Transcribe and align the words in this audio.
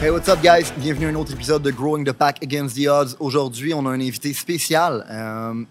Hey, 0.00 0.10
what's 0.10 0.28
up, 0.28 0.38
guys? 0.40 0.72
Bienvenue 0.76 1.06
à 1.06 1.08
un 1.08 1.14
autre 1.16 1.32
épisode 1.32 1.60
de 1.62 1.72
Growing 1.72 2.04
the 2.04 2.12
Pack 2.12 2.40
Against 2.40 2.76
the 2.76 2.86
Odds. 2.86 3.16
Aujourd'hui, 3.18 3.74
on 3.74 3.84
a 3.84 3.90
un 3.90 4.00
invité 4.00 4.32
spécial. 4.32 5.04
Euh, 5.10 5.64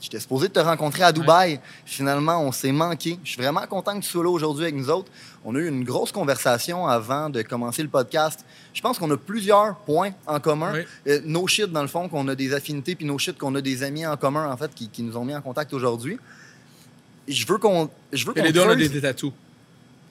J'étais 0.00 0.20
supposé 0.20 0.48
te 0.48 0.58
rencontrer 0.58 1.02
à 1.02 1.12
Dubaï. 1.12 1.60
Finalement, 1.84 2.42
on 2.42 2.50
s'est 2.50 2.72
manqué. 2.72 3.18
Je 3.24 3.32
suis 3.32 3.42
vraiment 3.42 3.66
content 3.66 3.98
que 3.98 4.04
tu 4.04 4.10
sois 4.10 4.24
là 4.24 4.30
aujourd'hui 4.30 4.64
avec 4.64 4.74
nous 4.74 4.88
autres. 4.88 5.10
On 5.44 5.54
a 5.54 5.58
eu 5.58 5.68
une 5.68 5.84
grosse 5.84 6.12
conversation 6.12 6.86
avant 6.86 7.28
de 7.28 7.42
commencer 7.42 7.82
le 7.82 7.88
podcast. 7.88 8.44
Je 8.72 8.80
pense 8.80 8.98
qu'on 8.98 9.10
a 9.10 9.16
plusieurs 9.18 9.76
points 9.76 10.12
en 10.26 10.40
commun. 10.40 10.72
Oui. 10.74 10.80
Euh, 11.08 11.20
no 11.26 11.46
shit, 11.46 11.70
dans 11.70 11.82
le 11.82 11.88
fond, 11.88 12.08
qu'on 12.08 12.26
a 12.28 12.34
des 12.34 12.54
affinités, 12.54 12.94
puis 12.94 13.04
no 13.04 13.18
shit, 13.18 13.36
qu'on 13.36 13.54
a 13.54 13.60
des 13.60 13.82
amis 13.82 14.06
en 14.06 14.16
commun, 14.16 14.50
en 14.50 14.56
fait, 14.56 14.74
qui, 14.74 14.88
qui 14.88 15.02
nous 15.02 15.16
ont 15.16 15.26
mis 15.26 15.34
en 15.34 15.42
contact 15.42 15.74
aujourd'hui. 15.74 16.18
Je 17.28 17.46
veux 17.46 17.58
qu'on. 17.58 17.90
Je 18.12 18.26
veux 18.26 18.32
qu'on 18.32 18.42
les 18.42 18.52
deux, 18.52 18.60
on 18.60 18.70
a 18.70 18.76
des, 18.76 18.88
des 18.88 19.00
tatous. 19.02 19.32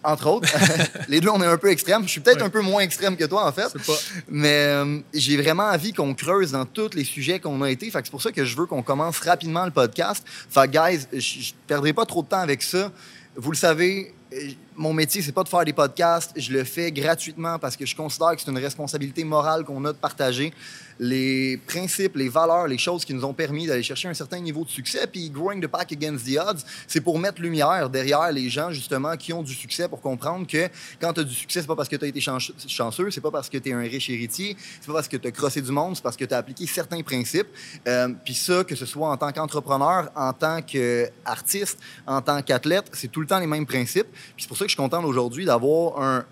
Entre 0.03 0.27
autres. 0.27 0.49
les 1.07 1.19
deux, 1.21 1.29
on 1.29 1.41
est 1.41 1.45
un 1.45 1.57
peu 1.57 1.69
extrêmes. 1.71 2.03
Je 2.03 2.09
suis 2.09 2.21
peut-être 2.21 2.37
Ouais. 2.39 2.43
un 2.43 2.49
peu 2.49 2.61
moins 2.61 2.81
extrême 2.81 3.15
que 3.15 3.25
toi, 3.25 3.47
en 3.47 3.51
fait. 3.51 3.71
Pas. 3.85 3.93
Mais 4.29 4.65
euh, 4.67 4.99
j'ai 5.13 5.37
vraiment 5.37 5.63
envie 5.63 5.93
qu'on 5.93 6.13
creuse 6.13 6.51
dans 6.51 6.65
tous 6.65 6.93
les 6.93 7.03
sujets 7.03 7.39
qu'on 7.39 7.61
a 7.61 7.69
été. 7.69 7.89
Fait 7.89 7.99
que 7.99 8.05
c'est 8.07 8.11
pour 8.11 8.21
ça 8.21 8.31
que 8.31 8.43
je 8.45 8.55
veux 8.57 8.65
qu'on 8.65 8.81
commence 8.83 9.19
rapidement 9.19 9.65
le 9.65 9.71
podcast. 9.71 10.23
Fait 10.49 10.67
que, 10.69 10.71
guys, 10.71 11.07
je 11.13 11.19
je 11.19 11.53
perdrai 11.67 11.93
pas 11.93 12.05
trop 12.05 12.21
de 12.23 12.27
temps 12.27 12.39
avec 12.39 12.61
ça. 12.63 12.91
Vous 13.35 13.51
le 13.51 13.57
savez, 13.57 14.13
euh, 14.33 14.37
mon 14.75 14.93
métier, 14.93 15.21
c'est 15.21 15.31
pas 15.31 15.43
de 15.43 15.49
faire 15.49 15.65
des 15.65 15.73
podcasts. 15.73 16.31
Je 16.35 16.51
le 16.51 16.63
fais 16.63 16.91
gratuitement 16.91 17.59
parce 17.59 17.75
que 17.75 17.85
je 17.85 17.95
considère 17.95 18.35
que 18.35 18.41
c'est 18.41 18.51
une 18.51 18.57
responsabilité 18.57 19.23
morale 19.23 19.63
qu'on 19.63 19.83
a 19.85 19.93
de 19.93 19.97
partager 19.97 20.53
les 20.99 21.57
principes, 21.57 22.15
les 22.15 22.29
valeurs, 22.29 22.67
les 22.67 22.77
choses 22.77 23.03
qui 23.03 23.13
nous 23.15 23.25
ont 23.25 23.33
permis 23.33 23.65
d'aller 23.65 23.81
chercher 23.81 24.07
un 24.07 24.13
certain 24.13 24.39
niveau 24.39 24.63
de 24.63 24.69
succès. 24.69 25.07
Puis 25.07 25.29
Growing 25.31 25.59
the 25.59 25.67
Pack 25.67 25.91
Against 25.91 26.25
the 26.25 26.37
Odds, 26.37 26.61
c'est 26.87 27.01
pour 27.01 27.17
mettre 27.17 27.41
lumière 27.41 27.89
derrière 27.89 28.31
les 28.31 28.47
gens, 28.49 28.69
justement, 28.71 29.17
qui 29.17 29.33
ont 29.33 29.41
du 29.41 29.53
succès 29.53 29.87
pour 29.89 30.01
comprendre 30.01 30.45
que 30.45 30.69
quand 31.01 31.13
tu 31.13 31.21
as 31.21 31.23
du 31.23 31.33
succès, 31.33 31.61
c'est 31.61 31.67
pas 31.67 31.75
parce 31.75 31.89
que 31.89 31.95
tu 31.95 32.05
as 32.05 32.07
été 32.07 32.21
chan- 32.21 32.37
chanceux, 32.67 33.09
c'est 33.09 33.21
pas 33.21 33.31
parce 33.31 33.49
que 33.49 33.57
tu 33.57 33.69
es 33.69 33.73
un 33.73 33.79
riche 33.79 34.09
héritier, 34.09 34.55
c'est 34.79 34.87
pas 34.87 34.93
parce 34.93 35.07
que 35.07 35.17
tu 35.17 35.27
as 35.27 35.31
crossé 35.31 35.61
du 35.61 35.71
monde, 35.71 35.95
c'est 35.95 36.03
parce 36.03 36.15
que 36.17 36.25
tu 36.25 36.33
as 36.33 36.37
appliqué 36.37 36.67
certains 36.67 37.01
principes. 37.01 37.47
Euh, 37.87 38.09
Puis 38.23 38.35
ça, 38.35 38.63
que 38.63 38.75
ce 38.75 38.85
soit 38.85 39.09
en 39.09 39.17
tant 39.17 39.31
qu'entrepreneur, 39.31 40.11
en 40.15 40.31
tant 40.31 40.61
qu'artiste, 40.61 41.79
en 42.05 42.21
tant 42.21 42.41
qu'athlète, 42.43 42.85
c'est 42.93 43.11
tout 43.11 43.21
le 43.21 43.27
temps 43.27 43.39
les 43.39 43.47
mêmes 43.47 43.65
principes. 43.65 44.07
Puis 44.35 44.43
c'est 44.43 44.47
pour 44.47 44.57
ça 44.57 44.62
que 44.65 44.69
je 44.69 44.75
suis 44.75 44.81
content 44.83 45.03
aujourd'hui 45.03 45.45
d'avoir 45.45 46.01
un. 46.01 46.25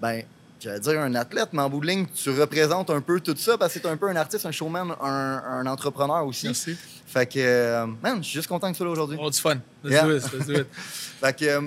Ben, 0.00 0.22
J'allais 0.60 0.80
dire 0.80 1.00
un 1.00 1.14
athlète, 1.14 1.50
mais 1.52 1.62
en 1.62 1.70
bout 1.70 1.80
de 1.80 1.86
ligne, 1.86 2.06
tu 2.12 2.30
représentes 2.30 2.90
un 2.90 3.00
peu 3.00 3.20
tout 3.20 3.36
ça 3.36 3.56
parce 3.56 3.72
que 3.74 3.78
tu 3.78 3.86
es 3.86 3.90
un 3.90 3.96
peu 3.96 4.08
un 4.08 4.16
artiste, 4.16 4.44
un 4.44 4.50
showman, 4.50 4.90
un, 5.00 5.42
un 5.46 5.66
entrepreneur 5.66 6.26
aussi. 6.26 6.46
Merci. 6.46 6.76
Fait 7.06 7.26
que, 7.26 7.38
euh, 7.38 7.86
man, 8.02 8.18
je 8.18 8.22
suis 8.28 8.34
juste 8.38 8.48
content 8.48 8.66
que 8.66 8.72
tu 8.72 8.78
sois 8.78 8.86
là 8.86 8.92
aujourd'hui. 8.92 9.16
A 9.24 9.30
du 9.30 9.38
fun. 9.38 9.54
Let's 9.84 9.92
Yeah. 9.92 10.02
do 10.04 10.16
it. 10.16 10.32
Let's 10.32 10.46
do 10.46 10.52
it. 10.54 10.66
Fait 10.74 11.36
que, 11.38 11.44
euh, 11.44 11.60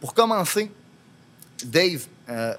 pour 0.00 0.14
commencer, 0.14 0.70
Dave, 1.66 2.06
euh, 2.30 2.54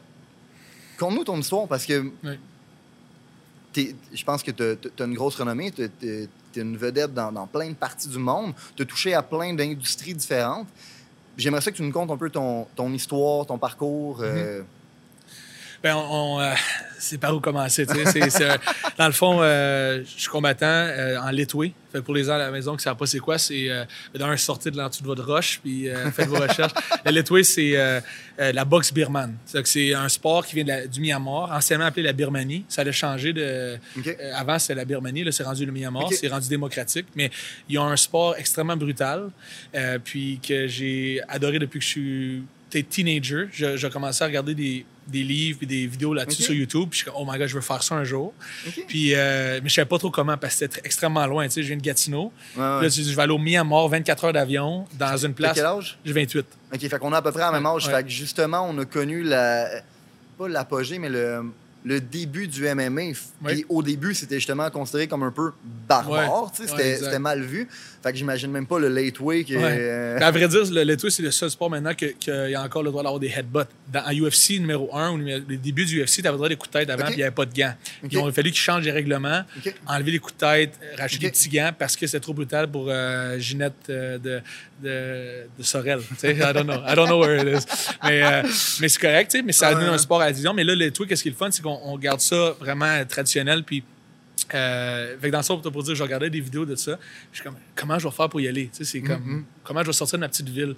conte-nous 1.00 1.24
ton 1.24 1.40
histoire 1.40 1.68
parce 1.68 1.88
que 1.88 2.04
Oui. 2.24 3.96
je 4.14 4.24
pense 4.24 4.44
que 4.44 4.52
tu 4.52 4.64
as, 4.64 5.06
une 5.06 5.16
grosse 5.16 5.36
renommée, 5.38 5.72
tu 5.72 5.84
es, 6.04 6.30
une 6.56 6.78
vedette 6.78 7.14
dans, 7.16 7.32
dans 7.32 7.48
plein 7.48 7.70
de 7.70 7.76
parties 7.76 8.08
du 8.10 8.18
monde, 8.20 8.54
tu 8.76 8.84
as 8.84 8.86
touché 8.86 9.14
à 9.16 9.22
plein 9.24 9.54
d'industries 9.54 10.14
différentes. 10.14 10.68
J'aimerais 11.38 11.62
ça 11.62 11.72
que 11.72 11.78
tu 11.78 11.84
nous 11.84 11.92
contes 11.92 12.10
un 12.12 12.18
peu 12.18 12.30
ton, 12.30 12.66
ton 12.76 12.92
histoire, 12.92 13.46
ton 13.46 13.58
parcours. 13.58 14.22
euh, 14.22 14.62
Ben, 15.83 15.95
on, 15.95 16.36
on, 16.38 16.39
euh, 16.42 16.54
c'est 16.99 17.17
par 17.20 17.36
où 17.36 17.39
commencer. 17.39 17.86
tu 17.86 17.93
sais. 18.05 18.43
Euh, 18.43 18.58
dans 18.98 19.05
le 19.08 19.14
fond, 19.14 19.39
euh, 19.42 20.04
je 20.04 20.21
suis 20.21 20.30
combattant 20.30 20.65
euh, 20.65 21.17
en 21.20 21.30
Litway. 21.30 21.71
Fait 21.92 22.02
pour 22.02 22.14
les 22.15 22.26
gens 22.26 22.33
à 22.33 22.38
la 22.39 22.52
maison 22.52 22.71
qui 22.71 22.77
ne 22.77 22.82
savent 22.82 22.98
pas 22.98 23.05
c'est 23.05 23.20
quoi, 23.20 23.38
c'est 23.38 23.70
euh, 23.70 23.86
dans 24.16 24.26
un 24.27 24.37
sortie 24.37 24.71
de 24.71 24.77
l'entour 24.77 25.02
de 25.04 25.08
votre 25.08 25.26
roche, 25.26 25.60
puis 25.64 25.87
faites 26.14 26.27
vos 26.27 26.36
recherches. 26.39 26.73
Le 27.05 27.11
Litway, 27.11 27.43
c'est 27.43 28.02
la 28.37 28.66
boxe 28.66 28.92
birmane. 28.93 29.36
C'est 29.64 29.93
un 29.93 30.10
sport 30.10 30.45
qui 30.45 30.55
vient 30.55 30.64
de 30.64 30.70
la- 30.70 30.87
du 30.87 30.99
Myanmar, 30.99 31.52
anciennement 31.52 31.86
appelé 31.86 32.04
la 32.04 32.14
Birmanie. 32.14 32.66
Ça 32.67 32.82
a 32.82 32.92
changé 32.92 33.32
de. 33.33 33.77
Avant, 34.36 34.58
c'était 34.60 34.76
la 34.76 34.86
Birmanie, 34.86 35.23
là, 35.23 35.32
c'est 35.32 35.43
rendu 35.43 35.66
le 35.66 35.71
Myanmar, 35.71 36.11
c'est 36.11 36.27
rendu 36.27 36.49
démocratique. 36.49 37.05
Mais 37.16 37.30
ils 37.70 37.77
ont 37.77 37.86
un 37.87 37.98
sport 37.98 38.36
extrêmement 38.37 38.76
brutal, 38.77 39.30
puis 40.04 40.39
que 40.45 40.67
j'ai 40.67 41.21
adoré 41.30 41.60
depuis 41.60 41.80
que 41.80 41.86
je 41.86 41.89
suis 41.89 42.43
teenager. 42.89 43.45
Je- 43.52 43.77
J'ai 43.77 43.89
commencé 43.89 44.23
à 44.23 44.27
regarder 44.27 44.54
des, 44.54 44.86
des 45.08 45.23
livres 45.23 45.60
et 45.62 45.66
des 45.66 45.88
vidéos 45.88 46.14
là-dessus 46.14 46.44
sur 46.44 46.54
YouTube. 46.54 46.90
Puis 46.90 47.00
je 47.00 47.04
suis 47.04 47.12
comme, 47.12 47.22
oh 47.22 47.26
my 47.32 47.38
god, 47.38 47.48
je 47.48 47.56
veux 47.56 47.62
faire 47.62 47.82
ça 47.84 47.95
un 47.95 48.04
jour. 48.04 48.34
Puis, 48.88 49.14
euh, 49.16 49.60
mais 49.64 49.70
je 49.70 49.73
savais 49.76 49.88
pas 49.88 49.98
trop 49.98 50.12
comment 50.12 50.38
parce 50.38 50.54
que 50.56 50.60
c'était 50.60 50.80
tr- 50.82 50.86
extrêmement 50.86 51.26
loin. 51.26 51.45
Tu 51.48 51.54
sais, 51.54 51.64
je 51.64 51.68
viens 51.68 51.78
de 51.78 51.82
Gatineau. 51.82 52.32
Ouais, 52.56 52.62
ouais. 52.62 52.82
Là, 52.84 52.90
je 52.90 53.16
vais 53.16 53.22
aller 53.22 53.32
au 53.34 53.38
Myanmar, 53.38 53.88
24 53.88 54.26
heures 54.26 54.34
d'avion, 54.34 54.86
dans 54.98 55.17
une 55.17 55.34
T'as 55.34 55.38
place. 55.38 55.54
quel 55.56 55.66
âge? 55.66 55.98
J'ai 56.06 56.14
28. 56.14 56.46
OK, 56.73 56.80
fait 56.80 57.00
qu'on 57.00 57.14
a 57.14 57.17
à 57.17 57.22
peu 57.22 57.32
près 57.32 57.44
à 57.44 57.52
la 57.52 57.54
même 57.60 57.66
âge. 57.66 57.88
Ouais. 57.88 57.94
Fait 57.94 58.04
que 58.04 58.10
justement, 58.10 58.67
on 58.70 58.78
a 58.80 58.86
connu 58.86 59.23
la. 59.23 59.67
Pas 60.38 60.48
l'apogée, 60.48 61.00
mais 61.00 61.10
le, 61.10 61.44
le 61.84 62.00
début 62.02 62.48
du 62.48 62.64
MMA. 62.67 63.02
Puis 63.46 63.66
au 63.70 63.82
début, 63.82 64.14
c'était 64.14 64.36
justement 64.36 64.70
considéré 64.70 65.08
comme 65.08 65.23
un 65.23 65.32
peu 65.32 65.52
barbare. 65.88 66.44
Ouais. 66.44 66.50
tu 66.56 66.67
sais, 66.67 66.73
Ouais, 66.76 66.96
c'était 66.98 67.17
mal 67.20 67.42
vu. 67.42 67.67
Fait 68.08 68.14
que 68.14 68.18
j'imagine 68.20 68.52
même 68.52 68.66
pas 68.66 68.80
le 68.80 68.88
late 68.88 69.20
way 69.20 69.44
qui 69.44 69.56
est. 69.56 69.58
Ouais. 69.58 69.78
euh, 69.80 70.18
à 70.22 70.32
vrai 70.32 70.48
dire, 70.48 70.64
le 70.72 70.84
letway, 70.84 71.10
c'est 71.10 71.23
le 71.23 71.32
seul 71.32 71.50
sport 71.52 71.70
maintenant 71.70 71.94
qu'il 71.94 72.14
y 72.28 72.56
a 72.56 72.62
encore 72.64 72.84
le 72.84 72.90
droit 72.90 73.04
d'avoir 73.04 73.20
des 73.20 73.28
headbutts. 73.28 73.68
Dans 73.92 74.00
à 74.02 74.14
UFC 74.14 74.52
numéro 74.60 74.90
1, 74.95 75.12
ou 75.12 75.18
numéro- 75.18 75.42
les 75.50 75.58
débuts 75.58 75.86
du 75.86 76.02
UFC, 76.02 76.22
tu 76.22 76.28
avais 76.28 76.32
le 76.32 76.38
droit 76.38 76.50
des 76.50 76.56
coups 76.56 76.72
de 76.72 76.80
tête 76.80 76.90
avant, 76.90 77.02
OK. 77.04 77.08
puis 77.08 77.16
il 77.16 77.17
n'y 77.17 77.23
avait 77.23 77.32
pas 77.36 77.46
de 77.46 77.54
gants. 77.54 77.73
OK. 78.04 78.10
Ils 78.14 78.17
ont 78.20 78.32
fallu 78.32 78.52
qu'ils 78.52 78.60
changent 78.62 78.86
les 78.86 78.92
règlements, 78.92 79.42
enlever 79.88 80.12
les 80.12 80.20
coups 80.20 80.34
de 80.36 80.40
tête, 80.40 80.80
racheter 80.98 81.20
des 81.20 81.32
petits 81.32 81.50
gants 81.50 81.72
parce 81.78 81.96
que 81.98 82.06
c'était 82.08 82.20
trop 82.22 82.34
brutal 82.34 82.70
pour 82.72 82.86
euh, 82.90 83.38
Ginette 83.40 83.73
euh, 83.90 84.17
de, 84.17 84.42
de, 84.82 85.48
de 85.58 85.64
Sorel. 85.64 86.00
Tu 86.10 86.16
sais, 86.17 86.34
I 86.36 86.54
don't 86.54 86.64
know. 86.64 86.76
I 86.88 86.96
don't 86.96 87.08
know 87.08 87.20
where 87.22 87.42
it 87.46 87.60
is. 87.62 87.66
Mais, 88.04 88.22
mais 88.82 88.88
c'est 88.90 89.00
correct, 89.02 89.36
mais 89.44 89.52
ça 89.52 89.73
donne 89.73 89.84
Ouais. 89.84 89.90
un 89.90 89.98
sport 89.98 90.22
à 90.22 90.26
la 90.28 90.32
division. 90.32 90.54
Mais 90.54 90.64
là, 90.64 90.76
le 90.76 90.92
truc, 90.92 91.10
qu'est-ce 91.10 91.23
qui 91.23 91.30
est 91.30 91.32
le 91.32 91.38
fun, 91.38 91.50
c'est 91.52 91.62
qu'on 91.62 91.80
on 91.84 91.98
garde 91.98 92.20
ça 92.22 92.56
vraiment 92.60 93.04
traditionnel. 93.06 93.64
Puis 93.64 93.84
euh, 94.54 95.16
fait 95.20 95.28
que 95.28 95.32
dans 95.34 95.42
ça, 95.42 95.56
pour 95.56 95.84
dire, 95.84 95.96
je 95.96 96.04
regardais 96.04 96.30
des 96.30 96.40
vidéos 96.40 96.66
de 96.66 96.76
ça. 96.76 96.98
Je 97.32 97.38
suis 97.38 97.44
comme, 97.44 97.58
comment 97.76 98.00
je 98.00 98.08
vais 98.08 98.14
faire 98.14 98.30
pour 98.30 98.40
y 98.42 98.48
aller? 98.48 98.70
Tu 98.72 98.78
sais, 98.78 98.84
c'est 98.86 99.02
comme, 99.02 99.22
Mhm. 99.24 99.46
comment 99.64 99.82
je 99.82 99.88
vais 99.88 99.94
sortir 99.94 100.18
de 100.18 100.22
ma 100.22 100.30
petite 100.30 100.50
ville? 100.50 100.76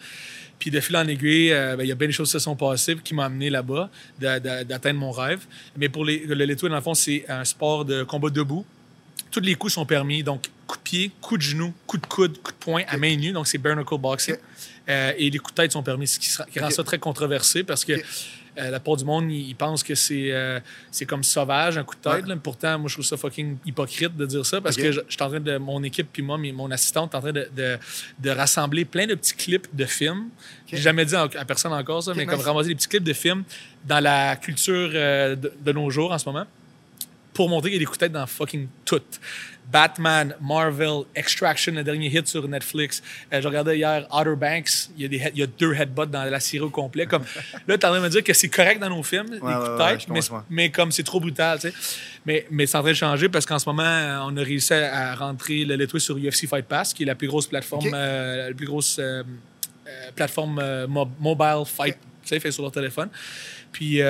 Puis 0.57 0.71
de 0.71 0.79
fil 0.79 0.97
en 0.97 1.07
aiguille, 1.07 1.53
euh, 1.53 1.75
ben, 1.77 1.83
il 1.83 1.87
y 1.87 1.91
a 1.91 1.95
bien 1.95 2.07
des 2.07 2.13
choses 2.13 2.27
qui 2.27 2.33
se 2.33 2.39
sont 2.39 2.55
passées 2.55 2.97
qui 3.03 3.13
m'ont 3.13 3.21
amené 3.23 3.49
là-bas, 3.49 3.89
d'atteindre 4.19 4.99
mon 4.99 5.11
rêve. 5.11 5.45
Mais 5.77 5.87
pour 5.89 6.03
les, 6.05 6.19
le 6.25 6.35
Letway, 6.35 6.69
dans 6.69 6.75
le 6.75 6.81
fond, 6.81 6.93
c'est 6.93 7.25
un 7.29 7.45
sport 7.45 7.85
de 7.85 8.03
combat 8.03 8.29
debout. 8.29 8.65
Tous 9.31 9.39
les 9.41 9.55
coups 9.55 9.73
sont 9.73 9.85
permis. 9.85 10.23
Donc, 10.23 10.47
coup 10.67 10.77
de 10.77 10.81
pied, 10.81 11.11
coup 11.21 11.37
de 11.37 11.41
genou, 11.43 11.73
coup 11.87 11.97
de 11.97 12.05
coude, 12.05 12.41
coup 12.41 12.51
de 12.51 12.57
poing 12.57 12.83
à 12.87 12.97
main 12.97 13.15
nue. 13.15 13.31
Donc, 13.31 13.47
c'est 13.47 13.57
bare 13.59 13.75
knuckle 13.75 13.97
boxing. 13.99 14.35
Euh, 14.89 15.13
et 15.17 15.29
les 15.29 15.37
coups 15.37 15.53
de 15.53 15.61
tête 15.61 15.71
sont 15.71 15.83
permis, 15.83 16.07
ce 16.07 16.17
qui, 16.19 16.27
sera- 16.29 16.45
qui 16.45 16.59
rend 16.59 16.71
ça 16.71 16.83
très 16.83 16.97
controversé 16.97 17.63
parce 17.63 17.85
que. 17.85 17.93
Euh, 18.59 18.69
la 18.69 18.79
part 18.79 18.97
du 18.97 19.05
monde, 19.05 19.31
ils 19.31 19.55
pensent 19.55 19.83
que 19.83 19.95
c'est 19.95 20.31
euh, 20.31 20.59
c'est 20.91 21.05
comme 21.05 21.23
sauvage, 21.23 21.77
un 21.77 21.83
coup 21.83 21.95
de 21.95 22.01
tête. 22.01 22.23
Ouais. 22.23 22.29
là. 22.29 22.35
Pourtant, 22.41 22.77
moi, 22.77 22.89
je 22.89 22.95
trouve 22.95 23.05
ça 23.05 23.17
fucking 23.17 23.57
hypocrite 23.65 24.15
de 24.15 24.25
dire 24.25 24.45
ça 24.45 24.61
parce 24.61 24.75
que 24.75 24.91
je 24.91 25.01
je 25.07 25.13
suis 25.13 25.23
en 25.23 25.29
train 25.29 25.39
de. 25.39 25.57
Mon 25.57 25.83
équipe, 25.83 26.07
puis 26.11 26.21
moi, 26.21 26.37
mon 26.37 26.71
assistante, 26.71 27.13
est 27.13 27.17
en 27.17 27.21
train 27.21 27.31
de, 27.31 27.47
de, 27.55 27.77
de 28.19 28.29
rassembler 28.29 28.85
plein 28.85 29.07
de 29.07 29.15
petits 29.15 29.35
clips 29.35 29.67
de 29.73 29.85
films. 29.85 30.29
J'ai 30.67 30.77
jamais 30.77 31.05
dit 31.05 31.15
à 31.15 31.23
à 31.23 31.45
personne 31.45 31.73
encore 31.73 32.03
ça, 32.03 32.13
mais 32.15 32.25
nice. 32.25 32.31
comme 32.31 32.41
ramasser 32.41 32.69
des 32.69 32.75
petits 32.75 32.87
clips 32.87 33.03
de 33.03 33.13
films 33.13 33.43
dans 33.85 33.99
la 33.99 34.35
culture 34.35 34.91
euh, 34.93 35.35
de, 35.35 35.51
de 35.59 35.71
nos 35.71 35.89
jours 35.89 36.11
en 36.11 36.17
ce 36.17 36.27
moment 36.27 36.45
pour 37.39 37.47
montrer 37.47 37.69
qu'il 37.69 37.77
y 37.77 37.79
a 37.79 37.79
des 37.79 37.85
coups 37.85 37.97
de 37.99 38.03
tête 38.07 38.11
dans 38.11 38.27
fucking 38.27 38.67
tout. 38.83 38.99
Batman, 39.71 40.35
Marvel, 40.41 41.03
Extraction, 41.15 41.71
le 41.73 41.83
dernier 41.85 42.07
hit 42.07 42.27
sur 42.27 42.45
Netflix. 42.49 43.01
Euh, 43.31 43.39
je 43.41 43.47
regardais 43.47 43.77
hier 43.77 44.05
Outer 44.13 44.35
Banks, 44.35 44.89
il 44.97 45.03
y 45.03 45.05
a, 45.05 45.07
des 45.07 45.17
head- 45.19 45.31
il 45.35 45.39
y 45.39 45.43
a 45.43 45.47
deux 45.47 45.73
headbutts 45.73 46.09
dans 46.11 46.25
la 46.25 46.39
série 46.41 46.65
au 46.65 46.69
complet. 46.69 47.05
Comme, 47.05 47.23
là, 47.67 47.77
tu 47.77 47.85
es 47.85 47.85
en 47.85 47.91
train 47.91 47.99
de 47.99 48.03
me 48.03 48.09
dire 48.09 48.23
que 48.25 48.33
c'est 48.33 48.49
correct 48.49 48.81
dans 48.81 48.89
nos 48.89 49.03
films, 49.03 49.27
les 49.31 49.39
coups 49.39 49.53
de 49.53 49.77
tête, 49.77 50.09
mais, 50.49 50.69
comme 50.69 50.91
c'est 50.91 51.03
trop 51.03 51.21
brutal, 51.21 51.59
tu 51.61 51.69
sais. 51.69 51.73
Mais, 52.25 52.45
mais 52.51 52.65
c'est 52.65 52.75
en 52.77 52.81
train 52.81 52.89
de 52.91 52.95
changer 52.97 53.29
parce 53.29 53.45
qu'en 53.45 53.57
ce 53.59 53.69
moment, 53.69 54.25
on 54.27 54.35
a 54.35 54.43
réussi 54.43 54.73
à 54.73 55.15
rentrer 55.15 55.63
le 55.63 55.75
Letway 55.77 55.99
sur 56.01 56.17
UFC 56.17 56.45
Fight 56.45 56.65
Pass, 56.65 56.93
qui 56.93 57.03
est 57.03 57.05
la 57.05 57.15
plus 57.15 57.27
grosse 57.29 57.47
plateforme, 57.47 57.87
euh, 57.93 58.49
la 58.49 58.53
plus 58.53 58.65
grosse 58.67 58.97
euh, 58.99 59.23
euh, 59.87 60.11
plateforme 60.13 60.87
mo- 60.87 61.09
mobile 61.21 61.63
fight, 61.65 61.95
tu 62.23 62.27
sais, 62.27 62.39
fait 62.41 62.51
sur 62.51 62.63
leur 62.63 62.71
téléphone. 62.73 63.07
Puis, 63.71 64.01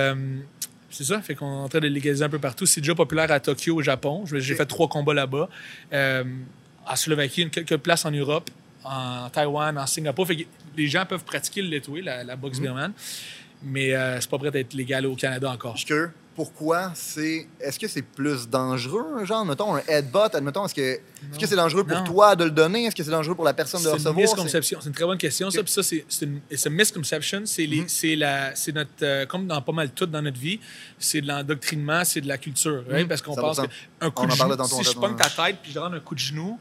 c'est 0.90 1.04
ça, 1.04 1.22
fait 1.22 1.36
qu'on 1.36 1.46
est 1.46 1.64
en 1.66 1.70
train 1.70 1.80
de 1.80 1.88
légaliser 1.88 2.24
un 2.24 2.30
peu 2.30 2.40
partout. 2.40 2.66
C'est 2.66 2.82
déjà 2.82 2.96
populaire 2.96 3.32
à 3.32 3.40
Tokyo, 3.40 3.76
au 3.76 3.82
Japon. 3.82 4.24
J'ai 4.26 4.56
fait 4.56 4.66
trois 4.66 4.88
combats 4.88 5.14
là-bas. 5.14 5.50
Euh, 5.94 6.24
en 6.88 6.96
Slovaquie, 6.96 7.44
une- 7.44 7.50
quelques 7.50 7.78
places 7.78 8.06
en 8.06 8.12
Europe, 8.12 8.50
en 8.84 9.30
Taïwan, 9.30 9.78
en 9.78 9.86
Singapour. 9.88 10.26
Fait 10.28 10.36
que 10.38 10.44
les 10.76 10.88
gens 10.88 11.06
peuvent 11.06 11.24
pratiquer 11.24 11.62
le 11.62 11.70
letway, 11.70 12.02
la, 12.02 12.24
la 12.24 12.36
boxe 12.36 12.60
birmane. 12.60 12.94
Mais 13.62 13.94
euh, 13.94 14.20
c'est 14.22 14.30
pas 14.30 14.38
prêt 14.38 14.52
à 14.56 14.60
être 14.60 14.74
légal 14.74 15.06
au 15.06 15.16
Canada 15.16 15.52
encore. 15.52 15.74
Je 15.74 15.80
suis 15.80 15.88
curieux. 15.88 16.12
Pourquoi, 16.40 16.92
c'est. 16.96 17.48
Est-ce 17.60 17.78
que 17.78 17.88
c'est 17.90 18.02
plus 18.02 18.48
dangereux, 18.48 19.26
genre, 19.26 19.46
mettons, 19.46 19.76
un 19.76 19.82
headbutt, 19.90 20.34
admettons, 20.34 20.64
est-ce 20.66 20.74
que 20.74 20.82
est-ce 20.82 21.38
que 21.38 21.46
c'est 21.46 21.58
dangereux 21.58 21.84
pour 21.84 22.02
toi 22.06 22.34
de 22.38 22.46
le 22.46 22.52
donner? 22.52 22.86
Est-ce 22.86 22.96
que 22.96 23.04
c'est 23.04 23.12
dangereux 23.12 23.36
pour 23.36 23.44
la 23.44 23.54
personne 23.54 23.82
de 23.84 23.90
le 23.90 23.98
C'est 23.98 24.04
une 24.04 24.08
recevoir? 24.08 24.28
C'est- 24.30 24.36
misconception. 24.36 24.80
C'est 24.82 24.88
une 24.88 24.96
très 24.96 25.04
bonne 25.04 25.18
question. 25.18 25.52
Ça. 25.52 25.62
Puis 25.62 25.74
ça, 25.74 25.84
c'est 25.84 26.06
c'est 26.08 26.26
une 26.70 26.74
misconception. 26.76 27.42
C'est 27.44 27.68
c'est 27.88 28.16
la, 28.16 28.56
c'est 28.56 28.72
notre, 28.74 28.90
euh, 29.02 29.26
comme 29.26 29.48
dans 29.48 29.62
pas 29.62 29.74
mal 29.74 29.90
tout 29.92 30.06
dans 30.06 30.22
notre 30.22 30.40
vie, 30.40 30.62
c'est 30.98 31.20
de 31.20 31.28
l'endoctrinement, 31.28 32.06
c'est 32.06 32.22
de 32.22 32.28
la 32.30 32.38
culture, 32.38 32.84
right? 32.90 33.02
Mhm. 33.04 33.08
Parce 33.10 33.22
qu'on 33.22 33.34
100%. 33.36 33.42
pense 33.42 33.58
qu'un 33.58 34.10
coup 34.12 34.24
On 34.24 34.28
de 34.28 34.32
genou, 34.32 34.68
si 34.70 34.84
je 34.86 34.94
pogne 34.94 35.16
ta 35.18 35.30
tête 35.30 35.58
puis 35.62 35.74
je 35.74 35.80
rends 35.80 35.92
un 35.92 36.00
coup 36.00 36.16
de 36.16 36.20
genou, 36.22 36.58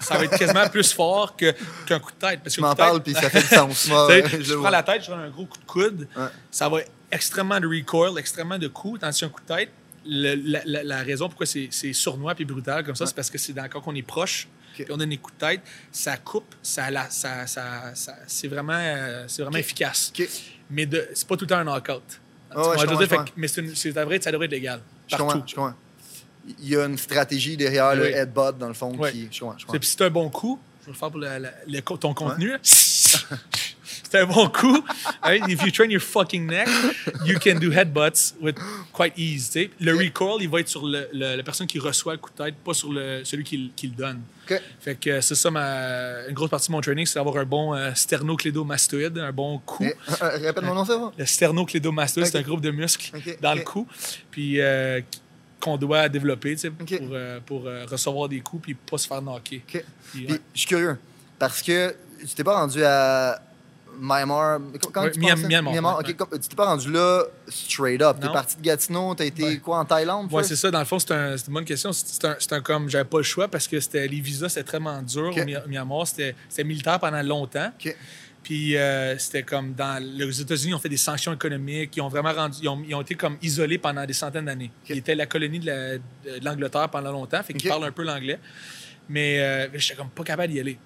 ça 0.00 0.18
va 0.18 0.24
être 0.24 0.36
quasiment 0.36 0.68
plus 0.68 0.92
fort 0.92 1.36
que- 1.36 1.54
qu'un 1.86 2.00
coup 2.00 2.10
de 2.10 2.16
tête. 2.26 2.40
Parce 2.42 2.56
Tu 2.56 2.60
qu'un 2.60 2.66
m'en 2.66 2.74
parles, 2.74 3.00
puis 3.04 3.14
ça 3.14 3.30
fait 3.30 3.40
du 3.42 3.46
sens. 3.46 3.86
Moi, 3.88 4.08
je 4.40 4.52
le 4.54 4.58
prends 4.58 4.70
la 4.70 4.82
tête, 4.82 5.04
je 5.04 5.10
donne 5.10 5.20
un 5.20 5.30
gros 5.30 5.46
coup 5.46 5.58
de 5.58 5.64
coude, 5.64 6.08
Ouais. 6.16 6.24
ça 6.50 6.68
va 6.68 6.78
extrêmement 7.12 7.60
de 7.60 7.66
recoil, 7.66 8.18
extrêmement 8.18 8.58
de 8.58 8.66
coups. 8.68 9.00
Tandis 9.00 9.20
qu'un 9.20 9.28
coup 9.28 9.40
de 9.42 9.54
tête, 9.54 9.70
le- 10.04 10.34
la, 10.34 10.62
la- 10.64 10.82
la 10.82 11.02
raison 11.02 11.28
pourquoi 11.28 11.46
c'est 11.46 11.70
sournois 11.92 12.34
puis 12.34 12.44
brutal 12.44 12.84
comme 12.84 12.96
ça, 12.96 13.04
Ouais. 13.04 13.08
c'est 13.08 13.14
parce 13.16 13.30
que 13.30 13.38
c'est 13.38 13.52
dans- 13.52 13.68
quand 13.68 13.82
on 13.86 13.94
est 13.94 14.02
proche, 14.02 14.48
Ok. 14.74 14.84
puis 14.84 14.92
on 14.92 14.96
donne 14.96 15.10
des 15.10 15.18
coups 15.18 15.34
de 15.38 15.46
tête, 15.46 15.60
ça 15.92 16.16
coupe, 16.16 16.54
ça, 16.62 16.90
la- 16.90 17.08
ça, 17.10 17.46
ça- 17.46 17.92
ça- 17.94 18.16
c'est 18.26 18.48
vraiment, 18.48 18.72
euh, 18.74 19.24
c'est 19.28 19.42
vraiment 19.42 19.58
efficace. 19.58 20.12
Ok. 20.18 20.28
Mais 20.70 20.88
c'est 21.14 21.28
pas 21.28 21.36
tout 21.36 21.44
le 21.44 21.48
temps 21.48 21.58
un 21.58 21.64
knockout. 21.64 22.02
Tu 22.50 22.58
ouais, 22.58 22.64
je 22.64 22.70
je 22.80 22.86
comprends, 22.86 22.86
dire, 22.86 23.00
je 23.02 23.06
fait 23.06 23.32
mais 23.36 23.48
c'est 23.48 23.90
vrai, 23.90 24.20
ça 24.20 24.32
devrait 24.32 24.46
être 24.46 24.52
légal. 24.52 24.80
Je 25.06 25.10
Partout. 25.16 25.24
comprends, 25.32 25.46
je 25.46 25.54
comprends. 25.54 25.74
Il 26.58 26.68
y 26.68 26.76
a 26.76 26.84
une 26.86 26.98
stratégie 26.98 27.56
derrière 27.56 27.94
le 27.94 28.10
headbutt, 28.10 28.58
dans 28.58 28.66
le 28.68 28.74
fond, 28.74 28.92
Oui. 28.98 29.12
qui. 29.12 29.28
Je 29.30 29.40
comprends, 29.40 29.56
je 29.58 29.64
comprends. 29.64 29.78
Puis 29.78 29.88
si 29.88 29.96
c'est 29.96 30.04
un 30.04 30.10
bon 30.10 30.28
coup, 30.28 30.58
je 30.80 30.86
vais 30.86 30.92
le 30.92 30.98
faire 30.98 31.10
pour 31.10 31.20
la- 31.20 31.38
le 31.38 31.80
ton 31.80 32.12
contenu. 32.14 32.52
c'est 34.12 34.20
un 34.20 34.26
bon 34.26 34.48
coup. 34.48 34.84
Right? 35.22 35.42
If 35.48 35.62
you 35.64 35.70
train 35.72 35.88
your 35.90 36.02
fucking 36.02 36.46
neck, 36.46 36.68
you 37.24 37.38
can 37.38 37.54
do 37.58 37.70
headbutts 37.72 38.34
with 38.40 38.56
quite 38.92 39.14
ease. 39.16 39.50
Le 39.80 39.92
recoil, 39.96 40.42
il 40.42 40.48
va 40.50 40.60
être 40.60 40.68
sur 40.68 40.86
le- 40.86 41.08
le- 41.12 41.36
la 41.36 41.42
personne 41.42 41.66
qui 41.66 41.78
reçoit 41.78 42.12
le 42.12 42.18
coup 42.18 42.30
de 42.30 42.44
tête, 42.44 42.54
pas 42.56 42.74
sur 42.74 42.92
le, 42.92 43.24
celui 43.24 43.42
qui, 43.44 43.56
le- 43.56 43.70
qui 43.74 43.86
le 43.88 43.94
donne. 43.94 44.20
OK. 44.50 44.60
Fait 44.80 44.94
que 44.96 45.08
euh, 45.10 45.20
c'est 45.22 45.34
ça, 45.34 45.50
ma, 45.50 46.26
une 46.28 46.34
grosse 46.34 46.50
partie 46.50 46.68
de 46.68 46.72
mon 46.72 46.80
training, 46.80 47.06
c'est 47.06 47.14
d'avoir 47.14 47.36
un 47.38 47.44
bon 47.44 47.74
euh, 47.74 47.92
sternoclédomastoïde, 47.94 49.16
un 49.18 49.32
bon 49.32 49.58
cou. 49.64 49.84
Eh, 49.84 49.94
euh, 50.22 50.28
Répète 50.38 50.64
mon 50.64 50.74
nom, 50.74 50.84
ça 50.84 50.96
va? 50.98 51.12
Le 51.16 51.24
sternoclédomastoïde, 51.26 52.26
c'est 52.26 52.38
un 52.38 52.42
groupe 52.42 52.60
de 52.60 52.70
muscles 52.70 53.12
dans 53.40 53.54
le 53.54 53.62
cou, 53.62 53.86
puis 54.30 54.60
euh, 54.60 55.00
qu'on 55.60 55.76
doit 55.76 56.08
développer 56.08 56.56
pour, 56.56 56.98
euh, 57.12 57.38
pour 57.46 57.66
euh, 57.66 57.84
recevoir 57.88 58.28
des 58.28 58.40
coups 58.40 58.62
puis 58.64 58.74
pas 58.74 58.98
se 58.98 59.06
faire 59.06 59.22
knocker. 59.22 59.62
Puis, 59.66 59.80
Puis, 60.12 60.26
je 60.54 60.58
suis 60.58 60.66
curieux. 60.68 60.98
Parce 61.38 61.62
que 61.62 61.94
tu 62.20 62.34
t'es 62.34 62.44
pas 62.44 62.54
rendu 62.58 62.82
à 62.84 63.40
Myanmar. 64.02 64.60
Quand 64.92 65.04
Ouais, 65.04 65.10
tu 65.12 65.20
Myanmar? 65.20 65.48
Myanmar, 65.72 65.98
ouais, 65.98 66.10
OK, 66.10 66.16
comme- 66.16 66.38
tu 66.40 66.48
t'es 66.48 66.56
pas 66.56 66.66
rendu 66.66 66.90
là 66.90 67.22
straight 67.48 68.02
up. 68.02 68.16
T'es 68.20 68.28
parti 68.28 68.56
de 68.56 68.62
Gatineau, 68.62 69.14
t'as 69.14 69.24
été 69.24 69.58
quoi 69.60 69.78
en 69.78 69.84
Thaïlande? 69.84 70.28
First? 70.30 70.48
c'est 70.48 70.56
ça. 70.56 70.70
Dans 70.70 70.80
le 70.80 70.84
fond, 70.84 70.98
c'est 70.98 71.12
un- 71.12 71.36
c'est 71.36 71.46
une 71.46 71.54
bonne 71.54 71.64
question. 71.64 71.92
C'est 71.92 72.24
un, 72.24 72.36
un 72.50 72.60
comme, 72.60 72.88
j'avais 72.88 73.04
pas 73.08 73.18
le 73.18 73.22
choix 73.22 73.48
parce 73.48 73.68
que 73.68 73.78
c'était 73.80 74.06
les 74.08 74.20
visas, 74.20 74.48
c'était 74.48 74.68
vraiment 74.68 75.00
dur 75.02 75.32
au 75.36 75.68
Myanmar. 75.68 76.06
C'était 76.06 76.34
militaire 76.64 76.98
pendant 76.98 77.22
longtemps. 77.22 77.70
Puis 78.42 78.76
euh, 78.76 79.16
c'était 79.18 79.44
comme 79.44 79.72
dans 79.72 80.02
les 80.02 80.40
États-Unis, 80.40 80.72
ils 80.72 80.74
ont 80.74 80.80
fait 80.80 80.88
des 80.88 80.96
sanctions 80.96 81.32
économiques. 81.32 81.96
Ils 81.96 82.00
ont 82.00 82.08
vraiment 82.08 82.32
rendu, 82.32 82.58
ils 82.62 82.68
ont, 82.68 82.82
ils 82.88 82.92
ont 82.96 83.00
été 83.02 83.14
comme 83.14 83.36
isolés 83.40 83.78
pendant 83.78 84.04
des 84.04 84.12
centaines 84.14 84.46
d'années. 84.46 84.72
Ils 84.88 84.98
étaient 84.98 85.14
la 85.14 85.26
colonie 85.26 85.60
de 85.60 85.66
la- 85.66 85.98
de 85.98 86.44
l'Angleterre 86.44 86.88
pendant 86.88 87.12
longtemps, 87.12 87.40
fait 87.44 87.52
qu'ils 87.54 87.68
parlent 87.70 87.84
un 87.84 87.92
peu 87.92 88.02
l'anglais. 88.02 88.40
Mais 89.08 89.38
euh, 89.40 89.68
j'étais 89.74 89.94
comme 89.94 90.08
pas 90.08 90.24
capable 90.24 90.52
d'y 90.52 90.58
aller. 90.58 90.76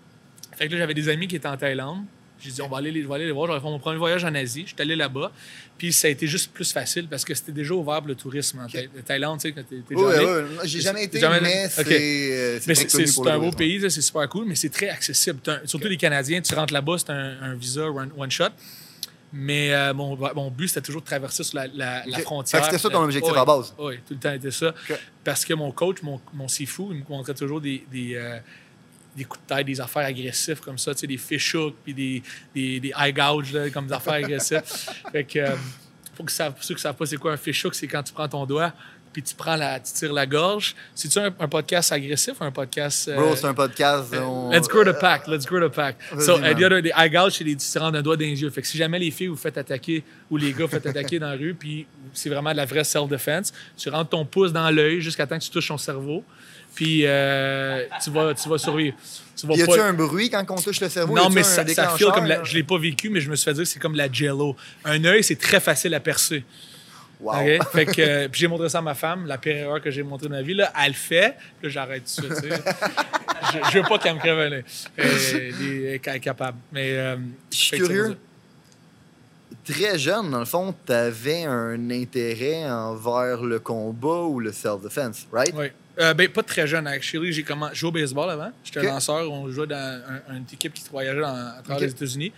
Fait 0.54 0.68
que 0.68 0.72
là, 0.74 0.80
j'avais 0.80 0.92
des 0.94 1.08
amis 1.08 1.28
qui 1.28 1.36
étaient 1.36 1.48
en 1.48 1.56
Thaïlande. 1.56 2.04
J'ai 2.38 2.50
dit, 2.50 2.60
on 2.62 2.68
va 2.68 2.78
aller, 2.78 2.90
les- 2.92 3.02
je 3.02 3.08
vais 3.08 3.14
aller 3.14 3.24
les 3.26 3.32
voir. 3.32 3.46
J'aurais 3.46 3.60
fait 3.60 3.66
mon 3.66 3.78
premier 3.78 3.96
voyage 3.98 4.22
en 4.24 4.34
Asie. 4.34 4.64
J'étais 4.66 4.82
allé 4.82 4.94
là-bas. 4.96 5.32
Puis 5.78 5.92
ça 5.92 6.08
a 6.08 6.10
été 6.10 6.26
juste 6.26 6.52
plus 6.52 6.70
facile 6.70 7.06
parce 7.08 7.24
que 7.24 7.34
c'était 7.34 7.52
déjà 7.52 7.72
ouvert 7.74 7.98
pour 7.98 8.08
le 8.08 8.14
tourisme 8.14 8.60
en 8.60 8.66
Thaï- 8.66 8.88
Thaïlande. 9.04 9.40
Tu 9.40 9.48
sais, 9.48 9.52
quand 9.54 9.62
t'es 9.68 9.76
Oui, 9.90 9.96
déjà 10.04 10.18
allé. 10.18 10.26
oui, 10.26 10.56
oui. 10.62 10.68
J'ai 10.68 10.80
jamais 10.80 11.04
été, 11.04 11.18
Jamais- 11.18 11.40
mais 11.40 11.68
c'est 11.68 12.32
euh, 12.32 12.58
c'est 12.60 13.28
un 13.28 13.38
beau 13.38 13.50
pays, 13.52 13.80
c'est 13.90 14.00
super 14.02 14.28
cool, 14.28 14.44
mais 14.46 14.54
c'est 14.54 14.68
très 14.70 14.88
accessible. 14.90 15.38
Un- 15.46 15.60
surtout 15.66 15.88
les 15.88 15.96
Canadiens, 15.96 16.40
tu 16.40 16.54
rentres 16.54 16.72
là-bas, 16.74 16.96
c'est 16.98 17.10
un, 17.10 17.36
un 17.42 17.54
visa 17.54 17.90
one, 17.90 18.10
one 18.16 18.30
shot. 18.30 18.44
Mais 19.32 19.74
euh, 19.74 19.92
mon, 19.92 20.16
mon 20.34 20.50
but, 20.50 20.68
c'était 20.68 20.80
toujours 20.82 21.02
de 21.02 21.06
traverser 21.06 21.42
sur 21.42 21.56
la, 21.58 21.66
la- 21.66 22.06
la 22.06 22.18
Ok. 22.18 22.22
frontière. 22.24 22.64
C'était 22.64 22.78
ça 22.78 22.88
ton 22.88 23.02
objectif 23.02 23.32
à 23.36 23.44
base. 23.44 23.74
Oui, 23.78 23.96
tout 24.06 24.14
le 24.14 24.20
temps 24.20 24.32
était 24.32 24.50
ça. 24.50 24.72
Parce 25.24 25.44
que 25.44 25.52
mon 25.52 25.72
coach, 25.72 25.98
mon, 26.02 26.20
mon 26.32 26.48
Sifu, 26.48 26.82
il 26.92 26.98
me 26.98 27.02
montrait 27.08 27.34
toujours 27.34 27.60
des, 27.60 27.84
des, 27.92 28.14
euh, 28.14 28.38
des 29.16 29.24
coups 29.24 29.42
de 29.48 29.54
tête, 29.54 29.66
des 29.66 29.80
affaires 29.80 30.04
agressives 30.06 30.60
comme 30.60 30.78
ça, 30.78 30.92
tu 30.94 31.00
sais, 31.00 31.06
des 31.06 31.16
fish 31.16 31.54
hooks, 31.54 31.74
puis 31.84 31.94
des, 31.94 32.22
des, 32.54 32.80
des 32.80 32.92
eye 32.98 33.12
gouges, 33.12 33.52
là, 33.52 33.70
comme 33.70 33.86
des 33.86 33.94
affaires 33.94 34.14
agressives. 34.14 34.62
fait 35.12 35.24
que, 35.24 35.38
euh, 35.38 35.50
pour, 36.14 36.26
que 36.26 36.32
ça, 36.32 36.50
pour 36.50 36.62
ceux 36.62 36.74
qui 36.74 36.78
ne 36.78 36.82
savent 36.82 36.96
pas 36.96 37.06
c'est 37.06 37.16
quoi 37.16 37.32
un 37.32 37.36
fish 37.36 37.64
hook, 37.64 37.74
c'est 37.74 37.86
quand 37.86 38.02
tu 38.02 38.12
prends 38.12 38.28
ton 38.28 38.44
doigt, 38.46 38.72
puis 39.12 39.22
tu 39.22 39.34
prends 39.34 39.56
la, 39.56 39.80
tu 39.80 39.94
tires 39.94 40.12
la 40.12 40.26
gorge. 40.26 40.74
C'est-tu 40.94 41.18
un, 41.18 41.34
un 41.40 41.48
podcast 41.48 41.90
agressif 41.90 42.34
ou 42.38 42.44
un 42.44 42.50
podcast. 42.50 43.08
euh, 43.08 43.16
Bro, 43.16 43.34
c'est 43.36 43.46
un 43.46 43.54
podcast. 43.54 44.12
on- 44.14 44.50
Let's 44.50 44.68
grow 44.68 44.84
the 44.84 44.92
pack. 44.98 45.26
Let's 45.26 45.46
grow 45.46 45.66
the 45.66 45.72
pack. 45.72 45.96
So, 46.20 46.36
uh, 46.36 46.54
the 46.54 46.62
other, 46.64 46.82
the 46.82 46.92
eye 46.94 47.08
gouge, 47.08 47.32
c'est 47.38 47.44
les 47.44 47.56
tu 47.56 47.66
te 47.66 47.78
rends 47.78 47.94
un 47.94 48.02
doigt 48.02 48.16
dans 48.16 48.20
les 48.26 48.42
yeux. 48.42 48.50
Fait 48.50 48.60
que 48.60 48.66
si 48.68 48.76
jamais 48.76 48.98
les 48.98 49.10
filles 49.10 49.28
vous 49.28 49.36
faites 49.36 49.56
attaquer 49.56 50.04
ou 50.30 50.36
les 50.36 50.52
gars 50.52 50.66
vous 50.66 50.70
faites 50.72 50.84
attaquer 50.84 51.18
dans 51.18 51.30
la 51.30 51.36
rue, 51.36 51.54
puis 51.54 51.86
c'est 52.12 52.28
vraiment 52.28 52.52
de 52.52 52.58
la 52.58 52.66
vraie 52.66 52.84
self-defense, 52.84 53.54
tu 53.78 53.88
rentres 53.88 54.10
ton 54.10 54.26
pouce 54.26 54.52
dans 54.52 54.68
l'œil 54.70 55.00
jusqu'à 55.00 55.26
temps 55.26 55.38
que 55.38 55.44
tu 55.44 55.50
touches 55.50 55.68
son 55.68 55.78
cerveau, 55.78 56.22
puis 56.76 57.02
euh, 57.06 57.84
tu, 58.04 58.10
vas, 58.10 58.32
tu 58.34 58.48
vas 58.48 58.58
survivre. 58.58 58.96
Tu 59.36 59.46
vas 59.46 59.54
Y 59.54 59.64
pas- 59.66 59.72
a-tu 59.72 59.80
un 59.80 59.92
bruit 59.92 60.30
quand 60.30 60.44
on 60.50 60.54
touche 60.60 60.80
le 60.80 60.88
cerveau? 60.88 61.14
Non, 61.16 61.28
mais 61.30 61.42
ça, 61.42 61.66
ça 61.66 61.88
file 61.96 62.06
comme 62.14 62.26
la, 62.26 62.44
je 62.44 62.54
l'ai 62.54 62.62
pas 62.62 62.78
vécu, 62.78 63.10
mais 63.10 63.20
je 63.20 63.28
me 63.28 63.34
suis 63.34 63.44
fait 63.44 63.54
dire 63.54 63.64
que 63.64 63.68
c'est 63.68 63.80
comme 63.80 63.96
la 63.96 64.10
jello. 64.12 64.54
Un 64.84 65.04
œil, 65.04 65.24
c'est 65.24 65.36
très 65.36 65.58
facile 65.58 65.92
à 65.94 66.00
percer. 66.00 66.44
Wow. 67.18 67.32
Fait 67.72 67.86
que, 67.86 68.02
euh, 68.02 68.28
puis 68.28 68.40
j'ai 68.42 68.46
montré 68.46 68.68
ça 68.68 68.78
à 68.78 68.82
ma 68.82 68.94
femme, 68.94 69.26
la 69.26 69.38
pire 69.38 69.56
erreur 69.56 69.80
que 69.80 69.90
j'ai 69.90 70.02
montrée 70.02 70.26
de 70.28 70.32
ma 70.32 70.42
vie. 70.42 70.52
Là, 70.54 70.70
elle 70.82 70.88
le 70.88 70.94
fait, 70.94 71.34
là, 71.62 71.68
j'arrête 71.70 72.02
tout 72.04 72.22
sais. 72.22 72.50
je, 73.54 73.70
je 73.72 73.78
veux 73.78 73.84
pas 73.88 73.98
qu'elle 73.98 74.14
me 74.16 74.20
crève 74.20 74.38
elle 74.38 74.64
est- 75.94 76.20
capable. 76.20 76.58
Mais, 76.72 76.90
euh, 76.92 77.16
Je 77.50 77.56
suis 77.56 77.70
ça 77.70 77.76
curieux. 77.84 78.16
Très 79.64 79.98
jeune, 79.98 80.30
dans 80.30 80.38
le 80.40 80.44
fond, 80.44 80.74
tu 80.86 80.92
avais 80.92 81.44
un 81.44 81.90
intérêt 81.90 82.70
envers 82.70 83.42
le 83.42 83.58
combat 83.60 84.22
ou 84.22 84.38
le 84.38 84.52
self-defense, 84.52 85.26
right? 85.32 85.52
Oui. 85.56 85.66
Euh, 85.98 86.12
ben, 86.14 86.28
pas 86.28 86.42
très 86.42 86.66
jeune, 86.66 86.86
actually. 86.86 87.32
J'ai 87.32 87.42
commencé 87.42 87.74
joué 87.74 87.88
au 87.88 87.92
baseball 87.92 88.28
avant. 88.30 88.50
J'étais 88.64 88.82
lanceur. 88.82 89.30
On 89.32 89.48
jouait 89.50 89.66
dans 89.66 90.02
un- 90.28 90.36
une 90.36 90.44
équipe 90.52 90.74
qui 90.74 90.84
voyageait 90.90 91.20
dans- 91.20 91.26
à 91.58 91.62
travers 91.64 91.82
les 91.84 91.90
États-Unis. 91.92 92.32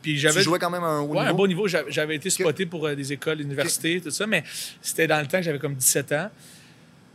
Puis 0.00 0.12
Tu 0.14 0.18
j'avais 0.18 0.42
jouais 0.42 0.58
quand 0.58 0.70
même 0.70 0.82
à 0.84 0.88
un 0.88 1.00
haut 1.00 1.08
Ouais, 1.14 1.20
un 1.20 1.24
niveau? 1.26 1.36
bon 1.36 1.46
niveau. 1.46 1.68
J'avais 1.88 2.16
été 2.16 2.30
spoté 2.30 2.66
pour 2.66 2.86
euh, 2.86 2.94
des 2.94 3.12
écoles, 3.12 3.40
universités, 3.40 4.00
tout 4.00 4.10
ça, 4.10 4.26
mais 4.26 4.42
c'était 4.80 5.06
dans 5.06 5.20
le 5.20 5.26
temps 5.26 5.38
que 5.38 5.44
j'avais 5.44 5.58
comme 5.60 5.74
17 5.74 6.12
ans. 6.12 6.30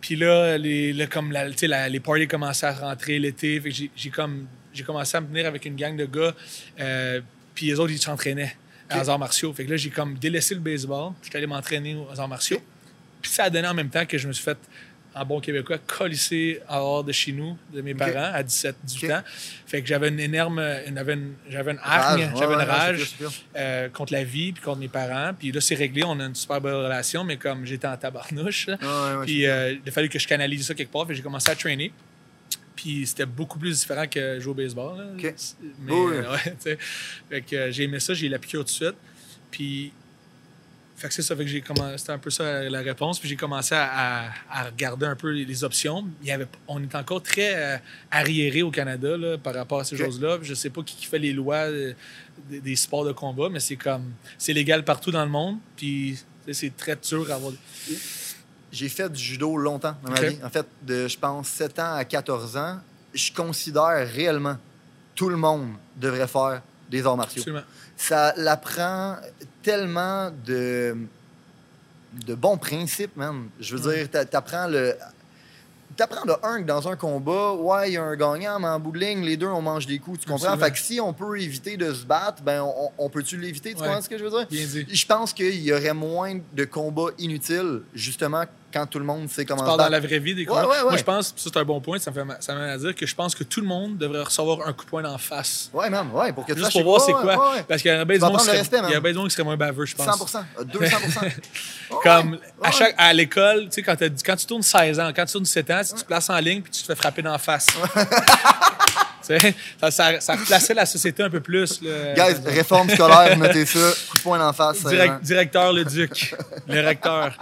Puis 0.02 0.16
là, 0.16 0.58
les, 0.58 0.94
là, 0.94 1.08
comme 1.08 1.32
la, 1.32 1.50
tu 1.52 1.68
les 1.68 2.00
parties 2.00 2.28
commençaient 2.28 2.68
à 2.68 2.74
rentrer 2.74 3.20
l'été. 3.20 3.60
Fait 3.60 3.70
que 3.72 3.76
j'ai- 3.96 4.10
comme 4.10 4.46
j'ai 4.74 4.84
commencé 4.84 5.18
à 5.18 5.22
me 5.22 5.28
tenir 5.28 5.46
avec 5.48 5.66
une 5.66 5.76
gang 5.76 5.96
de 5.98 6.06
gars. 6.06 6.34
euh, 6.80 7.22
puis 7.56 7.66
les 7.66 7.80
autres, 7.80 7.92
ils 7.92 7.98
s'entraînaient 8.00 8.56
Ok. 8.92 8.98
aux 9.04 9.10
arts 9.10 9.20
martiaux. 9.20 9.52
Fait 9.52 9.66
que 9.66 9.72
là, 9.72 9.78
j'ai 9.78 9.90
comme 9.90 10.14
délaissé 10.16 10.54
le 10.54 10.62
baseball. 10.62 11.12
J'étais 11.24 11.40
allé 11.40 11.48
m'entraîner 11.48 11.96
aux 11.96 12.20
arts 12.20 12.28
martiaux. 12.28 12.62
Puis 13.22 13.32
ça 13.32 13.46
a 13.46 13.50
donné 13.50 13.68
en 13.68 13.74
même 13.74 13.90
temps 13.90 14.06
que 14.06 14.18
je 14.18 14.28
me 14.28 14.34
suis 14.34 14.44
fait, 14.44 14.58
en 15.20 15.26
bon 15.26 15.40
québécois, 15.40 15.78
colisser 15.80 16.62
en 16.70 16.78
hors 16.78 17.04
de 17.04 17.12
chez 17.12 17.32
nous, 17.32 17.58
de 17.74 17.82
mes 17.82 17.94
parents, 17.94 18.32
à 18.34 18.44
17, 18.44 18.76
18 18.84 19.06
Ok. 19.08 19.12
ans. 19.14 19.22
Fait 19.66 19.82
que 19.82 19.88
j'avais 19.88 20.10
une 20.10 20.20
énorme... 20.20 20.62
J'avais 20.94 21.14
une, 21.14 21.34
j'avais 21.50 21.72
une 21.72 21.80
hargne, 21.84 22.32
j'avais 22.38 22.54
une 22.54 22.60
rage 22.62 23.16
euh, 23.56 23.90
contre 23.90 24.14
la 24.14 24.24
vie 24.24 24.52
puis 24.54 24.62
contre 24.64 24.80
mes 24.80 24.88
parents. 24.88 25.34
Puis 25.38 25.52
là, 25.52 25.62
c'est 25.62 25.76
réglé, 25.76 26.04
on 26.06 26.20
a 26.20 26.26
une 26.26 26.36
super 26.36 26.62
belle 26.62 26.74
relation, 26.76 27.24
mais 27.24 27.38
comme 27.38 27.66
j'étais 27.66 27.88
en 27.88 27.98
tabarnouche, 27.98 28.68
là, 28.68 28.78
Ouais, 28.82 29.18
ouais, 29.20 29.26
puis 29.26 29.46
euh, 29.46 29.74
il 29.74 29.88
a 29.88 29.92
fallu 29.92 30.10
que 30.10 30.20
je 30.20 30.28
canalise 30.28 30.66
ça 30.68 30.74
quelque 30.74 30.92
part. 30.92 31.06
Puis 31.06 31.16
j'ai 31.16 31.22
commencé 31.24 31.50
à 31.50 31.56
traîner. 31.56 31.92
Puis 32.76 33.08
c'était 33.08 33.26
beaucoup 33.26 33.58
plus 33.58 33.80
différent 33.80 34.06
que 34.08 34.40
jouer 34.40 34.52
au 34.52 34.54
baseball. 34.56 34.98
là. 34.98 35.06
Mais, 35.80 35.94
Oui, 35.94 36.16
ouais. 36.66 36.78
Fait 37.30 37.42
que 37.42 37.56
euh, 37.56 37.72
j'ai 37.72 37.84
aimé 37.84 38.00
ça, 38.00 38.14
j'ai 38.14 38.28
eu 38.28 38.30
la 38.30 38.38
piqûre 38.40 38.60
tout 38.62 38.66
de 38.66 38.70
suite. 38.70 38.96
Puis 39.50 39.92
fait 40.98 41.08
que 41.10 41.14
c'est 41.14 41.22
ça, 41.22 41.36
fait 41.36 41.44
que 41.46 41.50
j'ai 41.50 41.62
commencé, 41.62 41.98
c'était 42.00 42.12
un 42.12 42.18
peu 42.18 42.30
ça 42.32 42.44
la, 42.44 42.70
la 42.72 42.80
réponse. 42.82 43.20
Puis 43.20 43.30
j'ai 43.30 43.36
commencé 43.36 43.76
à, 43.76 44.26
à- 44.28 44.32
à 44.50 44.64
regarder 44.66 45.06
un 45.06 45.16
peu 45.16 45.30
les, 45.30 45.64
options. 45.64 46.06
Il 46.24 46.28
y 46.28 46.32
avait, 46.32 46.48
on 46.68 46.82
est 46.82 46.96
encore 46.96 47.22
très 47.22 47.54
euh, 47.56 47.78
arriéré 48.10 48.64
au 48.64 48.72
Canada 48.72 49.16
là, 49.16 49.38
par 49.38 49.54
rapport 49.54 49.80
à 49.80 49.84
ces 49.84 49.96
choses-là. 49.96 50.40
Je 50.42 50.54
sais 50.56 50.72
pas 50.72 50.82
qui, 50.82 50.96
qui 50.96 51.06
fait 51.06 51.20
les 51.20 51.34
lois 51.34 51.68
euh, 51.68 51.94
des, 52.50 52.60
des 52.62 52.76
sports 52.76 53.06
de 53.06 53.12
combat, 53.12 53.48
mais 53.50 53.60
c'est 53.60 53.76
comme 53.76 54.12
c'est 54.40 54.54
légal 54.54 54.84
partout 54.84 55.12
dans 55.12 55.24
le 55.24 55.30
monde. 55.32 55.58
Puis 55.76 56.18
c'est 56.52 56.76
très 56.76 56.96
dur 56.96 57.30
à 57.32 57.36
avoir. 57.36 57.54
J'ai 58.72 58.90
fait 58.90 59.10
du 59.12 59.22
judo 59.24 59.56
longtemps 59.56 59.96
dans 60.04 60.12
ma 60.12 60.20
vie. 60.22 60.38
En 60.44 60.50
fait, 60.50 60.66
de, 60.82 61.08
je 61.08 61.18
pense, 61.18 61.48
7 61.48 61.80
ans 61.80 61.94
à 61.96 62.04
14 62.06 62.58
ans. 62.58 62.80
Je 63.14 63.32
considère 63.32 64.08
réellement 64.14 64.58
tout 65.16 65.30
le 65.30 65.38
monde 65.38 65.70
devrait 65.96 66.28
faire 66.28 66.62
des 66.90 67.06
arts 67.06 67.18
martiaux. 67.18 67.42
Absolument. 67.42 67.64
Ça 67.98 68.34
l'apprend 68.38 69.18
tellement 69.64 70.32
de, 70.46 70.96
de 72.26 72.36
bons 72.36 72.58
principes, 72.58 73.16
man. 73.18 73.50
Je 73.60 73.76
veux 73.76 73.94
dire, 73.94 74.10
t'a- 74.10 74.24
t'apprends 74.26 74.68
le... 74.68 74.96
t'apprends 75.96 76.26
de 76.26 76.34
un 76.44 76.62
que 76.62 76.68
dans 76.68 76.88
un 76.88 76.96
combat, 76.96 77.54
ouais, 77.54 77.90
il 77.90 77.94
y 77.94 77.98
a 77.98 78.04
un 78.04 78.16
gagnant, 78.16 78.60
mais 78.60 78.68
en 78.68 78.80
bout 78.80 78.92
de 78.92 79.00
ligne, 79.00 79.24
les 79.26 79.36
deux, 79.36 79.48
on 79.48 79.62
mange 79.64 79.88
des 79.88 79.98
coups. 79.98 80.20
Tu 80.20 80.28
comprends? 80.28 80.46
Absolument. 80.50 80.66
Fait 80.66 80.72
que 80.72 80.78
si 80.80 81.02
on 81.02 81.12
peut 81.12 81.40
éviter 81.42 81.76
de 81.76 81.92
se 81.92 82.06
battre, 82.06 82.44
ben, 82.44 82.62
on, 82.62 82.92
on 83.00 83.10
peut-tu 83.10 83.36
l'éviter? 83.38 83.74
Tu 83.74 83.82
Ouais. 83.82 83.88
comprends 83.88 84.02
ce 84.04 84.10
que 84.10 84.18
je 84.18 84.24
veux 84.24 84.30
dire? 84.30 84.48
Bien 84.48 84.66
dit. 84.66 84.86
Je 84.96 85.06
pense 85.08 85.34
qu'il 85.34 85.60
y 85.60 85.74
aurait 85.74 85.94
moins 85.96 86.40
de 86.54 86.66
combats 86.66 87.10
inutiles, 87.18 87.82
justement, 87.96 88.44
quand 88.78 88.86
tout 88.88 89.00
le 89.00 89.06
monde 89.06 89.30
sait 89.30 89.46
comment 89.46 89.62
Tu 89.62 89.66
parles 89.68 89.80
dans 89.80 89.90
la 89.90 90.00
vraie 90.00 90.20
vie 90.20 90.36
des 90.36 90.46
Ouais, 90.48 90.54
ouais, 90.62 90.66
Moi, 90.84 90.98
je 90.98 91.04
pense, 91.04 91.28
ça 91.36 91.50
c'est 91.52 91.58
un 91.58 91.64
bon 91.64 91.80
point, 91.82 92.00
ça 92.00 92.12
me 92.12 92.16
fait 92.16 92.24
ma- 92.24 92.40
ça 92.42 92.54
m'amène 92.54 92.70
à 92.70 92.78
dire 92.78 92.96
que 92.96 93.06
je 93.06 93.16
pense 93.16 93.34
que 93.36 93.44
tout 93.44 93.62
le 93.62 93.68
monde 93.68 93.98
devrait 93.98 94.24
recevoir 94.24 94.68
un 94.68 94.74
coup 94.74 94.86
de 94.86 94.90
poing 94.90 95.02
d'en 95.02 95.18
face. 95.18 95.70
Ouais, 95.74 95.90
man, 95.90 96.08
ouais, 96.14 96.32
pour 96.34 96.46
que 96.46 96.56
Juste 96.56 96.72
pour 96.72 96.84
voir 96.84 97.02
c'est 97.02 97.12
quoi. 97.14 97.56
Parce 97.68 97.82
qu'il 97.82 97.92
y 97.92 97.94
a 97.94 98.06
bien 98.06 98.18
du 98.18 98.24
monde 98.24 99.28
qui 99.28 99.34
serait- 99.34 99.44
moins 99.44 99.58
baveux, 99.58 99.86
je 99.86 99.96
pense. 99.96 100.06
100%, 100.06 100.44
euh, 100.60 100.64
200%. 100.64 101.22
Ouais, 101.22 101.36
Comme 102.04 102.38
à, 102.62 102.72
chaque, 102.72 102.96
à 102.98 103.14
l'école, 103.14 103.66
tu 103.66 103.76
sais, 103.76 103.84
quand, 103.84 103.96
quand 104.26 104.36
tu 104.36 104.46
tournes 104.46 104.62
16 104.64 105.00
ans, 105.00 105.12
quand 105.16 105.26
tu 105.26 105.32
tournes 105.34 105.44
17 105.46 105.72
ans, 105.72 105.82
si 105.84 105.94
tu 105.94 106.02
te 106.02 106.06
places 106.08 106.30
en 106.30 106.38
ligne 106.40 106.62
puis 106.62 106.72
tu 106.72 106.82
te 106.82 106.86
fais 106.88 106.96
frapper 106.96 107.22
d'en 107.22 107.38
face. 107.38 107.68
Ça, 109.80 109.92
ça, 109.92 110.20
ça 110.22 110.36
replaçait 110.36 110.74
la 110.74 110.86
société 110.86 111.24
un 111.24 111.30
peu 111.30 111.40
plus. 111.42 111.82
là. 111.82 112.14
Guys, 112.14 112.36
réforme 112.46 112.90
scolaire, 112.90 113.38
notez 113.38 113.66
ça, 113.66 113.80
coup 114.10 114.18
de 114.18 114.22
poing 114.24 114.40
d'en 114.40 114.54
face. 114.54 114.84
Direct- 114.84 115.14
hein. 115.14 115.20
directeur 115.22 115.74
le 115.74 115.86
duc, 115.86 116.36
le 116.68 116.82
recteur. 116.86 117.34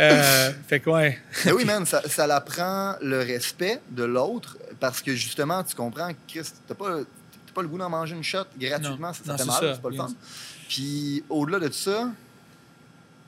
Euh, 0.00 0.52
fait 0.68 0.80
que 0.80 0.90
ouais. 0.90 1.18
Mais 1.44 1.52
oui, 1.52 1.64
man, 1.64 1.84
ça, 1.86 2.02
ça 2.08 2.26
l'apprend 2.26 2.94
le 3.02 3.18
respect 3.20 3.80
de 3.90 4.04
l'autre 4.04 4.56
parce 4.80 5.00
que 5.02 5.14
justement, 5.14 5.62
tu 5.62 5.74
comprends, 5.74 6.10
Chris, 6.28 6.42
t'as 6.66 6.74
pas, 6.74 6.98
t'as 6.98 7.52
pas 7.54 7.62
le 7.62 7.68
goût 7.68 7.78
d'en 7.78 7.90
manger 7.90 8.14
une 8.16 8.24
shot 8.24 8.44
gratuitement, 8.58 9.08
Non. 9.08 9.12
ça, 9.12 9.20
ça 9.24 9.32
Non, 9.32 9.38
fait 9.38 9.44
mal, 9.66 9.72
c'est 9.74 9.82
pas 9.82 9.90
le 9.90 9.96
fun. 9.96 10.08
Puis 10.68 11.22
au-delà 11.28 11.58
de 11.60 11.70
ça, 11.72 12.08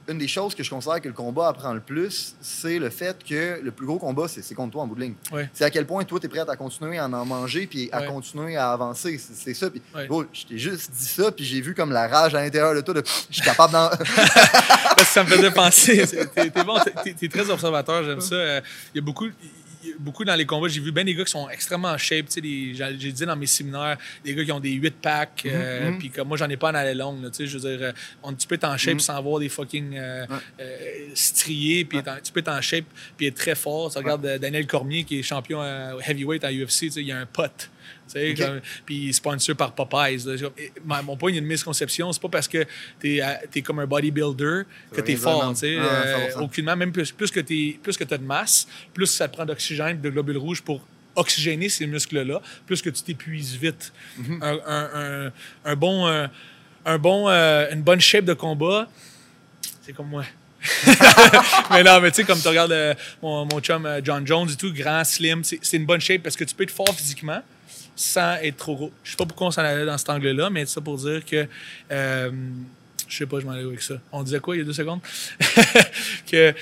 une 0.09 0.19
des 0.19 0.29
choses 0.29 0.55
que 0.55 0.63
je 0.63 0.71
considère 0.71 1.01
que 1.01 1.09
le 1.09 1.15
combat 1.15 1.49
apprend 1.49 1.73
le 1.73 1.81
plus, 1.81 2.35
c'est 2.41 2.79
le 2.79 2.91
fait 2.91 3.17
que 3.25 3.61
le 3.63 3.71
plus 3.71 3.87
gros 3.87 3.99
combat, 3.99 4.27
c'est 4.29 4.55
contre 4.55 4.73
toi 4.73 4.83
en 4.83 4.87
bout 4.87 4.95
de 4.97 5.01
ligne. 5.01 5.15
Ouais. 5.33 5.49
C'est 5.55 5.65
à 5.65 5.71
quel 5.71 5.87
point 5.87 6.05
toi, 6.05 6.21
tu 6.21 6.27
es 6.27 6.29
prêt 6.29 6.45
à 6.49 6.57
continuer 6.57 6.99
à 6.99 7.07
en 7.07 7.25
manger 7.25 7.67
puis 7.67 7.89
à 7.93 8.01
Ouais. 8.01 8.07
continuer 8.07 8.57
à 8.57 8.73
avancer. 8.73 9.19
C'est 9.19 9.55
ça. 9.55 9.71
Puis, 9.71 9.81
Ouais. 9.95 10.07
je 10.33 10.45
t'ai 10.47 10.59
juste 10.59 10.91
dit 10.93 11.07
ça, 11.07 11.33
puis 11.33 11.45
j'ai 11.45 11.61
vu 11.61 11.75
comme 11.75 11.91
la 11.93 12.07
rage 12.09 12.35
à 12.35 12.43
l'intérieur 12.43 12.75
de 12.75 12.81
toi. 12.83 12.95
De, 12.95 13.03
je 13.31 13.35
suis 13.35 13.43
capable 13.43 13.73
d'en. 13.73 13.89
Parce 14.97 14.97
que 14.97 15.05
ça 15.07 15.25
me 15.25 15.29
faisait 15.29 15.51
penser. 15.51 16.05
T'es 16.35 16.51
bon, 16.65 16.79
t'es- 17.03 17.15
t'es 17.15 17.29
très 17.29 17.49
observateur, 17.51 18.05
j'aime 18.05 18.21
ça. 18.21 18.35
Euh, 18.35 18.61
Il 18.95 18.99
y 18.99 19.01
a 19.01 19.03
beaucoup. 19.03 19.27
Beaucoup 19.99 20.25
dans 20.25 20.35
les 20.35 20.47
combats, 20.47 20.69
j'ai 20.69 20.81
vu 20.81 20.93
bien 20.93 21.05
des 21.05 21.15
gars 21.15 21.25
qui 21.25 21.31
sont 21.31 21.49
extrêmement 21.49 21.89
en 21.89 21.99
shape. 21.99 22.27
tu 22.27 22.33
sais, 22.33 22.41
des- 22.41 22.75
J'ai 22.75 23.13
dit 23.13 23.27
dans 23.27 23.37
mes 23.37 23.47
séminaires, 23.47 23.97
des 24.25 24.35
gars 24.35 24.45
qui 24.45 24.53
ont 24.53 24.61
des 24.61 24.73
8 24.73 24.95
packs. 25.01 25.43
euh, 25.47 25.91
mhm. 25.91 25.99
Puis 25.99 26.11
comme 26.11 26.29
moi, 26.29 26.37
j'en 26.37 26.49
ai 26.49 26.57
pas 26.57 26.71
en 26.71 26.75
allée 26.75 26.95
longue. 26.95 27.23
là, 27.23 27.31
tu 27.31 27.37
sais, 27.39 27.47
je 27.47 27.59
veux 27.59 27.77
dire, 27.77 27.87
euh, 27.89 27.93
on, 28.23 28.33
tu 28.33 28.47
peux 28.47 28.55
être 28.57 28.65
en 28.65 28.77
shape 28.77 28.95
Mhm. 28.95 29.01
sans 29.01 29.17
avoir 29.17 29.39
des 29.41 29.49
fucking 29.49 29.97
euh, 29.97 30.27
Ouais. 30.27 30.37
euh, 30.61 31.09
striés. 31.15 31.85
Puis 31.85 31.99
tu 32.23 32.33
peux 32.33 32.41
être 32.41 32.49
en 32.49 32.61
shape 32.61 32.85
puis 33.17 33.27
être 33.27 33.35
très 33.37 33.55
fort. 33.55 33.91
Tu 33.93 33.99
regardes 33.99 34.39
Daniel 34.39 34.67
Cormier 34.67 35.05
qui 35.05 35.19
est 35.19 35.23
champion 35.23 35.61
heavyweight 36.01 36.45
à 36.45 36.53
UFC. 36.53 36.87
tu 36.87 36.91
sais, 36.91 37.01
Il 37.01 37.07
y 37.09 37.13
a 37.13 37.19
un 37.19 37.27
pote. 37.27 37.71
Tu 38.07 38.13
sais, 38.21 38.31
Ok. 38.33 38.39
comme- 38.39 38.61
Puis 38.87 39.13
sponsor 39.15 39.57
par 39.57 39.73
Popeyes. 39.73 40.19
là. 40.27 40.35
Et 40.59 40.73
ma- 40.85 41.03
Mon 41.03 41.17
point, 41.17 41.31
il 41.31 41.35
y 41.35 41.39
a 41.39 41.41
une 41.41 41.47
misconception. 41.47 42.13
C'est 42.13 42.21
pas 42.23 42.29
parce 42.29 42.49
que 42.49 42.65
tu 43.01 43.19
es, 43.19 43.63
comme 43.63 43.79
un 43.81 43.87
bodybuilder 43.87 44.63
que 44.93 45.01
tu 45.01 45.13
es 45.13 45.17
fort. 45.17 45.49
Ouais, 45.49 45.65
Euh, 45.79 46.29
100%. 46.31 46.41
aucunement. 46.43 46.77
Même 46.77 46.93
plus, 46.93 47.13
plus 47.13 47.31
que 47.31 47.41
tu 47.41 47.79
as 47.83 48.19
de 48.19 48.25
masse, 48.25 48.67
plus 48.93 49.07
ça 49.07 49.29
te 49.29 49.35
prend 49.35 49.45
d'oxygène 49.47 50.01
de 50.01 50.11
globules 50.11 50.39
rouges 50.39 50.63
pour 50.63 50.87
oxygéner 51.17 51.69
ces 51.69 51.87
muscles-là, 51.87 52.41
plus 52.67 52.83
que 52.83 52.91
tu 52.91 53.03
t'épuises 53.03 53.57
vite. 53.57 53.93
Mhm. 54.19 54.43
un, 54.43 54.59
un- 54.67 54.91
un- 55.27 55.33
un 55.65 55.77
bon, 55.77 56.07
euh, 56.09 56.27
un 56.85 56.99
bon, 56.99 57.29
euh, 57.29 57.71
une 57.73 57.83
bonne 57.83 58.01
shape 58.01 58.25
de 58.25 58.35
combat, 58.35 58.89
c'est 59.83 59.93
comme 59.93 60.09
moi. 60.09 60.25
mais 61.71 61.83
non, 61.85 62.01
mais 62.01 62.11
tu 62.11 62.17
sais, 62.17 62.25
comme 62.25 62.41
tu 62.41 62.49
regardes 62.49 62.73
euh, 62.73 62.95
mon, 63.23 63.45
mon 63.47 63.61
chum 63.61 63.85
euh, 63.87 64.01
John 64.03 64.27
Jones 64.27 64.49
et 64.51 64.57
tout, 64.57 64.73
grand, 64.73 65.05
slim, 65.05 65.45
c'est 65.45 65.59
c'est 65.63 65.77
une 65.77 65.85
bonne 65.87 66.01
shape 66.01 66.23
parce 66.23 66.37
que 66.37 66.45
tu 66.45 66.55
peux 66.55 66.63
être 66.65 66.71
fort 66.71 66.93
physiquement 66.95 67.43
sans 67.97 68.35
être 68.43 68.57
trop 68.57 68.75
gros. 68.77 68.93
Je 69.05 69.11
sais 69.13 69.17
pas 69.17 69.27
pourquoi 69.27 69.49
on 69.49 69.51
s'en 69.51 69.63
allait 69.63 69.87
dans 69.87 69.99
cet 69.99 70.11
angle-là, 70.11 70.51
mais 70.51 70.65
c'est 70.67 70.75
ça 70.75 70.81
pour 70.81 70.97
dire 70.97 71.25
que. 71.25 71.47
euh, 71.91 72.31
je 73.07 73.19
sais 73.19 73.27
pas, 73.27 73.39
je 73.39 73.45
m'en 73.45 73.53
allais 73.53 73.63
avec 73.65 73.83
ça. 73.83 73.95
On 74.13 74.23
disait 74.23 74.41
quoi 74.41 74.57
il 74.57 74.61
y 74.61 74.63
a 74.63 74.65
deux 74.65 74.73
secondes? 74.73 75.01
que 76.31 76.55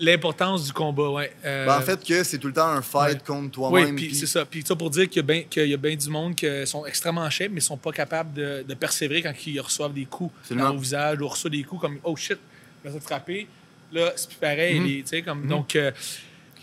l'importance 0.00 0.64
du 0.64 0.72
combat, 0.72 1.10
ouais. 1.10 1.32
Euh, 1.44 1.66
Ben, 1.66 1.78
en 1.78 1.80
fait, 1.82 2.02
que 2.02 2.24
c'est 2.24 2.38
tout 2.38 2.46
le 2.46 2.52
temps 2.54 2.68
un 2.68 2.80
fight 2.80 3.14
ouais. 3.14 3.20
contre 3.26 3.44
oui, 3.44 3.50
toi-même. 3.50 3.96
puis- 3.96 4.14
c'est 4.14 4.26
ça. 4.26 4.44
Puis 4.46 4.62
ça 4.66 4.74
pour 4.74 4.88
dire 4.88 5.06
qu'il 5.08 5.16
y 5.16 5.20
a 5.20 5.22
bien 5.22 5.42
qu'il 5.42 5.66
y 5.68 5.74
a 5.74 5.76
bien 5.76 5.94
du 5.96 6.08
monde 6.08 6.34
qui 6.34 6.46
sont 6.66 6.86
extrêmement 6.86 7.22
en 7.22 7.30
shape, 7.30 7.50
mais 7.52 7.60
sont 7.60 7.76
pas 7.76 7.92
capables 7.92 8.32
de, 8.32 8.64
de 8.66 8.74
persévérer 8.74 9.22
quand 9.22 9.34
ils 9.46 9.60
reçoivent 9.60 9.92
des 9.92 10.06
coups 10.06 10.32
Absolument. 10.42 10.68
dans 10.70 10.74
au 10.76 10.78
visage 10.78 11.20
ou 11.20 11.28
reçoivent 11.28 11.52
des 11.52 11.62
coups 11.64 11.82
comme 11.82 11.98
oh 12.04 12.16
shit, 12.16 12.38
je 12.84 12.90
vais 12.90 12.98
te 12.98 13.04
frapper. 13.04 13.46
Là, 13.92 14.12
c'est 14.16 14.28
plus 14.28 14.38
pareil. 14.38 14.80
Mhm. 14.80 14.86
les- 14.86 15.02
tu 15.02 15.08
sais, 15.08 15.22
comme, 15.22 15.46
Donc, 15.46 15.76
euh, 15.76 15.90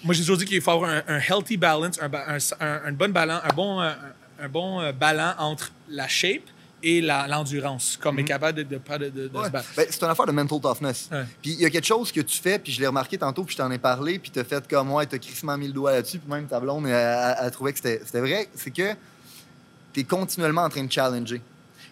moi, 0.03 0.13
j'ai 0.13 0.21
toujours 0.21 0.37
dit 0.37 0.45
qu'il 0.45 0.61
faut 0.61 0.71
avoir 0.71 0.89
un, 0.89 1.03
un 1.07 1.19
healthy 1.19 1.57
balance, 1.57 1.99
un, 2.59 2.91
bonne 2.91 3.11
balance, 3.11 3.41
un 3.43 3.53
bon, 3.53 3.79
un, 3.81 3.95
un 4.41 4.49
bon 4.49 4.81
euh, 4.81 4.91
ballon 4.91 5.33
entre 5.37 5.71
la 5.89 6.07
shape 6.07 6.41
et 6.85 6.99
l'endurance, 6.99 7.97
comme 8.01 8.19
être 8.19 8.25
capable 8.27 8.57
de, 8.57 8.63
de, 8.63 8.75
de, 8.75 9.09
de- 9.09 9.27
de 9.29 9.37
Ouais. 9.37 9.45
se 9.45 9.49
battre. 9.51 9.69
Ben, 9.77 9.85
c'est 9.89 10.03
une 10.03 10.09
affaire 10.09 10.25
de 10.25 10.33
mental 10.33 10.59
toughness. 10.59 11.07
Ouais. 11.11 11.23
Puis 11.41 11.51
il 11.51 11.61
y 11.61 11.65
a 11.65 11.69
quelque 11.69 11.85
chose 11.87 12.11
que 12.11 12.19
tu 12.19 12.37
fais, 12.41 12.59
puis 12.59 12.73
je 12.73 12.81
l'ai 12.81 12.87
remarqué 12.87 13.17
tantôt, 13.17 13.43
puis 13.45 13.53
je 13.53 13.57
t'en 13.61 13.71
ai 13.71 13.77
parlé, 13.77 14.19
puis 14.19 14.31
t'as 14.31 14.43
fait 14.43 14.67
comme 14.67 14.87
moi, 14.89 15.05
t'as 15.05 15.17
crissement 15.17 15.57
mis 15.57 15.67
le 15.67 15.73
doigt 15.73 15.93
là-dessus, 15.93 16.19
puis 16.19 16.29
même 16.29 16.45
ta 16.47 16.59
blonde, 16.59 16.85
elle 16.87 17.51
trouvait 17.51 17.71
que 17.71 17.77
c'était 17.77 18.01
c'était 18.05 18.19
vrai. 18.19 18.49
C'est 18.55 18.71
que 18.71 18.93
t'es 19.93 20.03
continuellement 20.03 20.63
en 20.63 20.69
train 20.69 20.83
de 20.83 20.91
challenger. 20.91 21.41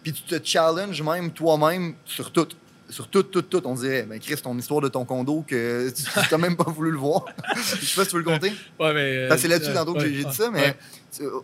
Puis 0.03 0.11
tu 0.11 0.23
te 0.23 0.45
challenges 0.45 1.01
même 1.01 1.31
toi-même 1.31 1.93
sur 2.05 2.31
tout. 2.31 2.47
Sur 2.91 3.07
tout, 3.07 3.23
tout, 3.23 3.41
tout. 3.41 3.61
On 3.65 3.73
dirait, 3.73 4.03
ben 4.03 4.19
Chris, 4.19 4.35
ton 4.35 4.57
histoire 4.57 4.81
de 4.81 4.89
ton 4.89 5.05
condo, 5.05 5.43
que 5.47 5.89
tu 5.89 6.03
t'as 6.29 6.37
même 6.37 6.57
pas 6.57 6.69
voulu 6.69 6.91
le 6.91 6.97
voir. 6.97 7.25
Je 7.55 7.85
sais 7.85 7.95
pas 7.95 8.03
si 8.03 8.09
tu 8.09 8.15
veux 8.17 8.21
le 8.21 8.29
compter. 8.29 8.51
Ouais, 8.79 8.93
mais, 8.93 9.17
euh, 9.17 9.29
Ben, 9.29 9.37
c'est 9.37 9.47
là-dessus 9.47 9.71
euh, 9.71 9.75
tantôt 9.75 9.93
que 9.93 10.01
j'ai 10.01 10.23
dit 10.25 10.35
ça, 10.35 10.51
mais 10.51 10.75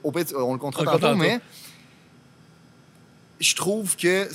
au 0.04 0.12
pire, 0.12 0.26
on 0.36 0.54
le 0.54 0.60
comptera 0.60 0.84
tantôt, 0.84 1.16
mais 1.16 1.40
je 3.40 3.56
trouve 3.56 3.96
que 3.96 4.28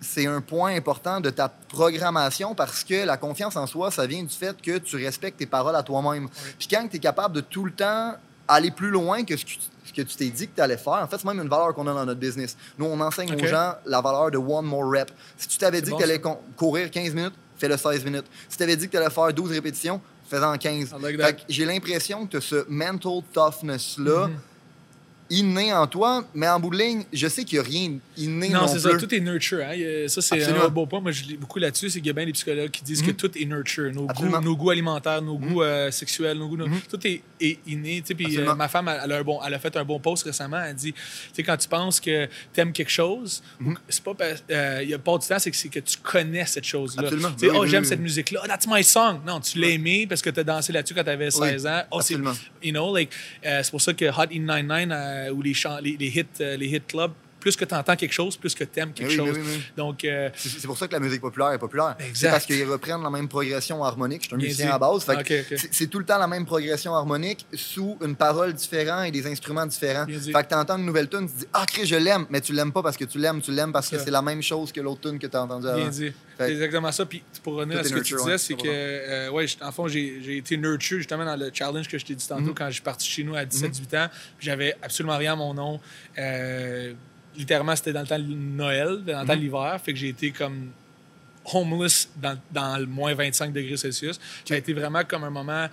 c'est 0.00 0.26
un 0.26 0.40
point 0.40 0.74
important 0.74 1.20
de 1.20 1.30
ta 1.30 1.48
programmation 1.48 2.54
parce 2.54 2.84
que 2.84 3.04
la 3.04 3.16
confiance 3.16 3.56
en 3.56 3.66
soi, 3.66 3.90
ça 3.90 4.06
vient 4.06 4.22
du 4.22 4.34
fait 4.34 4.60
que 4.60 4.78
tu 4.78 4.96
respectes 4.96 5.38
tes 5.38 5.46
paroles 5.46 5.76
à 5.76 5.82
toi-même. 5.82 6.28
Puis 6.58 6.68
quand 6.68 6.86
tu 6.88 6.96
es 6.96 7.00
capable 7.00 7.34
de 7.34 7.40
tout 7.40 7.64
le 7.64 7.72
temps 7.72 8.14
aller 8.48 8.70
plus 8.70 8.90
loin 8.90 9.24
que 9.24 9.36
ce 9.36 9.44
que 9.44 9.50
tu, 9.50 9.58
ce 9.84 9.92
que 9.92 10.02
tu 10.02 10.16
t'es 10.16 10.28
dit 10.28 10.48
que 10.48 10.54
tu 10.56 10.60
allais 10.60 10.76
faire, 10.76 10.94
en 10.94 11.06
fait, 11.06 11.18
c'est 11.18 11.24
même 11.26 11.40
une 11.40 11.48
valeur 11.48 11.74
qu'on 11.74 11.86
a 11.86 11.92
dans 11.94 12.04
notre 12.04 12.20
business. 12.20 12.56
Nous, 12.78 12.86
on 12.86 12.98
enseigne 13.00 13.28
aux 13.34 13.38
gens 13.48 13.74
la 13.86 14.00
valeur 14.00 14.30
de 14.30 14.38
one 14.38 14.64
more 14.64 14.84
rep. 14.90 15.10
Si 15.36 15.48
tu 15.48 15.58
t'avais 15.58 15.80
dit 15.82 15.90
bon, 15.90 15.96
que 15.98 16.02
tu 16.04 16.10
allais 16.10 16.22
courir 16.56 16.90
15 16.90 17.14
minutes, 17.14 17.34
fais-le 17.56 17.76
16 17.76 18.04
minutes. 18.04 18.26
Si 18.48 18.56
tu 18.56 18.62
avais 18.62 18.76
dit 18.76 18.86
que 18.86 18.90
tu 18.92 18.96
allais 18.96 19.10
faire 19.10 19.32
12 19.32 19.50
répétitions, 19.52 20.00
fais-en 20.28 20.56
15. 20.56 20.94
I 20.98 21.16
like 21.16 21.44
j'ai 21.48 21.64
l'impression 21.64 22.26
que 22.26 22.38
as 22.38 22.40
ce 22.40 22.64
mental 22.68 23.20
toughness-là 23.32 24.28
Mhm. 24.28 24.36
Inné 25.30 25.72
en 25.72 25.86
toi, 25.86 26.24
mais 26.34 26.46
en 26.48 26.60
bout 26.60 26.70
de 26.70 26.78
ligne, 26.78 27.04
je 27.12 27.26
sais 27.28 27.44
qu'il 27.44 27.58
n'y 27.58 27.64
a 27.64 27.68
rien 27.68 27.98
inné 28.16 28.48
non, 28.50 28.62
Non, 28.62 28.68
c'est 28.68 28.78
ça. 28.80 28.96
Tout 28.96 29.12
est 29.14 29.20
nurture. 29.20 29.60
Hein. 29.64 29.74
Ça, 30.08 30.20
c'est 30.20 30.42
un 30.44 30.68
beau 30.68 30.86
point. 30.86 31.00
Moi, 31.00 31.12
je 31.12 31.24
lis 31.24 31.36
beaucoup 31.36 31.58
là-dessus. 31.58 31.90
C'est 31.90 31.98
qu'il 31.98 32.06
y 32.08 32.10
a 32.10 32.12
bien 32.12 32.26
des 32.26 32.32
psychologues 32.32 32.70
qui 32.70 32.82
disent 32.84 33.02
Mhm. 33.02 33.06
que 33.08 33.12
tout 33.12 33.38
est 33.38 33.44
nurture. 33.44 33.90
Nos, 33.92 34.02
goûts, 34.02 34.10
Absolument. 34.10 34.40
nos 34.40 34.56
goûts 34.56 34.70
alimentaires, 34.70 35.22
nos 35.22 35.38
goûts 35.38 35.62
euh, 35.62 35.90
sexuels, 35.90 36.36
nos 36.38 36.48
goûts. 36.48 36.56
Mhm. 36.56 36.80
Tout 36.90 37.06
est, 37.06 37.22
est 37.40 37.58
inné. 37.66 38.00
Tu 38.02 38.08
sais, 38.08 38.14
Puis 38.14 38.36
euh, 38.38 38.54
ma 38.54 38.68
femme, 38.68 38.88
elle, 38.88 39.10
a 39.12 39.16
un 39.18 39.22
bon, 39.22 39.40
elle 39.46 39.54
a 39.54 39.58
fait 39.58 39.76
un 39.76 39.84
bon 39.84 39.98
post 39.98 40.24
récemment. 40.24 40.62
Elle 40.62 40.74
dit 40.74 40.92
tu 40.92 41.00
sais, 41.32 41.42
quand 41.42 41.56
tu 41.56 41.68
penses 41.68 42.00
que 42.00 42.26
tu 42.52 42.60
aimes 42.60 42.72
quelque 42.72 42.90
chose, 42.92 43.42
Mhm. 43.60 43.76
c'est 43.88 44.02
pas. 44.04 44.14
parce- 44.14 44.44
euh, 44.50 44.80
Il 44.82 44.90
y 44.90 44.94
a 44.94 44.98
pas 44.98 45.16
du 45.18 45.26
temps, 45.26 45.38
c'est 45.38 45.50
que, 45.50 45.78
tu 45.80 45.98
connais 46.02 46.44
cette 46.46 46.64
chose-là. 46.64 47.02
Absolument. 47.04 47.30
Tu 47.32 47.48
sais, 47.48 47.52
oh, 47.56 47.64
j'aime 47.66 47.84
cette 47.84 48.00
musique-là. 48.00 48.40
Oh, 48.44 48.46
that's 48.46 48.66
my 48.68 48.84
song. 48.84 49.20
Non, 49.26 49.40
tu 49.40 49.58
l'as 49.58 49.68
aimé 49.68 50.06
parce 50.08 50.20
que 50.22 50.30
tu 50.30 50.40
as 50.40 50.44
dansé 50.44 50.72
là-dessus 50.72 50.94
quand 50.94 51.04
tu 51.04 51.10
avais 51.10 51.30
16 51.30 51.66
ans. 51.66 51.82
Oh, 51.90 52.00
c'est 52.02 52.14
you 52.62 52.70
know, 52.72 52.94
like, 52.94 53.10
euh, 53.44 53.60
c'est 53.62 53.70
pour 53.70 53.80
ça 53.80 53.92
que 53.94 54.04
Hot 54.06 54.26
99 54.30 54.88
euh, 54.92 55.23
ou 55.32 55.42
les, 55.42 55.54
chants- 55.54 55.78
les, 55.80 55.96
les 55.96 56.08
hits, 56.08 56.24
euh, 56.40 56.56
les 56.56 56.66
hit 56.66 56.86
clubs, 56.86 57.12
plus 57.44 57.56
que 57.56 57.66
tu 57.66 57.74
entends 57.74 57.94
quelque 57.94 58.12
chose, 58.14 58.38
plus 58.38 58.54
que 58.54 58.64
tu 58.64 58.80
aimes 58.80 58.94
quelque 58.94 59.10
oui, 59.10 59.16
chose. 59.16 59.36
oui, 59.36 59.42
oui. 59.44 59.62
Donc, 59.76 60.02
euh, 60.06 60.30
C'est 60.34 60.66
pour 60.66 60.78
ça 60.78 60.88
que 60.88 60.94
la 60.94 60.98
musique 61.00 61.20
populaire 61.20 61.52
est 61.52 61.58
populaire. 61.58 61.94
Exact. 61.98 62.14
C'est 62.14 62.30
parce 62.30 62.46
qu'ils 62.46 62.64
reprennent 62.64 63.02
la 63.02 63.10
même 63.10 63.28
progression 63.28 63.84
harmonique. 63.84 64.22
Je 64.22 64.26
suis 64.28 64.34
un 64.34 64.38
Bien 64.38 64.46
musicien 64.46 64.66
dit. 64.68 64.72
à 64.72 64.78
base. 64.78 65.06
C'est- 65.70 65.86
tout 65.88 65.98
le 65.98 66.06
temps 66.06 66.16
la 66.16 66.26
même 66.26 66.46
progression 66.46 66.94
harmonique 66.94 67.44
sous 67.52 67.98
une 68.02 68.16
parole 68.16 68.54
différente 68.54 69.04
et 69.06 69.10
des 69.10 69.26
instruments 69.26 69.66
différents. 69.66 70.06
Bien 70.06 70.16
dit. 70.18 70.32
Fait 70.32 70.42
que 70.42 70.48
tu 70.48 70.54
entends 70.54 70.78
une 70.78 70.86
nouvelle 70.86 71.10
tune, 71.10 71.28
tu 71.28 71.36
dis 71.40 71.46
Ah, 71.52 71.66
Chris, 71.66 71.84
je 71.84 71.96
l'aime, 71.96 72.24
mais 72.30 72.40
tu 72.40 72.54
l'aimes 72.54 72.72
pas 72.72 72.82
parce 72.82 72.96
que 72.96 73.04
tu 73.04 73.18
l'aimes, 73.18 73.42
tu 73.42 73.52
l'aimes 73.52 73.72
parce 73.72 73.90
que 73.90 73.98
c'est 73.98 74.10
la 74.10 74.22
même 74.22 74.42
chose 74.42 74.72
que 74.72 74.80
l'autre 74.80 75.02
tune 75.10 75.18
que 75.18 75.26
tu 75.26 75.36
as 75.36 75.42
entendue 75.42 75.66
avant. 75.66 75.76
bien 75.76 75.90
dit. 75.90 76.12
C'est 76.38 76.50
exactement 76.50 76.90
ça. 76.92 77.04
Puis 77.04 77.22
pour 77.42 77.56
revenir 77.56 77.78
à 77.78 77.84
ce 77.84 77.90
que 77.92 78.00
tu 78.00 78.14
disais, 78.16 78.38
c'est 78.38 78.54
que, 78.54 78.62
100%. 78.62 78.68
euh, 78.70 79.28
ouais, 79.30 79.46
en 79.60 79.70
fond, 79.70 79.86
j'ai 79.86 80.38
été 80.38 80.56
nurture 80.56 80.96
justement 80.98 81.24
dans 81.26 81.36
le 81.36 81.50
challenge 81.52 81.88
que 81.88 81.98
je 81.98 82.06
t'ai 82.06 82.14
dit 82.14 82.26
tantôt 82.26 82.42
Mhm. 82.46 82.54
quand 82.54 82.66
je 82.68 82.72
suis 82.72 82.82
parti 82.82 83.06
chez 83.06 83.22
nous 83.22 83.36
à 83.36 83.44
17-18 83.44 83.94
ans. 83.94 84.08
Puis 84.38 84.46
j'avais 84.46 84.74
absolument 84.82 85.18
rien 85.18 85.34
à 85.34 85.36
mon 85.36 85.52
nom. 85.52 85.80
Euh, 86.18 86.92
littéralement, 87.36 87.74
c'était 87.76 87.92
dans 87.92 88.00
le 88.02 88.06
temps 88.06 88.18
de 88.18 88.24
Noël, 88.24 89.02
dans 89.04 89.20
le 89.22 89.26
temps 89.26 89.32
de 89.34 89.38
Mhm. 89.38 89.44
l'hiver. 89.44 89.80
Fait 89.84 89.92
que 89.92 89.98
j'ai 89.98 90.08
été 90.08 90.30
comme 90.30 90.70
homeless 91.52 92.08
dans, 92.16 92.38
dans 92.50 92.78
le 92.78 92.86
moins 92.86 93.14
25 93.14 93.52
degrés 93.52 93.76
Celsius. 93.76 94.18
Ça 94.44 94.54
a 94.54 94.56
été 94.56 94.72
vraiment 94.72 95.02
comme 95.04 95.24
un 95.24 95.30
moment. 95.30 95.68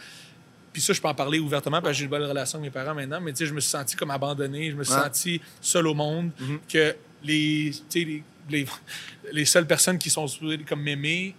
Puis 0.74 0.82
ça, 0.82 0.94
je 0.94 1.02
peux 1.02 1.08
en 1.08 1.14
parler 1.14 1.40
ouvertement 1.40 1.82
parce 1.82 1.94
que 1.94 1.98
j'ai 2.00 2.04
une 2.06 2.10
bonne 2.10 2.24
relation 2.24 2.60
avec 2.60 2.74
mes 2.74 2.82
parents 2.82 2.96
maintenant. 2.96 3.20
Mais 3.22 3.32
tu 3.32 3.40
sais, 3.40 3.46
je 3.46 3.54
me 3.54 3.60
suis 3.60 3.70
senti 3.70 3.96
comme 3.96 4.12
abandonné. 4.12 4.72
Je 4.72 4.76
me 4.76 4.84
suis 4.84 4.94
Ouais. 4.94 5.02
senti 5.02 5.42
seul 5.60 5.88
au 5.88 5.94
monde. 5.94 6.32
Mhm. 6.40 6.60
Que 6.68 6.96
les, 7.24 7.72
les, 7.94 8.24
les, 8.50 8.66
les 9.34 9.46
seules 9.46 9.68
personnes 9.68 9.98
qui 9.98 10.10
sont 10.10 10.26
comme 10.68 10.82
m'aimer 10.82 11.36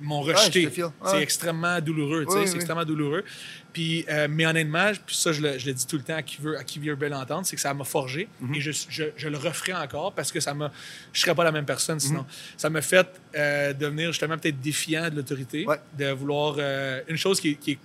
m'ont 0.00 0.22
je 0.24 0.32
rejeté. 0.32 0.68
C'est 1.06 1.22
extrêmement 1.22 1.80
douloureux, 1.80 2.24
Oui, 2.28 2.34
c'est 2.44 2.50
oui. 2.50 2.54
extrêmement 2.56 2.84
douloureux. 2.84 3.24
Puis, 3.72 4.04
euh, 4.08 4.26
mais 4.28 4.46
honnêtement, 4.46 4.90
puis 5.06 5.14
ça, 5.14 5.32
je 5.32 5.40
le, 5.42 5.56
je 5.58 5.66
le 5.66 5.72
dis 5.74 5.86
tout 5.86 5.96
le 5.96 6.02
temps 6.02 6.16
à 6.16 6.22
qui 6.22 6.38
veut, 6.40 6.58
à 6.58 6.64
qui 6.64 6.78
veut 6.80 6.96
bien 6.96 7.08
l'entendre, 7.10 7.46
c'est 7.46 7.54
que 7.54 7.62
ça 7.62 7.72
m'a 7.72 7.84
forgé 7.84 8.28
Mhm. 8.40 8.54
et 8.56 8.60
je, 8.60 8.72
je, 8.88 9.04
je 9.16 9.28
le 9.28 9.36
referai 9.38 9.72
encore 9.74 10.12
parce 10.12 10.32
que 10.32 10.40
ça 10.40 10.54
m'a. 10.54 10.72
Je 11.12 11.20
serais 11.20 11.34
pas 11.36 11.44
la 11.44 11.52
même 11.52 11.64
personne 11.66 11.96
Mhm. 11.96 12.00
sinon. 12.00 12.26
Ça 12.56 12.68
m'a 12.68 12.82
fait 12.82 13.06
euh, 13.36 13.72
devenir 13.72 14.08
justement 14.10 14.36
peut-être 14.38 14.60
défiant 14.60 15.08
de 15.08 15.16
l'autorité, 15.16 15.64
Ouais. 15.66 15.76
de 15.96 16.10
vouloir. 16.10 16.56
euh, 16.58 17.00
une 17.08 17.16
chose 17.16 17.40
qui 17.40 17.50
est, 17.50 17.54
qui 17.54 17.72
est 17.72 17.78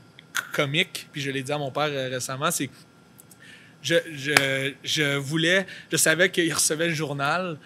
comique, 0.53 1.07
puis 1.11 1.21
je 1.21 1.29
l'ai 1.31 1.43
dit 1.43 1.51
à 1.51 1.57
mon 1.57 1.69
père 1.71 1.89
euh, 1.91 2.09
récemment, 2.09 2.49
c'est 2.51 2.69
je, 3.83 3.95
je, 4.13 4.73
je 4.83 5.15
voulais, 5.17 5.67
je 5.91 5.97
savais 5.97 6.31
qu'il 6.31 6.51
recevait 6.51 6.87
le 6.87 6.93
journal, 6.95 7.57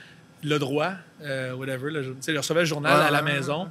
le 0.44 0.60
droit, 0.60 0.94
whatever, 1.22 1.91
le, 1.91 2.15
il 2.27 2.38
recevait 2.38 2.60
le 2.62 2.65
journal 2.65 3.00
Ouais, 3.00 3.06
à 3.06 3.12
la 3.12 3.22
maison. 3.22 3.70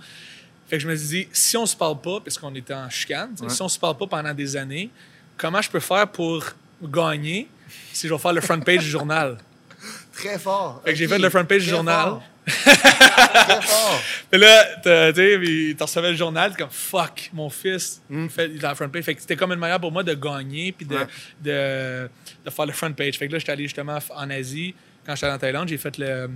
Fait 0.68 0.76
que 0.76 0.82
je 0.82 0.88
me 0.88 0.94
suis 0.96 1.08
dit, 1.08 1.28
si 1.32 1.56
on 1.56 1.66
se 1.66 1.75
parle 1.76 2.00
pas, 2.00 2.20
parce 2.20 2.37
qu'on 2.38 2.54
était 2.54 2.75
en 2.75 2.88
chicane, 2.90 3.30
tu 3.37 3.42
Ouais. 3.44 3.48
si 3.48 3.62
on 3.62 3.68
se 3.68 3.78
parle 3.78 3.96
pas 3.96 4.06
pendant 4.06 4.34
des 4.34 4.56
années, 4.56 4.90
comment 5.37 5.62
je 5.62 5.70
peux 5.70 5.80
faire 5.80 6.06
pour 6.08 6.44
gagner 6.82 7.48
si 7.92 8.06
je 8.08 8.12
vais 8.14 8.18
faire 8.20 8.32
le 8.32 8.40
front 8.40 8.60
page 8.60 8.80
du 8.84 8.90
journal? 8.90 9.38
Très 10.12 10.38
fort. 10.38 10.82
Fait 10.84 10.92
que 10.92 10.98
j'ai 10.98 11.08
fait 11.08 11.18
le 11.18 11.30
front 11.30 11.44
page 11.44 11.62
du 11.64 11.70
journal. 11.70 12.04
fort. 12.08 12.22
Très 12.48 13.62
fort. 13.62 14.00
Puis 14.30 14.40
là, 14.40 14.64
tu 14.76 15.20
sais, 15.20 15.75
t'en 15.76 15.84
recevais 15.84 16.10
le 16.10 16.16
journal, 16.16 16.50
t'es 16.52 16.58
comme 16.58 16.70
fuck, 16.70 17.30
mon 17.32 17.48
fils, 17.50 18.00
Mm. 18.08 18.25
il 18.25 18.30
fait 18.30 18.46
il 18.46 18.56
est 18.56 18.58
dans 18.58 18.70
le 18.70 18.75
front 18.75 18.88
page. 18.88 19.04
Fait 19.04 19.14
que 19.14 19.20
c'était 19.20 19.37
comme 19.37 19.52
une 19.52 19.58
manière 19.58 19.80
pour 19.80 19.92
moi 19.92 20.02
de 20.02 20.14
gagner 20.14 20.72
puis 20.72 20.87
de, 20.87 20.96
Ouais. 20.96 21.06
de, 21.42 22.10
de 22.44 22.50
faire 22.50 22.66
le 22.66 22.72
front 22.72 22.92
page. 22.92 23.16
Fait 23.18 23.26
que 23.28 23.32
là, 23.32 23.38
j'étais 23.38 23.52
allé 23.52 23.64
justement 23.64 23.98
en 24.14 24.30
Asie. 24.30 24.75
Quand 25.06 25.14
j'étais 25.14 25.30
en 25.30 25.38
Thaïlande, 25.38 25.68
j'ai 25.68 25.78
fait 25.78 25.96
le, 25.98 26.28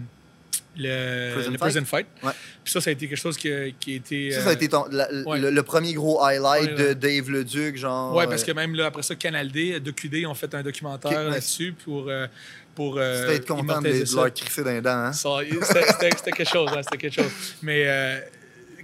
le, 0.76 1.32
Prison 1.34 1.50
le 1.50 1.58
Fight? 1.58 1.60
Prison 1.60 1.84
Fight. 1.84 2.06
Ouais. 2.22 2.32
Puis 2.64 2.72
ça, 2.72 2.80
ça 2.80 2.90
a 2.90 2.92
été 2.92 3.06
quelque 3.08 3.18
chose 3.18 3.36
qui, 3.36 3.52
a- 3.52 3.70
qui 3.72 3.92
a 3.92 3.96
été. 3.96 4.30
Ça, 4.32 4.40
ça 4.40 4.46
a 4.48 4.50
euh, 4.50 4.54
été 4.54 4.68
ton- 4.68 4.86
la- 4.90 5.08
ouais. 5.26 5.38
le, 5.38 5.50
le 5.50 5.62
premier 5.62 5.92
gros 5.92 6.22
highlight 6.22 6.70
Ouais, 6.78 6.88
de. 6.88 6.92
Dave 6.94 7.30
Leduc, 7.30 7.76
genre. 7.76 8.14
Ouais, 8.14 8.26
parce 8.26 8.44
que 8.44 8.50
euh, 8.50 8.54
même 8.54 8.74
là, 8.74 8.86
après 8.86 9.02
ça, 9.02 9.14
Canal 9.14 9.50
D, 9.50 9.80
DocuD, 9.80 10.24
ont 10.26 10.34
fait 10.34 10.54
un 10.54 10.62
documentaire 10.62 11.24
là-dessus 11.30 11.72
pour. 11.84 12.08
euh, 12.08 12.26
pour 12.74 12.96
euh, 12.96 13.26
vas 13.26 13.34
être 13.34 13.46
content 13.46 13.82
de, 13.82 13.88
de 13.90 14.16
leur 14.16 14.32
crisser 14.32 14.64
dans 14.64 14.70
les 14.70 14.80
dents, 14.80 14.90
hein? 14.90 15.12
C'était 15.12 15.82
c'était- 15.84 16.10
c'était 16.16 16.32
quelque 16.32 16.48
chose, 16.50 16.70
c'était 16.82 16.96
quelque 16.96 17.22
chose. 17.22 17.30
Mais 17.60 17.84
euh, 17.86 18.18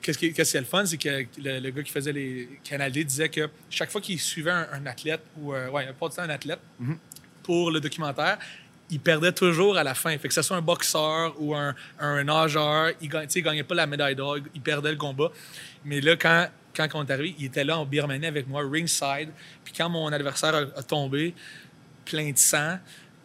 qu'est-ce 0.02 0.18
qui, 0.18 0.26
est 0.26 0.54
le 0.54 0.64
fun, 0.66 0.84
c'est 0.84 0.98
que 0.98 1.08
le, 1.42 1.58
le 1.58 1.70
gars 1.70 1.82
qui 1.82 1.90
faisait 1.90 2.12
les 2.12 2.50
Canal 2.62 2.92
D 2.92 3.02
disait 3.04 3.30
que 3.30 3.48
chaque 3.70 3.90
fois 3.90 4.02
qu'il 4.02 4.20
suivait 4.20 4.50
un, 4.50 4.66
un 4.74 4.84
athlète, 4.84 5.22
ou 5.40 5.54
euh, 5.54 5.70
ouais, 5.70 5.86
pas 5.98 6.08
du 6.10 6.16
temps 6.16 6.22
un 6.22 6.28
athlète, 6.28 6.58
Mhm. 6.78 6.98
pour 7.42 7.70
le 7.70 7.80
documentaire, 7.80 8.36
il 8.90 9.00
perdait 9.00 9.32
toujours 9.32 9.76
à 9.76 9.84
la 9.84 9.94
fin. 9.94 10.16
Fait 10.18 10.28
que 10.28 10.34
ce 10.34 10.42
soit 10.42 10.56
un 10.56 10.62
boxeur 10.62 11.34
ou 11.38 11.54
un, 11.54 11.74
un 11.98 12.24
nageur, 12.24 12.92
il 13.00 13.10
il 13.34 13.42
gagnait 13.42 13.64
pas 13.64 13.74
la 13.74 13.86
médaille 13.86 14.14
d'or, 14.14 14.38
il 14.54 14.60
perdait 14.60 14.90
le 14.90 14.96
combat. 14.96 15.30
Mais 15.84 16.00
là, 16.00 16.16
quand, 16.16 16.48
quand 16.74 16.88
on 16.94 17.04
est 17.04 17.10
arrivé, 17.10 17.34
il 17.38 17.46
était 17.46 17.64
là 17.64 17.78
en 17.78 17.84
Birmanie 17.84 18.26
avec 18.26 18.48
moi, 18.48 18.62
ringside. 18.68 19.30
Puis 19.64 19.74
quand 19.76 19.88
mon 19.88 20.12
adversaire 20.12 20.54
a 20.54 20.82
tombé, 20.82 21.34
plein 22.04 22.30
de 22.30 22.38
sang, 22.38 22.78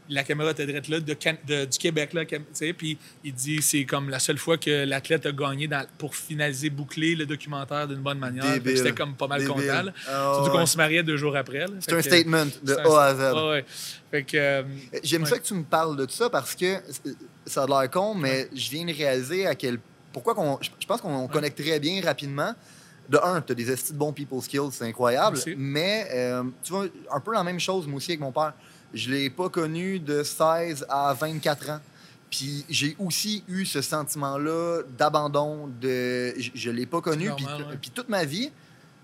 la 0.10 0.24
caméra 0.24 0.52
était 0.52 0.66
direct 0.66 0.88
là, 0.90 1.00
de, 1.00 1.66
du 1.66 1.78
Québec, 1.78 2.14
là, 2.14 2.26
cam- 2.26 2.42
tu 2.42 2.48
sais, 2.54 2.74
puis 2.74 2.98
il 3.24 3.34
dit 3.34 3.62
c'est 3.62 3.86
comme 3.86 4.10
la 4.10 4.20
seule 4.20 4.38
fois 4.38 4.58
que 4.58 4.84
l'athlète 4.86 5.26
a 5.26 5.32
gagné 5.32 5.68
dans- 5.68 5.86
pour 5.98 6.16
finaliser, 6.16 6.70
boucler 6.70 7.16
le 7.16 7.26
documentaire 7.26 7.88
d'une 7.88 8.00
bonne 8.02 8.20
manière. 8.20 8.46
J'étais 8.66 8.92
comme 8.92 9.16
pas 9.16 9.28
mal 9.28 9.40
Débile. 9.40 9.54
content. 9.54 9.92
Ah, 10.10 10.32
Surtout 10.36 10.52
ouais. 10.52 10.60
qu'on 10.60 10.66
se 10.66 10.78
mariait 10.78 11.04
deux 11.04 11.18
jours 11.18 11.36
après. 11.36 11.66
C'est 11.80 11.94
un 11.94 11.98
que- 11.98 12.02
statement 12.02 12.46
de 12.64 12.74
un- 12.74 12.96
A 12.98 13.04
à 13.06 13.16
Z. 13.16 13.20
Ouais, 13.36 13.50
ouais. 13.50 13.66
Fait 14.12 14.24
que, 14.24 14.38
euh, 14.38 14.64
J'aime 15.04 15.24
Ouais. 15.24 15.30
ça 15.30 15.40
que 15.40 15.44
tu 15.44 15.54
me 15.54 15.64
parles 15.64 15.96
de 15.98 16.10
ça 16.12 16.30
parce 16.30 16.56
que 16.56 16.76
ça 17.46 17.64
a 17.64 17.68
l'air 17.68 17.90
con, 17.92 18.14
mais 18.14 18.50
je 18.54 18.70
viens 18.70 18.86
de 18.86 18.94
réaliser 18.94 19.48
à 19.48 19.56
quel. 19.56 19.80
Pourquoi 20.12 20.36
qu'on. 20.36 20.60
Je 20.62 20.86
pense 20.86 21.02
qu'on 21.02 21.28
connecterait 21.28 21.80
bien 21.80 22.02
rapidement. 22.04 22.54
De 23.10 23.18
un, 23.22 23.42
tu 23.42 23.52
as 23.52 23.56
des 23.56 23.70
estis 23.70 23.92
de 23.92 23.98
bons 23.98 24.14
people 24.14 24.42
skills, 24.42 24.70
c'est 24.72 24.86
incroyable. 24.86 25.36
Merci. 25.36 25.56
Mais 25.58 26.08
euh, 26.14 26.44
tu 26.64 26.72
vois, 26.72 26.86
un 27.12 27.20
peu 27.20 27.34
la 27.34 27.44
même 27.44 27.60
chose, 27.60 27.86
moi 27.86 27.98
aussi, 27.98 28.12
avec 28.12 28.22
mon 28.22 28.32
père. 28.32 28.54
Je 28.94 29.12
l'ai 29.12 29.30
pas 29.30 29.50
connu 29.50 30.00
de 30.00 30.24
16 30.24 30.86
à 30.90 31.14
24 31.14 31.70
ans. 31.72 31.80
Puis 32.30 32.66
j'ai 32.70 32.96
aussi 33.00 33.44
eu 33.48 33.66
ce 33.66 33.82
sentiment-là 33.82 34.82
d'abandon. 34.98 35.70
De... 35.80 36.34
Je, 36.38 36.52
je 36.54 36.72
l'ai 36.72 36.86
pas 36.86 37.02
connu. 37.02 37.30
Puis, 37.36 37.46
normal, 37.46 37.68
ouais. 37.70 37.78
puis 37.80 37.92
toute 37.92 38.10
ma 38.10 38.26
vie, 38.26 38.52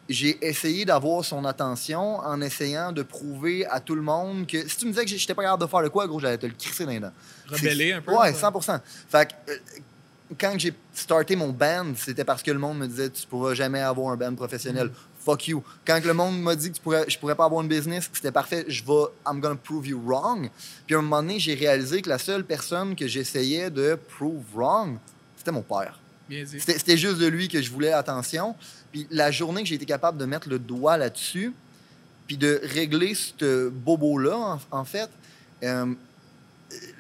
j'ai 0.10 0.44
essayé 0.46 0.86
d'avoir 0.86 1.24
son 1.24 1.46
attention 1.46 2.18
en 2.18 2.42
essayant 2.42 2.92
de 2.92 3.04
prouver 3.04 3.66
à 3.68 3.80
tout 3.80 3.94
le 3.94 4.02
monde 4.02 4.48
que 4.48 4.68
si 4.68 4.78
tu 4.78 4.86
me 4.88 4.92
disais 4.92 5.06
que 5.06 5.12
j'étais 5.12 5.36
pas 5.36 5.44
capable 5.44 5.64
de 5.64 5.70
faire 5.70 5.82
le 5.82 5.90
quoi, 5.90 6.08
gros, 6.08 6.20
j'allais 6.20 6.40
te 6.40 6.48
le 6.48 6.54
crisser 6.54 6.86
dans 6.86 6.92
les 6.92 7.00
dents. 7.00 7.14
Rebeller 7.48 7.94
un 7.94 8.02
peu, 8.02 8.12
Ouais, 8.12 8.32
ouais. 8.32 8.34
100 8.34 8.52
Fait 9.08 9.28
que 9.28 9.52
euh, 9.52 9.56
quand 10.40 10.56
j'ai 10.58 10.74
starté 10.94 11.36
mon 11.36 11.50
band, 11.50 11.94
c'était 11.96 12.26
parce 12.26 12.42
que 12.42 12.50
le 12.50 12.58
monde 12.58 12.80
me 12.80 12.88
disait 12.88 13.12
tu 13.12 13.28
pourras 13.28 13.54
jamais 13.54 13.82
avoir 13.82 14.12
un 14.12 14.18
band 14.18 14.34
professionnel. 14.34 14.88
Mm. 14.88 14.94
Fuck 15.24 15.48
you. 15.48 15.64
Quand 15.86 16.04
le 16.04 16.14
monde 16.14 16.42
m'a 16.42 16.56
dit 16.56 16.70
que 16.70 16.76
tu 16.76 16.82
pourrais, 16.82 17.06
je 17.10 17.18
pourrais 17.20 17.36
pas 17.36 17.46
avoir 17.46 17.62
une 17.62 17.68
business, 17.68 18.10
c'était 18.14 18.32
parfait. 18.32 18.66
Je 18.68 18.84
vais, 18.84 19.04
I'm 19.28 19.40
gonna 19.40 19.56
prove 19.56 19.88
you 19.88 20.02
wrong. 20.06 20.50
Puis 20.86 20.96
à 20.96 21.00
un 21.00 21.02
moment 21.02 21.22
donné, 21.22 21.40
j'ai 21.40 21.56
réalisé 21.56 22.02
que 22.02 22.10
la 22.10 22.18
seule 22.18 22.46
personne 22.46 22.96
que 22.96 23.08
j'essayais 23.08 23.70
de 23.70 23.98
prove 24.18 24.44
wrong, 24.56 24.98
c'était 25.38 25.52
mon 25.52 25.62
père. 25.62 26.00
C'était 26.58 26.98
juste 26.98 27.18
de 27.18 27.28
lui 27.28 27.48
que 27.48 27.62
je 27.62 27.72
voulais 27.72 27.92
attention. 27.92 28.56
Puis 28.92 29.08
la 29.10 29.32
journée 29.32 29.64
que 29.64 29.68
j'ai 29.68 29.76
été 29.76 29.86
capable 29.86 30.18
de 30.18 30.26
mettre 30.26 30.48
le 30.48 30.60
doigt 30.60 30.98
là-dessus, 30.98 31.54
puis 32.28 32.38
de 32.38 32.62
régler 32.64 33.16
ce 33.16 33.70
bobo-là, 33.70 34.38
en, 34.38 34.60
en 34.72 34.86
fait, 34.86 35.10
euh, 35.64 35.94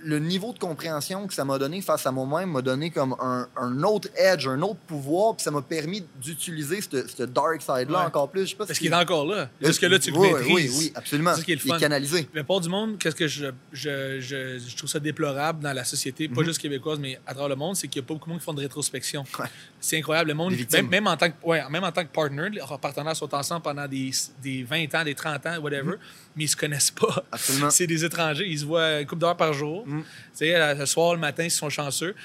le 0.03 0.17
niveau 0.19 0.51
de 0.53 0.57
compréhension 0.59 1.27
que 1.27 1.33
ça 1.33 1.45
m'a 1.45 1.57
donné 1.59 1.81
face 1.81 2.05
à 2.07 2.11
moi-même 2.11 2.49
m'a 2.51 2.61
donné 2.61 2.89
comme 2.89 3.15
un, 3.19 3.47
un 3.55 3.83
autre 3.83 4.07
edge, 4.17 4.47
un 4.47 4.61
autre 4.63 4.79
pouvoir, 4.87 5.35
puis 5.35 5.43
ça 5.43 5.51
m'a 5.51 5.61
permis 5.61 6.03
d'utiliser 6.21 6.81
ce 6.81 7.07
ce 7.07 7.23
dark 7.23 7.61
side-là 7.61 7.99
Ouais. 7.99 8.05
encore 8.05 8.29
plus. 8.31 8.41
Je 8.45 8.49
sais 8.51 8.55
pas 8.55 8.65
Parce 8.65 8.77
si- 8.79 8.85
qu'il 8.85 8.91
est 8.93 8.95
encore 8.95 9.25
là. 9.27 9.49
Jusque 9.61 9.81
là, 9.83 9.99
tu 9.99 10.11
le 10.11 10.17
Oui, 10.17 10.33
maîtrises. 10.33 10.49
Oui, 10.53 10.69
oui, 10.79 10.91
absolument. 10.95 11.31
C'est 11.33 11.39
ça 11.41 11.45
qui 11.45 11.51
est 11.51 11.55
le 11.55 11.61
Il 11.65 11.75
est 11.75 11.79
canalisé. 11.79 12.21
La 12.33 12.41
plupart 12.43 12.61
du 12.61 12.69
monde, 12.69 12.97
qu'est-ce 12.97 13.15
que 13.15 13.27
je, 13.27 13.45
je, 13.71 14.19
je, 14.19 14.57
je 14.59 14.75
trouve 14.75 14.89
ça 14.89 14.99
déplorable 14.99 15.61
dans 15.61 15.73
la 15.73 15.83
société, 15.83 16.27
pas 16.27 16.41
Mhm. 16.41 16.47
juste 16.47 16.59
québécoise, 16.61 16.97
mais 16.99 17.19
à 17.27 17.33
travers 17.33 17.49
le 17.49 17.55
monde, 17.55 17.75
c'est 17.75 17.87
qu'il 17.87 18.01
n'y 18.01 18.05
a 18.05 18.07
pas 18.07 18.13
beaucoup 18.15 18.25
de 18.27 18.31
monde 18.31 18.39
qui 18.39 18.45
font 18.45 18.53
de 18.53 18.61
rétrospection. 18.61 19.23
Ouais. 19.39 19.45
C'est 19.79 19.97
incroyable. 19.97 20.29
Le 20.29 20.33
monde, 20.35 20.53
même, 20.71 20.87
même, 20.89 21.07
en 21.07 21.15
tant 21.17 21.29
que, 21.29 21.35
ouais, 21.45 21.61
même 21.69 21.83
en 21.83 21.91
tant 21.91 22.03
que 22.03 22.11
partner, 22.11 22.49
leurs 22.49 22.79
partenaires 22.79 23.15
sont 23.15 23.33
ensemble 23.35 23.61
pendant 23.61 23.87
des, 23.87 24.11
des 24.41 24.63
20 24.63 24.95
ans, 24.95 25.03
des 25.03 25.15
30 25.15 25.45
ans, 25.45 25.57
whatever, 25.59 25.95
mais 26.35 26.45
ils 26.45 26.47
se 26.47 26.55
connaissent 26.55 26.91
pas. 26.91 27.23
Absolument. 27.31 27.69
C'est 27.71 27.87
des 27.87 28.03
étrangers. 28.05 28.47
Ils 28.47 28.59
se 28.59 28.65
voient 28.65 28.99
une 29.01 29.07
couple 29.07 29.21
d'heures 29.21 29.37
par 29.37 29.53
jour. 29.53 29.85
Tu 29.85 30.03
sais, 30.33 30.75
le 30.75 30.85
soir, 30.85 31.13
le 31.13 31.19
matin, 31.19 31.43
ils 31.43 31.51
sont 31.51 31.69
chanceux. 31.69 32.15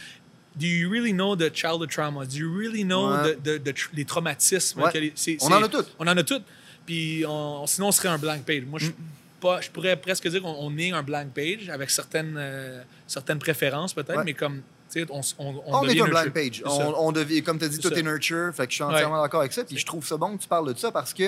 Do 0.57 0.67
you 0.67 0.89
really 0.89 1.13
know 1.13 1.35
the 1.35 1.53
childhood 1.53 1.91
trauma? 1.91 2.25
Do 2.27 2.37
you 2.37 2.53
really 2.57 2.85
know 2.85 3.11
Ouais. 3.13 3.35
the- 3.37 3.59
the- 3.65 3.75
les 3.95 4.05
traumatismes? 4.05 4.81
Ouais. 4.83 5.13
On 5.41 5.53
en 5.53 5.63
a 5.63 5.69
toutes. 5.69 5.95
On 5.99 6.07
en 6.07 6.17
a 6.17 6.23
toutes. 6.23 6.45
Puis 6.87 7.25
on- 7.27 7.67
sinon, 7.67 7.89
on 7.89 7.93
serait 7.93 8.09
un 8.09 8.19
blank 8.19 8.45
page. 8.45 8.63
Moi, 8.65 8.79
je, 8.79 8.91
Mm. 8.91 8.95
pas, 9.41 9.61
je 9.61 9.71
pourrais 9.71 9.97
presque 9.97 10.29
dire 10.29 10.43
qu'on 10.43 10.55
on 10.59 10.77
est 10.79 10.93
un 10.93 11.03
blank 11.03 11.29
page 11.35 11.69
avec 11.71 11.91
certaines, 11.91 12.37
euh, 12.39 12.83
certaines 13.07 13.39
préférences 13.41 13.95
peut-être, 13.95 14.19
Ouais. 14.19 14.25
mais 14.25 14.35
comme, 14.35 14.63
on, 14.97 15.03
on, 15.11 15.23
on, 15.39 15.63
On, 15.67 15.89
est 15.89 16.01
un 16.01 16.05
blank 16.07 16.31
page. 16.31 16.63
On, 16.67 17.11
devient, 17.11 17.43
comme 17.43 17.59
tu 17.59 17.65
as 17.65 17.69
dit, 17.69 17.79
tout 17.81 17.89
ça. 17.89 17.97
est 17.97 18.03
nurture. 18.03 18.53
Fait 18.55 18.67
que 18.67 18.71
je 18.71 18.77
suis 18.77 18.85
entièrement 18.85 19.21
d'accord 19.21 19.41
avec 19.41 19.53
ça. 19.53 19.65
Puis 19.65 19.77
je 19.77 19.85
trouve 19.87 20.07
ça 20.07 20.17
bon 20.17 20.37
que 20.37 20.43
tu 20.43 20.47
parles 20.49 20.73
de 20.73 20.79
ça 20.79 20.93
parce 20.93 21.13
que 21.13 21.25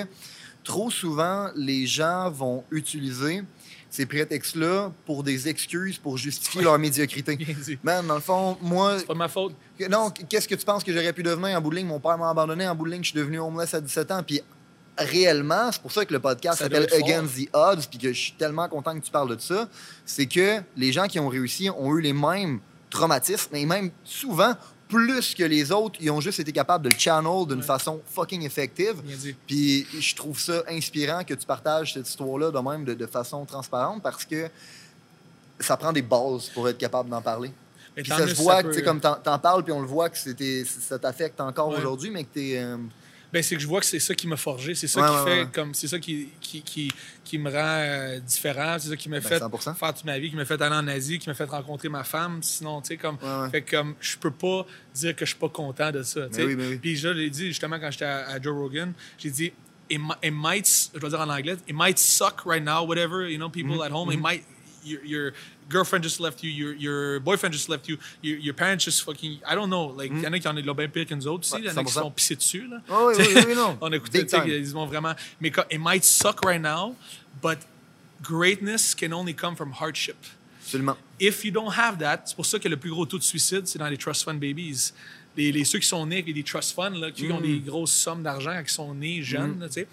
trop 0.67 0.91
souvent, 0.91 1.49
les 1.55 1.87
gens 1.87 2.29
vont 2.29 2.65
utiliser 2.71 3.41
ces 3.89 4.05
prétextes-là 4.05 4.91
pour 5.05 5.23
des 5.23 5.47
excuses 5.47 5.97
pour 5.97 6.17
justifier 6.17 6.61
leur 6.61 6.77
médiocrité. 6.77 7.37
Man, 7.83 8.05
dans 8.05 8.15
le 8.15 8.21
fond, 8.21 8.57
moi, 8.61 8.99
C'est 8.99 9.05
pas 9.07 9.13
de 9.13 9.17
ma 9.17 9.29
faute. 9.29 9.55
non, 9.89 10.09
qu'est-ce 10.09 10.45
que 10.45 10.55
tu 10.55 10.65
penses 10.65 10.83
que 10.83 10.91
j'aurais 10.91 11.13
pu 11.13 11.23
devenir? 11.23 11.57
En 11.57 11.61
bout 11.61 11.69
de 11.69 11.77
ligne? 11.77 11.87
Mon 11.87 12.01
père 12.01 12.17
m'a 12.17 12.29
abandonné 12.29 12.67
en 12.67 12.75
bout 12.75 12.85
de 12.85 12.91
ligne, 12.91 13.03
je 13.03 13.11
suis 13.11 13.17
devenu 13.17 13.39
homeless 13.39 13.73
à 13.75 13.79
17 13.79 14.11
ans. 14.11 14.23
Puis 14.27 14.41
réellement, 14.97 15.71
c'est 15.71 15.81
pour 15.81 15.93
ça 15.93 16.03
que 16.03 16.13
le 16.13 16.19
podcast 16.19 16.59
s'appelle. 16.59 16.85
Against 16.93 17.37
the 17.37 17.49
Odds, 17.53 17.87
puis 17.89 17.97
que 17.97 18.11
je 18.11 18.19
suis 18.19 18.33
tellement 18.33 18.67
content 18.67 18.93
que 18.99 19.05
tu 19.05 19.11
parles 19.11 19.33
de 19.33 19.41
ça. 19.41 19.69
C'est 20.05 20.25
que 20.25 20.59
les 20.75 20.91
gens 20.91 21.07
qui 21.07 21.21
ont 21.21 21.29
réussi 21.29 21.69
ont 21.69 21.95
eu 21.95 22.01
les 22.01 22.13
mêmes 22.13 22.59
traumatismes, 22.89 23.55
et 23.55 23.65
même 23.65 23.91
souvent, 24.03 24.53
plus 24.87 25.33
que 25.35 25.43
les 25.43 25.71
autres, 25.71 25.97
ils 26.01 26.09
ont 26.11 26.21
juste 26.21 26.39
été 26.39 26.51
capables 26.51 26.83
de 26.85 26.89
le 26.89 26.97
channel 26.97 27.45
d'une 27.47 27.57
Ouais. 27.57 27.63
façon 27.63 27.99
fucking 28.13 28.43
effective. 28.43 28.95
Puis 29.45 29.85
je 29.99 30.15
trouve 30.15 30.39
ça 30.39 30.63
inspirant 30.69 31.23
que 31.23 31.33
tu 31.33 31.45
partages 31.45 31.93
cette 31.93 32.07
histoire-là 32.07 32.51
de 32.51 32.59
même 32.59 32.85
de, 32.85 32.93
de 32.93 33.05
façon 33.05 33.43
transparente 33.45 34.01
parce 34.01 34.23
que 34.25 34.49
ça 35.59 35.75
prend 35.75 35.91
des 35.91 36.01
bases 36.01 36.49
pour 36.53 36.69
être 36.69 36.77
capable 36.77 37.09
d'en 37.09 37.21
parler. 37.21 37.51
Puis 37.95 38.05
ça 38.07 38.27
se 38.27 38.35
voit, 38.35 38.63
tu 38.63 38.73
sais, 38.73 38.83
comme 38.83 38.99
t'en 38.99 39.15
t'en 39.15 39.39
parles, 39.39 39.63
puis 39.63 39.73
on 39.73 39.81
le 39.81 39.87
voit 39.87 40.09
que 40.09 40.17
c'était- 40.19 40.63
ça 40.65 40.99
t'affecte 40.99 41.41
encore 41.41 41.69
Ouais. 41.69 41.77
aujourd'hui, 41.77 42.11
mais 42.11 42.23
que 42.23 42.33
t'es. 42.33 42.57
euh, 42.57 42.77
Ben, 43.33 43.43
c'est 43.43 43.55
que 43.55 43.61
je 43.61 43.67
vois 43.67 43.81
que 43.81 43.85
c'est 43.85 43.99
ça 43.99 44.15
qui 44.15 44.25
m'a 44.27 44.37
forgé, 44.37 44.73
c'est 44.73 44.87
ça 44.87 45.01
Ouais, 45.01 45.07
qui 45.07 45.13
ouais, 45.25 45.35
fait 45.35 45.41
ouais. 45.43 45.49
comme 45.53 45.73
c'est 45.73 45.87
ça 45.89 45.99
qui, 45.99 46.29
qui, 46.39 46.61
qui, 46.61 46.89
qui 47.25 47.37
me 47.37 47.49
rend 47.51 47.57
euh, 47.59 48.19
différent, 48.19 48.77
c'est 48.79 48.87
ça 48.89 48.95
qui 48.95 49.09
m'a 49.09 49.19
Ben, 49.19 49.27
fait 49.27 49.39
100%. 49.39 49.75
faire 49.75 49.93
toute 49.93 50.05
ma 50.05 50.17
vie, 50.17 50.29
qui 50.29 50.35
m'a 50.37 50.45
fait 50.45 50.61
aller 50.61 50.75
en 50.75 50.87
Asie, 50.87 51.19
qui 51.19 51.27
m'a 51.27 51.35
fait 51.35 51.43
rencontrer 51.43 51.89
ma 51.89 52.03
femme, 52.05 52.41
sinon 52.41 52.81
tu 52.81 52.87
sais 52.87 52.97
comme 52.97 53.17
fait 53.51 53.61
comme 53.63 53.95
je 53.99 54.17
peux 54.17 54.31
pas 54.31 54.65
dire 54.95 55.13
que 55.15 55.25
je 55.25 55.31
suis 55.31 55.39
pas 55.39 55.49
content 55.49 55.91
de 55.91 56.03
ça. 56.03 56.27
Ben 56.29 56.45
oui, 56.45 56.55
ben. 56.55 56.79
Puis 56.79 56.95
je 56.95 57.09
l'ai 57.09 57.29
dit 57.29 57.47
justement 57.47 57.79
quand 57.79 57.91
j'étais 57.91 58.05
à, 58.05 58.29
à 58.29 58.41
Joe 58.41 58.55
Rogan, 58.55 58.93
j'ai 59.17 59.29
dit 59.29 59.51
it, 59.89 59.99
mi- 59.99 60.13
it 60.23 60.33
might 60.33 60.91
je 60.95 60.99
vais 60.99 61.09
dire 61.09 61.19
en 61.19 61.29
anglais, 61.29 61.57
it 61.67 61.75
might 61.75 61.97
suck 61.99 62.43
right 62.45 62.63
now 62.63 62.85
whatever, 62.85 63.29
you 63.29 63.37
know, 63.37 63.49
people 63.49 63.73
Mm-hmm. 63.75 63.81
at 63.83 63.91
home, 63.91 64.09
it 64.11 64.19
might 64.21 64.43
your, 64.85 65.03
your 65.03 65.31
girlfriend 65.69 66.03
just 66.03 66.19
left 66.19 66.43
you, 66.43 66.49
your, 66.49 66.73
your 66.75 67.19
boyfriend 67.19 67.53
just 67.53 67.67
left 67.69 67.87
you, 67.89 67.97
your, 68.23 68.37
your 68.39 68.53
parents 68.53 68.83
just 68.85 69.03
fucking. 69.03 69.39
I 69.45 69.53
don't 69.55 69.69
know. 69.69 69.93
Like, 69.97 70.11
il 70.11 70.21
y 70.21 70.27
en 70.27 70.33
a 70.33 70.39
qui 70.39 70.47
en 70.47 70.55
ont 70.57 70.75
bien 70.75 70.87
pire 70.87 71.05
que 71.05 71.13
nous 71.15 71.27
autres 71.27 71.47
aussi. 71.53 71.61
Il 71.61 71.65
y 71.65 71.69
en 71.69 71.77
a 71.77 71.83
qui 71.83 71.91
100%. 71.91 71.93
se 71.93 71.99
font 71.99 72.11
pisser 72.11 72.35
dessus. 72.35 72.67
Là. 72.67 72.81
Oh, 72.89 73.11
oui, 73.17 73.23
oui, 73.35 73.41
oui, 73.47 73.55
non. 73.55 73.77
On 73.81 73.91
écoutait, 73.91 74.25
ils 74.47 74.71
vont 74.71 74.85
vraiment. 74.85 75.13
Mais 75.41 75.51
it 75.71 75.79
might 75.79 76.03
suck 76.03 76.43
right 76.45 76.61
now, 76.61 76.95
but 77.41 77.57
greatness 78.21 78.95
can 78.95 79.11
only 79.13 79.33
come 79.33 79.55
from 79.55 79.71
hardship. 79.71 80.17
Absolument. 80.63 80.97
If 81.19 81.45
you 81.45 81.51
don't 81.51 81.71
have 81.71 81.97
that, 81.99 82.23
c'est 82.25 82.35
pour 82.35 82.45
ça 82.45 82.59
que 82.59 82.67
le 82.67 82.77
plus 82.77 82.89
gros 82.91 83.05
taux 83.05 83.17
de 83.17 83.23
suicide, 83.23 83.67
c'est 83.67 83.79
dans 83.79 83.87
les 83.87 83.97
trust 83.97 84.23
fund 84.23 84.39
babies. 84.39 84.91
Les, 85.35 85.51
les- 85.51 85.63
ceux 85.65 85.79
qui 85.79 85.87
sont 85.87 86.05
nés 86.05 86.19
avec 86.19 86.33
des 86.33 86.43
trust 86.43 86.73
funds, 86.75 86.89
là, 86.99 87.11
qui 87.11 87.31
ont 87.31 87.39
Mm. 87.39 87.43
des 87.43 87.59
grosses 87.59 87.93
sommes 87.93 88.23
d'argent 88.23 88.51
ils 88.59 88.67
sont 88.69 88.93
nés 88.93 89.21
jeunes, 89.21 89.59
là, 89.59 89.67
tu 89.67 89.73
sais, 89.75 89.87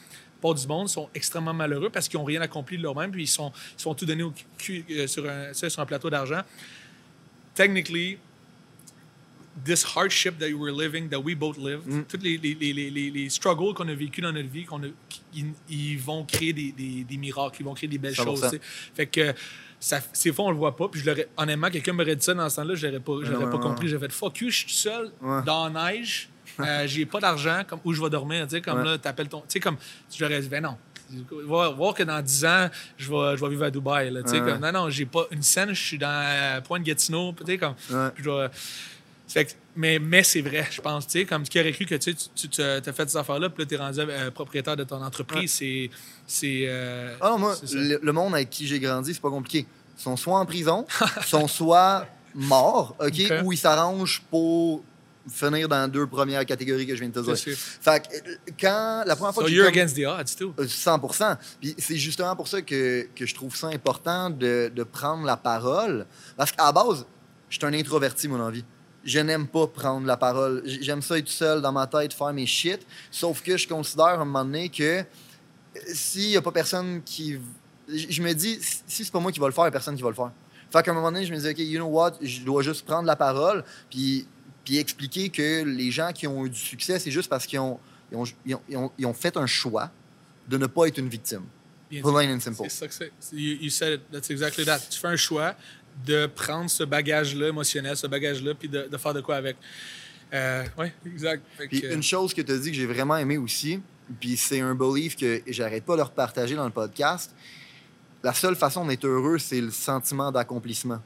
pas 0.45 0.53
du 0.53 0.67
monde, 0.67 0.89
sont 0.91 1.09
extrêmement 1.15 1.55
malheureux 1.55 1.89
parce 1.89 2.07
qu'ils 2.07 2.19
n'ont 2.21 2.25
rien 2.27 2.43
accompli 2.43 2.77
de 2.77 2.83
leur-même, 2.83 3.11
puis 3.11 3.23
ils 3.23 3.27
sont, 3.27 3.51
ils 3.79 3.81
sont 3.81 3.95
tout 3.95 4.05
donnés 4.05 4.25
au 4.25 4.33
cul, 4.59 4.85
euh, 4.91 5.07
sur, 5.07 5.25
un, 5.29 5.55
sur 5.55 5.87
plateau 5.87 6.11
d'argent. 6.11 6.43
Technically, 7.55 8.19
this 9.65 9.85
hardship 9.97 10.39
that 10.39 10.51
we're 10.53 10.73
living, 10.73 11.09
that 11.09 11.21
we 11.21 11.35
both 11.35 11.57
live, 11.57 11.81
Mm. 11.87 12.03
tous 12.09 12.19
les, 12.23 12.37
les, 12.37 12.55
les, 12.55 12.73
les, 12.75 12.91
les- 12.91 13.11
les 13.11 13.31
struggles 13.31 13.73
qu'on 13.73 13.89
a 13.89 13.95
vécu 13.95 14.21
dans 14.21 14.33
notre 14.33 14.49
vie, 14.51 14.65
qu'on 14.65 14.83
ils, 15.71 15.99
vont 15.99 16.25
créer 16.25 16.53
des, 16.53 16.73
des, 16.73 17.05
des 17.05 17.17
miracles, 17.17 17.57
ils 17.61 17.65
vont 17.65 17.75
créer 17.75 17.89
des 17.89 17.99
belles 17.99 18.13
100%. 18.15 18.25
choses. 18.25 18.59
Fait 18.95 19.07
que 19.07 19.33
ça, 19.81 20.01
ces 20.13 20.31
fois, 20.33 20.47
on 20.47 20.51
le 20.51 20.57
voit 20.57 20.77
pas. 20.77 20.89
Puis 20.89 21.01
je 21.01 21.11
honnêtement, 21.39 21.71
quelqu'un 21.71 21.93
m'aurait 21.95 22.17
dit 22.17 22.25
ça 22.25 22.35
dans 22.35 22.49
ce 22.51 22.57
temps-là, 22.57 22.75
je 22.75 22.87
l'aurais 22.87 23.01
pas, 23.01 23.13
ouais, 23.13 23.31
pas 23.31 23.39
ouais. 23.57 23.61
compris. 23.61 23.89
J'avais 23.89 24.09
fait 24.09 24.13
fuck 24.13 24.39
you, 24.41 24.51
je 24.51 24.57
suis 24.59 24.67
tout 24.67 24.73
seul 24.73 25.11
Ouais. 25.23 25.43
dans 25.47 25.69
la 25.69 25.93
neige, 25.93 26.29
euh, 26.61 26.87
j'ai 26.87 27.07
pas 27.07 27.21
d'argent, 27.21 27.63
comme 27.69 27.81
où 27.85 27.93
je 27.93 28.03
vais 28.03 28.11
dormir. 28.11 28.45
Tu 28.47 28.57
sais, 28.57 28.61
comme 28.61 28.79
Ouais. 28.79 28.85
là, 28.85 28.99
t'appelles 28.99 29.29
ton. 29.29 29.41
Tu 29.41 29.47
sais, 29.49 29.61
comme, 29.61 29.77
je 30.15 30.25
leur 30.25 30.41
dit, 30.41 30.49
ben 30.49 30.63
non. 30.63 30.77
Va 31.47 31.69
voir 31.69 31.95
que 31.95 32.03
dans 32.03 32.21
10 32.21 32.45
ans, 32.47 32.69
je 32.97 33.11
vais, 33.11 33.37
je 33.37 33.45
vais 33.45 33.51
vivre 33.51 33.65
à 33.65 33.71
Dubaï. 33.71 34.11
Là, 34.11 34.23
tu 34.23 34.31
sais, 34.31 34.41
Ouais. 34.41 34.53
comme, 34.53 34.61
non, 34.61 34.73
non, 34.73 34.91
j'ai 34.91 35.05
pas 35.07 35.27
une 35.31 35.43
scène, 35.43 35.73
je 35.75 35.83
suis 35.83 35.99
dans 35.99 36.09
euh, 36.09 36.61
Pointe-Gatineau. 36.63 37.33
Tu 37.39 37.45
sais, 37.47 37.59
comme, 37.59 37.75
Ouais. 37.91 38.09
je 38.17 38.23
dois- 38.25 38.51
fait 39.29 39.47
que- 39.47 39.53
mais 39.77 39.99
mais 39.99 40.23
c'est 40.23 40.41
vrai, 40.43 40.67
je 40.71 40.81
pense. 40.81 41.07
Tu 41.07 41.13
sais, 41.21 41.25
comme 41.25 41.43
qui 41.45 41.59
aurait 41.59 41.73
cru 41.73 41.85
que 41.87 41.95
tu 41.97 42.15
tu, 42.15 42.49
tu 42.49 42.63
as 42.63 42.81
fait 42.93 43.09
ces 43.11 43.17
affaires-là, 43.17 43.49
puis 43.51 43.63
là, 43.65 43.69
tu 43.69 43.75
es 43.75 43.79
rendu 43.79 44.01
euh, 44.01 44.31
propriétaire 44.31 44.77
de 44.77 44.85
ton 44.85 45.03
entreprise. 45.03 45.53
C'est. 45.55 45.91
c'est 46.27 46.65
euh, 46.67 47.17
Ah 47.21 47.31
non, 47.31 47.39
moi, 47.39 47.55
le, 47.73 47.99
le 48.03 48.13
monde 48.13 48.35
avec 48.35 48.51
qui 48.51 48.67
j'ai 48.67 48.79
grandi, 48.81 49.13
c'est 49.15 49.21
pas 49.23 49.31
compliqué. 49.31 49.67
Ils 49.99 50.03
sont 50.03 50.17
soit 50.17 50.39
en 50.39 50.47
prison, 50.47 50.87
sont 51.27 51.49
soit 51.49 52.07
morts, 52.35 52.97
OK, 52.99 53.07
Ok. 53.31 53.33
ou 53.45 53.53
ils 53.53 53.57
s'arrangent 53.59 54.23
pour 54.31 54.83
finir 55.29 55.69
dans 55.69 55.89
deux 55.91 56.07
premières 56.07 56.45
catégories 56.45 56.87
que 56.87 56.95
je 56.95 57.01
viens 57.01 57.09
de 57.09 57.15
te 57.15 57.25
dire. 57.25 57.37
Sûr. 57.37 57.57
Fait 57.57 58.03
que 58.07 58.15
euh, 58.17 58.37
quand 58.61 59.05
la 59.07 59.17
première 59.17 59.35
fois 59.35 59.43
So 59.43 59.49
que 59.49 59.53
you're 59.55 59.65
comme- 59.67 59.75
against 59.75 59.97
the 59.97 60.05
odds, 60.07 60.37
too. 60.37 60.55
Euh, 60.59 60.67
100 60.69 61.01
Puis 61.61 61.75
c'est 61.79 61.97
justement 61.97 62.35
pour 62.37 62.49
ça 62.49 62.61
que, 62.63 63.09
que 63.15 63.25
je 63.27 63.35
trouve 63.35 63.57
ça 63.57 63.69
important 63.69 64.31
de, 64.31 64.71
de 64.75 64.83
prendre 64.83 65.25
la 65.25 65.37
parole. 65.37 66.07
Parce 66.37 66.53
qu'à 66.53 66.65
la 66.65 66.73
base, 66.73 67.07
je 67.49 67.57
suis 67.59 67.67
un 67.67 67.73
introverti, 67.73 68.29
mon 68.29 68.41
envie. 68.41 68.65
Je 69.05 69.19
n'aime 69.21 69.47
pas 69.47 69.67
prendre 69.67 70.07
la 70.07 70.17
parole. 70.17 70.63
J'aime 70.65 71.03
ça 71.03 71.19
être 71.19 71.29
seul 71.29 71.61
dans 71.61 71.73
ma 71.73 71.87
tête, 71.87 72.13
faire 72.15 72.33
mes 72.33 72.47
shit. 72.47 72.81
Sauf 73.11 73.43
que 73.43 73.57
je 73.57 73.69
considère 73.69 74.07
à 74.07 74.13
un 74.15 74.25
moment 74.25 74.45
donné 74.45 74.69
que 74.69 75.01
euh, 75.01 75.05
s'il 75.93 76.29
n'y 76.31 76.37
a 76.37 76.43
pas 76.43 76.53
personne 76.53 77.03
qui. 77.05 77.39
Je 77.87 78.23
me 78.23 78.33
dis, 78.33 78.59
si 78.63 78.83
si 78.87 79.05
c'est 79.05 79.13
pas 79.13 79.21
moi 79.21 79.31
qui 79.31 79.41
va 79.41 79.47
le 79.47 79.53
faire, 79.53 79.65
il 79.65 79.67
n'y 79.67 79.69
a 79.69 79.73
personne 79.73 79.95
qui 79.97 80.03
va 80.03 80.09
le 80.09 80.15
faire. 80.15 80.31
Fait 80.73 80.83
qu'à 80.83 80.91
un 80.91 80.95
moment 80.95 81.13
donné, 81.13 81.27
je 81.27 81.33
me 81.35 81.39
dis, 81.39 81.49
OK, 81.49 81.59
you 81.59 81.79
know 81.79 81.87
what, 81.87 82.13
je 82.23 82.41
dois 82.41 82.63
juste 82.63 82.85
prendre 82.87 83.07
la 83.07 83.15
parole, 83.15 83.63
puis, 83.91 84.27
puis 84.65 84.79
expliquer 84.79 85.29
que 85.29 85.63
les 85.65 85.91
gens 85.91 86.13
qui 86.13 86.27
ont 86.27 86.47
eu 86.47 86.51
du 86.51 86.59
succès, 86.59 86.99
c'est 86.99 87.11
juste 87.11 87.29
parce 87.29 87.47
qu'ils 87.47 87.59
ont, 87.59 87.79
ils 88.11 88.17
ont, 88.17 88.25
ils 88.47 88.55
ont- 88.77 88.93
ils 88.99 89.07
ont- 89.07 89.15
fait 89.15 89.37
un 89.37 89.47
choix 89.47 89.91
de 90.49 90.57
ne 90.59 90.67
pas 90.67 90.87
être 90.87 90.99
une 90.99 91.09
victime. 91.09 91.43
Bien. 91.91 92.03
Plain 92.03 92.35
and 92.37 92.41
simple. 92.41 92.57
C'est 92.65 92.71
ça 92.71 92.89
que 92.89 92.95
c'est. 92.95 93.13
You, 93.37 93.57
you 93.61 93.71
said 93.71 94.01
it. 94.01 94.11
That's 94.11 94.31
exactly 94.31 94.65
that. 94.65 94.81
Tu 94.91 94.99
fais 94.99 95.09
un 95.09 95.17
choix 95.17 95.55
de 96.07 96.27
prendre 96.27 96.69
ce 96.71 96.83
bagage-là 96.85 97.49
émotionnel, 97.49 97.97
ce 97.97 98.07
bagage-là, 98.07 98.55
puis 98.55 98.69
de, 98.69 98.89
de 98.91 98.97
faire 98.97 99.15
de 99.15 99.21
quoi 99.21 99.37
avec. 99.37 99.57
Euh, 100.33 100.65
oui, 100.79 100.87
exact. 101.07 101.43
Puis 101.69 101.81
que- 101.83 101.95
une 101.95 102.03
chose 102.03 102.35
que 102.35 102.43
tu 102.43 102.51
as 102.51 102.59
dit 102.59 102.71
que 102.71 102.77
j'ai 102.77 102.87
vraiment 102.87 103.17
aimé 103.17 103.37
aussi, 103.39 103.81
puis 104.19 104.37
c'est 104.37 104.61
un 104.61 104.75
belief 104.75 105.15
que 105.17 105.43
j'arrête 105.47 105.85
pas 105.85 105.97
de 105.97 106.03
repartager 106.03 106.57
dans 106.57 106.65
le 106.65 106.73
podcast, 106.73 107.33
la 108.23 108.33
seule 108.33 108.57
façon 108.57 108.85
d'être 108.87 109.05
heureux, 109.07 109.39
c'est 109.39 109.61
le 109.61 109.71
sentiment 109.71 110.33
d'accomplissement. 110.33 111.01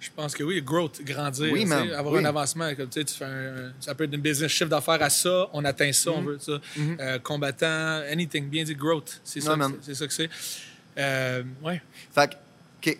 Je 0.00 0.10
pense 0.14 0.34
que 0.34 0.42
oui, 0.44 0.60
growth, 0.60 1.00
grandir, 1.02 1.50
Oui, 1.52 1.64
avoir 1.94 2.14
oui. 2.14 2.20
un 2.20 2.24
avancement. 2.26 2.74
Comme, 2.74 2.88
tu 2.90 3.04
fais 3.06 3.24
un- 3.24 3.72
ça 3.80 3.94
peut 3.94 4.04
être 4.04 4.12
une 4.14 4.20
business 4.20 4.50
chiffre 4.50 4.68
d'affaires 4.68 5.02
à 5.02 5.08
ça, 5.08 5.48
on 5.54 5.64
atteint 5.64 5.92
ça, 5.92 6.10
on 6.10 6.20
Mhm. 6.20 6.26
veut 6.28 6.38
ça. 6.38 6.60
Mhm. 6.76 6.96
Euh, 7.00 7.18
combattant, 7.20 8.02
anything, 8.10 8.48
bien 8.48 8.64
dit, 8.64 8.74
growth. 8.74 9.20
C'est 9.24 9.40
ça, 9.40 9.56
ça 9.94 10.06
que 10.06 10.12
c'est. 10.12 10.28
Euh, 10.98 11.42
ouais. 11.62 11.80
Fait 12.14 12.36
que, 12.82 12.90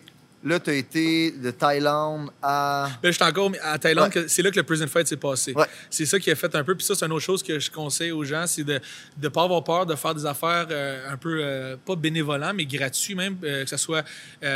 là, 0.45 0.59
tu 0.59 0.69
as 0.69 0.73
été 0.75 1.31
de 1.31 1.51
Thaïlande 1.51 2.29
à... 2.41 2.87
Là, 3.03 3.09
je 3.11 3.15
suis 3.15 3.23
encore 3.23 3.51
à 3.63 3.77
Thaïlande, 3.79 4.11
Ouais. 4.15 4.25
c'est 4.27 4.41
là 4.41 4.51
que 4.51 4.55
le 4.55 4.63
prison 4.63 4.87
fight 4.87 5.07
s'est 5.07 5.17
passé. 5.17 5.51
Ouais. 5.53 5.65
C'est 5.89 6.05
ça 6.05 6.19
qui 6.19 6.29
a 6.31 6.35
fait 6.35 6.53
un 6.55 6.63
peu. 6.63 6.75
Puis 6.75 6.85
ça, 6.85 6.93
c'est 6.95 7.05
une 7.05 7.11
autre 7.11 7.23
chose 7.25 7.41
que 7.43 7.59
je 7.59 7.69
conseille 7.71 8.11
aux 8.11 8.23
gens, 8.23 8.45
c'est 8.47 8.63
de 8.63 8.79
ne 9.21 9.27
pas 9.27 9.43
avoir 9.43 9.63
peur 9.63 9.85
de 9.85 9.95
faire 9.95 10.13
des 10.15 10.25
affaires 10.25 10.67
euh, 10.69 11.11
un 11.11 11.17
peu, 11.17 11.39
euh, 11.41 11.75
pas 11.83 11.95
bénévolent, 11.95 12.53
mais 12.55 12.65
gratuits 12.65 13.15
même, 13.15 13.37
euh, 13.43 13.63
que 13.63 13.69
ce 13.69 13.77
soit, 13.77 14.03
tu 14.03 14.47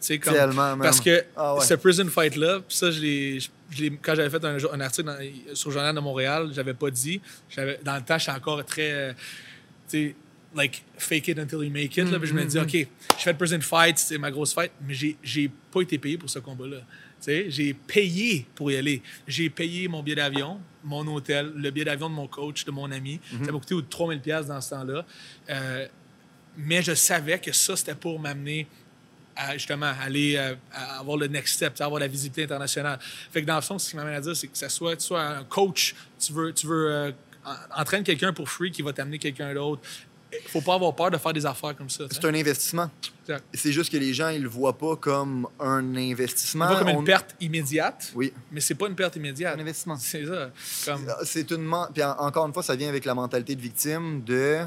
sais, 0.00 0.18
comme... 0.18 0.52
Man. 0.52 0.78
Parce 0.82 1.00
que 1.00 1.24
Ah 1.36 1.54
ouais. 1.54 1.64
ce 1.64 1.74
prison 1.74 2.06
fight-là, 2.08 2.60
puis 2.66 2.76
ça, 2.76 2.90
je 2.90 3.00
l'ai... 3.00 3.38
quand 4.02 4.14
j'avais 4.14 4.30
fait 4.30 4.44
un, 4.44 4.80
article 4.80 5.06
dans- 5.06 5.54
sur 5.54 5.70
le 5.70 5.74
Journal 5.74 5.94
de 5.94 6.00
Montréal, 6.00 6.50
j'avais 6.52 6.74
pas 6.74 6.90
dit. 6.90 7.20
Dans 7.84 7.96
le 7.96 8.02
temps, 8.02 8.18
j'étais 8.18 8.32
encore 8.32 8.64
très... 8.64 8.90
euh, 8.92 9.12
like, 10.54 10.82
fake 10.96 11.28
it 11.28 11.38
until 11.38 11.62
you 11.62 11.70
make 11.70 11.96
it. 11.96 12.10
là. 12.10 12.18
Puis 12.18 12.28
je 12.28 12.34
me 12.34 12.42
Mm-hmm, 12.44 12.66
dis, 12.66 12.82
OK, 12.82 12.88
je 13.18 13.22
fais 13.22 13.32
le 13.32 13.36
prison 13.38 13.60
fight, 13.60 13.98
c'est 13.98 14.18
ma 14.18 14.30
grosse 14.30 14.54
fight, 14.54 14.72
mais 14.86 14.94
j'ai, 14.94 15.16
j'ai 15.22 15.50
pas 15.72 15.82
été 15.82 15.98
payé 15.98 16.16
pour 16.18 16.30
ce 16.30 16.38
combat-là. 16.38 16.78
Tu 16.78 16.84
sais, 17.20 17.46
j'ai 17.50 17.74
payé 17.74 18.46
pour 18.54 18.70
y 18.70 18.76
aller. 18.76 19.02
J'ai 19.26 19.50
payé 19.50 19.88
mon 19.88 20.02
billet 20.02 20.16
d'avion, 20.16 20.60
mon 20.84 21.06
hôtel, 21.08 21.52
le 21.56 21.70
billet 21.70 21.86
d'avion 21.86 22.08
de 22.08 22.14
mon 22.14 22.28
coach, 22.28 22.64
de 22.64 22.70
mon 22.70 22.90
ami. 22.90 23.18
Mm-hmm. 23.32 23.44
Ça 23.46 23.52
m'a 23.52 23.58
coûté 23.58 23.74
3000 23.88 24.20
pièces 24.20 24.46
dans 24.46 24.60
ce 24.60 24.70
temps-là. 24.70 25.04
Euh, 25.50 25.86
mais 26.56 26.82
je 26.82 26.94
savais 26.94 27.38
que 27.38 27.52
ça, 27.52 27.76
c'était 27.76 27.94
pour 27.94 28.18
m'amener 28.18 28.66
à 29.36 29.52
justement 29.54 29.92
aller 30.00 30.36
euh, 30.36 30.54
à 30.72 31.00
avoir 31.00 31.18
le 31.18 31.26
next 31.26 31.56
step, 31.56 31.78
avoir 31.80 32.00
la 32.00 32.06
visibilité 32.08 32.44
internationale. 32.44 32.98
Fait 33.30 33.42
que 33.42 33.46
dans 33.46 33.56
le 33.56 33.60
fond, 33.60 33.78
ce 33.78 33.90
qui 33.90 33.96
m'amène 33.96 34.14
à 34.14 34.20
dire, 34.20 34.34
c'est 34.34 34.46
que 34.46 34.56
ça 34.56 34.68
soit, 34.68 34.96
tu 34.96 35.04
sois 35.04 35.22
un 35.22 35.44
coach, 35.44 35.94
tu 36.18 36.32
veux, 36.32 36.52
tu 36.54 36.66
veux 36.66 36.90
euh, 36.90 37.12
quelqu'un 38.04 38.32
pour 38.32 38.48
free 38.48 38.70
qui 38.70 38.82
va 38.82 38.92
t'amener 38.92 39.18
quelqu'un 39.18 39.52
d'autre. 39.54 39.82
Il 40.32 40.48
faut 40.50 40.60
pas 40.60 40.74
avoir 40.74 40.94
peur 40.94 41.10
de 41.10 41.16
faire 41.18 41.32
des 41.32 41.46
affaires 41.46 41.76
comme 41.76 41.88
ça. 41.88 42.04
C'est 42.10 42.24
un 42.24 42.34
investissement. 42.34 42.90
C'est 43.54 43.72
juste 43.72 43.90
que 43.92 43.96
les 43.96 44.12
gens, 44.12 44.28
ils 44.28 44.42
le 44.42 44.48
voient 44.48 44.76
pas 44.76 44.96
comme 44.96 45.48
un 45.58 45.96
investissement. 45.96 46.68
Pas 46.68 46.78
comme 46.80 46.88
une 46.88 47.04
perte 47.04 47.34
immédiate, 47.40 48.12
Oui, 48.14 48.32
mais 48.52 48.60
c'est 48.60 48.74
pas 48.74 48.88
une 48.88 48.94
perte 48.94 49.16
immédiate. 49.16 49.56
un 49.56 49.60
investissement. 49.60 49.96
C'est 49.98 50.26
ça. 50.26 50.50
Comme, 50.84 51.06
C'est 51.24 51.50
une... 51.50 51.72
Puis 51.94 52.02
en- 52.02 52.16
encore 52.18 52.46
une 52.46 52.52
fois, 52.52 52.62
ça 52.62 52.74
vient 52.76 52.88
avec 52.88 53.04
la 53.04 53.14
mentalité 53.14 53.54
de 53.54 53.60
victime 53.60 54.22
de... 54.24 54.58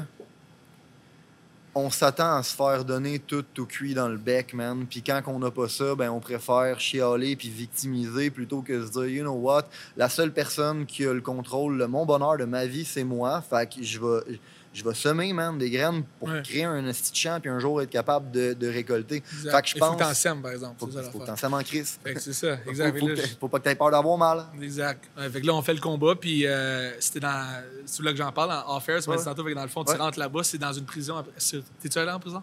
On 1.72 1.88
s'attend 1.88 2.34
à 2.36 2.42
se 2.42 2.54
faire 2.56 2.84
donner 2.84 3.20
tout 3.20 3.44
au 3.58 3.64
cuit 3.64 3.94
dans 3.94 4.08
le 4.08 4.16
bec, 4.16 4.54
man. 4.54 4.86
Puis 4.90 5.02
quand 5.02 5.22
on 5.28 5.38
n'a 5.38 5.52
pas 5.52 5.68
ça, 5.68 5.94
ben 5.94 6.10
on 6.10 6.18
préfère 6.18 6.80
chialer 6.80 7.36
puis 7.36 7.48
victimiser 7.48 8.28
plutôt 8.30 8.60
que 8.60 8.84
se 8.84 8.90
dire, 8.90 9.06
you 9.06 9.22
know 9.22 9.34
what, 9.34 9.66
la 9.96 10.08
seule 10.08 10.32
personne 10.32 10.84
qui 10.84 11.06
a 11.06 11.12
le 11.12 11.20
contrôle 11.20 11.78
de 11.78 11.84
mon 11.84 12.04
bonheur, 12.04 12.38
de 12.38 12.44
ma 12.44 12.66
vie, 12.66 12.84
c'est 12.84 13.04
moi. 13.04 13.40
Fait 13.48 13.72
que 13.72 13.84
je 13.84 14.00
vais, 14.00 14.40
je 14.72 14.84
vais 14.84 14.94
semer, 14.94 15.32
man, 15.32 15.58
des 15.58 15.68
graines 15.68 16.04
pour 16.18 16.28
Ouais. 16.28 16.42
créer 16.42 16.62
un 16.64 16.80
de 16.82 16.92
champ 17.12 17.38
puis 17.40 17.50
un 17.50 17.58
jour 17.58 17.82
être 17.82 17.90
capable 17.90 18.30
de, 18.30 18.52
de 18.54 18.68
récolter. 18.68 19.16
exact. 19.16 19.50
Fait 19.56 19.62
que 19.62 19.68
je 19.68 19.74
Il 19.76 19.78
faut 19.80 19.86
que 19.86 19.90
pense... 19.98 20.08
t'en 20.08 20.14
sèmes, 20.14 20.42
par 20.42 20.52
exemple. 20.52 20.76
Faut, 20.78 20.88
C'est 20.92 21.02
ça 21.02 21.10
faut 21.10 21.18
que 21.18 21.26
t'en 21.26 21.36
sèmes 21.36 21.54
en 21.54 21.62
crise. 21.62 21.98
C'est 22.18 22.32
ça, 22.32 22.56
Faut, 22.64 22.70
exact. 22.70 22.98
faut 23.00 23.08
là, 23.08 23.14
que- 23.16 23.20
faut 23.40 23.48
pas 23.48 23.58
que 23.58 23.64
t'aies 23.64 23.74
peur 23.74 23.90
d'avoir 23.90 24.16
mal. 24.16 24.44
Exact. 24.62 25.04
Ouais, 25.18 25.28
fait 25.28 25.40
que 25.40 25.46
là, 25.46 25.54
on 25.54 25.62
fait 25.62 25.74
le 25.74 25.80
combat, 25.80 26.14
puis 26.14 26.46
euh, 26.46 26.92
c'était 27.00 27.20
dans. 27.20 27.46
C'est 27.84 28.02
là 28.04 28.12
que 28.12 28.18
j'en 28.18 28.30
parle, 28.30 28.52
en 28.52 28.76
off-air, 28.76 29.00
m'as 29.10 29.16
Ouais. 29.16 29.24
tantôt, 29.24 29.42
fait 29.44 29.50
que 29.50 29.54
dans 29.56 29.62
le 29.62 29.68
fond, 29.68 29.82
tu 29.84 29.94
rentres 29.96 30.18
là-bas, 30.18 30.42
c'est 30.44 30.58
dans 30.58 30.72
une 30.72 30.84
prison. 30.84 31.24
c'est- 31.36 31.62
T'es-tu 31.82 31.98
allé 31.98 32.12
en 32.12 32.20
prison? 32.20 32.42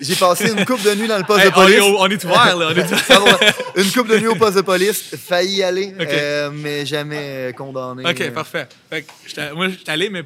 J'ai 0.00 0.16
passé 0.18 0.50
une 0.50 0.64
coupe 0.64 0.82
de 0.82 0.94
nuit 0.96 1.06
dans 1.06 1.16
le 1.18 1.24
poste 1.24 1.44
Hey, 1.44 1.50
de 1.50 1.54
police. 1.54 1.80
on 1.80 2.08
est 2.10 2.24
ouvert, 2.24 2.56
là. 2.56 2.68
On 2.72 2.76
est 2.76 2.84
ouvert. 2.92 3.54
Une 3.76 3.92
coupe 3.92 4.08
de 4.08 4.18
nuit 4.18 4.26
au 4.26 4.34
poste 4.34 4.56
de 4.56 4.62
police, 4.62 5.14
failli 5.16 5.56
y 5.58 5.62
aller, 5.62 5.94
euh, 6.00 6.50
mais 6.52 6.84
jamais 6.84 7.18
euh, 7.20 7.52
condamné. 7.52 8.02
OK, 8.08 8.30
parfait. 8.32 8.66
Fait 8.90 9.02
que 9.02 9.54
moi, 9.54 9.68
j'étais 9.68 9.90
allé, 9.92 10.10
mais 10.10 10.24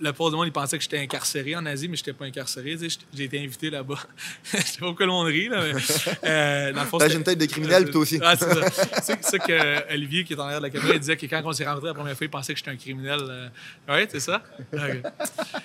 le 0.00 0.12
pauvre 0.12 0.30
du 0.30 0.36
monde, 0.36 0.46
il 0.46 0.52
pensait 0.52 0.76
que 0.78 0.82
j'étais 0.82 0.98
incarcéré 0.98 1.56
en 1.56 1.66
Asie, 1.66 1.88
mais 1.88 1.96
j'étais 1.96 2.12
pas 2.12 2.24
incarcéré. 2.24 2.76
J'ai 3.14 3.24
été 3.24 3.42
invité 3.42 3.68
là-bas. 3.70 3.98
Je 4.44 4.58
sais 4.58 4.78
pas 4.78 4.86
pourquoi 4.86 5.06
le 5.06 5.12
monde 5.12 5.26
rit, 5.26 5.48
là, 5.48 5.60
mais. 5.74 5.80
euh, 6.24 6.72
dans 6.72 6.82
le 6.82 6.86
fond, 6.88 6.98
c'était- 6.98 7.10
j'ai 7.12 7.18
une 7.18 7.24
tête 7.24 7.38
de 7.38 7.46
criminel, 7.46 7.82
puis 7.84 7.92
toi 7.92 8.00
aussi. 8.02 8.20
Ah, 8.22 8.36
c'est 8.36 8.52
ça. 8.54 9.00
c'est 9.02 9.24
ça 9.24 9.38
que 9.38 9.92
Olivier, 9.92 10.24
qui 10.24 10.34
est 10.34 10.36
en 10.38 10.42
arrière 10.44 10.60
de 10.60 10.66
la 10.66 10.70
caméra, 10.70 10.94
il 10.94 11.00
disait 11.00 11.16
que 11.16 11.26
quand 11.26 11.42
on 11.44 11.52
s'est 11.52 11.66
rencontrés 11.66 11.88
la 11.88 11.94
première 11.94 12.16
fois, 12.16 12.26
il 12.26 12.30
pensait 12.30 12.52
que 12.52 12.58
j'étais 12.58 12.70
un 12.70 12.76
criminel. 12.76 13.18
euh. 13.22 13.48
Ouais, 13.88 14.06
c'est 14.10 14.20
ça? 14.20 14.42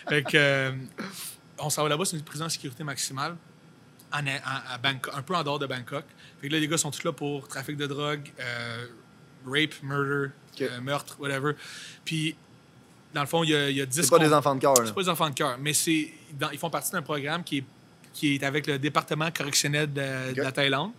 Fait 0.09 0.23
que, 0.23 0.29
euh, 0.35 0.71
on 1.59 1.69
s'en 1.69 1.83
va 1.83 1.89
là-bas, 1.89 2.05
c'est 2.05 2.17
une 2.17 2.23
prison 2.23 2.45
en 2.45 2.49
sécurité 2.49 2.83
maximale, 2.83 3.35
en, 4.11 4.19
en- 4.25 4.73
à 4.73 4.77
Bangkok, 4.77 5.13
un 5.15 5.21
peu 5.21 5.35
en 5.35 5.43
dehors 5.43 5.59
de 5.59 5.67
Bangkok. 5.67 6.05
Fait 6.41 6.47
que 6.47 6.53
là, 6.53 6.59
les 6.59 6.67
gars 6.67 6.77
sont 6.77 6.91
tous 6.91 7.03
là 7.03 7.11
pour 7.13 7.47
trafic 7.47 7.77
de 7.77 7.85
drogue, 7.87 8.31
euh, 8.39 8.85
rape, 9.45 9.75
murder, 9.83 10.31
euh, 10.61 10.81
meurtre, 10.81 11.17
whatever. 11.19 11.53
Puis, 12.05 12.35
dans 13.13 13.21
le 13.21 13.27
fond, 13.27 13.43
il 13.43 13.49
y 13.51 13.55
a, 13.55 13.69
il 13.69 13.77
y 13.77 13.81
a 13.81 13.85
10 13.85 14.01
C'est 14.03 14.09
pas 14.09 14.19
des 14.19 14.33
enfants 14.33 14.55
de 14.55 14.59
cœur. 14.61 14.73
c'est 14.85 14.93
pas 14.93 15.03
des 15.03 15.09
enfants 15.09 15.29
de 15.29 15.35
cœur, 15.35 15.57
mais 15.59 15.73
c'est 15.73 16.11
dans- 16.39 16.49
ils 16.51 16.57
font 16.57 16.69
partie 16.69 16.91
d'un 16.91 17.01
programme 17.01 17.43
qui 17.43 17.59
est 17.59 17.63
qui 18.13 18.35
est 18.35 18.43
avec 18.43 18.67
le 18.67 18.77
département 18.77 19.31
correctionnel 19.31 19.91
de, 19.91 20.33
de 20.35 20.41
la 20.43 20.51
Thaïlande, 20.51 20.91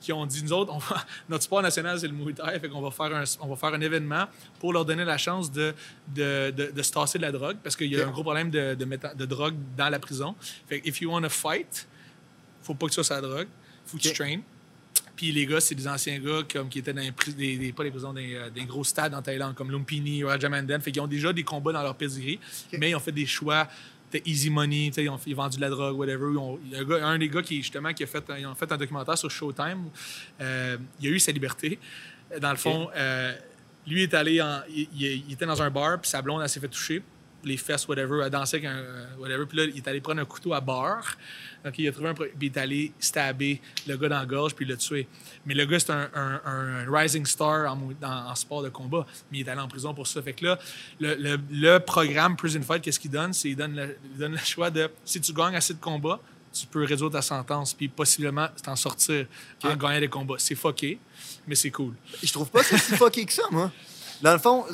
qui 0.00 0.12
ont 0.12 0.24
dit, 0.24 0.40
nous 0.44 0.52
autres, 0.52 0.72
on 0.72 0.78
va- 0.78 1.04
notre 1.28 1.42
sport 1.42 1.62
national, 1.62 1.98
c'est 1.98 2.06
le 2.06 2.12
Muay 2.12 2.32
Thai, 2.32 2.60
fait 2.60 2.68
qu'on 2.68 2.80
va 2.80 2.92
faire 2.92 3.12
un, 3.16 3.24
on 3.40 3.48
va 3.48 3.56
faire 3.56 3.74
un 3.74 3.80
événement 3.80 4.26
pour 4.60 4.72
leur 4.72 4.84
donner 4.84 5.04
la 5.04 5.18
chance 5.18 5.50
de, 5.50 5.74
de, 6.14 6.52
de, 6.56 6.70
de 6.70 6.82
se 6.82 6.92
tasser 6.92 7.18
de 7.18 7.22
la 7.24 7.32
drogue, 7.32 7.56
parce 7.60 7.74
qu'il 7.74 7.88
y 7.92 8.00
a 8.00 8.06
un 8.06 8.10
gros 8.12 8.22
problème 8.22 8.50
de, 8.50 8.74
de, 8.76 8.84
méta- 8.84 9.16
de 9.16 9.24
drogue 9.26 9.56
dans 9.76 9.88
la 9.88 9.98
prison. 9.98 10.36
Fait 10.68 10.80
que 10.80 10.88
if 10.88 11.00
you 11.00 11.10
want 11.10 11.22
to 11.22 11.28
fight, 11.28 11.88
faut 12.62 12.74
pas 12.74 12.86
que 12.86 12.90
tu 12.92 12.94
sois 12.94 13.04
sur 13.04 13.14
la 13.16 13.20
drogue, 13.22 13.48
faut 13.84 13.96
que 13.96 14.02
tu 14.02 14.08
traînes. 14.14 14.42
Puis 15.20 15.32
les 15.32 15.44
gars, 15.44 15.60
c'est 15.60 15.74
des 15.74 15.86
anciens 15.86 16.18
gars 16.18 16.40
comme, 16.50 16.70
qui 16.70 16.78
étaient 16.78 16.94
dans 16.94 17.02
les, 17.02 17.12
des, 17.34 17.58
des- 17.58 17.72
pas 17.74 17.84
les 17.84 17.90
prisons, 17.90 18.14
des, 18.14 18.36
euh, 18.36 18.48
des 18.48 18.64
gros 18.64 18.84
stades 18.84 19.12
en 19.12 19.20
Thaïlande, 19.20 19.54
comme 19.54 19.70
Lumpini, 19.70 20.24
Rajamanden. 20.24 20.80
Fait 20.80 20.92
qu'ils 20.92 21.02
ont 21.02 21.06
déjà 21.06 21.30
des 21.30 21.42
combats 21.42 21.72
dans 21.72 21.82
leur 21.82 21.94
pedigree, 21.94 22.40
mais 22.78 22.88
ils 22.88 22.94
ont 22.94 23.00
fait 23.00 23.12
des 23.12 23.26
choix 23.26 23.68
easy 24.24 24.48
money, 24.48 24.90
ils 24.96 25.08
ont, 25.10 25.20
ils 25.26 25.34
ont 25.34 25.36
vendu 25.36 25.56
de 25.58 25.60
la 25.60 25.68
drogue, 25.68 25.94
whatever. 25.98 26.24
Ont- 26.38 26.58
un, 26.74 26.84
gars- 26.84 27.06
un 27.06 27.18
des 27.18 27.28
gars 27.28 27.42
qui, 27.42 27.56
justement, 27.58 27.92
qui 27.92 28.02
a 28.02 28.06
fait, 28.06 28.24
un- 28.30 28.38
ils 28.38 28.46
ont 28.46 28.54
fait 28.54 28.72
un 28.72 28.78
documentaire 28.78 29.18
sur 29.18 29.30
Showtime. 29.30 29.90
euh, 30.40 30.78
il 31.02 31.08
a 31.08 31.10
eu 31.10 31.18
sa 31.20 31.32
liberté. 31.32 31.78
Dans 32.40 32.50
le 32.52 32.56
fond, 32.56 32.88
euh, 32.96 33.34
lui 33.86 34.04
est 34.04 34.14
allé 34.14 34.40
en, 34.40 34.62
il, 34.74 34.88
il- 34.96 35.24
il 35.28 35.32
était 35.34 35.44
dans 35.44 35.60
un 35.60 35.70
bar, 35.70 36.00
puis 36.00 36.08
sa 36.10 36.22
blonde, 36.22 36.40
elle 36.42 36.48
s'est 36.48 36.60
fait 36.60 36.68
toucher 36.68 37.02
les 37.44 37.56
fesses, 37.56 37.86
whatever, 37.88 38.22
elle 38.24 38.30
dansait 38.30 38.56
avec 38.58 38.68
un, 38.68 38.76
euh, 38.76 39.06
whatever. 39.18 39.46
Puis 39.46 39.58
là, 39.58 39.64
il 39.64 39.76
est 39.76 39.88
allé 39.88 40.00
prendre 40.00 40.20
un 40.20 40.24
couteau 40.24 40.52
à 40.52 40.60
bar. 40.60 41.16
Donc, 41.64 41.78
il 41.78 41.88
a 41.88 41.92
trouvé 41.92 42.08
un... 42.08 42.14
Puis 42.14 42.30
il 42.40 42.46
est 42.46 42.56
allé 42.56 42.92
stabber 42.98 43.60
le 43.86 43.96
gars 43.96 44.08
dans 44.08 44.18
la 44.18 44.26
gorge, 44.26 44.54
puis 44.54 44.64
il 44.64 44.70
l'a 44.70 44.76
tué. 44.76 45.06
Mais 45.46 45.54
le 45.54 45.64
gars, 45.66 45.78
c'est 45.80 45.90
un, 45.90 46.08
un- 46.14 46.40
un 46.44 46.84
rising 46.90 47.26
star 47.26 47.70
en, 47.72 47.92
en 48.02 48.34
sport 48.34 48.62
de 48.62 48.68
combat. 48.68 49.06
Mais 49.30 49.38
il 49.38 49.46
est 49.46 49.50
allé 49.50 49.60
en 49.60 49.68
prison 49.68 49.92
pour 49.94 50.06
ça. 50.06 50.22
Fait 50.22 50.32
que 50.32 50.44
là, 50.44 50.58
le, 51.00 51.14
le- 51.14 51.40
le 51.50 51.78
programme 51.78 52.36
Prison 52.36 52.62
Fight, 52.62 52.82
qu'est-ce 52.82 53.00
qu'il 53.00 53.10
donne? 53.10 53.32
C'est 53.32 53.50
il 53.50 53.56
donne, 53.56 53.76
le, 53.76 53.96
il 54.12 54.18
donne 54.18 54.32
le 54.32 54.38
choix 54.38 54.70
de... 54.70 54.90
Si 55.04 55.20
tu 55.20 55.32
gagnes 55.32 55.56
assez 55.56 55.74
de 55.74 55.80
combats, 55.80 56.20
tu 56.52 56.66
peux 56.66 56.84
résoudre 56.84 57.12
ta 57.12 57.22
sentence, 57.22 57.72
puis 57.74 57.86
possiblement 57.88 58.48
t'en 58.62 58.74
sortir 58.74 59.26
en 59.62 59.76
gagnant 59.76 60.00
des 60.00 60.08
combats. 60.08 60.34
C'est 60.38 60.56
fucké, 60.56 60.98
mais 61.46 61.54
c'est 61.54 61.70
cool. 61.70 61.94
Je 62.22 62.32
trouve 62.32 62.50
pas 62.50 62.60
que 62.60 62.66
c'est 62.66 62.78
si 62.78 62.96
fucké 62.96 63.24
que 63.24 63.32
ça, 63.32 63.44
moi. 63.52 63.70
Dans 64.20 64.32
le 64.32 64.38
fond, 64.40 64.64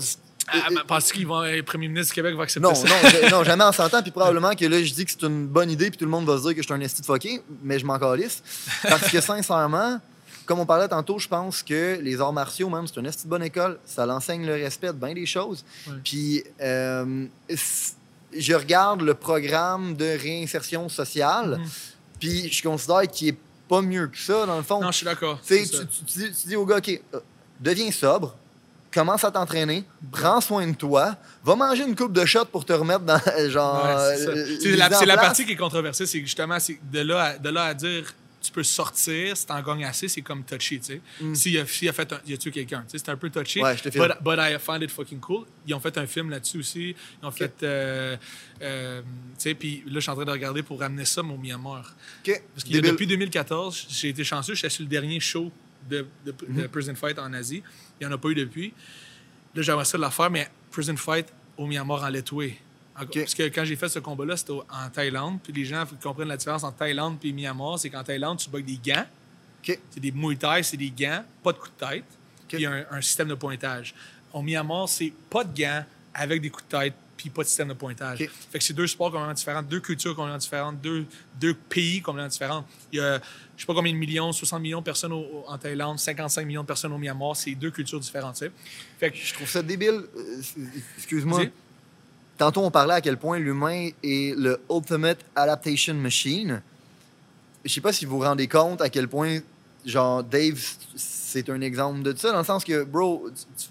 Ah, 0.48 0.68
ben, 0.70 0.82
Penses-tu 0.87 1.14
qu'il 1.14 1.26
va, 1.26 1.50
le 1.50 1.62
premier 1.62 1.88
ministre 1.88 2.12
du 2.12 2.14
Québec 2.14 2.35
va 2.37 2.44
accepter 2.44 2.68
non, 2.68 2.74
ça? 2.74 2.87
non, 2.88 3.38
non, 3.38 3.44
jamais 3.44 3.64
en 3.64 3.72
s'entend. 3.72 4.02
Puis 4.02 4.11
probablement 4.12 4.54
que 4.54 4.64
là, 4.64 4.82
je 4.82 4.92
dis 4.92 5.04
que 5.04 5.11
c'est 5.11 5.22
une 5.22 5.46
bonne 5.46 5.70
idée, 5.70 5.90
puis 5.90 5.98
tout 5.98 6.04
le 6.04 6.11
monde 6.11 6.24
va 6.26 6.37
se 6.38 6.42
dire 6.42 6.50
que 6.54 6.59
je 6.62 6.66
suis 6.66 6.72
un 6.74 6.80
esti 6.80 7.00
de 7.00 7.06
fucké, 7.06 7.42
mais 7.62 7.78
je 7.78 7.87
m'en 7.87 7.98
calisse. 7.98 8.42
Parce 8.82 9.11
que 9.11 9.20
sincèrement, 9.20 10.00
comme 10.44 10.61
on 10.61 10.66
parlait 10.66 10.87
tantôt, 10.88 11.18
je 11.18 11.26
pense 11.26 11.62
que 11.62 11.98
les 12.00 12.20
arts 12.20 12.32
martiaux, 12.32 12.68
même, 12.68 12.87
c'est 12.87 13.00
une 13.00 13.06
esti 13.06 13.24
de 13.24 13.28
bonne 13.28 13.42
école. 13.42 13.78
Ça 13.85 14.06
l'enseigne 14.06 14.46
le 14.46 14.54
respect 14.54 14.88
de 14.88 14.92
bien 14.92 15.12
des 15.14 15.26
choses. 15.26 15.64
Ouais. 15.88 15.94
Puis 16.04 16.44
euh, 16.61 17.26
je 18.37 18.54
regarde 18.54 19.00
le 19.02 19.14
programme 19.14 19.94
de 19.96 20.04
réinsertion 20.20 20.88
sociale, 20.88 21.59
Mhm. 21.59 21.68
puis 22.20 22.52
je 22.52 22.62
considère 22.62 23.02
qu'il 23.11 23.28
est 23.28 23.38
pas 23.68 23.82
mieux 23.82 24.06
que 24.06 24.18
ça, 24.18 24.46
dans 24.46 24.56
le 24.56 24.62
fond. 24.62 24.80
Non, 24.80 24.92
je 24.92 24.98
suis 24.98 25.04
d'accord. 25.06 25.40
Tu 25.44 25.61
dis 26.46 26.54
au 26.56 26.64
gars, 26.64 26.76
OK, 26.76 26.88
euh, 27.14 27.20
deviens 27.61 27.90
sobre, 27.90 28.37
commence 28.92 29.25
à 29.25 29.31
t'entraîner, 29.31 29.85
prends 30.11 30.40
soin 30.40 30.66
de 30.66 30.75
toi, 30.75 31.16
va 31.44 31.57
manger 31.57 31.85
une 31.85 31.96
coupe 31.96 32.12
de 32.12 32.25
shot 32.25 32.46
pour 32.46 32.64
te 32.64 32.72
remettre 32.72 33.01
dans, 33.01 33.20
genre... 33.49 33.85
Ouais, 33.85 34.16
c'est 34.16 34.25
ça. 34.25 34.31
euh, 34.31 34.57
C'est 34.99 35.07
la, 35.07 35.16
partie 35.16 35.44
qui 35.44 35.53
est 35.53 35.57
controversée, 35.57 36.07
c'est 36.07 36.20
justement, 36.20 36.59
de 36.92 37.01
là, 37.01 37.22
à, 37.22 37.38
de 37.38 37.49
là 37.51 37.64
à 37.64 37.75
dire 37.75 38.14
tu 38.46 38.53
peux 38.53 38.62
sortir, 38.62 39.37
si 39.37 39.46
t'en 39.46 39.61
gagnes 39.61 39.85
assez, 39.85 40.09
c'est 40.09 40.22
comme 40.22 40.44
touchy, 40.44 40.79
tu 40.79 40.85
sais. 40.87 41.01
Mm. 41.20 41.35
S'il 41.35 41.59
a, 41.59 41.62
a 41.62 41.92
fait 41.92 42.12
un, 42.12 42.20
il 42.27 42.35
a 42.35 42.37
tué 42.37 42.51
quelqu'un, 42.51 42.83
tu 42.83 42.90
sais, 42.90 42.99
c'est 42.99 43.11
un 43.11 43.16
peu 43.16 43.29
touchy. 43.29 43.61
Ouais, 43.61 43.77
je 43.77 43.83
te 43.83 43.88
but, 43.88 44.12
but 44.22 44.38
I 44.38 44.57
find 44.61 44.83
it 44.83 44.90
fucking 44.90 45.20
cool. 45.20 45.46
Ils 45.66 45.75
ont 45.75 45.81
fait 45.81 45.96
un 45.99 46.07
film 46.07 46.31
là-dessus 46.31 46.59
aussi. 46.59 46.94
Ils 47.22 47.27
ont 47.27 47.31
fait, 47.31 47.53
euh, 47.62 48.16
euh, 48.62 49.03
tu 49.03 49.09
sais, 49.38 49.55
puis 49.55 49.83
là, 49.87 49.94
je 49.94 50.01
suis 50.01 50.11
en 50.11 50.14
train 50.14 50.25
de 50.25 50.31
regarder 50.31 50.62
pour 50.62 50.79
ramener 50.81 51.05
ça 51.05 51.22
au 51.22 51.37
Myanmar. 51.37 51.94
OK. 52.27 52.42
Parce 52.55 52.64
que 52.64 52.79
depuis 52.79 53.07
2014, 53.07 53.87
j'ai 53.88 54.11
été 54.11 54.22
chanceux, 54.22 54.55
j'étais 54.55 54.70
sur 54.70 54.83
le 54.85 54.88
dernier 54.88 55.20
show 55.20 55.51
de, 55.88 56.07
de, 56.25 56.35
Mhm. 56.49 56.62
de 56.62 56.66
Prison 56.68 56.94
Fight 56.94 57.18
en 57.18 57.33
Asie. 57.33 57.62
Il 58.01 58.07
n'y 58.07 58.12
en 58.12 58.14
a 58.14 58.18
pas 58.18 58.29
eu 58.29 58.35
depuis. 58.35 58.72
Là, 59.55 59.62
j'aimerais 59.62 59.85
ça 59.85 59.96
le 59.99 60.09
faire, 60.11 60.31
mais 60.31 60.49
Prison 60.70 60.96
Fight 60.96 61.33
au 61.57 61.66
Myanmar 61.66 62.05
en. 62.05 62.59
En- 62.99 63.07
Parce 63.07 63.35
que 63.35 63.42
quand 63.44 63.64
j'ai 63.64 63.77
fait 63.77 63.88
ce 63.88 63.99
combat-là, 63.99 64.37
c'était 64.37 64.53
en 64.53 64.88
Thaïlande. 64.92 65.38
Puis 65.42 65.53
les 65.53 65.64
gens 65.64 65.85
comprennent 66.03 66.29
la 66.29 66.37
différence 66.37 66.64
entre 66.64 66.77
Thaïlande 66.79 67.18
et 67.22 67.33
Myanmar. 67.33 67.79
C'est 67.79 67.90
qu'en 67.90 68.03
Thaïlande, 68.05 68.38
tu 68.38 68.49
avec 68.51 68.64
des 68.64 68.79
gants. 68.85 69.05
C'est 69.62 70.01
des 70.01 70.12
Muay 70.12 70.37
Thai, 70.37 70.62
c'est 70.62 70.77
des 70.77 70.90
gants, 70.90 71.25
pas 71.42 71.53
de 71.53 71.59
coups 71.59 71.72
de 71.81 71.87
tête. 71.87 72.05
Puis 72.49 72.64
un, 72.66 72.85
un 72.90 73.01
système 73.01 73.29
de 73.29 73.35
pointage. 73.35 73.94
Au 74.33 74.40
Myanmar, 74.42 74.88
c'est 74.88 75.12
pas 75.29 75.42
de 75.44 75.59
gants 75.61 75.85
avec 76.14 76.40
des 76.40 76.51
coups 76.51 76.64
de 76.70 76.79
tête 76.79 76.94
puis 77.16 77.31
pas 77.31 77.42
de 77.42 77.48
système 77.48 77.68
de 77.68 77.74
pointage. 77.74 78.18
Fait 78.18 78.59
que 78.59 78.64
c'est 78.64 78.74
deux 78.74 78.87
sports 78.87 79.11
complètement 79.11 79.33
différents, 79.35 79.62
deux 79.62 79.81
cultures 79.81 80.14
complètement 80.14 80.38
différentes, 80.38 80.81
deux, 80.81 81.07
deux 81.40 81.55
pays 81.55 82.02
complètement 82.02 82.29
différents. 82.29 82.64
Il 82.92 82.98
y 82.98 83.00
a, 83.02 83.18
je 83.57 83.62
sais 83.62 83.66
pas 83.66 83.74
combien 83.74 83.92
de 83.92 83.96
millions, 83.98 84.33
60 84.33 84.61
millions 84.61 84.81
de 84.81 84.85
personnes 84.85 85.12
au- 85.12 85.18
au- 85.20 85.44
en 85.48 85.57
Thaïlande, 85.59 85.98
55 85.98 86.44
millions 86.46 86.62
de 86.62 86.66
personnes 86.66 86.92
au 86.92 86.98
Myanmar. 86.98 87.35
C'est 87.37 87.55
deux 87.55 87.70
cultures 87.70 88.00
différentes. 88.00 88.42
Fait 88.98 89.11
que 89.11 89.16
Je 89.16 89.33
trouve 89.35 89.48
ça 89.48 89.62
débile. 89.62 90.02
Euh, 90.16 90.40
Excuse-moi. 90.98 91.44
Tantôt, 92.38 92.62
on 92.62 92.70
parlait 92.70 92.94
à 92.94 93.00
quel 93.00 93.16
point 93.16 93.38
l'humain 93.38 93.88
est 94.02 94.37
le 94.37 94.61
ultimate 94.70 95.20
adaptation 95.35 95.94
machine. 95.94 96.61
Je 97.64 97.72
sais 97.72 97.81
pas 97.81 97.92
si 97.92 98.05
vous 98.05 98.18
vous 98.18 98.24
rendez 98.24 98.46
compte 98.46 98.83
à 98.83 98.90
quel 98.90 99.09
point, 99.09 99.38
genre, 99.87 100.22
Dave, 100.22 100.61
c'est 100.94 101.48
un 101.48 101.61
exemple 101.62 102.02
de 102.02 102.14
ça, 102.14 102.33
dans 102.33 102.38
le 102.38 102.44
sens 102.44 102.62
que, 102.62 102.85
bro, 102.85 103.29
tu- 103.57 103.66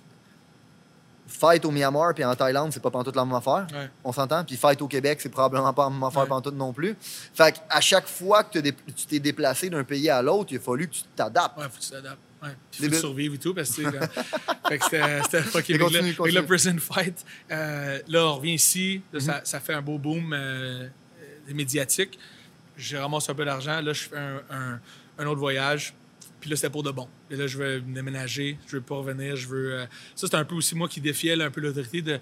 fight 1.35 1.63
au 1.65 1.71
Myanmar 1.71 2.13
puis 2.13 2.23
en 2.25 2.35
Thaïlande, 2.35 2.71
c'est 2.73 2.81
pas 2.81 2.89
pantoute 2.91 3.15
la 3.15 3.25
même 3.25 3.35
affaire. 3.35 3.67
Ouais. 3.73 3.89
On 4.03 4.11
s'entend? 4.11 4.43
Puis 4.43 4.55
fight 4.57 4.81
au 4.81 4.87
Québec, 4.87 5.19
c'est 5.21 5.29
probablement 5.29 5.73
pas 5.73 5.83
la 5.85 5.89
même 5.91 6.03
affaire 6.03 6.23
Ouais. 6.23 6.27
pantoute 6.29 6.55
non 6.55 6.73
plus. 6.73 6.95
Fait 7.33 7.61
à 7.69 7.81
chaque 7.81 8.07
fois 8.07 8.43
que 8.43 8.59
dé- 8.59 8.73
tu 8.95 9.05
t'es 9.05 9.19
déplacé 9.19 9.69
d'un 9.69 9.83
pays 9.83 10.09
à 10.09 10.21
l'autre, 10.21 10.51
il 10.51 10.57
a 10.57 10.59
fallu 10.59 10.87
que 10.87 10.93
tu 10.95 11.03
t'adaptes. 11.15 11.57
Ouais, 11.57 11.65
faut 11.65 11.77
que 11.77 11.83
tu 11.83 11.89
t'adaptes. 11.91 12.19
Ouais. 12.43 12.49
Puis 12.71 12.89
faut 12.89 12.95
survivre 12.95 13.35
et 13.35 13.37
tout, 13.39 13.53
parce 13.53 13.71
que, 13.75 13.81
là, 13.81 13.91
fait 14.67 14.77
que 14.77 14.83
c'était, 14.83 15.23
c'était 15.23 15.41
fucking 15.41 15.81
Avec 15.81 16.19
avec 16.19 16.33
le 16.33 16.45
prison 16.45 16.75
fight, 16.79 17.25
euh, 17.51 17.99
là, 18.07 18.25
on 18.27 18.35
revient 18.35 18.53
ici, 18.53 19.01
là, 19.13 19.19
Mhm. 19.19 19.25
ça, 19.25 19.41
ça 19.43 19.59
fait 19.59 19.73
un 19.73 19.81
beau 19.81 19.97
boom 19.97 20.31
euh, 20.33 20.87
médiatique. 21.53 22.19
Je 22.77 22.97
ramasse 22.97 23.29
un 23.29 23.33
peu 23.35 23.45
d'argent, 23.45 23.81
là, 23.81 23.93
je 23.93 24.03
fais 24.03 24.17
un, 24.17 24.41
un- 24.51 24.79
un 25.17 25.25
autre 25.27 25.39
voyage, 25.39 25.93
puis 26.45 26.51
là, 26.51 26.57
c'était 26.57 26.69
pour 26.69 26.83
de 26.83 26.91
bon. 26.91 27.07
Et 27.31 27.35
là, 27.35 27.47
je 27.47 27.57
veux 27.57 27.81
me 27.81 27.95
déménager, 27.95 28.59
je 28.67 28.75
veux 28.75 28.81
pas 28.83 28.97
revenir, 28.97 29.35
je 29.35 29.47
veux... 29.47 29.73
euh, 29.73 29.85
ça, 30.13 30.27
c'est 30.27 30.35
un 30.35 30.45
peu 30.45 30.53
aussi 30.53 30.75
moi 30.75 30.87
qui 30.87 31.01
défiais 31.01 31.35
là, 31.35 31.45
un 31.45 31.49
peu 31.49 31.59
l'autorité 31.59 32.03
de... 32.03 32.19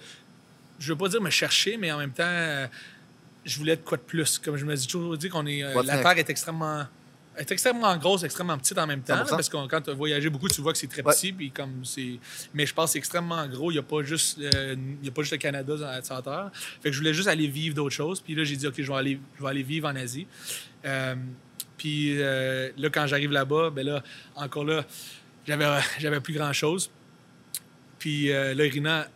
Je 0.78 0.90
veux 0.94 0.96
pas 0.96 1.10
dire 1.10 1.20
me 1.20 1.28
chercher, 1.28 1.76
mais 1.76 1.92
en 1.92 1.98
même 1.98 2.12
temps, 2.12 2.22
euh, 2.24 2.66
je 3.44 3.58
voulais 3.58 3.76
de 3.76 3.82
quoi 3.82 3.98
de 3.98 4.02
plus. 4.02 4.38
Comme 4.38 4.56
je 4.56 4.64
me 4.64 4.74
dis 4.74 4.86
toujours 4.86 5.18
dit 5.18 5.28
qu'on 5.28 5.44
est... 5.46 5.62
euh, 5.62 5.82
la? 5.82 5.98
Terre 5.98 6.16
est 6.16 6.30
extrêmement... 6.30 6.86
est 7.36 7.52
extrêmement 7.52 7.94
grosse, 7.98 8.22
extrêmement 8.22 8.56
petite 8.56 8.78
en 8.78 8.86
même 8.86 9.02
temps. 9.02 9.14
100%. 9.14 9.28
Parce 9.28 9.48
que 9.50 9.66
quand 9.66 9.82
tu 9.82 9.90
as 9.90 9.92
voyagé 9.92 10.30
beaucoup, 10.30 10.48
tu 10.48 10.62
vois 10.62 10.72
que 10.72 10.78
c'est 10.78 10.86
très 10.86 11.02
petit. 11.02 11.30
Puis 11.34 11.50
comme 11.50 11.84
c'est... 11.84 12.18
Mais 12.54 12.64
je 12.64 12.72
pense 12.72 12.86
que 12.86 12.92
c'est 12.92 12.98
extrêmement 13.00 13.46
gros. 13.46 13.70
Il 13.70 13.74
n'y 13.74 13.78
a, 13.80 13.82
pas 13.82 14.02
juste, 14.02 14.38
euh, 14.38 14.74
y 15.02 15.08
a 15.08 15.10
pas 15.10 15.20
juste 15.20 15.32
le 15.32 15.38
Canada 15.38 15.76
dans 15.76 15.86
la 15.86 16.00
Terre. 16.00 16.50
Fait 16.54 16.88
que 16.88 16.92
je 16.92 16.98
voulais 16.98 17.12
juste 17.12 17.28
aller 17.28 17.46
vivre 17.46 17.74
d'autres 17.74 17.94
choses. 17.94 18.22
Puis 18.22 18.34
là, 18.34 18.42
j'ai 18.42 18.56
dit, 18.56 18.66
OK, 18.66 18.76
je 18.78 18.90
vais 18.90 18.96
aller, 18.96 19.20
je 19.36 19.42
vais 19.42 19.50
aller 19.50 19.62
vivre 19.62 19.86
en 19.86 19.94
Asie. 19.94 20.26
Euh, 20.86 21.14
puis 21.76 22.14
euh, 22.20 22.70
là, 22.76 22.88
quand 22.90 23.06
j'arrive 23.06 23.30
là-bas, 23.32 23.70
ben 23.70 23.84
là, 23.86 24.02
encore 24.36 24.64
là, 24.64 24.84
j'avais, 25.46 25.66
j'avais 25.98 26.20
plus 26.20 26.34
grand-chose. 26.34 26.90
Puis 27.98 28.30
euh, 28.32 28.54
là, 28.54 28.66
Irina, 28.66 29.08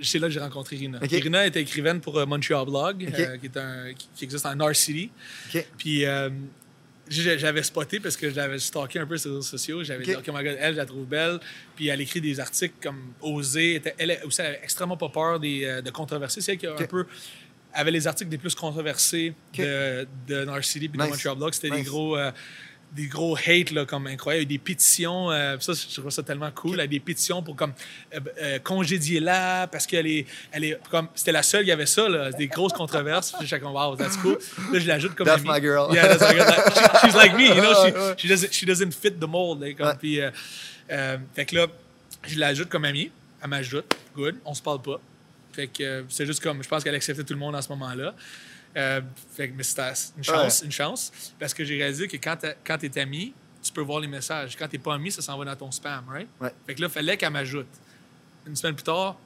c'est 0.00 0.18
là 0.18 0.28
que 0.28 0.32
j'ai 0.34 0.40
rencontré 0.40 0.76
Irina. 0.76 0.98
Irina 1.10 1.46
était 1.46 1.60
écrivaine 1.62 2.00
pour 2.00 2.18
euh, 2.18 2.26
Montreal 2.26 2.64
Blog, 2.66 3.04
euh, 3.18 3.36
qui, 3.38 3.46
est 3.46 3.56
un, 3.56 3.92
qui, 3.94 4.08
qui 4.14 4.24
existe 4.24 4.46
en 4.46 4.54
North 4.54 4.74
City. 4.74 5.10
Puis 5.78 6.04
euh, 6.04 6.30
j'avais 7.08 7.62
spoté 7.62 8.00
parce 8.00 8.16
que 8.16 8.28
je 8.30 8.34
l'avais 8.36 8.58
stalké 8.58 8.98
un 8.98 9.06
peu 9.06 9.16
sur 9.16 9.30
les 9.30 9.36
réseaux 9.36 9.46
sociaux. 9.48 9.82
J'avais 9.84 10.04
dit, 10.04 10.14
OK, 10.16 10.26
my 10.28 10.42
God, 10.44 10.56
elle, 10.58 10.72
je 10.74 10.78
la 10.78 10.86
trouve 10.86 11.06
belle. 11.06 11.38
Puis 11.74 11.88
elle 11.88 12.00
écrit 12.00 12.20
des 12.20 12.40
articles 12.40 12.74
comme 12.82 13.12
était- 13.22 13.94
Elle 13.98 14.10
elle 14.10 14.20
aussi, 14.24 14.40
elle 14.40 14.48
avait 14.48 14.60
extrêmement 14.62 14.96
pas 14.96 15.08
peur 15.08 15.40
des, 15.40 15.64
euh, 15.64 15.80
de 15.82 15.90
controverser. 15.90 16.40
C'est 16.40 16.52
elle 16.52 16.58
qui 16.58 16.66
a 16.66 16.72
un 16.72 16.86
peu 16.86 17.06
avait 17.76 17.90
les 17.92 18.06
articles 18.06 18.30
les 18.30 18.38
plus 18.38 18.54
controversés 18.54 19.34
de, 19.56 20.06
de 20.26 20.44
North 20.44 20.64
City 20.64 20.88
puis 20.88 20.98
de. 20.98 21.04
Montreal 21.04 21.36
Blog. 21.36 21.54
C'était 21.54 21.70
des 21.70 21.82
gros. 21.82 22.16
euh, 22.16 22.30
des 22.92 23.08
gros 23.08 23.36
hate 23.36 23.72
là, 23.72 23.84
comme 23.84 24.06
incroyable. 24.06 24.44
Il 24.44 24.46
y 24.46 24.48
a 24.52 24.54
eu 24.54 24.58
des 24.58 24.62
pétitions, 24.62 25.30
euh, 25.30 25.56
ça, 25.58 25.72
je 25.74 26.00
trouve 26.00 26.10
ça 26.10 26.22
tellement 26.22 26.50
cool. 26.52 26.76
Il 26.76 26.78
y 26.78 26.82
a 26.82 26.86
des 26.86 27.00
pétitions 27.00 27.42
pour 27.42 27.56
comme 27.56 27.72
euh, 28.14 28.20
euh, 28.40 28.58
congédier 28.60 29.18
là 29.20 29.66
parce 29.66 29.86
qu'elle 29.88 30.06
est, 30.06 30.24
elle 30.52 30.64
est 30.64 30.78
comme 30.88 31.08
c'était 31.14 31.32
la 31.32 31.42
seule, 31.42 31.66
y 31.66 31.72
avait 31.72 31.84
ça, 31.84 32.08
là, 32.08 32.30
des 32.30 32.46
grosses 32.46 32.72
controverses. 32.72 33.34
Comme 33.60 33.74
wow, 33.74 33.96
that's 33.96 34.16
cool. 34.18 34.38
Là, 34.72 34.78
je 34.78 34.86
l'ajoute 34.86 35.14
comme 35.16 35.26
That's 35.26 35.40
amie. 35.40 35.50
my 35.50 35.60
girl. 35.60 35.92
Yeah, 35.92 36.16
that's 36.16 36.22
my 36.32 36.36
girl. 36.38 36.46
She- 36.46 37.06
she's 37.06 37.14
like 37.16 37.34
me, 37.36 37.48
you 37.48 37.60
know. 37.60 38.14
She, 38.16 38.28
doesn't, 38.28 38.52
she 38.52 38.64
doesn't 38.64 38.92
fit 38.92 39.18
the 39.20 39.26
mold. 39.28 39.60
like, 39.60 39.76
comme, 39.76 39.96
puis, 39.98 40.20
fait 41.34 41.44
que 41.44 41.56
là, 41.56 41.66
je 42.26 42.38
l'ajoute 42.38 42.68
comme 42.68 42.84
amie. 42.84 43.10
Elle 43.42 43.50
m'ajoute. 43.50 43.84
Good. 44.14 44.36
On 44.44 44.54
se 44.54 44.62
parle 44.62 44.80
pas. 44.80 45.00
Fait 45.56 45.68
que 45.68 45.82
euh, 45.82 46.02
c'est 46.10 46.26
juste 46.26 46.42
comme, 46.42 46.62
je 46.62 46.68
pense 46.68 46.84
qu'elle 46.84 46.94
acceptait 46.94 47.24
tout 47.24 47.32
le 47.32 47.38
monde 47.40 47.56
à 47.56 47.62
ce 47.62 47.68
moment-là. 47.70 48.14
Euh, 48.76 49.00
fait 49.34 49.48
que, 49.48 49.54
mais 49.56 49.62
c'était 49.62 49.90
une 50.18 50.22
chance, 50.22 50.62
une 50.62 50.70
chance. 50.72 51.12
Parce 51.40 51.54
que 51.54 51.64
j'ai 51.64 51.78
réalisé 51.78 52.06
que 52.08 52.16
quand 52.18 52.36
t'es- 52.36 52.56
quand 52.62 52.76
tu 52.76 52.86
es 52.86 52.98
ami, 52.98 53.32
tu 53.62 53.72
peux 53.72 53.80
voir 53.80 54.00
les 54.00 54.06
messages. 54.06 54.54
Quand 54.56 54.68
tu 54.68 54.76
n'es 54.76 54.82
pas 54.82 54.94
ami, 54.94 55.10
ça 55.10 55.22
s'en 55.22 55.36
va 55.38 55.44
dans 55.46 55.56
ton 55.56 55.70
spam, 55.70 56.04
right? 56.10 56.28
Ouais. 56.40 56.52
Fait 56.66 56.74
que 56.74 56.82
là, 56.82 56.88
il 56.88 56.92
fallait 56.92 57.16
qu'elle 57.16 57.32
m'ajoute. 57.32 57.66
Une 58.46 58.54
semaine 58.54 58.74
plus 58.74 58.84
tard, 58.84 59.18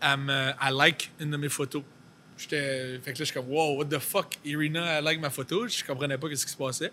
elle, 0.00 0.16
me, 0.18 0.52
elle 0.66 0.74
like 0.74 1.10
une 1.18 1.30
de 1.32 1.36
mes 1.36 1.48
photos. 1.48 1.82
j'étais. 2.38 3.00
Fait 3.00 3.12
que 3.12 3.18
là, 3.18 3.24
je 3.24 3.24
suis 3.24 3.34
comme, 3.34 3.48
wow, 3.50 3.78
what 3.78 3.86
the 3.86 3.98
fuck? 3.98 4.36
Irina, 4.44 4.98
elle 4.98 5.04
like 5.04 5.20
ma 5.20 5.28
photo. 5.30 5.66
Je 5.66 5.84
comprenais 5.84 6.16
pas 6.16 6.28
ce 6.34 6.46
qui 6.46 6.52
se 6.52 6.56
passait. 6.56 6.92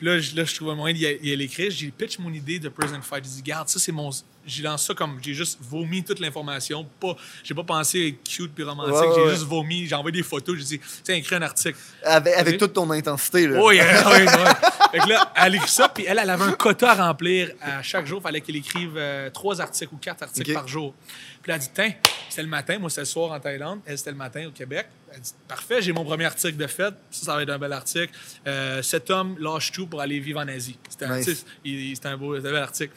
Puis 0.00 0.08
là, 0.08 0.18
je, 0.18 0.34
là, 0.34 0.44
je 0.44 0.54
trouvais 0.54 0.74
moyen 0.74 0.94
d'y 0.94 1.02
y 1.02 1.30
aller 1.30 1.44
écrire. 1.44 1.70
J'ai 1.70 1.90
pitch 1.90 2.18
mon 2.18 2.32
idée 2.32 2.58
de 2.58 2.70
Prison 2.70 3.02
Fight. 3.02 3.22
J'ai 3.22 3.42
dit, 3.42 3.42
garde, 3.42 3.68
ça, 3.68 3.78
c'est 3.78 3.92
mon. 3.92 4.08
J'ai 4.46 4.62
lancé 4.62 4.86
ça 4.86 4.94
comme. 4.94 5.18
J'ai 5.20 5.34
juste 5.34 5.58
vomi 5.60 6.02
toute 6.02 6.20
l'information. 6.20 6.86
Pas, 6.98 7.14
j'ai 7.44 7.54
pas 7.54 7.64
pensé 7.64 8.18
cute 8.24 8.54
puis 8.54 8.64
romantique. 8.64 8.94
Ouais, 8.94 9.14
j'ai 9.14 9.22
ouais. 9.24 9.30
juste 9.32 9.42
vomi. 9.42 9.86
J'ai 9.86 9.94
envoyé 9.94 10.16
des 10.16 10.22
photos. 10.22 10.56
J'ai 10.56 10.64
dit, 10.64 10.80
tiens, 11.04 11.16
écris 11.16 11.34
un 11.34 11.42
article. 11.42 11.76
Avec, 12.02 12.56
toute 12.56 12.72
ton 12.72 12.90
intensité. 12.90 13.46
Là. 13.46 13.62
Oui, 13.62 13.78
oui, 14.06 14.22
oui. 14.24 14.52
Fait 14.90 14.98
que 15.00 15.08
là, 15.10 15.34
elle 15.36 15.56
écrit 15.56 15.68
ça, 15.68 15.90
puis 15.90 16.06
elle, 16.08 16.18
elle 16.18 16.30
avait 16.30 16.44
un 16.44 16.52
quota 16.52 16.92
à 16.92 17.06
remplir 17.08 17.50
à 17.60 17.82
chaque 17.82 18.06
jour. 18.06 18.20
Il 18.20 18.22
fallait 18.22 18.40
qu'elle 18.40 18.56
écrive 18.56 18.94
euh, 18.96 19.28
trois 19.28 19.60
articles 19.60 19.92
ou 19.92 19.98
quatre 19.98 20.22
articles 20.22 20.54
par 20.54 20.66
jour. 20.66 20.94
Puis 21.42 21.50
elle 21.50 21.56
a 21.56 21.58
dit, 21.58 21.70
tiens, 21.74 21.92
c'était 22.28 22.42
le 22.42 22.48
matin. 22.48 22.78
Moi, 22.78 22.90
c'était 22.90 23.02
le 23.02 23.06
soir 23.06 23.32
en 23.32 23.40
Thaïlande. 23.40 23.80
Elle, 23.86 23.96
c'était 23.98 24.10
le 24.10 24.16
matin 24.16 24.46
au 24.46 24.50
Québec. 24.50 24.86
Elle 25.10 25.16
a 25.16 25.20
dit, 25.20 25.32
parfait, 25.48 25.80
j'ai 25.82 25.92
mon 25.92 26.04
premier 26.04 26.26
article 26.26 26.56
de 26.56 26.66
fait. 26.66 26.94
Ça, 27.10 27.26
ça 27.26 27.34
va 27.36 27.42
être 27.42 27.50
un 27.50 27.58
bel 27.58 27.72
article. 27.72 28.12
Euh, 28.46 28.82
cet 28.82 29.10
homme 29.10 29.36
lâche 29.40 29.72
tout 29.72 29.86
pour 29.86 30.00
aller 30.00 30.20
vivre 30.20 30.38
en 30.40 30.48
Asie. 30.48 30.78
C'était 30.88 31.06
un, 31.06 31.16
Nice. 31.18 31.44
il- 31.64 31.74
il- 31.90 31.96
c'était 31.96 32.08
un 32.08 32.16
beau, 32.16 32.36
c'était 32.36 32.48
un 32.48 32.52
bel 32.52 32.62
article. 32.62 32.94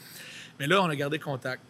Mais 0.60 0.67
là, 0.67 0.82
on 0.82 0.89
a 0.89 0.95
gardé 0.95 1.19
contact. 1.19 1.62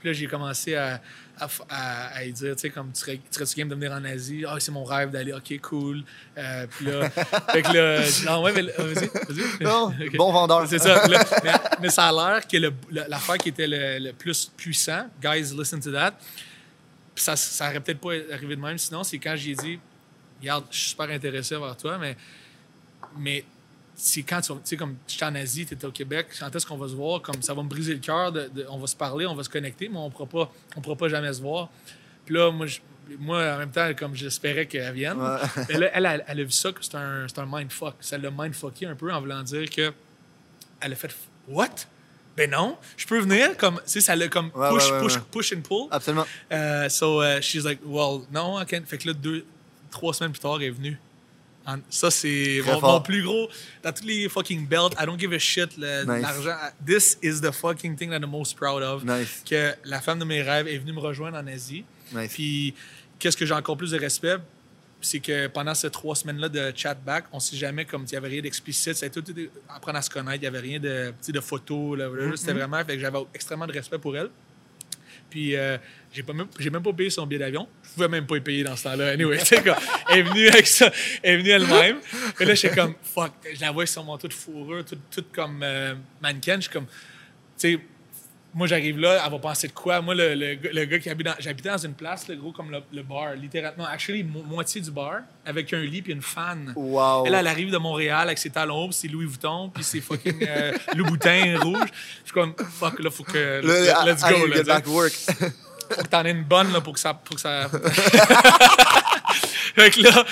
Puis 0.00 0.08
là, 0.08 0.12
j'ai 0.12 0.26
commencé 0.26 0.74
à, 0.76 1.00
à, 1.40 1.48
à- 1.68 2.06
à 2.16 2.24
lui 2.24 2.32
dire, 2.32 2.54
tu 2.56 2.62
sais, 2.62 2.70
comme 2.70 2.92
tu 2.92 3.00
serais, 3.00 3.20
tu 3.30 3.56
game 3.56 3.68
de 3.68 3.74
venir 3.74 3.92
en 3.92 4.04
Asie? 4.04 4.44
Ah, 4.46 4.56
c'est 4.58 4.72
mon 4.72 4.84
rêve 4.84 5.10
d'aller, 5.10 5.32
OK, 5.32 5.60
cool. 5.60 6.02
Euh, 6.36 6.66
puis 6.68 6.86
là, 6.86 7.10
fait 7.52 7.62
que 7.62 7.72
là, 7.72 8.02
je 8.02 8.10
dis, 8.20 8.26
ah 8.28 8.40
ouais, 8.40 8.52
mais 8.52 8.62
là, 8.62 8.72
vas-y, 8.78 9.06
vas-y. 9.06 9.62
Non, 9.64 9.92
bon 10.16 10.32
vendeur. 10.32 10.66
C'est 10.68 10.78
ça. 10.78 11.06
Là, 11.06 11.24
mais, 11.44 11.52
mais 11.82 11.90
ça 11.90 12.08
a 12.08 12.12
l'air 12.12 12.46
que 12.46 12.56
l'affaire 13.08 13.38
qui 13.38 13.50
était 13.50 13.66
le, 13.66 13.98
le 14.08 14.12
plus 14.12 14.50
puissant, 14.56 15.06
guys, 15.22 15.52
listen 15.56 15.80
to 15.80 15.92
that, 15.92 16.12
puis 17.14 17.24
ça, 17.24 17.36
ça 17.36 17.68
aurait 17.68 17.80
peut-être 17.80 18.00
pas 18.00 18.12
arrivé 18.32 18.56
de 18.56 18.60
même 18.60 18.78
sinon, 18.78 19.02
c'est 19.04 19.18
quand 19.18 19.34
j'ai 19.36 19.54
dit, 19.54 19.78
regarde, 20.40 20.64
je 20.70 20.78
suis 20.78 20.90
super 20.90 21.10
intéressé 21.10 21.56
vers 21.56 21.76
toi, 21.76 21.98
mais, 21.98 22.16
mais 23.18 23.44
c'est 24.00 24.22
quand 24.22 24.40
tu 24.40 24.52
sais, 24.62 24.76
comme 24.76 24.94
j'étais 25.08 25.24
en 25.24 25.34
Asie, 25.34 25.66
tu 25.66 25.74
étais 25.74 25.84
au 25.86 25.90
Québec, 25.90 26.28
quand 26.38 26.54
est-ce 26.54 26.64
qu'on 26.64 26.76
va 26.76 26.86
se 26.88 26.94
voir? 26.94 27.20
Comme 27.20 27.42
ça 27.42 27.52
va 27.52 27.62
me 27.64 27.68
briser 27.68 27.94
le 27.94 27.98
cœur, 27.98 28.30
de, 28.30 28.48
de- 28.54 28.64
on 28.70 28.78
va 28.78 28.86
se 28.86 28.94
parler, 28.94 29.26
on 29.26 29.34
va 29.34 29.42
se 29.42 29.48
connecter, 29.48 29.88
mais 29.88 29.98
on 29.98 30.06
ne 30.06 30.12
pourra, 30.12 30.96
pas- 30.96 31.08
jamais 31.08 31.32
se 31.32 31.42
voir. 31.42 31.68
Puis 32.24 32.34
là, 32.36 32.50
moi, 32.52 32.66
je- 32.66 32.78
moi, 33.18 33.38
en 33.54 33.58
même 33.58 33.70
temps, 33.72 33.90
comme 33.98 34.14
j'espérais 34.14 34.66
qu'elle 34.66 34.94
vienne, 34.94 35.20
Ouais. 35.20 35.64
mais 35.68 35.78
là, 35.78 35.90
elle, 35.94 36.06
elle, 36.06 36.24
elle 36.28 36.40
a 36.40 36.44
vu 36.44 36.50
ça 36.52 36.70
que 36.70 36.78
c'est 36.84 36.94
un, 36.94 37.26
c'est 37.26 37.40
un 37.40 37.46
mindfuck. 37.50 37.96
Ça 38.00 38.18
l'a 38.18 38.30
mindfucké 38.30 38.86
un 38.86 38.94
peu 38.94 39.12
en 39.12 39.20
voulant 39.20 39.42
dire 39.42 39.68
que 39.68 39.92
elle 40.80 40.92
a 40.92 40.96
fait 40.96 41.14
What? 41.48 41.68
Ben 42.36 42.48
non, 42.48 42.78
je 42.96 43.04
peux 43.04 43.18
venir 43.18 43.56
comme 43.56 43.76
tu 43.78 43.82
sais 43.86 44.00
ça 44.00 44.14
l'a 44.14 44.28
comme 44.28 44.52
Ouais, 44.54 44.68
push 44.70 44.92
ouais, 44.92 45.00
push 45.00 45.18
push 45.32 45.52
and 45.54 45.62
pull. 45.62 45.88
Absolument. 45.90 46.26
Uh, 46.52 46.88
so 46.88 47.20
uh, 47.20 47.40
she's 47.40 47.64
like 47.64 47.80
well 47.84 48.20
no 48.30 48.60
I 48.60 48.64
can't. 48.64 48.84
Fait 48.86 48.96
que 48.98 49.08
là 49.08 49.12
deux 49.14 49.44
trois 49.90 50.14
semaines 50.14 50.30
plus 50.30 50.38
tard 50.38 50.56
elle 50.60 50.68
est 50.68 50.70
venue. 50.70 51.00
En- 51.68 51.80
ça 51.90 52.10
c'est 52.10 52.62
mon, 52.80 53.00
plus 53.02 53.22
gros 53.22 53.48
dans 53.82 53.92
tous 53.92 54.04
les 54.04 54.28
fucking 54.28 54.66
belts. 54.66 54.94
I 54.98 55.04
don't 55.04 55.18
give 55.20 55.32
a 55.34 55.38
shit 55.38 55.76
Nice. 55.76 56.06
l'argent. 56.06 56.56
This 56.86 57.18
is 57.22 57.40
the 57.42 57.52
fucking 57.52 57.94
thing 57.96 58.08
that 58.10 58.20
I'm 58.20 58.30
most 58.30 58.56
proud 58.56 58.82
of. 58.82 59.04
Nice. 59.04 59.42
Que 59.48 59.74
la 59.84 60.00
femme 60.00 60.18
de 60.18 60.24
mes 60.24 60.40
rêves 60.42 60.66
est 60.66 60.78
venue 60.78 60.94
me 60.94 61.00
rejoindre 61.00 61.36
en 61.36 61.46
Asie. 61.46 61.84
Nice. 62.12 62.32
Puis, 62.32 62.74
qu'est-ce 63.18 63.36
que 63.36 63.44
j'ai 63.44 63.52
encore 63.52 63.76
plus 63.76 63.90
de 63.90 63.98
respect, 63.98 64.36
c'est 65.00 65.20
que 65.20 65.46
pendant 65.48 65.74
ces 65.74 65.90
trois 65.90 66.16
semaines-là 66.16 66.48
de 66.48 66.72
chat-back, 66.74 67.26
on 67.32 67.38
sait 67.38 67.56
jamais 67.56 67.84
comme 67.84 68.04
il 68.04 68.10
n'y 68.10 68.16
avait 68.16 68.28
rien 68.28 68.40
d'explicite. 68.42 68.94
C'était 68.94 69.10
tout 69.20 69.30
était- 69.30 69.50
apprendre 69.68 69.98
à 69.98 70.02
se 70.02 70.08
connaître. 70.10 70.36
Il 70.38 70.40
n'y 70.40 70.46
avait 70.46 70.58
rien 70.60 70.80
de, 70.80 71.12
de 71.28 71.40
photos. 71.40 71.98
voilà. 71.98 72.34
C'était 72.36 72.54
vraiment. 72.54 72.82
Fait 72.84 72.94
que 72.94 73.00
j'avais 73.00 73.18
extrêmement 73.34 73.66
de 73.66 73.72
respect 73.74 73.98
pour 73.98 74.16
elle. 74.16 74.30
Puis, 75.30 75.56
euh, 75.56 75.76
j'ai 76.12 76.22
pas 76.22 76.32
même, 76.32 76.46
j'ai 76.58 76.70
même 76.70 76.82
pas 76.82 76.92
payé 76.92 77.10
son 77.10 77.26
billet 77.26 77.38
d'avion. 77.38 77.68
Je 77.82 77.90
pouvais 77.90 78.08
même 78.08 78.26
pas 78.26 78.36
y 78.36 78.40
payer 78.40 78.64
dans 78.64 78.76
ce 78.76 78.84
temps-là. 78.84 79.10
Anyway, 79.10 79.38
c'est 79.44 79.62
comme, 79.62 79.76
elle 80.10 80.18
est 80.18 80.22
venue 80.22 80.48
avec 80.48 80.66
ça. 80.66 80.90
Elle 81.22 81.34
est 81.34 81.36
venue 81.38 81.50
elle-même. 81.50 81.98
Et 82.40 82.44
là, 82.44 82.54
j'étais 82.54 82.74
comme, 82.74 82.94
fuck. 83.02 83.32
Je 83.54 83.60
la 83.60 83.70
vois 83.70 83.86
sur 83.86 84.04
mon 84.04 84.16
tout 84.16 84.30
fourrure, 84.30 84.84
tout, 84.84 84.98
tout 85.10 85.24
comme 85.32 85.62
euh, 85.62 85.94
mannequin. 86.22 86.56
Je 86.56 86.62
suis 86.62 86.70
comme, 86.70 86.86
tu 86.86 87.74
sais, 87.74 87.80
moi, 88.54 88.66
j'arrive 88.66 88.98
là, 88.98 89.22
elle 89.24 89.30
va 89.30 89.38
penser 89.38 89.68
de 89.68 89.72
quoi? 89.72 90.00
Moi, 90.00 90.14
le, 90.14 90.34
le, 90.34 90.54
gars- 90.54 90.70
le 90.72 90.84
gars 90.86 90.98
qui 90.98 91.10
habite 91.10 91.26
dans... 91.26 91.34
J'habitais 91.38 91.68
dans 91.68 91.76
une 91.78 91.92
place, 91.94 92.26
le 92.28 92.36
gros 92.36 92.50
comme 92.50 92.70
le, 92.70 92.80
le 92.92 93.02
bar, 93.02 93.34
littéralement. 93.34 93.86
Actually, 93.86 94.24
mo- 94.24 94.42
moitié 94.42 94.80
du 94.80 94.90
bar, 94.90 95.20
avec 95.44 95.72
un 95.74 95.80
lit 95.80 96.00
puis 96.02 96.12
une 96.12 96.22
fan. 96.22 96.72
Wow. 96.74 97.26
Elle, 97.26 97.34
elle 97.34 97.46
arrive 97.46 97.70
de 97.70 97.76
Montréal 97.78 98.22
avec 98.26 98.38
ses 98.38 98.50
talons 98.50 98.86
hauts, 98.86 98.90
Louis 99.12 99.26
Vuitton, 99.26 99.68
puis 99.72 99.84
c'est 99.84 100.00
fucking 100.00 100.44
euh, 100.48 100.72
Louboutin 100.96 101.58
rouge. 101.60 101.88
Je 101.90 102.24
suis 102.24 102.32
comme, 102.32 102.54
fuck, 102.56 102.98
là, 103.00 103.10
faut 103.10 103.24
que... 103.24 103.60
Là, 103.64 104.04
let's 104.06 104.22
go, 104.22 104.46
là, 104.46 104.62
back 104.62 104.86
work. 104.88 105.12
faut 105.12 106.02
que 106.02 106.08
t'en 106.08 106.24
aies 106.24 106.30
une 106.32 106.44
bonne 106.44 106.72
là, 106.72 106.80
pour 106.80 106.94
que 106.94 107.00
ça. 107.00 107.12
Pour 107.14 107.36
que 107.36 107.40
ça... 107.42 107.68
fait 109.74 109.90
que 109.90 110.02
là, 110.02 110.24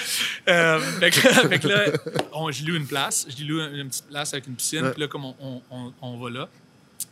euh, 0.48 0.80
fait 0.80 1.10
que 1.10 1.28
là, 1.28 1.34
fait 1.48 1.58
que 1.58 1.68
là, 1.68 1.84
on, 2.32 2.50
je 2.50 2.64
loue 2.64 2.76
une 2.76 2.86
place. 2.86 3.26
Je 3.28 3.44
loue 3.44 3.60
une, 3.60 3.76
une 3.76 3.88
petite 3.88 4.08
place 4.08 4.32
avec 4.32 4.46
une 4.46 4.54
piscine. 4.56 4.90
Puis 4.92 5.00
là, 5.02 5.08
comme 5.08 5.24
on, 5.26 5.62
on, 5.70 5.92
on 6.02 6.18
va 6.18 6.30
là. 6.30 6.48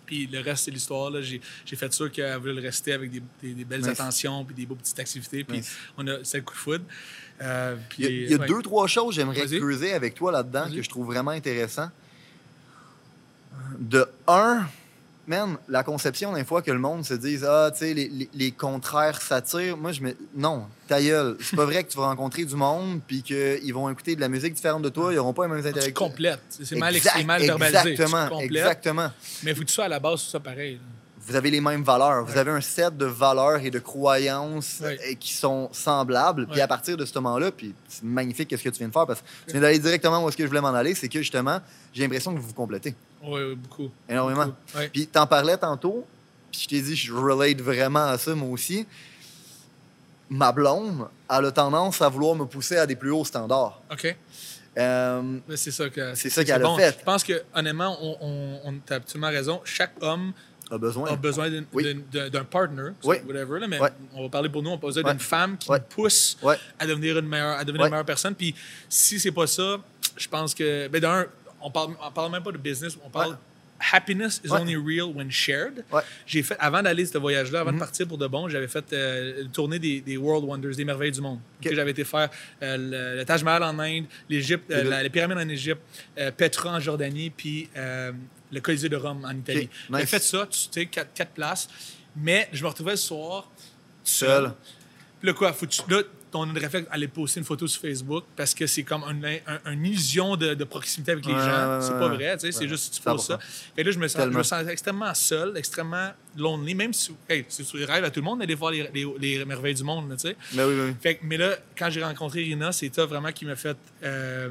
Puis 0.06 0.26
le 0.26 0.40
reste, 0.40 0.64
c'est 0.66 0.70
l'histoire. 0.70 1.10
là. 1.10 1.20
J'ai 1.22 1.40
fait 1.76 1.92
sûr 1.92 2.10
qu'elle 2.12 2.36
voulait 2.38 2.52
le 2.54 2.60
rester 2.62 2.92
avec 2.92 3.10
des, 3.10 3.22
des- 3.42 3.54
des 3.54 3.64
belles 3.64 3.88
attentions 3.88 4.44
puis 4.44 4.54
des 4.54 4.66
beaux 4.66 4.74
petites 4.74 4.98
activités. 4.98 5.44
Puis 5.44 5.62
on 5.96 6.06
a, 6.06 6.18
c'est 6.22 6.38
le 6.38 6.42
coup 6.44 6.52
de 6.54 6.58
foudre. 6.58 6.84
Euh, 7.42 7.76
puis, 7.88 8.02
Il 8.02 8.04
y 8.04 8.06
a, 8.06 8.10
il 8.26 8.30
y 8.30 8.34
a 8.34 8.38
ouais. 8.38 8.46
deux, 8.46 8.62
trois 8.62 8.86
choses 8.86 9.08
que 9.08 9.20
j'aimerais 9.20 9.46
creuser 9.46 9.92
avec 9.92 10.14
toi 10.14 10.30
là-dedans 10.30 10.70
que 10.70 10.82
je 10.82 10.88
trouve 10.88 11.06
vraiment 11.06 11.30
intéressant. 11.32 11.90
De 13.78 14.06
un, 14.28 14.66
man, 15.26 15.56
la 15.68 15.82
conception 15.82 16.32
des 16.32 16.44
fois 16.44 16.62
que 16.62 16.70
le 16.70 16.78
monde 16.78 17.04
se 17.04 17.14
dise 17.14 17.44
Ah, 17.48 17.70
tu 17.72 17.78
sais, 17.80 17.94
les, 17.94 18.08
les- 18.08 18.28
les 18.34 18.50
contraires 18.52 19.20
s'attirent. 19.20 19.76
Moi, 19.76 19.92
je 19.92 20.00
me. 20.02 20.14
Non, 20.36 20.66
ta 20.88 21.00
gueule. 21.02 21.36
C'est 21.40 21.56
pas 21.56 21.64
vrai 21.64 21.84
que 21.84 21.90
tu 21.90 21.96
vas 21.98 22.06
rencontrer 22.06 22.44
du 22.44 22.54
monde 22.56 23.00
puis 23.06 23.22
qu'ils 23.22 23.72
vont 23.74 23.88
écouter 23.90 24.16
de 24.16 24.20
la 24.20 24.28
musique 24.28 24.54
différente 24.54 24.82
de 24.82 24.88
toi. 24.88 25.12
Ils 25.12 25.16
n'auront 25.16 25.32
pas 25.32 25.46
les 25.46 25.52
mêmes 25.52 25.62
Tu 25.62 25.68
intérêts. 25.68 25.92
complètes. 25.92 26.40
C'est 26.48 26.76
mal, 26.76 26.94
Exact- 26.96 27.14
c'est 27.16 27.24
mal 27.24 27.42
verbalisé. 27.42 27.90
Exactement. 27.90 28.38
Tu. 28.38 28.44
Exactement. 28.44 29.10
Mais 29.42 29.54
que 29.54 29.60
tu 29.60 29.72
sois 29.72 29.84
à 29.84 29.88
la 29.88 30.00
base, 30.00 30.22
tout 30.24 30.30
ça 30.30 30.40
pareil. 30.40 30.78
Vous 31.26 31.34
avez 31.36 31.50
les 31.50 31.62
mêmes 31.62 31.82
valeurs. 31.82 32.26
Vous 32.26 32.36
avez 32.36 32.50
un 32.50 32.60
set 32.60 32.98
de 32.98 33.06
valeurs 33.06 33.56
et 33.64 33.70
de 33.70 33.78
croyances 33.78 34.80
Ouais. 34.82 34.98
euh, 35.10 35.14
qui 35.18 35.32
sont 35.32 35.70
semblables. 35.72 36.46
Puis 36.48 36.60
à 36.60 36.68
partir 36.68 36.98
de 36.98 37.04
ce 37.06 37.14
moment-là, 37.18 37.50
puis 37.50 37.74
c'est 37.88 38.04
magnifique 38.04 38.50
ce 38.50 38.62
que 38.62 38.68
tu 38.68 38.78
viens 38.78 38.88
de 38.88 38.92
faire 38.92 39.06
parce 39.06 39.20
que 39.22 39.26
tu 39.46 39.52
viens 39.52 39.62
d'aller 39.62 39.78
directement 39.78 40.22
où 40.22 40.28
est-ce 40.28 40.36
que 40.36 40.42
je 40.42 40.48
voulais 40.48 40.60
m'en 40.60 40.74
aller, 40.74 40.94
c'est 40.94 41.08
que 41.08 41.18
justement, 41.20 41.60
j'ai 41.94 42.02
l'impression 42.02 42.34
que 42.34 42.40
vous 42.40 42.48
vous 42.48 42.52
complétez 42.52 42.94
Oui, 43.26 43.40
oui, 43.42 43.54
beaucoup. 43.54 43.90
énormément. 44.08 44.46
Beaucoup. 44.46 44.78
Ouais. 44.78 44.88
Puis 44.88 45.06
t'en 45.06 45.26
parlais 45.26 45.56
tantôt, 45.56 46.06
puis 46.50 46.60
je 46.62 46.68
t'ai 46.68 46.80
dit, 46.82 46.94
je 46.96 47.12
relate 47.12 47.60
vraiment 47.60 48.04
à 48.06 48.18
ça 48.18 48.34
moi 48.34 48.48
aussi. 48.50 48.86
Ma 50.30 50.52
blonde, 50.52 51.06
a 51.28 51.50
tendance 51.52 52.00
à 52.02 52.08
vouloir 52.08 52.34
me 52.34 52.44
pousser 52.46 52.76
à 52.76 52.86
des 52.86 52.96
plus 52.96 53.10
hauts 53.10 53.24
standards. 53.24 53.80
OK. 53.92 54.16
Euh, 54.76 55.38
C'est 55.54 55.70
ça 55.70 55.88
que 55.88 56.14
C'est 56.14 56.30
ça 56.30 56.44
qu'elle 56.44 56.54
a 56.56 56.58
bon. 56.58 56.76
fait. 56.76 56.96
Je 56.98 57.04
pense 57.04 57.22
que 57.22 57.42
honnêtement, 57.54 57.96
on, 58.00 58.16
on, 58.20 58.60
on 58.64 58.74
t'as 58.84 58.96
absolument 58.96 59.28
raison. 59.28 59.60
Chaque 59.64 59.92
homme 60.00 60.32
a 60.70 60.78
besoin. 60.78 61.10
a 61.12 61.16
besoin 61.16 61.50
Oui. 61.72 62.02
d'un 62.12 62.28
d'un 62.30 62.44
partner, 62.44 62.90
Oui. 63.04 63.16
whatever, 63.26 63.60
là, 63.60 63.68
mais 63.68 63.78
Ouais. 63.78 63.90
on 64.14 64.22
va 64.24 64.28
parler 64.30 64.48
pour 64.48 64.62
nous. 64.62 64.70
On 64.70 64.74
a 64.74 64.78
besoin 64.78 65.04
Ouais. 65.04 65.10
d'une 65.12 65.20
femme 65.20 65.56
qui 65.58 65.70
Ouais. 65.70 65.78
pousse 65.78 66.38
à 66.78 66.86
devenir 66.86 67.18
une 67.18 67.28
meilleure, 67.28 67.58
à 67.58 67.64
devenir 67.64 67.84
une 67.86 67.90
meilleure 67.92 68.06
personne. 68.06 68.34
Puis 68.34 68.54
si 68.88 69.20
c'est 69.20 69.30
pas 69.30 69.46
ça, 69.46 69.76
je 70.16 70.26
pense 70.28 70.54
que 70.54 70.88
ben 70.88 71.00
d'un, 71.00 71.26
on 71.64 71.70
parle, 71.70 71.94
on 72.00 72.10
parle 72.12 72.30
même 72.30 72.42
pas 72.42 72.52
de 72.52 72.58
business, 72.58 72.96
on 73.04 73.10
parle 73.10 73.30
Ouais. 73.32 73.36
happiness 73.92 74.40
is 74.44 74.50
Ouais. 74.50 74.60
only 74.60 74.76
real 74.76 75.06
when 75.16 75.30
shared. 75.30 75.84
Ouais. 75.92 76.02
J'ai 76.26 76.42
fait 76.44 76.56
avant 76.60 76.80
d'aller 76.82 77.04
ce 77.06 77.18
voyage-là, 77.18 77.60
avant 77.60 77.70
Mhm. 77.72 77.76
de 77.76 77.80
partir 77.80 78.06
pour 78.06 78.18
de 78.18 78.26
bon, 78.28 78.48
j'avais 78.48 78.68
fait 78.68 78.84
euh, 78.92 79.42
une 79.42 79.50
tournée 79.50 79.78
des, 79.80 80.00
des 80.00 80.16
World 80.16 80.44
Wonders, 80.48 80.76
des 80.76 80.84
merveilles 80.84 81.10
du 81.12 81.20
monde. 81.20 81.40
Que 81.60 81.74
J'avais 81.74 81.90
été 81.90 82.04
faire 82.04 82.30
euh, 82.62 82.76
le, 82.76 83.18
le 83.18 83.24
Taj 83.24 83.42
Mahal 83.42 83.62
en 83.64 83.78
Inde, 83.80 84.04
l'Égypte, 84.28 84.70
euh, 84.70 84.84
le- 84.84 85.02
les 85.02 85.10
pyramides 85.10 85.38
en 85.38 85.48
Égypte, 85.48 85.80
euh, 86.18 86.30
Petra 86.30 86.70
en 86.76 86.80
Jordanie, 86.80 87.30
puis 87.30 87.68
le 87.74 88.60
Colisée 88.60 88.88
de 88.88 88.96
Rome 88.96 89.24
en 89.24 89.34
Italie. 89.36 89.68
J'avais 89.90 90.02
nice. 90.02 90.10
fait 90.10 90.22
ça, 90.22 90.46
tu 90.48 90.58
sais, 90.70 90.86
quatre, 90.86 91.12
quatre 91.12 91.32
places. 91.32 91.68
Mais 92.16 92.48
je 92.52 92.62
me 92.62 92.68
retrouvais 92.68 92.92
le 92.92 92.96
soir 92.96 93.50
Seul. 94.04 94.52
Puis 95.18 95.26
là, 95.28 95.32
quoi, 95.34 95.52
faut 95.52 95.66
que 95.66 96.06
tu- 96.34 96.44
là, 96.44 96.46
ton 96.46 96.60
réflexe, 96.60 96.88
aller 96.90 97.08
poster 97.08 97.40
une 97.40 97.46
photo 97.46 97.66
sur 97.66 97.80
Facebook 97.80 98.24
parce 98.36 98.54
que 98.54 98.66
c'est 98.66 98.82
comme 98.82 99.04
un- 99.04 99.22
un- 99.66 99.72
une 99.72 99.86
illusion 99.86 100.36
de, 100.36 100.54
de 100.54 100.64
proximité 100.64 101.12
avec 101.12 101.26
les 101.26 101.32
Ouais, 101.32 101.38
gens. 101.38 101.80
c'est 101.80 101.92
pas 101.98 102.08
vrai, 102.08 102.34
tu 102.36 102.46
sais, 102.46 102.52
c'est 102.52 102.68
juste 102.68 102.90
que 102.90 102.96
tu 102.96 103.02
100%. 103.02 103.16
poses 103.16 103.26
ça. 103.26 103.38
Et 103.76 103.84
là, 103.84 103.90
je 103.90 103.98
me, 103.98 104.08
sens, 104.08 104.22
je 104.24 104.28
me 104.36 104.42
sens 104.42 104.66
extrêmement 104.68 105.14
seul, 105.14 105.56
extrêmement 105.56 106.10
lonely, 106.36 106.74
même 106.74 106.92
si, 106.92 107.12
hey, 107.28 107.44
c'est 107.48 107.62
sur 107.64 107.78
les 107.78 107.84
rêves 107.84 108.04
à 108.04 108.10
tout 108.10 108.20
le 108.20 108.24
monde 108.24 108.40
d'aller 108.40 108.54
voir 108.54 108.72
les, 108.72 108.88
les- 108.92 109.14
les 109.18 109.44
merveilles 109.44 109.74
du 109.74 109.84
monde, 109.84 110.12
tu 110.16 110.28
sais. 110.28 110.36
Ben 110.52 110.66
oui, 110.66 110.74
oui. 110.78 110.94
Fait 111.00 111.18
mais 111.22 111.36
là, 111.36 111.56
quand 111.78 111.90
j'ai 111.90 112.02
rencontré 112.02 112.42
Irina, 112.42 112.72
c'est 112.72 112.92
ça 112.94 113.06
vraiment 113.06 113.30
qui 113.32 113.44
m'a 113.46 113.56
fait 113.56 113.76
euh, 114.02 114.50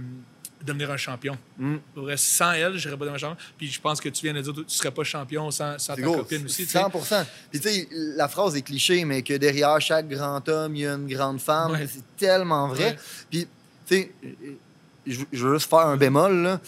devenir 0.66 0.90
un 0.92 0.98
champion. 0.98 1.38
Mm. 1.58 1.76
Sans 2.16 2.52
elle, 2.54 2.78
je 2.78 2.88
serais 2.88 2.98
pas 2.98 3.06
devenu 3.06 3.20
champion. 3.20 3.38
Puis 3.58 3.68
je 3.68 3.82
pense 3.82 4.00
que 4.02 4.10
tu 4.10 4.24
viens 4.26 4.34
de 4.34 4.42
dire, 4.42 4.54
tu 4.54 4.64
serais 4.68 4.92
pas 4.92 5.04
champion 5.04 5.52
sans, 5.52 5.78
sans 5.78 5.96
ta 5.96 6.02
gros, 6.02 6.18
copine 6.18 6.46
aussi. 6.46 6.66
tu 6.66 6.72
sais. 6.72 6.80
100% 6.80 7.26
Puis 7.52 7.60
tu 7.60 7.70
sais, 7.70 7.88
la 8.16 8.28
phrase 8.28 8.56
est 8.56 8.62
cliché, 8.62 9.04
mais 9.06 9.22
que 9.22 9.34
derrière 9.34 9.80
chaque 9.82 10.08
grand 10.08 10.48
homme, 10.50 10.76
il 10.76 10.82
y 10.82 10.88
a 10.88 10.94
une 10.94 11.08
grande 11.08 11.40
femme, 11.42 11.72
Ouais. 11.72 11.88
c'est 11.88 12.04
tellement 12.18 12.68
vrai. 12.70 12.92
Ouais. 12.92 12.98
Puis, 13.30 13.48
tu 13.86 13.96
sais, 13.96 14.12
je 15.06 15.22
je 15.32 15.48
veux 15.48 15.54
juste 15.58 15.70
faire 15.70 15.80
un 15.88 15.98
bémol, 15.98 16.36
là. 16.44 16.62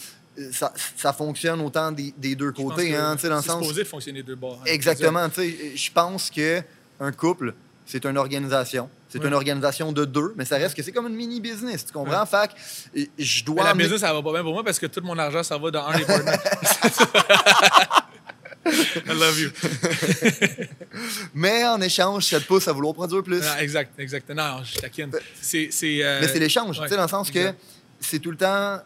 Ça, 0.52 0.70
ça 0.96 1.14
fonctionne 1.14 1.62
autant 1.62 1.90
des, 1.90 2.12
des 2.18 2.34
deux 2.34 2.48
Je 2.54 2.62
côtés, 2.62 2.94
hein, 2.94 3.16
C'est 3.18 3.28
sens... 3.30 3.44
supposé 3.62 3.86
fonctionner 3.86 4.20
de 4.22 4.26
deux 4.26 4.34
bords. 4.34 4.58
hein. 4.60 4.66
Exactement, 4.66 5.26
tu 5.30 5.36
sais, 5.36 5.76
je 5.76 5.90
pense 5.90 6.30
que 6.30 6.60
un 7.00 7.10
couple 7.10 7.54
c'est 7.86 8.04
une 8.04 8.18
organisation. 8.18 8.90
C'est 9.08 9.24
une 9.24 9.32
organisation 9.32 9.92
de 9.92 10.04
deux, 10.04 10.34
mais 10.36 10.44
ça 10.44 10.56
reste 10.56 10.74
que 10.76 10.82
c'est 10.82 10.92
comme 10.92 11.06
une 11.06 11.14
mini-business, 11.14 11.86
tu 11.86 11.92
comprends? 11.92 12.24
Euh, 12.34 12.46
je 13.18 13.38
Mais 13.38 13.44
dois... 13.46 13.64
la 13.64 13.70
amener- 13.70 13.84
business, 13.84 14.00
ça 14.00 14.12
va 14.12 14.20
pas 14.22 14.32
bien 14.32 14.42
pour 14.42 14.52
moi 14.52 14.64
parce 14.64 14.78
que 14.78 14.86
tout 14.86 15.00
mon 15.02 15.16
argent, 15.18 15.42
ça 15.42 15.56
va 15.56 15.70
dans 15.70 15.86
un 15.86 15.98
partenaires. 16.00 16.40
I 18.66 19.12
love 19.14 19.38
you. 19.40 19.50
Mais 21.34 21.64
en 21.64 21.80
échange, 21.80 22.24
ça 22.26 22.40
te 22.40 22.46
pousse 22.46 22.66
à 22.66 22.72
vouloir 22.72 22.94
produire 22.94 23.22
plus. 23.22 23.40
Ah, 23.46 23.62
exact, 23.62 23.92
exact. 23.98 24.28
Non, 24.30 24.62
je 24.64 24.78
taquine. 24.80 25.12
C'est. 25.40 25.68
c'est, 25.70 26.02
euh, 26.02 26.18
Mais 26.20 26.28
c'est 26.28 26.40
l'échange, 26.40 26.78
ouais, 26.80 26.86
tu 26.86 26.90
sais, 26.90 26.96
dans 26.96 27.02
le 27.04 27.08
sens 27.08 27.28
exact. 27.28 27.52
que 27.52 27.58
c'est 28.00 28.18
tout 28.18 28.32
le 28.32 28.36
temps. 28.36 28.78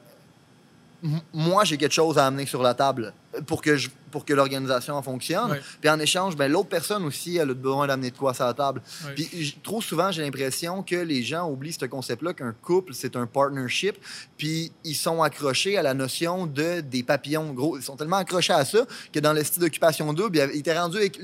Moi, 1.32 1.64
j'ai 1.64 1.78
quelque 1.78 1.94
chose 1.94 2.18
à 2.18 2.26
amener 2.26 2.44
sur 2.44 2.62
la 2.62 2.74
table 2.74 3.14
pour 3.46 3.62
que, 3.62 3.76
je, 3.76 3.90
pour 4.10 4.24
que 4.24 4.32
l'organisation 4.32 5.00
fonctionne. 5.02 5.52
Ouais. 5.52 5.60
Puis 5.80 5.88
en 5.88 5.98
échange, 6.00 6.36
ben, 6.36 6.50
l'autre 6.50 6.68
personne 6.68 7.04
aussi, 7.04 7.36
elle 7.36 7.50
a 7.50 7.54
besoin 7.54 7.86
d'amener 7.86 8.10
de 8.10 8.16
quoi 8.16 8.34
sur 8.34 8.44
la 8.44 8.54
table. 8.54 8.82
Ouais. 9.06 9.14
Puis 9.14 9.56
trop 9.62 9.80
souvent, 9.80 10.10
j'ai 10.10 10.22
l'impression 10.22 10.82
que 10.82 10.96
les 10.96 11.22
gens 11.22 11.48
oublient 11.48 11.72
ce 11.72 11.84
concept-là, 11.86 12.34
qu'un 12.34 12.52
couple, 12.52 12.92
c'est 12.94 13.14
un 13.16 13.26
partnership. 13.26 13.96
Puis 14.36 14.72
ils 14.84 14.94
sont 14.94 15.22
accrochés 15.22 15.78
à 15.78 15.82
la 15.82 15.94
notion 15.94 16.46
de 16.46 16.80
des 16.80 17.02
papillons. 17.02 17.52
Gros, 17.52 17.78
ils 17.78 17.82
sont 17.82 17.96
tellement 17.96 18.16
accrochés 18.16 18.52
à 18.52 18.64
ça 18.64 18.80
que 19.12 19.20
dans 19.20 19.32
le 19.32 19.44
style 19.44 19.62
d'occupation 19.62 20.12
double, 20.12 20.38
il 20.52 20.60
était 20.60 20.78
rendu 20.78 20.96
avec 20.96 21.20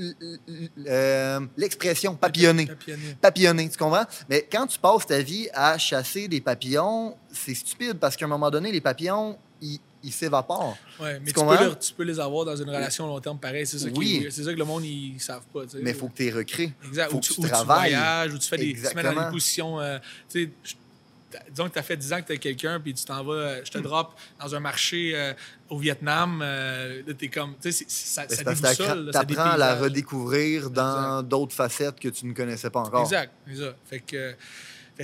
euh, 0.87 1.39
l'expression 1.57 2.15
papillonner 2.15 2.67
Papillonner. 2.67 3.17
papillonner, 3.21 3.69
tu 3.69 3.77
comprends? 3.77 4.05
Mais 4.29 4.47
quand 4.49 4.67
tu 4.67 4.79
passes 4.79 5.05
ta 5.05 5.21
vie 5.21 5.49
à 5.53 5.77
chasser 5.77 6.27
des 6.27 6.41
papillons, 6.41 7.15
c'est 7.31 7.53
stupide 7.53 7.95
parce 7.99 8.15
qu'à 8.15 8.25
un 8.25 8.29
moment 8.29 8.49
donné, 8.49 8.71
les 8.71 8.81
papillons, 8.81 9.37
ils 9.61 9.79
ils 10.03 10.11
s'évaporent. 10.13 10.77
Ouais, 10.99 11.19
mais 11.19 11.31
tu 11.31 11.39
peux, 11.45 11.75
tu 11.79 11.93
peux 11.93 12.03
les 12.03 12.19
avoir 12.19 12.45
dans 12.45 12.55
une 12.55 12.69
relation 12.69 13.07
long 13.07 13.19
terme 13.19 13.39
pareil. 13.39 13.65
C'est 13.65 13.79
ça, 13.79 13.87
Oui. 13.95 14.27
c'est 14.29 14.43
que 14.43 14.49
le 14.49 14.65
monde, 14.65 14.85
ils 14.85 15.19
savent 15.19 15.45
pas. 15.53 15.61
Mais 15.81 15.91
il 15.91 15.95
faut 15.95 16.07
que 16.07 16.15
tu 16.17 16.23
les 16.23 16.31
recrées. 16.31 16.73
Exact. 16.87 17.09
faut 17.11 17.17
ou 17.17 17.19
que 17.19 17.25
tu, 17.25 17.33
tu 17.33 17.39
ou 17.41 17.43
tu 17.43 17.49
travailles. 17.49 17.91
voyages, 17.91 18.33
ou 18.33 18.37
tu, 18.37 18.47
fais 18.47 18.57
des, 18.57 18.73
tu 18.73 18.95
mets 18.95 19.03
dans 19.03 19.25
des 19.25 19.31
positions. 19.31 19.79
euh, 19.79 19.97
disons 21.49 21.67
que 21.67 21.73
tu 21.73 21.79
as 21.79 21.83
fait 21.83 21.97
10 21.97 22.13
ans 22.13 22.21
que 22.21 22.27
tu 22.27 22.33
as 22.33 22.37
quelqu'un, 22.37 22.79
puis 22.79 22.93
tu 22.93 23.03
t'en 23.05 23.23
vas, 23.23 23.33
euh, 23.33 23.61
je 23.63 23.71
te 23.71 23.77
drop 23.79 24.13
dans 24.39 24.55
un 24.55 24.59
marché 24.59 25.11
euh, 25.13 25.33
au 25.69 25.77
Vietnam. 25.77 26.41
euh, 26.43 27.01
là, 27.05 27.13
t'es 27.13 27.27
comme. 27.27 27.53
Tu 27.61 27.71
sais, 27.71 27.85
ça, 27.87 28.27
ça 28.29 28.43
tu 28.43 29.17
apprends 29.17 29.51
à 29.51 29.57
la 29.57 29.75
redécouvrir 29.75 30.69
dans 30.69 31.21
d'autres 31.23 31.53
facettes 31.53 31.99
que 31.99 32.09
tu 32.09 32.25
ne 32.25 32.33
connaissais 32.33 32.69
pas 32.69 32.79
encore. 32.79 33.01
Exact, 33.01 33.31
exact. 33.49 33.75
Fait 33.85 33.99
que 33.99 34.35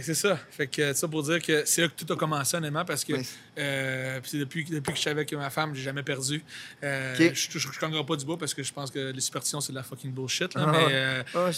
c'est 0.02 0.14
ça. 0.16 0.40
Fait 0.50 0.68
que 0.68 0.94
ça 0.94 1.08
pour 1.08 1.22
dire 1.24 1.42
que 1.42 1.64
c'est 1.66 1.82
là 1.82 1.88
que 1.88 2.04
tout 2.04 2.12
a 2.12 2.16
commencé, 2.16 2.58
honnêtement, 2.58 2.84
parce 2.86 3.04
que 3.06 3.14
Oui. 3.14 3.28
euh, 3.60 4.20
depuis, 4.34 4.64
depuis 4.66 4.92
que 4.92 4.96
je 4.96 5.02
suis 5.02 5.10
avec 5.10 5.32
ma 5.34 5.50
femme, 5.50 5.76
j'ai 5.76 5.84
jamais 5.84 6.04
perdu. 6.04 6.44
Euh. 6.84 7.16
Je 7.34 7.60
je 7.60 7.80
gagnerai 7.80 8.06
pas 8.06 8.16
du 8.16 8.26
bois 8.26 8.38
parce 8.38 8.54
que 8.54 8.64
je 8.64 8.74
pense 8.74 8.90
que 8.90 9.12
les 9.12 9.22
superstitions, 9.22 9.62
c'est 9.62 9.72
de 9.72 9.78
la 9.78 9.84
fucking 9.84 10.12
bullshit. 10.12 10.54
Là, 10.56 10.66
Ah, 10.68 10.72
mais, 10.72 10.86
euh, 10.90 11.24
Ah, 11.36 11.50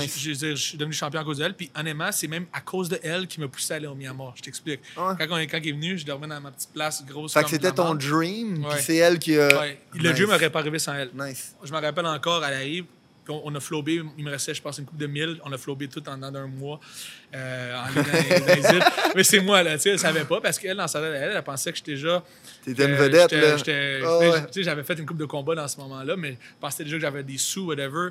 Nice. 0.00 0.18
je 0.18 0.54
suis 0.54 0.76
devenu 0.76 0.92
champion 0.92 1.20
à 1.20 1.24
cause 1.24 1.38
d'elle. 1.38 1.54
Puis 1.54 1.70
honnêtement, 1.74 2.12
c'est 2.12 2.26
même 2.28 2.44
à 2.52 2.60
cause 2.60 2.90
de 2.90 2.98
elle 3.02 3.26
qui 3.26 3.40
m'a 3.40 3.48
poussé 3.48 3.72
à 3.72 3.76
aller 3.76 3.86
au 3.86 3.94
Myanmar. 3.94 4.34
Je 4.36 4.42
t'explique. 4.42 4.80
Ouais. 4.98 5.14
Quand, 5.18 5.26
quand 5.28 5.58
il 5.62 5.68
est 5.68 5.72
venu, 5.72 5.96
je 5.96 6.04
dormais 6.04 6.26
dans 6.26 6.40
ma 6.42 6.50
petite 6.50 6.72
place 6.74 7.02
grosse. 7.06 7.32
Fait 7.32 7.40
que 7.40 7.46
de 7.46 7.50
c'était 7.52 7.72
ton 7.72 7.94
dream, 7.94 8.64
Ouais. 8.66 8.78
c'est 8.80 8.96
elle 8.96 9.18
qui 9.18 9.38
a. 9.38 9.48
Ouais. 9.60 9.80
Le 9.94 10.08
Nice. 10.08 10.12
Dieu 10.16 10.26
m'aurait 10.26 10.50
pas 10.50 10.58
arrivé 10.58 10.78
sans 10.78 10.92
elle. 10.94 11.10
Nice. 11.14 11.54
Je 11.64 11.72
me 11.72 11.78
rappelle 11.78 12.04
encore, 12.06 12.44
elle 12.44 12.52
arrive, 12.54 12.84
on, 13.28 13.42
on 13.44 13.54
a 13.54 13.60
flobé, 13.60 14.02
il 14.18 14.24
me 14.24 14.30
restait, 14.30 14.54
je 14.54 14.62
pense, 14.62 14.78
une 14.78 14.84
coupe 14.84 14.98
de 14.98 15.06
mille. 15.06 15.38
On 15.44 15.52
a 15.52 15.58
flobé 15.58 15.88
tout 15.88 16.06
en 16.08 16.16
dedans 16.16 16.30
d'un 16.32 16.46
mois 16.46 16.80
euh, 17.34 17.76
en 17.76 17.86
dans, 17.86 18.02
dans 18.02 18.72
les. 18.72 18.80
Mais 19.16 19.24
c'est 19.24 19.40
moi, 19.40 19.62
là, 19.62 19.74
tu 19.76 19.82
sais, 19.82 19.90
elle 19.90 19.98
savait 19.98 20.24
pas 20.24 20.40
parce 20.40 20.58
qu'elle, 20.58 20.76
dans 20.76 20.88
sa 20.88 21.00
tête, 21.00 21.12
elle, 21.14 21.32
elle 21.36 21.42
pensait 21.42 21.70
que 21.72 21.78
j'étais 21.78 21.92
déjà. 21.92 22.22
T'étais 22.64 22.84
une 22.86 22.92
euh, 22.92 22.96
vedette, 22.96 23.32
là. 23.32 23.56
Ah 24.04 24.18
ouais. 24.18 24.46
tu 24.46 24.52
sais, 24.52 24.62
J'avais 24.62 24.82
fait 24.82 24.98
une 24.98 25.06
coupe 25.06 25.18
de 25.18 25.24
combat 25.26 25.54
dans 25.54 25.68
ce 25.68 25.76
moment-là, 25.78 26.16
mais 26.16 26.32
je 26.32 26.36
pensais 26.60 26.84
déjà 26.84 26.96
que 26.96 27.02
j'avais 27.02 27.22
des 27.22 27.38
sous, 27.38 27.66
whatever. 27.66 28.10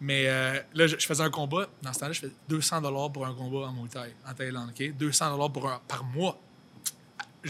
Mais 0.00 0.24
euh, 0.28 0.58
là, 0.74 0.86
je, 0.86 0.96
je 0.98 1.06
faisais 1.06 1.22
un 1.22 1.30
combat. 1.30 1.68
Dans 1.82 1.92
ce 1.92 2.00
temps-là, 2.00 2.12
je 2.12 2.20
faisais 2.20 2.32
200 2.48 3.10
pour 3.12 3.26
un 3.26 3.34
combat 3.34 3.66
en 3.68 3.72
Muay 3.72 3.88
Thai, 3.88 4.14
en 4.28 4.34
Thaïlande, 4.34 4.70
OK? 4.78 4.92
200 4.96 5.50
pour 5.50 5.68
un- 5.68 5.80
par 5.88 6.04
mois. 6.04 6.38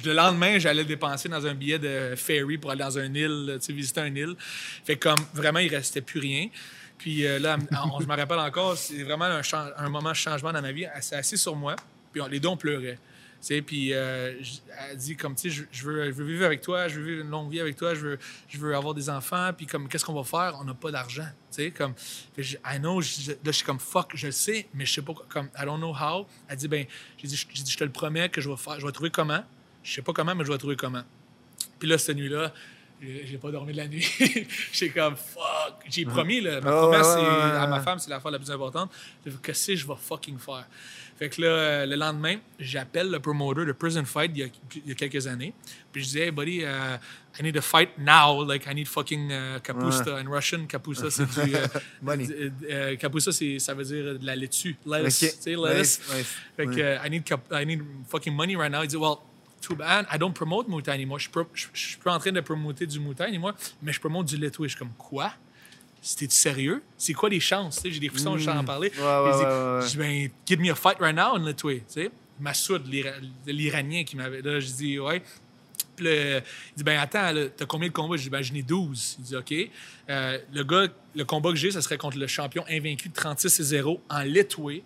Le 0.05 0.13
lendemain, 0.13 0.59
j'allais 0.59 0.85
dépenser 0.85 1.29
dans 1.29 1.47
un 1.47 1.55
billet 1.55 1.79
de 1.79 2.15
ferry 2.17 2.59
pour 2.59 2.71
aller 2.71 2.81
dans 2.85 2.99
une 2.99 3.17
île, 3.17 3.57
tu 3.61 3.67
sais, 3.67 3.73
visiter 3.73 4.03
une 4.03 4.17
île. 4.17 4.37
Fait 4.85 4.97
que 4.97 5.09
comme 5.09 5.25
vraiment, 5.33 5.59
il 5.59 5.75
restait 5.75 6.03
plus 6.03 6.21
rien. 6.21 6.49
Puis 6.99 7.27
euh, 7.27 7.39
là, 7.39 7.59
je 8.01 8.07
me 8.07 8.17
rappelle 8.17 8.39
encore, 8.39 8.77
c'est 8.77 9.03
vraiment 9.03 9.27
un, 9.27 9.89
moment 9.89 10.11
de 10.11 10.15
changement 10.15 10.53
dans 10.53 10.63
ma 10.63 10.73
vie. 10.73 10.87
Elle 10.93 11.03
s'est 11.03 11.17
assise 11.17 11.41
sur 11.41 11.55
moi, 11.55 11.77
puis 12.13 12.23
les 12.31 12.41
deux, 12.41 12.49
on 12.49 12.57
pleurait. 12.57 12.99
Tu 13.47 13.63
puis 13.63 13.93
euh, 13.93 14.33
elle 14.91 14.97
dit 14.97 15.15
comme, 15.15 15.35
tu 15.35 15.51
je, 15.51 15.85
veux, 15.85 16.07
je 16.07 16.11
veux 16.11 16.25
vivre 16.25 16.45
avec 16.45 16.63
toi, 16.63 16.89
je 16.89 16.99
veux 16.99 17.07
vivre 17.07 17.23
une 17.23 17.31
longue 17.31 17.51
vie 17.51 17.61
avec 17.61 17.77
toi, 17.77 17.95
je 17.95 18.01
veux, 18.01 18.19
je 18.49 18.59
veux 18.59 18.75
avoir 18.75 18.95
des 18.95 19.09
enfants, 19.11 19.51
puis 19.57 19.67
comme, 19.67 19.89
qu'est-ce 19.89 20.05
qu'on 20.05 20.21
va 20.21 20.25
faire? 20.25 20.59
On 20.61 20.65
n'a 20.65 20.75
pas 20.75 20.91
d'argent, 20.91 21.29
tu 21.53 21.63
sais, 21.63 21.71
comme, 21.71 21.93
je- 22.37 22.57
I 22.57 22.79
know, 22.79 23.01
là, 23.01 23.07
je 23.45 23.51
suis 23.53 23.65
comme, 23.65 23.79
fuck, 23.79 24.13
je 24.15 24.27
le 24.27 24.33
sais, 24.33 24.67
mais 24.75 24.87
je 24.87 24.95
sais 24.95 25.03
pas, 25.03 25.13
comme, 25.29 25.49
I 25.57 25.65
don't 25.65 25.79
know 25.79 25.95
how. 25.95 26.27
Elle 26.49 26.57
dit, 26.57 26.67
ben, 26.67 26.87
j'ai 27.19 27.29
dit, 27.29 27.37
je 27.37 27.77
te 27.77 27.85
le 27.85 27.91
promets 27.91 28.29
que 28.31 28.41
je 28.41 28.49
vais 28.49 28.57
faire, 28.57 28.81
je 28.81 28.87
vais 28.87 28.93
trouver 28.93 29.11
comment. 29.11 29.45
Je 29.83 29.95
sais 29.95 30.03
pas 30.03 30.13
comment, 30.13 30.35
mais 30.35 30.45
je 30.45 30.51
vais 30.51 30.59
trouver 30.59 30.77
comment. 30.77 31.05
Puis 31.79 31.89
là, 31.89 31.99
cette 31.99 32.17
nuit-là, 32.17 32.53
j'ai 33.01 33.39
pas 33.39 33.51
dormi 33.51 33.73
de 33.73 33.77
la 33.77 33.89
nuit. 33.89 34.07
J'ai 34.73 34.89
comme 34.91 35.17
fuck. 35.17 35.75
J'ai 35.89 36.05
promis, 36.05 36.41
là, 36.41 36.61
ma 36.61 36.71
Ah, 36.71 36.73
promesse 36.81 37.07
ouais, 37.07 37.13
c'est- 37.15 37.21
ouais, 37.21 37.27
ouais, 37.53 37.59
à 37.59 37.67
ma 37.67 37.81
femme, 37.81 37.99
c'est 37.99 38.11
l'affaire 38.11 38.31
la 38.31 38.39
plus 38.39 38.51
importante. 38.51 38.91
Qu'est-ce 39.43 39.67
que 39.69 39.77
je 39.77 39.87
vais 39.87 39.95
fucking 40.01 40.39
faire? 40.39 40.67
Fait 41.19 41.31
que 41.31 41.41
là, 41.41 41.49
euh, 41.49 41.87
le 41.87 41.97
lendemain, 41.97 42.37
j'appelle 42.59 43.11
le 43.11 43.19
promoter 43.21 43.65
de 43.65 43.73
Prison 43.73 44.05
Fight 44.05 44.31
il 44.35 44.39
y 44.41 44.43
a, 44.45 44.47
il 44.85 44.89
y 44.89 44.93
a 44.93 44.95
quelques 44.95 45.27
années. 45.27 45.55
Puis 45.91 46.03
je 46.03 46.07
disais, 46.09 46.27
hey 46.27 46.31
buddy, 46.31 46.59
uh, 46.59 46.99
I 47.39 47.43
need 47.43 47.55
to 47.55 47.63
fight 47.63 47.91
now. 47.99 48.45
Like, 48.45 48.67
I 48.67 48.75
need 48.75 48.87
fucking 48.87 49.31
uh, 49.31 49.59
kapusta. 49.63 50.19
In 50.21 50.29
Russian, 50.29 50.67
kapusta, 50.67 51.11
c'est 51.11 51.25
du. 51.25 51.55
euh, 51.55 51.67
euh, 52.07 52.51
euh, 52.71 52.97
kapusta, 52.97 53.33
c'est- 53.33 53.59
ça 53.59 53.73
veut 53.73 53.85
dire 53.85 54.19
de 54.19 54.27
la 54.27 54.37
laitue. 54.37 54.77
Lettuce. 54.85 55.23
Ok. 55.23 55.31
Tu 55.31 55.43
sais, 55.43 55.51
lettuce. 55.57 56.01
Nice, 56.01 56.15
nice. 56.17 56.35
Fait 56.57 56.67
que, 56.67 56.81
euh, 56.81 56.99
I, 57.07 57.11
need 57.11 57.25
cap- 57.25 57.51
I 57.51 57.65
need 57.65 57.83
fucking 58.09 58.35
money 58.35 58.55
right 58.57 58.71
now. 58.71 58.83
Il 58.83 58.89
dit, 58.89 58.97
well, 58.97 59.17
too 59.67 59.75
bad, 59.77 60.07
I 60.13 60.19
don't 60.19 60.33
promote 60.33 60.69
Muay 60.69 60.83
Thai 60.83 60.93
anymore. 60.93 61.19
Je 61.19 61.29
je- 61.55 61.67
je 61.73 61.87
suis 61.89 61.99
en 62.05 62.19
train 62.19 62.33
de 62.33 62.41
promoter 62.41 62.87
du 62.87 63.01
Muay 63.01 63.15
Thai 63.15 63.25
anymore, 63.25 63.55
mais 63.83 63.93
je 63.93 64.01
promote 64.01 64.27
du 64.27 64.37
suis 64.71 64.79
comme, 64.79 64.93
quoi? 64.97 65.33
C'était 66.01 66.33
sérieux? 66.33 66.83
C'est 66.97 67.15
quoi 67.15 67.29
les 67.29 67.41
chances? 67.41 67.81
J'ai 67.85 67.99
des 67.99 68.09
frissons, 68.09 68.37
je 68.37 68.43
suis 68.43 68.51
en 68.51 68.65
parler. 68.65 68.93
Ouais, 68.97 69.03
ouais, 69.05 69.45
ouais. 69.45 69.83
Je 69.83 69.89
dis, 69.89 69.97
ben, 69.97 70.29
give 70.47 70.61
me 70.61 70.71
a 70.71 70.75
fight 70.75 70.99
right 71.01 71.17
now 71.17 71.35
in 71.37 71.45
sais, 72.03 72.11
Massoud, 72.39 72.87
l'Ira- 72.87 73.17
l'Iranien 73.47 74.05
qui 74.05 74.15
m'avait. 74.17 74.41
Là, 74.43 74.61
je 74.61 74.67
dis, 74.71 74.99
ouais. 75.01 75.23
Puis 75.97 76.07
il 76.07 76.43
dit, 76.77 76.85
ben 76.85 76.99
attends, 77.01 77.33
t'as 77.57 77.65
combien 77.67 77.89
de 77.89 77.93
combats? 77.93 78.17
Je 78.17 78.23
dis, 78.25 78.31
ben 78.31 78.43
j'en 78.43 78.55
ai 78.55 78.63
12. 78.63 79.17
Il 79.19 79.25
dit, 79.25 79.37
OK. 79.37 79.55
Euh, 80.11 80.39
le 80.53 80.63
gars, 80.63 80.87
le 81.15 81.25
combat 81.25 81.51
que 81.51 81.57
j'ai, 81.57 81.71
ça 81.71 81.81
serait 81.81 81.97
contre 81.99 82.19
le 82.19 82.27
champion 82.27 82.65
invaincu 82.69 83.09
de 83.09 83.15
36 83.15 83.59
et 83.59 83.63
0 83.63 84.01
en 84.11 84.21
Letway. 84.23 84.83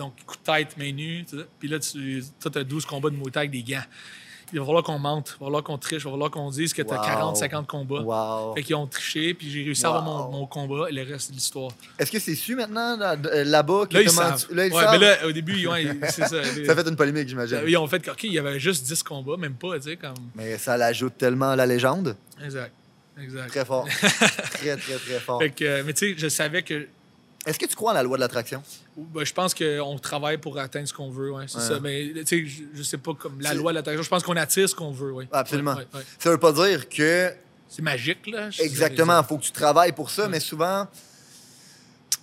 Donc, 0.00 0.14
coup 0.26 0.36
de 0.36 0.42
tête, 0.52 0.76
main 0.78 0.92
nue. 0.92 1.24
Puis 1.58 1.68
là, 1.68 1.78
tu 1.78 2.22
as 2.54 2.64
12 2.64 2.86
combats 2.86 3.10
de 3.10 3.16
Muay 3.16 3.30
Thai 3.30 3.38
avec 3.40 3.50
des 3.50 3.62
gants. 3.62 3.82
Il 4.52 4.58
va 4.58 4.64
falloir 4.66 4.82
qu'on 4.82 4.98
monte, 4.98 5.36
il 5.36 5.40
va 5.40 5.46
falloir 5.46 5.62
qu'on 5.62 5.78
triche, 5.78 6.00
il 6.02 6.04
va 6.06 6.10
falloir 6.10 6.28
qu'on 6.30 6.50
dise 6.50 6.72
que 6.74 6.82
tu 6.82 6.92
as 6.92 6.96
Wow. 6.98 7.04
40, 7.06 7.36
50 7.36 7.66
combats. 7.68 8.00
Wow. 8.00 8.54
Fait 8.56 8.64
qu'ils 8.64 8.74
ont 8.74 8.86
triché, 8.88 9.32
puis 9.32 9.48
j'ai 9.48 9.62
réussi 9.62 9.86
à 9.86 9.90
avoir 9.90 10.02
mon, 10.02 10.28
mon 10.40 10.46
combat 10.46 10.86
et 10.90 10.92
le 10.92 11.02
reste 11.02 11.30
de 11.30 11.36
l'histoire. 11.36 11.70
Est-ce 12.00 12.10
que 12.10 12.18
c'est 12.18 12.34
su 12.34 12.56
maintenant, 12.56 12.98
euh, 13.00 13.44
là-bas? 13.44 13.86
que 13.88 13.94
Là, 13.94 14.02
ils 14.02 14.10
savent. 14.10 14.46
Là, 14.50 14.66
ils 14.66 14.72
ouais, 14.72 14.82
savent? 14.82 14.98
mais 14.98 15.06
là, 15.06 15.26
au 15.28 15.30
début, 15.30 15.56
ils 15.56 15.68
ont- 15.68 15.74
c'est 16.08 16.26
ça. 16.26 16.42
Ça 16.66 16.74
fait 16.74 16.88
une 16.88 16.96
polémique, 16.96 17.28
j'imagine. 17.28 17.60
Ils 17.64 17.76
ont 17.76 17.86
fait 17.86 18.08
OK, 18.08 18.24
il 18.24 18.32
y 18.32 18.38
avait 18.40 18.58
juste 18.58 18.84
10 18.86 19.04
combats, 19.04 19.36
même 19.36 19.54
pas, 19.54 19.76
tu 19.78 19.82
sais, 19.90 19.96
comme. 19.96 20.14
Mais 20.34 20.58
ça 20.58 20.76
l'ajoute 20.76 21.16
tellement 21.16 21.50
à 21.50 21.56
la 21.56 21.66
légende. 21.66 22.16
Exact. 22.42 22.72
Exact. 23.22 23.48
Très 23.50 23.64
fort. 23.64 23.86
très, 24.54 24.76
très, 24.78 24.94
très 24.96 25.20
fort. 25.20 25.38
Fait 25.40 25.50
que, 25.50 25.64
euh, 25.64 25.82
mais 25.86 25.92
tu 25.92 26.08
sais, 26.08 26.14
je 26.18 26.26
savais 26.28 26.62
que. 26.62 26.88
Est-ce 27.46 27.58
que 27.58 27.66
tu 27.66 27.74
crois 27.74 27.92
à 27.92 27.94
la 27.94 28.02
loi 28.02 28.16
de 28.16 28.20
l'attraction? 28.20 28.62
ben, 28.96 29.24
je 29.24 29.32
pense 29.32 29.54
qu'on 29.54 29.98
travaille 29.98 30.36
pour 30.38 30.58
atteindre 30.58 30.86
ce 30.86 30.92
qu'on 30.92 31.10
veut, 31.10 31.32
ouais, 31.32 31.44
c'est 31.48 31.56
Ouais. 31.58 31.64
ça. 31.64 31.80
Mais 31.80 32.12
tu 32.14 32.26
sais, 32.26 32.46
je, 32.46 32.62
je 32.74 32.82
sais 32.82 32.98
pas 32.98 33.14
comme 33.14 33.40
la 33.40 33.54
loi 33.54 33.72
de 33.72 33.76
l'attraction. 33.76 34.02
Je 34.02 34.08
pense 34.10 34.22
qu'on 34.22 34.36
attire 34.36 34.68
ce 34.68 34.74
qu'on 34.74 34.90
veut, 34.90 35.12
oui. 35.12 35.26
Absolument. 35.32 35.74
Ouais. 35.74 35.86
Ça 36.18 36.30
veut 36.30 36.38
pas 36.38 36.52
dire 36.52 36.86
que 36.88 37.32
C'est 37.68 37.82
magique, 37.82 38.26
là. 38.26 38.50
Exactement, 38.58 39.18
il 39.20 39.26
faut 39.26 39.38
que 39.38 39.44
tu 39.44 39.52
travailles 39.52 39.92
pour 39.92 40.10
ça, 40.10 40.28
mais 40.28 40.40
souvent, 40.40 40.86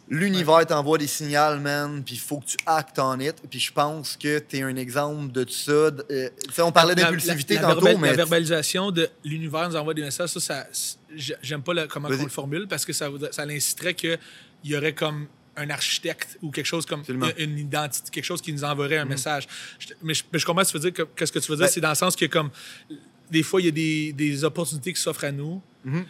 l'univers 0.09 0.65
t'envoie 0.65 0.97
des 0.97 1.07
signaux, 1.07 1.57
man, 1.59 2.01
puis 2.03 2.15
il 2.15 2.20
faut 2.20 2.38
que 2.39 2.45
tu 2.45 2.57
actes 2.65 2.99
en 2.99 3.20
it. 3.20 3.36
Puis 3.49 3.59
je 3.59 3.72
pense 3.74 4.15
que 4.15 4.39
tu 4.39 4.57
es 4.57 4.61
un 4.61 4.76
exemple 4.76 5.32
de 5.32 5.43
tout 5.43 5.53
ça. 5.53 5.72
Euh, 5.72 6.30
on 6.59 6.72
parlait 6.72 6.95
La- 6.95 7.03
d'impulsivité 7.03 7.55
tantôt, 7.55 7.82
verbal- 7.82 7.97
mais. 7.99 8.09
La 8.11 8.15
verbalisation 8.18 8.91
de 8.91 9.09
l'univers 9.26 9.68
nous 9.70 9.76
envoie 9.76 9.93
des 9.93 10.03
messages, 10.03 10.30
ça, 10.30 10.39
ça 10.39 10.68
j'ai- 11.15 11.36
j'aime 11.41 11.61
pas 11.61 11.74
le- 11.74 11.88
comment 11.88 12.07
on 12.07 12.24
le 12.24 12.30
formule 12.30 12.68
parce 12.68 12.86
que 12.86 12.93
ça, 12.93 13.09
ça 13.32 13.45
l'inciterait 13.45 13.95
qu'il 14.68 14.76
y 14.76 14.78
aurait 14.78 14.93
comme 14.93 15.28
un 15.55 15.70
architecte 15.70 16.38
ou 16.41 16.51
quelque 16.51 16.65
chose 16.65 16.86
comme 16.86 16.99
Absolument. 16.99 17.28
Une 17.38 17.57
identité, 17.57 18.11
quelque 18.11 18.24
chose 18.26 18.41
qui 18.41 18.53
nous 18.53 18.63
enverrait 18.63 18.97
un 18.97 19.05
message. 19.05 19.47
Je- 19.80 19.88
mais, 20.03 20.13
je, 20.13 20.24
mais 20.32 20.38
je 20.39 20.45
comprends 20.45 20.63
ce 20.63 20.72
que 20.74 20.78
tu 20.78 20.84
veux 20.84 20.91
dire. 20.91 21.05
que- 21.05 21.09
Qu'est-ce 21.15 21.32
que 21.32 21.39
tu 21.39 21.49
veux 21.49 21.57
dire? 21.57 21.65
Ben- 21.65 21.72
c'est 21.72 21.82
dans 21.82 21.89
le 21.89 21.95
sens 21.95 22.15
que 22.15 22.26
comme 22.26 22.51
des 23.32 23.43
fois, 23.43 23.59
il 23.61 23.65
y 23.65 23.68
a 23.68 23.72
des, 23.72 24.13
des 24.13 24.43
opportunités 24.43 24.93
qui 24.93 25.01
s'offrent 25.01 25.26
à 25.26 25.32
nous. 25.32 25.61
Mhm. 25.84 26.05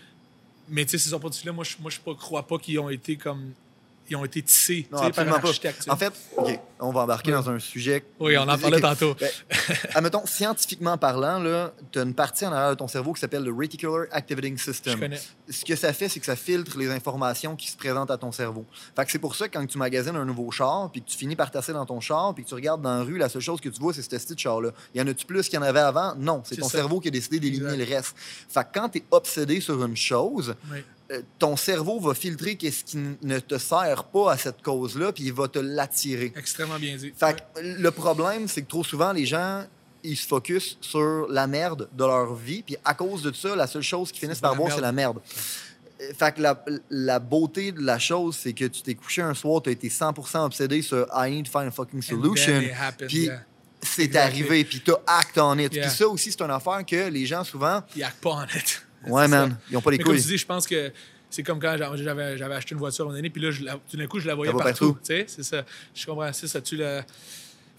Mais 0.70 0.84
tu 0.86 0.92
sais, 0.92 0.98
ces 0.98 1.14
opportunités-là, 1.14 1.54
moi, 1.54 1.64
je 1.64 1.76
moi, 1.80 1.90
je 1.90 2.00
pas- 2.00 2.14
crois 2.16 2.46
pas 2.46 2.58
qu'ils 2.58 2.78
ont 2.80 2.90
été 2.90 3.16
comme 3.16 3.54
ils 4.10 4.16
ont 4.16 4.26
été 4.26 4.42
tissés 4.42 4.88
Non, 4.92 5.10
par 5.12 5.28
un 5.28 5.40
pas. 5.40 5.48
architecte. 5.48 5.84
sais. 5.84 5.90
En 5.92 5.96
fait, 5.98 6.14
on 6.80 6.92
va 6.92 7.02
embarquer 7.02 7.32
dans 7.32 7.50
un 7.50 7.60
sujet. 7.60 8.04
Oui, 8.20 8.38
on 8.38 8.42
en 8.44 8.58
parlait 8.58 8.78
Ok. 8.78 8.82
tantôt. 8.82 9.16
Ben, 9.20 9.30
admettons, 9.96 10.26
scientifiquement 10.26 10.98
parlant, 10.98 11.42
tu 11.92 12.00
as 12.00 12.04
une 12.04 12.14
partie 12.14 12.46
en 12.46 12.52
arrière 12.52 12.70
de 12.72 12.76
ton 12.76 12.88
cerveau 12.88 13.14
qui 13.14 13.20
s'appelle 13.22 13.44
le 13.44 13.52
Reticular 13.54 14.06
Activating 14.12 14.58
System. 14.58 14.94
je 14.94 15.00
connais. 15.00 15.22
Ce 15.50 15.66
que 15.66 15.76
ça 15.76 15.94
fait, 15.94 16.10
c'est 16.10 16.20
que 16.20 16.26
ça 16.26 16.36
filtre 16.36 16.78
les 16.78 16.90
informations 16.90 17.56
qui 17.56 17.70
se 17.72 17.78
présentent 17.78 18.12
à 18.12 18.18
ton 18.18 18.32
cerveau. 18.32 18.66
Fait 18.96 19.06
que 19.06 19.12
c'est 19.12 19.20
pour 19.20 19.36
ça 19.36 19.48
que 19.48 19.58
quand 19.58 19.66
tu 19.66 19.78
magasines 19.78 20.16
un 20.16 20.26
nouveau 20.26 20.50
char, 20.52 20.90
puis 20.92 21.02
que 21.02 21.10
tu 21.10 21.18
finis 21.18 21.36
par 21.36 21.52
tasser 21.52 21.74
dans 21.74 21.86
ton 21.86 22.00
char, 22.00 22.34
puis 22.36 22.44
que 22.44 22.50
tu 22.50 22.56
regardes 22.56 22.82
dans 22.82 22.98
la 22.98 23.04
rue, 23.04 23.18
la 23.18 23.30
seule 23.30 23.42
chose 23.42 23.60
que 23.62 23.70
tu 23.70 23.80
vois, 23.80 23.94
c'est 23.94 24.02
ce 24.02 24.10
petit 24.10 24.38
char-là. 24.38 24.72
Il 24.94 25.00
y 25.00 25.04
en 25.04 25.08
a-tu 25.08 25.26
plus 25.26 25.48
qu'il 25.50 25.56
y 25.56 25.58
en 25.58 25.64
avait 25.66 25.80
avant? 25.80 26.16
Non, 26.16 26.42
c'est 26.46 26.58
ton 26.58 26.68
ça. 26.70 26.78
cerveau 26.78 27.00
qui 27.00 27.08
a 27.08 27.12
décidé 27.12 27.40
d'éliminer 27.40 27.78
le 27.78 27.84
reste. 27.86 28.16
Fait 28.50 28.62
que 28.62 28.68
quand 28.74 28.90
tu 28.90 29.00
es 29.00 29.04
obsédé 29.12 29.60
sur 29.62 29.84
une 29.84 29.96
chose, 29.98 30.56
Oui. 30.72 30.80
Euh, 31.12 31.22
ton 31.40 31.56
cerveau 31.56 32.00
va 32.00 32.14
filtrer 32.14 32.56
qu'est-ce 32.56 32.84
qui 32.84 32.98
ne 33.22 33.40
te 33.40 33.58
sert 33.58 34.04
pas 34.06 34.34
à 34.34 34.38
cette 34.38 34.62
cause-là, 34.62 35.12
puis 35.14 35.24
il 35.26 35.34
va 35.34 35.48
te 35.48 35.60
l'attirer. 35.60 36.34
Extrêmement 36.36 36.80
bien 36.80 36.98
dit. 36.98 37.14
Fait 37.18 37.36
que 37.36 37.60
le 37.62 37.92
problème, 37.92 38.48
c'est 38.48 38.62
que 38.62 38.68
trop 38.68 38.84
souvent, 38.84 39.12
les 39.14 39.26
gens, 39.26 39.64
ils 40.04 40.18
se 40.18 40.28
focus 40.28 40.78
sur 40.82 41.28
la 41.30 41.48
merde 41.48 41.90
de 41.94 42.04
leur 42.04 42.34
vie, 42.36 42.62
puis 42.62 42.76
à 42.84 42.94
cause 42.94 43.22
de 43.24 43.32
ça, 43.34 43.56
la 43.56 43.68
seule 43.68 43.82
chose 43.82 44.12
qu'ils 44.12 44.22
finissent 44.22 44.40
par 44.40 44.56
voir, 44.56 44.72
c'est 44.74 44.82
la 44.82 44.92
merde. 44.92 45.20
Euh, 46.02 46.12
Fait 46.18 46.36
que 46.36 46.42
la, 46.42 46.64
la 46.90 47.20
beauté 47.20 47.72
de 47.72 47.82
la 47.82 47.98
chose, 48.00 48.38
c'est 48.42 48.54
que 48.54 48.66
tu 48.66 48.82
t'es 48.82 48.94
couché 48.96 49.22
un 49.22 49.34
soir, 49.34 49.62
tu 49.62 49.70
as 49.70 49.72
été 49.74 49.90
100% 49.90 50.46
obsédé 50.46 50.82
sur 50.82 51.08
I 51.14 51.32
need 51.32 51.46
to 51.46 51.52
find 51.52 51.68
a 51.70 51.72
fucking 51.72 52.02
solution. 52.02 52.62
Puis 53.08 53.24
yeah. 53.26 53.42
c'est 53.82 54.04
Exactly. 54.04 54.18
arrivé, 54.18 54.64
puis 54.66 54.82
tu 54.82 54.92
act 55.08 55.38
on 55.38 55.58
it. 55.58 55.74
Yeah. 55.74 55.88
Puis 55.88 55.96
ça 55.98 56.08
aussi, 56.08 56.32
c'est 56.32 56.42
une 56.42 56.52
affaire 56.52 56.86
que 56.86 57.10
les 57.10 57.26
gens, 57.26 57.44
souvent, 57.44 57.82
Ils 57.96 58.04
actent 58.04 58.22
pas 58.22 58.30
en 58.32 58.44
it. 58.46 58.84
Ouais, 59.06 59.28
man, 59.28 59.52
ça. 59.52 59.58
ils 59.72 59.78
ont 59.78 59.82
pas 59.82 59.92
les 59.92 59.98
Mais 59.98 60.04
comme 60.04 60.14
couilles. 60.14 60.22
tu 60.24 60.28
dis, 60.30 60.38
je 60.38 60.46
pense 60.46 60.66
que 60.68 60.92
c'est 61.30 61.44
comme 61.44 61.60
quand 61.60 61.76
j'avais, 61.78 62.42
acheté 62.54 62.74
une 62.74 62.80
voiture 62.80 63.04
à 63.04 63.06
un 63.06 63.08
moment 63.10 63.18
donné, 63.18 63.30
puis 63.30 63.42
là, 63.42 63.52
je 63.52 63.64
la- 63.64 63.74
tout 63.90 63.98
d'un 63.98 64.08
coup, 64.08 64.20
je 64.20 64.28
la 64.28 64.36
voyais 64.36 64.52
partout. 64.54 64.94
partout. 64.94 64.98
Tu 65.02 65.08
sais, 65.08 65.26
c'est 65.28 65.44
ça. 65.44 65.66
Je 65.94 66.06
comprends, 66.06 66.32
c'est 66.34 66.48
ça. 66.48 66.62
Tu 66.62 66.78
le... 66.78 67.02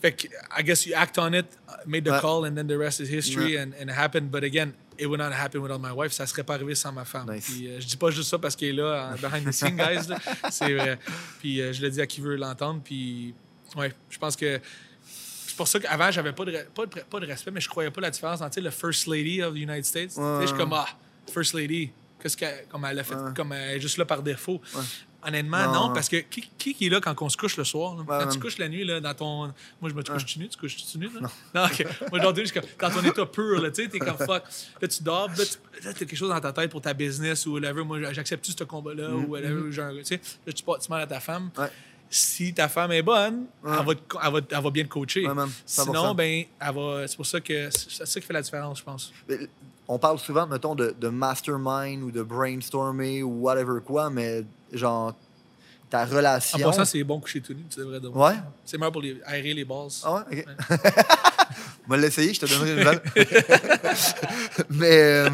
Fait 0.01 0.12
que, 0.12 0.27
I 0.57 0.62
guess 0.62 0.87
you 0.87 0.93
act 0.95 1.19
on 1.19 1.33
it, 1.33 1.47
made 1.87 2.05
the 2.05 2.11
Ouais. 2.11 2.21
call, 2.21 2.45
and 2.47 2.55
then 2.55 2.69
the 2.69 2.79
rest 2.79 3.01
is 3.01 3.09
history, 3.12 3.57
Ouais. 3.57 3.61
and, 3.62 3.71
and 3.81 3.89
it 3.91 3.97
happened. 3.99 4.31
But 4.31 4.45
again, 4.45 4.71
it 4.97 5.07
would 5.07 5.19
not 5.19 5.33
happen 5.33 5.61
without 5.61 5.81
my 5.81 5.91
wife. 5.91 6.12
Ça 6.12 6.25
serait 6.27 6.45
pas 6.45 6.55
arrivé 6.55 6.77
sans 6.77 6.93
ma 6.93 7.05
femme. 7.05 7.29
Nice. 7.33 7.47
Puis, 7.47 7.66
euh, 7.66 7.81
je 7.81 7.87
dis 7.87 7.97
pas 7.97 8.11
juste 8.11 8.31
ça 8.31 8.39
parce 8.39 8.55
qu'elle 8.55 8.69
est 8.69 8.73
là, 8.75 9.11
en 9.12 9.16
behind 9.16 9.45
the 9.49 9.53
scenes, 9.53 9.77
guys. 9.77 10.07
C'est 10.51 10.73
vrai. 10.75 10.99
Puis 11.41 11.61
euh, 11.61 11.73
je 11.73 11.83
le 11.83 11.91
dis 11.91 12.01
à 12.01 12.07
qui 12.07 12.21
veut 12.21 12.37
l'entendre. 12.37 12.81
Puis, 12.85 13.35
ouais, 13.77 13.93
je 14.09 14.19
pense 14.19 14.37
que 14.37 14.61
c'est 15.49 15.57
pour 15.57 15.66
ça 15.66 15.81
qu'avant, 15.81 16.12
j'avais 16.12 16.33
pas 16.33 16.45
de, 16.45 16.53
pas, 16.73 16.87
de, 16.87 17.01
pas 17.11 17.19
de 17.19 17.27
respect, 17.27 17.51
mais 17.51 17.61
je 17.61 17.69
croyais 17.69 17.91
pas 17.91 18.01
la 18.01 18.11
différence 18.11 18.41
entre 18.41 18.61
le 18.61 18.71
First 18.71 19.09
Lady 19.09 19.43
of 19.43 19.55
the 19.55 19.59
United 19.59 19.85
States. 19.85 20.11
Tu 20.11 20.21
sais, 20.21 20.41
Je 20.43 20.47
suis 20.47 20.57
comme, 20.57 20.73
ah, 20.75 20.87
First 21.33 21.55
Lady, 21.55 21.91
qu'est-ce 22.22 22.37
qu'elle 22.37 22.66
comme 22.68 22.85
elle 22.85 22.99
a 22.99 23.05
fait, 23.05 23.14
Ouais. 23.14 23.31
comme 23.37 23.53
elle 23.53 23.76
est 23.76 23.81
juste 23.81 23.97
là 23.99 24.05
par 24.05 24.22
défaut. 24.22 24.61
Honnêtement, 25.20 25.59
Non, 25.66 25.72
non, 25.72 25.89
non. 25.89 25.93
parce 25.95 26.09
que 26.09 26.18
qui, 26.18 26.43
qui 26.57 26.87
est 26.87 26.89
là 26.89 27.01
quand 27.01 27.20
on 27.22 27.29
se 27.29 27.37
couche 27.37 27.57
le 27.57 27.64
soir? 27.64 27.97
là? 27.97 28.05
quand 28.07 28.18
Ouais, 28.18 28.29
tu 28.33 28.39
couches 28.39 28.57
la 28.59 28.68
nuit, 28.68 28.85
là, 28.85 29.01
dans 29.01 29.14
ton. 29.14 29.47
Moi, 29.81 29.91
je 29.91 29.95
me 29.95 30.03
couche 30.05 30.24
tu 30.24 30.39
nu, 30.39 30.49
tu 30.49 30.57
couches 30.57 30.76
tu 30.76 30.97
nu? 30.97 31.09
Là? 31.20 31.29
Non. 31.55 31.64
ok. 31.64 31.87
Moi, 32.12 32.20
genre, 32.22 32.35
je 32.37 32.53
comme- 32.53 32.62
quand 32.79 32.91
on 32.97 33.03
est 33.05 33.11
top 33.12 33.35
pur, 33.35 33.61
là, 33.61 33.68
tu 33.72 33.83
sais, 33.83 33.89
t'es 33.89 33.99
comme 33.99 34.16
fuck. 34.16 34.45
Là, 34.81 34.87
tu 34.89 35.03
dors, 35.03 35.29
là, 35.29 35.45
tu 35.45 35.57
t'as 35.83 35.93
quelque 35.93 36.14
chose 36.14 36.29
dans 36.29 36.41
ta 36.41 36.53
tête 36.53 36.70
pour 36.70 36.81
ta 36.81 36.95
business 36.95 37.47
ou 37.47 37.55
whatever. 37.55 37.83
Moi, 37.83 38.12
j'accepte-tu 38.12 38.53
ce 38.57 38.62
combat-là 38.62 39.11
ou 39.11 39.26
whatever. 39.31 39.72
Genre, 39.72 39.91
tu 39.99 40.05
sais, 40.05 40.20
là, 40.47 40.53
tu 40.53 40.62
tu 40.62 40.93
à 40.93 41.07
ta 41.07 41.18
femme. 41.18 41.51
Mm-hmm. 41.57 41.62
Ouais. 41.62 41.70
Si 42.11 42.55
ta 42.55 42.68
femme 42.68 42.93
est 42.93 43.03
bonne, 43.03 43.47
Ouais. 43.64 43.76
elle, 43.79 43.85
va 43.87 43.95
te- 43.97 44.01
elle, 44.24 44.33
va, 44.33 44.41
elle 44.51 44.62
va 44.62 44.70
bien 44.70 44.85
te 44.85 44.89
coacher. 44.89 45.26
Ouais, 45.26 45.35
man, 45.35 45.51
100%. 45.66 45.85
Sinon, 45.85 46.14
ben, 46.14 46.45
elle 46.61 46.74
va. 46.74 47.09
C'est 47.09 47.16
pour 47.16 47.26
ça 47.26 47.41
que 47.41 47.68
c'est 47.70 48.07
ça 48.07 48.20
qui 48.20 48.26
fait 48.26 48.33
la 48.33 48.41
différence, 48.43 48.79
je 48.79 48.85
pense. 48.85 49.12
Mais 49.29 49.41
On 49.89 49.99
parle 49.99 50.18
souvent, 50.18 50.47
mettons, 50.47 50.74
de, 50.74 50.95
de 51.01 51.09
mastermind 51.09 52.03
ou 52.03 52.11
de 52.11 52.22
brainstormer 52.22 53.22
ou 53.22 53.41
whatever 53.41 53.80
quoi, 53.84 54.11
mais 54.11 54.45
genre, 54.72 55.14
ta 55.89 56.03
En 56.05 56.07
relation. 56.07 56.59
passant, 56.59 56.84
c'est 56.84 57.03
bon 57.03 57.18
coucher 57.20 57.41
tout 57.41 57.55
nu, 57.55 57.64
tu 57.70 57.78
devrais 57.80 57.99
dormir. 57.99 58.20
Ouais? 58.20 58.34
C'est 58.66 58.76
meilleur 58.76 58.93
pour 58.93 59.01
les, 59.01 59.18
aérer 59.24 59.55
les 59.55 59.64
bases. 59.64 60.03
Ah 60.05 60.24
ouais? 60.30 60.45
OK. 60.45 60.47
On 61.86 61.91
va 61.93 61.97
l'essayer, 61.97 62.34
je 62.34 62.41
te 62.41 62.47
donnerai 62.47 62.72
une 62.72 62.78
nouvelle. 62.80 63.01
mais. 64.70 65.01
euh, 65.01 65.30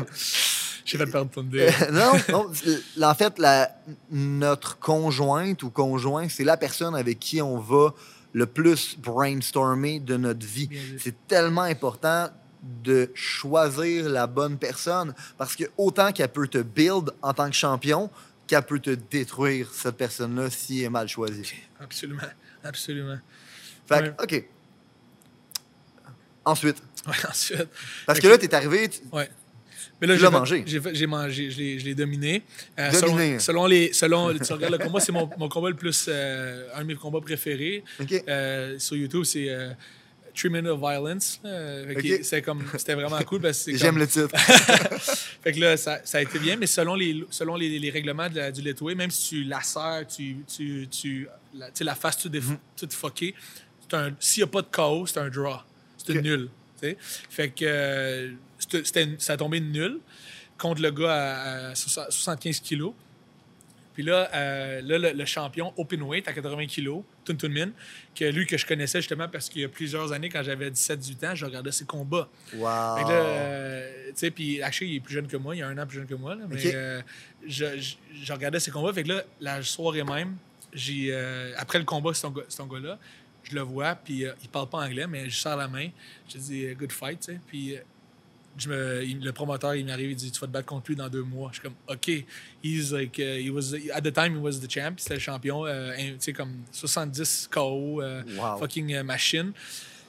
J'ai 0.84 0.98
fait 0.98 1.06
perdre 1.06 1.30
ton 1.32 1.42
idée. 1.42 1.68
non, 1.92 2.12
non. 2.30 2.50
l- 2.64 2.82
En 3.04 3.14
fait, 3.14 3.38
la, 3.40 3.70
notre 4.10 4.78
conjointe 4.78 5.62
ou 5.64 5.70
conjoint, 5.70 6.28
c'est 6.28 6.44
la 6.44 6.56
personne 6.56 6.94
avec 6.94 7.18
qui 7.18 7.42
on 7.42 7.58
va 7.58 7.92
le 8.32 8.46
plus 8.46 8.96
brainstormer 8.98 9.98
de 10.00 10.16
notre 10.16 10.46
vie. 10.46 10.68
C'est 10.98 11.26
tellement 11.26 11.62
important 11.62 12.28
de 12.82 13.10
choisir 13.14 14.08
la 14.08 14.26
bonne 14.26 14.56
personne 14.58 15.14
parce 15.36 15.54
que 15.56 15.64
autant 15.76 16.12
qu'elle 16.12 16.28
peut 16.28 16.48
te 16.48 16.58
build 16.58 17.10
en 17.22 17.32
tant 17.34 17.48
que 17.50 17.54
champion, 17.56 18.10
qu'elle 18.46 18.62
peut 18.62 18.78
te 18.80 18.90
détruire, 18.90 19.70
cette 19.72 19.96
personne-là, 19.96 20.50
si 20.50 20.80
elle 20.80 20.86
est 20.86 20.90
mal 20.90 21.08
choisie. 21.08 21.52
Absolument. 21.80 22.22
Absolument. 22.62 23.18
Fait 23.86 24.00
Ouais. 24.00 24.14
que, 24.16 24.22
OK. 24.38 24.44
Ensuite, 26.44 26.82
Ouais, 27.06 27.12
ensuite. 27.28 27.68
parce 28.06 28.20
que 28.20 28.28
là, 28.28 28.38
tu 28.38 28.44
es 28.46 28.54
arrivé, 28.54 28.88
tu- 28.88 29.00
Ouais. 29.12 29.28
Mais 30.00 30.06
là, 30.08 30.16
j'ai 30.16 30.28
mangé. 30.28 30.64
J'ai 30.66 31.06
mangé, 31.06 31.50
je 31.50 31.84
l'ai 31.84 31.94
dominé. 31.94 32.42
Euh, 32.78 32.90
Dominé. 33.00 33.38
Selon, 33.38 33.40
selon 33.40 33.66
les. 33.66 33.92
Selon, 33.92 34.34
tu 34.38 34.52
regardes 34.52 34.72
le 34.72 34.78
combat, 34.84 35.00
c'est 35.00 35.12
mon, 35.12 35.30
mon 35.38 35.48
combat 35.48 35.70
le 35.70 35.76
plus. 35.76 36.06
euh, 36.08 36.68
un 36.74 36.80
de 36.82 36.86
mes 36.86 36.94
combats 36.96 37.20
préférés. 37.20 37.84
Euh, 38.28 38.78
sur 38.78 38.96
YouTube, 38.96 39.24
c'est 39.24 39.48
euh, 39.48 39.70
Three 40.34 40.50
Minutes 40.50 40.70
of 40.70 40.80
Violence. 40.80 41.40
C'est 42.22 42.42
comme- 42.42 42.64
C'était 42.76 42.94
vraiment 42.94 43.18
cool 43.22 43.40
parce 43.40 43.58
que 43.64 43.72
c'est 43.72 43.78
j'aime 43.78 43.90
comme- 43.90 43.98
le 44.00 44.06
titre. 44.08 44.36
fait 45.42 45.52
que 45.52 45.60
là, 45.60 45.76
ça, 45.76 46.00
ça 46.04 46.18
a 46.18 46.22
été 46.22 46.38
bien, 46.38 46.56
mais 46.56 46.66
selon 46.66 46.94
les, 46.94 47.24
selon 47.30 47.56
les, 47.56 47.78
les 47.78 47.90
règlements 47.90 48.28
de 48.28 48.36
la- 48.36 48.50
du 48.52 48.60
letway, 48.62 48.94
même 48.94 49.10
si 49.10 49.28
tu 49.28 49.44
lacères, 49.44 50.04
tu, 50.06 50.36
tu, 50.52 50.88
tu, 50.90 51.28
la, 51.54 51.70
tu 51.70 51.84
la 51.84 51.94
face 51.94 52.18
toute, 52.18 52.32
déf- 52.32 52.42
Mhm. 52.82 52.90
fuckée, 52.90 53.34
s'il 54.18 54.40
n'y 54.42 54.44
a 54.44 54.46
pas 54.50 54.62
de 54.62 54.66
KO, 54.70 55.06
c'est 55.06 55.18
un 55.20 55.28
draw. 55.28 55.58
C'est 55.98 56.12
une 56.12 56.18
Ok. 56.18 56.24
nulle. 56.24 56.48
tu 56.80 56.88
sais. 56.88 56.96
Fait 57.30 57.50
que 57.50 57.64
euh, 57.64 58.32
c'était- 58.58 58.84
c'était 58.84 59.08
ça 59.18 59.34
a 59.34 59.36
tombé 59.36 59.58
une 59.58 59.70
nulle 59.70 60.00
contre 60.58 60.82
le 60.82 60.90
gars 60.90 61.12
à, 61.14 61.68
à 61.70 61.74
60 61.74 62.10
75 62.10 62.60
kilos. 62.60 62.92
Puis 63.94 64.02
là, 64.02 64.28
euh, 64.34 64.80
là 64.82 64.98
le, 64.98 65.12
le 65.12 65.24
champion 65.24 65.72
open 65.76 66.02
weight 66.02 66.26
à 66.28 66.32
80 66.32 66.66
kilos, 66.66 67.02
Tun 67.24 67.36
Tun 67.36 67.48
Min, 67.48 67.70
que 68.14 68.24
lui 68.24 68.44
que 68.46 68.56
je 68.58 68.66
connaissais 68.66 68.98
justement 69.00 69.28
parce 69.28 69.48
qu'il 69.48 69.62
y 69.62 69.64
a 69.64 69.68
plusieurs 69.68 70.12
années, 70.12 70.28
quand 70.28 70.42
j'avais 70.42 70.68
17-18 70.70 71.26
ans, 71.28 71.34
je 71.34 71.44
regardais 71.46 71.70
ses 71.72 71.84
combats. 71.84 72.28
Wow. 72.54 72.96
Fait 72.98 73.04
que 73.04 73.08
là, 73.08 73.14
euh, 73.14 74.06
tu 74.08 74.12
sais, 74.16 74.30
puis 74.30 74.60
actually, 74.62 74.92
il 74.92 74.96
est 74.96 75.00
plus 75.00 75.14
jeune 75.14 75.26
que 75.28 75.36
moi, 75.36 75.54
il 75.56 75.62
a 75.62 75.68
un 75.68 75.78
an 75.78 75.86
plus 75.86 75.98
jeune 75.98 76.06
que 76.06 76.14
moi, 76.14 76.34
là, 76.34 76.44
mais 76.48 76.60
euh, 76.74 77.00
je, 77.46 77.78
je- 77.80 77.94
je 78.22 78.32
regardais 78.32 78.60
ses 78.60 78.70
combats. 78.70 78.92
Fait 78.92 79.04
que 79.04 79.08
là, 79.08 79.22
la 79.40 79.62
soirée 79.62 80.02
même, 80.04 80.36
j'ai, 80.72 81.14
après 81.56 81.78
le 81.78 81.84
combat, 81.84 82.12
c'est 82.14 82.22
ton, 82.22 82.66
gars-là, 82.66 82.98
je 83.44 83.54
le 83.54 83.60
vois, 83.60 83.94
puis 83.94 84.24
il 84.42 84.48
parle 84.48 84.68
pas 84.68 84.78
anglais, 84.78 85.06
mais 85.06 85.30
je 85.30 85.38
sers 85.38 85.56
la 85.56 85.68
main, 85.68 85.88
je 86.28 86.38
dis 86.38 86.66
good 86.74 86.90
fight, 86.90 87.20
tu 87.20 87.32
sais, 87.34 87.40
puis 87.46 87.76
je 88.56 88.68
me, 88.68 89.02
il- 89.04 89.24
le 89.24 89.32
promoteur, 89.32 89.74
il 89.74 89.84
m'arrive, 89.86 90.10
il 90.10 90.16
dit 90.16 90.30
tu 90.30 90.40
vas 90.40 90.46
te 90.46 90.52
battre 90.52 90.66
contre 90.66 90.88
lui 90.90 90.96
dans 90.96 91.08
deux 91.08 91.22
mois. 91.22 91.50
Je 91.52 91.60
suis 91.60 91.62
comme 91.62 91.74
ok, 91.88 92.24
he's 92.62 92.92
like, 92.92 93.18
uh, 93.18 93.38
he 93.42 93.50
was 93.50 93.74
at 93.92 94.00
the 94.02 94.12
time 94.12 94.36
he 94.36 94.40
was 94.40 94.60
the 94.60 94.70
champ, 94.70 94.94
c'était 94.98 95.14
le 95.14 95.20
champion, 95.20 95.66
euh, 95.66 95.92
tu 95.96 96.14
sais 96.20 96.32
comme 96.32 96.52
70 96.72 97.48
KO, 97.50 98.00
euh, 98.02 98.22
Wow. 98.38 98.58
fucking 98.58 98.94
euh, 98.94 99.02
machine. 99.02 99.52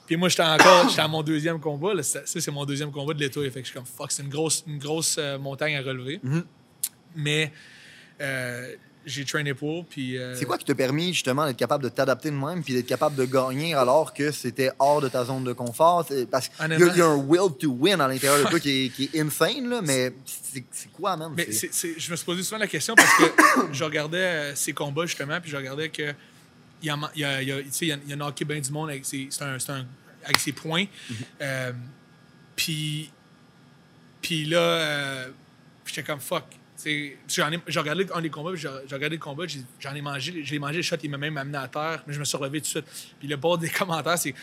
Puis 0.06 0.16
moi, 0.16 0.28
j'étais 0.28 0.42
encore, 0.44 0.88
j'étais 0.88 1.00
à 1.02 1.08
mon 1.08 1.22
deuxième 1.24 1.58
combat. 1.58 1.92
Là, 1.92 2.02
ça, 2.04 2.20
c'est 2.24 2.50
mon 2.52 2.64
deuxième 2.64 2.92
combat 2.92 3.12
de 3.12 3.18
l'été. 3.18 3.40
Fait 3.50 3.60
que 3.60 3.66
je 3.66 3.70
suis 3.72 3.74
comme, 3.74 3.84
fuck, 3.86 4.12
c'est 4.12 4.22
une 4.22 4.28
grosse, 4.28 4.62
une 4.66 4.78
grosse 4.78 5.16
euh, 5.18 5.36
montagne 5.36 5.74
à 5.76 5.82
relever. 5.82 6.20
Mhm. 6.22 6.44
Mais 7.16 7.52
euh, 8.20 8.74
j'ai 9.06 9.24
trainé 9.24 9.54
pour. 9.54 9.86
Puis, 9.86 10.18
euh, 10.18 10.34
C'est 10.34 10.44
quoi 10.44 10.58
qui 10.58 10.64
t'a 10.64 10.74
permis 10.74 11.14
justement 11.14 11.46
d'être 11.46 11.56
capable 11.56 11.84
de 11.84 11.88
t'adapter 11.88 12.30
de 12.30 12.34
même 12.36 12.62
puis 12.64 12.74
d'être 12.74 12.86
capable 12.86 13.14
de 13.16 13.24
gagner 13.24 13.72
alors 13.74 14.12
que 14.12 14.32
c'était 14.32 14.70
hors 14.80 15.00
de 15.00 15.08
ta 15.08 15.24
zone 15.24 15.44
de 15.44 15.52
confort? 15.52 16.04
Parce 16.30 16.48
qu'il 16.48 16.66
y, 16.72 16.98
y 16.98 17.00
a 17.00 17.06
un 17.06 17.14
will 17.16 17.56
to 17.58 17.70
win 17.70 18.00
à 18.00 18.08
l'intérieur 18.08 18.44
de 18.44 18.50
toi 18.50 18.58
qui 18.60 18.86
est, 18.86 18.88
qui 18.90 19.04
est 19.14 19.20
insane, 19.20 19.68
là, 19.70 19.80
mais 19.80 20.12
c'est 20.72 20.90
quoi, 20.92 21.16
man? 21.16 21.32
Mais 21.36 21.48
je 21.52 22.10
me 22.10 22.16
suis 22.16 22.24
posé 22.26 22.42
souvent 22.42 22.58
la 22.58 22.66
question 22.66 22.94
parce 22.96 23.14
que 23.16 23.24
je 23.72 23.84
regardais 23.84 24.16
euh, 24.18 24.54
ses 24.56 24.72
combats 24.72 25.06
justement, 25.06 25.40
puis 25.40 25.50
je 25.50 25.56
regardais 25.56 25.88
que 25.88 26.12
il 26.82 26.86
y 26.88 26.90
a, 26.90 26.96
il 27.14 27.20
y 27.20 27.24
a, 27.24 27.42
il 27.42 27.48
y 27.48 27.52
a- 27.52 27.60
il 28.06 28.10
y 28.10 28.20
hockey 28.22 28.44
bien 28.44 28.60
du 28.60 28.70
monde 28.70 28.90
avec 28.90 29.04
ses, 29.06 29.28
c'est 29.30 29.44
un, 29.44 29.58
c'est 29.58 29.70
un- 29.72 29.86
avec 30.24 30.38
ses 30.38 30.52
points. 30.52 30.84
Euh, 31.40 31.72
puis, 32.54 33.10
puis 34.20 34.44
là, 34.46 34.58
euh, 34.58 35.28
j'étais 35.84 36.02
comme 36.02 36.20
fuck. 36.20 36.44
Sais, 36.86 37.16
j'ai 37.26 37.80
regardé 37.80 38.06
un 38.14 38.20
des 38.20 38.30
combats, 38.30 38.54
j'ai 38.54 38.68
regardé 38.68 39.16
le 39.16 39.18
combat, 39.18 39.44
j'en 39.80 39.92
ai 39.92 40.00
mangé, 40.00 40.44
j'ai 40.44 40.58
mangé 40.60 40.76
le 40.76 40.82
shot, 40.82 40.96
il 41.02 41.10
m'a 41.10 41.18
même 41.18 41.36
amené 41.36 41.58
à 41.58 41.66
terre, 41.66 42.04
mais 42.06 42.14
je 42.14 42.20
me 42.20 42.24
suis 42.24 42.36
relevé 42.36 42.60
tout 42.60 42.66
de 42.66 42.68
suite. 42.68 43.14
Puis 43.18 43.26
le 43.26 43.36
bord 43.36 43.58
des 43.58 43.68
commentaires, 43.70 44.18
c'est 44.18 44.34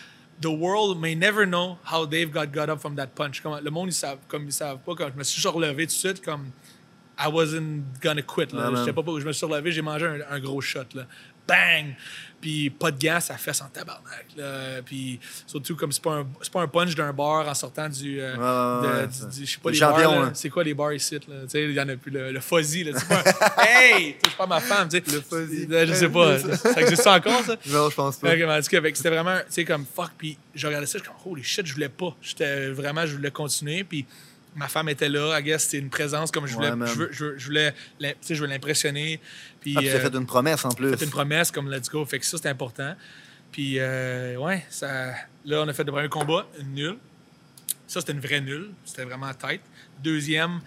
The 0.42 0.48
world 0.48 1.00
may 1.00 1.16
never 1.16 1.46
know 1.46 1.78
how 1.90 2.06
Dave 2.06 2.32
got 2.32 2.48
got 2.48 2.70
up 2.70 2.80
from 2.80 2.96
that 2.96 3.08
punch. 3.16 3.42
Comme, 3.42 3.60
le 3.64 3.72
monde, 3.72 3.90
ils 3.90 3.94
savent, 3.94 4.18
comme 4.28 4.46
ils 4.46 4.52
savent 4.52 4.80
pas, 4.80 4.94
quand 4.94 5.10
je 5.14 5.18
me 5.18 5.24
suis 5.24 5.48
relevé 5.48 5.86
tout 5.86 5.94
de 5.94 5.98
suite, 5.98 6.22
comme 6.22 6.52
I 7.18 7.30
wasn't 7.32 7.84
gonna 8.02 8.24
quit. 8.24 8.52
Là. 8.52 8.70
Non. 8.70 8.84
J'étais 8.84 8.92
pas, 8.92 9.04
je 9.20 9.26
me 9.26 9.32
suis 9.32 9.46
relevé, 9.46 9.72
j'ai 9.72 9.82
mangé 9.82 10.06
un, 10.06 10.20
un 10.30 10.40
gros 10.42 10.60
shot. 10.60 10.86
Là. 10.96 11.08
bang! 11.48 11.96
Puis 12.44 12.70
pas 12.70 12.92
de 12.92 13.02
gants, 13.02 13.22
ça 13.22 13.38
fait 13.38 13.52
en 13.62 13.70
tabarnak. 13.70 14.26
Là. 14.36 14.82
Puis 14.86 15.18
surtout, 15.48 15.78
comme 15.78 15.94
c'est 15.94 16.04
pas, 16.04 16.16
un, 16.16 16.28
c'est 16.42 16.52
pas 16.52 16.60
un 16.60 16.68
punch 16.68 16.94
d'un 16.94 17.14
bar 17.14 17.48
en 17.48 17.54
sortant 17.54 17.88
du. 17.88 18.20
euh, 18.20 19.08
je 19.32 19.46
sais 19.46 19.60
pas, 19.64 19.70
Le 19.70 19.72
les 19.72 19.80
champion, 19.80 20.12
bars. 20.12 20.32
C'est 20.34 20.50
quoi 20.50 20.62
les 20.66 20.74
bars 20.74 20.92
ici? 20.92 21.18
Il 21.54 21.72
y 21.72 21.80
en 21.80 21.88
a 21.88 21.96
plus. 21.96 22.12
Le, 22.12 22.34
le 22.34 22.40
fuzzy, 22.42 22.84
là. 22.84 23.00
C'est 23.00 23.08
pas. 23.08 23.24
hey! 23.66 24.18
Touche 24.22 24.36
pas 24.36 24.46
ma 24.46 24.60
femme. 24.60 24.90
Le 24.92 25.22
fuzzy. 25.22 25.68
Je 25.70 25.94
sais 25.94 26.10
pas. 26.10 26.38
ça 26.38 26.82
existe 26.82 27.08
encore, 27.08 27.44
ça? 27.44 27.56
Non, 27.68 27.90
je 27.90 27.96
pense 27.96 28.18
pas. 28.18 28.62
C'était 28.62 29.10
vraiment, 29.10 29.38
tu 29.40 29.46
sais, 29.54 29.64
comme 29.64 29.86
fuck. 29.86 30.12
Puis 30.18 30.38
je 30.54 30.68
regardais 30.68 30.86
ça, 30.86 30.98
je 30.98 31.04
suis 31.06 31.14
comme, 31.14 31.32
holy 31.32 31.44
shit, 31.44 31.66
je 31.66 31.74
voulais 31.74 31.88
pas. 31.88 32.14
J'étais 32.22 32.72
vraiment, 32.72 33.06
je 33.06 33.16
voulais 33.16 33.32
continuer. 33.32 33.86
Puis 33.86 34.06
ma 34.56 34.68
femme 34.68 34.90
était 34.90 35.10
là, 35.10 35.40
I 35.40 35.44
guess, 35.44 35.64
c'était 35.64 35.80
une 35.80 35.90
présence 35.90 36.32
comme 36.32 36.46
je 36.48 36.54
voulais, 36.54 36.72
Ouais, 36.72 36.88
je, 37.12 37.38
je, 37.38 37.46
voulais, 37.46 37.74
je 38.00 38.46
l'impressionner. 38.46 39.20
Puis 39.62 39.74
Ah, 39.76 39.80
puis 39.80 39.90
euh, 39.90 40.00
fait 40.00 40.16
une 40.16 40.26
promesse 40.26 40.64
en 40.66 40.70
plus. 40.70 40.96
fait 40.98 41.06
une 41.06 41.12
promesse 41.12 41.52
comme 41.52 41.72
let's 41.72 41.90
go. 41.90 42.06
Fait 42.06 42.20
que 42.20 42.26
ça, 42.26 42.38
c'était 42.38 42.50
important. 42.50 42.96
Puis, 43.52 43.76
euh, 43.80 44.36
ouais, 44.38 44.66
ça, 44.70 45.14
là, 45.46 45.62
on 45.64 45.68
a 45.68 45.74
fait 45.74 45.84
le 45.84 45.92
premier 45.92 46.10
combat, 46.10 46.48
une 46.60 46.74
nulle. 46.74 46.98
Ça, 47.88 48.00
c'était 48.00 48.14
une 48.14 48.20
vraie 48.20 48.42
nulle. 48.42 48.72
C'était 48.86 49.04
vraiment 49.04 49.32
tête. 49.34 49.62
Deuxième, 50.04 50.60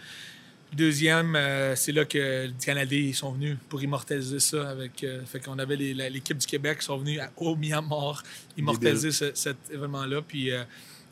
deuxième 0.73 1.35
euh, 1.37 1.75
c'est 1.77 1.93
là 1.93 2.05
que 2.05 2.47
les 2.47 2.53
Canadiens 2.65 2.99
ils 2.99 3.15
sont 3.15 3.33
venus 3.33 3.57
pour 3.69 3.83
immortaliser 3.83 4.41
ça. 4.41 4.69
Avec, 4.69 5.03
euh, 5.05 5.25
fait 5.25 5.41
qu'on 5.41 5.59
avait 5.59 5.77
l'équipe 5.77 6.37
du 6.39 6.47
Québec 6.47 6.79
qui 6.81 6.85
sont 6.87 6.99
venus 6.99 7.21
à- 7.21 7.31
au 7.37 7.57
Myanmar 7.57 8.23
immortaliser 8.57 9.11
ce- 9.13 9.35
cet 9.35 9.57
événement-là. 9.73 10.23
Puis, 10.23 10.53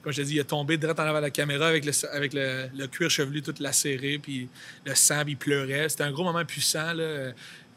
comme 0.05 0.13
je 0.13 0.23
te 0.23 0.27
dis, 0.27 0.35
il 0.35 0.39
est 0.39 0.45
tombé 0.45 0.77
direct 0.77 1.01
en 1.01 1.03
avant 1.05 1.19
de 1.19 1.23
la 1.25 1.31
caméra 1.31 1.67
avec 1.67 1.85
le, 1.85 1.93
avec 2.13 2.33
le, 2.35 2.69
le 2.77 2.87
cuir 2.87 3.11
chevelu 3.11 3.43
tout 3.43 3.55
lacéré, 3.59 4.19
puis 4.23 4.49
le 4.85 4.95
sang, 4.95 5.23
puis 5.25 5.33
il 5.33 5.37
pleurait. 5.37 5.89
C'était 5.89 6.05
un 6.05 6.13
gros 6.13 6.23
moment 6.25 6.45
puissant, 6.45 6.93
là, 6.93 7.33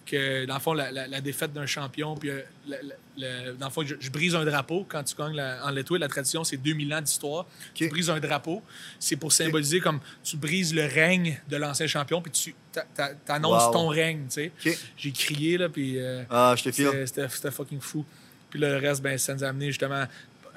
que 0.05 0.45
dans 0.45 0.53
le 0.53 0.59
fond, 0.61 0.73
la, 0.73 0.89
la- 0.91 1.05
la 1.07 1.19
défaite 1.19 1.51
d'un 1.51 1.65
champion, 1.65 2.15
puis 2.15 2.29
euh, 2.29 2.39
le- 3.17 3.53
dans 3.59 3.65
le 3.67 3.71
fond, 3.71 3.83
je, 3.85 3.95
je 3.99 4.09
brise 4.09 4.35
un 4.35 4.45
drapeau 4.45 4.85
quand 4.87 5.03
tu 5.03 5.15
gagnes 5.15 5.35
la- 5.35 5.65
en 5.65 5.69
Lettoie. 5.71 5.99
La 5.99 6.07
tradition, 6.07 6.43
c'est 6.45 6.55
2000 6.55 6.93
ans 6.93 7.01
d'histoire. 7.01 7.45
Tu 7.73 7.89
brises 7.89 8.09
un 8.09 8.19
drapeau. 8.19 8.61
C'est 8.99 9.17
pour 9.17 9.33
symboliser 9.33 9.79
comme 9.81 9.99
tu 10.23 10.37
brises 10.37 10.73
le 10.73 10.85
règne 10.85 11.41
de 11.49 11.57
l'ancien 11.57 11.87
champion, 11.87 12.21
puis 12.21 12.31
tu 12.31 12.55
annonces 13.27 13.65
Wow. 13.65 13.73
ton 13.73 13.87
règne, 13.87 14.27
tu 14.33 14.51
sais. 14.63 14.77
J'ai 14.97 15.11
crié, 15.11 15.57
là, 15.57 15.67
puis... 15.67 15.99
euh, 15.99 16.23
Ah, 16.29 16.55
je 16.57 16.63
te 16.69 17.05
c'était- 17.05 17.51
fucking 17.51 17.81
fou. 17.81 18.05
Puis 18.49 18.61
là, 18.61 18.79
le 18.79 18.87
reste, 18.87 19.01
ben, 19.01 19.17
ça 19.17 19.33
nous 19.33 19.43
a 19.43 19.47
amené 19.47 19.67
justement. 19.67 20.05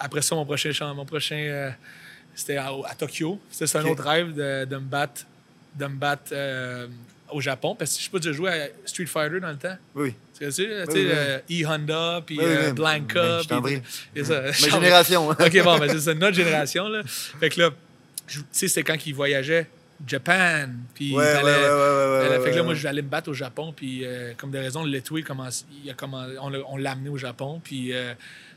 Après 0.01 0.23
ça, 0.23 0.35
mon 0.35 0.45
prochain 0.45 0.73
champ, 0.73 0.93
mon 0.95 1.05
prochain. 1.05 1.37
euh, 1.37 1.71
c'était 2.35 2.57
à, 2.57 2.69
à 2.89 2.95
Tokyo. 2.97 3.39
C'était 3.51 3.67
c'est 3.67 3.79
un 3.79 3.85
autre 3.85 4.03
rêve 4.03 4.33
de, 4.35 4.65
de 4.65 4.77
me 4.77 4.81
battre, 4.81 5.23
de 5.77 5.87
me 5.87 5.97
battre 5.97 6.31
euh, 6.33 6.87
au 7.31 7.41
Japon. 7.41 7.75
Parce 7.79 7.93
que 7.93 7.99
je 8.01 8.05
sais 8.05 8.11
pas, 8.11 8.19
tu 8.21 8.29
as 8.29 8.33
joué 8.33 8.51
à 8.51 8.69
Street 8.87 9.07
Fighter 9.07 9.41
dans 9.41 9.51
le 9.51 9.57
temps. 9.59 9.77
Oui. 9.95 10.15
Tu 10.39 10.51
sais, 10.51 10.65
tu 10.65 10.65
sais, 10.65 10.85
Oui, 10.89 10.95
oui. 10.95 11.09
euh, 11.13 11.39
E-Honda, 11.51 12.23
puis 12.25 12.39
Oui, 12.39 12.45
euh. 12.47 12.73
Blanca. 12.73 13.41
Ben, 13.49 13.63
puis- 13.63 13.83
et 14.17 14.25
ça, 14.25 14.41
Ma 14.43 14.51
génération. 14.53 15.29
OK, 15.29 15.63
bon, 15.63 15.79
ben, 15.79 15.99
c'est 15.99 16.15
notre 16.15 16.37
génération. 16.37 16.89
Là. 16.89 17.03
Fait 17.05 17.51
que 17.51 17.61
là, 17.61 17.71
tu 18.27 18.41
sais, 18.51 18.69
c'était 18.69 18.85
quand 18.85 19.07
ils 19.07 19.15
voyageaient. 19.15 19.67
Japan. 20.07 20.67
Puis 20.95 21.15
Ouais, 21.15 21.25
il 21.41 21.45
ouais, 21.45 21.53
ouais, 22.39 22.41
fait 22.45 22.51
que 22.53 22.57
là, 22.57 22.63
moi, 22.63 22.73
je 22.75 22.83
vais 22.83 22.89
aller 22.89 23.03
me 23.03 23.09
battre 23.09 23.29
au 23.31 23.35
Japon, 23.35 23.75
puis 23.77 24.01
euh, 24.07 24.33
comme 24.39 24.51
des 24.51 24.59
raisons, 24.59 24.83
le 24.83 24.91
l'a 26.49 26.59
on 26.71 26.79
l'a 26.79 26.93
amené 26.93 27.11
au 27.11 27.19
Japon, 27.19 27.61
puis 27.63 27.93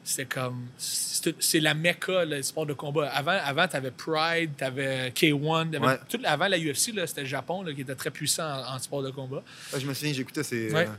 c'était 0.04 0.26
comme. 0.26 0.68
C'est 0.78 1.34
c'est 1.40 1.60
la 1.60 1.74
mecca, 1.74 2.26
le 2.26 2.42
sport 2.42 2.66
de 2.66 2.74
combat. 2.74 3.08
Avant, 3.10 3.32
avant 3.44 3.68
tu 3.68 3.76
avais 3.78 3.92
Pride, 3.92 4.52
tu 4.58 4.64
avais 4.64 5.10
K1, 5.12 5.72
t'avais- 5.72 5.86
Ouais. 5.86 5.98
tout, 6.10 6.20
avant 6.26 6.48
la 6.48 6.58
UFC, 6.58 6.92
c'était 7.08 7.22
le 7.22 7.28
Japon 7.28 7.64
là, 7.64 7.74
qui 7.74 7.82
était 7.82 7.96
très 7.96 8.12
puissant 8.12 8.44
en, 8.44 8.76
en 8.76 8.80
sport 8.80 9.02
de 9.04 9.10
combat. 9.12 9.42
Je 9.78 9.86
me 9.86 9.94
souviens, 9.94 10.14
j'écoutais 10.14 10.44
ces. 10.44 10.72
Ouais. 10.74 10.88
euh, 10.88 10.92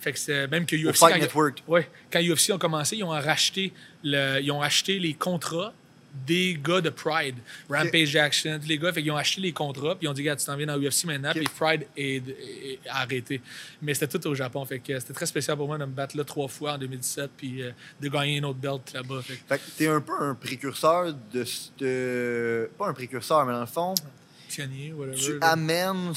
Fait 0.00 0.12
que 0.12 0.18
c'est 0.18 0.46
même 0.48 0.66
que 0.66 0.76
Au 0.76 0.90
UFC. 0.90 0.96
Fight 0.98 1.14
quand- 1.14 1.20
Network. 1.20 1.62
Ouais, 1.66 1.88
quand 2.12 2.20
UFC 2.20 2.52
ont 2.52 2.58
commencé, 2.58 2.96
ils 2.96 3.02
ont 3.04 3.08
racheté, 3.08 3.72
le, 4.04 4.40
ils 4.40 4.50
ont 4.52 4.62
acheté 4.62 4.98
les 4.98 5.14
contrats 5.14 5.72
des 6.26 6.58
gars 6.62 6.80
de 6.80 6.90
Pride. 6.90 7.36
Rampage 7.68 8.08
Jackson, 8.08 8.58
tous 8.62 8.68
les 8.68 8.78
gars. 8.78 8.92
Fait 8.92 9.02
qu'ils 9.02 9.10
ont 9.12 9.16
acheté 9.16 9.40
les 9.40 9.52
contrats, 9.52 9.94
puis 9.96 10.06
ils 10.06 10.08
ont 10.08 10.12
dit, 10.12 10.22
regarde, 10.22 10.38
tu 10.38 10.46
t'en 10.46 10.56
viens 10.56 10.66
dans 10.66 10.78
UFC 10.78 11.04
maintenant, 11.04 11.30
Ok. 11.30 11.36
puis 11.36 11.48
Pride 11.58 11.86
est, 11.96 12.22
arrêté. 12.88 13.40
Mais 13.82 13.94
c'était 13.94 14.18
tout 14.18 14.26
au 14.28 14.34
Japon. 14.34 14.64
Fait 14.64 14.78
que 14.78 14.98
c'était 14.98 15.12
très 15.12 15.26
spécial 15.26 15.56
pour 15.56 15.66
moi 15.66 15.78
de 15.78 15.84
me 15.84 15.92
battre 15.92 16.16
là 16.16 16.24
trois 16.24 16.48
fois 16.48 16.74
en 16.74 16.78
2017, 16.78 17.30
puis 17.36 17.62
euh, 17.62 17.70
de 18.00 18.08
gagner 18.08 18.36
une 18.36 18.44
autre 18.44 18.58
belt 18.58 18.92
là-bas. 18.94 19.22
Fait 19.22 19.34
que 19.34 19.40
Fait 19.48 19.58
que 19.58 19.70
t'es 19.76 19.88
un 19.88 20.00
peu 20.00 20.14
un 20.20 20.34
précurseur 20.34 21.14
de 21.32 21.44
ce. 21.44 22.66
Pas 22.78 22.88
un 22.88 22.94
précurseur, 22.94 23.44
mais 23.46 23.52
dans 23.52 23.60
le 23.60 23.66
fond, 23.66 23.94
pionnier, 24.48 24.92
whatever. 24.92 25.16
tu 25.16 25.38
là. 25.38 25.48
amènes. 25.52 26.12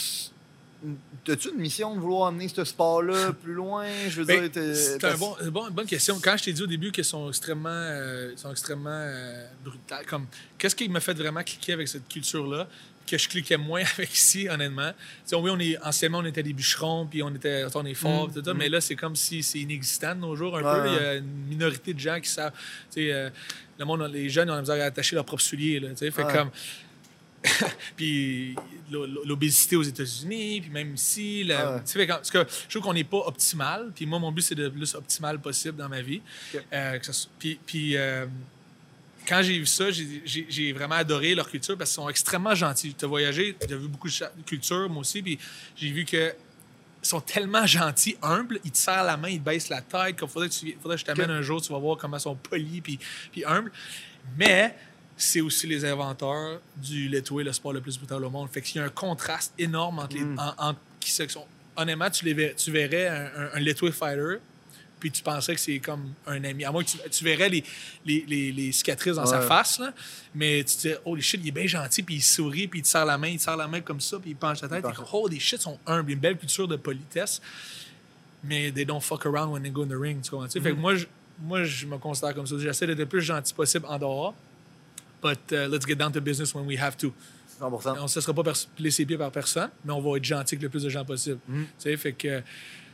As-tu 1.27 1.49
une 1.49 1.59
mission 1.59 1.93
de 1.93 1.99
vouloir 1.99 2.27
amener 2.29 2.47
ce 2.47 2.63
sport-là 2.63 3.33
plus 3.43 3.53
loin? 3.53 3.85
Je 4.07 4.21
veux 4.21 4.25
Ben, 4.25 4.47
dire, 4.47 4.75
c'est 4.75 5.17
bon, 5.17 5.35
une 5.41 5.49
bonne, 5.49 5.85
question. 5.85 6.19
Quand 6.23 6.37
je 6.37 6.45
t'ai 6.45 6.53
dit 6.53 6.63
au 6.63 6.67
début 6.67 6.91
qu'ils 6.91 7.03
sont 7.03 7.27
extrêmement, 7.27 7.69
euh, 7.69 8.31
sont 8.37 8.51
extrêmement 8.51 8.89
euh, 8.89 9.45
brutales, 9.63 10.05
comme 10.05 10.25
qu'est-ce 10.57 10.75
qui 10.75 10.87
m'a 10.89 10.99
fait 11.01 11.13
vraiment 11.13 11.43
cliquer 11.43 11.73
avec 11.73 11.87
cette 11.87 12.07
culture-là, 12.07 12.67
que 13.05 13.17
je 13.17 13.27
cliquais 13.27 13.57
moins 13.57 13.83
avec 13.97 14.13
ici, 14.15 14.47
honnêtement? 14.49 14.91
Tu 14.91 14.95
sais, 15.25 15.35
oui, 15.35 15.49
on 15.53 15.59
est 15.59 15.77
anciennement 15.83 16.19
on 16.19 16.25
était 16.25 16.43
des 16.43 16.53
bûcherons, 16.53 17.07
puis 17.07 17.21
on 17.23 17.33
était, 17.35 17.65
on 17.75 17.85
est 17.85 17.93
fort, 17.93 18.29
Mm, 18.29 18.33
tout 18.33 18.45
ça, 18.45 18.53
mm. 18.53 18.57
mais 18.57 18.69
là 18.69 18.79
c'est 18.79 18.95
comme 18.95 19.15
si 19.15 19.43
c'est 19.43 19.59
inexistant 19.59 20.15
de 20.15 20.21
nos 20.21 20.35
jours 20.35 20.57
un 20.57 20.63
Ouais, 20.63 20.81
peu. 20.81 20.87
Il 20.87 20.93
y 20.93 21.05
a 21.05 21.13
une 21.15 21.45
minorité 21.49 21.93
de 21.93 21.99
gens 21.99 22.19
qui 22.21 22.29
savent, 22.29 22.53
euh, 22.97 23.29
le 23.77 23.85
monde, 23.85 24.09
les 24.13 24.29
jeunes 24.29 24.47
ils 24.47 24.51
ont 24.51 24.55
la 24.55 24.61
misère 24.61 24.81
à 24.81 24.85
attacher 24.85 25.15
leurs 25.15 25.25
propres 25.25 25.41
souliers, 25.43 25.79
là, 25.81 25.89
fait 25.95 26.23
Ouais. 26.23 26.33
comme. 26.33 26.51
puis 27.95 28.55
l'o- 28.91 29.05
l'o- 29.05 29.23
l'obésité 29.25 29.75
aux 29.75 29.83
États-Unis, 29.83 30.61
puis 30.61 30.69
même 30.69 30.93
ici. 30.95 31.43
la- 31.43 31.77
sais, 31.85 31.99
fait 31.99 32.07
parce 32.07 32.29
que 32.31 32.45
je 32.67 32.69
trouve 32.69 32.83
qu'on 32.83 32.93
n'est 32.93 33.03
pas 33.03 33.17
optimal. 33.25 33.91
Puis 33.95 34.05
moi, 34.05 34.19
mon 34.19 34.31
but, 34.31 34.41
c'est 34.41 34.55
d'être 34.55 34.65
le 34.65 34.71
plus 34.71 34.95
optimal 34.95 35.39
possible 35.39 35.77
dans 35.77 35.89
ma 35.89 36.01
vie. 36.01 36.21
Euh, 36.73 36.99
ça 37.01 37.27
puis 37.37 37.59
puis, 37.65 37.95
euh, 37.97 38.25
quand 39.27 39.41
j'ai 39.43 39.59
vu 39.59 39.65
ça, 39.65 39.85
j'ai- 39.91 40.73
vraiment 40.73 40.95
adoré 40.95 41.35
leur 41.35 41.49
culture 41.49 41.77
parce 41.77 41.91
qu'ils 41.91 41.95
sont 42.03 42.09
extrêmement 42.09 42.55
gentils. 42.55 42.93
Tu 42.97 43.05
as 43.05 43.07
voyagé, 43.07 43.55
tu 43.59 43.73
as 43.73 43.77
vu 43.77 43.87
beaucoup 43.87 44.09
de 44.09 44.13
de 44.13 44.43
cultures, 44.45 44.89
moi 44.89 45.01
aussi, 45.01 45.21
puis 45.21 45.37
j'ai 45.75 45.91
vu 45.91 46.03
que 46.05 46.33
sont 47.01 47.21
tellement 47.21 47.65
gentils, 47.65 48.17
humbles, 48.21 48.59
ils 48.65 48.71
te 48.71 48.77
serrent 48.77 49.05
la 49.05 49.15
main, 49.15 49.29
ils 49.29 49.39
te 49.39 49.45
baissent 49.45 49.69
la 49.69 49.81
tête, 49.81 50.17
comme 50.17 50.27
faudrait 50.27 50.49
que, 50.49 50.53
tu, 50.53 50.75
faudrait 50.81 50.97
que 50.97 51.01
je 51.01 51.05
t'amène 51.05 51.29
un 51.31 51.41
jour, 51.41 51.61
tu 51.61 51.71
vas 51.71 51.79
voir 51.79 51.95
comment 51.97 52.17
ils 52.17 52.21
sont 52.21 52.35
polis 52.35 52.81
puis, 52.81 52.99
puis 53.31 53.45
humbles. 53.45 53.71
Mais 54.37 54.75
c'est 55.21 55.41
aussi 55.41 55.67
les 55.67 55.83
inventeurs 55.83 56.61
du 56.77 57.09
letway, 57.09 57.43
le 57.43 57.51
sport 57.51 57.73
le 57.73 57.81
plus 57.81 57.97
brutal 57.97 58.23
au 58.23 58.29
monde. 58.29 58.49
Fait 58.49 58.61
qu'il 58.61 58.77
y 58.77 58.79
a 58.79 58.85
un 58.85 58.89
contraste 58.89 59.53
énorme 59.59 59.99
entre 59.99 60.15
les. 60.15 60.23
Mm. 60.23 60.39
en- 60.57 60.75
qui 60.99 61.11
sont- 61.11 61.45
honnêtement, 61.75 62.09
tu, 62.09 62.25
les 62.25 62.33
verrais, 62.33 62.55
tu 62.55 62.71
verrais 62.71 63.07
un, 63.07 63.49
un, 63.53 63.59
letway 63.59 63.91
fighter, 63.91 64.37
puis 64.99 65.11
tu 65.11 65.21
penserais 65.21 65.55
que 65.55 65.61
c'est 65.61 65.79
comme 65.79 66.13
un 66.25 66.43
ami. 66.43 66.63
À 66.63 66.71
moins 66.71 66.83
que 66.83 66.89
tu, 66.89 66.97
tu 67.09 67.23
verrais 67.23 67.49
les, 67.49 67.63
les, 68.05 68.25
les, 68.27 68.51
les 68.51 68.71
cicatrices 68.71 69.15
dans 69.15 69.25
sa 69.25 69.41
face, 69.41 69.79
là, 69.79 69.93
mais 70.35 70.63
tu 70.63 70.75
te 70.75 70.87
dis, 70.89 70.93
holy 71.05 71.21
shit, 71.21 71.39
il 71.43 71.47
est 71.49 71.51
bien 71.51 71.67
gentil, 71.67 72.03
puis 72.03 72.15
il 72.15 72.21
sourit, 72.21 72.67
puis 72.67 72.79
il 72.79 72.83
te 72.83 72.87
serre 72.87 73.05
la 73.05 73.17
main, 73.17 73.27
il 73.29 73.37
te 73.37 73.43
serre 73.43 73.57
la 73.57 73.67
main 73.67 73.81
comme 73.81 74.01
ça, 74.01 74.19
puis 74.19 74.31
il 74.31 74.35
penche 74.35 74.61
la 74.61 74.67
tête. 74.69 74.83
Comme, 74.83 75.05
holy 75.11 75.39
shit, 75.39 75.59
ils 75.59 75.63
sont 75.63 75.79
humbles, 75.85 76.11
une 76.11 76.19
belle 76.19 76.37
culture 76.37 76.67
de 76.67 76.75
politesse, 76.77 77.41
mais 78.43 78.71
they 78.71 78.85
don't 78.85 79.01
fuck 79.01 79.25
around 79.25 79.51
when 79.51 79.61
they 79.63 79.71
go 79.71 79.83
in 79.83 79.87
the 79.87 79.99
ring. 79.99 80.21
Tu 80.21 80.31
comprends? 80.31 80.49
Fait 80.49 80.59
que 80.61 80.69
moi, 80.71 80.95
je, 80.95 81.05
moi, 81.41 81.63
je 81.63 81.85
me 81.85 81.97
considère 81.97 82.33
comme 82.33 82.47
ça. 82.47 82.55
J'essaie 82.57 82.87
d'être 82.87 82.99
le 82.99 83.05
plus 83.05 83.21
gentil 83.21 83.53
possible 83.53 83.85
en 83.87 83.97
dehors, 83.97 84.33
but 85.21 85.39
uh, 85.51 85.67
let's 85.69 85.85
get 85.85 85.95
down 85.95 86.11
to 86.11 86.21
business 86.21 86.53
when 86.53 86.65
we 86.65 86.77
have 86.79 86.95
to. 86.97 87.13
100%. 87.61 87.97
On 87.99 88.03
ne 88.03 88.07
se 88.07 88.21
sera 88.21 88.33
pas 88.33 88.53
ses 88.53 89.05
pieds 89.05 89.17
par 89.17 89.31
personne, 89.31 89.69
mais 89.83 89.91
on 89.91 89.99
va 89.99 90.17
être 90.17 90.23
gentil 90.23 90.55
avec 90.55 90.63
le 90.63 90.69
plus 90.69 90.83
de 90.83 90.89
gens 90.89 91.03
possible. 91.03 91.39
Mhm. 91.47 91.63
Tu 91.65 91.69
sais, 91.79 91.97
fait 91.97 92.13
que 92.13 92.41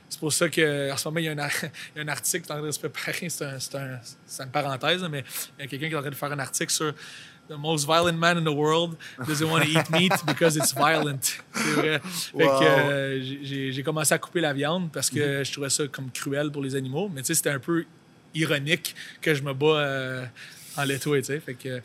c'est 0.09 0.19
pour 0.19 0.33
ça 0.33 0.47
qu'en 0.49 0.97
ce 0.97 1.07
moment, 1.07 1.19
il 1.19 1.25
y, 1.25 1.29
a 1.29 1.33
un, 1.33 1.35
il 1.95 1.97
y 1.97 1.99
a 1.99 2.03
un 2.03 2.07
article 2.07 2.45
qui 2.45 2.51
est 2.51 2.55
en 2.55 2.57
train 2.57 2.65
de 2.67 2.71
se 2.71 2.79
préparer. 2.79 3.29
C'est 3.29 3.45
un- 3.45 3.57
un- 3.79 4.43
une 4.43 4.51
parenthèse, 4.51 5.03
mais 5.09 5.23
il 5.59 5.61
y 5.61 5.65
a 5.65 5.67
quelqu'un 5.67 5.87
qui 5.87 5.93
est 5.93 5.97
en 5.97 6.01
train 6.01 6.09
de 6.09 6.15
faire 6.15 6.31
un 6.31 6.39
article 6.39 6.71
sur 6.71 6.93
The 7.47 7.53
most 7.59 7.85
violent 7.85 8.17
man 8.17 8.39
in 8.39 8.43
the 8.43 8.47
world 8.55 8.95
doesn't 9.27 9.45
want 9.47 9.61
to 9.61 9.67
eat 9.67 9.87
meat 9.91 10.13
because 10.25 10.55
it's 10.55 10.73
violent. 10.73 11.19
C'est 11.53 11.61
vrai. 11.73 12.01
Wow. 12.33 12.63
euh, 12.63 13.19
j'ai- 13.21 13.83
commencé 13.83 14.15
à 14.15 14.17
couper 14.17 14.41
la 14.41 14.51
viande 14.51 14.91
parce 14.91 15.11
que 15.11 15.37
Mhm. 15.39 15.45
je 15.45 15.51
trouvais 15.51 15.69
ça 15.69 15.83
comme 15.89 16.09
cruel 16.09 16.49
pour 16.51 16.63
les 16.63 16.75
animaux. 16.75 17.07
Mais 17.13 17.21
tu 17.21 17.27
sais, 17.27 17.35
c'était 17.35 17.51
un 17.51 17.59
peu 17.59 17.85
ironique 18.33 18.95
que 19.21 19.35
je 19.35 19.43
me 19.43 19.53
bats 19.53 19.67
euh, 19.77 20.25
en 20.77 20.83
laitoué, 20.83 21.21
tu 21.21 21.27
sais. 21.27 21.39
Fait 21.39 21.53
que... 21.55 21.81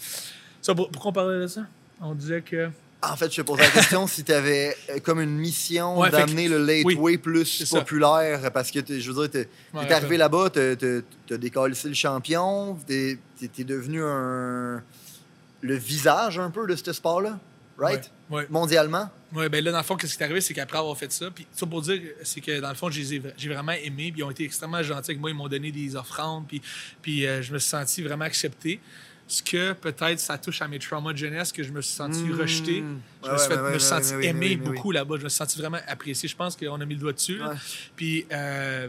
Ça, 0.62 0.74
pour- 0.74 0.90
pourquoi 0.90 1.10
on 1.10 1.14
parlait 1.14 1.40
de 1.40 1.46
ça? 1.46 1.62
On 2.00 2.14
disait 2.14 2.42
que... 2.42 2.68
En 3.02 3.16
fait, 3.16 3.30
je 3.32 3.36
te 3.40 3.46
posais 3.46 3.62
la 3.62 3.70
question 3.70 4.06
si 4.06 4.24
tu 4.24 4.32
avais 4.32 4.76
comme 5.02 5.20
une 5.22 5.38
mission 5.38 5.98
Ouais, 5.98 6.10
d'amener 6.10 6.48
le 6.48 6.58
late 6.58 6.84
oui, 6.84 6.96
way 6.96 7.16
plus 7.16 7.64
ça. 7.64 7.78
populaire 7.78 8.52
parce 8.52 8.70
que, 8.70 8.80
je 8.86 9.10
veux 9.10 9.26
dire, 9.26 9.30
t'es 9.30 9.48
Ouais, 9.72 9.86
t'es 9.86 9.94
arrivé 9.94 10.18
là-bas, 10.18 10.50
t'as 10.52 10.76
t'as- 10.76 11.00
t'as 11.26 11.36
décalissé 11.38 11.88
le 11.88 11.94
champion, 11.94 12.74
t'es- 12.86 13.18
t'es 13.54 13.64
devenu 13.64 14.02
un 14.04 14.82
le 15.62 15.74
visage 15.76 16.38
un 16.38 16.50
peu 16.50 16.66
de 16.66 16.76
ce 16.76 16.92
sport-là, 16.92 17.38
right? 17.80 18.10
Ouais. 18.28 18.46
Mondialement? 18.50 19.10
Oui, 19.32 19.48
ben 19.48 19.64
là, 19.64 19.72
dans 19.72 19.78
le 19.78 19.84
fond, 19.84 19.96
ce 20.00 20.06
qui 20.06 20.22
est 20.22 20.24
arrivé, 20.24 20.40
c'est 20.40 20.54
qu'après 20.54 20.78
avoir 20.78 20.96
fait 20.96 21.10
ça, 21.12 21.30
puis 21.30 21.46
ça 21.52 21.66
pour 21.66 21.82
dire, 21.82 22.00
c'est 22.22 22.40
que 22.40 22.60
dans 22.60 22.68
le 22.68 22.74
fond, 22.74 22.88
ai- 22.90 23.22
j'ai 23.36 23.48
vraiment 23.48 23.72
aimé, 23.72 24.10
puis 24.12 24.20
ils 24.20 24.24
ont 24.24 24.30
été 24.30 24.44
extrêmement 24.44 24.82
gentils 24.82 25.10
avec 25.12 25.20
moi, 25.20 25.30
ils 25.30 25.36
m'ont 25.36 25.48
donné 25.48 25.70
des 25.72 25.96
offrandes, 25.96 26.46
puis, 26.48 26.60
puis 27.02 27.26
euh, 27.26 27.40
je 27.42 27.52
me 27.52 27.58
suis 27.58 27.70
senti 27.70 28.02
vraiment 28.02 28.24
accepté. 28.24 28.80
ce 29.32 29.44
que 29.44 29.74
peut-être 29.74 30.18
ça 30.18 30.36
touche 30.38 30.60
à 30.60 30.66
mes 30.66 30.80
traumas 30.80 31.12
de 31.12 31.18
jeunesse, 31.18 31.52
que 31.52 31.62
je 31.62 31.70
me 31.70 31.80
suis 31.82 31.94
senti 31.94 32.18
Mmh. 32.24 32.40
rejeté. 32.40 32.82
Je 33.22 33.26
Ouais, 33.28 33.32
me 33.34 33.38
suis, 33.38 33.48
fait- 33.48 33.62
me 33.62 33.78
suis 33.78 33.88
senti 33.88 34.14
aimé 34.26 34.56
beaucoup 34.56 34.90
là-bas. 34.90 35.18
Je 35.18 35.22
me 35.22 35.28
suis 35.28 35.36
senti 35.38 35.56
vraiment 35.56 35.78
apprécié. 35.86 36.28
Je 36.28 36.34
pense 36.34 36.56
qu'on 36.56 36.80
a 36.80 36.84
mis 36.84 36.94
le 36.94 37.00
doigt 37.00 37.12
dessus. 37.12 37.38
Puis, 37.94 38.26
euh, 38.32 38.88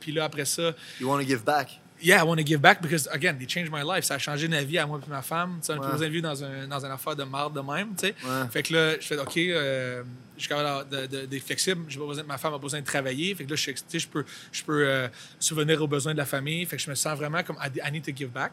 puis 0.00 0.12
là, 0.12 0.24
après 0.24 0.46
ça, 0.46 0.72
You 0.98 1.06
want 1.10 1.18
to 1.20 1.26
give 1.26 1.44
back. 1.44 1.80
Yeah, 2.00 2.20
I 2.22 2.24
want 2.26 2.36
to 2.38 2.44
give 2.44 2.60
back 2.60 2.80
because, 2.80 3.08
again, 3.10 3.36
they 3.38 3.46
changed 3.46 3.70
my 3.72 3.82
life. 3.82 4.04
Ça 4.04 4.14
a 4.14 4.18
changé 4.18 4.46
ma 4.48 4.62
vie 4.62 4.78
à 4.78 4.86
moi 4.86 5.00
et 5.04 5.10
ma 5.10 5.22
femme. 5.22 5.58
Tu 5.60 5.66
sais, 5.66 5.72
on 5.72 5.82
a 5.82 5.96
Ouais. 5.96 6.08
plus 6.10 6.20
dans, 6.22 6.42
un, 6.44 6.66
dans 6.68 6.84
une 6.84 6.92
affaire 6.92 7.16
de 7.16 7.24
marde 7.24 7.54
de 7.54 7.60
même, 7.60 7.94
tu 7.96 8.06
sais. 8.08 8.14
Ouais. 8.24 8.48
Fait 8.50 8.62
que 8.62 8.72
là, 8.72 8.94
je 9.00 9.06
fais, 9.06 9.18
OK, 9.18 9.36
euh, 9.38 10.02
je 10.36 10.40
suis 10.42 10.48
capable 10.48 10.88
de- 10.88 11.06
de- 11.06 11.26
d'être 11.26 11.42
flexible. 11.44 11.84
J'ai 11.88 11.98
pas 11.98 12.06
besoin, 12.06 12.24
ma 12.24 12.38
femme 12.38 12.54
a 12.54 12.58
besoin 12.58 12.80
de 12.80 12.84
travailler. 12.86 13.34
Fait 13.34 13.44
que 13.44 13.50
là, 13.50 13.56
je, 13.56 13.62
suis- 13.62 13.98
je 14.00 14.06
peux, 14.08 14.24
je 14.52 14.62
peux 14.62 14.86
euh, 14.86 15.08
subvenir 15.40 15.82
aux 15.82 15.88
besoins 15.88 16.12
de 16.12 16.18
la 16.18 16.26
famille. 16.26 16.64
Fait 16.66 16.76
que 16.76 16.82
je 16.82 16.90
me 16.90 16.94
sens 16.94 17.16
vraiment 17.18 17.42
comme 17.42 17.56
I, 17.64 17.90
need 17.90 18.04
to 18.04 18.12
give 18.14 18.30
back. 18.30 18.52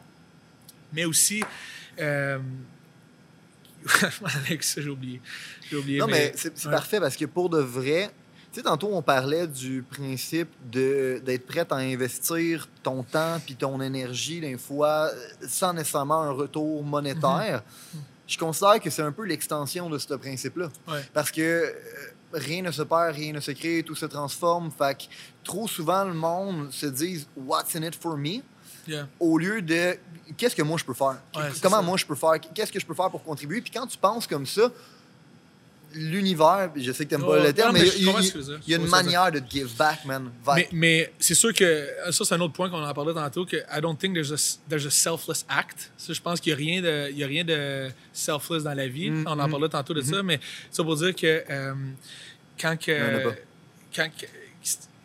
Mais 0.92 1.04
aussi, 1.04 1.42
euh, 2.00 2.38
j'ai 4.76 4.88
oublié. 4.88 5.20
J'ai 5.70 5.76
oublié. 5.76 5.98
Non, 5.98 6.06
mais 6.06 6.32
c'est 6.36 6.56
c'est 6.58 6.66
ouais. 6.66 6.72
parfait 6.74 7.00
parce 7.00 7.16
que 7.16 7.24
pour 7.26 7.48
de 7.48 7.58
vrai, 7.60 8.10
tu 8.56 8.62
sais, 8.62 8.68
tantôt, 8.68 8.88
on 8.92 9.02
parlait 9.02 9.46
du 9.46 9.82
principe 9.82 10.48
de- 10.70 11.20
d'être 11.22 11.46
prête 11.46 11.70
à 11.72 11.76
investir 11.76 12.66
ton 12.82 13.02
temps 13.02 13.38
puis 13.44 13.54
ton 13.54 13.78
énergie 13.82 14.40
d'un 14.40 14.56
fois 14.56 15.10
sans 15.46 15.74
nécessairement 15.74 16.22
un 16.22 16.30
retour 16.30 16.82
monétaire. 16.82 17.62
Mhm. 17.92 18.00
Je 18.26 18.38
considère 18.38 18.80
que 18.80 18.88
c'est 18.88 19.02
un 19.02 19.12
peu 19.12 19.24
l'extension 19.26 19.90
de 19.90 19.98
ce 19.98 20.14
principe-là. 20.14 20.70
Ouais. 20.88 21.02
Parce 21.12 21.30
que 21.30 21.40
euh, 21.42 21.72
rien 22.32 22.62
ne 22.62 22.70
se 22.70 22.80
perd, 22.82 23.14
rien 23.14 23.34
ne 23.34 23.40
se 23.40 23.50
crée, 23.50 23.82
tout 23.84 23.94
se 23.94 24.06
transforme. 24.06 24.70
Fait 24.70 24.96
que 24.96 25.04
trop 25.44 25.68
souvent, 25.68 26.04
le 26.04 26.14
monde 26.14 26.72
se 26.72 26.86
dit 26.86 27.26
«What's 27.36 27.76
in 27.76 27.82
it 27.82 27.94
for 27.94 28.16
me?» 28.16 28.40
Yeah. 28.88 29.08
au 29.18 29.36
lieu 29.36 29.60
de 29.62 29.96
qu'est-ce 30.36 30.54
que 30.54 30.62
moi 30.62 30.78
je 30.78 30.84
peux 30.84 30.94
faire? 30.94 31.16
Ouais, 31.36 31.50
Comment 31.60 31.82
moi 31.82 31.96
je 31.96 32.06
peux 32.06 32.14
faire? 32.14 32.34
Qu'est-ce 32.54 32.70
que 32.70 32.78
je 32.78 32.86
peux 32.86 32.94
faire 32.94 33.10
pour 33.10 33.22
contribuer? 33.24 33.60
Puis 33.60 33.72
quand 33.72 33.84
tu 33.86 33.98
penses 33.98 34.28
comme 34.28 34.46
ça, 34.46 34.70
l'univers, 35.94 36.70
je 36.76 36.92
sais 36.92 37.04
que 37.04 37.10
t'aimes 37.10 37.20
pas 37.22 37.38
Oh, 37.40 37.42
le 37.42 37.52
terme, 37.52 37.72
mais 37.74 37.80
il 37.80 38.02
y, 38.02 38.06
il- 38.06 38.60
il 38.66 38.74
a 38.74 38.76
une 38.76 38.82
manière 38.88 39.32
de 39.32 39.40
give 39.48 39.74
back, 39.76 40.04
man. 40.04 40.30
Mais, 40.56 40.68
mais 40.72 41.12
c'est 41.18 41.34
sûr 41.34 41.52
que 41.54 41.88
ça, 42.10 42.24
c'est 42.24 42.34
un 42.34 42.40
autre 42.40 42.52
point 42.52 42.68
qu'on 42.68 42.82
en 42.84 42.92
parlait 42.94 43.14
tantôt, 43.14 43.46
que 43.46 43.56
I 43.56 43.80
don't 43.80 43.96
think 43.96 44.14
there's 44.14 44.32
a, 44.32 44.58
there's 44.68 44.86
a 44.86 44.90
selfless 44.90 45.44
act. 45.48 45.90
Ça, 45.96 46.12
je 46.12 46.20
pense 46.20 46.40
qu'il 46.40 46.54
n'y 46.56 46.78
a, 46.86 47.24
a 47.24 47.26
rien 47.26 47.44
de 47.44 47.88
selfless 48.12 48.62
dans 48.64 48.74
la 48.74 48.88
vie. 48.88 49.10
Mm, 49.10 49.24
On 49.26 49.38
en 49.38 49.48
parlait 49.48 49.68
tantôt 49.68 49.94
de 49.94 50.02
ça, 50.02 50.22
mais 50.22 50.38
ça 50.70 50.82
pour 50.84 50.96
dire 50.96 51.14
que 51.14 51.42
euh, 51.48 51.74
quand 52.60 52.76
que. 52.78 53.24
Pas. 53.24 53.34
quand 53.94 54.08
que- 54.18 54.26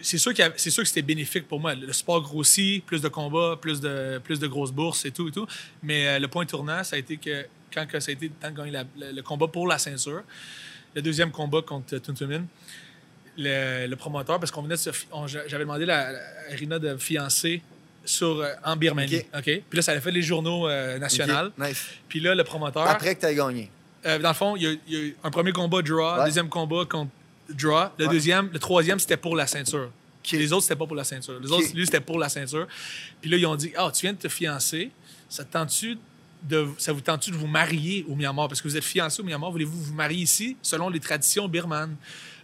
c'est 0.03 0.17
sûr, 0.17 0.31
c'est 0.57 0.71
sûr 0.71 0.81
que 0.81 0.87
c'était 0.89 1.03
bénéfique 1.03 1.47
pour 1.47 1.59
moi. 1.59 1.75
Le 1.75 1.93
sport 1.93 2.21
grossit, 2.23 2.83
plus 2.83 3.01
de 3.03 3.07
combats, 3.07 3.55
plus 3.61 3.79
de, 3.79 4.17
plus 4.23 4.39
de 4.39 4.47
grosses 4.47 4.71
bourses 4.71 5.05
et 5.05 5.11
tout 5.11 5.27
et 5.27 5.31
tout. 5.31 5.45
Mais 5.83 6.07
euh, 6.07 6.17
le 6.19 6.27
point 6.27 6.43
tournant, 6.43 6.83
ça 6.83 6.95
a 6.95 6.99
été 6.99 7.17
que 7.17 7.45
quand 7.71 7.85
que 7.87 7.99
ça 7.99 8.09
a 8.09 8.13
été 8.13 8.25
le 8.27 8.33
temps 8.33 8.49
de 8.49 8.57
gagner 8.57 8.71
la- 8.71 8.83
le, 8.99 9.11
le 9.17 9.21
combat 9.21 9.47
pour 9.47 9.67
la 9.67 9.77
ceinture, 9.77 10.23
le 10.95 11.01
deuxième 11.01 11.31
combat 11.31 11.61
contre 11.61 11.97
Tuntumin, 11.97 12.43
le, 13.37 13.87
le 13.87 13.95
promoteur, 13.95 14.39
parce 14.39 14.51
qu'on 14.51 14.61
venait 14.61 14.75
J'avais 15.47 15.63
demandé 15.63 15.85
la, 15.85 16.09
à 16.49 16.53
Irina 16.53 16.79
de 16.79 16.97
fiancer 16.97 17.61
sur, 18.03 18.39
euh, 18.41 18.53
en 18.65 18.75
Birmanie. 18.75 19.23
OK. 19.35 19.43
Puis 19.43 19.63
là, 19.73 19.81
ça 19.81 19.91
avait 19.91 20.01
fait 20.01 20.11
les 20.11 20.21
journaux 20.21 20.67
euh, 20.67 20.97
nationaux. 20.97 21.49
Nice. 21.57 21.85
Puis 22.09 22.19
là, 22.19 22.35
le 22.35 22.43
promoteur. 22.43 22.87
Après 22.87 23.15
que 23.15 23.19
tu 23.21 23.25
as 23.27 23.33
gagné. 23.33 23.69
Euh, 24.05 24.17
dans 24.19 24.29
le 24.29 24.35
fond, 24.35 24.55
il 24.55 24.63
y, 24.63 24.67
a, 24.67 24.71
il 24.87 24.93
y 24.93 24.95
a 24.97 24.99
eu 25.05 25.15
un 25.23 25.29
premier 25.31 25.51
combat 25.51 25.81
draw, 25.81 26.17
Ouais. 26.19 26.25
deuxième 26.25 26.49
combat 26.49 26.83
contre 26.89 27.11
draw. 27.49 27.89
Le 27.97 28.07
Ouais. 28.07 28.11
deuxième, 28.13 28.49
le 28.51 28.59
troisième, 28.59 28.99
c'était 28.99 29.17
pour 29.17 29.35
la 29.35 29.45
ceinture. 29.47 29.91
Les 30.33 30.51
autres, 30.53 30.63
c'était 30.63 30.75
pas 30.75 30.85
pour 30.87 30.95
la 30.95 31.03
ceinture. 31.03 31.39
Les 31.39 31.51
autres, 31.51 31.67
lui, 31.75 31.85
c'était 31.85 31.99
pour 32.01 32.19
la 32.19 32.29
ceinture. 32.29 32.67
Puis 33.21 33.29
là, 33.29 33.37
ils 33.37 33.45
ont 33.45 33.55
dit 33.55 33.71
Ah, 33.77 33.89
tu 33.93 34.01
viens 34.01 34.13
de 34.13 34.17
te 34.19 34.27
fiancer. 34.27 34.91
Ça 35.29 35.43
te 35.45 35.53
tente-tu 35.53 35.97
de, 36.43 36.67
ça 36.77 36.91
vous 36.93 37.01
tente-tu 37.01 37.31
de 37.31 37.35
vous 37.35 37.47
marier 37.47 38.05
au 38.09 38.15
Myanmar? 38.15 38.47
Parce 38.47 38.61
que 38.61 38.67
vous 38.67 38.77
êtes 38.77 38.83
fiancé 38.83 39.21
au 39.21 39.25
Myanmar, 39.25 39.51
voulez-vous 39.51 39.81
vous 39.81 39.93
marier 39.93 40.23
ici 40.23 40.57
selon 40.61 40.89
les 40.89 40.99
traditions 40.99 41.47
birmanes? 41.47 41.95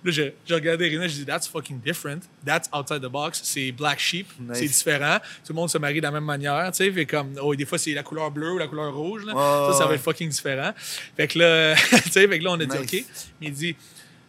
Là, 0.03 0.11
j'ai 0.11 0.35
j'ai 0.45 0.53
regardé 0.53 0.87
Irina, 0.87 1.07
j'ai 1.07 1.19
dit 1.19 1.25
That's 1.25 1.47
fucking 1.47 1.79
different. 1.79 2.21
That's 2.45 2.69
outside 2.73 3.01
the 3.01 3.11
box. 3.11 3.41
C'est 3.43 3.71
black 3.71 3.99
sheep. 3.99 4.27
Nice. 4.39 4.59
C'est 4.59 4.67
différent. 4.67 5.17
Tout 5.43 5.53
le 5.53 5.55
monde 5.55 5.69
se 5.69 5.77
marie 5.77 5.97
de 5.97 6.03
la 6.03 6.11
même 6.11 6.23
manière. 6.23 6.71
Tu 6.71 6.77
sais, 6.77 6.91
fait 6.91 7.05
comme, 7.05 7.33
oh, 7.41 7.55
des 7.55 7.65
fois, 7.65 7.77
c'est 7.77 7.93
la 7.93 8.03
couleur 8.03 8.29
bleue 8.29 8.53
ou 8.53 8.57
la 8.57 8.67
couleur 8.67 8.93
rouge. 8.93 9.25
là. 9.25 9.33
Ça, 9.71 9.79
ça 9.79 9.85
va 9.85 9.95
être 9.95 10.01
fucking 10.01 10.29
différent. 10.29 10.71
Fait 11.15 11.27
que 11.27 11.39
là, 11.39 11.75
tu 12.03 12.11
sais, 12.11 12.27
fait 12.27 12.39
que 12.39 12.43
là 12.43 12.51
on 12.51 12.59
a 12.59 12.65
dit. 12.65 12.77
OK. 12.77 13.05
Mais 13.41 13.47
il 13.47 13.53
dit 13.53 13.75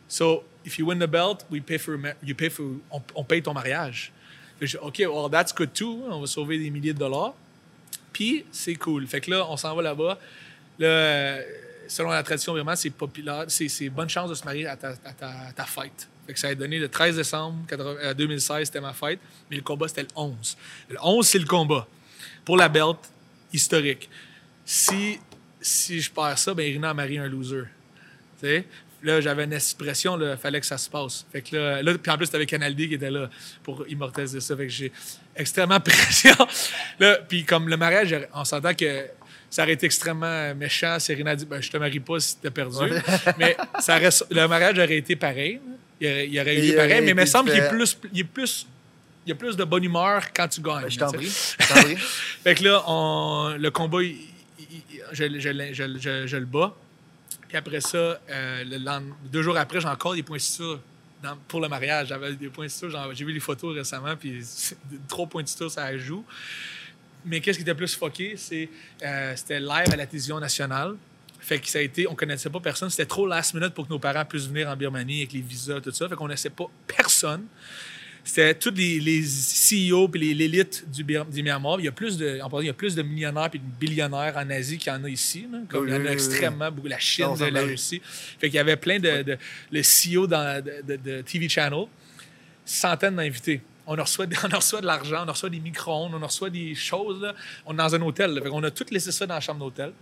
So, 0.09 0.43
if 0.65 0.79
you 0.79 0.87
win 0.87 0.99
the 0.99 1.07
belt, 1.07 1.45
we 1.51 1.61
pay 1.61 1.79
for, 1.79 1.97
you 2.23 2.35
pay 2.35 2.49
for 2.49 2.65
on, 2.91 3.03
on 3.15 3.25
paye 3.25 3.43
ton 3.43 3.53
mariage. 3.53 4.11
Fait 4.59 4.65
que 4.65 4.67
j'ai 4.67 4.79
dit, 4.79 4.85
OK, 4.85 4.99
well, 5.01 5.31
that's 5.31 5.55
good 5.55 5.73
too. 5.75 6.03
On 6.09 6.21
va 6.21 6.27
sauver 6.27 6.59
des 6.59 6.71
milliers 6.71 6.95
de 6.95 6.99
dollars. 6.99 7.35
Puis, 8.13 8.45
c'est 8.53 8.75
cool. 8.75 9.07
Fait 9.07 9.21
que 9.21 9.31
là, 9.31 9.47
on 9.49 9.57
s'en 9.57 9.75
va 9.75 9.83
là-bas. 9.83 10.19
Là, 10.79 10.87
euh, 10.87 11.43
selon 11.89 12.11
la 12.11 12.23
tradition, 12.23 12.53
vraiment, 12.53 12.77
c'est 12.77 12.91
populaire. 12.91 13.45
C'est, 13.49 13.89
bonne 13.89 14.09
chance 14.09 14.31
de 14.31 14.35
se 14.35 14.45
marier 14.45 14.67
à 14.67 14.77
ta, 14.77 14.95
à 15.57 15.65
fête. 15.65 16.09
Fait 16.27 16.35
que 16.35 16.39
ça 16.39 16.49
a 16.49 16.55
donné 16.55 16.79
le 16.79 16.89
13 16.89 17.17
décembre 17.17 17.59
80 17.69 17.97
euh, 18.03 18.15
2016, 18.15 18.67
c'était 18.67 18.81
ma 18.81 18.93
fête. 18.93 19.19
Mais 19.51 19.57
le 19.57 19.63
combat, 19.63 19.89
c'était 19.89 20.03
le 20.03 20.09
11. 20.15 20.57
Le 20.91 20.97
11, 21.03 21.27
c'est 21.27 21.39
le 21.39 21.47
combat. 21.47 21.87
Pour 22.45 22.57
la 22.57 22.69
belt 22.69 22.99
historique. 23.53 24.09
Si, 24.65 25.19
si 25.61 26.01
je 26.01 26.11
perds 26.11 26.39
ça, 26.39 26.55
ben 26.55 26.69
Irina 26.69 26.91
a 26.91 26.95
marié 26.95 27.19
un 27.19 27.29
loser. 27.29 27.65
Tu 28.41 28.47
sais? 28.47 28.67
Là, 29.03 29.21
j'avais 29.21 29.45
une 29.45 29.53
expression, 29.53 30.19
il 30.21 30.37
fallait 30.37 30.61
que 30.61 30.67
ça 30.67 30.77
se 30.77 30.91
passe. 30.91 31.25
Fait 31.31 31.41
que 31.41 31.57
là, 31.57 31.83
là 31.83 31.95
puis 31.97 32.11
en 32.11 32.17
plus, 32.17 32.29
t'avais 32.29 32.47
Canal 32.47 32.75
D 32.75 32.89
qui 32.89 32.95
était 32.95 33.11
là 33.11 33.31
pour 33.63 33.87
immortaliser 33.89 34.41
ça. 34.41 34.57
Fait 34.57 34.65
que 34.67 34.73
j'ai 34.73 34.93
extrêmement 35.37 35.79
pression. 35.81 36.35
Là, 36.99 37.19
puis 37.29 37.45
comme 37.45 37.69
le 37.69 37.77
mariage, 37.77 38.15
on 38.35 38.45
s'entend 38.45 38.75
que 38.75 39.07
ça 39.51 39.63
aurait 39.63 39.75
été 39.75 39.87
extrêmement 39.87 40.55
méchant 40.55 40.99
si 40.99 41.13
Irina 41.13 41.31
a 41.31 41.37
dit 41.37 41.47
ben, 41.47 41.63
Je 41.63 41.71
te 41.71 41.77
marie 41.77 42.01
pas 42.01 42.19
si 42.19 42.37
t'as 42.39 42.51
perdu. 42.51 42.93
mais 43.39 43.57
ça 43.79 43.97
reste, 43.97 44.27
le 44.31 44.47
mariage 44.49 44.79
aurait 44.79 44.97
été 44.97 45.15
pareil. 45.15 45.61
Il 46.01 46.07
aurait, 46.09 46.29
il 46.29 46.41
aurait 46.41 46.55
eu 46.57 46.59
Il 46.59 46.71
lieu 46.71 46.77
pareil, 46.77 46.93
aurait 46.93 47.01
mais 47.03 47.11
il 47.11 47.15
me 47.15 47.27
semble 47.27 47.51
qu'il 47.51 47.61
est 47.61 47.69
plus. 47.69 47.99
Il 48.13 48.21
est 48.21 48.25
plus 48.25 48.67
il 49.29 49.33
y 49.33 49.33
a 49.33 49.35
plus 49.35 49.57
de 49.57 49.65
bonne 49.65 49.85
humeur 49.85 50.33
quand 50.35 50.49
tu 50.49 50.63
gagnes. 50.63 50.85
Ben, 50.85 50.91
je 50.91 50.99
t'en 50.99 51.13
prie. 51.13 51.29
Fait 52.43 52.55
que 52.55 52.65
là, 52.65 52.83
on- 52.87 53.57
le 53.59 53.71
combat, 53.71 53.99
je 55.13 56.37
le 56.37 56.45
bats. 56.47 56.75
Puis 57.49 57.57
après 57.57 57.81
ça, 57.81 57.97
euh, 57.97 58.65
le 58.65 58.77
lendemain- 58.79 59.17
deux 59.33 59.43
jours 59.43 59.57
après, 59.57 59.81
j'ai 59.81 59.89
encore 59.89 60.15
des 60.15 60.23
points 60.23 60.39
suture 60.39 60.81
dans- 61.23 61.37
pour 61.49 61.61
le 61.61 61.69
mariage. 61.69 62.09
J'avais 62.09 62.35
des 62.35 62.49
points 62.49 62.67
J'ai 62.69 63.25
vu 63.25 63.33
les 63.33 63.41
photos 63.41 63.75
récemment, 63.75 64.15
puis 64.17 64.43
trois 65.09 65.27
points 65.27 65.43
de 65.43 65.49
suture, 65.49 65.71
ça 65.71 65.97
joue. 65.97 66.25
Mais 67.25 67.41
qu'est-ce 67.41 67.59
qui 67.59 67.63
était 67.63 67.75
plus 67.75 67.95
fucké, 67.97 68.37
c'est 68.37 68.69
euh, 69.03 69.33
c'était 69.35 69.61
live 69.61 69.93
à 69.93 69.97
la 69.97 70.07
télévision 70.07 70.39
nationale. 70.39 70.95
Fait 71.41 71.59
que 71.59 71.69
ça 71.69 71.79
a 71.79 71.83
été, 71.83 72.07
on 72.07 72.15
connaissait 72.15 72.51
pas 72.51 72.61
personne. 72.61 72.91
C'était 72.91 73.07
trop 73.07 73.27
last 73.27 73.55
minute 73.55 73.71
pour 73.75 73.87
que 73.87 73.93
nos 73.93 73.99
parents 73.99 74.25
puissent 74.25 74.47
venir 74.49 74.69
en 74.69 74.77
Birmanie 74.77 75.19
avec 75.21 75.33
les 75.33 75.41
visas, 75.41 75.81
tout 75.81 75.91
ça. 75.93 76.09
Fait 76.09 76.15
qu'on 76.17 76.25
connaissait 76.25 76.51
pas 76.51 76.67
personne. 76.87 77.45
C'était 78.29 78.55
tous 78.55 78.75
les, 78.75 79.01
les 79.01 79.23
CEO 79.23 80.07
puis 80.07 80.21
les- 80.21 80.35
l'élite 80.35 80.85
du, 80.91 81.03
du 81.03 81.43
Myanmar. 81.43 81.81
Il 81.81 81.87
y 81.87 81.89
a 81.89 81.93
plus 81.93 82.19
de, 82.19 82.41
en 82.43 82.51
passant, 82.51 82.61
il 82.61 82.67
y 82.67 82.71
a 82.71 82.75
plus 82.75 82.95
de 82.95 83.01
millionnaires 83.03 83.49
puis 83.49 83.59
de 83.59 83.65
billionnaires 83.81 84.35
en 84.37 84.51
Asie 84.51 84.77
qu'il 84.77 84.93
y 84.93 84.95
en 84.95 85.03
a 85.03 85.09
ici. 85.09 85.47
là. 85.51 85.61
Comme 85.69 85.85
Oui, 85.85 85.89
il 85.91 85.95
y 85.95 85.97
en 85.97 86.01
a 86.05 86.09
oui, 86.09 86.13
extrêmement 86.13 86.71
beaucoup. 86.71 86.89
La 86.89 86.99
Chine, 86.99 87.25
Non, 87.25 87.51
la. 87.51 87.63
Russie. 87.63 88.03
Fait 88.39 88.49
qu'il 88.49 88.57
y 88.57 88.59
avait 88.59 88.77
plein 88.77 88.99
de, 88.99 89.23
de- 89.23 89.39
le 89.73 89.81
CEO 89.81 90.27
dans, 90.27 90.63
de, 90.63 91.21
TV 91.23 91.49
Channel, 91.49 91.87
centaines 92.67 93.17
d'invités. 93.17 93.63
On 93.87 93.99
en 93.99 94.03
reçoit, 94.03 94.27
on 94.45 94.53
en 94.55 94.57
reçoit 94.59 94.81
de 94.83 94.87
l'argent, 94.87 95.25
on 95.25 95.29
en 95.29 95.33
reçoit 95.33 95.49
des 95.49 95.61
micro-ondes, 95.61 96.13
on 96.15 96.23
en 96.23 96.27
reçoit 96.27 96.51
des 96.51 96.75
choses. 96.75 97.23
Là. 97.23 97.35
On 97.65 97.73
est 97.73 97.77
dans 97.79 97.95
un 97.95 98.03
hôtel. 98.03 98.33
là. 98.33 98.43
Fait 98.43 98.51
qu'on 98.51 98.63
a 98.63 98.71
tout 98.71 98.85
laissé 98.91 99.11
ça 99.11 99.27
dans 99.27 99.35
la 99.35 99.41
chambre 99.41 99.61
d'hôtel. 99.61 99.93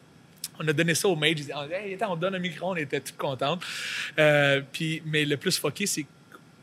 On 0.58 0.66
a 0.66 0.72
donné 0.72 0.94
ça 0.96 1.06
au 1.06 1.14
maid. 1.14 1.38
Ils 1.38 1.42
disaient, 1.42 1.54
hey, 1.72 1.94
attends, 1.94 2.14
on 2.14 2.16
donne 2.16 2.34
un 2.34 2.38
micro, 2.40 2.70
on 2.72 2.76
était 2.76 2.98
toutes 3.00 3.16
contentes. 3.16 3.62
Euh, 4.18 4.62
puis, 4.72 5.00
mais 5.06 5.24
le 5.24 5.36
plus 5.36 5.56
fucké, 5.58 5.86
c'est 5.86 6.06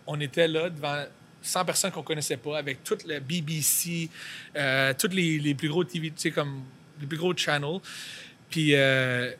qu'on 0.05 0.20
était 0.20 0.47
là 0.49 0.70
devant 0.70 1.05
100 1.44 1.66
personnes 1.66 1.91
qu'on 1.91 2.02
connaissait 2.04 2.38
pas, 2.38 2.58
avec 2.58 2.84
toute 2.84 3.06
la 3.06 3.20
BBC, 3.20 4.10
euh, 4.56 4.94
tous 4.98 5.10
les, 5.12 5.38
les 5.39 5.54
plus 5.54 5.70
gros 5.70 5.84
TV, 5.84 6.08
tu 6.10 6.14
sais, 6.18 6.32
comme 6.32 6.62
les 7.00 7.06
plus 7.08 7.18
gros 7.18 7.36
channels. 7.36 7.80
Puis, 8.50 8.76
euh, 8.76 9.32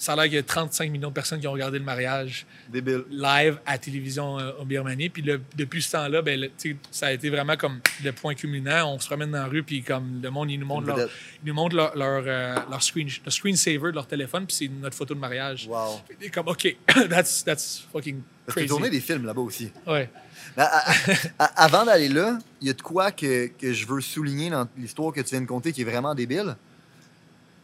ça 0.00 0.12
a 0.12 0.16
l'air 0.16 0.24
qu'il 0.26 0.34
y 0.34 0.38
a 0.38 0.42
35 0.44 0.92
millions 0.92 1.08
de 1.08 1.12
personnes 1.14 1.40
qui 1.40 1.48
ont 1.48 1.52
regardé 1.52 1.76
le 1.80 1.84
mariage 1.84 2.46
Débile. 2.68 3.02
live 3.10 3.58
à 3.66 3.78
télévision 3.78 4.38
euh, 4.38 4.52
en 4.60 4.64
Birmanie. 4.64 5.08
Puis 5.08 5.22
le- 5.22 5.40
depuis 5.56 5.82
ce 5.82 5.90
temps-là, 5.92 6.22
ben, 6.22 6.38
le- 6.40 6.50
ça 6.92 7.08
a 7.08 7.12
été 7.12 7.30
vraiment 7.30 7.56
comme 7.56 7.80
le 8.04 8.12
point 8.12 8.34
culminant. 8.36 8.94
On 8.94 9.00
se 9.00 9.06
promène 9.08 9.32
dans 9.32 9.38
la 9.38 9.46
rue, 9.48 9.64
puis 9.64 9.82
comme 9.82 10.20
le 10.22 10.30
monde, 10.30 10.52
ils 10.52 10.60
nous 10.60 10.66
montrent 10.66 10.86
leur, 10.86 10.98
ils 11.00 11.46
nous 11.48 11.54
montrent 11.54 11.74
leur, 11.74 11.96
leur, 11.96 12.22
euh, 12.26 12.54
leur 12.70 12.80
screen, 12.80 13.08
le 13.24 13.30
screensaver 13.32 13.90
de 13.90 13.96
leur 13.96 14.06
téléphone, 14.06 14.46
puis 14.46 14.54
c'est 14.54 14.68
notre 14.68 14.94
photo 14.96 15.14
de 15.14 15.18
mariage. 15.20 15.66
Wow. 15.66 16.00
Et 16.20 16.30
comme, 16.30 16.46
OK, 16.46 16.76
that's, 17.10 17.42
that's 17.44 17.84
fucking 17.92 18.20
Parce 18.46 18.54
que 18.54 18.60
crazy. 18.60 18.68
tourné 18.68 18.90
des 18.90 19.00
films 19.00 19.26
là-bas 19.26 19.40
aussi. 19.42 19.72
Ouais. 19.84 20.08
Mais 20.56 20.62
à- 20.64 20.78
à- 20.88 20.92
à- 21.38 21.64
avant 21.64 21.84
d'aller 21.84 22.08
là, 22.08 22.38
il 22.60 22.66
y 22.66 22.70
a 22.70 22.74
de 22.74 22.82
quoi 22.82 23.12
que, 23.12 23.46
que 23.48 23.72
je 23.72 23.86
veux 23.86 24.00
souligner 24.00 24.50
dans 24.50 24.66
l'histoire 24.76 25.12
que 25.12 25.20
tu 25.20 25.30
viens 25.30 25.40
de 25.42 25.46
conter 25.46 25.72
qui 25.72 25.82
est 25.82 25.84
vraiment 25.84 26.14
débile. 26.14 26.56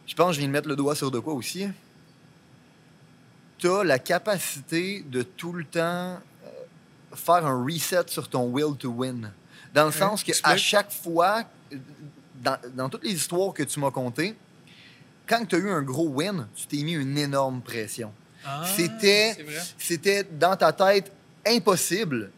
Je 0.07 0.13
pense 0.15 0.29
que 0.29 0.33
je 0.33 0.39
viens 0.39 0.47
de 0.47 0.53
mettre 0.53 0.67
le 0.67 0.75
doigt 0.75 0.95
sur 0.95 1.09
de 1.11 1.19
quoi 1.19 1.33
aussi. 1.33 1.67
Tu 3.57 3.69
as 3.69 3.83
la 3.83 3.99
capacité 3.99 5.03
de 5.07 5.21
tout 5.23 5.53
le 5.53 5.63
temps 5.63 5.79
euh, 5.81 6.19
faire 7.15 7.45
un 7.45 7.63
reset 7.63 8.03
sur 8.07 8.27
ton 8.29 8.43
will 8.49 8.75
to 8.77 8.89
win. 8.89 9.31
Dans 9.73 9.85
le 9.85 9.91
sens 9.91 10.23
que 10.23 10.31
à 10.43 10.55
chaque 10.57 10.91
fois, 10.91 11.43
dans, 12.41 12.57
dans 12.75 12.89
toutes 12.89 13.03
les 13.03 13.13
histoires 13.13 13.53
que 13.53 13.63
tu 13.63 13.79
m'as 13.79 13.91
contées, 13.91 14.35
quand 15.27 15.43
tu 15.45 15.55
as 15.55 15.59
eu 15.59 15.69
un 15.69 15.81
gros 15.81 16.07
win, 16.09 16.47
tu 16.55 16.67
t'es 16.67 16.83
mis 16.83 16.93
une 16.93 17.17
énorme 17.17 17.61
pression. 17.61 18.11
Ah. 18.45 18.63
C'était 19.79 20.23
dans 20.23 20.55
ta 20.55 20.71
tête 20.71 21.11
impossible 21.47 22.31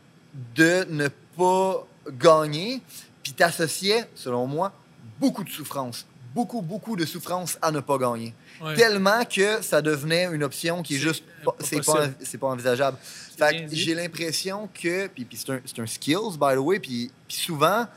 de 0.56 0.86
ne 0.90 1.08
pas 1.38 1.88
gagner, 2.10 2.82
puis 3.24 3.34
t'associais, 3.34 4.10
selon 4.16 4.48
moi, 4.48 4.72
beaucoup 5.20 5.44
de 5.44 5.50
souffrance. 5.50 6.06
Beaucoup, 6.34 6.62
beaucoup 6.62 6.96
de 6.96 7.06
souffrance 7.06 7.58
à 7.62 7.72
ne 7.72 7.80
pas 7.80 7.98
gagner. 7.98 8.34
Ouais. 8.62 8.76
Tellement 8.76 9.26
que 9.26 9.62
ça 9.62 9.82
devenait 9.82 10.26
une 10.26 10.44
option 10.44 10.84
qui 10.84 10.96
est 10.96 11.00
juste. 11.00 11.24
C'est 11.60 11.84
pas, 11.84 12.10
pas 12.40 12.48
envisageable. 12.48 12.98
Fait 13.02 13.68
j'ai 13.72 13.96
l'impression 13.96 14.70
que. 14.74 15.08
Puis, 15.08 15.26
puis 15.26 15.38
c'est 15.38 15.52
un, 15.52 15.84
un 15.84 15.88
skills, 15.88 16.38
by 16.40 16.56
the 16.56 16.60
way. 16.60 16.80
Puis, 16.80 17.12
souvent, 17.28 17.88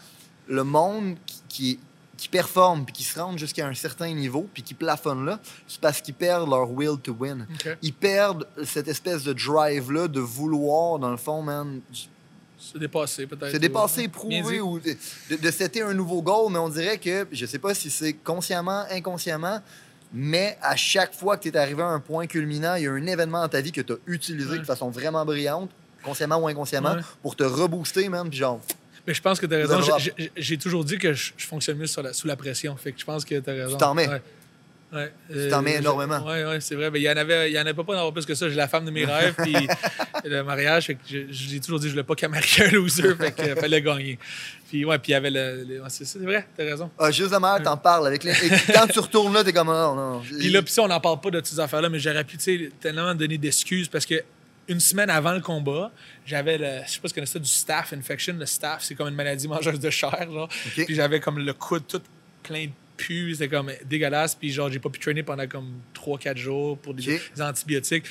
le 0.47 0.64
monde 0.64 1.16
qui, 1.26 1.43
qui, 1.49 1.80
qui 2.20 2.28
performe 2.28 2.84
puis 2.84 2.93
qui 2.93 3.05
se 3.05 3.18
rend 3.18 3.36
jusqu'à 3.38 3.66
un 3.66 3.72
certain 3.72 4.12
niveau 4.12 4.47
puis 4.53 4.62
qui 4.62 4.74
plafonne 4.74 5.24
là, 5.24 5.41
c'est 5.66 5.80
parce 5.80 6.03
qu'ils 6.03 6.14
perdent 6.14 6.51
leur 6.51 6.70
will 6.70 6.99
to 7.03 7.16
win. 7.18 7.47
Ils 7.80 7.95
perdent 7.95 8.47
cette 8.62 8.88
espèce 8.88 9.24
de 9.24 9.32
drive-là 9.32 10.07
de 10.07 10.20
vouloir, 10.20 10.99
dans 10.99 11.11
le 11.11 11.16
fond, 11.16 11.43
man, 11.43 11.80
C'est 12.61 12.78
dépassé, 12.78 13.26
peut-être. 13.26 13.52
se 13.52 13.56
dépasser, 13.56 14.02
Bien 14.02 14.11
prouver 14.11 14.42
dit. 14.56 14.61
ou 14.61 14.78
de, 14.78 14.96
de, 15.30 15.82
un 15.82 15.94
nouveau 15.94 16.20
goal, 16.22 16.52
mais 16.52 16.58
on 16.58 16.68
dirait 16.68 16.98
que, 16.98 17.26
je 17.32 17.46
sais 17.46 17.58
pas 17.58 17.74
si 17.74 17.90
c'est 17.90 18.12
consciemment, 18.12 18.84
inconsciemment, 18.90 19.61
mais 20.12 20.58
à 20.61 20.76
chaque 20.76 21.14
fois 21.14 21.36
que 21.36 21.44
tu 21.44 21.48
es 21.48 21.56
arrivé 21.56 21.82
à 21.82 21.86
un 21.86 22.00
point 22.00 22.26
culminant, 22.26 22.74
il 22.74 22.84
y 22.84 22.86
a 22.86 22.92
un 22.92 23.06
événement 23.06 23.40
dans 23.42 23.48
ta 23.48 23.61
vie 23.61 23.72
que 23.72 23.80
tu 23.80 23.92
as 23.92 23.96
utilisé 24.06 24.50
Ouais. 24.50 24.58
de 24.58 24.64
façon 24.64 24.90
vraiment 24.90 25.24
brillante, 25.24 25.70
consciemment 26.04 26.38
ou 26.38 26.48
inconsciemment, 26.48 26.94
Ouais. 26.94 27.00
pour 27.22 27.34
te 27.36 27.44
rebooster, 27.44 28.08
man, 28.08 28.28
puis 28.28 28.38
genre, 28.38 28.61
Mais 29.06 29.14
je 29.14 29.22
pense 29.22 29.40
que 29.40 29.46
tu 29.46 29.54
as 29.54 29.58
raison. 29.66 29.80
J'ai- 30.36 30.58
toujours 30.58 30.84
dit 30.84 30.98
que 30.98 31.14
je, 31.14 31.32
je 31.36 31.46
fonctionne 31.46 31.78
mieux 31.78 31.86
sur 31.86 32.02
la- 32.02 32.12
sous 32.12 32.26
la 32.26 32.36
pression. 32.36 32.76
Fait 32.76 32.92
que 32.92 33.00
je 33.00 33.04
pense 33.06 33.24
que 33.24 33.34
tu 33.40 33.50
as 33.50 33.52
raison. 33.54 33.78
t'en 33.78 33.94
mets. 33.94 34.06
Ouais. 34.06 34.20
Ouais. 34.93 35.12
Tu 35.32 35.49
t'en 35.49 35.62
mets 35.62 35.74
je- 35.74 35.78
énormément. 35.78 36.18
Ouais, 36.26 36.45
ouais, 36.45 36.61
c'est 36.61 36.74
vrai. 36.74 36.91
Mais 36.91 36.99
il 37.01 37.05
y 37.05 37.11
en 37.11 37.16
avait, 37.16 37.51
il 37.51 37.55
y 37.55 37.59
en 37.59 37.62
avait 37.62 37.74
pas 37.74 37.84
pour 37.84 37.95
en 37.95 37.99
avoir 37.99 38.12
plus 38.12 38.26
que 38.26 38.34
ça. 38.34 38.49
J'ai 38.49 38.57
la 38.57 38.66
femme 38.66 38.84
de 38.84 38.91
mes 38.91 39.05
rêves, 39.07 39.34
puis 39.38 39.55
le 40.24 40.43
mariage. 40.43 40.86
Fait 40.86 40.95
que 40.97 41.01
je- 41.09 41.26
j'ai 41.30 41.61
toujours 41.61 41.78
dit 41.78 41.86
je 41.86 41.93
voulais 41.93 42.03
pas 42.03 42.14
qu'elle 42.16 42.30
marie 42.30 42.49
un 42.62 42.70
loser, 42.70 43.14
fait 43.18 43.32
qu'il 43.32 43.55
fallait 43.57 43.82
gagner. 43.82 44.18
Puis 44.68 44.84
ouais, 44.84 44.99
puis 44.99 45.11
il 45.11 45.12
y 45.12 45.16
avait 45.16 45.30
le. 45.30 45.82
c'est 45.88 46.18
vrai, 46.18 46.47
t'as 46.57 46.64
raison. 46.64 46.91
ah, 46.99 47.11
juste 47.11 47.30
la 47.30 47.38
manière, 47.41 47.62
t'en 47.62 47.76
parles 47.76 48.07
avec 48.09 48.24
les. 48.24 48.30
et 48.32 48.51
quand 48.72 48.86
tu 48.88 48.99
retournes 48.99 49.32
là, 49.34 49.45
t'es 49.45 49.53
comme, 49.53 49.68
non, 49.68 49.95
non. 49.95 50.20
Puis 50.22 50.51
là, 50.51 50.62
puis 50.62 50.72
ça, 50.72 50.82
on 50.82 50.88
n'en 50.88 51.01
parle 51.01 51.20
pas 51.20 51.30
de 51.30 51.38
toutes 51.38 51.47
ces 51.47 51.61
affaires-là, 51.61 51.88
mais 51.88 51.99
j'aurais 51.99 52.24
pu, 52.24 52.36
tellement 52.80 53.14
donner 53.14 53.38
d'excuses 53.38 53.88
parce 53.88 54.07
que 54.07 54.22
une 54.68 54.78
semaine 54.80 55.11
avant 55.11 55.32
le 55.32 55.41
combat, 55.41 55.91
j'avais 56.24 56.57
le, 56.57 56.66
je 56.86 56.93
sais 56.93 57.01
pas 57.01 57.09
si 57.09 57.14
tu 57.14 57.14
connais 57.14 57.26
ça, 57.26 57.38
du 57.41 57.49
staph 57.49 57.93
infection. 57.93 58.34
Le 58.38 58.47
staph, 58.47 58.82
c'est 58.84 58.95
comme 58.95 59.09
une 59.09 59.14
maladie 59.16 59.49
mangeuse 59.49 59.80
de 59.80 59.91
chair, 59.91 60.28
genre. 60.32 60.49
Puis 60.74 60.86
j'avais 60.95 61.18
comme 61.20 61.38
le 61.38 61.53
coude 61.53 61.86
tout 61.88 62.01
plein 62.45 62.66
de 62.66 62.70
pus, 63.01 63.34
c'était 63.34 63.48
comme 63.48 63.70
dégueulasse. 63.84 64.34
Puis 64.34 64.51
genre, 64.53 64.70
j'ai 64.70 64.78
pas 64.78 64.90
pu 64.90 64.98
traîner 65.01 65.22
pendant 65.22 65.46
comme 65.46 65.80
3-4 65.94 66.36
jours 66.36 66.78
pour 66.78 66.94
des, 66.94 67.20
antibiotiques. 67.40 68.05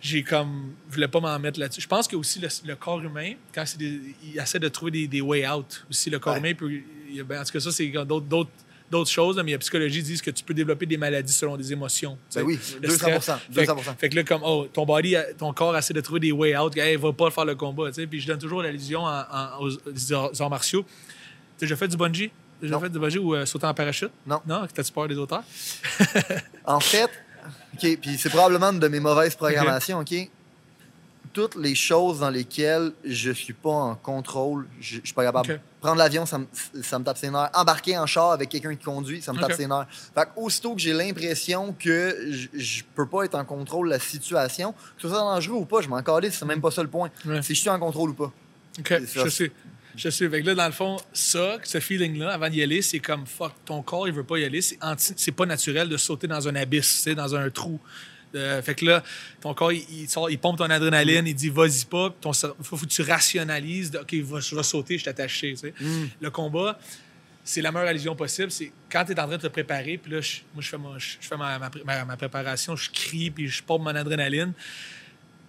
J'ai 0.00 0.22
comme, 0.24 0.74
voulais 0.88 1.06
pas 1.08 1.20
m'en 1.20 1.38
mettre 1.38 1.60
là-dessus. 1.60 1.80
Je 1.80 1.86
pense 1.86 2.08
que 2.08 2.16
aussi 2.16 2.40
le, 2.40 2.48
le 2.66 2.74
corps 2.74 3.00
humain, 3.02 3.34
quand 3.54 3.64
c'est 3.64 3.78
il 3.80 4.38
essaie 4.40 4.58
de 4.58 4.68
trouver 4.68 4.90
des, 4.90 5.06
des 5.06 5.20
way 5.20 5.46
out. 5.48 5.84
Aussi, 5.88 6.10
le 6.10 6.18
corps 6.18 6.32
Ouais. 6.32 6.40
humain 6.40 6.54
peut, 6.54 6.72
il 7.12 7.22
ben, 7.22 7.40
en 7.40 7.44
tout 7.44 7.52
cas, 7.52 7.60
ça, 7.60 7.70
c'est 7.70 7.86
d'autres, 7.86 8.26
d'autres, 8.26 8.50
d'autres 8.90 9.10
choses, 9.10 9.40
mais 9.44 9.52
la 9.52 9.58
psychologie 9.58 10.02
dit 10.02 10.20
que 10.20 10.30
tu 10.30 10.42
peux 10.44 10.54
développer 10.54 10.86
des 10.86 10.96
maladies 10.96 11.32
selon 11.32 11.56
des 11.56 11.72
émotions. 11.72 12.18
Ben 12.34 12.42
oui, 12.42 12.58
Le 12.80 12.88
200%. 12.88 12.92
stress. 12.94 13.30
Fait, 13.52 13.64
200%. 13.64 13.96
fait 13.96 14.08
que 14.08 14.16
là, 14.16 14.24
comme, 14.24 14.42
oh, 14.44 14.66
ton 14.72 14.84
body, 14.84 15.14
ton 15.38 15.52
corps 15.52 15.76
essaie 15.76 15.94
de 15.94 16.00
trouver 16.00 16.20
des 16.20 16.32
way 16.32 16.56
out. 16.56 16.76
Hey, 16.76 16.96
va 16.96 17.12
pas 17.12 17.30
faire 17.30 17.44
le 17.44 17.54
combat. 17.54 17.88
tu 17.88 17.94
sais. 18.02 18.06
Puis 18.06 18.20
je 18.20 18.26
donne 18.26 18.38
toujours 18.38 18.62
l'allusion 18.62 19.04
aux, 19.04 20.12
arts 20.42 20.50
martiaux. 20.50 20.84
T'as 21.58 21.66
déjà 21.66 21.76
fait 21.76 21.88
du 21.88 21.96
bungee? 21.96 22.30
Déjà 22.62 22.74
Non. 22.74 22.80
fait 22.80 22.88
du 22.88 22.98
bungee 22.98 23.18
ou 23.18 23.34
euh, 23.34 23.44
sauter 23.44 23.66
en 23.66 23.74
parachute? 23.74 24.12
Non. 24.26 24.40
Non? 24.46 24.66
T'as-tu 24.72 24.92
peur 24.92 25.08
des 25.08 25.16
auteurs? 25.18 25.42
En 26.64 26.78
fait, 26.80 27.10
OK, 27.74 27.98
puis 28.00 28.16
c'est 28.18 28.30
probablement 28.30 28.72
de 28.72 28.86
mes 28.88 29.00
mauvaises 29.00 29.34
programmations, 29.34 29.98
OK? 29.98 30.14
Toutes 31.32 31.54
les 31.56 31.74
choses 31.74 32.20
dans 32.20 32.28
lesquelles 32.28 32.92
je 33.04 33.30
suis 33.30 33.54
pas 33.54 33.70
en 33.70 33.94
contrôle, 33.94 34.66
je, 34.80 34.96
je 35.00 35.06
suis 35.06 35.14
pas 35.14 35.24
capable. 35.24 35.60
Prendre 35.80 35.96
l'avion, 35.96 36.26
ça 36.26 36.38
me, 36.38 36.46
ça 36.82 36.98
me 36.98 37.04
tape 37.04 37.16
ses 37.16 37.30
nerfs. 37.30 37.48
Embarquer 37.54 37.96
en 37.96 38.06
char 38.06 38.32
avec 38.32 38.50
quelqu'un 38.50 38.74
qui 38.76 38.84
conduit, 38.84 39.22
ça 39.22 39.32
me 39.32 39.40
tape 39.40 39.54
ses 39.54 39.66
nerfs. 39.66 39.86
Fait 40.14 40.28
aussitôt 40.36 40.74
que 40.74 40.80
j'ai 40.80 40.92
l'impression 40.92 41.74
que 41.78 42.16
je, 42.30 42.48
je 42.52 42.82
peux 42.94 43.06
pas 43.06 43.24
être 43.24 43.34
en 43.34 43.44
contrôle 43.46 43.86
de 43.88 43.94
la 43.94 43.98
situation, 43.98 44.72
que 44.72 45.02
ce 45.02 45.08
soit 45.08 45.18
dangereux 45.18 45.56
ou 45.56 45.64
pas, 45.64 45.80
je 45.80 45.88
m'en 45.88 46.02
calisse, 46.02 46.36
c'est 46.38 46.44
même 46.44 46.60
pas 46.60 46.70
ça 46.70 46.82
le 46.82 46.88
point. 46.90 47.10
Ouais. 47.24 47.40
C'est 47.42 47.54
je 47.54 47.60
suis 47.60 47.70
en 47.70 47.78
contrôle 47.78 48.10
ou 48.10 48.14
pas. 48.14 48.30
OK, 48.78 48.94
je 49.14 49.28
sais. 49.30 49.52
Je 49.96 50.08
sais. 50.10 50.28
Fait 50.28 50.40
que 50.42 50.46
là, 50.46 50.54
dans 50.54 50.66
le 50.66 50.72
fond, 50.72 50.96
ça, 51.12 51.58
ce 51.64 51.78
feeling-là, 51.80 52.30
avant 52.32 52.48
d'y 52.48 52.62
aller, 52.62 52.80
c'est 52.82 52.98
comme 53.00 53.26
fuck, 53.26 53.52
ton 53.64 53.82
corps, 53.82 54.08
il 54.08 54.14
veut 54.14 54.24
pas 54.24 54.38
y 54.38 54.44
aller. 54.44 54.60
C'est 54.62 54.78
anti- 54.82 55.12
c'est 55.16 55.32
pas 55.32 55.46
naturel 55.46 55.88
de 55.88 55.96
sauter 55.96 56.26
dans 56.26 56.48
un 56.48 56.54
abysse, 56.56 57.06
dans 57.08 57.34
un 57.34 57.50
trou. 57.50 57.78
Euh, 58.34 58.62
fait 58.62 58.74
que 58.74 58.86
là, 58.86 59.02
ton 59.42 59.52
corps, 59.52 59.72
il, 59.72 59.84
il 59.92 60.08
sort, 60.08 60.30
il 60.30 60.38
pompe 60.38 60.56
ton 60.58 60.70
adrénaline, 60.70 61.26
il 61.26 61.34
dit 61.34 61.50
vas-y 61.50 61.84
pas. 61.84 62.14
Cerveau, 62.32 62.56
faut, 62.62 62.76
faut 62.78 62.86
que 62.86 62.90
tu 62.90 63.02
rationalises 63.02 63.90
de, 63.90 63.98
OK, 63.98 64.14
va- 64.22 64.40
je 64.40 64.56
vais 64.56 64.62
sauter, 64.62 64.96
je 64.96 65.02
suis 65.02 65.10
attaché. 65.10 65.50
tu 65.52 65.56
sais. 65.58 65.74
Le 66.20 66.30
combat, 66.30 66.78
c'est 67.44 67.60
la 67.60 67.70
meilleure 67.70 67.88
allusion 67.88 68.16
possible. 68.16 68.50
C'est 68.50 68.72
quand 68.90 69.04
tu 69.04 69.12
es 69.12 69.20
en 69.20 69.26
train 69.26 69.36
de 69.36 69.42
te 69.42 69.48
préparer, 69.48 69.98
puis 69.98 70.10
là, 70.12 70.22
je- 70.22 70.38
moi, 70.54 70.62
je 70.62 70.68
fais, 70.70 70.78
ma, 70.78 70.96
je 70.96 71.16
fais 71.20 71.36
ma- 71.36 72.04
ma 72.06 72.16
préparation, 72.16 72.74
je 72.76 72.88
crie, 72.90 73.30
puis 73.30 73.48
je 73.48 73.62
pompe 73.62 73.82
mon 73.82 73.94
adrénaline. 73.94 74.54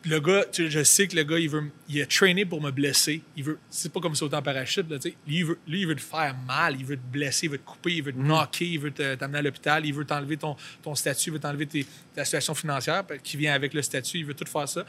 Le 0.05 0.19
gars, 0.19 0.43
tu 0.51 0.65
sais, 0.65 0.69
je 0.69 0.83
sais 0.83 1.07
que 1.07 1.15
le 1.15 1.23
gars, 1.23 1.39
il 1.39 1.49
veut, 1.49 1.63
il 1.87 2.01
a 2.01 2.05
trainé 2.05 2.45
pour 2.45 2.61
me 2.61 2.71
blesser. 2.71 3.21
Il 3.37 3.43
veut, 3.45 3.57
c'est 3.69 3.91
pas 3.91 4.01
comme 4.01 4.15
sauter 4.15 4.35
en 4.35 4.41
parachute, 4.41 4.89
là, 4.89 4.99
tu 4.99 5.11
sais. 5.11 5.15
Lui, 5.25 5.37
il 5.37 5.45
veut, 5.45 5.57
lui, 5.65 5.79
il 5.81 5.87
veut 5.87 5.95
te 5.95 6.01
faire 6.01 6.35
mal, 6.45 6.75
il 6.77 6.85
veut 6.85 6.97
te 6.97 7.05
blesser, 7.09 7.45
il 7.45 7.51
veut 7.51 7.57
te 7.57 7.63
couper, 7.65 7.93
il 7.93 8.03
veut 8.03 8.11
te 8.11 8.17
knocker, 8.17 8.65
il 8.67 8.79
veut 8.79 8.91
te- 8.91 9.15
t'amener 9.15 9.37
à 9.37 9.41
l'hôpital, 9.41 9.85
il 9.85 9.93
veut 9.93 10.03
t'enlever 10.03 10.35
ton, 10.35 10.57
ton 10.81 10.93
statut, 10.93 11.29
il 11.29 11.33
veut 11.33 11.39
t'enlever 11.39 11.67
tes- 11.67 11.85
ta 12.13 12.25
situation 12.25 12.53
financière 12.53 13.03
qui 13.23 13.37
vient 13.37 13.53
avec 13.53 13.73
le 13.73 13.81
statut, 13.81 14.17
il 14.17 14.25
veut 14.25 14.33
tout 14.33 14.45
faire 14.45 14.67
ça. 14.67 14.85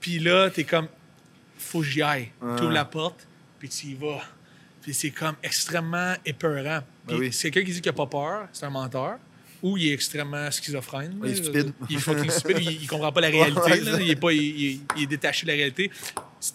Puis 0.00 0.18
là, 0.18 0.48
t'es 0.50 0.64
comme, 0.64 0.88
faut 1.58 1.80
que 1.80 1.86
j'y 1.86 2.00
aille. 2.02 2.30
Ouais. 2.40 2.56
Tu 2.56 2.62
ouvres 2.62 2.72
la 2.72 2.84
porte, 2.86 3.26
puis 3.58 3.68
tu 3.68 3.88
y 3.88 3.94
vas. 3.94 4.22
Puis 4.82 4.92
c'est 4.94 5.10
comme 5.10 5.34
extrêmement 5.42 6.14
épeurant. 6.24 6.80
Puis 7.06 7.16
Ben 7.16 7.20
oui. 7.20 7.32
c'est 7.32 7.50
quelqu'un 7.50 7.66
qui 7.66 7.74
dit 7.74 7.80
qu'il 7.80 7.90
n'a 7.90 7.96
pas 7.96 8.06
peur, 8.06 8.48
c'est 8.52 8.64
un 8.66 8.70
menteur. 8.70 9.18
Ou 9.64 9.78
il 9.78 9.88
est 9.88 9.94
extrêmement 9.94 10.50
schizophrène. 10.50 11.18
Il 11.24 11.30
est 11.30 11.34
stupide. 11.36 11.72
Il 11.88 11.96
est 11.96 11.98
fucking 11.98 12.28
stupide. 12.30 12.58
Il, 12.60 12.82
il 12.82 12.86
comprend 12.86 13.10
pas 13.10 13.22
la 13.22 13.28
réalité. 13.38 13.80
Là. 13.80 13.98
Il, 13.98 14.10
est 14.10 14.16
pas, 14.16 14.30
il, 14.30 14.82
est 15.00 15.06
détaché 15.06 15.46
de 15.46 15.50
la 15.52 15.56
réalité. 15.56 15.90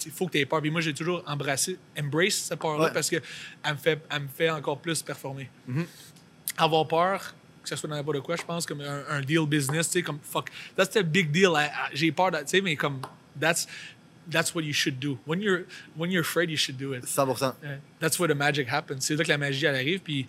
Il 0.06 0.12
faut 0.12 0.28
que 0.28 0.34
tu 0.34 0.38
aies 0.38 0.46
peur. 0.46 0.62
Puis 0.62 0.70
moi, 0.70 0.80
j'ai 0.80 0.94
toujours 0.94 1.24
embrassé, 1.26 1.80
embrace 2.00 2.36
cette 2.36 2.60
peur-là 2.60 2.86
Ouais. 2.86 2.94
parce 2.94 3.10
qu'elle 3.10 3.24
me, 3.68 3.78
fait, 3.78 4.00
elle 4.12 4.22
me 4.22 4.28
fait 4.28 4.52
encore 4.52 4.80
plus 4.80 5.02
performer. 5.02 5.50
Mhm. 5.68 5.88
Avoir 6.56 6.88
peur, 6.88 7.34
que 7.64 7.70
ce 7.70 7.76
soit 7.76 7.90
dans 7.90 7.96
n'importe 7.96 8.20
quoi, 8.22 8.36
je 8.36 8.44
pense, 8.44 8.68
comme 8.68 8.82
un, 8.82 9.04
un 9.10 9.22
deal 9.22 9.48
business, 9.48 9.88
tu 9.88 9.94
sais, 9.94 10.02
comme 10.04 10.20
fuck, 10.22 10.52
that's 10.76 10.96
a 10.96 11.02
big 11.02 11.32
deal. 11.32 11.54
J'ai 11.94 12.12
peur, 12.12 12.30
tu 12.32 12.38
sais, 12.46 12.62
mais 12.62 12.76
comme, 12.76 13.02
that's, 13.42 13.68
that's 14.30 14.54
what 14.54 14.62
you 14.62 14.74
should 14.74 15.00
do. 15.00 15.18
When 15.26 15.42
you're, 15.42 15.64
when 15.98 16.12
you're 16.12 16.22
afraid, 16.22 16.52
you 16.52 16.58
should 16.58 16.78
do 16.78 16.94
it. 16.94 17.06
100%. 17.06 17.56
Ouais. 17.64 17.80
That's 18.00 18.20
where 18.20 18.32
the 18.32 18.38
magic 18.38 18.68
happens. 18.72 19.00
C'est 19.02 19.16
là 19.16 19.24
que 19.24 19.30
la 19.30 19.40
magie, 19.40 19.66
elle 19.66 19.74
arrive. 19.74 20.02
Puis 20.02 20.28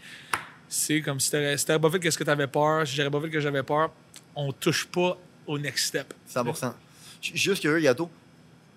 c'est 0.72 1.02
comme 1.02 1.18
si 1.18 1.30
t'aurais 1.32 1.58
si 1.58 1.66
pas 1.66 1.90
fait 1.90 1.98
qu'est-ce 2.00 2.16
que 2.16 2.22
t'avais 2.24 2.46
peur, 2.46 2.86
si 2.86 2.94
j'aurais 2.94 3.10
pas 3.10 3.20
fait 3.20 3.28
que 3.30 3.40
j'avais 3.40 3.62
peur, 3.64 3.90
on 4.36 4.52
touche 4.52 4.86
pas 4.86 5.18
au 5.46 5.58
next 5.58 5.86
step. 5.88 6.14
100%. 6.32 6.72
J- 7.20 7.32
Juste 7.36 7.60
curieux, 7.60 7.80
Gato. 7.80 8.08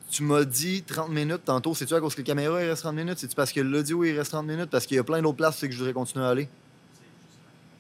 Tu 0.10 0.24
m'as 0.24 0.44
dit 0.44 0.82
30 0.84 1.10
minutes 1.10 1.46
tantôt. 1.46 1.74
C'est-tu 1.76 1.94
à 1.94 2.00
cause 2.00 2.14
que 2.16 2.22
la 2.22 2.26
caméra 2.26 2.64
il 2.64 2.70
reste 2.70 2.82
30 2.82 2.96
minutes? 2.96 3.20
C'est-tu 3.20 3.36
parce 3.36 3.52
que 3.52 3.60
l'audio 3.62 4.04
il 4.04 4.18
reste 4.18 4.32
30 4.32 4.46
minutes? 4.46 4.70
Parce 4.72 4.86
qu'il 4.88 4.98
y 4.98 5.00
a 5.00 5.04
plein 5.04 5.22
d'autres 5.22 5.38
places 5.38 5.60
que 5.62 5.72
je 5.72 5.78
voudrais 5.78 5.94
continuer 5.94 6.26
à 6.26 6.30
aller. 6.30 6.50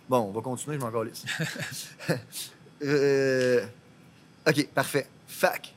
Bon, 0.07 0.19
on 0.19 0.31
va 0.31 0.41
continuer, 0.41 0.77
je 0.79 0.81
m'en 0.85 0.91
calisse. 0.91 1.25
euh... 2.83 3.65
OK, 4.47 4.67
parfait. 4.73 5.07
Fac. 5.27 5.73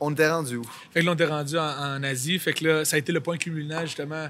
On 0.00 0.12
était 0.12 0.30
rendu 0.30 0.56
où? 0.56 0.64
Fait 0.92 1.00
que 1.00 1.04
là, 1.06 1.12
on 1.12 1.14
était 1.14 1.26
rendu 1.26 1.58
en, 1.58 1.62
en 1.62 2.02
Asie. 2.02 2.38
Fait 2.38 2.52
que 2.52 2.64
là, 2.64 2.84
ça 2.84 2.96
a 2.96 2.98
été 2.98 3.12
le 3.12 3.20
point 3.20 3.36
culminant, 3.36 3.80
justement. 3.84 4.28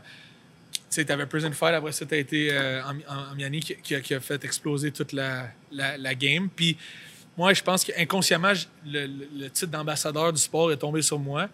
Tu 0.94 1.00
sais, 1.00 1.06
t'avais 1.06 1.26
Prison 1.26 1.50
Fight, 1.50 1.74
après 1.74 1.90
ça, 1.90 2.06
t'as 2.06 2.18
été 2.18 2.52
euh, 2.52 2.80
en, 2.84 3.34
Miami 3.34 3.58
qui, 3.58 3.74
qui 3.74 3.96
a, 3.96 4.00
qui 4.00 4.14
a 4.14 4.20
fait 4.20 4.44
exploser 4.44 4.92
toute 4.92 5.12
la, 5.12 5.48
la, 5.72 5.98
la 5.98 6.14
game. 6.14 6.48
Puis 6.54 6.76
moi, 7.36 7.52
je 7.52 7.64
pense 7.64 7.82
qu'inconsciemment, 7.82 8.52
le, 8.86 9.48
titre 9.48 9.72
d'ambassadeur 9.72 10.32
du 10.32 10.40
sport 10.40 10.70
est 10.70 10.76
tombé 10.76 11.02
sur 11.02 11.18
moi. 11.18 11.48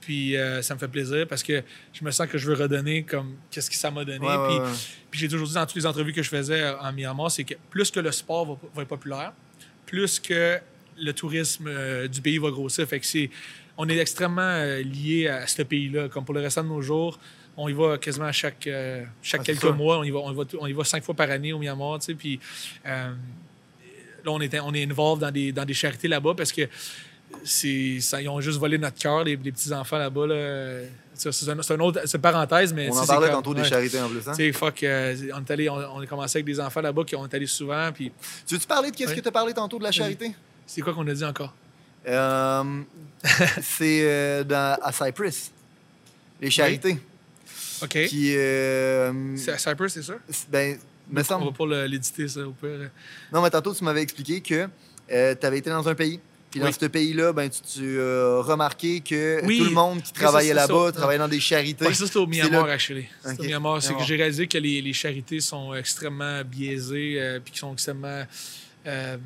Puis 0.00 0.36
euh, 0.36 0.60
ça 0.60 0.74
me 0.74 0.80
fait 0.80 0.88
plaisir 0.88 1.24
parce 1.28 1.44
que 1.44 1.62
je 1.92 2.04
me 2.04 2.10
sens 2.10 2.26
que 2.26 2.36
je 2.36 2.50
veux 2.50 2.60
redonner 2.60 3.04
comme 3.04 3.36
qu'est-ce 3.48 3.70
que 3.70 3.76
ça 3.76 3.92
m'a 3.92 4.04
donné. 4.04 4.26
Ouais, 4.26 4.48
Puis 4.48 4.58
ouais. 4.58 4.72
puis 5.08 5.20
j'ai 5.20 5.28
toujours 5.28 5.46
dit 5.46 5.54
dans 5.54 5.66
toutes 5.66 5.76
les 5.76 5.86
entrevues 5.86 6.12
que 6.12 6.24
je 6.24 6.28
faisais 6.28 6.62
euh, 6.62 6.80
en 6.80 6.92
Myanmar, 6.92 7.30
c'est 7.30 7.44
que 7.44 7.54
plus 7.70 7.92
que 7.92 8.00
le 8.00 8.10
sport 8.10 8.44
va, 8.44 8.58
va 8.74 8.82
être 8.82 8.88
populaire, 8.88 9.32
plus 9.86 10.18
que 10.18 10.58
le 10.98 11.12
tourisme 11.12 11.66
euh, 11.68 12.08
du 12.08 12.20
pays 12.20 12.38
va 12.38 12.50
grossir. 12.50 12.86
Fait 12.86 13.00
que 13.00 13.06
c'est, 13.06 13.30
on 13.76 13.88
est 13.88 13.98
extrêmement 13.98 14.42
euh, 14.42 14.82
lié 14.82 15.28
à 15.28 15.46
ce 15.46 15.62
pays-là. 15.62 16.08
Comme 16.08 16.24
pour 16.24 16.34
le 16.34 16.40
restant 16.40 16.62
de 16.62 16.68
nos 16.68 16.82
jours, 16.82 17.18
on 17.56 17.68
y 17.68 17.72
va 17.72 17.98
quasiment 17.98 18.26
à 18.26 18.32
chaque, 18.32 18.66
euh, 18.66 19.04
chaque 19.22 19.42
Ah, 19.42 19.44
quelques 19.44 19.60
ça. 19.62 19.70
mois. 19.72 19.98
On 19.98 20.04
y, 20.04 20.10
va, 20.10 20.18
on, 20.18 20.32
y 20.32 20.36
va, 20.36 20.42
on 20.60 20.66
y 20.66 20.72
va 20.72 20.84
cinq 20.84 21.02
fois 21.04 21.14
par 21.14 21.30
année 21.30 21.52
au 21.52 21.58
Myanmar. 21.58 21.98
tu 22.00 22.06
sais, 22.06 22.14
Puis 22.14 22.40
euh, 22.86 23.10
là, 24.24 24.30
on 24.30 24.40
est, 24.40 24.58
on 24.60 24.74
est 24.74 24.84
involved 24.84 25.20
dans 25.20 25.30
des, 25.30 25.52
dans 25.52 25.64
des 25.64 25.74
charités 25.74 26.08
là-bas 26.08 26.34
parce 26.36 26.50
que 26.52 26.62
c'est, 27.44 28.00
ça, 28.00 28.20
ils 28.22 28.28
ont 28.28 28.40
juste 28.40 28.58
volé 28.58 28.78
notre 28.78 28.98
cœur, 28.98 29.24
les, 29.24 29.36
les 29.36 29.52
petits-enfants 29.52 29.98
là-bas. 29.98 30.26
Là. 30.26 30.80
C'est 31.14 31.28
un, 31.28 31.32
c'est 31.62 31.72
un 31.74 31.80
autre 31.80 32.00
c'est 32.06 32.16
une 32.16 32.22
parenthèse, 32.22 32.72
mais 32.72 32.88
On 32.90 32.96
en 32.98 33.06
parlait 33.06 33.30
tantôt 33.30 33.54
des 33.54 33.62
charités 33.64 34.00
en 34.00 34.08
plus. 34.08 34.26
Hein? 34.28 34.32
Tu 34.36 34.52
fuck, 34.52 34.82
euh, 34.82 35.14
on, 35.34 35.40
est 35.40 35.50
allé, 35.52 35.68
on, 35.68 35.74
on 35.76 36.00
a 36.00 36.06
commencé 36.06 36.38
avec 36.38 36.46
des 36.46 36.58
enfants 36.58 36.80
là-bas 36.80 37.04
qui 37.04 37.14
ont 37.14 37.24
allé 37.24 37.46
souvent. 37.46 37.90
Puis 37.92 38.10
Tu 38.46 38.54
veux-tu 38.54 38.66
parler 38.66 38.90
de 38.90 38.96
qu'est-ce 38.96 39.10
Ouais. 39.10 39.16
que 39.16 39.20
tu 39.20 39.28
as 39.28 39.32
parlé 39.32 39.52
tantôt 39.54 39.78
de 39.78 39.84
la 39.84 39.92
charité? 39.92 40.32
c'est 40.66 40.80
quoi 40.80 40.92
qu'on 40.92 41.06
a 41.06 41.14
dit 41.14 41.24
encore? 41.24 41.54
C'est 43.62 44.44
dans- 44.44 44.78
à 44.82 44.92
Cyprus. 44.92 45.50
Les 46.40 46.50
charités. 46.50 46.98
OK. 47.84 48.06
Qui. 48.06 48.34
euh, 48.36 49.36
C'est 49.36 49.52
à 49.52 49.58
Cyprus, 49.58 49.92
c'est 49.92 50.02
ça? 50.02 50.14
ben, 50.50 50.78
me 51.10 51.22
On 51.34 51.44
va 51.44 51.52
pas 51.52 51.86
l'éditer, 51.86 52.28
ça, 52.28 52.40
au 52.46 52.52
pire. 52.52 52.90
Non, 53.32 53.42
mais 53.42 53.50
tantôt, 53.50 53.74
tu 53.74 53.84
m'avais 53.84 54.02
expliqué 54.02 54.40
que 54.40 54.66
tu 55.08 55.46
avais 55.46 55.58
été 55.58 55.70
dans 55.70 55.86
un 55.88 55.94
pays. 55.94 56.20
Puis 56.50 56.60
dans 56.60 56.66
Oui. 56.68 56.72
ce 56.80 56.86
pays-là, 56.86 57.32
ben, 57.32 57.50
tu, 57.50 57.60
tu 57.62 58.00
as 58.00 58.40
remarqué 58.42 59.00
que 59.00 59.44
Oui. 59.44 59.58
tout 59.58 59.64
le 59.64 59.70
monde 59.72 60.00
qui 60.00 60.12
travaillait 60.12 60.50
c'est 60.50 60.54
là-bas 60.54 60.92
travaillait 60.92 61.18
dans 61.18 61.26
des 61.26 61.40
charités. 61.40 61.84
Ouais, 61.84 61.92
ça, 61.94 62.06
c'était 62.06 62.16
au 62.18 62.22
C'est 62.26 62.30
Myanmar. 62.30 62.68
C'était 62.80 63.08
Ok. 63.26 63.40
au 63.40 63.42
Myanmar. 63.42 63.82
C'est 63.82 63.94
que 63.94 64.04
j'ai 64.04 64.14
réalisé 64.14 64.46
que 64.46 64.58
les, 64.58 64.80
les 64.80 64.92
charités 64.92 65.40
sont 65.40 65.74
extrêmement 65.74 66.42
biaisées 66.44 67.16
euh, 67.20 67.40
puis 67.44 67.54
qui 67.54 67.58
sont 67.58 67.72
extrêmement 67.72 68.22
euh, 68.86 69.16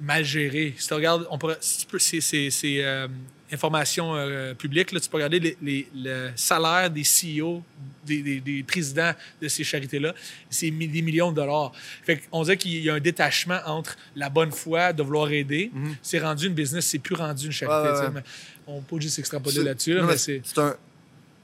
mal 0.00 0.24
gérées. 0.24 0.74
Si 0.78 0.86
tu 0.86 0.94
regardes, 0.94 1.26
on 1.30 1.38
pourrait, 1.38 1.58
c'est, 1.60 2.20
c'est, 2.20 2.50
c'est, 2.50 2.84
euh, 2.84 3.08
information 3.52 4.14
euh, 4.14 4.54
publique, 4.54 4.92
là, 4.92 5.00
tu 5.00 5.08
peux 5.08 5.16
regarder 5.16 5.40
les- 5.40 5.56
les- 5.62 5.88
le 5.94 6.30
salaire 6.36 6.90
des 6.90 7.02
CEO, 7.04 7.62
des, 8.06 8.22
des- 8.22 8.40
des 8.40 8.62
présidents 8.62 9.12
de 9.42 9.48
ces 9.48 9.64
charités-là. 9.64 10.14
C'est 10.48 10.70
des 10.70 11.02
millions 11.02 11.30
de 11.30 11.36
dollars. 11.36 11.72
Fait 12.04 12.22
on 12.32 12.42
dirait 12.42 12.56
qu'il 12.56 12.82
y 12.82 12.90
a 12.90 12.94
un 12.94 13.00
détachement 13.00 13.60
entre 13.66 13.96
la 14.16 14.28
bonne 14.28 14.52
foi 14.52 14.92
de 14.92 15.02
vouloir 15.02 15.30
aider. 15.30 15.70
Mhm. 15.72 15.96
C'est 16.02 16.18
rendu 16.20 16.46
une 16.46 16.54
business, 16.54 16.86
c'est 16.86 16.98
plus 16.98 17.14
rendu 17.14 17.46
une 17.46 17.52
charité. 17.52 18.08
Mais 18.14 18.22
on 18.66 18.80
peut 18.82 19.00
juste 19.00 19.16
s'extrapoler 19.16 19.56
C'est- 19.56 19.62
là-dessus, 19.64 19.94
là, 19.94 20.16
c'est... 20.16 20.42
Un. 20.58 20.74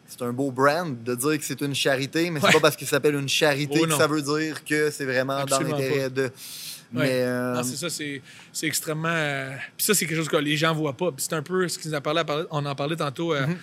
C'est 0.09 0.23
un 0.23 0.33
beau 0.33 0.53
brand 0.53 1.03
de 1.03 1.15
dire 1.17 1.37
que 1.37 1.45
c'est 1.45 1.61
une 1.63 1.75
charité, 1.75 2.31
mais 2.31 2.39
c'est 2.39 2.47
Ouais. 2.47 2.53
pas 2.53 2.61
parce 2.61 2.77
ça 2.77 2.87
s'appelle 2.87 3.17
une 3.17 3.29
charité 3.29 3.81
Oh, 3.83 3.87
que 3.89 3.95
ça 3.97 4.07
veut 4.07 4.23
dire 4.23 4.65
que 4.65 4.89
c'est 4.93 5.05
vraiment 5.05 5.33
Absolument 5.39 5.71
dans 5.73 5.79
l'intérêt 5.83 6.11
de. 6.11 6.31
Ouais. 6.95 7.05
Mais. 7.07 7.11
euh, 7.23 7.55
Non, 7.55 7.63
c'est 7.63 7.77
ça, 7.77 7.91
c'est, 7.91 8.23
extrêmement. 8.67 9.09
euh, 9.11 9.51
Puis 9.77 9.87
ça, 9.87 9.95
c'est 9.95 10.07
quelque 10.07 10.17
chose 10.19 10.29
que 10.29 10.37
les 10.37 10.57
gens 10.57 10.75
voient 10.75 10.97
pas. 10.97 11.11
Puis 11.13 11.27
c'est 11.29 11.35
un 11.35 11.43
peu 11.43 11.67
ce 11.69 11.79
qu'ils 11.79 11.91
nous 11.91 11.97
a 11.97 12.01
parlé, 12.01 12.23
on 12.51 12.65
en 12.65 12.75
parlait 12.75 12.97
tantôt 12.97 13.35
euh, 13.35 13.47
Mhm. 13.47 13.57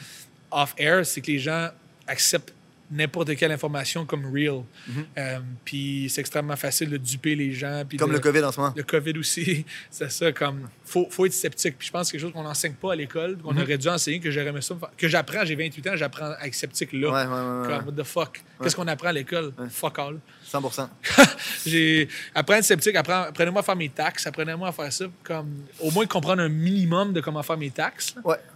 off-air, 0.52 1.06
c'est 1.06 1.22
que 1.22 1.28
les 1.32 1.40
gens 1.40 1.70
acceptent 2.08 2.54
n'importe 2.94 3.36
quelle 3.36 3.52
information 3.52 4.06
comme 4.06 4.26
real. 4.34 4.64
Mhm. 4.88 5.06
Euh, 5.18 5.40
puis 5.66 6.08
c'est 6.10 6.22
extrêmement 6.22 6.56
facile 6.56 6.90
de 6.90 6.98
duper 6.98 7.36
les 7.36 7.52
gens. 7.54 7.84
Puis 7.88 7.98
comme 7.98 8.10
de- 8.12 8.16
le 8.16 8.20
COVID 8.22 8.44
en 8.44 8.52
ce 8.52 8.60
moment. 8.60 8.74
le 8.76 8.84
COVID 8.84 9.18
aussi, 9.18 9.66
c'est 9.92 10.12
ça, 10.12 10.32
comme, 10.32 10.70
faut, 10.86 11.08
faut 11.10 11.26
être 11.26 11.34
sceptique. 11.34 11.78
Puis 11.78 11.88
je 11.88 11.92
pense 11.92 12.02
que 12.02 12.06
c'est 12.08 12.12
quelque 12.14 12.22
chose 12.28 12.34
qu'on 12.34 12.44
n'enseigne 12.44 12.74
pas 12.74 12.94
à 12.94 12.96
l'école, 12.96 13.38
qu'on 13.38 13.54
Mhm. 13.54 13.62
aurait 13.64 13.78
dû 13.78 13.88
enseigner, 13.90 14.20
que 14.20 14.32
j'aurais 14.32 14.62
ça, 14.62 14.76
que 14.98 15.08
j'apprends, 15.08 15.44
j'ai 15.46 15.56
28 15.56 15.88
ans, 15.88 15.96
j'apprends 15.96 16.32
à 16.40 16.48
être 16.48 16.54
sceptique 16.56 16.94
là. 16.94 17.08
Ouais, 17.10 17.14
ouais, 17.26 17.68
ouais, 17.68 17.68
Comme, 17.68 17.88
what 17.98 18.04
the 18.04 18.06
fuck? 18.06 18.42
Qu'est-ce 18.62 18.76
qu'on 18.76 18.88
apprend 18.88 19.10
à 19.10 19.14
l'école? 19.14 19.52
Fuck 19.70 20.00
all. 20.00 20.20
100 20.46 20.62
J'ai 21.66 22.08
apprendre 22.36 22.56
à 22.58 22.60
être 22.60 22.66
sceptique, 22.66 22.96
apprenez-moi 22.96 23.62
à 23.62 23.64
faire 23.64 23.76
mes 23.76 23.90
taxes, 23.90 24.28
apprenez-moi 24.28 24.68
à 24.68 24.72
faire 24.72 24.92
ça, 24.94 25.06
comme 25.24 25.50
au 25.80 25.90
moins 25.92 26.06
comprendre 26.06 26.42
un 26.44 26.50
minimum 26.50 27.14
de 27.14 27.22
comment 27.22 27.42
faire 27.44 27.58
mes 27.58 27.72
taxes. 27.72 28.16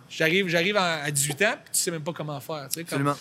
J'arrive, 0.10 0.48
j'arrive 0.48 0.78
à 0.78 1.02
à 1.04 1.12
18 1.12 1.42
ans, 1.42 1.56
puis 1.64 1.74
tu 1.74 1.80
sais 1.80 1.92
même 1.92 2.02
pas 2.04 2.14
comment 2.14 2.40
faire. 2.40 2.68
tu 2.70 2.80
sais, 2.80 2.84
comme- 2.86 3.08
absolument. 3.08 3.18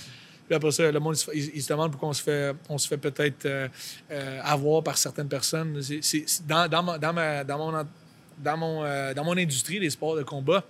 Puis 0.47 0.55
après 0.55 0.70
ça, 0.70 0.90
le 0.90 1.01
monde, 1.01 1.14
il 1.14 1.18
se 1.18 1.24
fait- 1.30 1.36
il, 1.36 1.51
il 1.57 1.62
se 1.62 1.68
demande 1.68 1.90
pourquoi 1.90 2.09
on 2.11 2.12
se 2.12 2.22
fait, 2.22 2.55
on 2.68 2.78
se 2.78 2.86
fait 2.88 2.97
peut-être 2.99 3.47
euh, 3.47 3.68
euh, 4.11 4.40
avoir 4.44 4.82
par 4.82 4.97
certaines 4.97 5.28
personnes. 5.28 5.80
C'est- 5.82 6.47
dans, 6.47 6.68
dans, 6.68 6.82
mon, 6.82 6.99
dans, 6.99 8.57
mon, 8.57 8.84
euh, 8.84 9.14
dans 9.14 9.24
mon 9.24 9.36
industrie, 9.36 9.78
les 9.78 9.90
sports 9.90 10.16
de 10.16 10.22
combat, 10.22 10.64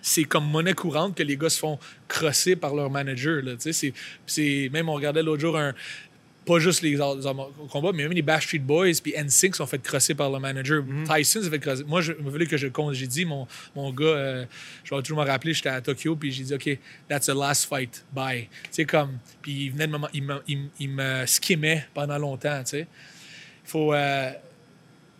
c'est 0.00 0.24
comme 0.24 0.44
monnaie 0.48 0.74
courante 0.74 1.16
que 1.16 1.22
les 1.24 1.36
gars 1.36 1.50
se 1.50 1.58
font 1.58 1.78
crosser 2.06 2.54
par 2.54 2.74
leur 2.74 2.88
manager. 2.90 3.42
C'est, 3.58 4.68
même, 4.70 4.88
on 4.88 4.94
regardait 4.94 5.22
l'autre 5.22 5.40
jour 5.40 5.58
un. 5.58 5.74
Pas 6.48 6.58
juste 6.58 6.82
les 6.82 7.00
arts- 7.00 7.16
au 7.60 7.66
combat, 7.66 7.90
mais 7.94 8.02
même 8.04 8.12
les 8.12 8.22
Backstreet 8.22 8.58
Boys 8.60 8.94
puis 9.02 9.12
NSYNC 9.16 9.54
sont 9.54 9.66
fait 9.66 9.78
crosser 9.80 10.14
par 10.14 10.30
leur 10.30 10.40
manager. 10.40 10.82
Tyson 11.04 11.42
s'est 11.42 11.50
fait 11.50 11.58
crosser. 11.58 11.84
Moi, 11.84 12.00
je, 12.00 12.12
m'a 12.14 12.30
fallu 12.32 12.46
que 12.46 12.56
je 12.56 12.66
compte. 12.68 12.94
J'ai 12.94 13.06
dit, 13.06 13.24
mon, 13.24 13.46
mon 13.76 13.92
gars, 13.92 14.04
euh, 14.06 14.44
je 14.82 14.94
vais 14.94 15.02
toujours 15.02 15.18
me 15.18 15.26
rappeler, 15.26 15.52
j'étais 15.54 15.68
à 15.68 15.80
Tokyo, 15.80 16.16
puis 16.16 16.32
j'ai 16.32 16.44
dit, 16.44 16.54
OK, 16.54 16.78
that's 17.08 17.26
the 17.26 17.34
last 17.34 17.66
fight. 17.68 18.04
Bye. 18.12 18.48
Tu 18.64 18.68
sais, 18.72 18.84
comme. 18.84 19.18
Puis 19.42 19.66
il 19.66 19.70
venait 19.72 19.86
de 19.86 19.92
me, 19.92 19.98
il 20.14 20.22
me, 20.24 20.42
il, 20.48 20.58
me- 20.58 20.68
il 20.80 20.88
me 20.90 21.26
skimmait 21.26 21.86
pendant 21.94 22.18
longtemps, 22.18 22.60
tu 22.64 22.70
sais. 22.70 22.86
Il 23.64 23.70
faut. 23.70 23.92
euh, 23.94 24.30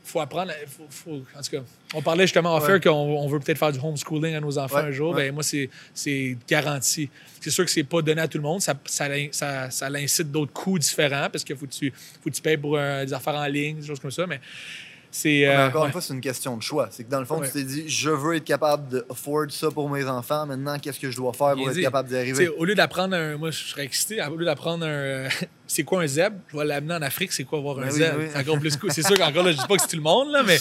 faut 0.09 0.20
apprendre. 0.20 0.52
Faut, 0.66 0.86
faut- 0.88 1.22
en 1.36 1.42
tout 1.42 1.50
cas, 1.50 1.62
on 1.94 2.02
parlait 2.02 2.24
justement 2.24 2.54
en 2.54 2.61
Ouais. 2.61 2.66
faire 2.66 2.80
qu'on 2.80 2.90
on 2.90 3.28
veut 3.28 3.38
peut-être 3.40 3.59
faire 3.59 3.72
du 3.72 3.78
homeschooling 3.78 4.34
à 4.34 4.40
nos 4.40 4.59
enfants 4.59 4.76
Ouais, 4.76 4.82
un 4.82 4.90
jour. 4.90 5.14
ouais. 5.14 5.26
Ben, 5.28 5.34
moi, 5.34 5.42
c'est, 5.42 5.68
c'est 5.94 6.36
garanti. 6.48 7.09
C'est 7.40 7.50
sûr 7.50 7.64
que 7.64 7.70
c'est 7.70 7.84
pas 7.84 8.02
donné 8.02 8.20
à 8.20 8.28
tout 8.28 8.38
le 8.38 8.42
monde. 8.42 8.61
Ça, 8.61 8.74
ça, 8.86 9.06
ça, 9.30 9.70
ça 9.70 9.90
l'incite 9.90 10.30
d'autres 10.30 10.52
coûts 10.52 10.78
différents 10.78 11.28
parce 11.30 11.44
qu'il 11.44 11.56
faut 11.56 11.66
que 11.66 11.72
tu, 11.72 11.92
faut 12.22 12.30
que 12.30 12.34
tu 12.34 12.42
payes 12.42 12.56
pour 12.56 12.76
euh, 12.76 13.04
des 13.04 13.12
affaires 13.12 13.34
en 13.36 13.46
ligne, 13.46 13.80
des 13.80 13.86
choses 13.86 14.00
comme 14.00 14.11
ça. 14.11 14.26
Mais 14.26 14.40
c'est. 15.11 15.46
Euh, 15.46 15.66
encore 15.68 15.82
ouais. 15.82 15.86
une 15.88 15.92
fois, 15.92 16.00
c'est 16.00 16.12
une 16.14 16.20
question 16.20 16.56
de 16.56 16.62
choix. 16.62 16.88
C'est 16.90 17.04
que 17.04 17.11
dans 17.11 17.20
le 17.20 17.24
fond, 17.26 17.38
Ouais. 17.40 17.46
tu 17.46 17.52
t'es 17.54 17.64
dit, 17.64 17.88
je 17.88 18.11
veux 18.11 18.36
être 18.36 18.44
capable 18.44 18.88
de 18.88 19.06
afford 19.11 19.46
ça 19.50 19.70
pour 19.70 19.88
mes 19.88 20.04
enfants. 20.04 20.46
Maintenant, 20.46 20.78
qu'est-ce 20.78 21.00
que 21.00 21.11
je 21.11 21.16
dois 21.16 21.32
faire 21.32 21.48
pour 21.48 21.56
Bien 21.56 21.68
être 21.68 21.74
dit. 21.74 21.82
capable 21.82 22.09
d'y 22.09 22.16
arriver? 22.16 22.48
au 22.48 22.64
lieu 22.64 22.74
d'apprendre 22.74 23.16
un. 23.16 23.36
Moi, 23.36 23.50
je 23.50 23.59
serais 23.64 23.84
excité. 23.84 24.22
Au 24.22 24.36
lieu 24.36 24.44
d'apprendre 24.44 24.84
un. 24.84 24.88
euh, 24.88 25.28
c'est 25.66 25.82
quoi 25.84 26.02
un 26.02 26.06
zèbre? 26.06 26.36
Je 26.52 26.56
vais 26.56 26.64
l'amener 26.64 26.94
en 26.94 27.02
Afrique. 27.02 27.32
C'est 27.32 27.44
quoi 27.44 27.59
avoir 27.59 27.78
un 27.78 27.82
Ben 27.82 27.88
oui, 27.92 27.98
zèbre? 27.98 28.16
oui. 28.18 28.26
C'est 28.32 28.38
encore 28.40 28.59
plus 28.59 28.76
cool. 28.76 28.92
C'est 28.92 29.06
sûr 29.06 29.16
qu'encore 29.16 29.42
là, 29.44 29.52
je 29.52 29.59
dis 29.59 29.66
pas 29.66 29.76
que 29.76 29.82
c'est 29.82 29.88
tout 29.88 29.96
le 29.96 30.02
monde, 30.02 30.30
là, 30.30 30.42
mais. 30.42 30.59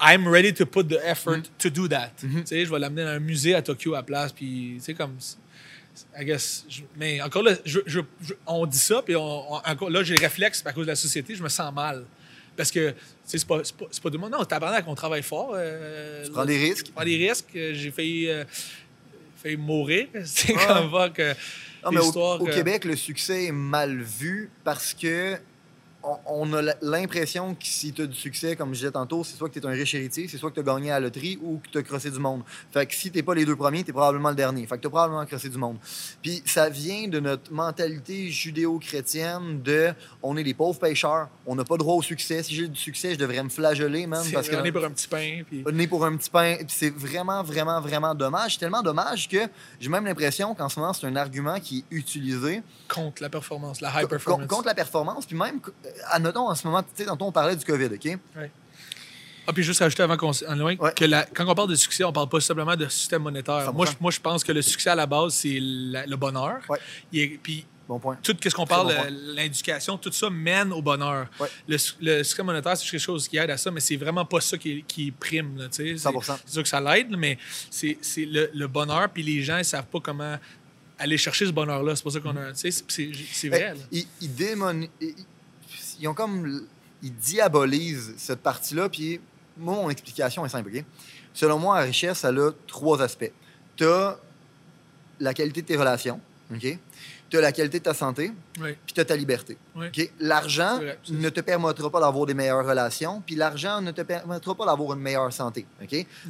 I'm 0.00 0.28
ready 0.28 0.54
to 0.54 0.64
put 0.64 0.84
the 0.84 0.98
effort 1.04 1.38
to 1.58 1.70
do 1.70 1.88
that. 1.88 2.12
Mhm. 2.22 2.42
Tu 2.42 2.46
sais, 2.46 2.64
je 2.64 2.70
vais 2.70 2.78
l'amener 2.78 3.02
dans 3.02 3.10
un 3.10 3.18
musée 3.18 3.56
à 3.56 3.62
Tokyo 3.62 3.94
à 3.96 4.02
place, 4.04 4.32
puis 4.32 4.74
tu 4.78 4.84
sais 4.84 4.94
comme. 4.94 5.16
I 6.16 6.24
guess. 6.24 6.64
je- 6.68 6.82
mais 6.96 7.20
encore 7.20 7.42
là, 7.42 7.54
je- 7.64 7.80
je- 7.84 7.98
je- 8.22 8.34
on 8.46 8.64
dit 8.66 8.78
ça, 8.78 9.02
puis 9.04 9.16
on, 9.16 9.54
on- 9.54 9.56
encore 9.56 9.90
là, 9.90 10.04
j'ai 10.04 10.14
le 10.14 10.20
réflexe 10.20 10.62
à 10.64 10.72
cause 10.72 10.86
de 10.86 10.92
la 10.92 10.96
société, 10.96 11.34
je 11.34 11.42
me 11.42 11.48
sens 11.48 11.74
mal. 11.74 12.04
Parce 12.58 12.70
que, 12.72 12.92
c'est 13.24 13.46
pas, 13.46 13.58
pas, 13.60 13.86
c'est 13.90 14.02
pas 14.02 14.10
le 14.10 14.18
monde. 14.18 14.32
Non, 14.32 14.44
tabarnak, 14.44 14.84
on 14.88 14.94
travaille 14.96 15.22
fort. 15.22 15.52
euh, 15.54 16.24
Tu 16.24 16.30
prends 16.32 16.44
des 16.44 16.58
risques. 16.58 16.86
je 16.88 16.92
prends 16.92 17.04
des 17.04 17.16
risques. 17.28 17.46
euh, 17.54 17.72
J'ai 17.72 17.90
failli, 17.92 18.28
euh, 18.28 18.44
failli 19.42 19.56
mourir. 19.56 20.08
C'est 20.24 20.52
Ouais. 20.54 20.66
comme 20.66 20.90
va 20.90 21.08
que. 21.08 21.32
Non, 21.84 21.92
mais 21.92 21.98
au, 22.00 22.02
l'histoire 22.02 22.42
au 22.42 22.46
Québec, 22.46 22.84
le 22.84 22.96
succès 22.96 23.44
est 23.44 23.52
mal 23.52 23.96
vu 24.02 24.50
parce 24.64 24.92
que 24.92 25.36
on, 26.02 26.16
on 26.26 26.52
a 26.54 26.74
l'impression 26.82 27.54
que 27.54 27.64
si 27.64 27.92
tu 27.92 28.02
as 28.02 28.06
du 28.06 28.16
succès, 28.16 28.56
comme 28.56 28.70
je 28.70 28.80
disais 28.80 28.90
tantôt, 28.90 29.24
c'est 29.24 29.36
soit 29.36 29.48
que 29.48 29.58
tu 29.58 29.60
es 29.60 29.66
un 29.66 29.72
riche 29.72 29.94
héritier, 29.94 30.28
c'est 30.28 30.38
soit 30.38 30.50
que 30.50 30.54
tu 30.54 30.60
as 30.60 30.74
gagné 30.74 30.90
à 30.90 30.94
la 30.94 31.06
loterie 31.06 31.38
ou 31.42 31.58
que 31.58 31.68
tu 31.68 31.78
as 31.78 31.82
crossé 31.82 32.10
du 32.10 32.18
monde. 32.18 32.42
Fait 32.72 32.86
que 32.86 32.94
si 32.94 33.10
t'es 33.10 33.22
pas 33.22 33.34
les 33.34 33.44
deux 33.44 33.56
premiers, 33.56 33.82
tu 33.82 33.90
es 33.90 33.92
probablement 33.92 34.30
le 34.30 34.36
dernier. 34.36 34.66
Fait 34.66 34.76
que 34.76 34.82
tu 34.82 34.86
as 34.86 34.90
probablement 34.90 35.24
crossé 35.26 35.48
du 35.48 35.58
monde. 35.58 35.78
Puis 36.22 36.42
ça 36.46 36.68
vient 36.68 37.08
de 37.08 37.20
notre 37.20 37.52
mentalité 37.52 38.30
judéo-chrétienne 38.30 39.62
de 39.62 39.92
on 40.22 40.36
est 40.36 40.44
des 40.44 40.54
pauvres 40.54 40.78
pêcheurs, 40.78 41.28
on 41.46 41.54
n'a 41.54 41.64
pas 41.64 41.76
droit 41.76 41.94
au 41.94 42.02
succès. 42.02 42.42
Si 42.42 42.54
j'ai 42.54 42.68
du 42.68 42.78
succès, 42.78 43.14
je 43.14 43.18
devrais 43.18 43.42
me 43.42 43.48
flageller. 43.48 44.08
C'est 44.22 44.32
Parce 44.32 44.48
que 44.48 44.70
pour 44.70 44.84
un 44.84 44.90
petit 44.90 45.08
pain. 45.08 45.42
Puis... 45.46 45.64
né 45.72 45.86
pour 45.86 46.04
un 46.04 46.16
petit 46.16 46.30
pain. 46.30 46.56
Puis 46.58 46.66
c'est 46.68 46.90
vraiment, 46.94 47.42
vraiment, 47.42 47.80
vraiment 47.80 48.14
dommage. 48.14 48.54
C'est 48.54 48.60
tellement 48.60 48.82
dommage 48.82 49.28
que 49.28 49.38
j'ai 49.80 49.88
même 49.88 50.04
l'impression 50.04 50.54
qu'en 50.54 50.68
ce 50.68 50.78
moment, 50.78 50.92
c'est 50.92 51.06
un 51.06 51.16
argument 51.16 51.58
qui 51.60 51.78
est 51.78 51.94
utilisé 51.94 52.62
Contre 52.88 53.22
la 53.22 53.28
performance, 53.28 53.80
la 53.80 54.02
high 54.02 54.08
performance. 54.08 54.46
contre 54.46 54.66
la 54.66 54.74
performance. 54.74 55.26
Puis 55.26 55.36
même, 55.36 55.60
euh, 55.84 55.90
admettons 56.06 56.48
en 56.48 56.54
ce 56.54 56.66
moment, 56.66 56.82
tu 56.82 56.88
sais, 56.94 57.04
tantôt 57.04 57.26
on 57.26 57.32
parlait 57.32 57.56
du 57.56 57.64
COVID, 57.64 57.86
OK? 57.94 58.18
Ah, 59.46 59.52
puis 59.54 59.62
juste 59.62 59.80
rajouter 59.80 60.02
avant 60.02 60.16
qu'on 60.18 60.30
s- 60.32 60.44
en 60.46 60.54
loin, 60.56 60.76
Ouais. 60.76 60.92
que 60.94 61.06
la- 61.06 61.24
quand 61.24 61.46
on 61.46 61.54
parle 61.54 61.70
de 61.70 61.74
succès, 61.74 62.04
on 62.04 62.12
parle 62.12 62.28
pas 62.28 62.38
simplement 62.40 62.76
de 62.76 62.86
système 62.88 63.22
monétaire. 63.22 63.62
100%. 63.64 63.72
Moi 63.72 63.86
je, 63.86 63.92
moi, 63.98 64.10
je 64.10 64.20
pense 64.20 64.44
que 64.44 64.52
le 64.52 64.60
succès 64.60 64.90
à 64.90 64.94
la 64.94 65.06
base, 65.06 65.32
c'est 65.34 65.58
la- 65.60 66.04
le 66.04 66.16
bonheur. 66.16 66.58
Ouais. 66.68 66.78
Il 67.12 67.20
est- 67.20 67.38
puis 67.42 67.64
Bon 67.88 67.98
point. 67.98 68.18
tout 68.22 68.36
ce 68.42 68.50
qu'on 68.50 68.66
parle, 68.66 68.88
bon 68.88 68.92
euh, 69.06 69.10
l'éducation, 69.34 69.96
tout 69.96 70.12
ça 70.12 70.28
mène 70.28 70.70
au 70.74 70.82
bonheur. 70.82 71.28
Ouais. 71.40 71.48
Le, 71.66 71.78
succès 72.22 72.42
monétaire, 72.42 72.76
c'est 72.76 72.90
quelque 72.90 73.00
chose 73.00 73.26
qui 73.26 73.38
aide 73.38 73.48
à 73.48 73.56
ça, 73.56 73.70
mais 73.70 73.80
c'est 73.80 73.96
vraiment 73.96 74.26
pas 74.26 74.42
ça 74.42 74.58
qui, 74.58 74.84
qui 74.86 75.10
prime. 75.12 75.56
Là, 75.56 75.68
tu 75.70 75.76
sais. 75.76 75.96
c'est 75.96 76.08
100%. 76.10 76.38
c'est 76.44 76.52
sûr 76.52 76.62
que 76.62 76.68
ça 76.68 76.80
l'aide, 76.82 77.16
mais 77.16 77.38
c'est 77.70 77.96
c'est 78.02 78.26
le, 78.26 78.50
le 78.52 78.66
bonheur, 78.68 79.08
puis 79.08 79.22
les 79.22 79.42
gens 79.42 79.56
ne 79.56 79.62
savent 79.62 79.86
pas 79.86 80.00
comment 80.00 80.36
aller 80.98 81.16
chercher 81.16 81.46
ce 81.46 81.52
bonheur-là. 81.52 81.96
C'est 81.96 82.02
pour 82.02 82.12
ça 82.12 82.20
qu'on 82.20 82.36
a. 82.36 82.52
tu 82.52 82.56
sais, 82.58 82.70
C'est 82.70 82.84
c'est- 82.88 83.12
c'est 83.32 83.48
vrai. 83.48 83.68
Là. 83.72 83.80
Ils, 83.90 84.06
ils 84.20 84.28
démoni- 84.28 84.90
ils- 85.00 85.14
ils 86.00 86.08
ont 86.08 86.14
comme. 86.14 86.66
Ils 87.02 87.14
diabolisent 87.14 88.14
cette 88.16 88.40
partie-là. 88.40 88.88
Puis 88.88 89.20
moi, 89.56 89.74
mon 89.74 89.90
explication 89.90 90.44
est 90.44 90.48
simple, 90.48 90.70
OK? 90.74 90.84
Selon 91.32 91.58
moi, 91.58 91.78
la 91.78 91.84
richesse, 91.86 92.24
elle 92.24 92.38
a 92.40 92.50
trois 92.66 93.00
aspects. 93.02 93.30
Tu 93.76 93.84
as 93.84 94.18
la 95.20 95.32
qualité 95.34 95.62
de 95.62 95.66
tes 95.66 95.76
relations, 95.76 96.20
OK? 96.52 96.78
Tu 97.30 97.36
as 97.36 97.40
la 97.42 97.52
qualité 97.52 97.78
de 97.78 97.84
ta 97.84 97.92
santé, 97.94 98.32
Oui. 98.58 98.70
puis 98.86 98.94
tu 98.94 99.00
as 99.00 99.04
ta 99.04 99.14
liberté. 99.14 99.58
Oui. 99.76 99.90
L'argent 100.18 100.80
ne 101.10 101.28
te 101.28 101.40
permettra 101.42 101.90
pas 101.90 102.00
d'avoir 102.00 102.24
des 102.24 102.32
meilleures 102.34 102.66
relations, 102.66 103.22
puis 103.24 103.34
l'argent 103.36 103.82
ne 103.82 103.90
te 103.90 104.00
permettra 104.00 104.54
pas 104.54 104.64
d'avoir 104.64 104.94
une 104.94 105.00
meilleure 105.00 105.30
santé. 105.32 105.66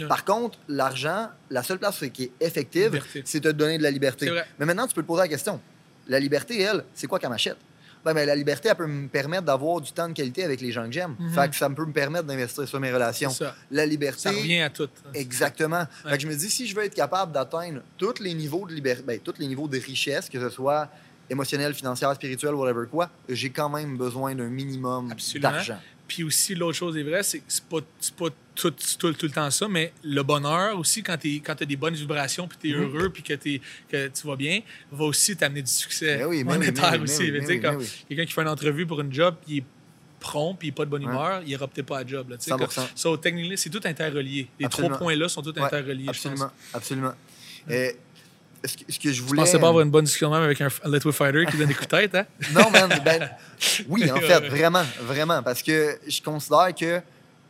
Par 0.08 0.24
contre, 0.24 0.58
l'argent, 0.68 1.28
la 1.50 1.62
seule 1.62 1.78
place 1.78 2.02
qui 2.12 2.24
est 2.24 2.32
effective, 2.40 3.00
c'est 3.24 3.38
de 3.40 3.52
te 3.52 3.56
donner 3.56 3.78
de 3.78 3.82
la 3.84 3.90
liberté. 3.92 4.28
Mais 4.58 4.66
maintenant, 4.66 4.86
tu 4.88 4.94
peux 4.94 5.02
te 5.02 5.06
poser 5.06 5.22
la 5.22 5.28
question. 5.28 5.60
La 6.08 6.18
liberté, 6.18 6.60
elle, 6.60 6.84
c'est 6.94 7.06
quoi 7.06 7.18
qu'elle 7.20 7.30
m'achète? 7.30 7.56
Ben, 8.04 8.14
ben, 8.14 8.26
la 8.26 8.36
liberté, 8.36 8.68
elle 8.68 8.76
peut 8.76 8.86
me 8.86 9.08
permettre 9.08 9.44
d'avoir 9.44 9.80
du 9.80 9.92
temps 9.92 10.08
de 10.08 10.14
qualité 10.14 10.44
avec 10.44 10.60
les 10.60 10.72
gens 10.72 10.86
que 10.86 10.92
j'aime. 10.92 11.14
Mhm. 11.18 11.32
Fait 11.32 11.48
que 11.50 11.56
ça 11.56 11.68
me 11.68 11.74
peut 11.74 11.84
me 11.84 11.92
permettre 11.92 12.26
d'investir 12.26 12.66
sur 12.66 12.80
mes 12.80 12.92
relations. 12.92 13.30
Ça. 13.30 13.54
La 13.70 13.86
liberté. 13.86 14.20
Ça 14.20 14.30
revient 14.30 14.60
à 14.60 14.70
tout. 14.70 14.88
Exactement. 15.14 15.80
Ouais. 16.04 16.10
Fait 16.10 16.16
que 16.16 16.22
je 16.22 16.28
me 16.28 16.34
dis, 16.34 16.50
si 16.50 16.66
je 16.66 16.74
veux 16.74 16.84
être 16.84 16.94
capable 16.94 17.32
d'atteindre 17.32 17.80
tous 17.96 18.20
les 18.20 18.34
niveaux 18.34 18.66
de 18.66 18.74
liberté, 18.74 19.02
ben, 19.06 19.18
tous 19.18 19.34
les 19.38 19.46
niveaux 19.46 19.68
de 19.68 19.78
richesse, 19.78 20.28
que 20.28 20.40
ce 20.40 20.48
soit 20.48 20.88
émotionnel, 21.30 21.74
financière, 21.74 22.14
spirituel, 22.14 22.54
whatever 22.54 22.86
quoi, 22.90 23.10
j'ai 23.28 23.50
quand 23.50 23.68
même 23.68 23.96
besoin 23.96 24.34
d'un 24.34 24.48
minimum 24.48 25.12
d'argent. 25.36 25.78
Puis 26.08 26.24
aussi, 26.24 26.54
l'autre 26.54 26.76
chose 26.76 26.96
est 26.96 27.02
vraie, 27.02 27.22
c'est 27.22 27.38
que 27.38 27.44
c'est 27.48 27.62
pas, 27.64 27.78
c'est 28.00 28.14
pas 28.14 28.26
tout, 28.54 28.70
tout, 28.98 29.12
tout 29.12 29.26
le 29.26 29.30
temps 29.30 29.50
ça, 29.50 29.68
mais 29.68 29.92
le 30.02 30.22
bonheur 30.22 30.76
aussi, 30.78 31.02
quand 31.02 31.16
tu 31.18 31.40
as 31.48 31.54
des 31.66 31.76
bonnes 31.76 31.94
vibrations, 31.94 32.48
puis 32.48 32.58
tu 32.60 32.70
es 32.70 32.74
Mhm. 32.74 32.82
heureux, 32.96 33.10
puis 33.10 33.22
que, 33.22 33.34
t'es- 33.34 33.60
que 33.88 34.08
tu 34.08 34.26
vas 34.26 34.34
bien, 34.34 34.60
va 34.90 35.04
aussi 35.04 35.36
t'amener 35.36 35.62
du 35.62 35.70
succès 35.70 36.24
oui, 36.24 36.42
monétaire 36.42 37.00
aussi. 37.02 37.30
Quelqu'un 38.08 38.24
qui 38.24 38.32
fait 38.32 38.42
une 38.42 38.48
entrevue 38.48 38.86
pour 38.86 39.00
une 39.00 39.12
job, 39.12 39.36
puis 39.44 39.54
il 39.56 39.58
est 39.58 39.64
prompt, 40.18 40.54
puis 40.58 40.68
il 40.68 40.70
n'est 40.70 40.74
pas 40.74 40.84
de 40.86 40.90
bonne 40.90 41.04
Ouais. 41.04 41.12
humeur, 41.12 41.42
il 41.42 41.48
n'ira 41.48 41.68
peut-être 41.68 41.86
pas 41.86 41.98
à 41.98 42.02
la 42.02 42.08
job. 42.08 42.30
Là, 42.30 42.36
tu 42.38 42.44
sais, 42.44 42.50
100%. 42.50 42.82
comme- 42.86 42.90
so, 42.96 43.16
technically, 43.18 43.56
c'est 43.58 43.70
tout 43.70 43.80
interrelié. 43.84 44.48
Les 44.58 44.66
Absolument. 44.66 44.94
trois 44.96 45.06
points-là 45.06 45.28
sont 45.28 45.42
tous 45.42 45.50
Ouais, 45.52 45.62
interreliés, 45.62 46.04
je 46.06 46.10
Absolument, 46.10 46.46
pense. 46.46 46.74
absolument. 46.74 47.12
Euh, 47.70 47.92
ce, 48.64 48.76
que, 48.76 48.92
ce 48.92 48.98
que 48.98 49.08
je 49.10 49.14
Je 49.14 49.22
voulais... 49.22 49.42
pensais 49.42 49.58
pas 49.58 49.68
avoir 49.68 49.82
une 49.84 49.90
bonne 49.90 50.04
discussion 50.04 50.30
même 50.30 50.42
avec 50.42 50.60
un, 50.60 50.68
Little 50.86 51.12
Fighter 51.12 51.44
qui 51.50 51.56
donne 51.56 51.68
des 51.68 51.74
coups 51.74 51.88
de 51.88 51.96
tête, 51.96 52.14
hein? 52.14 52.26
Non, 52.52 52.70
man, 52.70 52.88
ben, 53.04 53.30
oui, 53.88 54.10
en 54.10 54.16
fait, 54.16 54.40
vraiment, 54.48 54.84
vraiment. 55.02 55.42
Parce 55.42 55.62
que 55.62 55.98
je 56.06 56.20
considère 56.22 56.74
que 56.74 57.00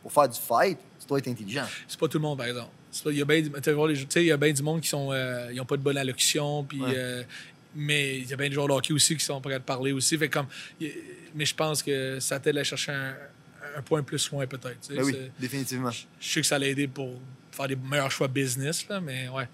pour 0.01 0.11
faire 0.11 0.29
du 0.29 0.39
fight, 0.39 0.77
tu 0.99 1.07
dois 1.07 1.19
être 1.19 1.27
intelligent. 1.27 1.65
C'est 1.87 1.99
pas 1.99 2.07
tout 2.07 2.17
le 2.17 2.23
monde, 2.23 2.37
par 2.37 2.47
exemple. 2.47 2.69
Il 3.07 3.13
y 3.17 3.21
a 3.21 3.25
bien 3.25 3.41
du- 3.41 3.51
tu 3.51 3.59
sais, 3.63 3.71
voir 3.73 3.87
les- 3.87 3.95
tu 3.97 4.05
sais, 4.09 4.23
il 4.23 4.27
y 4.27 4.31
a 4.31 4.37
bien 4.37 4.51
du 4.51 4.63
monde 4.63 4.81
qui 4.81 4.89
sont, 4.89 5.09
euh, 5.11 5.49
ils 5.53 5.59
ont 5.61 5.65
pas 5.65 5.77
de 5.77 5.81
bonne 5.81 5.97
allocution, 5.97 6.63
puis, 6.63 6.81
Ouais. 6.81 6.93
euh, 6.95 7.23
mais 7.75 8.17
il 8.17 8.27
y 8.27 8.33
a 8.33 8.37
bien 8.37 8.47
des 8.49 8.53
joueurs 8.55 8.67
de 8.67 8.73
hockey 8.73 8.93
aussi 8.93 9.15
qui 9.15 9.23
sont 9.23 9.39
prêts 9.41 9.53
à 9.53 9.59
parler 9.59 9.91
aussi. 9.91 10.17
Fait 10.17 10.27
comme, 10.29 10.47
mais 11.35 11.45
je 11.45 11.53
pense 11.55 11.83
que 11.83 12.19
ça 12.19 12.39
t'aide 12.39 12.57
à 12.57 12.63
chercher 12.63 12.91
un, 12.91 13.13
un 13.77 13.81
point 13.83 14.01
plus 14.01 14.31
loin, 14.31 14.47
peut-être. 14.47 14.89
Ben 14.89 15.03
oui, 15.03 15.15
définitivement. 15.39 15.91
Je 15.91 16.05
sais 16.19 16.41
que 16.41 16.47
ça 16.47 16.57
l'a 16.57 16.67
aidé 16.67 16.87
pour 16.87 17.19
faire 17.51 17.67
des 17.67 17.75
meilleurs 17.75 18.09
choix 18.11 18.27
business, 18.27 18.87
là, 18.89 18.99
mais 18.99 19.27
ouais. 19.29 19.47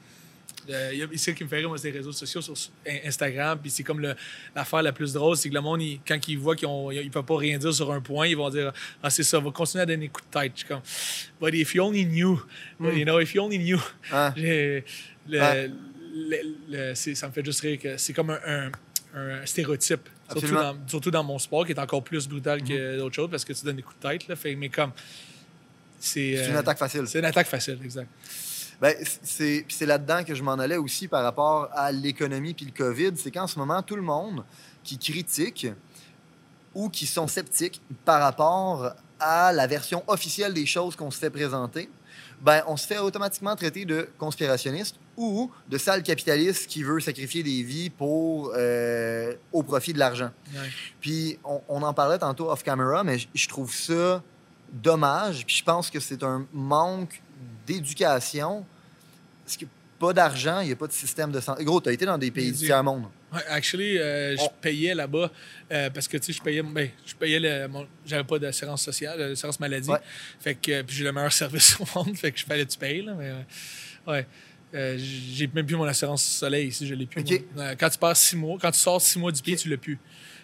Euh, 0.70 1.08
c'est 1.12 1.18
ce 1.18 1.32
qui 1.32 1.44
me 1.44 1.50
fait 1.50 1.58
rire, 1.58 1.70
moi, 1.70 1.78
c'est 1.78 1.92
les 1.92 1.98
réseaux 1.98 2.12
sociaux 2.12 2.42
sur 2.42 2.54
In- 2.88 3.08
Instagram. 3.08 3.60
Puis 3.62 3.70
c'est 3.72 3.84
comme 3.84 4.02
l'affaire 4.56 4.82
la 4.82 4.92
plus 4.92 5.14
drôle, 5.14 5.36
c'est 5.38 5.50
que 5.50 5.54
le 5.54 5.62
monde, 5.62 5.82
il- 5.82 6.00
quand 6.08 6.20
ils 6.28 6.38
voient 6.40 6.56
qu'ils 6.56 6.68
ne 6.68 7.10
peuvent 7.10 7.24
pas 7.24 7.38
rien 7.38 7.58
dire 7.58 7.74
sur 7.74 7.92
un 7.92 8.02
point, 8.02 8.28
ils 8.28 8.36
vont 8.38 8.50
dire 8.50 8.72
Ah, 9.04 9.10
c'est 9.10 9.24
ça, 9.24 9.40
va 9.40 9.52
continuer 9.52 9.84
à 9.84 9.86
donner 9.86 10.06
des 10.08 10.10
coups 10.10 10.26
de 10.28 10.40
tête. 10.40 10.52
Je 10.56 10.60
suis 10.60 10.68
comme 10.68 10.82
But 11.42 11.54
if 11.54 11.76
you 11.76 11.84
only 11.84 12.06
knew, 12.06 12.40
you 12.98 13.04
know, 13.06 13.20
if 13.20 13.34
you 13.36 13.42
only 13.44 13.58
knew. 13.60 13.80
Le- 14.36 15.72
le- 16.14 16.56
le- 16.70 16.96
c'est- 16.96 17.16
ça 17.16 17.28
me 17.28 17.34
fait 17.34 17.44
juste 17.44 17.62
rire 17.62 17.80
que 17.80 17.98
c'est 17.98 18.14
comme 18.14 18.30
un, 18.30 18.40
un- 18.46 18.72
un 19.16 19.46
stéréotype. 19.46 20.08
Surtout 20.32 20.48
dans, 20.62 20.78
surtout 20.88 21.12
dans 21.12 21.24
mon 21.24 21.38
sport, 21.40 21.66
qui 21.66 21.72
est 21.74 21.80
encore 21.80 22.04
plus 22.04 22.28
brutal 22.28 22.64
que 22.64 22.98
d'autres 22.98 23.16
choses, 23.16 23.30
parce 23.30 23.46
que 23.46 23.54
tu 23.54 23.64
donnes 23.66 23.76
des 23.76 23.82
coups 23.82 23.98
de 24.02 24.10
tête. 24.10 24.28
Là, 24.28 24.36
fait, 24.36 24.56
mais 24.56 24.70
comme. 24.70 24.92
C'est 26.00 26.36
C'est 26.38 26.50
une 26.50 26.56
euh, 26.56 26.60
attaque 26.60 26.78
facile. 26.78 27.04
C'est 27.08 27.20
une 27.20 27.26
attaque 27.26 27.48
facile, 27.48 27.80
exact. 27.84 28.08
Ben, 28.82 28.96
c'est 29.24 29.86
là-dedans 29.86 30.24
que 30.24 30.36
je 30.36 30.44
m'en 30.44 30.54
allais 30.54 30.78
aussi 30.78 31.08
par 31.08 31.24
rapport 31.24 31.70
à 31.74 31.92
l'économie 31.92 32.54
puis 32.54 32.66
le 32.66 32.72
COVID. 32.72 33.12
C'est 33.16 33.32
qu'en 33.32 33.48
ce 33.48 33.58
moment, 33.58 33.82
tout 33.82 33.96
le 33.96 34.02
monde 34.02 34.44
qui 34.84 34.98
critique 34.98 35.68
ou 36.74 36.90
qui 36.90 37.06
sont 37.06 37.28
sceptiques 37.28 37.82
par 38.04 38.22
rapport 38.22 38.94
à 39.20 39.54
la 39.54 39.66
version 39.66 40.04
officielle 40.08 40.54
des 40.54 40.66
choses 40.66 40.96
qu'on 40.96 41.10
se 41.10 41.18
fait 41.18 41.30
présenter, 41.30 41.90
ben, 42.42 42.64
on 42.68 42.76
se 42.76 42.86
fait 42.86 42.98
automatiquement 42.98 43.56
traiter 43.56 43.86
de 43.86 44.10
conspirationniste 44.18 44.98
ou 45.16 45.50
de 45.70 45.78
sale 45.78 46.04
capitaliste 46.04 46.68
qui 46.68 46.84
veut 46.84 47.00
sacrifier 47.00 47.44
des 47.44 47.64
vies 47.64 47.90
pour, 47.90 48.52
euh, 48.56 49.34
au 49.54 49.64
profit 49.64 49.94
de 49.94 50.00
l'argent. 50.00 50.32
Ouais. 50.54 50.70
Puis 51.00 51.40
on, 51.46 51.62
on 51.70 51.82
en 51.82 51.94
parlait 51.94 52.20
tantôt 52.20 52.52
off-camera, 52.52 53.04
mais 53.04 53.20
je, 53.20 53.28
je 53.34 53.48
trouve 53.48 53.74
ça 53.74 54.22
dommage. 54.72 55.46
Puis 55.46 55.58
je 55.58 55.64
pense 55.64 55.90
que 55.90 56.00
c'est 56.00 56.24
un 56.24 56.46
manque 56.54 57.22
d'éducation. 57.66 58.66
Parce 59.44 59.58
que 59.58 59.66
pas 60.00 60.12
d'argent, 60.14 60.60
il 60.60 60.68
n'y 60.68 60.74
a 60.74 60.76
pas 60.76 60.88
de 60.88 60.92
système 60.92 61.32
de 61.32 61.40
santé. 61.40 61.64
Gros, 61.64 61.80
tu 61.80 61.90
as 61.90 61.94
été 61.94 62.06
dans 62.06 62.18
des 62.18 62.32
pays 62.32 62.52
du 62.52 62.58
tiers-monde. 62.58 63.06
Actually, 63.50 63.98
euh, 63.98 64.36
je 64.38 64.44
payais 64.62 64.94
là-bas 64.96 65.30
euh, 65.72 65.90
parce 65.90 66.08
que 66.08 66.18
tu 66.18 66.26
sais, 66.26 66.34
je 66.34 66.42
payais, 66.42 66.62
ben, 66.64 66.90
je 67.06 67.16
payais 67.16 67.40
le, 67.40 67.68
mon- 67.68 67.88
j'avais 68.06 68.24
pas 68.24 68.40
d'assurance 68.40 68.82
sociale, 68.84 69.20
euh, 69.20 69.30
d'assurance 69.30 69.60
maladie. 69.60 69.90
Ouais. 69.90 70.00
Fait 70.40 70.56
que 70.56 70.72
euh, 70.72 70.84
puis 70.84 70.96
j'ai 70.98 71.04
le 71.04 71.12
meilleur 71.12 71.34
service 71.44 71.78
au 71.80 71.86
monde, 71.96 72.16
fait 72.18 72.32
que 72.32 72.40
je 72.40 72.46
fallait 72.46 72.66
que 72.66 72.72
tu 72.72 72.78
payes 72.78 73.02
là, 73.02 73.14
mais 73.18 73.30
euh, 73.30 74.12
ouais. 74.12 74.28
Euh, 74.74 74.98
j'ai 74.98 75.48
même 75.48 75.66
plus 75.66 75.76
mon 75.78 75.86
assurance 75.86 76.24
soleil 76.24 76.68
ici, 76.68 76.86
je 76.88 76.94
l'ai 76.94 77.06
plus. 77.06 77.24
Euh, 77.58 77.76
quand 77.80 77.90
tu 77.90 77.98
passes 77.98 78.22
six 78.22 78.36
mois, 78.36 78.58
quand 78.62 78.72
tu 78.72 78.80
sors 78.80 79.02
six 79.02 79.18
mois 79.20 79.32
du 79.32 79.42
pied, 79.42 79.56
tu 79.56 79.70
l'as 79.70 79.78
plus. 79.78 79.98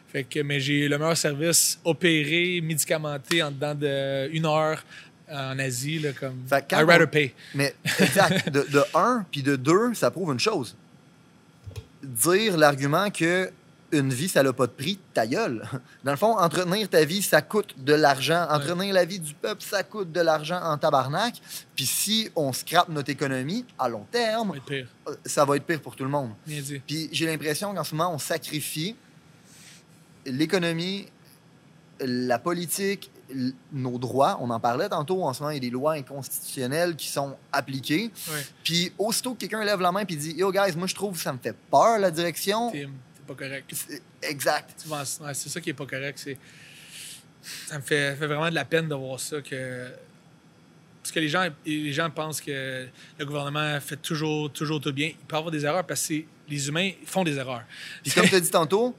Fait 0.07 0.23
que, 0.23 0.39
mais 0.41 0.59
j'ai 0.59 0.87
le 0.87 0.97
meilleur 0.97 1.17
service 1.17 1.79
opéré, 1.83 2.59
médicamenté 2.61 3.41
en 3.43 3.51
dedans 3.51 3.73
d'une 3.75 4.45
heure 4.45 4.83
en 5.31 5.57
Asie, 5.59 5.99
là, 5.99 6.11
comme 6.13 6.43
Fait 6.47 6.65
I 6.71 6.75
rather 6.75 7.03
on- 7.07 7.07
pay. 7.07 7.33
Mais 7.55 7.73
exact. 7.99 8.49
De, 8.49 8.61
de 8.61 8.83
un, 8.95 9.25
puis 9.31 9.41
de 9.43 9.55
deux, 9.55 9.93
ça 9.93 10.11
prouve 10.11 10.31
une 10.33 10.39
chose. 10.39 10.75
Dire 12.03 12.57
l'argument 12.57 13.09
que 13.11 13.51
une 13.93 14.13
vie, 14.13 14.29
ça 14.29 14.41
n'a 14.41 14.53
pas 14.53 14.67
de 14.67 14.71
prix, 14.71 14.97
ta 15.13 15.27
gueule. 15.27 15.67
Dans 16.05 16.11
le 16.11 16.17
fond, 16.17 16.37
entretenir 16.37 16.87
ta 16.89 17.03
vie, 17.03 17.21
ça 17.21 17.41
coûte 17.41 17.75
de 17.77 17.93
l'argent. 17.93 18.47
Entretenir 18.49 18.93
la 18.93 19.03
vie 19.03 19.19
du 19.19 19.33
peuple, 19.33 19.61
ça 19.61 19.83
coûte 19.83 20.11
de 20.13 20.21
l'argent 20.21 20.61
en 20.63 20.77
tabarnak. 20.77 21.35
Puis 21.75 21.85
si 21.85 22.31
on 22.35 22.53
scrape 22.53 22.87
notre 22.87 23.09
économie, 23.09 23.65
à 23.77 23.89
long 23.89 24.05
Ça 24.13 24.19
terme, 24.19 24.51
va 24.51 24.55
être 24.57 24.65
pire. 24.65 24.87
euh, 25.09 25.15
ça 25.25 25.43
va 25.43 25.57
être 25.57 25.65
pire 25.65 25.81
pour 25.81 25.95
tout 25.97 26.05
le 26.05 26.09
monde. 26.09 26.31
Bien 26.47 26.61
dit. 26.61 26.79
Puis 26.87 27.09
j'ai 27.11 27.25
l'impression 27.27 27.73
qu'en 27.75 27.83
ce 27.83 27.93
moment, 27.93 28.13
on 28.13 28.17
sacrifie 28.17 28.95
l'économie, 30.25 31.07
la 31.99 32.39
politique, 32.39 33.11
nos 33.71 33.97
droits. 33.97 34.37
On 34.41 34.49
en 34.49 34.59
parlait 34.59 34.89
tantôt. 34.89 35.23
En 35.23 35.33
ce 35.33 35.41
moment, 35.41 35.51
il 35.51 35.55
y 35.55 35.57
a 35.57 35.61
des 35.61 35.69
lois 35.69 35.93
inconstitutionnelles 35.93 36.95
qui 36.95 37.07
sont 37.07 37.35
appliquées. 37.51 38.11
Puis 38.63 38.91
aussitôt 38.97 39.33
que 39.33 39.39
quelqu'un 39.39 39.63
lève 39.63 39.79
la 39.81 39.91
main 39.91 40.01
et 40.07 40.15
dit 40.15 40.33
Yo, 40.33 40.51
guys, 40.51 40.75
moi, 40.75 40.87
je 40.87 40.95
trouve 40.95 41.15
que 41.15 41.21
ça 41.23 41.33
me 41.33 41.37
fait 41.39 41.55
peur, 41.69 41.99
la 41.99 42.11
direction. 42.11 42.71
T'es 42.71 42.87
pas 43.27 43.35
correct. 43.35 43.71
C'est- 43.73 44.01
Exact. 44.23 44.85
Ouais, 44.89 45.33
c'est 45.33 45.49
ça 45.49 45.59
qui 45.61 45.69
est 45.71 45.73
pas 45.73 45.85
correct. 45.85 46.19
C'est... 46.23 46.37
Ça 47.67 47.77
me 47.77 47.81
fait, 47.83 48.15
fait 48.15 48.27
vraiment 48.27 48.49
de 48.49 48.55
la 48.55 48.65
peine 48.65 48.87
de 48.87 48.95
voir 48.95 49.19
ça. 49.19 49.41
Que... 49.41 49.87
Parce 51.01 51.11
que 51.11 51.19
les 51.19 51.29
gens, 51.29 51.47
les 51.65 51.91
gens 51.91 52.09
pensent 52.11 52.39
que 52.41 52.87
le 53.17 53.25
gouvernement 53.25 53.79
fait 53.81 53.97
toujours, 53.97 54.51
toujours 54.51 54.79
tout 54.79 54.93
bien. 54.93 55.07
Il 55.07 55.25
peut 55.25 55.35
avoir 55.35 55.49
des 55.51 55.65
erreurs 55.65 55.85
parce 55.85 56.01
que 56.01 56.07
c'est- 56.07 56.25
les 56.47 56.67
humains 56.67 56.91
font 57.05 57.23
des 57.23 57.37
erreurs. 57.37 57.63
Puis 58.03 58.11
comme 58.11 58.27
tu 58.27 58.35
as 58.35 58.39
dit 58.39 58.51
tantôt, 58.51 58.95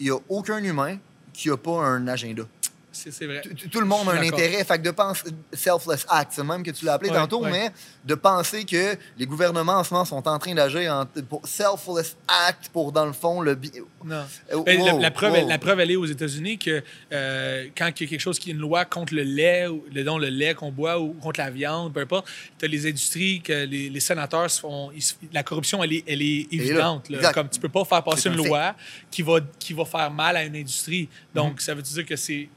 il 0.00 0.06
n'y 0.06 0.10
a 0.12 0.18
aucun 0.28 0.58
humain 0.62 0.98
qui 1.32 1.48
n'a 1.48 1.56
pas 1.56 1.80
un 1.84 2.06
agenda. 2.08 2.42
C'est, 2.90 3.10
c'est 3.12 3.26
vrai. 3.26 3.42
Tout- 3.70 3.80
le 3.80 3.86
monde 3.86 4.08
a 4.08 4.12
un 4.12 4.22
intérêt. 4.22 4.64
Fait 4.64 4.78
que 4.78 4.82
de 4.82 4.90
penser, 4.90 5.24
selfless 5.52 6.06
act, 6.08 6.32
c'est 6.34 6.42
même 6.42 6.62
que 6.62 6.70
tu 6.70 6.84
l'as 6.84 6.94
appelé 6.94 7.10
Ouais, 7.10 7.16
tantôt, 7.16 7.42
ouais. 7.42 7.50
mais 7.50 7.70
de 8.04 8.14
penser 8.14 8.64
que 8.64 8.96
les 9.16 9.26
gouvernements 9.26 9.74
en 9.76 9.84
ce 9.84 9.92
moment 9.92 10.04
sont 10.06 10.26
en 10.26 10.38
train 10.38 10.54
d'agir 10.54 10.92
en 10.92 11.04
pour 11.28 11.46
selfless 11.46 12.16
act 12.46 12.70
pour, 12.72 12.90
dans 12.90 13.04
le 13.06 13.12
fond, 13.12 13.40
le. 13.42 13.54
bi- 13.54 13.70
Non. 14.04 14.24
Euh, 14.52 14.62
Ben, 14.64 14.82
la, 14.84 14.92
la 14.94 15.10
preuve, 15.10 15.34
wow. 15.34 15.48
la 15.48 15.58
preuve, 15.58 15.80
elle 15.80 15.90
est 15.90 15.96
aux 15.96 16.06
États-Unis 16.06 16.58
que 16.58 16.82
euh, 17.12 17.66
quand 17.76 17.86
il 17.88 18.02
y 18.04 18.06
a 18.06 18.08
quelque 18.08 18.20
chose 18.20 18.38
qui 18.38 18.50
est 18.50 18.52
une 18.54 18.58
loi 18.58 18.84
contre 18.86 19.14
le 19.14 19.22
lait, 19.22 19.66
ou 19.66 19.84
le, 19.92 20.02
non, 20.02 20.16
le 20.18 20.28
lait 20.28 20.54
qu'on 20.54 20.72
boit 20.72 20.98
ou 20.98 21.12
contre 21.12 21.40
la 21.40 21.50
viande, 21.50 21.92
peu 21.92 22.00
importe, 22.00 22.26
tu 22.58 22.64
as 22.64 22.68
les 22.68 22.86
industries, 22.88 23.42
que 23.42 23.64
les, 23.66 23.90
les 23.90 24.00
sénateurs 24.00 24.50
se 24.50 24.60
font. 24.60 24.90
ils 24.94 25.02
la 25.32 25.42
corruption, 25.42 25.84
elle 25.84 25.92
est, 25.92 26.04
elle 26.06 26.22
est 26.22 26.48
là. 26.50 26.62
évidente. 26.64 27.10
là. 27.10 27.32
Comme 27.32 27.48
tu 27.50 27.60
peux 27.60 27.68
pas 27.68 27.84
faire 27.84 28.02
passer 28.02 28.28
une 28.30 28.40
fait. 28.42 28.48
loi 28.48 28.74
qui 29.10 29.22
va, 29.22 29.40
qui 29.58 29.74
va 29.74 29.84
faire 29.84 30.10
mal 30.10 30.36
à 30.36 30.44
une 30.44 30.56
industrie. 30.56 31.08
Donc, 31.34 31.52
Mhm. 31.54 31.58
ça 31.58 31.74
veut 31.74 31.82
dire 31.82 32.06
que 32.06 32.16
c'est 32.16 32.48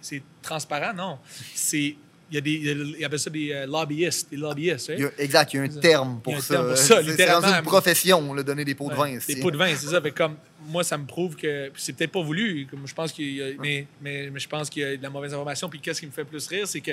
c'est 0.42 0.48
transparent? 0.48 0.94
Non. 0.94 1.20
C'est. 1.54 1.96
Il 2.30 2.36
y 2.36 2.38
a 2.38 2.42
des. 2.42 2.52
Ils 3.00 3.04
appellent 3.06 3.20
ça 3.20 3.30
des 3.30 3.52
euh, 3.52 3.66
lobbyistes. 3.66 4.30
Des 4.32 4.38
lobbyistes, 4.38 4.90
hein? 4.92 4.96
Il 4.98 5.04
y 5.04 5.06
a- 5.06 5.12
exact, 5.18 5.54
il 5.54 5.58
y 5.58 5.60
a 5.60 5.64
un 5.64 5.68
terme 5.68 6.22
pour 6.24 6.34
un 6.34 6.40
ça. 6.40 6.76
C'est- 6.78 7.04
une 7.04 7.62
profession, 7.64 8.34
là, 8.34 8.42
donner 8.42 8.64
des 8.64 8.74
pots 8.74 8.90
de 8.90 8.96
Ouais, 8.96 9.18
vin. 9.18 9.20
Des 9.28 9.36
pots 9.42 9.52
de 9.52 9.58
vin, 9.58 9.68
c'est 9.76 9.88
ça. 9.88 10.02
Fait 10.02 10.12
comme, 10.12 10.38
moi, 10.68 10.84
ça 10.86 10.98
me 10.98 11.06
prouve 11.06 11.36
que. 11.36 11.70
C'est 11.76 11.92
peut-être 11.92 12.14
pas 12.14 12.22
voulu. 12.22 12.68
Comme 12.72 12.88
je 12.88 12.94
pense 12.94 13.12
qu'il 13.12 13.34
y 13.34 13.42
a- 13.44 13.48
mais, 13.60 13.86
mais, 14.02 14.30
mais 14.30 14.40
je 14.40 14.48
pense 14.48 14.70
qu'il 14.70 14.82
y 14.82 14.86
a 14.86 14.96
de 14.96 15.04
la 15.04 15.10
mauvaise 15.10 15.34
information. 15.34 15.68
Puis 15.70 15.82
qu'est-ce 15.82 16.00
qui 16.00 16.06
me 16.08 16.12
fait 16.12 16.24
plus 16.24 16.48
rire, 16.48 16.66
c'est 16.68 16.80
que 16.80 16.92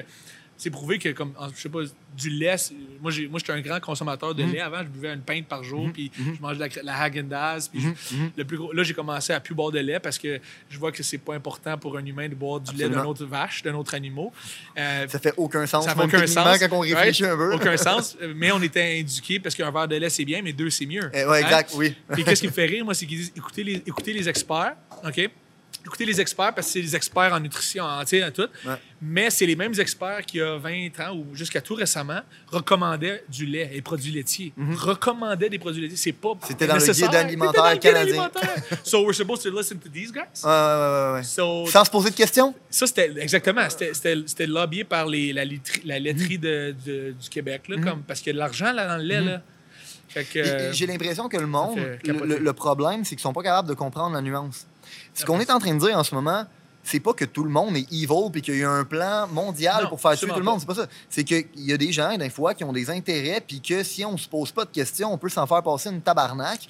c'est 0.58 0.70
prouvé 0.70 0.98
que, 0.98 1.08
comme, 1.10 1.32
en- 1.38 1.48
je 1.48 1.54
sais 1.60 1.68
pas, 1.68 1.78
du 2.16 2.28
lait. 2.30 2.56
Moi, 3.00 3.10
j'ai, 3.12 3.28
moi, 3.28 3.38
j'étais 3.38 3.52
un 3.52 3.60
grand 3.60 3.78
consommateur 3.80 4.34
de 4.34 4.42
Mhm. 4.42 4.52
lait 4.52 4.60
avant. 4.60 4.78
Je 4.80 4.88
buvais 4.88 5.14
une 5.14 5.20
pinte 5.22 5.46
par 5.46 5.62
jour. 5.62 5.86
Mhm, 5.86 5.92
Puis 5.92 6.10
mhm. 6.18 6.34
je 6.36 6.40
mangeais 6.42 6.68
de 6.68 6.76
la, 6.82 6.92
la 6.92 7.06
Häagen-Dazs. 7.06 7.68
Puis 7.68 7.80
le 8.36 8.44
plus 8.44 8.56
gros, 8.58 8.72
là, 8.72 8.82
j'ai 8.82 8.92
commencé 8.92 9.32
à 9.32 9.38
plus 9.40 9.54
boire 9.54 9.70
de 9.70 9.78
lait 9.78 10.00
parce 10.00 10.18
que 10.18 10.40
je 10.68 10.78
vois 10.78 10.90
que 10.92 11.02
c'est 11.04 11.18
pas 11.18 11.34
important 11.36 11.78
pour 11.78 11.96
un 11.96 12.04
humain 12.04 12.28
de 12.28 12.34
boire 12.34 12.58
du 12.60 12.74
lait 12.76 12.88
d'un 12.88 13.04
autre 13.04 13.24
vache, 13.24 13.62
d'un 13.62 13.74
autre 13.74 13.94
animal. 13.94 14.26
Euh, 14.76 15.06
Ça 15.08 15.18
fait 15.20 15.34
aucun 15.36 15.64
sens. 15.66 15.84
ça 15.84 15.94
fait 15.94 16.02
aucun 16.02 16.26
sens. 16.26 16.58
quand 16.58 16.72
on 16.72 16.80
réfléchit 16.80 17.22
right? 17.24 17.34
un 17.34 17.36
peu. 17.36 17.54
Aucun 17.54 17.76
sens. 17.76 18.16
Mais 18.34 18.50
on 18.50 18.60
était 18.60 18.98
indiqués 19.00 19.38
parce 19.38 19.54
qu'un 19.54 19.70
verre 19.70 19.86
de 19.88 19.94
lait, 19.96 20.10
c'est 20.10 20.24
bien, 20.24 20.42
mais 20.42 20.52
deux, 20.52 20.70
c'est 20.70 20.86
mieux. 20.86 21.08
Eh, 21.14 21.22
Hein? 21.22 21.34
exact, 21.34 21.72
oui. 21.76 21.94
Puis 22.12 22.24
qu'est-ce 22.24 22.40
qui 22.40 22.48
me 22.48 22.52
fait 22.52 22.66
rire, 22.66 22.84
moi, 22.84 22.94
c'est 22.94 23.06
qu'ils 23.06 23.18
disent 23.18 23.32
écoutez 23.36 23.62
les, 23.62 23.74
écoutez 23.86 24.12
les 24.12 24.28
experts, 24.28 24.74
OK? 25.06 25.30
Écouter 25.88 26.04
les 26.06 26.20
experts 26.20 26.54
parce 26.54 26.66
que 26.68 26.72
c'est 26.74 26.80
les 26.80 26.94
experts 26.94 27.32
en 27.32 27.40
nutrition, 27.40 27.84
en, 27.84 28.00
en 28.02 28.04
tout. 28.04 28.48
Ouais. 28.66 28.74
Mais 29.02 29.30
c'est 29.30 29.46
les 29.46 29.56
mêmes 29.56 29.74
experts 29.78 30.22
qui, 30.26 30.36
il 30.38 30.40
y 30.40 30.42
a 30.42 30.56
20 30.56 31.00
ans 31.00 31.16
ou 31.16 31.34
jusqu'à 31.34 31.60
tout 31.60 31.74
récemment, 31.74 32.20
recommandaient 32.48 33.24
du 33.28 33.46
lait 33.46 33.70
et 33.72 33.80
produits 33.82 34.12
laitiers. 34.12 34.52
Recommandaient 34.76 35.48
des 35.50 35.58
produits 35.58 35.82
laitiers. 35.82 35.96
C'est 35.96 36.12
pas. 36.12 36.30
Mhm. 36.34 36.38
C'était 36.44 36.66
dans 36.66 36.74
le 36.76 36.80
guide 36.80 37.14
alimentaire 37.14 37.64
C'était 37.74 37.92
dans 37.92 38.00
le 38.00 38.06
guide 38.06 38.20
canadien. 38.22 38.30
so 38.84 39.02
we're 39.04 39.14
supposed 39.14 39.42
to 39.42 39.50
listen 39.56 39.78
to 39.78 39.88
these 39.88 40.12
guys? 40.12 40.22
Ouais, 40.44 40.50
ouais, 40.50 40.52
ouais, 40.52 41.12
ouais. 41.14 41.22
So, 41.24 41.66
Sans 41.66 41.84
se 41.84 41.90
poser 41.90 42.10
de 42.10 42.14
questions? 42.16 42.54
ça, 42.70 42.86
c'était 42.86 43.12
exactement. 43.20 43.62
C'était- 43.70 44.46
lobbyé 44.46 44.84
par 44.84 45.06
les, 45.06 45.32
la, 45.32 45.44
laiterie, 45.44 45.82
la 45.84 45.98
laiterie 45.98 46.38
de- 46.38 46.74
de- 46.86 47.12
du 47.20 47.28
Québec, 47.28 47.62
là, 47.68 47.76
comme, 47.82 48.02
parce 48.02 48.20
qu'il 48.20 48.28
y 48.28 48.30
a 48.30 48.34
de 48.34 48.38
l'argent 48.38 48.72
là, 48.72 48.86
dans 48.86 48.96
le 48.96 49.02
lait. 49.02 49.20
Là. 49.20 49.42
Et- 50.16 50.20
et 50.20 50.40
euh, 50.42 50.72
J'ai 50.72 50.86
l'impression 50.86 51.28
que 51.28 51.36
le 51.36 51.46
monde, 51.46 51.78
le, 52.04 52.12
le- 52.24 52.38
le 52.38 52.52
problème, 52.52 53.04
c'est 53.04 53.10
qu'ils 53.16 53.22
sont 53.22 53.32
pas 53.32 53.42
capables 53.42 53.68
de 53.68 53.74
comprendre 53.74 54.14
la 54.14 54.22
nuance. 54.22 54.66
Ce 55.18 55.24
qu'on 55.26 55.40
est 55.40 55.50
en 55.50 55.58
train 55.58 55.74
de 55.74 55.80
dire 55.80 55.96
en 55.98 56.04
ce 56.04 56.14
moment, 56.14 56.44
c'est 56.84 57.00
pas 57.00 57.12
que 57.12 57.26
tout 57.26 57.44
le 57.44 57.50
monde 57.50 57.76
est 57.76 57.92
evil 57.92 58.30
puis 58.32 58.40
qu'il 58.40 58.56
y 58.56 58.64
a 58.64 58.70
un 58.70 58.84
plan 58.84 59.26
mondial 59.30 59.82
Non, 59.82 59.88
pour 59.90 60.00
faire 60.00 60.16
tuer 60.16 60.28
tout 60.28 60.36
le 60.38 60.42
monde. 60.44 60.58
C'est 60.60 60.66
pas 60.66 60.74
ça. 60.76 60.86
C'est 61.10 61.22
qu'il 61.22 61.44
y 61.56 61.72
a 61.72 61.76
des 61.76 61.92
gens, 61.92 62.16
des 62.16 62.30
fois, 62.30 62.54
qui 62.54 62.64
ont 62.64 62.72
des 62.72 62.88
intérêts 62.88 63.42
puis 63.46 63.60
que 63.60 63.82
si 63.82 64.06
on 64.06 64.16
se 64.16 64.26
pose 64.26 64.52
pas 64.52 64.64
de 64.64 64.70
questions, 64.70 65.12
on 65.12 65.18
peut 65.18 65.28
s'en 65.28 65.46
faire 65.46 65.62
passer 65.62 65.90
une 65.90 66.00
tabarnak. 66.00 66.60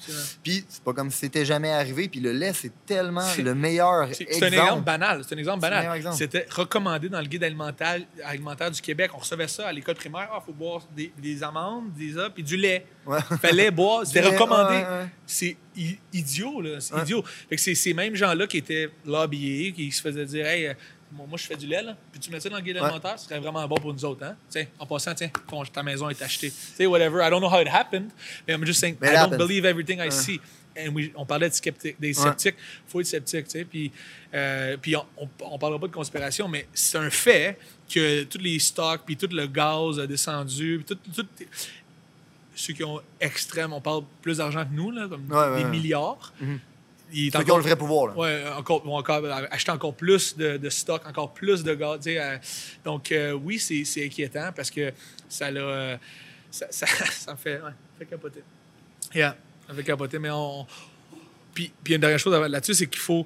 Puis 0.43 0.65
c'est 0.67 0.83
pas 0.83 0.91
comme 0.91 1.09
si 1.09 1.19
c'était 1.19 1.45
jamais 1.45 1.71
arrivé. 1.71 2.09
Puis 2.09 2.19
le 2.19 2.33
lait, 2.33 2.51
c'est 2.53 2.71
tellement 2.85 3.21
C'est- 3.21 3.43
le 3.43 3.55
meilleur 3.55 4.09
C'est 4.11 4.23
exemple. 4.23 4.39
c'est 4.39 4.45
un 4.59 4.61
exemple 4.63 4.83
banal. 4.83 5.21
C'est 5.25 5.35
un 5.35 5.37
exemple 5.37 5.59
banal. 5.61 6.13
C'était 6.13 6.47
recommandé 6.49 7.07
dans 7.07 7.21
le 7.21 7.27
guide 7.27 7.43
alimentaire, 7.45 7.99
alimentaire 8.25 8.71
du 8.71 8.81
Québec. 8.81 9.11
On 9.13 9.19
recevait 9.19 9.47
ça 9.47 9.67
à 9.67 9.71
l'école 9.71 9.95
primaire. 9.95 10.27
Il 10.35 10.45
faut 10.45 10.51
boire 10.53 10.81
des, 10.97 11.13
des 11.17 11.41
amandes, 11.43 11.93
des 11.93 12.17
œufs, 12.17 12.31
puis 12.33 12.43
du 12.43 12.57
lait. 12.57 12.85
Ouais. 13.05 13.19
fallait 13.41 13.71
boire. 13.71 14.01
C'était 14.05 14.27
recommandé. 14.27 14.75
ouais, 14.75 14.81
ouais. 14.81 15.07
C'est 15.25 15.55
idiot, 16.13 16.61
là. 16.61 16.79
C'est 16.79 16.93
Ouais. 16.93 17.01
idiot. 17.03 17.23
Fait 17.49 17.55
que 17.55 17.61
c'est 17.61 17.75
ces 17.75 17.93
mêmes 17.93 18.15
gens-là 18.15 18.47
qui 18.47 18.57
étaient 18.57 18.89
lobbyés, 19.05 19.71
qui 19.71 19.91
se 19.91 20.01
faisaient 20.01 20.25
dire 20.25 20.45
Hey, 20.45 20.67
euh, 20.67 20.73
moi, 21.11 21.25
je 21.35 21.43
fais 21.45 21.55
du 21.55 21.65
lait, 21.67 21.81
là. 21.81 21.97
Puis 22.11 22.19
tu 22.19 22.29
mets 22.31 22.39
ça 22.39 22.49
dans 22.49 22.57
le 22.57 22.61
guide 22.61 22.75
Ouais. 22.75 22.81
alimentaire, 22.83 23.17
ce 23.17 23.25
serait 23.25 23.39
vraiment 23.39 23.67
bon 23.67 23.75
pour 23.77 23.93
nous 23.93 24.05
autres, 24.05 24.23
hein? 24.23 24.35
Tiens, 24.49 24.65
en 24.77 24.85
passant, 24.85 25.13
tiens, 25.15 25.31
ton- 25.49 25.63
ta 25.65 25.81
maison 25.83 26.09
est 26.09 26.21
achetée. 26.21 26.49
Sais, 26.51 26.85
whatever. 26.85 27.21
I 27.25 27.29
don't 27.29 27.39
know 27.41 27.49
how 27.49 27.61
it 27.61 27.67
happened, 27.67 28.09
but 28.47 28.53
I'm 28.55 28.65
just 28.65 28.79
saying, 28.79 28.95
I 29.01 29.15
don't 29.15 29.37
believe 29.37 29.65
everything 29.65 29.99
I 29.99 30.11
see. 30.11 30.39
And 30.77 30.93
we- 30.93 31.09
on 31.15 31.25
parlait 31.25 31.49
de 31.49 31.55
des 31.99 32.13
sceptiques. 32.13 32.55
Il 32.87 32.91
faut 32.91 33.01
être 33.01 33.07
sceptique, 33.07 33.45
tu 33.45 33.51
sais. 33.51 33.65
Puis, 33.65 33.91
euh, 34.33 34.77
puis 34.77 34.95
on, 34.95 35.03
on 35.41 35.57
parlera 35.57 35.79
pas 35.79 35.87
de 35.87 35.91
conspiration, 35.91 36.47
mais 36.47 36.67
c'est 36.73 36.97
un 36.99 37.09
fait 37.09 37.57
que 37.91 38.23
tous 38.25 38.37
les 38.37 38.59
stocks, 38.59 39.01
puis 39.03 39.17
tout 39.17 39.27
le 39.31 39.47
gaz 39.47 39.99
a 39.99 40.05
descendu, 40.05 40.83
puis 40.85 40.95
tout, 40.95 41.11
tout- 41.23 41.27
ceux 42.59 42.73
qui 42.73 42.83
ont 42.83 42.99
extrême, 43.21 43.71
on 43.73 43.81
parle 43.81 44.03
plus 44.21 44.37
d'argent 44.37 44.65
que 44.65 44.73
nous, 44.73 44.91
là, 44.91 45.07
comme 45.07 45.25
Ouais, 45.31 45.57
des 45.59 45.63
ouais. 45.63 45.69
milliards. 45.69 46.33
Mhm. 46.41 46.59
Il 47.11 47.27
est 47.27 47.31
Ceux 47.35 47.43
qui 47.43 47.51
ont 47.51 47.57
le 47.57 47.63
vrai 47.63 47.75
pouvoir. 47.75 48.07
Là. 48.07 48.13
Ouais, 48.15 48.43
encore, 48.55 48.83
vont 48.85 48.95
encore 48.97 49.23
acheter 49.49 49.71
encore 49.71 49.95
plus 49.95 50.37
de, 50.37 50.57
de 50.57 50.69
stock, 50.69 51.01
encore 51.07 51.33
plus 51.33 51.63
de 51.63 51.73
gaz. 51.73 52.01
euh, 52.05 52.37
donc, 52.83 53.11
euh, 53.11 53.31
oui, 53.31 53.57
c'est 53.59 53.83
c'est 53.83 54.05
inquiétant 54.05 54.51
parce 54.55 54.69
que 54.69 54.91
ça 55.27 55.49
l'a. 55.49 55.61
euh, 55.61 55.97
ça, 56.51 56.67
ça, 56.69 56.85
ça 57.11 57.31
me 57.31 57.37
fait, 57.37 57.61
ouais, 57.61 57.71
fait 57.97 58.05
capoter. 58.05 58.43
Yeah, 59.15 59.35
ça 59.65 59.73
me 59.73 59.77
fait 59.77 59.83
capoter, 59.85 60.19
mais 60.19 60.29
on. 60.31 60.67
Puis, 61.53 61.71
puis 61.83 61.95
une 61.95 62.01
dernière 62.01 62.19
chose 62.19 62.33
là-dessus, 62.47 62.75
c'est 62.75 62.87
qu'il 62.87 63.01
faut. 63.01 63.25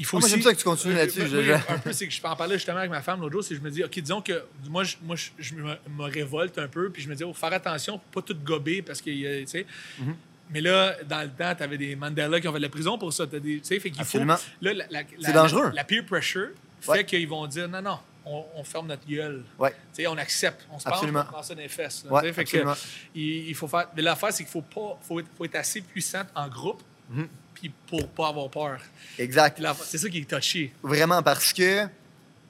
Il 0.00 0.06
faut 0.06 0.16
Ah, 0.16 0.20
moi, 0.20 0.26
aussi- 0.26 0.34
j'aime 0.34 0.42
ça 0.42 0.52
que 0.54 0.58
tu 0.58 0.64
continues 0.64 0.94
Euh, 0.94 0.96
là-dessus, 0.96 1.20
oui, 1.30 1.52
un 1.52 1.78
peu, 1.78 1.92
c'est 1.92 2.08
que 2.08 2.12
je 2.12 2.20
en 2.24 2.34
parler 2.34 2.54
justement 2.54 2.78
avec 2.78 2.90
ma 2.90 3.02
femme 3.02 3.20
l'autre 3.20 3.32
jour, 3.34 3.44
c'est 3.44 3.50
que 3.50 3.60
je 3.60 3.64
me 3.64 3.70
dis, 3.70 3.84
OK, 3.84 4.00
disons 4.00 4.22
que 4.22 4.42
moi, 4.68 4.82
je, 4.82 4.96
moi, 5.02 5.14
je, 5.14 5.28
je 5.38 5.54
me, 5.54 5.62
me 5.90 6.04
révolte 6.04 6.56
un 6.58 6.68
peu, 6.68 6.88
puis 6.90 7.02
je 7.02 7.08
me 7.08 7.14
dis, 7.14 7.22
oh, 7.22 7.34
faire 7.34 7.52
attention 7.52 7.98
pour 8.10 8.22
pas 8.22 8.32
tout 8.32 8.38
gober 8.42 8.80
parce 8.82 9.02
que, 9.02 9.10
euh, 9.10 9.40
tu 9.42 9.46
sais. 9.46 9.66
Mhm. 9.98 10.16
Mais 10.52 10.60
là, 10.62 10.96
dans 11.08 11.20
le 11.22 11.28
temps, 11.28 11.54
tu 11.54 11.62
avais 11.62 11.76
des 11.78 11.94
Mandela 11.96 12.40
qui 12.40 12.48
ont 12.48 12.52
fait 12.52 12.58
de 12.58 12.62
la 12.64 12.68
prison 12.70 12.96
pour 12.98 13.12
ça. 13.12 13.26
Tu 13.26 13.60
sais, 13.62 13.78
fait 13.78 13.90
qu'il 13.90 14.04
faut. 14.04 14.18
Là, 14.24 14.38
la, 14.62 14.72
la- 14.72 15.02
C'est 15.20 15.26
la- 15.28 15.32
dangereux. 15.32 15.70
La, 15.74 15.84
peer 15.84 16.04
pressure 16.04 16.48
fait 16.80 16.90
Ouais. 16.90 17.04
qu'ils 17.04 17.28
vont 17.28 17.46
dire, 17.46 17.68
non, 17.68 17.82
non, 17.82 17.98
on, 18.24 18.44
on 18.56 18.64
ferme 18.64 18.86
notre 18.88 19.06
gueule. 19.06 19.44
Ouais. 19.58 19.70
Tu 19.70 19.76
sais, 20.02 20.06
on 20.06 20.16
accepte, 20.16 20.66
on 20.72 20.78
se 20.78 20.88
Absolument. 20.88 21.20
on 21.28 21.32
prend 21.32 21.42
ça 21.42 21.54
dans 21.54 21.60
les 21.60 21.68
fesses. 21.68 22.04
là, 22.06 22.12
Ouais, 22.14 22.32
fait 22.32 22.44
que, 22.44 22.56
il, 23.14 23.48
il 23.50 23.54
faut 23.54 23.68
faire. 23.68 23.88
Mais 23.94 24.02
l'affaire, 24.02 24.32
c'est 24.32 24.42
qu'il 24.44 24.50
faut 24.50 24.62
pas, 24.62 24.98
faut 25.02 25.20
être, 25.20 25.28
faut 25.36 25.44
être 25.44 25.56
assez 25.56 25.82
puissant 25.82 26.22
en 26.34 26.48
groupe, 26.48 26.82
Mhm. 27.10 27.28
Puis 27.60 27.72
pour 27.88 28.08
pas 28.08 28.28
avoir 28.28 28.48
peur. 28.48 28.80
Exact. 29.18 29.60
C'est 29.84 29.98
ça 29.98 30.08
qui 30.08 30.18
est 30.18 30.30
touché. 30.30 30.72
Vraiment, 30.82 31.22
parce 31.22 31.52
que, 31.52 31.86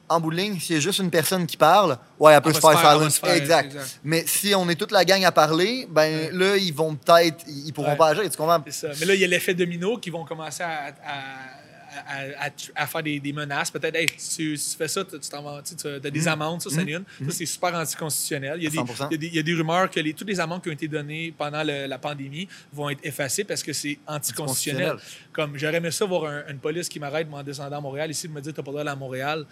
en 0.09 0.20
bout 0.20 0.31
de 0.31 0.37
ligne, 0.37 0.59
s'il 0.59 0.74
y 0.74 0.78
a 0.78 0.81
juste 0.81 0.99
une 0.99 1.11
personne 1.11 1.47
qui 1.47 1.57
parle, 1.57 1.97
ouais, 2.19 2.32
elle 2.32 2.41
peut 2.41 2.53
se 2.53 2.61
faire 2.61 2.81
faire- 2.81 3.11
se 3.11 3.27
exact. 3.27 3.66
exact. 3.66 4.01
Mais 4.03 4.24
si 4.27 4.55
on 4.55 4.69
est 4.69 4.74
toute 4.74 4.91
la 4.93 5.05
gang 5.05 5.24
à 5.24 5.32
parler, 5.32 5.87
ben 5.89 6.31
là, 6.32 6.57
ils 6.57 6.74
vont 6.74 6.95
peut-être, 6.97 7.45
ils 7.47 7.73
pourront 7.73 7.91
Ouais. 7.93 7.97
pas 7.97 8.09
agir. 8.09 8.28
Tu 8.28 8.37
comprends? 8.37 8.62
C'est 8.66 8.73
ça. 8.73 8.89
Mais 8.99 9.07
là, 9.07 9.15
il 9.15 9.20
y 9.20 9.24
a 9.24 9.28
l'effet 9.28 9.55
domino 9.55 9.99
qui 9.99 10.11
vont 10.11 10.24
commencer 10.24 10.62
à, 10.62 10.89
à- 11.05 11.60
à- 12.06 12.46
à- 12.46 12.82
à 12.82 12.86
faire 12.86 13.02
des, 13.02 13.18
des 13.20 13.32
menaces. 13.32 13.70
Peut-être, 13.70 13.96
hey, 13.96 14.06
si 14.16 14.36
tu, 14.36 14.54
tu 14.58 14.76
fais 14.76 14.88
ça, 14.88 15.04
tu 15.04 15.18
t'en 15.28 15.62
tu 15.62 15.74
tu 15.76 15.86
as 15.88 15.98
des 16.00 16.28
amendes, 16.28 16.62
ça, 16.62 16.70
c'est 16.70 16.82
une. 16.82 17.04
Ça, 17.26 17.30
c'est 17.30 17.46
super 17.46 17.74
anticonstitutionnel. 17.74 18.54
Il 18.58 18.64
y, 18.64 18.66
a 18.66 18.70
des, 18.70 18.78
100%. 18.78 19.08
il, 19.10 19.12
y 19.12 19.14
a 19.14 19.18
des, 19.18 19.26
il 19.26 19.34
y 19.34 19.38
a 19.38 19.42
des 19.42 19.54
rumeurs 19.54 19.90
que 19.90 20.00
les, 20.00 20.14
toutes 20.14 20.28
les 20.28 20.40
amendes 20.40 20.62
qui 20.62 20.68
ont 20.68 20.72
été 20.72 20.88
données 20.88 21.34
pendant 21.36 21.62
le- 21.62 21.86
la 21.86 21.98
pandémie 21.98 22.48
vont 22.72 22.90
être 22.90 23.00
effacées 23.04 23.44
parce 23.44 23.62
que 23.62 23.72
c'est 23.72 23.98
anticonstitutionnel. 24.06 24.96
Comme 25.32 25.56
j'aurais 25.58 25.76
aimé 25.76 25.90
ça 25.90 26.04
voir 26.04 26.24
un- 26.26 26.42
une 26.48 26.58
police 26.58 26.88
qui 26.88 26.98
m'arrête 27.00 27.26
en 27.32 27.42
descendant 27.42 27.78
à 27.78 27.80
Montréal 27.80 28.10
ici 28.10 28.28
me 28.28 28.40
dire 28.40 28.52
t'as 28.54 28.62
pas 28.62 28.70
le 28.70 28.78
droit 28.78 28.92
à 28.92 28.96
Montréal. 28.96 29.44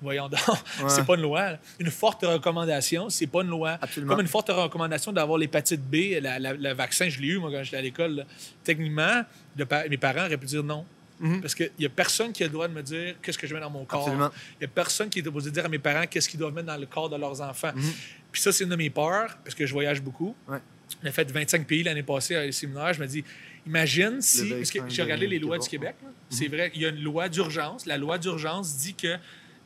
Voyons 0.00 0.28
donc, 0.28 0.38
c'est 0.88 1.04
pas 1.04 1.16
une 1.16 1.22
loi. 1.22 1.58
Une 1.80 1.90
forte 1.90 2.22
recommandation, 2.24 3.08
c'est 3.10 3.26
pas 3.26 3.42
une 3.42 3.48
loi. 3.48 3.78
Absolument. 3.82 4.12
Comme 4.12 4.20
une 4.20 4.28
forte 4.28 4.48
recommandation 4.48 5.12
d'avoir 5.12 5.38
l'hépatite 5.38 5.80
B, 5.82 6.20
la- 6.22 6.38
la- 6.38 6.52
le 6.52 6.72
vaccin, 6.72 7.08
je 7.08 7.18
l'ai 7.20 7.28
eu 7.28 7.38
moi 7.38 7.50
quand 7.50 7.64
j'étais 7.64 7.78
à 7.78 7.82
l'école. 7.82 8.24
Techniquement, 8.62 9.22
de 9.56 9.66
mes 9.90 9.96
parents 9.96 10.26
auraient 10.26 10.36
pu 10.36 10.46
dire 10.46 10.62
non. 10.62 10.84
Mhm. 11.20 11.40
Parce 11.40 11.54
qu'il 11.54 11.70
n'y 11.78 11.86
a 11.86 11.88
personne 11.88 12.32
qui 12.32 12.42
a 12.44 12.46
le 12.46 12.52
droit 12.52 12.68
de 12.68 12.72
me 12.74 12.82
dire 12.82 13.16
qu'est-ce 13.22 13.36
que 13.38 13.46
je 13.46 13.54
mets 13.54 13.60
dans 13.60 13.70
mon 13.70 13.84
corps. 13.84 14.08
Il 14.56 14.58
n'y 14.60 14.64
a 14.66 14.68
personne 14.68 15.08
qui 15.08 15.18
est 15.18 15.24
supposé 15.24 15.50
dire 15.50 15.64
à 15.64 15.68
mes 15.68 15.78
parents 15.78 16.06
qu'est-ce 16.06 16.28
qu'ils 16.28 16.38
doivent 16.38 16.54
mettre 16.54 16.68
dans 16.68 16.76
le 16.76 16.86
corps 16.86 17.08
de 17.10 17.16
leurs 17.16 17.40
enfants. 17.40 17.72
Mhm. 17.74 17.92
Puis 18.30 18.40
ça, 18.42 18.52
c'est 18.52 18.64
une 18.64 18.70
de 18.70 18.76
mes 18.76 18.90
peurs, 18.90 19.36
parce 19.42 19.54
que 19.54 19.66
je 19.66 19.72
voyage 19.72 20.00
beaucoup. 20.00 20.34
Ouais. 20.46 20.58
J'ai 21.02 21.10
fait 21.10 21.30
25 21.30 21.66
pays 21.66 21.82
l'année 21.82 22.02
passée 22.02 22.34
à 22.36 22.44
les 22.44 22.52
séminaires. 22.52 22.92
Je 22.94 23.00
me 23.00 23.06
dis, 23.06 23.24
imagine 23.66 24.20
si. 24.20 24.48
Parce 24.50 24.70
que 24.70 24.78
vaccin 24.78 24.94
j'ai 24.94 25.02
regardé 25.02 25.26
de 25.26 25.30
les 25.32 25.38
lois 25.38 25.58
du 25.58 25.68
Québec. 25.68 25.96
Mhm. 26.02 26.08
C'est 26.30 26.48
vrai, 26.48 26.70
il 26.74 26.82
y 26.82 26.86
a 26.86 26.90
une 26.90 27.02
loi 27.02 27.28
d'urgence. 27.28 27.84
La 27.86 27.96
loi 27.98 28.16
d'urgence 28.18 28.76
dit 28.76 28.94
que, 28.94 29.16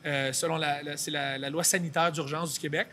euh, 0.05 0.33
selon 0.33 0.57
la, 0.57 0.81
la- 0.83 0.95
la, 1.07 1.37
la 1.37 1.49
loi 1.49 1.63
sanitaire 1.63 2.11
d'urgence 2.11 2.53
du 2.53 2.59
Québec, 2.59 2.87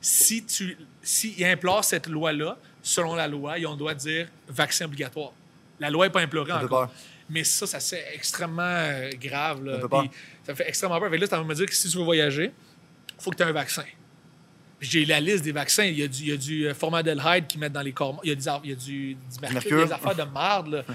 si 0.00 0.44
tu 0.44 0.76
si 1.02 1.34
ils 1.38 1.44
implorent 1.44 1.84
cette 1.84 2.06
loi-là, 2.06 2.58
selon 2.82 3.14
la 3.14 3.26
loi, 3.28 3.58
ils 3.58 3.66
ont 3.66 3.76
doit 3.76 3.94
dire 3.94 4.28
vaccin 4.48 4.84
obligatoire. 4.84 5.32
La 5.80 5.90
loi 5.90 6.06
n'est 6.06 6.12
pas 6.12 6.20
implorée 6.20 6.52
encore. 6.52 6.90
Mais 7.28 7.42
ça, 7.44 7.66
ça 7.66 7.80
c'est 7.80 8.04
extrêmement 8.14 8.62
euh, 8.62 9.10
grave. 9.20 9.64
Là. 9.64 9.72
Ça 9.74 9.80
fait 9.80 9.88
Puis 9.88 10.08
peur. 10.08 10.10
ça 10.44 10.54
fait 10.54 10.68
extrêmement 10.68 11.00
peur. 11.00 11.10
Fait 11.10 11.18
là, 11.18 11.26
tu 11.28 11.34
vas 11.34 11.42
me 11.44 11.54
dire 11.54 11.66
que 11.66 11.74
si 11.74 11.88
tu 11.88 11.96
veux 11.98 12.04
voyager, 12.04 12.52
il 13.18 13.22
faut 13.22 13.30
que 13.30 13.36
tu 13.36 13.42
aies 13.42 13.46
un 13.46 13.52
vaccin. 13.52 13.84
J'ai 14.80 15.04
la 15.06 15.20
liste 15.20 15.42
des 15.44 15.52
vaccins. 15.52 15.84
Il 15.84 15.98
y 15.98 16.02
a 16.02 16.08
du, 16.08 16.22
il 16.22 16.28
y 16.28 16.32
a 16.32 16.36
du 16.36 16.66
euh, 16.68 16.74
formaldehyde 16.74 17.46
qu'ils 17.48 17.58
mettent 17.60 17.72
dans 17.72 17.80
les 17.82 17.92
corps. 17.92 18.20
Il 18.22 18.28
y 18.28 18.32
a, 18.32 18.34
des, 18.34 18.44
il 18.64 18.70
y 18.70 18.72
a 18.72 18.76
du, 18.76 19.14
du 19.14 19.40
mercure, 19.40 19.52
mercure. 19.54 19.86
des 19.86 19.92
affaires 19.92 20.14
de 20.26 20.30
marde. 20.30 20.68
Là. 20.68 20.84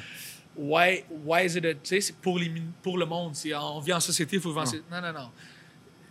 Why, 0.57 1.05
why 1.25 1.45
is 1.45 1.57
it 1.57 1.65
a- 1.65 1.73
tu 1.73 1.79
sais, 1.83 2.01
c'est 2.01 2.15
pour, 2.17 2.37
les, 2.37 2.51
pour 2.83 2.97
le 2.97 3.05
monde. 3.05 3.33
On 3.55 3.79
vit 3.79 3.93
en 3.93 3.99
société, 4.01 4.35
il 4.35 4.41
faut 4.41 4.49
vivre 4.49 4.61
en 4.61 4.65
société. 4.65 4.85
Non, 4.91 5.01
non, 5.01 5.13
non. 5.13 5.31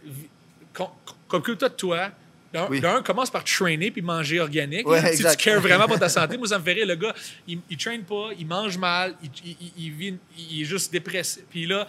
Vi- 0.04 0.28
com- 0.72 0.88
Comme 1.28 1.42
que 1.42 1.52
toi, 1.52 1.68
de 1.68 1.74
toi, 1.74 2.10
d'un, 2.52 2.66
Oui. 2.68 2.80
d'un, 2.80 3.02
commence 3.02 3.30
par 3.30 3.44
te 3.44 3.50
trainer 3.54 3.90
puis 3.90 4.02
manger 4.02 4.40
organique. 4.40 4.86
Ouais, 4.88 5.14
Si 5.16 5.22
tu 5.24 5.36
cares 5.36 5.60
vraiment 5.60 5.86
pour 5.86 5.98
ta 5.98 6.08
santé, 6.18 6.36
moi, 6.36 6.48
ça 6.48 6.58
me 6.58 6.64
rire. 6.64 6.86
Le 6.86 6.96
gars, 6.96 7.14
il, 7.46 7.60
il 7.70 7.76
traîne 7.76 8.02
pas, 8.02 8.30
il 8.38 8.46
mange 8.46 8.76
mal, 8.76 9.14
il, 9.22 9.30
il- 9.44 9.56
il- 9.60 9.72
il 9.84 9.92
vit, 9.92 10.18
il 10.50 10.62
est 10.62 10.64
juste 10.64 10.90
dépressé. 10.92 11.44
Puis 11.48 11.66
là, 11.66 11.86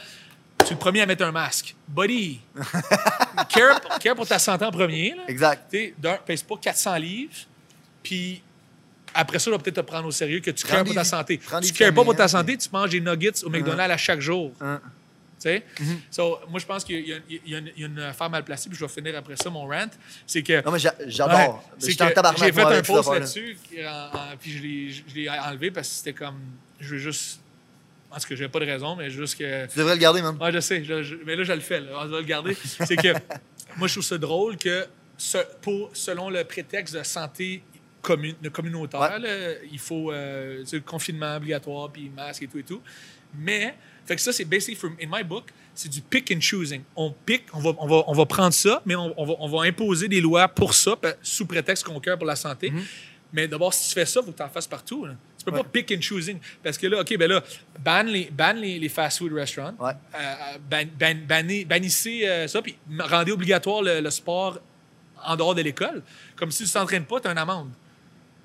tu 0.60 0.68
es 0.68 0.70
le 0.72 0.78
premier 0.78 1.02
à 1.02 1.06
mettre 1.08 1.24
un 1.26 1.32
masque. 1.32 1.76
Buddy, 1.88 2.40
care, 3.50 3.82
care 4.00 4.16
pour 4.16 4.28
ta 4.28 4.40
santé 4.40 4.66
en 4.66 4.72
premier. 4.72 5.16
Là. 5.16 5.24
Exact. 5.28 5.64
Tu 5.72 5.94
pèse 6.26 6.44
pas 6.44 6.56
400 6.62 6.96
livres, 6.98 7.34
puis 8.04 8.42
après 9.14 9.40
ça, 9.40 9.50
on 9.50 9.54
va 9.54 9.60
peut-être 9.60 9.76
te 9.78 9.82
prendre 9.82 10.08
au 10.08 10.12
sérieux 10.12 10.40
que 10.40 10.52
tu 10.52 10.66
cares 10.66 10.84
pour 10.84 10.94
ta 10.94 11.04
santé. 11.04 11.40
Tu 11.64 11.74
cares 11.74 11.94
pas 11.94 12.04
pour 12.04 12.16
ta 12.16 12.28
santé, 12.28 12.58
tu 12.58 12.70
manges 12.72 12.92
des 12.92 13.02
nuggets 13.02 13.44
au 13.44 13.50
McDonald's 13.50 13.94
à 13.94 13.98
chaque 13.98 14.20
jour. 14.22 14.52
Tu 15.42 15.50
sais? 15.50 15.64
So, 16.12 16.38
moi, 16.50 16.60
je 16.60 16.66
pense 16.68 16.84
qu'il 16.84 17.00
y, 17.08 17.14
a- 17.14 17.18
y 17.30 17.56
une- 17.56 17.72
il 17.76 17.82
y 17.82 17.84
a 17.84 17.88
une 17.88 18.00
affaire 18.00 18.30
mal 18.30 18.44
placée, 18.44 18.70
puis 18.70 18.78
je 18.78 18.86
vais 18.86 18.92
finir 18.92 19.18
après 19.18 19.36
ça, 19.36 19.50
mon 19.50 19.66
rant. 19.66 19.88
C'est 20.28 20.44
que. 20.44 20.64
Non, 20.64 20.72
mais 20.72 20.78
j'a- 20.80 20.94
j'adore. 21.08 21.64
Ouais, 21.74 21.80
Je 21.82 21.86
J'ai 21.88 22.52
fait 22.52 22.62
un 22.62 22.82
post 22.84 23.12
là-dessus, 23.12 23.58
puis 24.40 24.52
je 24.52 24.62
l'ai- 24.62 24.90
je 24.92 25.30
enlevé 25.50 25.72
parce 25.72 25.88
que 25.90 25.94
c'était 25.96 26.14
comme. 26.14 26.40
Je 26.80 26.90
veux 26.92 26.98
juste. 27.00 27.42
En 28.12 28.16
tout 28.18 28.28
cas, 28.28 28.36
j'avais 28.36 28.50
pas 28.50 28.60
de 28.60 28.66
raison, 28.66 28.96
mais 28.96 29.10
juste 29.10 29.38
que. 29.38 29.66
Tu 29.68 29.80
devrais 29.80 29.96
le 29.96 30.02
garder, 30.02 30.22
man. 30.22 30.38
Ouais, 30.40 30.52
je 30.52 30.60
sais, 30.60 30.84
je- 30.84 31.02
je- 31.02 31.16
mais 31.26 31.36
là, 31.36 31.44
je 31.44 31.54
le 31.54 31.60
fais, 31.62 31.80
là, 31.80 31.92
on 32.02 32.08
va 32.08 32.20
le 32.20 32.26
garder. 32.26 32.56
C'est 32.86 32.98
que 32.98 33.08
moi, 33.78 33.88
je 33.88 33.94
trouve 33.94 34.04
ça 34.04 34.18
drôle 34.18 34.58
que, 34.58 34.86
ce- 35.18 35.38
pour, 35.62 35.90
selon 35.94 36.30
le 36.30 36.44
prétexte 36.44 36.94
de 36.96 37.04
santé 37.04 37.64
commun- 38.02 38.36
de 38.42 38.50
communautaire, 38.50 39.00
Ouais. 39.00 39.20
là, 39.20 39.54
il 39.72 39.80
faut 39.80 40.12
euh, 40.12 40.64
le 40.72 40.80
confinement 40.82 41.38
obligatoire, 41.38 41.90
puis 41.92 42.10
masque 42.10 42.44
et 42.44 42.48
tout 42.48 42.58
et 42.60 42.64
tout. 42.64 42.82
Mais, 43.34 43.76
fait 44.06 44.16
que 44.16 44.22
ça, 44.22 44.34
c'est 44.34 44.46
basically, 44.46 44.76
from, 44.76 44.96
in 45.02 45.08
my 45.12 45.24
book, 45.24 45.46
c'est 45.74 45.90
du 45.90 46.02
pick 46.02 46.32
and 46.36 46.42
choosing. 46.42 46.82
On 46.96 47.12
pick, 47.26 47.44
on 47.54 47.60
va, 47.60 47.72
on 47.80 47.88
va, 47.88 48.04
on 48.08 48.14
va 48.14 48.26
prendre 48.26 48.54
ça, 48.54 48.82
mais 48.86 48.96
on, 48.96 49.14
on 49.20 49.26
va, 49.26 49.34
on 49.40 49.48
va 49.48 49.64
imposer 49.64 50.08
des 50.08 50.20
lois 50.22 50.48
pour 50.48 50.74
ça, 50.74 50.96
sous 51.22 51.46
prétexte 51.46 51.84
qu'on 51.86 52.00
cœur 52.00 52.18
pour 52.18 52.28
la 52.28 52.36
santé. 52.36 52.74
Mais 53.34 53.48
d'abord, 53.48 53.74
si 53.74 53.88
tu 53.88 53.94
fais 53.94 54.06
ça, 54.06 54.20
il 54.20 54.26
faut 54.26 54.32
que 54.34 54.38
tu 54.38 54.44
en 54.44 54.50
fasses 54.50 54.68
partout. 54.68 55.06
là. 55.06 55.14
Tu 55.38 55.46
peux 55.46 55.52
Ouais. 55.52 55.60
pas 55.64 55.70
pick 55.72 55.92
and 55.98 56.02
choosing. 56.02 56.38
Parce 56.62 56.78
que 56.78 56.86
là, 56.88 57.00
OK, 57.00 57.18
ben 57.18 57.30
là, 57.30 57.42
ban 57.80 58.04
les, 58.04 58.30
ban 58.30 58.52
les, 58.54 58.78
les 58.78 58.90
fast-food 58.90 59.32
restaurants. 59.34 59.74
Ouais. 59.80 59.94
Euh, 60.14 60.18
euh, 60.18 60.58
ban, 60.70 60.84
ban- 61.00 61.26
bannez- 61.28 61.64
bannissez 61.66 62.28
euh, 62.28 62.48
ça, 62.48 62.62
puis 62.62 62.76
rendez 63.00 63.32
obligatoire 63.32 63.82
le, 63.82 64.02
le 64.02 64.10
sport 64.10 64.60
en 65.24 65.36
dehors 65.38 65.56
de 65.56 65.62
l'école. 65.62 66.04
Comme 66.36 66.52
si 66.52 66.66
tu 66.66 66.70
t'entraînes 66.72 67.06
pas, 67.06 67.22
tu 67.22 67.28
as 67.30 67.32
une 67.32 67.38
amende. 67.38 67.70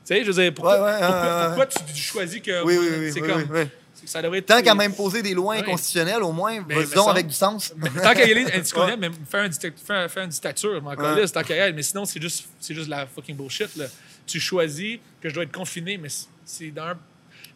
Tu 0.06 0.14
sais, 0.14 0.22
je 0.24 0.30
veux 0.30 0.40
dire, 0.42 0.54
pourquoi, 0.54 0.80
Ouais, 0.80 1.46
pourquoi, 1.46 1.66
tu, 1.66 1.78
tu 1.92 2.00
choisis 2.00 2.40
que. 2.40 2.62
Oui, 2.64 2.76
oui, 2.78 2.86
oui. 3.00 3.12
C'est 3.12 3.20
oui, 3.20 3.28
comme. 3.28 3.42
oui, 3.50 3.60
oui. 3.62 3.68
Ça 4.06 4.22
devrait 4.22 4.38
être. 4.38 4.46
Tant 4.46 4.62
qu'à 4.62 4.74
même 4.74 4.94
poser 4.94 5.22
des 5.22 5.34
lois 5.34 5.54
inconstitutionnelles, 5.56 6.22
au 6.22 6.32
moins, 6.32 6.62
Ben, 6.62 6.78
vas-y 6.78 6.94
donc 6.94 7.08
avec 7.10 7.26
du 7.26 7.34
sens. 7.34 7.74
Mais 7.76 7.90
tant 8.02 8.14
qu'à 8.14 8.26
y 8.26 8.30
aller 8.30 8.44
anticonstitutionnel, 8.44 8.98
mais 8.98 9.10
faire 9.28 9.44
un, 9.44 9.50
faire, 9.50 10.10
faire 10.10 10.22
une 10.24 10.30
dictature, 10.30 10.82
Ouais. 10.84 10.96
là, 10.96 11.26
c'est 11.26 11.32
tant 11.32 11.42
qu'à 11.42 11.56
y 11.56 11.60
aller. 11.60 11.72
Mais 11.72 11.82
sinon, 11.82 12.04
c'est 12.04 12.22
juste, 12.22 12.46
juste 12.68 12.88
la 12.88 13.06
fucking 13.06 13.36
bullshit. 13.36 13.74
Là. 13.76 13.86
Tu 14.26 14.40
choisis 14.40 14.98
que 15.20 15.28
je 15.28 15.34
dois 15.34 15.42
être 15.44 15.52
confiné, 15.52 15.98
mais 15.98 16.08
c'est- 16.44 16.70
d'un. 16.70 16.96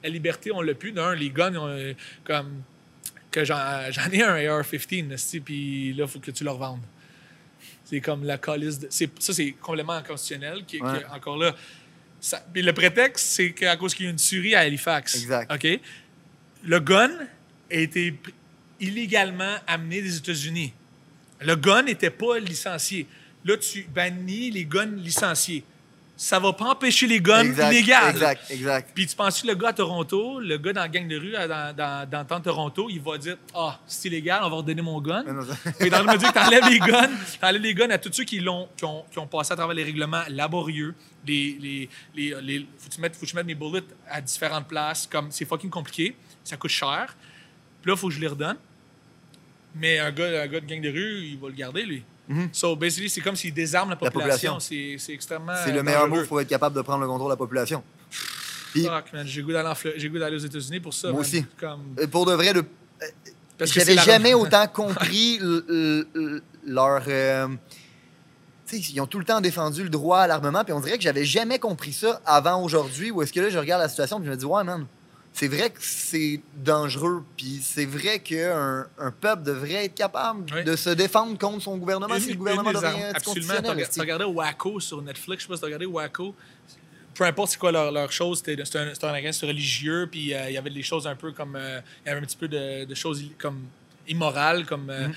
La 0.03 0.09
liberté, 0.09 0.51
on 0.53 0.61
l'a 0.61 0.75
plus. 0.75 0.93
D'un, 0.93 1.15
les 1.15 1.31
guns, 1.31 1.55
on, 1.57 1.69
euh, 1.69 1.95
comme. 2.25 2.63
Que 3.31 3.45
j'en, 3.45 3.57
j'en 3.91 4.11
ai 4.11 4.23
un 4.25 4.35
AR-15, 4.35 5.13
esti, 5.13 5.39
puis 5.41 5.93
là, 5.95 6.05
il 6.05 6.11
faut 6.11 6.19
que 6.19 6.33
tu 6.33 6.43
le 6.43 6.51
revendes. 6.51 6.81
C'est 7.85 8.01
comme 8.01 8.25
la 8.25 8.39
calice 8.39 8.79
de. 8.79 8.89
ça, 8.91 9.33
c'est 9.33 9.53
complètement 9.61 9.93
inconstitutionnel. 9.95 10.65
Qui, 10.67 10.79
qui- 10.79 10.83
Ouais. 10.83 11.05
encore 11.15 11.37
là. 11.37 11.55
Ça, 12.21 12.45
puis 12.53 12.61
le 12.63 12.73
prétexte, 12.73 13.27
c'est 13.29 13.53
qu'à 13.53 13.77
cause 13.77 13.95
qu'il 13.95 14.05
y 14.05 14.09
a 14.09 14.11
une 14.11 14.17
tuerie 14.19 14.55
à 14.55 14.61
Halifax. 14.61 15.15
Exact. 15.15 15.51
OK? 15.53 15.81
Le 16.63 16.79
gun 16.81 17.11
a 17.71 17.75
été 17.75 18.15
illégalement 18.81 19.57
amené 19.67 20.03
des 20.03 20.17
États-Unis. 20.17 20.73
Le 21.41 21.57
gun 21.57 21.83
n'était 21.83 22.11
pas 22.11 22.39
licencié. 22.39 23.07
Là, 23.45 23.57
tu 23.57 23.87
bannis 23.95 24.51
les 24.51 24.65
guns 24.67 24.85
licenciés. 24.97 25.65
Ça 26.17 26.39
va 26.39 26.53
pas 26.53 26.67
empêcher 26.67 27.07
les 27.07 27.19
guns 27.19 27.41
exact, 27.45 27.73
illégaux. 27.73 28.09
Exact, 28.11 28.51
exact. 28.51 28.91
Puis 28.95 29.07
tu 29.07 29.17
penses 29.17 29.41
que 29.41 29.47
le 29.47 29.55
gars 29.55 29.69
à 29.69 29.73
Toronto, 29.73 30.39
le 30.39 30.59
gars 30.59 30.75
dans 30.75 30.83
la 30.83 30.89
gang 30.89 31.09
de 31.09 31.17
rue, 31.17 31.33
dans, 31.33 31.75
dans, 31.75 32.11
dans 32.11 32.21
le 32.21 32.27
temps 32.27 32.39
de 32.39 32.45
Toronto, 32.45 32.89
il 32.91 33.01
va 33.01 33.17
dire 33.17 33.39
Ah, 33.55 33.81
c'est 33.87 34.09
illégal, 34.09 34.41
on 34.45 34.51
va 34.51 34.57
redonner 34.57 34.83
mon 34.83 35.01
gun. 35.01 35.25
Mais 35.81 35.89
dans 35.89 36.03
le 36.03 36.19
dire 36.19 36.31
que 36.31 36.35
t'enlèves 36.39 36.69
les 36.69 36.79
guns, 36.79 37.09
t'enlèves 37.41 37.63
les 37.63 37.73
guns 37.73 37.89
à 37.89 37.97
tous 37.97 38.13
ceux 38.13 38.25
qui, 38.25 38.39
l'ont, 38.41 38.69
qui, 38.77 38.85
ont, 38.85 39.03
qui 39.11 39.19
ont 39.19 39.27
passé 39.27 39.55
à 39.55 39.57
travers 39.57 39.75
les 39.75 39.85
règlements 39.85 40.21
laborieux. 40.29 40.95
Les, 41.27 41.57
les, 41.59 41.89
les, 42.15 42.35
les- 42.43 42.67
faut 42.77 42.91
que 42.91 42.95
tu 42.97 43.01
mettes, 43.01 43.15
faut 43.17 43.25
que 43.25 43.31
tu 43.31 43.37
mettes 43.37 43.47
mes 43.47 43.55
bullets 43.55 43.81
à 44.11 44.21
différentes 44.21 44.69
places. 44.69 45.09
Comme 45.11 45.29
c'est 45.31 45.47
fucking 45.47 45.71
compliqué, 45.71 46.15
ça 46.51 46.57
coûte 46.57 46.71
cher. 46.71 47.17
Puis 47.83 47.89
là, 47.91 47.95
il 47.97 47.99
faut 47.99 48.09
que 48.09 48.15
je 48.15 48.21
les 48.21 48.27
redonne. 48.27 48.57
Mais 49.75 49.99
un 49.99 50.11
gars, 50.11 50.43
un 50.43 50.47
gars 50.47 50.61
de 50.61 50.67
gang 50.67 50.81
de 50.81 50.89
rue, 50.91 51.25
il 51.27 51.39
va 51.39 51.49
le 51.49 51.55
garder, 51.55 51.83
lui. 51.85 52.03
So, 52.53 52.77
basically, 52.77 53.11
c'est 53.11 53.21
comme 53.21 53.35
s'il 53.35 53.53
désarme 53.53 53.91
la 53.91 53.99
La 54.01 54.11
population. 54.11 54.61
C'est, 54.61 54.97
extrêmement. 55.09 55.55
C'est 55.65 55.73
le 55.73 55.83
meilleur 55.83 56.07
mot 56.07 56.25
pour 56.27 56.41
être 56.41 56.49
capable 56.49 56.77
de 56.77 56.83
prendre 56.83 57.01
le 57.01 57.09
contrôle 57.09 57.29
de 57.29 57.33
la 57.33 57.37
population. 57.37 57.83
Puis, 58.73 58.85
Fuck, 58.85 59.13
man, 59.13 59.27
j'ai 59.27 59.43
goût 59.43 59.53
d'aller, 59.53 60.37
aux 60.37 60.39
États-Unis 60.39 60.79
pour 60.79 60.95
ça. 60.95 61.09
Moi 61.09 61.17
man. 61.17 61.21
aussi. 61.23 61.45
Comme... 61.59 61.95
euh, 61.99 62.07
pour 62.07 62.27
de 62.27 62.35
vrai, 62.35 62.53
le- 62.53 62.65
Parce 63.59 63.73
que 63.73 63.81
c'est 63.81 63.95
j'avais 63.97 64.07
jamais 64.13 64.33
autant 64.35 64.67
compris 64.69 65.41
leur. 66.65 67.03
euh, 67.09 67.49
ils 68.73 69.01
ont 69.01 69.07
tout 69.07 69.19
le 69.19 69.25
temps 69.25 69.41
défendu 69.41 69.83
le 69.83 69.89
droit 69.91 70.21
à 70.21 70.27
l'armement, 70.29 70.63
puis 70.63 70.73
on 70.73 70.79
dirait 70.81 70.97
que 70.99 71.03
j'avais 71.03 71.25
jamais 71.25 71.59
compris 71.59 71.93
ça 71.93 72.21
avant 72.25 72.63
aujourd'hui, 72.63 73.11
où 73.11 73.21
est-ce 73.23 73.33
que 73.33 73.41
là, 73.41 73.51
je 73.51 73.59
regarde 73.59 73.83
la 73.83 73.89
situation, 73.89 74.19
puis 74.19 74.27
je 74.27 74.31
me 74.31 74.37
dis, 74.37 74.45
ouais, 74.45 74.63
man, 74.63 74.87
c'est 75.41 75.49
vrai 75.49 75.71
que 75.71 75.79
c'est 75.81 76.41
dangereux, 76.55 77.25
puis 77.37 77.61
c'est 77.63 77.87
vrai 77.87 78.19
qu'un 78.19 78.87
un 78.99 79.11
peuple 79.11 79.43
devrait 79.43 79.87
être 79.87 79.95
capable 79.95 80.45
Oui. 80.55 80.65
de 80.65 80.77
se 80.77 80.91
défendre 80.91 81.39
contre 81.39 81.63
son 81.63 81.79
gouvernement 81.79 82.15
Une- 82.17 82.21
si 82.21 82.33
le 82.33 82.37
gouvernement 82.37 82.73
devient 82.73 82.85
armes- 82.85 83.03
Absolument. 83.15 83.15
T'as 83.15 83.19
anticonstitutionnel. 83.61 83.71
rega- 83.71 83.83
esti. 83.83 83.97
t'as 83.97 84.03
regardé 84.03 84.25
Waco 84.27 84.81
sur 84.81 85.01
Netflix, 85.03 85.43
je 85.43 85.47
sais 85.47 85.49
pas 85.49 85.55
si 85.57 85.61
t'as 85.63 85.67
regardé 85.67 85.87
Waco. 85.87 86.35
Peu 87.15 87.25
importe 87.25 87.51
c'est 87.53 87.59
quoi 87.59 87.73
leur, 87.73 87.91
leur 87.91 88.13
chose, 88.13 88.39
c'était 88.45 88.61
un, 88.79 88.93
un 89.03 89.13
religieux, 89.47 90.09
puis 90.11 90.35
euh, 90.35 90.49
il 90.51 90.55
y 90.55 90.59
avait 90.59 90.71
des 90.71 90.83
choses 90.83 91.07
un 91.07 91.17
peu 91.17 91.33
comme. 91.33 91.57
euh, 91.57 91.81
il 92.05 92.09
y 92.09 92.13
avait 92.13 92.21
un 92.21 92.25
petit 92.25 92.37
peu 92.37 92.49
de, 92.49 92.85
de 92.85 92.95
choses 92.95 93.25
comme 93.39 93.65
immorales, 94.09 94.67
comme. 94.67 94.91
euh, 94.91 95.09
Mm-hmm. 95.09 95.15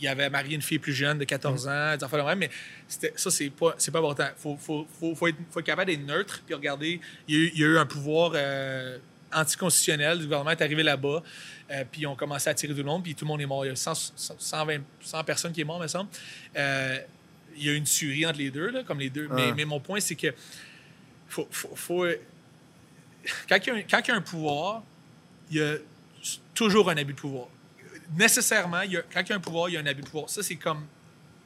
Il 0.00 0.04
y 0.04 0.08
avait 0.08 0.30
marié 0.30 0.54
une 0.54 0.62
fille 0.62 0.78
plus 0.78 0.92
jeune 0.92 1.18
de 1.18 1.24
14 1.24 1.66
ans, 1.66 1.96
des 1.96 2.04
affaires 2.04 2.20
de 2.20 2.28
même, 2.28 2.38
mais 2.38 2.50
ça, 2.86 3.32
c'est 3.32 3.50
pas, 3.50 3.72
pas 3.72 3.98
important. 3.98 4.26
Il 4.28 4.40
faut, 4.40 4.56
faut, 4.56 4.86
faut, 5.00 5.12
faut, 5.16 5.26
être, 5.26 5.36
faut 5.50 5.58
être 5.58 5.66
capable 5.66 5.90
d'être 5.90 6.06
neutre, 6.06 6.40
puis 6.46 6.54
regarder. 6.54 7.00
Il 7.26 7.34
y 7.34 7.36
a 7.36 7.40
eu, 7.40 7.50
il 7.52 7.60
y 7.60 7.64
a 7.64 7.66
eu 7.66 7.78
un 7.78 7.84
pouvoir 7.86 8.30
euh, 8.36 8.98
anticonstitutionnel, 9.32 10.18
le 10.18 10.24
gouvernement 10.24 10.50
est 10.50 10.62
arrivé 10.62 10.82
là-bas, 10.82 11.22
euh, 11.70 11.84
puis 11.90 12.02
ils 12.02 12.06
ont 12.06 12.16
commencé 12.16 12.48
à 12.48 12.54
tirer 12.54 12.72
tout 12.72 12.78
le 12.78 12.84
monde, 12.84 13.02
puis 13.02 13.14
tout 13.14 13.24
le 13.24 13.28
monde 13.28 13.40
est 13.40 13.46
mort. 13.46 13.64
Il 13.64 13.68
y 13.68 13.72
a 13.72 13.76
100, 13.76 14.12
120 14.16 14.80
100 15.00 15.24
personnes 15.24 15.52
qui 15.52 15.60
sont 15.60 15.66
mortes, 15.66 15.82
me 15.82 15.86
semble. 15.88 16.10
Euh, 16.56 16.98
il 17.56 17.64
y 17.66 17.68
a 17.70 17.72
une 17.74 17.84
tuerie 17.84 18.24
entre 18.26 18.38
les 18.38 18.50
deux, 18.50 18.70
là, 18.70 18.82
comme 18.84 19.00
les 19.00 19.10
deux. 19.10 19.28
Mais, 19.30 19.48
Ah. 19.50 19.54
mais 19.56 19.64
mon 19.64 19.80
point, 19.80 20.00
c'est 20.00 20.14
que 20.14 20.34
faut, 21.28 21.46
faut, 21.50 21.74
faut- 21.74 22.06
quand, 23.48 23.56
il 23.56 23.66
y 23.66 23.70
a 23.70 23.74
un, 23.74 23.82
quand 23.82 24.00
il 24.04 24.08
y 24.08 24.10
a 24.12 24.14
un 24.14 24.20
pouvoir, 24.22 24.82
il 25.50 25.56
y 25.56 25.60
a 25.62 25.74
toujours 26.54 26.88
un 26.90 26.96
abus 26.96 27.12
de 27.14 27.18
pouvoir. 27.18 27.48
Nécessairement, 28.16 28.80
il 28.82 28.92
y 28.92 28.96
a- 28.96 29.02
quand 29.12 29.20
il 29.20 29.28
y 29.28 29.32
a 29.32 29.36
un 29.36 29.40
pouvoir, 29.40 29.68
il 29.68 29.74
y 29.74 29.76
a 29.76 29.80
un 29.80 29.86
abus 29.86 30.02
de 30.02 30.06
pouvoir. 30.06 30.30
Ça, 30.30 30.42
c'est 30.42 30.56
comme. 30.56 30.86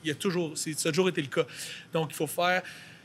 Il 0.04 0.08
y 0.08 0.10
a 0.10 0.14
toujours. 0.14 0.56
Ça 0.56 0.70
a 0.88 0.92
toujours 0.92 1.08
été 1.08 1.22
le 1.22 1.28
cas. 1.28 1.46
Donc, 1.92 2.10
il 2.10 2.14
faut 2.14 2.26
faire, 2.26 2.62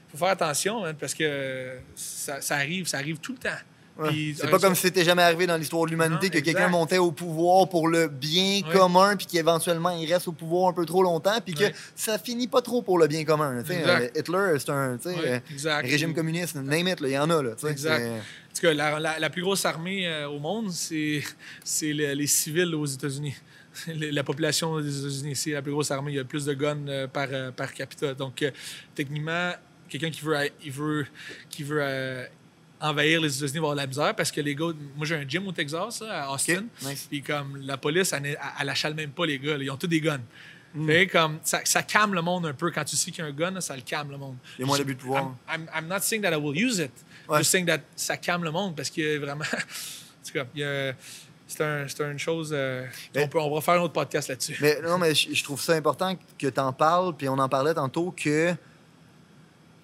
faut 0.09 0.17
faire 0.17 0.29
attention, 0.29 0.83
hein, 0.85 0.93
parce 0.93 1.13
que 1.13 1.79
ça, 1.95 2.41
ça 2.41 2.55
arrive, 2.55 2.87
ça 2.87 2.97
arrive 2.97 3.17
tout 3.19 3.33
le 3.33 3.37
temps. 3.39 3.57
Puis, 4.07 4.35
C'est 4.39 4.49
pas 4.49 4.59
comme 4.59 4.75
si 4.75 4.81
c'était 4.81 5.03
jamais 5.03 5.23
arrivé 5.23 5.47
dans 5.47 5.57
l'histoire 5.57 5.85
de 5.85 5.89
l'humanité 5.91 6.27
Non, 6.27 6.31
que 6.33 6.39
quelqu'un 6.39 6.67
montait 6.67 6.97
au 6.99 7.11
pouvoir 7.11 7.67
pour 7.69 7.87
le 7.87 8.07
bien 8.07 8.61
Ouais. 8.67 8.73
commun, 8.73 9.15
puis 9.15 9.25
qu'éventuellement 9.25 9.89
il 9.91 10.11
reste 10.11 10.27
au 10.27 10.31
pouvoir 10.31 10.69
un 10.69 10.73
peu 10.73 10.85
trop 10.85 11.01
longtemps, 11.03 11.39
puis 11.43 11.53
que 11.53 11.63
Ouais. 11.65 11.73
ça 11.95 12.17
finit 12.19 12.47
pas 12.47 12.61
trop 12.61 12.81
pour 12.81 12.97
le 12.99 13.07
bien 13.07 13.23
commun. 13.25 13.63
Euh, 13.69 14.07
Hitler, 14.15 14.55
c'est 14.59 14.69
un 14.69 14.97
euh, 15.05 15.39
régime 15.81 16.13
communiste, 16.13 16.55
name 16.55 16.87
it, 16.89 16.99
il 17.01 17.09
y 17.09 17.17
en 17.17 17.29
a. 17.29 17.41
Là, 17.41 17.51
Exact. 17.69 18.05
En 18.07 18.59
tout 18.59 18.61
cas, 18.61 18.73
la, 18.73 18.99
la- 18.99 19.19
la 19.19 19.29
plus 19.29 19.41
grosse 19.43 19.65
armée 19.65 20.07
euh, 20.07 20.27
au 20.29 20.39
monde, 20.39 20.71
c'est 20.71 21.21
c'est 21.63 21.93
le- 21.93 22.13
les 22.13 22.27
civils 22.27 22.73
aux 22.75 22.85
États-Unis. 22.85 23.35
La 23.87 24.23
population 24.23 24.79
des 24.81 24.99
États-Unis, 25.01 25.35
c'est 25.35 25.51
la 25.51 25.61
plus 25.61 25.71
grosse 25.71 25.91
armée. 25.91 26.11
Il 26.13 26.15
y 26.15 26.19
a 26.19 26.23
plus 26.23 26.45
de 26.45 26.53
guns 26.55 26.87
euh, 26.87 27.05
par, 27.07 27.27
euh, 27.31 27.51
par 27.51 27.71
capita. 27.71 28.15
Donc, 28.15 28.41
euh, 28.41 28.49
techniquement, 28.95 29.51
quelqu'un 29.87 30.09
qui 30.09 30.21
veut, 30.21 30.35
euh, 30.35 30.47
il 30.65 30.71
veut, 30.71 31.05
qui 31.51 31.61
veut 31.61 31.77
euh, 31.81 32.25
envahir 32.79 33.21
les 33.21 33.37
États-Unis 33.37 33.57
avoir 33.57 33.73
de 33.73 33.77
la 33.81 33.87
misère 33.87 34.15
parce 34.15 34.31
que 34.31 34.41
les 34.41 34.55
gars, 34.55 34.67
moi 34.95 35.05
j'ai 35.05 35.15
un 35.15 35.27
gym 35.27 35.47
au 35.47 35.51
Texas, 35.51 36.03
à 36.07 36.31
Austin. 36.31 36.65
nice. 36.83 37.07
Puis 37.09 37.21
comme 37.21 37.57
la 37.57 37.77
police, 37.77 38.13
elle, 38.13 38.25
elle, 38.25 38.39
elle 38.61 38.69
achale 38.69 38.93
même 38.93 39.11
pas 39.11 39.25
les 39.25 39.39
gars. 39.39 39.57
là. 39.57 39.63
Ils 39.63 39.71
ont 39.71 39.77
tous 39.77 39.87
des 39.87 40.01
guns. 40.01 40.21
Mm. 40.75 41.07
Comme, 41.11 41.39
ça, 41.43 41.61
ça 41.63 41.81
calme 41.81 42.13
le 42.13 42.21
monde 42.21 42.45
un 42.45 42.53
peu. 42.53 42.69
Quand 42.71 42.83
tu 42.83 42.95
sais 42.95 43.09
qu'il 43.09 43.23
y 43.23 43.27
a 43.27 43.29
un 43.29 43.33
gun, 43.33 43.51
là, 43.51 43.61
ça 43.61 43.75
le 43.75 43.81
calme 43.81 44.11
le 44.11 44.17
monde. 44.17 44.35
Il 44.57 44.61
y 44.61 44.63
a 44.63 44.67
moins 44.67 44.77
d'abus 44.77 44.95
de 44.95 44.99
pouvoir. 44.99 45.23
I'm, 45.49 45.63
I'm, 45.63 45.69
I'm 45.75 45.87
not 45.87 46.01
saying 46.01 46.21
that 46.21 46.31
I 46.31 46.35
will 46.35 46.55
use 46.55 46.77
it. 46.79 46.91
Ouais. 47.27 47.39
Just 47.39 47.51
saying 47.51 47.65
that 47.65 47.79
ça 47.95 48.17
calme 48.17 48.43
le 48.43 48.51
monde 48.51 48.75
parce 48.75 48.89
que 48.89 49.17
vraiment. 49.17 49.45
en 49.53 50.27
tout 50.27 50.33
cas, 50.33 50.45
c'est 51.47 51.61
un, 51.63 51.87
c'est 51.87 51.99
une 52.03 52.19
chose. 52.19 52.51
euh, 52.53 52.85
Mais- 53.15 53.23
on, 53.23 53.27
peut, 53.27 53.39
on 53.39 53.53
va 53.55 53.61
faire 53.61 53.75
un 53.75 53.81
autre 53.81 53.93
podcast 53.93 54.29
là-dessus. 54.29 54.57
Mais 54.61 54.79
non, 54.81 54.97
mais 54.97 55.15
je 55.15 55.33
je 55.33 55.43
trouve 55.43 55.61
ça 55.61 55.73
important 55.73 56.15
que 56.37 56.47
tu 56.47 56.59
en 56.59 56.73
parles, 56.73 57.15
puis 57.15 57.27
on 57.29 57.39
en 57.39 57.49
parlait 57.49 57.73
tantôt, 57.73 58.11
que 58.15 58.53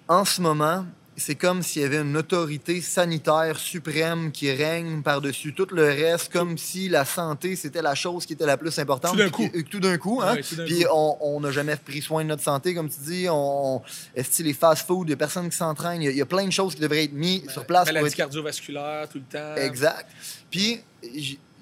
en 0.06 0.24
ce 0.24 0.40
moment, 0.42 0.84
c'est 1.16 1.36
comme 1.36 1.62
s'il 1.62 1.82
y 1.82 1.84
avait 1.84 2.00
une 2.00 2.16
autorité 2.16 2.80
sanitaire 2.80 3.56
suprême 3.58 4.32
qui 4.32 4.50
règne 4.52 5.00
par-dessus 5.02 5.54
tout 5.54 5.68
le 5.70 5.84
reste, 5.84 6.32
comme 6.32 6.58
si 6.58 6.88
la 6.88 7.04
santé, 7.04 7.54
c'était 7.56 7.82
la 7.82 7.94
chose 7.94 8.26
qui 8.26 8.32
était 8.32 8.46
la 8.46 8.56
plus 8.56 8.76
importante. 8.78 9.12
Tout 9.12 9.18
d'un 9.18 9.30
coup. 9.30 9.48
Tout 9.70 9.80
d'un 9.80 9.96
coup, 9.96 10.20
hein? 10.22 10.34
Ouais, 10.34 10.42
Puis 10.66 10.84
on 10.90 11.38
n'a 11.40 11.50
jamais 11.52 11.76
pris 11.76 12.02
soin 12.02 12.24
de 12.24 12.28
notre 12.30 12.42
santé, 12.42 12.74
comme 12.74 12.88
tu 12.88 12.98
dis. 13.00 13.26
On, 13.30 13.80
est-ce 14.14 14.38
que 14.38 14.42
les 14.42 14.54
fast-food, 14.54 15.08
il 15.08 15.10
y 15.10 15.14
a 15.14 15.16
personne 15.16 15.48
qui 15.48 15.56
s'entraîne. 15.56 16.02
Il 16.02 16.06
y 16.06 16.08
a- 16.08 16.10
il 16.10 16.16
y, 16.16 16.22
a 16.22 16.26
plein 16.26 16.46
de 16.46 16.52
choses 16.52 16.74
qui 16.74 16.80
devraient 16.80 17.04
être 17.04 17.12
mises 17.12 17.48
sur 17.50 17.64
place. 17.64 17.86
Maladie 17.86 18.06
être- 18.08 18.14
cardiovasculaire 18.16 19.08
tout 19.08 19.18
le 19.18 19.24
temps. 19.38 19.54
Exact. 19.56 20.06
Puis 20.50 20.80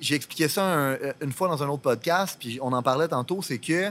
j'ai 0.01 0.15
expliqué 0.15 0.49
ça 0.49 0.65
un- 0.65 0.97
une 1.21 1.33
fois 1.33 1.49
dans 1.49 1.63
un 1.63 1.69
autre 1.69 1.83
podcast, 1.83 2.37
puis 2.41 2.59
on 2.63 2.73
en 2.73 2.83
parlait 2.83 3.09
tantôt, 3.09 3.43
c'est 3.43 3.59
que 3.59 3.91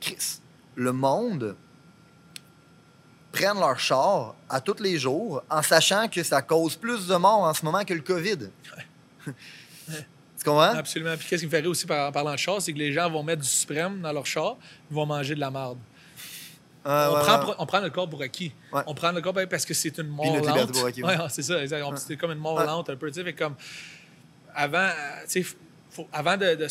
Chris, 0.00 0.38
le 0.74 0.92
monde 0.92 1.56
prennent 3.36 3.58
leur 3.60 3.78
char 3.78 4.34
à 4.48 4.60
tous 4.60 4.80
les 4.82 4.98
jours 4.98 5.42
en 5.50 5.62
sachant 5.62 6.08
que 6.08 6.22
ça 6.22 6.42
cause 6.42 6.76
plus 6.76 7.06
de 7.06 7.16
morts 7.16 7.42
en 7.44 7.54
ce 7.54 7.64
moment 7.64 7.84
que 7.84 7.94
le 7.94 8.00
COVID. 8.00 8.38
tu 9.26 10.44
comprends? 10.44 10.74
Absolument. 10.76 11.16
Puis 11.16 11.26
qu'est-ce 11.28 11.44
qui 11.46 11.48
me 11.54 11.60
rire 11.60 11.70
aussi 11.70 11.86
par- 11.86 12.08
en 12.08 12.12
parlant 12.12 12.32
de 12.32 12.36
char, 12.38 12.60
c'est 12.60 12.72
que 12.72 12.78
les 12.78 12.92
gens 12.92 13.10
vont 13.10 13.22
mettre 13.22 13.42
du 13.42 13.48
suprême 13.48 14.00
dans 14.00 14.12
leur 14.12 14.26
char, 14.26 14.56
ils 14.90 14.94
vont 14.94 15.06
manger 15.06 15.34
de 15.34 15.40
la 15.40 15.50
marde. 15.50 15.78
Ah, 16.88 17.08
on, 17.10 17.16
ouais, 17.16 17.20
prend, 17.22 17.38
ouais. 17.38 17.44
pour- 17.44 17.54
on 17.58 17.66
prend 17.66 17.80
le 17.80 17.90
corps 17.90 18.08
pour 18.08 18.22
acquis. 18.22 18.52
Ouais. 18.72 18.82
On 18.86 18.94
prend 18.94 19.10
le 19.12 19.20
corps 19.20 19.34
parce 19.50 19.64
que 19.66 19.74
c'est 19.74 19.98
une 19.98 20.06
mort 20.08 20.36
lente. 20.36 20.70
ouais. 20.76 21.02
Ouais, 21.04 21.16
c'est 21.30 21.42
ça, 21.42 21.54
C'est 21.96 22.16
comme 22.16 22.30
une 22.32 22.38
mort 22.38 22.54
Ouais. 22.56 22.66
lente 22.66 22.88
un 22.90 22.96
peu. 22.96 23.10
fait 23.12 23.32
comme, 23.32 23.54
avant, 24.54 24.88
faut- 25.90 26.08
avant 26.12 26.36
de, 26.36 26.54
de, 26.54 26.68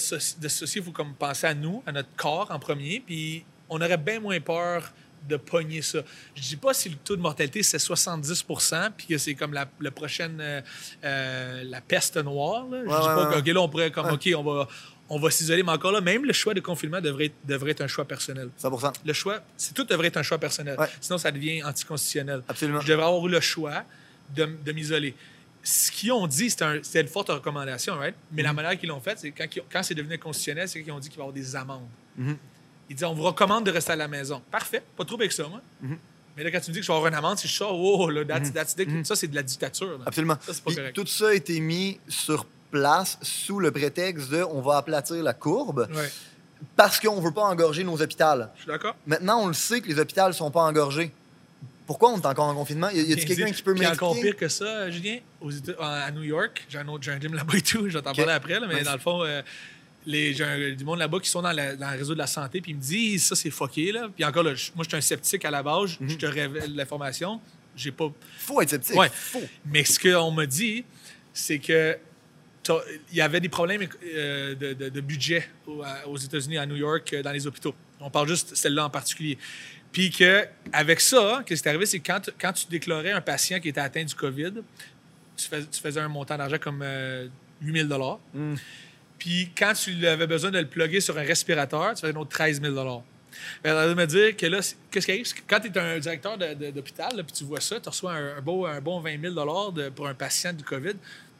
il 0.78 0.84
faut 0.84 0.92
comme 0.92 1.14
penser 1.16 1.48
à 1.48 1.54
nous, 1.54 1.84
à 1.86 1.92
notre 1.92 2.16
corps 2.16 2.48
en 2.50 2.60
premier, 2.60 3.04
puis 3.06 3.44
on 3.70 3.78
aurait 3.82 3.98
bien 3.98 4.20
moins 4.22 4.40
peur 4.40 4.92
de 5.28 5.38
pogner 5.38 5.82
ça. 5.82 6.00
Je 6.36 6.42
dis 6.42 6.56
pas 6.58 6.74
si 6.74 6.90
le 6.90 6.96
taux 6.96 7.16
de 7.16 7.22
mortalité 7.22 7.64
c'est 7.64 7.78
70% 7.78 8.92
puis 8.98 9.08
que 9.08 9.18
c'est 9.18 9.36
comme 9.36 9.54
la, 9.54 9.66
la 9.80 9.92
prochaine 9.92 10.38
euh, 10.40 10.62
euh, 11.04 11.64
la 11.66 11.82
peste 11.82 12.18
noire. 12.18 12.66
là. 12.70 12.82
Je 12.84 12.90
Ouais, 12.90 13.00
dis 13.00 13.06
pas 13.06 13.28
ouais. 13.30 13.36
que, 13.36 13.40
OK, 13.40 13.48
là, 13.48 13.62
on 13.62 13.70
pourrait 13.70 13.92
comme. 13.92 14.08
OK, 14.12 14.30
on 14.38 14.44
va 14.44 14.68
on 15.08 15.20
va 15.20 15.30
s'isoler, 15.30 15.62
mais 15.62 15.72
encore 15.72 15.92
là, 15.92 16.02
même 16.02 16.26
le 16.26 16.34
choix 16.34 16.56
de 16.56 16.60
confinement 16.62 17.00
devrait 17.00 17.26
être, 17.26 17.36
devrait 17.46 17.72
être 17.72 17.82
un 17.82 17.88
choix 17.88 18.06
personnel. 18.06 18.50
100 18.58 18.72
Le 19.06 19.14
choix, 19.14 19.40
c'est 19.56 19.72
tout 19.76 19.84
devrait 19.84 20.08
être 20.08 20.18
un 20.18 20.24
choix 20.24 20.40
personnel. 20.40 20.76
Ouais. 20.80 20.88
Sinon, 21.00 21.20
ça 21.20 21.30
devient 21.32 21.62
anticonstitutionnel. 21.64 22.42
Absolument. 22.48 22.82
Je 22.82 22.88
devrais 22.88 23.06
avoir 23.06 23.24
eu 23.28 23.30
le 23.30 23.40
choix 23.40 23.84
de, 24.36 24.50
de 24.66 24.72
m'isoler. 24.72 25.14
ce 25.62 25.92
qu'ils 25.92 26.12
ont 26.12 26.26
dit, 26.28 26.50
c'était 26.52 26.66
un- 26.66 26.80
c'était 26.84 27.02
une 27.02 27.08
forte 27.08 27.30
recommandation, 27.30 27.96
right? 27.98 28.16
Mais 28.32 28.42
Mhm. 28.42 28.48
la 28.48 28.54
manière 28.54 28.80
qu'ils 28.80 28.90
l'ont 28.90 29.00
fait, 29.00 29.18
c'est 29.20 29.32
quand 29.32 29.84
c'est 29.84 29.94
devenu 29.96 30.18
constitutionnel, 30.18 30.68
c'est 30.68 30.82
qu'ils 30.84 30.92
ont 30.92 31.00
dit 31.00 31.10
qu'il 31.10 31.18
va 31.18 31.24
y 31.24 31.28
avoir 31.28 31.34
des 31.36 31.56
amendes. 31.56 31.88
Mhm. 32.18 32.38
Ils 32.90 32.96
disent 32.96 33.06
on 33.06 33.14
vous 33.14 33.24
recommande 33.24 33.66
de 33.66 33.72
rester 33.72 33.94
à 33.94 33.96
la 33.96 34.08
maison. 34.08 34.42
Parfait, 34.52 34.84
pas 34.96 35.06
trop 35.06 35.16
avec 35.16 35.32
ça, 35.32 35.48
moi. 35.48 35.62
Mhm. 35.82 35.98
Mais 36.38 36.44
là, 36.44 36.52
quand 36.52 36.60
tu 36.60 36.70
me 36.70 36.74
dis 36.74 36.80
que 36.82 36.86
je 36.86 36.92
vais 36.92 36.96
avoir 36.98 37.08
une 37.12 37.18
amende, 37.18 37.38
si 37.40 37.48
je 37.48 37.54
sors, 37.54 37.80
oh, 37.80 38.10
là, 38.10 38.26
that's, 38.26 38.52
that's 38.52 38.76
dick- 38.76 39.06
ça, 39.06 39.16
c'est 39.16 39.28
de 39.28 39.36
la 39.36 39.44
dictature. 39.44 39.98
là. 39.98 40.04
Absolument. 40.06 40.36
Ça, 40.42 40.54
c'est 40.54 40.64
pas 40.64 40.74
correct. 40.74 40.94
tout 40.96 41.06
ça 41.08 41.30
a 41.30 41.34
été 41.34 41.60
mis 41.62 42.00
sur 42.10 42.46
place 42.72 43.18
sous 43.22 43.60
le 43.60 43.72
prétexte 43.72 44.30
de 44.32 44.44
on 44.44 44.60
va 44.62 44.78
aplatir 44.78 45.24
la 45.24 45.34
courbe 45.34 45.88
Ouais, 45.94 46.10
parce 46.76 47.00
qu'on 47.00 47.22
veut 47.22 47.32
pas 47.32 47.44
engorger 47.44 47.84
nos 47.86 48.02
hôpitaux. 48.02 48.26
je 48.56 48.62
suis 48.64 48.68
d'accord. 48.68 48.96
Maintenant, 49.08 49.40
on 49.44 49.48
le 49.48 49.54
sait 49.54 49.80
que 49.80 49.88
les 49.88 49.98
hôpitaux 50.00 50.32
sont 50.34 50.52
pas 50.52 50.62
engorgés. 50.64 51.12
Pourquoi 51.88 52.10
on 52.12 52.20
est 52.20 52.26
encore 52.26 52.48
en 52.48 52.56
confinement? 52.56 52.90
Y 52.90 53.00
a-t-il 53.14 53.26
quelqu'un 53.26 53.52
qui 53.52 53.62
peut 53.62 53.74
Puis 53.76 53.86
encore 53.88 54.10
m'expliquer? 54.16 54.32
pire 54.36 54.40
que 54.40 54.48
ça, 54.50 54.90
Julien, 54.90 55.20
aux 55.40 55.52
à 55.80 56.12
New 56.12 56.24
York, 56.24 56.66
j'ai 56.68 56.80
un 56.80 56.88
autre 56.88 57.04
j'ai 57.04 57.12
un 57.12 57.20
gym 57.20 57.34
là-bas 57.36 57.56
et 57.58 57.62
tout, 57.62 57.88
je 57.88 57.98
vais 57.98 58.02
t'en 58.02 58.14
parler 58.14 58.34
après, 58.34 58.60
là, 58.60 58.68
mais 58.68 58.82
dans 58.84 58.94
le 58.94 59.00
fond, 59.00 59.24
euh, 59.24 59.42
les, 60.06 60.34
j'ai 60.34 60.44
un- 60.44 60.72
du 60.74 60.84
monde 60.84 61.00
là-bas 61.00 61.20
qui 61.20 61.30
sont 61.30 61.42
dans, 61.42 61.52
la- 61.52 61.76
dans 61.76 61.90
le 61.92 61.98
réseau 61.98 62.14
de 62.14 62.20
la 62.20 62.28
santé, 62.28 62.62
puis 62.62 62.72
ils 62.72 62.76
me 62.78 62.82
disent 62.82 63.26
ça, 63.26 63.36
c'est 63.36 63.50
fucké. 63.50 63.92
Là. 63.92 64.10
Puis 64.14 64.24
encore, 64.26 64.44
là, 64.44 64.54
je- 64.56 64.72
moi, 64.76 64.84
je 64.84 64.90
suis 64.90 64.98
un 64.98 65.02
sceptique 65.02 65.44
à 65.46 65.52
la 65.52 65.64
base, 65.64 65.92
je- 66.00 66.04
Mhm. 66.04 66.10
je 66.10 66.16
te 66.18 66.26
révèle 66.26 66.76
l'information, 66.76 67.42
j'ai 67.76 67.92
pas. 67.92 68.12
Faut 68.40 68.62
être 68.62 68.70
sceptique. 68.70 68.96
Ouais. 68.96 69.10
Faut. 69.12 69.42
Mais 69.66 69.84
ce 69.84 70.00
qu'on 70.00 70.32
m'a 70.32 70.46
dit, 70.46 70.86
c'est 71.34 71.60
que 71.60 71.98
il 73.12 73.18
y 73.18 73.22
avait 73.22 73.40
des 73.40 73.50
problèmes 73.50 73.88
euh, 74.16 74.56
de, 74.56 74.74
de- 74.74 74.90
de 74.90 75.02
budget 75.02 75.48
aux 76.08 76.18
États-Unis, 76.18 76.58
à 76.58 76.66
New 76.66 76.76
York, 76.78 77.14
euh, 77.14 77.22
dans 77.22 77.32
les 77.32 77.46
hôpitaux. 77.46 77.76
On 78.00 78.10
parle 78.10 78.28
juste 78.28 78.56
celle-là 78.56 78.86
en 78.86 78.90
particulier. 78.90 79.38
Puis 79.92 80.10
qu'avec 80.10 81.00
ça, 81.00 81.40
ce 81.42 81.46
qui 81.46 81.54
est 81.54 81.68
arrivé, 81.68 81.86
c'est 81.86 82.00
que 82.00 82.08
quand, 82.12 82.20
tu- 82.22 82.32
quand 82.42 82.54
tu 82.54 82.66
déclarais 82.68 83.12
un 83.12 83.22
patient 83.22 83.60
qui 83.60 83.70
était 83.70 83.80
atteint 83.82 84.04
du 84.04 84.16
COVID, 84.16 84.54
tu, 85.38 85.48
fais- 85.48 85.64
tu 85.66 85.80
faisais 85.80 86.00
un 86.00 86.08
montant 86.08 86.38
d'argent 86.38 86.58
comme 86.60 86.82
euh, 86.84 87.28
8 87.62 87.88
000 87.88 88.20
Mm. 88.34 88.56
Puis 89.20 89.52
quand 89.58 89.74
tu 89.74 90.06
avais 90.08 90.28
besoin 90.28 90.52
de 90.52 90.60
le 90.60 90.68
plugger 90.68 91.00
sur 91.02 91.18
un 91.18 91.24
respirateur, 91.24 91.94
tu 91.96 92.02
faisais 92.02 92.14
un 92.14 92.18
autre 92.18 92.32
13 92.32 92.62
000 92.62 93.04
Elle 93.64 93.72
allait 93.72 93.96
me 93.96 94.06
dire 94.06 94.36
que 94.36 94.46
là, 94.46 94.60
qu'est-ce 94.92 95.06
qui 95.06 95.12
arrive? 95.12 95.26
Quand 95.48 95.60
tu 95.60 95.68
es 95.68 95.78
un 95.78 96.00
directeur 96.00 96.38
d'hôpital, 96.38 97.24
puis 97.24 97.34
tu 97.36 97.44
vois 97.44 97.62
ça, 97.62 97.80
tu 97.80 97.90
reçois 97.90 98.14
un, 98.14 98.42
beau, 98.42 98.66
un 98.66 98.82
bon 98.82 99.00
20 99.00 99.22
000 99.22 99.72
de- 99.72 99.90
pour 99.90 100.08
un 100.08 100.14
patient 100.14 100.54
du 100.54 100.64
COVID, 100.64 100.96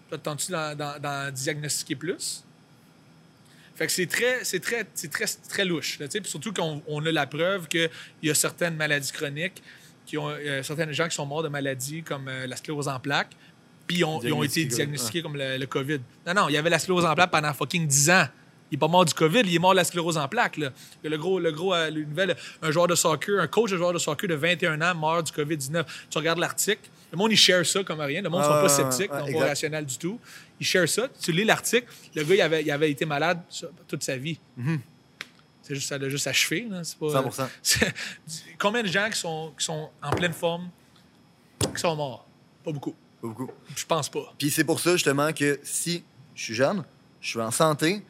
t'attends-tu 0.10 0.52
dans 0.52 1.34
diagnostiquer 1.34 1.96
plus? 1.96 2.44
Fait 3.76 3.88
que 3.88 3.92
c'est 3.92 4.06
très, 4.08 4.42
très, 4.60 4.86
très, 4.86 5.26
très 5.50 5.66
louche. 5.66 6.00
là, 6.00 6.08
surtout 6.24 6.54
qu'on 6.54 6.82
on 6.88 7.06
a 7.06 7.12
la 7.12 7.28
preuve 7.28 7.68
qu'il 7.68 7.90
y 8.24 8.30
a 8.30 8.34
certaines 8.34 8.78
maladies 8.78 9.12
chroniques, 9.12 9.62
qui 10.06 10.18
euh, 10.18 10.64
certains 10.64 10.90
gens 10.92 11.10
qui 11.10 11.16
sont 11.16 11.26
morts 11.26 11.44
de 11.44 11.50
maladies 11.50 12.02
comme 12.04 12.28
euh, 12.28 12.48
la 12.48 12.56
sclérose 12.56 12.88
en 12.88 13.00
plaques, 13.00 13.32
puis 13.88 13.98
ils 13.98 14.04
ont, 14.06 14.20
ils 14.22 14.34
ont 14.34 14.44
été 14.44 14.66
Diagnostiqués, 14.66 15.22
comme 15.22 15.38
le, 15.38 15.58
le 15.58 15.66
COVID. 15.68 16.00
Non, 16.28 16.34
non, 16.34 16.50
il 16.50 16.54
y 16.54 16.58
avait 16.58 16.70
la 16.70 16.80
sclérose 16.80 17.06
en 17.06 17.14
plaques 17.16 17.32
pendant 17.32 17.54
fucking 17.54 17.86
10 17.88 18.10
ans. 18.10 18.26
Il 18.72 18.76
n'est 18.76 18.80
pas 18.80 18.88
mort 18.88 19.06
du 19.06 19.14
COVID, 19.14 19.42
il 19.46 19.54
est 19.56 19.60
mort 19.60 19.72
de 19.72 19.76
la 19.78 19.84
sclérose 19.84 20.18
en 20.18 20.28
plaques. 20.28 20.58
Là. 20.58 20.72
Le 21.04 21.18
gros, 21.18 21.40
le 21.40 21.52
gros, 21.52 21.74
euh, 21.76 21.92
le 21.92 22.04
nouvelle, 22.04 22.36
un 22.64 22.72
joueur 22.72 22.88
de 22.88 22.96
soccer, 22.96 23.40
un 23.40 23.46
coach 23.48 23.70
de 23.72 23.78
joueur 23.78 23.94
de 23.94 24.00
soccer 24.00 24.28
de 24.28 24.34
21 24.34 24.82
ans 24.82 24.96
mort 24.96 25.22
du 25.22 25.32
COVID-19. 25.32 25.86
Tu 26.10 26.18
regardes 26.18 26.40
l'article, 26.40 26.82
le 27.12 27.18
monde, 27.18 27.32
il 27.32 27.38
share 27.38 27.64
ça 27.66 27.84
comme 27.84 28.00
rien. 28.02 28.24
Le 28.24 28.30
monde 28.30 28.42
ne 28.42 28.46
sont 28.46 28.52
Ah, 28.54 28.62
pas 28.64 28.70
sceptiques, 28.70 29.14
ouais, 29.14 29.32
non 29.32 29.40
pas 29.40 29.46
rationnels 29.50 29.86
du 29.86 29.98
tout. 30.00 30.20
Ils 30.60 30.66
share 30.66 30.90
ça. 30.90 31.08
Tu 31.22 31.32
lis 31.32 31.44
l'article, 31.46 31.86
le 32.16 32.24
gars, 32.24 32.36
il 32.36 32.42
avait, 32.42 32.62
il 32.64 32.72
avait 32.72 32.90
été 32.90 33.06
malade 33.06 33.40
toute 33.88 34.04
sa 34.04 34.18
vie. 34.18 34.40
C'est 35.62 35.76
juste, 35.76 35.88
ça 35.90 35.98
l'a 36.00 36.10
juste 36.10 36.26
achevé. 36.28 36.68
là. 36.70 36.82
Pas, 37.00 37.22
100%. 37.24 37.48
c'est- 37.62 37.94
Combien 38.60 38.82
de 38.84 38.88
gens 38.88 39.10
qui 39.12 39.18
sont, 39.20 39.54
qui 39.58 39.64
sont 39.66 39.90
en 40.02 40.12
pleine 40.12 40.34
forme 40.34 40.70
qui 41.74 41.82
sont 41.82 41.96
morts? 41.96 42.28
Pas 42.64 42.72
beaucoup. 42.72 42.96
Pas 43.34 43.34
beaucoup. 43.34 43.52
Je 43.76 43.86
pense 43.86 44.10
pas. 44.10 44.34
Puis 44.38 44.52
c'est 44.52 44.64
pour 44.64 44.80
ça, 44.80 44.92
justement, 44.94 45.32
que 45.34 45.60
si 45.64 46.04
je 46.36 46.44
suis 46.44 46.54
jeune, 46.56 46.84
je 47.22 47.30
suis 47.30 47.40
en 47.42 47.52
santé, 47.52 48.04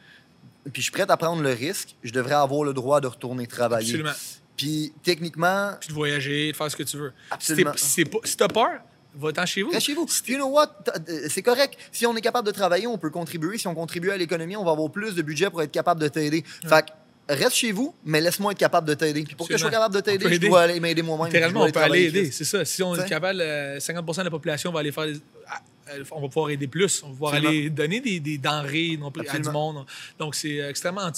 puis 0.72 0.82
je 0.82 0.82
suis 0.82 0.92
prêt 0.92 1.06
à 1.08 1.16
prendre 1.16 1.42
le 1.42 1.52
risque, 1.52 1.94
je 2.02 2.12
devrais 2.12 2.34
avoir 2.34 2.64
le 2.64 2.72
droit 2.74 3.00
de 3.00 3.06
retourner 3.06 3.46
travailler. 3.46 3.86
Absolument. 3.94 4.12
Puis 4.56 4.92
techniquement, 5.02 5.72
Puis 5.80 5.88
de 5.90 5.94
voyager, 5.94 6.50
de 6.52 6.56
faire 6.56 6.70
ce 6.70 6.76
que 6.76 6.82
tu 6.82 6.96
veux. 6.96 7.12
Absolument. 7.30 7.72
Si 7.76 8.04
t'es- 8.04 8.10
Si, 8.24 8.36
t'as 8.36 8.48
peur, 8.48 8.80
va-t'en 9.14 9.44
chez 9.46 9.62
vous. 9.62 9.70
reste 9.70 9.86
chez 9.86 9.94
vous. 9.94 10.06
You 10.26 10.36
know 10.36 10.48
what? 10.48 10.66
T'as- 10.84 10.94
euh, 11.08 11.26
C'est 11.28 11.42
correct. 11.42 11.76
Si 11.92 12.06
on 12.06 12.16
est 12.16 12.20
capable 12.22 12.46
de 12.46 12.52
travailler, 12.52 12.86
on 12.86 12.96
peut 12.98 13.10
contribuer. 13.10 13.58
Si 13.58 13.66
on 13.68 13.74
contribue 13.74 14.10
à 14.10 14.16
l'économie, 14.16 14.56
on 14.56 14.64
va 14.64 14.72
avoir 14.72 14.90
plus 14.90 15.14
de 15.14 15.22
budget 15.22 15.50
pour 15.50 15.62
être 15.62 15.70
capable 15.72 16.00
de 16.00 16.08
t'aider. 16.08 16.42
Fait 16.66 16.86
que 16.86 16.90
reste 17.28 17.56
chez 17.56 17.72
vous, 17.72 17.94
mais 18.04 18.20
laisse-moi 18.20 18.52
être 18.52 18.58
capable 18.58 18.86
de 18.88 18.94
t'aider. 18.94 19.22
Puis 19.24 19.34
pour 19.34 19.48
que 19.48 19.54
je 19.54 19.58
sois 19.60 19.70
capable 19.70 19.94
de 19.94 20.00
t'aider, 20.00 20.32
je 20.34 20.46
dois 20.46 20.62
aller 20.62 20.80
m'aider 20.80 21.02
moi-même. 21.02 21.26
Littéralement, 21.26 21.62
on 21.64 21.70
peut 21.70 21.80
aller 21.80 22.04
aider. 22.04 22.30
C'est 22.30 22.44
ça. 22.44 22.64
Si 22.64 22.82
on 22.82 22.94
est 22.96 23.08
capable, 23.08 23.40
euh, 23.40 23.78
50% 23.78 24.18
de 24.18 24.22
la 24.24 24.30
population 24.30 24.70
va 24.72 24.80
aller 24.80 24.92
faire 24.92 25.06
des. 25.06 25.20
ah, 25.48 25.60
euh, 25.90 26.04
On 26.12 26.20
va 26.20 26.28
pouvoir 26.28 26.50
aider 26.50 26.66
plus. 26.66 27.02
On 27.02 27.08
va 27.08 27.12
pouvoir 27.12 27.32
Absolument. 27.34 27.58
aller 27.60 27.70
donner 27.70 28.00
des, 28.00 28.20
des 28.20 28.38
denrées 28.38 28.96
non 29.00 29.10
plus, 29.10 29.26
à 29.28 29.38
du 29.38 29.48
monde. 29.50 29.84
Donc, 30.18 30.34
c'est 30.34 30.56
extrêmement 30.58 31.10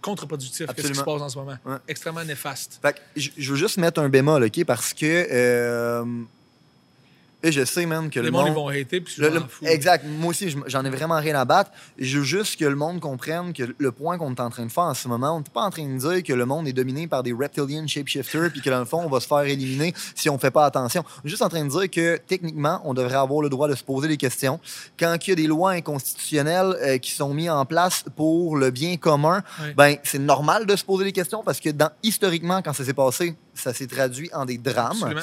contre-productif 0.00 0.66
qu'est-ce 0.74 0.88
qui 0.88 0.94
se 0.94 1.02
passe 1.02 1.20
en 1.22 1.28
ce 1.28 1.38
moment. 1.38 1.56
Ouais. 1.64 1.76
Extrêmement 1.88 2.24
néfaste. 2.24 2.78
Fait 2.82 2.92
que 2.94 2.98
je 3.16 3.30
je 3.36 3.50
veux 3.50 3.56
juste 3.58 3.78
mettre 3.78 4.00
un 4.00 4.08
bémol, 4.08 4.42
OK? 4.44 4.64
Parce 4.64 4.92
que. 4.94 5.26
euh, 5.30 6.04
et 7.42 7.52
je 7.52 7.64
sais, 7.64 7.86
man, 7.86 8.10
que 8.10 8.20
Les 8.20 8.26
le 8.26 8.32
monde, 8.32 8.48
ils 8.48 8.54
vont 8.54 8.68
hater, 8.68 9.00
puis 9.00 9.14
je 9.16 9.22
Le- 9.22 9.40
fous. 9.40 9.64
exact. 9.66 10.04
Moi 10.06 10.30
aussi, 10.30 10.50
je- 10.50 10.58
j'en 10.66 10.84
ai 10.84 10.90
vraiment 10.90 11.18
rien 11.18 11.34
à 11.38 11.44
battre. 11.44 11.70
Je 11.98 12.18
veux 12.18 12.24
juste 12.24 12.58
que 12.58 12.64
le 12.64 12.74
monde 12.76 13.00
comprenne 13.00 13.52
que 13.52 13.62
le 13.78 13.92
point 13.92 14.18
qu'on 14.18 14.34
est 14.34 14.40
en 14.40 14.50
train 14.50 14.66
de 14.66 14.72
faire 14.72 14.84
en 14.84 14.94
ce 14.94 15.08
moment, 15.08 15.36
on 15.36 15.38
n'est 15.40 15.44
pas 15.52 15.62
en 15.62 15.70
train 15.70 15.86
de 15.86 15.96
dire 15.98 16.22
que 16.22 16.32
le 16.32 16.44
monde 16.46 16.68
est 16.68 16.72
dominé 16.72 17.06
par 17.06 17.22
des 17.22 17.32
reptilian 17.32 17.86
shapeshifters 17.86 18.50
puis 18.50 18.60
que 18.60 18.70
dans 18.70 18.78
le 18.80 18.84
fond, 18.84 19.02
on 19.04 19.08
va 19.08 19.20
se 19.20 19.26
faire 19.26 19.40
éliminer 19.40 19.94
si 20.14 20.28
on 20.28 20.38
fait 20.38 20.50
pas 20.50 20.66
attention. 20.66 21.04
On 21.22 21.26
est 21.26 21.30
juste 21.30 21.42
en 21.42 21.48
train 21.48 21.64
de 21.64 21.70
dire 21.70 21.90
que 21.90 22.18
techniquement, 22.26 22.80
on 22.84 22.94
devrait 22.94 23.14
avoir 23.16 23.40
le 23.42 23.48
droit 23.48 23.68
de 23.68 23.74
se 23.74 23.84
poser 23.84 24.08
des 24.08 24.16
questions. 24.16 24.60
Quand 24.98 25.16
il 25.26 25.30
y 25.30 25.32
a 25.32 25.36
des 25.36 25.46
lois 25.46 25.72
inconstitutionnelles 25.72 26.76
euh, 26.82 26.98
qui 26.98 27.12
sont 27.12 27.32
mises 27.34 27.50
en 27.50 27.64
place 27.64 28.04
pour 28.16 28.56
le 28.56 28.70
bien 28.70 28.96
commun, 28.96 29.42
Ouais. 29.62 29.74
ben 29.76 29.96
c'est 30.02 30.18
normal 30.18 30.66
de 30.66 30.76
se 30.76 30.84
poser 30.84 31.04
des 31.04 31.12
questions 31.12 31.42
parce 31.44 31.60
que 31.60 31.70
dans, 31.70 31.90
historiquement, 32.02 32.62
quand 32.62 32.72
ça 32.72 32.84
s'est 32.84 32.94
passé, 32.94 33.34
ça 33.54 33.72
s'est 33.74 33.86
traduit 33.86 34.30
en 34.32 34.44
des 34.44 34.58
drames. 34.58 34.92
Absolument. 34.92 35.20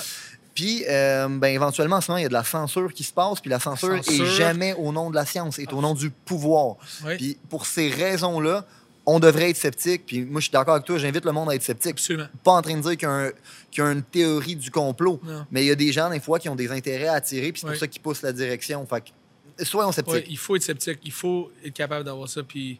Puis, 0.57 0.83
euh, 0.89 1.27
ben, 1.29 1.49
éventuellement, 1.53 1.97
en 1.97 2.01
ce 2.01 2.09
moment, 2.09 2.17
il 2.17 2.23
y 2.23 2.25
a 2.25 2.29
de 2.29 2.33
la 2.33 2.43
censure 2.43 2.91
qui 2.91 3.03
se 3.03 3.13
passe, 3.13 3.39
puis 3.39 3.51
la 3.51 3.59
censure, 3.59 4.03
censure. 4.03 4.25
est 4.25 4.29
jamais 4.31 4.73
au 4.73 4.91
nom 4.91 5.11
de 5.11 5.15
la 5.15 5.23
science, 5.23 5.59
est 5.59 5.71
au 5.71 5.81
nom 5.81 5.93
du 5.93 6.09
pouvoir. 6.09 6.77
Oui, 7.05 7.15
Puis, 7.15 7.37
pour 7.47 7.67
ces 7.67 7.89
raisons-là, 7.89 8.65
on 9.05 9.19
devrait 9.19 9.51
être 9.51 9.55
sceptique. 9.57 10.07
Puis, 10.07 10.25
moi, 10.25 10.41
je 10.41 10.45
suis 10.45 10.51
d'accord 10.51 10.73
avec 10.73 10.87
toi, 10.87 10.97
j'invite 10.97 11.25
le 11.25 11.31
monde 11.31 11.51
à 11.51 11.53
être 11.55 11.61
sceptique. 11.61 11.91
absolument. 11.91 12.25
Pas 12.43 12.53
en 12.53 12.61
train 12.63 12.75
de 12.75 12.81
dire 12.81 12.97
qu'il 12.97 13.03
y 13.07 13.11
a, 13.11 13.13
un- 13.13 13.31
qu'il 13.69 13.83
y 13.83 13.87
a 13.87 13.91
une 13.91 14.01
théorie 14.01 14.55
du 14.55 14.71
complot, 14.71 15.19
Non. 15.23 15.45
mais 15.51 15.63
il 15.63 15.67
y 15.67 15.71
a 15.71 15.75
des 15.75 15.91
gens, 15.91 16.09
des 16.09 16.19
fois, 16.19 16.39
qui 16.39 16.49
ont 16.49 16.55
des 16.55 16.71
intérêts 16.71 17.07
à 17.09 17.21
tirer, 17.21 17.51
puis 17.51 17.61
c'est 17.61 17.67
Ouais. 17.67 17.73
pour 17.73 17.79
ça 17.79 17.87
qu'ils 17.87 18.01
poussent 18.01 18.23
la 18.23 18.33
direction. 18.33 18.83
Fait 18.87 19.01
que, 19.57 19.63
soyons 19.63 19.91
sceptiques. 19.91 20.25
Il 20.27 20.39
faut 20.39 20.55
être 20.55 20.63
sceptique, 20.63 20.99
il 21.05 21.11
faut 21.11 21.51
être 21.63 21.73
capable 21.75 22.03
d'avoir 22.03 22.27
ça. 22.27 22.41
Puis, 22.41 22.79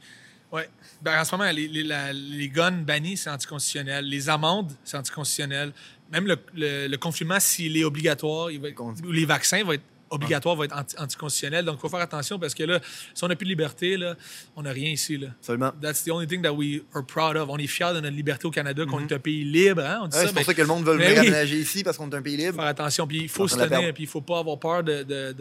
ouais. 0.52 0.70
Ben, 1.02 1.20
en 1.20 1.26
ce 1.26 1.36
moment, 1.36 1.52
les, 1.52 1.68
les, 1.68 1.84
la- 1.84 2.14
les 2.14 2.50
guns 2.50 2.72
bannis, 2.72 3.18
c'est 3.18 3.30
anticonstitutionnel. 3.30 4.06
Les 4.06 4.30
amendes, 4.30 4.72
c'est 4.84 4.98
anticonstitutionnel. 4.98 5.72
Même 6.12 6.26
le, 6.28 6.38
le, 6.56 6.88
le 6.88 6.98
confinement, 6.98 7.40
s'il 7.40 7.76
est 7.78 7.84
obligatoire, 7.84 8.50
il 8.52 8.60
va 8.60 8.70
être- 8.70 8.82
les 9.12 9.26
vaccins 9.26 9.64
vont 9.64 9.74
être 9.74 9.84
obligatoires, 10.10 10.56
vont 10.56 10.64
être 10.64 10.76
anti- 10.78 10.96
anticonstitutionnels. 10.98 11.66
Donc, 11.66 11.76
il 11.78 11.82
faut 11.82 11.90
faire 11.90 12.00
attention 12.00 12.40
parce 12.40 12.54
que 12.54 12.64
là, 12.64 12.80
si 13.14 13.22
on 13.26 13.28
n'a 13.28 13.36
plus 13.36 13.44
de 13.44 13.50
liberté, 13.50 13.98
là, 13.98 14.16
on 14.56 14.62
n'a 14.62 14.72
rien 14.72 14.90
ici. 14.90 15.18
Là. 15.18 15.28
Seulement. 15.42 15.72
That's 15.82 16.06
the 16.06 16.12
only 16.12 16.26
thing 16.26 16.42
that 16.44 16.54
we 16.54 16.80
are 16.96 17.06
proud 17.06 17.36
of. 17.36 17.50
On 17.50 17.58
est 17.58 17.68
fiers 17.68 17.94
de 17.94 18.00
notre 18.00 18.16
liberté 18.16 18.48
au 18.48 18.52
Canada, 18.52 18.86
qu'on 18.86 19.06
est 19.06 19.12
un 19.12 19.20
pays 19.20 19.44
libre. 19.44 19.82
Hein? 19.84 19.98
Mhm. 19.98 20.04
Ouais, 20.06 20.10
c'est 20.14 20.26
ben, 20.28 20.34
pour 20.36 20.44
ça 20.46 20.54
que 20.54 20.62
le 20.62 20.68
monde 20.68 20.86
veut 20.86 20.94
venir 20.94 21.10
oui. 21.12 21.18
aménager 21.18 21.60
ici, 21.60 21.84
parce 21.84 21.98
qu'on 21.98 22.10
est 22.10 22.16
un 22.16 22.22
pays 22.22 22.38
libre. 22.38 22.56
faire 22.56 22.66
attention. 22.68 23.06
Puis 23.06 23.18
il 23.24 23.30
faut 23.30 23.50
se 23.50 23.58
tenir, 23.58 23.94
puis 23.94 24.04
il 24.04 24.08
faut 24.10 24.22
pas 24.22 24.40
avoir 24.40 24.58
peur 24.58 24.82
de, 24.82 25.04
de, 25.04 25.36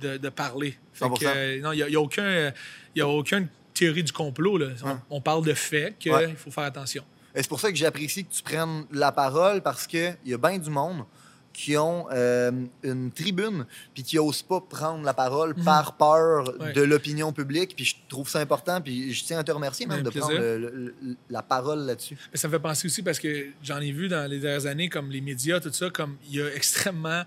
de, 0.00 0.16
de, 0.18 0.28
parler. 0.28 0.78
Fait 0.92 1.06
100%. 1.06 1.18
que, 1.18 1.24
euh, 1.26 1.60
non, 1.60 1.72
il 1.72 1.76
n'y 1.78 1.82
a, 1.82 1.88
y 1.88 1.96
a 1.96 2.00
aucun, 2.00 2.22
euh, 2.22 2.50
y 2.94 3.00
a 3.00 3.08
aucune 3.08 3.48
théorie 3.74 4.02
du 4.04 4.12
complot. 4.12 4.56
Là. 4.58 4.68
On, 5.10 5.20
parle 5.20 5.44
de 5.44 5.54
faits 5.54 5.98
qu'il 5.98 6.12
Ouais. 6.12 6.34
faut 6.36 6.50
faire 6.50 6.64
attention. 6.64 7.04
C'est 7.34 7.48
pour 7.48 7.58
ça 7.60 7.70
que 7.70 7.76
j'apprécie 7.76 8.24
que 8.24 8.32
tu 8.32 8.42
prennes 8.42 8.84
la 8.92 9.10
parole 9.12 9.60
parce 9.60 9.86
qu'il 9.86 10.16
y 10.24 10.32
a 10.34 10.38
bien 10.38 10.58
du 10.58 10.70
monde 10.70 11.04
qui 11.52 11.76
ont 11.76 12.06
euh, 12.12 12.50
une 12.82 13.12
tribune 13.12 13.64
puis 13.94 14.02
qui 14.02 14.16
n'osent 14.16 14.42
pas 14.42 14.60
prendre 14.60 15.04
la 15.04 15.14
parole 15.14 15.54
par 15.54 15.96
peur 15.96 16.52
Mhm. 16.52 16.60
Ouais. 16.60 16.72
de 16.72 16.82
l'opinion 16.82 17.32
publique. 17.32 17.74
Puis 17.76 17.84
je 17.84 17.94
trouve 18.08 18.28
ça 18.28 18.40
important. 18.40 18.80
Puis 18.80 19.12
je 19.12 19.24
tiens 19.24 19.38
à 19.38 19.44
te 19.44 19.52
remercier 19.52 19.86
même 19.86 20.02
de 20.02 20.10
plaisir. 20.10 20.26
prendre 20.30 20.40
le- 20.40 20.58
le- 20.58 20.94
le- 21.00 21.16
la 21.30 21.42
parole 21.42 21.80
là-dessus. 21.86 22.16
Ça 22.34 22.48
me 22.48 22.52
fait 22.52 22.58
penser 22.60 22.86
aussi 22.86 23.02
parce 23.02 23.20
que 23.20 23.46
j'en 23.62 23.78
ai 23.80 23.92
vu 23.92 24.08
dans 24.08 24.28
les 24.28 24.38
dernières 24.40 24.66
années, 24.66 24.88
comme 24.88 25.10
les 25.10 25.20
médias, 25.20 25.60
tout 25.60 25.72
ça, 25.72 25.90
comme 25.90 26.16
il 26.28 26.36
y 26.36 26.42
a 26.42 26.52
extrêmement 26.54 27.22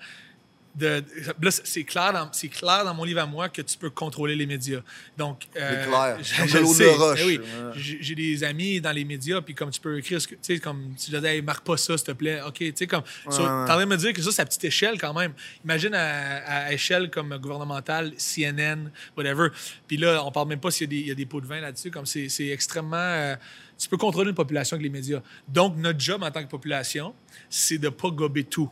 de. 0.77 1.03
Là, 1.41 1.51
c'est 1.51 1.83
clair, 1.83 2.13
dans, 2.13 2.31
c'est 2.31 2.47
clair 2.47 2.85
dans 2.85 2.93
mon 2.93 3.03
livre 3.03 3.19
à 3.21 3.25
moi 3.25 3.49
que 3.49 3.61
tu 3.61 3.77
peux 3.77 3.89
contrôler 3.89 4.35
les 4.35 4.45
médias. 4.45 4.81
Donc. 5.17 5.43
euh, 5.57 5.83
C'est 5.83 5.89
clair. 5.89 6.47
je 6.47 6.57
le 6.59 6.65
sais. 6.65 6.93
roche. 6.93 7.23
Oui. 7.25 7.39
Ouais. 7.39 7.71
J'ai 7.75 7.97
j'ai 8.01 8.15
des 8.15 8.43
amis 8.43 8.79
dans 8.79 8.91
les 8.91 9.03
médias, 9.05 9.41
puis 9.41 9.53
comme 9.55 9.71
tu 9.71 9.81
peux 9.81 9.97
écrire. 9.97 10.19
Tu 10.19 10.37
sais, 10.41 10.59
comme 10.59 10.93
je 10.97 11.05
disais, 11.17 11.35
hey, 11.35 11.41
marque 11.41 11.65
pas 11.65 11.77
ça, 11.77 11.97
s'il 11.97 12.07
te 12.07 12.11
plaît. 12.11 12.41
OK, 12.47 12.55
tu 12.59 12.73
sais, 12.75 12.87
comme. 12.87 13.03
so, 13.29 13.41
ouais. 13.41 13.65
Train 13.65 13.79
de 13.79 13.85
me 13.85 13.97
dire 13.97 14.13
que 14.13 14.21
ça, 14.21 14.31
c'est 14.31 14.41
à 14.41 14.45
petite 14.45 14.63
échelle 14.65 14.99
quand 14.99 15.13
même. 15.13 15.33
Imagine 15.63 15.93
à, 15.93 16.65
à 16.67 16.71
échelle 16.73 17.09
comme 17.09 17.35
gouvernementale, 17.37 18.13
CNN, 18.17 18.91
whatever. 19.17 19.49
Puis 19.87 19.97
là, 19.97 20.23
on 20.25 20.31
parle 20.31 20.47
même 20.49 20.59
pas 20.59 20.71
s'il 20.71 20.83
y 20.83 20.85
a 20.85 20.89
des, 20.89 21.01
il 21.01 21.07
y 21.07 21.11
a 21.11 21.15
des 21.15 21.25
pots 21.25 21.41
de 21.41 21.47
vin 21.47 21.59
là-dessus. 21.59 21.91
Comme 21.91 22.05
c'est 22.05 22.29
c'est 22.29 22.47
extrêmement. 22.49 22.95
euh, 22.97 23.35
tu 23.79 23.87
peux 23.89 23.97
contrôler 23.97 24.29
une 24.29 24.35
population 24.35 24.75
avec 24.75 24.83
les 24.85 24.89
médias. 24.89 25.21
Donc, 25.47 25.75
notre 25.77 25.99
job 25.99 26.23
en 26.23 26.31
tant 26.31 26.43
que 26.43 26.49
population, 26.49 27.13
c'est 27.47 27.77
de 27.77 27.89
pas 27.89 28.09
gober 28.09 28.43
tout, 28.43 28.71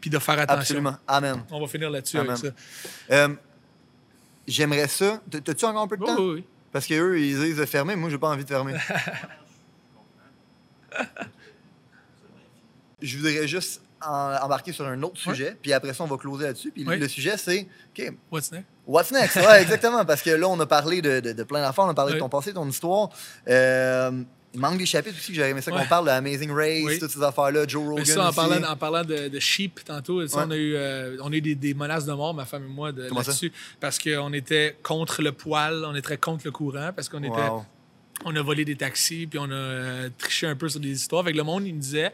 puis 0.00 0.10
de 0.10 0.18
faire 0.18 0.38
attention. 0.38 0.60
Absolument. 0.60 0.96
Amen. 1.06 1.42
On 1.50 1.60
va 1.60 1.66
finir 1.66 1.90
là-dessus 1.90 2.18
avec 2.18 2.36
ça. 2.36 2.48
Euh, 3.10 3.28
j'aimerais 4.46 4.88
ça. 4.88 5.20
T'as-tu 5.30 5.64
encore 5.64 5.82
un 5.82 5.88
peu 5.88 5.96
de 5.96 6.04
temps? 6.04 6.16
oui, 6.18 6.34
oui. 6.36 6.44
Parce 6.72 6.86
qu'eux, 6.86 7.18
ils 7.20 7.38
disent 7.38 7.56
de 7.56 7.64
fermer. 7.66 7.96
Moi, 7.96 8.10
j'ai 8.10 8.18
pas 8.18 8.28
envie 8.28 8.44
de 8.44 8.48
fermer. 8.48 8.74
Je 13.02 13.16
voudrais 13.18 13.46
juste 13.46 13.82
en- 14.02 14.36
embarquer 14.42 14.72
sur 14.72 14.86
un 14.86 15.02
autre 15.02 15.18
sujet, 15.18 15.56
puis 15.60 15.72
après 15.72 15.92
ça, 15.92 16.04
on 16.04 16.06
va 16.06 16.16
closer 16.16 16.44
là-dessus. 16.44 16.70
Puis 16.70 16.84
Oui. 16.86 16.98
le 16.98 17.08
sujet, 17.08 17.36
c'est 17.36 17.66
OK, 17.96 18.12
What's 18.30 18.50
next? 18.52 18.66
what's 18.86 19.10
next? 19.12 19.36
Ouais, 19.36 19.62
exactement. 19.62 20.04
Parce 20.04 20.22
que 20.22 20.30
là, 20.30 20.48
on 20.48 20.58
a 20.60 20.66
parlé 20.66 21.02
de, 21.02 21.20
de- 21.20 21.32
de 21.32 21.42
plein 21.42 21.60
d'affaires, 21.60 21.84
on 21.84 21.88
a 21.90 21.94
parlé 21.94 22.14
de 22.14 22.18
ton 22.18 22.28
passé, 22.28 22.52
ton 22.54 22.68
histoire. 22.68 23.10
Euh, 23.48 24.22
il 24.56 24.60
manque 24.60 24.78
des 24.78 24.86
chapitres 24.86 25.16
aussi 25.18 25.28
que 25.32 25.34
j'aurais 25.36 25.50
aimé 25.50 25.60
ça 25.60 25.70
qu'on 25.70 25.86
parle 25.86 26.06
de 26.06 26.10
Amazing 26.10 26.50
Race, 26.50 26.82
Oui. 26.84 26.98
toutes 26.98 27.10
ces 27.10 27.22
affaires-là, 27.22 27.66
Joe 27.68 27.84
Rogan. 27.84 27.98
Mais 27.98 28.04
ça, 28.12 28.24
en 28.24 28.28
aussi. 28.30 28.36
parlant, 28.36 28.68
en 28.68 28.76
parlant 28.76 29.04
de, 29.04 29.28
de 29.28 29.38
sheep 29.38 29.84
tantôt, 29.84 30.20
Ouais. 30.22 30.26
on 30.34 30.50
a 30.50 30.56
eu, 30.56 30.74
euh, 30.74 31.16
on 31.22 31.30
a 31.32 31.36
eu 31.36 31.40
des, 31.42 31.54
des 31.54 31.74
menaces 31.74 32.06
de 32.06 32.12
mort, 32.12 32.32
ma 32.34 32.46
femme 32.46 32.64
et 32.64 32.68
moi, 32.68 32.90
de- 32.90 33.02
là-dessus. 33.14 33.52
Parce 33.78 33.98
qu'on 33.98 34.32
était 34.32 34.76
contre 34.82 35.20
le 35.22 35.32
poil, 35.32 35.84
on 35.86 35.94
était 35.94 36.16
contre 36.16 36.42
le 36.46 36.50
courant, 36.50 36.90
parce 36.96 37.08
qu'on 37.08 37.22
était. 37.22 37.48
On 38.24 38.34
a 38.34 38.40
volé 38.42 38.64
des 38.64 38.76
taxis, 38.76 39.26
puis 39.26 39.38
on 39.38 39.44
a 39.50 39.54
euh, 39.54 40.08
triché 40.16 40.46
un 40.46 40.56
peu 40.56 40.70
sur 40.70 40.80
des 40.80 40.90
histoires. 40.90 41.20
Avec 41.20 41.36
le 41.36 41.42
monde, 41.42 41.66
il 41.66 41.74
me 41.74 41.80
disait, 41.80 42.12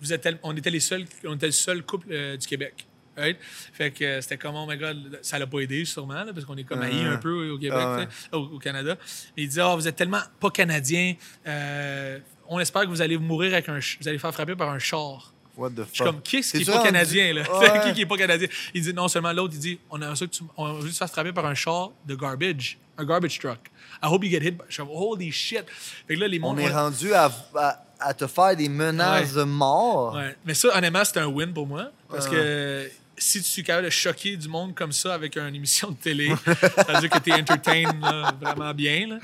vous 0.00 0.12
êtes 0.12 0.20
tel- 0.20 0.38
on 0.44 0.56
était 0.56 0.70
les 0.70 0.78
seuls, 0.80 1.04
on 1.26 1.34
était 1.34 1.46
le 1.46 1.52
seul 1.52 1.82
couple 1.82 2.06
euh, 2.12 2.36
du 2.36 2.46
Québec. 2.46 2.86
Right? 3.16 3.36
Fait 3.40 3.90
que 3.90 4.04
euh, 4.04 4.20
c'était 4.22 4.38
comme, 4.38 4.54
oh 4.56 4.66
my 4.66 4.76
god, 4.78 5.18
ça 5.22 5.38
l'a 5.38 5.46
pas 5.46 5.60
aidé 5.60 5.84
sûrement, 5.84 6.14
là, 6.24 6.32
parce 6.32 6.46
qu'on 6.46 6.56
est 6.56 6.64
comme 6.64 6.80
haïs 6.82 7.04
Ah. 7.06 7.12
un 7.12 7.16
peu 7.18 7.50
au 7.50 7.58
Québec, 7.58 7.78
Ah 7.80 7.96
ouais. 7.98 8.08
au, 8.32 8.54
au 8.54 8.58
Canada. 8.58 8.96
Mais 9.36 9.42
il 9.42 9.48
disait, 9.48 9.62
oh, 9.62 9.76
vous 9.76 9.86
êtes 9.86 9.96
tellement 9.96 10.22
pas 10.40 10.50
canadien, 10.50 11.14
euh, 11.46 12.18
on 12.48 12.58
espère 12.58 12.82
que 12.82 12.88
vous 12.88 13.02
allez 13.02 13.18
mourir 13.18 13.52
avec 13.52 13.68
un, 13.68 13.78
vous 14.00 14.08
allez 14.08 14.18
faire 14.18 14.32
frapper 14.32 14.56
par 14.56 14.70
un 14.70 14.78
char. 14.78 15.32
What 15.54 15.70
the 15.70 15.76
fuck? 15.80 15.88
Je 15.90 15.94
suis 15.96 16.04
comme, 16.04 16.22
qui 16.22 16.36
est-ce 16.38 16.52
qui 16.56 16.62
est 16.62 16.64
C'est 16.64 16.72
pas 16.72 16.82
canadien, 16.82 17.34
là? 17.34 17.42
Ouais. 17.58 17.80
qui 17.84 17.92
qui 17.92 18.00
est 18.00 18.06
pas 18.06 18.16
canadien? 18.16 18.48
Il 18.72 18.80
dit, 18.82 18.94
non 18.94 19.08
seulement 19.08 19.32
l'autre, 19.34 19.52
il 19.54 19.60
dit, 19.60 19.78
on 19.90 20.00
a 20.00 20.16
ça 20.16 20.24
que 20.26 20.30
tu, 20.30 20.42
on 20.56 20.72
veut 20.74 20.88
fasses 20.90 21.10
frapper 21.12 21.32
par 21.32 21.44
un 21.44 21.54
char 21.54 21.90
de 22.06 22.14
garbage, 22.14 22.78
un 22.96 23.04
garbage 23.04 23.38
truck. 23.38 23.58
I 24.02 24.06
hope 24.06 24.24
you 24.24 24.30
get 24.30 24.38
hit. 24.42 24.56
by- 24.56 24.64
Je 24.68 24.72
suis 24.74 24.82
comme, 24.82 24.90
holy 24.90 25.30
shit. 25.30 25.64
Fait 26.08 26.14
que 26.14 26.20
là, 26.20 26.28
les 26.28 26.40
On 26.42 26.56
est 26.56 26.70
rendu 26.72 27.12
à, 27.12 27.30
à- 27.54 27.84
à 28.00 28.14
te 28.14 28.26
faire 28.26 28.56
des 28.56 28.68
menaces 28.70 29.32
Ouais. 29.34 29.40
de 29.40 29.44
mort. 29.44 30.14
Ouais. 30.14 30.34
Mais 30.46 30.54
ça, 30.54 30.76
honnêtement, 30.76 31.04
c'est 31.04 31.18
un 31.18 31.26
win 31.26 31.52
pour 31.52 31.66
moi. 31.66 31.90
Parce 32.08 32.26
Ah. 32.26 32.30
que 32.30 32.90
si 33.22 33.38
tu 33.42 33.48
suis 33.48 33.62
capable 33.62 33.86
de 33.86 33.90
choquer 33.90 34.36
du 34.36 34.48
monde 34.48 34.74
comme 34.74 34.92
ça 34.92 35.14
avec 35.14 35.36
une 35.36 35.54
émission 35.54 35.90
de 35.90 35.96
télé, 35.96 36.28
ça 36.46 36.92
veut 36.94 37.00
dire 37.00 37.10
que 37.10 37.18
tu 37.18 37.30
es 37.30 37.34
entertain 37.34 37.84
là, 38.00 38.34
vraiment 38.40 38.72
bien. 38.74 39.06
Là. 39.08 39.18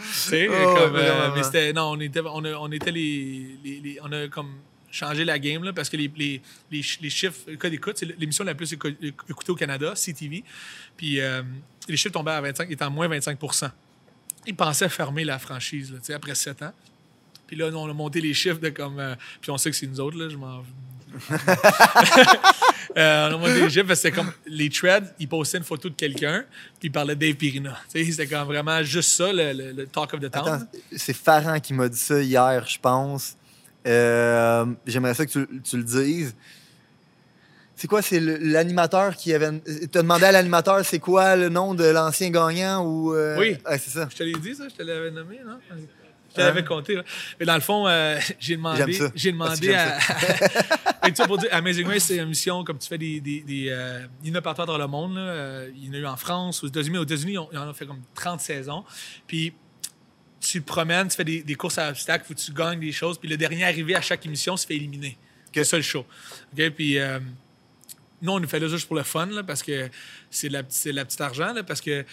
Oh, 0.49 0.75
comme, 0.77 0.97
euh, 0.97 1.31
mais 1.35 1.43
c'était. 1.43 1.73
Non, 1.73 1.91
on 1.93 2.01
était, 2.01 2.21
on 2.21 2.45
a, 2.45 2.53
on 2.55 2.71
était 2.73 2.91
les, 2.93 3.57
les- 3.65 3.81
les- 3.81 3.99
On 4.03 4.11
a 4.13 4.29
comme 4.29 4.55
changé 4.91 5.25
la 5.25 5.39
game 5.39 5.63
là, 5.65 5.73
parce 5.73 5.89
que 5.91 5.97
les, 5.99 6.11
les, 6.17 6.41
les, 6.71 6.83
ch- 6.83 6.99
les 7.03 7.11
chiffres, 7.11 7.41
le 7.47 7.57
code 7.57 7.71
d'écoute, 7.73 7.97
c'est 7.99 8.19
l'émission 8.19 8.45
la 8.45 8.55
plus 8.55 8.73
éco- 8.73 8.89
écoutée 9.29 9.53
au 9.53 9.55
Canada, 9.57 9.93
CTV. 9.95 10.43
Puis 10.97 11.21
euh, 11.21 11.43
les 11.89 11.97
chiffres 11.97 12.13
tombaient 12.15 12.31
à 12.33 12.41
25, 12.41 12.71
étaient 12.71 12.83
à 12.85 12.89
moins 12.91 13.09
25% 13.09 13.71
Ils 14.47 14.55
pensaient 14.57 14.89
fermer 14.89 15.25
la 15.25 15.39
franchise 15.39 15.93
là, 15.93 16.15
après 16.17 16.35
7 16.35 16.63
ans. 16.63 16.73
Puis 17.47 17.57
là, 17.57 17.67
on 17.75 17.89
a 17.89 17.93
monté 17.95 18.21
les 18.21 18.33
chiffres 18.35 18.61
de 18.61 18.69
comme. 18.71 18.99
euh, 18.99 19.15
puis 19.41 19.51
on 19.51 19.59
sait 19.59 19.71
que 19.71 19.77
c'est 19.77 19.87
nous 19.87 20.01
autres, 20.01 20.19
là, 20.19 20.29
je 20.29 20.37
m'en. 20.37 20.63
Euh, 22.97 23.29
on 23.31 23.35
a 23.35 23.37
monté 23.37 23.85
parce 23.85 24.01
que 24.03 24.09
comme 24.09 24.33
les 24.47 24.71
threads, 24.71 25.15
ils 25.21 25.29
postaient 25.29 25.59
une 25.59 25.65
photo 25.65 25.89
de 25.91 25.95
quelqu'un, 25.95 26.45
puis 26.81 26.89
ils 26.89 26.91
parlaient 26.91 27.15
de 27.15 27.21
Dave 27.21 27.35
Pirina. 27.37 27.79
C'était 27.89 28.27
comme 28.27 28.49
vraiment 28.49 28.83
juste 28.83 29.11
ça, 29.11 29.31
le, 29.33 29.53
le- 29.53 29.73
le 29.73 29.87
talk 29.87 30.15
of 30.15 30.21
the 30.21 30.31
town. 30.31 30.67
C'est 30.97 31.13
Farhan 31.15 31.61
qui 31.61 31.75
m'a 31.75 31.89
dit 31.89 31.99
ça 31.99 32.21
hier, 32.21 32.67
je 32.67 32.79
pense. 32.81 33.37
Euh, 33.87 34.65
J'aimerais 34.87 35.15
ça 35.15 35.27
que 35.27 35.31
tu, 35.31 35.47
tu 35.63 35.77
le 35.77 35.85
dises. 35.85 36.35
C'est 37.77 37.87
quoi, 37.87 38.03
c'est 38.03 38.19
l'animateur 38.21 39.15
qui 39.15 39.33
avait. 39.33 39.61
T'as 39.93 40.03
demandé 40.03 40.25
à 40.25 40.33
l'animateur 40.33 40.85
c'est 40.85 40.99
quoi 40.99 41.37
le 41.37 41.49
nom 41.51 41.75
de 41.75 41.85
l'ancien 41.85 42.31
gagnant 42.31 42.85
ou. 42.85 43.15
euh, 43.15 43.37
Oui. 43.39 43.57
c'est 43.73 43.91
ça. 43.91 44.09
Je 44.11 44.17
te 44.17 44.23
l'ai 44.25 44.33
dit, 44.33 44.55
ça? 44.57 44.65
Je 44.69 44.75
te 44.75 44.83
l'avais 44.83 45.13
nommé, 45.13 45.39
non? 45.47 45.59
Je 46.37 46.41
l'avais 46.43 46.63
compté. 46.65 46.95
là. 46.95 47.03
Mais 47.41 47.47
dans 47.47 47.55
le 47.55 47.61
fond, 47.61 47.87
euh, 47.89 48.19
j'ai 48.39 48.57
demandé, 48.57 48.99
j'ai 49.15 49.33
demandé 49.33 49.75
à. 49.75 49.99
Pour 51.27 51.39
dire, 51.39 51.49
Amazing 51.53 51.87
Race, 51.87 52.05
c'est 52.05 52.17
une 52.19 52.29
mission 52.29 52.63
comme 52.65 52.79
tu 52.79 52.87
fais 52.89 52.99
des. 52.99 53.21
des, 53.21 53.41
des 53.41 53.69
euh, 53.71 54.07
il 54.23 54.29
y 54.29 54.33
en 54.33 54.35
a 54.37 54.43
partout 54.43 54.65
dans 54.67 54.77
le 54.79 54.87
monde. 54.87 55.15
Là. 55.17 55.21
Euh, 55.23 55.71
Il 55.75 55.87
y 55.87 55.91
en 55.91 55.95
a 55.95 55.97
eu 55.97 56.07
en 56.07 56.17
France, 56.17 56.63
aux 56.63 56.67
États-Unis. 56.69 56.99
Aux 56.99 57.05
États-Unis, 57.05 57.39
on- 57.39 57.49
il 57.51 57.55
y 57.55 57.59
en 57.59 57.69
a 57.69 57.75
fait 57.75 57.87
comme 57.87 58.03
30 58.15 58.41
saisons. 58.41 58.85
Puis 59.27 59.55
tu 60.41 60.61
promènes, 60.61 61.09
tu 61.09 61.17
fais 61.17 61.25
des, 61.25 61.43
des 61.43 61.55
courses 61.55 61.79
à 61.79 61.89
obstacles, 61.89 62.31
où 62.31 62.35
tu 62.35 62.53
gagnes 62.53 62.79
des 62.81 62.93
choses. 62.93 63.19
Puis 63.19 63.29
le 63.29 63.37
dernier 63.37 63.65
arrivé 63.65 63.95
à 63.97 64.01
chaque 64.03 64.25
émission 64.27 64.57
se 64.57 64.67
fait 64.67 64.77
éliminer. 64.77 65.17
C'est 65.55 65.65
ça 65.65 65.77
le 65.77 65.83
show. 65.83 66.05
OK? 66.57 66.71
Puis. 66.71 66.99
euh, 66.99 67.19
nous, 68.21 68.33
on 68.33 68.41
nous 68.41 68.49
fait 68.49 68.59
là 68.59 68.67
juste 68.67 68.87
pour 68.89 68.97
le 68.97 69.05
fun, 69.05 69.27
là, 69.27 69.45
parce 69.45 69.63
que 69.63 69.89
c'est 70.29 70.49
de 70.49 70.53
la, 70.55 70.63
la 70.93 71.05
petite 71.05 71.21
argent, 71.21 71.53
là, 71.53 71.63
parce 71.63 71.81
que 71.81 72.05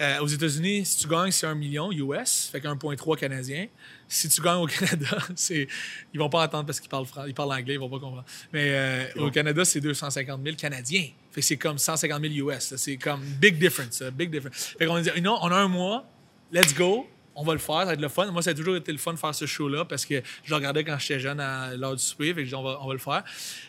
euh, 0.00 0.20
aux 0.20 0.26
États-Unis, 0.26 0.84
si 0.86 0.98
tu 0.98 1.08
gagnes, 1.08 1.30
c'est 1.32 1.46
1 1.46 1.54
million 1.54 1.90
US, 1.92 2.48
fait 2.52 2.60
qu'un 2.60 2.74
1,3 2.74 3.16
canadien. 3.18 3.66
Si 4.06 4.28
tu 4.28 4.40
gagnes 4.40 4.58
au 4.62 4.66
Canada, 4.78 5.18
c'est 5.34 5.66
ils 6.14 6.18
vont 6.20 6.28
pas 6.28 6.44
entendre 6.44 6.66
parce 6.66 6.80
qu'ils 6.80 6.88
parlent, 6.88 7.06
fran- 7.06 7.24
ils 7.26 7.34
parlent 7.34 7.52
anglais, 7.52 7.74
ils 7.74 7.80
vont 7.80 7.88
pas 7.90 7.98
comprendre. 7.98 8.24
Mais 8.52 8.70
euh, 8.70 9.04
au 9.26 9.30
Canada, 9.30 9.64
c'est 9.64 9.80
250 9.80 10.40
000 10.44 10.56
canadiens. 10.56 11.08
Fait 11.32 11.40
que 11.40 11.46
c'est 11.46 11.56
comme 11.56 11.78
150 11.78 12.22
000 12.22 12.48
US. 12.50 12.74
C'est 12.76 12.96
comme 12.96 13.20
big 13.22 13.58
difference, 13.58 14.02
big 14.14 14.30
difference. 14.30 14.74
Fait 14.78 14.86
qu'on 14.86 14.94
a 14.96 15.02
dit, 15.02 15.10
non, 15.20 15.38
on 15.42 15.50
a 15.50 15.56
un 15.56 15.68
mois, 15.68 16.08
let's 16.52 16.74
go. 16.74 17.06
On 17.40 17.44
va 17.44 17.52
le 17.52 17.60
faire, 17.60 17.78
ça 17.80 17.84
va 17.86 17.92
être 17.92 18.00
le 18.00 18.08
fun. 18.08 18.26
Moi, 18.32 18.42
ça 18.42 18.50
a 18.50 18.54
toujours 18.54 18.74
été 18.76 18.90
le 18.90 18.98
fun 18.98 19.12
de 19.12 19.18
faire 19.18 19.32
ce 19.34 19.46
show-là 19.46 19.84
parce 19.84 20.04
que 20.04 20.22
je 20.42 20.50
le 20.50 20.56
regardais 20.56 20.82
quand 20.82 20.98
j'étais 20.98 21.20
jeune 21.20 21.38
à 21.38 21.74
l'heure 21.76 21.94
du 21.94 22.02
souper. 22.02 22.28
Fait 22.28 22.34
que 22.34 22.44
j'ai 22.44 22.48
dit, 22.48 22.54
on 22.56 22.64
va, 22.64 22.78
on 22.82 22.88
va 22.88 22.92
le 22.94 22.98
faire. 22.98 23.22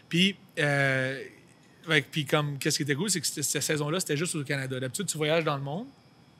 Puis, 0.08 0.36
euh, 0.58 1.22
puis 2.12 2.26
comme, 2.26 2.58
qu'est-ce 2.58 2.78
qui 2.78 2.84
était 2.84 2.96
cool, 2.96 3.10
c'est 3.12 3.22
que 3.22 3.28
cette 3.28 3.62
saison-là, 3.62 4.00
c'était 4.00 4.18
juste 4.18 4.34
au 4.36 4.44
Canada. 4.44 4.80
D'habitude, 4.80 5.06
tu 5.06 5.18
voyages 5.18 5.44
dans 5.44 5.56
le 5.56 5.62
monde, 5.62 5.86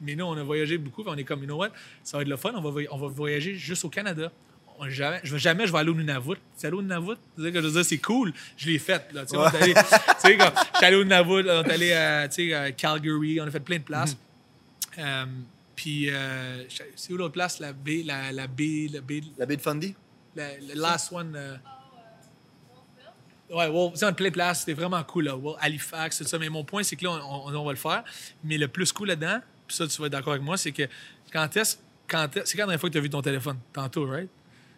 mais 0.02 0.16
nous, 0.16 0.26
on 0.26 0.38
a 0.38 0.44
voyagé 0.44 0.78
beaucoup, 0.78 1.04
on 1.06 1.16
est 1.18 1.24
comme, 1.24 1.40
you 1.42 1.46
know 1.46 1.58
what, 1.58 1.70
ça 2.04 2.18
va 2.18 2.24
être 2.24 2.30
le 2.30 2.38
fun, 2.38 2.52
on 2.56 2.62
va, 2.62 2.82
on 2.92 2.98
va 2.98 3.08
voyager 3.08 3.56
juste 3.56 3.84
au 3.86 3.90
Canada. 3.90 4.32
On- 4.80 4.90
jamais, 4.90 5.20
je 5.24 5.34
vais 5.34 5.40
jamais, 5.40 5.68
je 5.68 5.72
vais 5.74 5.80
aller 5.80 5.90
au 5.90 5.94
Nunavut. 5.94 6.36
Tu 6.36 6.42
sais, 6.56 6.68
aller 6.68 6.78
au 6.78 6.82
Nunavut, 6.82 7.16
tu 7.36 7.44
sais, 7.44 7.52
que 7.52 7.62
je 7.62 7.66
veux 7.68 7.72
dire, 7.74 7.84
c'est 7.86 7.98
cool. 7.98 8.32
Je 8.56 8.68
l'ai 8.70 8.80
fait, 8.80 9.06
là. 9.12 9.24
Tu 9.26 9.32
sais, 9.32 9.38
on 9.38 9.44
est 9.50 9.56
allé- 9.62 9.74
tu 9.74 9.82
sais, 10.20 10.38
comme, 10.38 10.52
je 10.56 10.78
suis 10.78 10.86
allé 10.86 10.96
au 10.96 11.04
Nunavut, 11.04 11.42
là, 11.44 11.62
on 11.66 11.70
est 11.70 11.74
allé 11.74 11.92
à, 11.94 12.28
tu 12.30 12.48
sais, 12.48 12.54
à 12.54 12.72
Calgary, 12.72 13.42
on 13.42 13.46
a 13.48 13.52
fait 13.52 13.60
plein 13.60 13.78
de 13.78 13.84
places. 13.84 14.16
Euh, 14.98 15.26
puis, 15.76 16.10
euh, 16.10 16.64
c'est 16.96 17.12
où 17.14 17.18
l'autre 17.18 17.34
place? 17.34 17.60
La 17.60 17.74
baie, 17.74 18.04
la, 18.06 18.32
la 18.32 18.48
baie, 18.48 18.88
la 18.92 19.02
baie, 19.02 19.22
La 19.38 19.46
baie 19.46 19.58
de 19.58 19.62
Fundy? 19.62 19.96
la, 20.36 20.48
la 20.60 20.76
last 20.76 21.12
one. 21.12 21.34
euh, 21.36 21.56
Ouais, 23.52 23.68
well, 23.68 23.92
c'est 23.96 24.14
plein 24.16 24.28
de 24.28 24.34
places, 24.34 24.60
c'était 24.60 24.74
vraiment 24.74 25.04
cool, 25.04 25.24
là. 25.26 25.36
Well, 25.36 25.56
Halifax, 25.60 26.20
tout 26.20 26.24
ça. 26.24 26.38
Mais 26.38 26.50
mon 26.50 26.64
point, 26.64 26.84
c'est 26.84 26.96
que 26.96 27.04
là, 27.04 27.12
on, 27.12 27.48
on- 27.50 27.56
on 27.56 27.66
va 27.66 27.72
le 27.72 27.78
faire. 27.78 28.04
Mais 28.44 28.58
le 28.60 28.68
plus 28.68 28.92
cool 28.92 29.08
là-dedans, 29.08 29.40
puis 29.70 29.78
ça, 29.78 29.88
tu 29.88 30.02
vas 30.02 30.08
être 30.08 30.12
d'accord 30.12 30.34
avec 30.34 30.44
moi, 30.44 30.58
c'est 30.58 30.72
que 30.72 30.84
quand 31.32 31.56
est-ce. 31.56 31.78
Quand 32.08 32.36
est- 32.36 32.46
c'est 32.46 32.58
quand 32.58 32.64
la 32.64 32.66
dernière 32.68 32.80
fois 32.80 32.90
que 32.90 32.94
tu 32.94 32.98
as 32.98 33.02
vu 33.02 33.10
ton 33.10 33.22
téléphone? 33.22 33.58
Tantôt, 33.72 34.06
right? 34.10 34.30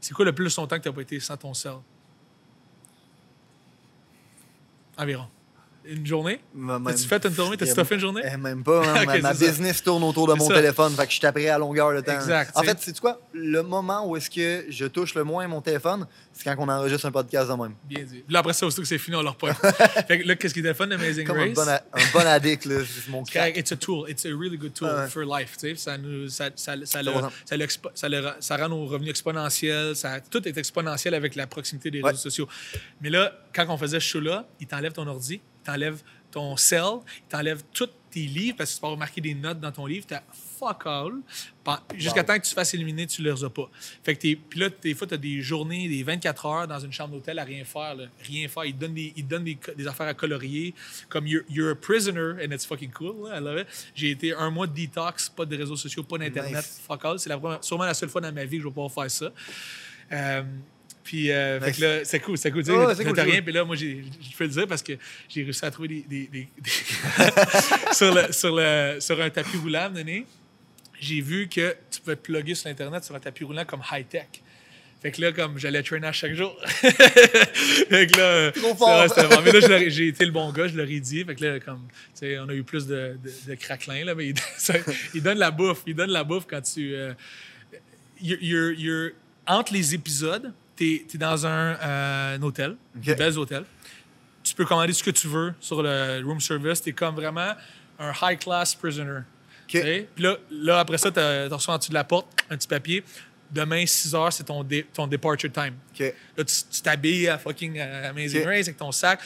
C'est 0.01 0.13
quoi 0.13 0.25
le 0.25 0.33
plus 0.33 0.55
longtemps 0.57 0.77
que 0.77 0.83
tu 0.83 0.89
n'as 0.89 0.93
pas 0.95 1.01
été 1.01 1.19
sans 1.19 1.37
ton 1.37 1.53
cell? 1.53 1.75
Environ. 4.97 5.27
Une 5.83 6.05
journée? 6.05 6.39
T'as-tu 6.85 7.07
fait 7.07 7.25
une 7.25 7.33
journée? 7.33 7.57
T'as-tu 7.57 7.85
fait 7.85 7.95
une 7.95 8.01
journée? 8.01 8.21
Eh, 8.31 8.37
même 8.37 8.63
pas. 8.63 8.83
hein. 8.85 9.05
Ma 9.21 9.33
ça. 9.33 9.45
business 9.45 9.81
tourne 9.81 10.03
autour 10.03 10.27
de 10.27 10.33
mon 10.35 10.47
ça. 10.47 10.53
téléphone. 10.55 10.93
Fait 10.95 11.05
que 11.05 11.11
je 11.11 11.17
suis 11.17 11.25
après 11.25 11.47
à 11.49 11.57
longueur 11.57 11.93
de 11.93 12.01
temps. 12.01 12.13
Exact, 12.13 12.51
En 12.55 12.61
tu 12.61 12.67
sais. 12.67 12.73
fait, 12.75 12.79
c'est 12.81 12.99
quoi? 12.99 13.19
Le 13.33 13.61
moment 13.63 14.07
où 14.07 14.15
est-ce 14.15 14.29
que 14.29 14.65
je 14.69 14.85
touche 14.85 15.15
le 15.15 15.23
moins 15.23 15.47
mon 15.47 15.59
téléphone, 15.61 16.05
c'est 16.33 16.43
quand 16.43 16.55
on 16.59 16.69
enregistre 16.69 17.07
un 17.07 17.11
podcast 17.11 17.49
de 17.49 17.55
même. 17.55 17.73
Bien 17.85 18.03
dit. 18.03 18.23
Là, 18.29 18.39
après 18.39 18.53
ça, 18.53 18.65
aussitôt 18.67 18.83
que 18.83 18.87
c'est 18.87 18.97
fini, 18.99 19.15
on 19.17 19.23
leur 19.23 19.35
pointe. 19.35 19.57
fait 20.07 20.19
que 20.21 20.27
là, 20.27 20.35
qu'est-ce 20.35 20.53
qui 20.53 20.59
était 20.59 20.69
le 20.69 20.75
fun 20.75 20.85
d'Amazing 20.87 21.25
Comme 21.25 21.37
un 21.39 21.45
Race? 21.45 21.53
bon, 21.53 21.67
a- 21.67 21.81
un 21.93 22.11
bon 22.13 22.27
addict, 22.27 22.65
là. 22.65 22.75
Mon 23.09 23.23
crack. 23.25 23.57
It's 23.57 23.71
a 23.71 23.75
tool. 23.75 24.07
It's 24.09 24.25
a 24.25 24.29
really 24.29 24.57
good 24.57 24.73
tool 24.73 24.87
Ah 24.91 25.03
ouais. 25.03 25.09
for 25.09 25.23
life. 25.23 25.57
tu 25.57 25.69
sais. 25.69 25.75
Ça, 25.75 25.97
nous, 25.97 26.27
ça, 26.29 26.49
ça, 26.55 26.75
ça, 26.85 27.01
le- 27.01 27.11
100%. 27.11 27.29
ça, 27.45 27.57
l'expo- 27.57 27.91
ça, 27.95 28.07
le- 28.07 28.29
ça 28.39 28.55
rend 28.57 28.69
nos 28.69 28.85
revenus 28.85 29.09
exponentiels. 29.09 29.95
Ça, 29.95 30.19
tout 30.21 30.47
est 30.47 30.57
exponentiel 30.57 31.15
avec 31.15 31.33
la 31.35 31.47
proximité 31.47 31.89
des 31.89 32.01
Ouais. 32.01 32.11
réseaux 32.11 32.21
sociaux. 32.21 32.47
Mais 33.01 33.09
là, 33.09 33.33
quand 33.53 33.65
on 33.69 33.77
faisait 33.77 33.99
ce 33.99 34.05
show-là, 34.05 34.45
il 34.59 34.67
t'enlève 34.67 34.91
ton 34.93 35.07
ordi, 35.07 35.41
t'enlève 35.63 36.01
ton 36.31 36.55
il 36.55 37.01
t'enlève 37.29 37.61
tous 37.73 37.89
tes 38.09 38.21
livres 38.21 38.57
parce 38.57 38.71
que 38.71 38.75
tu 38.75 38.81
peux 38.81 38.87
remarquer 38.87 39.21
des 39.21 39.33
notes 39.33 39.59
dans 39.59 39.71
ton 39.71 39.85
livre. 39.85 40.05
T'as 40.07 40.21
fuck 40.31 40.83
all. 40.85 41.13
Jusqu'à 41.95 42.21
Wow. 42.21 42.25
temps 42.27 42.37
que 42.37 42.43
tu 42.43 42.49
te 42.49 42.55
fasses 42.55 42.73
éliminer, 42.73 43.07
tu 43.07 43.21
ne 43.21 43.31
les 43.31 43.43
as 43.43 43.49
pas. 43.49 43.69
Fait 44.03 44.15
que 44.15 44.21
t'es- 44.21 44.35
puis 44.35 44.59
là, 44.59 44.69
des 44.81 44.93
fois, 44.93 45.07
tu 45.07 45.13
as 45.13 45.17
des 45.17 45.41
journées, 45.41 45.87
des 45.87 46.03
24 46.03 46.45
heures 46.45 46.67
dans 46.67 46.79
une 46.79 46.91
chambre 46.91 47.13
d'hôtel 47.13 47.39
à 47.39 47.43
rien 47.43 47.63
faire. 47.63 47.95
là. 47.95 48.05
Rien 48.23 48.47
faire. 48.47 48.65
Ils 48.65 48.73
te 48.75 48.79
donnent, 48.79 48.93
des, 48.93 49.13
ils 49.15 49.23
te 49.25 49.29
donnent 49.29 49.43
des, 49.43 49.87
affaires 49.87 50.07
à 50.07 50.13
colorier. 50.13 50.73
Comme 51.09 51.27
you're, 51.27 51.43
you're 51.49 51.71
a 51.71 51.75
prisoner 51.75 52.43
and 52.43 52.51
it's 52.51 52.65
fucking 52.65 52.91
cool. 52.91 53.29
là. 53.29 53.37
I 53.37 53.43
love 53.43 53.59
it. 53.59 53.67
J'ai 53.95 54.11
été 54.11 54.33
un 54.33 54.49
mois 54.49 54.67
de 54.67 54.73
detox, 54.73 55.29
pas 55.29 55.45
de 55.45 55.55
réseaux 55.57 55.75
sociaux, 55.77 56.03
pas 56.03 56.17
d'internet. 56.17 56.55
Nice. 56.55 56.81
Fuck 56.87 57.05
all. 57.05 57.19
C'est 57.19 57.31
sûrement 57.61 57.85
la 57.85 57.93
seule 57.93 58.09
fois 58.09 58.21
dans 58.21 58.31
ma 58.33 58.45
vie 58.45 58.57
que 58.57 58.63
je 58.63 58.67
vais 58.67 58.73
pouvoir 58.73 58.91
faire 58.91 59.09
ça. 59.11 59.31
Euh, 60.11 60.43
puis, 61.03 61.31
euh, 61.31 61.59
fait 61.59 61.71
que 61.73 61.81
là, 61.81 62.05
c'est 62.05 62.19
cool, 62.19 62.37
c'est 62.37 62.51
cool. 62.51 62.63
Tu 62.63 62.71
c'est 62.95 63.03
cool, 63.05 63.19
rien, 63.19 63.41
puis 63.41 63.51
là, 63.53 63.63
moi, 63.65 63.75
je 63.75 63.85
peux 64.37 64.43
le 64.45 64.49
dire 64.49 64.67
parce 64.67 64.83
que 64.83 64.93
j'ai 65.29 65.43
réussi 65.43 65.65
à 65.65 65.71
trouver 65.71 65.87
des. 65.87 66.01
des- 66.07 66.27
des- 66.27 66.47
des- 66.59 66.71
sur, 67.93 68.13
le, 68.13 68.31
sur, 68.31 68.55
le, 68.55 68.97
sur 68.99 69.21
un 69.21 69.29
tapis 69.29 69.57
roulant, 69.57 69.89
donné, 69.89 70.25
j'ai 70.99 71.21
vu 71.21 71.47
que 71.47 71.75
tu 71.89 71.99
pouvais 72.01 72.15
te 72.15 72.21
plugger 72.21 72.55
sur 72.55 72.69
Internet 72.69 73.03
sur 73.03 73.15
un 73.15 73.19
tapis 73.19 73.43
roulant 73.43 73.65
comme 73.65 73.81
high-tech. 73.91 74.27
Fait 75.01 75.11
que 75.11 75.19
là, 75.19 75.31
comme 75.31 75.57
j'allais 75.57 75.81
trainer 75.81 76.05
à 76.05 76.11
chaque 76.11 76.35
jour. 76.35 76.55
fait 76.65 78.07
que 78.07 78.17
là, 78.17 78.51
Trop 78.51 78.75
fort. 78.75 79.07
vrai. 79.07 79.37
Mais 79.43 79.51
là, 79.59 79.89
j'ai 79.89 80.09
été 80.09 80.25
le 80.25 80.31
bon 80.31 80.51
gars, 80.51 80.67
je 80.67 80.75
leur 80.77 80.87
ai 80.87 80.99
dit. 80.99 81.23
Fait 81.25 81.33
que 81.35 81.43
là, 81.43 81.59
comme, 81.59 81.87
tu 81.89 82.19
sais, 82.19 82.37
on 82.37 82.47
a 82.49 82.53
eu 82.53 82.61
plus 82.63 82.85
de, 82.85 83.17
de, 83.23 83.51
de 83.51 83.55
craquelins, 83.55 84.05
là, 84.05 84.13
mais 84.13 84.27
il, 84.27 84.35
ça- 84.57 84.75
il 85.15 85.23
donne 85.23 85.39
la 85.39 85.49
bouffe. 85.49 85.81
Il 85.87 85.95
donne 85.95 86.11
la 86.11 86.23
bouffe 86.23 86.45
quand 86.47 86.61
tu. 86.61 86.93
euh, 86.93 87.13
you're- 88.21 88.37
you're- 88.41 88.75
you're- 88.77 89.11
entre 89.47 89.73
les 89.73 89.95
épisodes, 89.95 90.53
t'es 91.07 91.15
es 91.15 91.17
dans 91.17 91.45
un, 91.45 91.75
euh, 91.75 92.37
un 92.37 92.41
hôtel, 92.41 92.75
Ok. 92.97 93.07
un 93.09 93.13
bel 93.15 93.37
hôtel. 93.37 93.63
Tu 94.43 94.55
peux 94.55 94.65
commander 94.65 94.93
ce 94.93 95.03
que 95.03 95.11
tu 95.11 95.27
veux 95.27 95.53
sur 95.59 95.83
le 95.83 96.21
room 96.25 96.39
service. 96.41 96.81
T'es 96.81 96.93
comme 96.93 97.15
vraiment 97.15 97.51
un 97.99 98.11
high-class 98.21 98.73
prisoner. 98.75 99.19
OK. 99.19 99.75
OK? 99.75 100.05
Puis 100.15 100.23
là, 100.23 100.37
là, 100.49 100.79
après 100.79 100.97
ça, 100.97 101.11
tu 101.11 101.19
reçu 101.53 101.69
en 101.69 101.77
dessous 101.77 101.89
de 101.89 101.93
la 101.93 102.03
porte 102.03 102.27
un 102.49 102.57
petit 102.57 102.67
papier. 102.67 103.03
Demain, 103.51 103.85
6 103.85 104.15
heures, 104.15 104.31
c'est 104.33 104.45
ton, 104.45 104.63
dé- 104.63 104.87
ton 104.93 105.07
departure 105.07 105.51
time. 105.51 105.75
Là, 105.99 106.43
tu 106.45 106.81
t'habilles 106.81 107.27
à 107.27 107.37
fucking 107.37 107.77
euh, 107.77 108.09
Amazing. 108.09 108.45
Race 108.45 108.67
avec 108.67 108.77
ton 108.77 108.91
sac. 108.91 109.19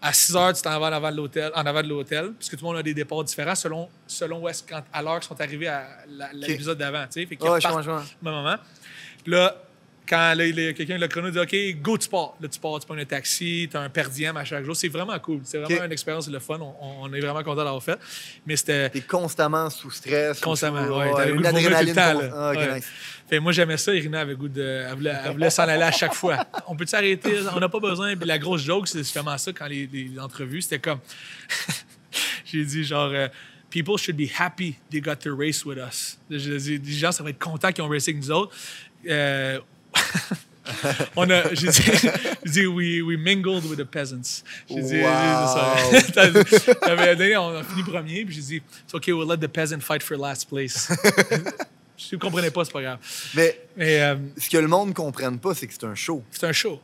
À 0.00 0.12
6 0.12 0.34
heures, 0.36 0.52
tu 0.54 0.62
t'en 0.62 0.78
vas 0.80 0.86
en 0.88 0.92
avant 0.92 1.10
de 1.12 1.16
l'hôtel, 1.16 1.50
en 1.54 1.66
avant 1.66 1.82
de 1.82 1.88
l'hôtel, 1.88 2.32
puisque 2.38 2.56
tout 2.56 2.64
le 2.64 2.70
monde 2.70 2.78
a 2.78 2.82
des 2.82 2.94
départs 2.94 3.24
différents 3.24 3.54
selon, 3.54 3.88
selon 4.06 4.40
où 4.40 4.48
est-ce 4.48 4.62
quand, 4.62 4.82
à 4.92 5.02
l'heure 5.02 5.20
qu'ils 5.20 5.28
sont 5.28 5.40
arrivés 5.40 5.68
à 5.68 5.86
l'épisode 6.32 6.78
d'avant. 6.78 7.04
Fait 7.12 7.26
qu'ils 7.26 7.38
Ouais, 7.42 7.58
même 7.60 8.34
moment. 8.34 8.56
Puis 9.22 9.32
là, 9.32 9.54
quand 10.12 10.34
là, 10.34 10.72
quelqu'un, 10.74 10.98
le 10.98 11.08
chrono 11.08 11.30
dit 11.30 11.38
OK, 11.38 11.80
go, 11.82 11.96
tu 11.96 12.08
pars. 12.08 12.34
Là, 12.40 12.48
tu 12.48 12.60
pars, 12.60 12.78
tu 12.78 12.86
prends 12.86 12.96
un 12.98 13.04
taxi, 13.06 13.66
tu 13.70 13.76
as 13.76 13.80
un 13.80 13.88
per 13.88 14.04
diem 14.12 14.36
à 14.36 14.44
chaque 14.44 14.62
jour. 14.64 14.76
C'est 14.76 14.88
vraiment 14.88 15.18
cool. 15.20 15.40
C'est 15.44 15.56
vraiment 15.58 15.84
une 15.86 15.92
expérience, 15.92 16.28
le 16.28 16.38
fun. 16.38 16.58
On, 16.60 16.74
on 17.04 17.12
est 17.14 17.20
vraiment 17.20 17.42
content 17.42 17.64
d'avoir 17.64 17.82
fait. 17.82 17.98
Mais 18.46 18.56
c'était. 18.56 18.90
T'es 18.90 19.00
constamment 19.00 19.70
sous 19.70 19.90
stress. 19.90 20.38
Constamment, 20.40 20.86
sous- 20.86 20.92
ouais. 21.16 21.30
Une 21.30 21.46
adrénaline. 21.46 21.94
temps, 21.94 22.12
con-. 22.20 22.30
Ah, 22.34 22.50
OK, 22.52 22.58
Ouais. 22.58 22.74
nice. 22.74 22.88
Fait, 23.30 23.40
moi, 23.40 23.52
j'aimais 23.52 23.78
ça. 23.78 23.94
Irina 23.94 24.20
avait 24.20 24.34
goût 24.34 24.48
de. 24.48 24.60
Elle 24.62 25.32
voulait, 25.32 25.48
s'en 25.50 25.62
aller 25.62 25.82
à 25.82 25.90
chaque 25.92 26.12
fois. 26.14 26.46
On 26.66 26.76
peut 26.76 26.84
s'arrêter? 26.86 27.38
On 27.56 27.60
n'a 27.60 27.68
pas 27.70 27.80
besoin. 27.80 28.14
Puis 28.14 28.26
la 28.28 28.38
grosse 28.38 28.62
joke, 28.62 28.88
c'est 28.88 28.98
justement 28.98 29.38
ça 29.38 29.52
quand 29.52 29.66
les, 29.66 29.88
les 29.90 30.18
entrevues, 30.20 30.60
c'était 30.60 30.78
comme. 30.78 30.98
J'ai 32.44 32.64
dit 32.64 32.84
genre. 32.84 33.10
euh, 33.12 33.28
People 33.70 33.96
should 33.96 34.18
be 34.18 34.28
happy 34.38 34.76
they 34.90 35.00
got 35.00 35.16
to 35.16 35.34
race 35.34 35.64
with 35.64 35.78
us. 35.78 36.18
Dit, 36.28 36.78
les 36.78 36.92
gens, 36.92 37.10
ça 37.10 37.22
va 37.24 37.30
être 37.30 37.38
contents 37.38 37.72
qu'ils 37.72 37.82
ont 37.82 37.88
racé 37.88 38.10
avec 38.10 38.22
nous 38.22 38.30
autres. 38.30 38.54
Euh, 39.08 39.58
on 41.16 41.28
a, 41.30 41.52
j'ai 41.54 41.68
dit, 41.68 41.82
j'ai 42.44 42.50
dit 42.50 42.66
we, 42.66 43.02
we 43.02 43.16
mingled 43.18 43.64
with 43.68 43.78
the 43.78 43.84
peasants. 43.84 44.42
J'ai 44.68 44.80
dit, 44.82 44.88
j'ai 44.88 44.96
dit 45.00 45.02
ça. 45.02 45.76
Wow. 45.92 46.00
T'as- 46.14 46.74
T'avais 46.76 47.16
donné, 47.16 47.36
on 47.36 47.56
a 47.56 47.62
fini 47.64 47.82
premier, 47.82 48.24
puis 48.24 48.34
j'ai 48.36 48.40
dit, 48.42 48.56
it's 48.84 48.94
okay, 48.94 49.12
we'll 49.12 49.28
let 49.28 49.38
the 49.38 49.48
peasant 49.50 49.80
fight 49.80 50.02
for 50.02 50.16
last 50.16 50.48
place. 50.48 50.88
si 51.96 52.14
vous 52.14 52.20
comprenez 52.20 52.50
pas, 52.50 52.64
c'est 52.64 52.72
pas 52.72 52.82
grave. 52.82 52.98
Mais 53.34 53.60
Mais 53.76 54.00
euh, 54.02 54.16
ce 54.38 54.48
que 54.48 54.58
le 54.58 54.68
monde 54.68 54.88
ne 54.90 54.94
comprenne 54.94 55.38
pas, 55.38 55.54
c'est 55.54 55.66
que 55.66 55.72
c'est 55.74 55.84
un 55.84 55.94
show. 55.94 56.22
c'est 56.30 56.46
un 56.46 56.52
show. 56.52 56.80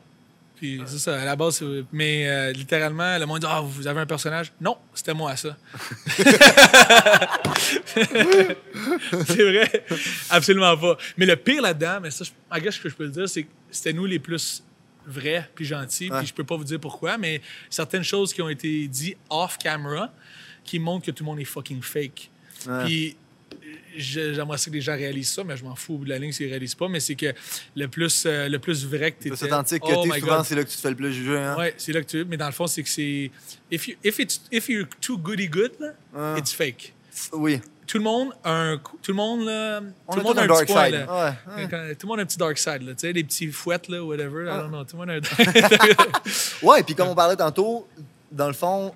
Puis 0.59 0.81
c'est 0.85 0.99
ça, 0.99 1.21
à 1.21 1.23
la 1.23 1.37
base, 1.37 1.63
mais 1.93 2.27
euh, 2.27 2.51
littéralement, 2.51 3.17
le 3.17 3.25
monde 3.25 3.39
dit 3.39 3.47
Ah, 3.49 3.61
vous 3.61 3.87
avez 3.87 4.01
un 4.01 4.05
personnage? 4.05 4.51
Non, 4.59 4.77
c'était 4.93 5.13
moi, 5.13 5.37
ça. 5.37 5.55
c'est 7.85 9.43
vrai, 9.43 9.85
absolument 10.29 10.75
pas. 10.75 10.97
Mais 11.15 11.25
le 11.25 11.37
pire 11.37 11.61
là-dedans, 11.61 11.99
mais 12.01 12.11
ça, 12.11 12.25
je, 12.25 12.31
I 12.57 12.61
guess, 12.61 12.75
ce 12.75 12.81
que 12.81 12.89
je 12.89 12.95
peux 12.95 13.05
le 13.05 13.09
dire, 13.11 13.29
c'est 13.29 13.43
que 13.43 13.49
c'était 13.71 13.93
nous 13.93 14.05
les 14.05 14.19
plus 14.19 14.61
vrais 15.07 15.49
puis 15.55 15.63
gentils. 15.63 16.09
Puis 16.09 16.27
je 16.27 16.33
peux 16.33 16.43
pas 16.43 16.57
vous 16.57 16.65
dire 16.65 16.79
pourquoi, 16.81 17.17
mais 17.17 17.41
certaines 17.69 18.03
choses 18.03 18.33
qui 18.33 18.41
ont 18.41 18.49
été 18.49 18.85
dites 18.89 19.15
off-camera 19.29 20.11
qui 20.65 20.77
montrent 20.77 21.05
que 21.05 21.11
tout 21.11 21.23
le 21.23 21.29
monde 21.29 21.39
est 21.39 21.45
fucking 21.45 21.81
fake. 21.81 22.29
Puis 22.83 23.15
j'aimerais 23.95 24.57
ça 24.57 24.69
que 24.69 24.75
les 24.75 24.81
gens 24.81 24.93
réalisent 24.95 25.31
ça, 25.31 25.43
mais 25.43 25.57
je 25.57 25.63
m'en 25.63 25.75
fous 25.75 25.95
au 25.95 25.97
bout 25.99 26.05
de 26.05 26.09
la 26.09 26.19
ligne 26.19 26.31
s'ils 26.31 26.49
réalisent 26.49 26.75
pas. 26.75 26.87
Mais 26.87 26.99
c'est 26.99 27.15
que 27.15 27.33
le 27.75 27.87
plus, 27.87 28.23
euh, 28.25 28.47
le 28.49 28.59
plus 28.59 28.85
vrai 28.85 29.11
que 29.11 29.23
tu 29.23 29.35
C'est 29.35 29.45
authentique 29.45 29.81
que 29.83 29.87
oh 29.93 30.05
souvent, 30.19 30.43
c'est 30.43 30.55
là 30.55 30.63
que 30.63 30.69
tu 30.69 30.75
te 30.75 30.81
fais 30.81 30.89
le 30.89 30.95
plus 30.95 31.11
juger. 31.13 31.37
Hein? 31.37 31.57
Ouais, 31.57 31.73
c'est 31.77 31.91
là 31.93 32.01
que 32.01 32.07
tu. 32.07 32.25
Mais 32.25 32.37
dans 32.37 32.45
le 32.47 32.51
fond, 32.51 32.67
c'est 32.67 32.83
que 32.83 32.89
c'est. 32.89 33.31
If, 33.71 33.87
you, 33.87 33.95
if, 34.03 34.19
it's, 34.19 34.41
if 34.51 34.69
you're 34.69 34.87
too 35.01 35.17
goody 35.17 35.47
good, 35.47 35.71
là, 35.79 35.93
Ouais. 36.33 36.39
it's 36.39 36.53
fake. 36.53 36.93
Oui. 37.33 37.59
Tout 37.87 37.97
le 37.97 38.03
monde 38.03 38.29
a 38.43 38.51
un. 38.53 38.77
Tout 38.77 38.91
le 39.07 39.13
monde, 39.15 39.45
là. 39.45 39.81
On 40.07 40.13
tout 40.13 40.19
le 40.19 40.23
monde 40.23 40.37
a 40.37 40.41
un 40.43 40.47
dark 40.47 40.61
petit 40.65 40.73
point, 40.73 40.85
side. 40.85 40.93
là. 40.93 41.33
Ouais, 41.55 41.55
ouais. 41.63 41.67
Quand- 41.69 41.87
Tout 41.97 42.05
le 42.05 42.07
monde 42.07 42.19
a 42.19 42.21
un 42.21 42.25
petit 42.25 42.37
dark 42.37 42.57
side, 42.57 42.83
là. 42.83 42.93
Tu 42.93 42.99
sais, 42.99 43.11
les 43.13 43.23
petits 43.23 43.47
fouettes, 43.51 43.87
là, 43.89 44.03
whatever. 44.03 44.43
I 44.43 44.47
don't 44.59 44.67
know. 44.69 44.83
Tout 44.83 44.95
le 44.95 44.99
monde 44.99 45.09
a 45.09 45.13
un 45.13 45.19
dark 45.77 46.61
Ouais, 46.61 46.83
puis 46.83 46.93
comme 46.93 47.07
on 47.07 47.15
parlait 47.15 47.35
tantôt, 47.35 47.87
dans 48.31 48.45
le 48.47 48.53
fond, 48.53 48.93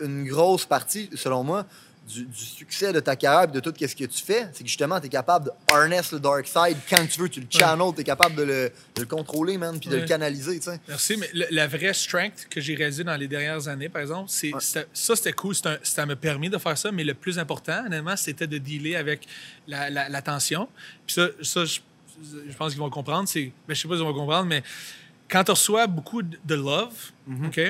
une 0.00 0.24
grosse 0.28 0.64
partie, 0.66 1.10
selon 1.16 1.42
moi, 1.42 1.66
du, 2.08 2.24
du 2.24 2.44
succès 2.44 2.92
de 2.92 3.00
ta 3.00 3.14
carrière 3.16 3.44
et 3.44 3.52
de 3.52 3.60
tout 3.60 3.72
ce 3.78 3.94
que 3.94 4.04
tu 4.04 4.22
fais, 4.24 4.48
c'est 4.52 4.62
que 4.62 4.68
justement, 4.68 4.98
tu 5.00 5.06
es 5.06 5.08
capable 5.10 5.46
de 5.46 5.50
harness 5.72 6.12
le 6.12 6.20
dark 6.20 6.46
side 6.46 6.76
quand 6.88 7.06
tu 7.06 7.20
veux, 7.20 7.28
tu 7.28 7.40
le 7.40 7.46
channel, 7.50 7.92
tu 7.94 8.00
es 8.00 8.04
capable 8.04 8.34
de 8.36 8.42
le, 8.42 8.72
de 8.94 9.00
le 9.00 9.06
contrôler, 9.06 9.58
man, 9.58 9.78
puis 9.78 9.88
de 9.90 9.94
Ouais. 9.96 10.00
le 10.02 10.06
canaliser, 10.08 10.58
tu 10.58 10.64
sais. 10.70 10.80
Merci, 10.88 11.16
mais 11.18 11.28
le- 11.34 11.46
la 11.50 11.66
vraie 11.66 11.92
strength 11.92 12.46
que 12.50 12.60
j'ai 12.60 12.74
réalisée 12.74 13.04
dans 13.04 13.16
les 13.16 13.28
dernières 13.28 13.68
années, 13.68 13.88
par 13.88 14.02
exemple, 14.02 14.30
c'est 14.30 14.52
Ouais. 14.54 14.60
ça, 14.92 15.16
c'était 15.16 15.32
cool. 15.32 15.54
un- 15.64 15.78
ça 15.82 16.06
m'a 16.06 16.16
permis 16.16 16.48
de 16.50 16.58
faire 16.58 16.76
ça, 16.78 16.90
mais 16.92 17.04
le 17.04 17.14
plus 17.14 17.38
important, 17.38 17.84
honnêtement, 17.86 18.16
c'était 18.16 18.46
de 18.46 18.58
dealer 18.58 18.96
avec 18.96 19.26
la, 19.66 19.90
la- 19.90 20.08
la 20.08 20.22
tension. 20.22 20.68
Puis 21.06 21.14
ça, 21.14 21.28
ça 21.42 21.64
je, 21.64 21.80
je 22.48 22.56
pense 22.56 22.72
qu'ils 22.72 22.80
vont 22.80 22.90
comprendre. 22.90 23.28
C'est, 23.28 23.52
ben, 23.66 23.74
je 23.74 23.80
sais 23.80 23.86
pas 23.88 23.94
s'ils 23.96 24.04
vont 24.04 24.14
comprendre, 24.14 24.46
mais 24.46 24.62
quand 25.30 25.44
tu 25.44 25.50
reçois 25.50 25.86
beaucoup 25.86 26.22
de 26.22 26.54
love, 26.54 26.94
OK, 27.46 27.60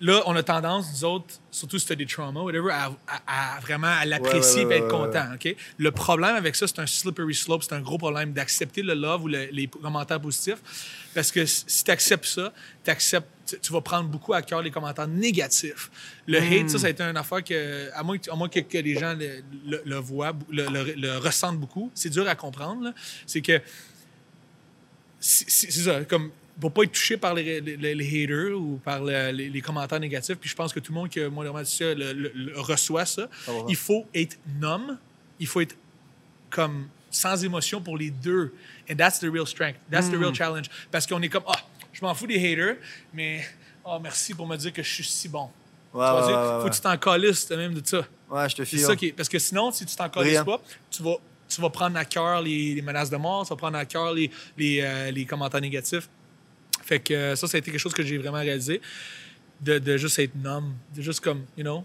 là, 0.00 0.22
on 0.24 0.34
a 0.34 0.42
tendance, 0.42 0.86
nous 0.90 1.04
autres, 1.04 1.26
surtout 1.50 1.78
si 1.78 1.84
tu 1.84 1.92
as 1.92 1.96
des 1.96 2.06
traumas, 2.06 2.40
whatever, 2.40 2.70
à, 2.72 2.90
à- 3.06 3.56
à 3.56 3.60
vraiment 3.60 3.88
à 3.88 4.06
l'apprécier 4.06 4.64
Ouais, 4.64 4.68
ouais, 4.70 4.74
et 4.76 4.78
être 4.78 4.88
content. 4.88 5.26
OK? 5.34 5.54
Le 5.76 5.90
problème 5.90 6.34
avec 6.34 6.56
ça, 6.56 6.66
c'est 6.66 6.78
un 6.78 6.86
slippery 6.86 7.34
slope, 7.34 7.62
c'est 7.62 7.74
un 7.74 7.82
gros 7.82 7.98
problème 7.98 8.32
d'accepter 8.32 8.80
le 8.82 8.94
love 8.94 9.24
ou 9.24 9.28
le- 9.28 9.48
les 9.52 9.66
commentaires 9.66 10.18
positifs. 10.20 10.56
Parce 11.14 11.30
que 11.30 11.44
si 11.44 11.84
tu 11.84 11.90
acceptes 11.90 12.24
ça, 12.24 12.50
t'acceptes- 12.82 13.28
tu 13.46 13.58
tu 13.60 13.72
vas 13.74 13.82
prendre 13.82 14.08
beaucoup 14.08 14.32
à 14.32 14.40
cœur 14.40 14.62
les 14.62 14.70
commentaires 14.70 15.08
négatifs. 15.08 15.90
Le 16.26 16.38
hate, 16.38 16.70
ça, 16.70 16.78
ça 16.78 16.86
a 16.86 16.90
été 16.90 17.02
une 17.02 17.16
affaire 17.18 17.44
que, 17.44 17.90
à 17.92 18.02
moins 18.02 18.16
que, 18.16 18.30
à 18.30 18.34
moins 18.34 18.48
que, 18.48 18.60
que 18.60 18.78
les 18.78 18.94
gens 18.98 19.12
le, 19.12 19.42
le- 19.66 19.82
le 19.84 19.96
voient, 19.96 20.32
le, 20.48 21.18
ressentent 21.18 21.58
beaucoup, 21.58 21.90
c'est 21.94 22.08
dur 22.08 22.26
à 22.26 22.34
comprendre. 22.34 22.94
C'est 23.26 23.42
que 23.42 23.60
c'est 25.20 25.70
ça, 25.70 26.04
comme 26.04 26.30
pour 26.60 26.72
pas 26.72 26.82
être 26.84 26.92
touché 26.92 27.16
par 27.16 27.34
les, 27.34 27.60
les- 27.60 27.94
les 27.94 28.24
haters 28.24 28.52
ou 28.58 28.78
par 28.84 29.00
le- 29.02 29.30
les, 29.32 29.48
les 29.48 29.60
commentaires 29.60 30.00
négatifs, 30.00 30.36
puis 30.36 30.48
je 30.50 30.54
pense 30.54 30.72
que 30.72 30.80
tout 30.80 30.92
le 30.92 30.98
monde 30.98 31.08
qui 31.08 31.20
a 31.20 31.30
ça 31.64 31.94
le, 31.94 32.52
reçoit 32.56 33.06
ça. 33.06 33.28
va. 33.46 33.52
Il 33.68 33.76
faut 33.76 34.06
être 34.14 34.36
numb, 34.60 34.98
il 35.38 35.46
faut 35.46 35.60
être 35.60 35.76
comme 36.50 36.88
sans 37.10 37.42
émotion 37.44 37.80
pour 37.80 37.96
les 37.96 38.10
deux. 38.10 38.52
And 38.90 38.96
that's 38.96 39.18
the 39.20 39.24
real 39.32 39.46
strength, 39.46 39.78
that's 39.90 40.08
the 40.10 40.14
real 40.16 40.34
challenge. 40.34 40.66
Parce 40.90 41.06
qu'on 41.06 41.20
est 41.22 41.28
comme, 41.28 41.44
ah, 41.46 41.60
je 41.92 42.00
m'en 42.04 42.14
fous 42.14 42.26
des 42.26 42.36
haters, 42.36 42.76
mais 43.14 43.44
oh, 43.84 43.98
merci 44.02 44.34
pour 44.34 44.46
me 44.46 44.56
dire 44.56 44.72
que 44.72 44.82
je 44.82 44.92
suis 44.92 45.04
si 45.04 45.28
bon. 45.28 45.44
Ouais, 45.44 45.48
Tu 45.92 45.98
vas 45.98 46.20
ouais, 46.20 46.26
dire, 46.26 46.36
ouais, 46.56 46.62
faut 46.62 46.68
que 46.70 46.74
tu 46.74 46.80
t'en 46.80 46.96
calisses 46.96 47.50
même 47.50 47.74
de 47.74 47.86
ça. 47.86 47.98
Ouais, 48.30 48.48
je 48.48 48.56
te 48.56 48.62
C'est 48.64 48.76
file. 48.76 48.80
ça 48.80 48.96
qui 48.96 49.12
Parce 49.12 49.28
que 49.28 49.38
sinon, 49.38 49.70
si 49.72 49.84
tu 49.84 49.94
t'en 49.94 50.08
calisses 50.08 50.42
pas, 50.42 50.60
tu 50.90 51.02
vas, 51.02 51.16
tu 51.48 51.60
vas 51.60 51.68
prendre 51.70 51.96
à 51.98 52.04
cœur 52.06 52.40
les, 52.40 52.74
les 52.74 52.82
menaces 52.82 53.10
de 53.10 53.16
mort, 53.18 53.44
tu 53.44 53.50
vas 53.50 53.56
prendre 53.56 53.76
à 53.76 53.84
cœur 53.84 54.12
les, 54.14 54.30
les, 54.56 54.80
euh, 54.80 55.10
les 55.10 55.26
commentaires 55.26 55.60
négatifs. 55.60 56.08
Fait 56.82 56.98
que 57.00 57.14
euh, 57.14 57.36
ça, 57.36 57.46
ça 57.46 57.56
a 57.56 57.58
été 57.58 57.70
quelque 57.70 57.80
chose 57.80 57.94
que 57.94 58.02
j'ai 58.02 58.18
vraiment 58.18 58.38
réalisé. 58.40 58.80
De, 59.60 59.78
de 59.78 59.96
juste 59.96 60.18
être 60.18 60.34
numb, 60.34 60.72
de 60.96 61.02
juste 61.02 61.20
comme, 61.20 61.44
you 61.56 61.62
know, 61.62 61.84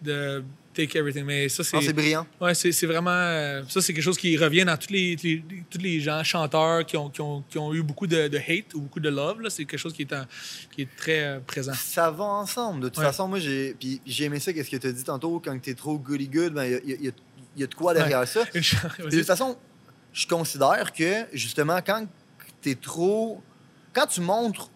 de 0.00 0.42
take 0.74 0.96
everything. 0.98 1.24
Mais 1.24 1.48
ça, 1.50 1.62
c'est. 1.62 1.80
C'est 1.82 1.92
brillant. 1.92 2.26
Ouais, 2.40 2.54
c'est 2.54 2.72
c'est 2.72 2.86
vraiment. 2.86 3.10
euh, 3.10 3.62
ça, 3.68 3.80
c'est 3.82 3.92
quelque 3.92 4.02
chose 4.04 4.16
qui 4.16 4.36
revient 4.38 4.64
dans 4.64 4.76
tous 4.76 4.90
les, 4.92 5.16
tous 5.70 5.78
les 5.78 6.00
gens, 6.00 6.24
chanteurs 6.24 6.84
qui 6.86 6.96
ont, 6.96 7.10
qui 7.10 7.20
ont, 7.20 7.44
qui 7.48 7.58
ont 7.58 7.74
eu 7.74 7.82
beaucoup 7.82 8.06
de, 8.06 8.28
de 8.28 8.38
hate 8.38 8.72
ou 8.74 8.80
beaucoup 8.80 9.00
de 9.00 9.10
love. 9.10 9.42
là. 9.42 9.50
C'est 9.50 9.64
quelque 9.66 9.78
chose 9.78 9.92
qui 9.92 10.02
est, 10.02 10.12
en- 10.14 10.24
qui 10.74 10.82
est 10.82 10.96
très 10.96 11.20
euh, 11.24 11.40
présent. 11.40 11.74
Ça 11.74 12.10
va 12.10 12.24
ensemble. 12.24 12.80
De 12.84 12.88
toute 12.88 12.98
Ouais. 12.98 13.04
façon, 13.04 13.28
moi, 13.28 13.38
j'ai 13.38 13.74
puis 13.78 14.00
j'ai 14.06 14.24
aimé 14.24 14.40
ça, 14.40 14.52
qu'est-ce 14.52 14.70
que 14.70 14.76
tu 14.76 14.86
as 14.86 14.92
dit 14.92 15.04
tantôt, 15.04 15.40
quand 15.44 15.56
tu 15.60 15.70
es 15.70 15.74
trop 15.74 15.98
goody 15.98 16.28
good, 16.28 16.54
ben, 16.54 16.64
il 16.64 16.70
y 16.72 16.74
a- 16.74 16.80
il 16.84 17.04
y, 17.04 17.08
a- 17.08 17.12
il 17.56 17.60
y 17.60 17.64
a 17.64 17.66
de 17.66 17.74
quoi 17.74 17.92
derrière 17.92 18.26
ça. 18.26 18.44
De 18.54 19.10
toute 19.10 19.26
façon, 19.26 19.58
je 20.14 20.26
considère 20.26 20.90
que, 20.94 21.26
justement, 21.34 21.80
quand 21.84 22.06
tu 22.62 22.70
es 22.70 22.74
trop. 22.76 23.42
Quand 23.92 24.06
tu 24.06 24.20
montres 24.20 24.70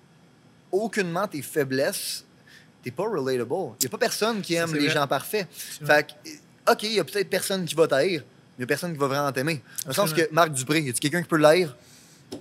aucunement 0.72 1.26
tes 1.26 1.43
faiblesses, 1.43 2.24
t'es 2.82 2.90
pas 2.90 3.05
relatable. 3.05 3.74
Il 3.80 3.82
n'y 3.82 3.86
a 3.86 3.88
pas 3.90 3.98
personne 3.98 4.40
qui 4.43 4.55
aime 4.55 4.72
les 4.74 4.86
vrai. 4.86 4.90
gens 4.94 5.06
parfaits. 5.06 5.47
Fait 5.52 6.06
que, 6.06 6.72
OK, 6.72 6.82
il 6.84 6.93
y 6.94 7.01
a 7.01 7.05
peut-être 7.05 7.30
personne 7.30 7.64
qui 7.64 7.74
va 7.74 7.86
t'haïr, 7.86 8.20
mais 8.20 8.26
il 8.56 8.60
n'y 8.60 8.64
a 8.64 8.66
personne 8.66 8.93
qui 8.93 8.98
va 8.98 9.06
vraiment 9.06 9.32
t'aimer. 9.32 9.62
Dans 9.84 9.88
le 9.90 9.94
sens 9.94 10.12
que. 10.12 10.28
Marc 10.32 10.52
Dupré, 10.52 10.80
y 10.80 10.90
a-tu 10.90 11.01
quelqu'un 11.01 11.22
qui 11.22 11.28
peut 11.28 11.36
l'haïr? 11.38 11.74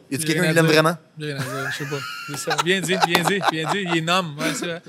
Y 0.09 0.15
a-tu 0.15 0.25
quelqu'un 0.25 0.47
qui 0.49 0.53
l'aime 0.55 0.65
vraiment? 0.65 0.97
Rien 1.19 1.35
à 1.37 1.39
dire, 1.39 1.71
je 1.71 1.77
sais 1.77 2.45
pas. 2.55 2.63
Bien 2.63 2.81
dit, 2.81 2.95
bien 3.07 3.23
dit, 3.23 3.39
bien 3.51 3.71
dit. 3.71 3.85
Il 3.91 3.97
est 3.97 4.01
numb. 4.01 4.37
Ouais, 4.39 4.81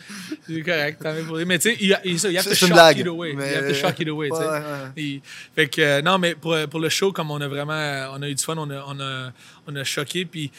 c'est 0.46 0.62
correct. 0.62 1.02
Pour. 1.26 1.36
Mais 1.46 1.58
tu 1.58 1.70
sais, 1.70 1.76
il 1.80 1.88
y 1.88 1.94
a, 1.94 2.00
il 2.04 2.14
y 2.32 2.38
a 2.38 2.42
shock 2.42 3.06
away. 3.06 3.34
mais- 3.34 3.52
You 3.52 3.58
have 3.58 3.68
to 3.68 3.74
shock 3.74 4.00
it 4.00 4.08
away, 4.08 4.30
tu 4.30 4.36
sais. 4.36 4.42
Ouais, 4.42 4.48
ouais, 4.48 4.58
ouais. 4.58 4.90
Il- 4.96 5.20
Fait 5.54 5.68
que, 5.68 5.80
euh, 5.82 6.02
non, 6.02 6.16
mais 6.18 6.34
pour, 6.34 6.56
pour 6.70 6.80
le 6.80 6.88
show, 6.88 7.12
comme 7.12 7.30
on 7.30 7.40
a 7.42 7.46
vraiment, 7.48 8.08
on 8.14 8.22
a 8.22 8.28
eu 8.28 8.34
du 8.34 8.42
fun, 8.42 8.54
on 8.56 8.70
a, 8.70 8.84
on 8.88 8.98
a, 8.98 9.32
on 9.66 9.76
a 9.76 9.84
choqué, 9.84 10.24
puis 10.24 10.50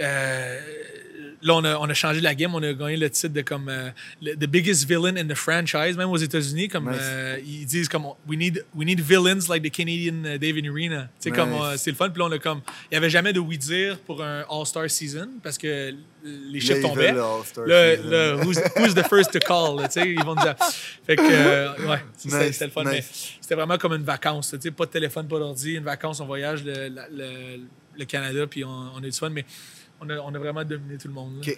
euh, 0.00 0.60
là, 1.42 1.54
on 1.54 1.64
a, 1.64 1.76
on 1.78 1.84
a 1.88 1.94
changé 1.94 2.20
la 2.20 2.34
game. 2.34 2.54
On 2.54 2.62
a 2.62 2.72
gagné 2.72 2.96
le 2.96 3.10
titre 3.10 3.32
de 3.34 3.42
comme 3.42 3.68
euh, 3.68 3.90
le- 4.22 4.34
The 4.34 4.46
Biggest 4.48 4.86
Villain 4.88 5.16
in 5.16 5.26
the 5.26 5.34
Franchise, 5.34 5.96
même 5.96 6.08
aux 6.10 6.16
États-Unis. 6.16 6.68
Comme 6.68 6.90
Nice. 6.90 6.98
euh, 7.00 7.38
ils 7.44 7.66
disent 7.66 7.88
comme 7.88 8.06
we 8.28 8.36
need 8.38 8.64
we 8.74 8.86
need 8.86 9.00
villains 9.00 9.40
like 9.48 9.62
the 9.62 9.70
Canadian 9.70 10.22
David 10.40 10.66
Arena. 10.68 11.08
Tu 11.20 11.28
sais 11.28 11.30
comme 11.30 11.50
Nice. 11.50 11.60
euh, 11.62 11.74
c'est 11.76 11.90
le 11.90 11.96
fun. 11.96 12.10
Puis 12.10 12.18
là, 12.20 12.26
on 12.28 12.32
a 12.32 12.38
comme 12.38 12.60
il 12.90 12.94
y 12.94 12.96
avait 12.96 13.10
jamais 13.10 13.32
de 13.32 13.40
oui 13.40 13.58
dire 13.58 13.98
pour 14.00 14.22
un 14.22 14.44
All-Star 14.50 14.88
season 14.90 15.28
parce 15.42 15.58
que 15.58 15.94
les 16.24 16.60
chiffres 16.60 16.80
tombaient. 16.82 17.12
le 17.12 17.20
season. 17.44 17.64
là, 17.66 18.36
who's, 18.36 18.58
who's 18.76 18.94
the 18.94 19.06
first 19.08 19.30
to 19.32 19.38
call? 19.38 19.76
là, 19.80 19.88
tu 19.88 20.00
sais, 20.00 20.10
ils 20.12 20.24
vont 20.24 20.34
dire. 20.34 20.54
Fait 21.06 21.16
que, 21.16 21.86
ouais, 21.88 21.98
c'était 22.16 22.48
Nice, 22.48 22.60
le 22.60 22.68
fun. 22.70 22.84
Mais 22.84 23.04
c'était 23.40 23.54
vraiment 23.54 23.76
comme 23.78 23.92
une 23.92 24.04
vacance. 24.04 24.50
tu 24.52 24.58
sais, 24.60 24.70
Pas 24.70 24.86
de 24.86 24.90
téléphone, 24.90 25.28
pas 25.28 25.38
d'ordi. 25.38 25.74
Une 25.74 25.84
vacance, 25.84 26.20
on 26.20 26.26
voyage 26.26 26.64
le, 26.64 26.88
le, 26.88 27.60
le 27.98 28.04
Canada, 28.06 28.46
puis 28.46 28.64
on, 28.64 28.70
on 28.94 28.98
a 28.98 29.00
du 29.02 29.12
fun. 29.12 29.28
Mais 29.30 29.44
on 30.00 30.08
a, 30.10 30.16
on 30.18 30.34
a 30.34 30.38
vraiment 30.38 30.64
dominé 30.64 30.98
tout 30.98 31.08
le 31.08 31.14
monde. 31.14 31.36
là. 31.36 31.52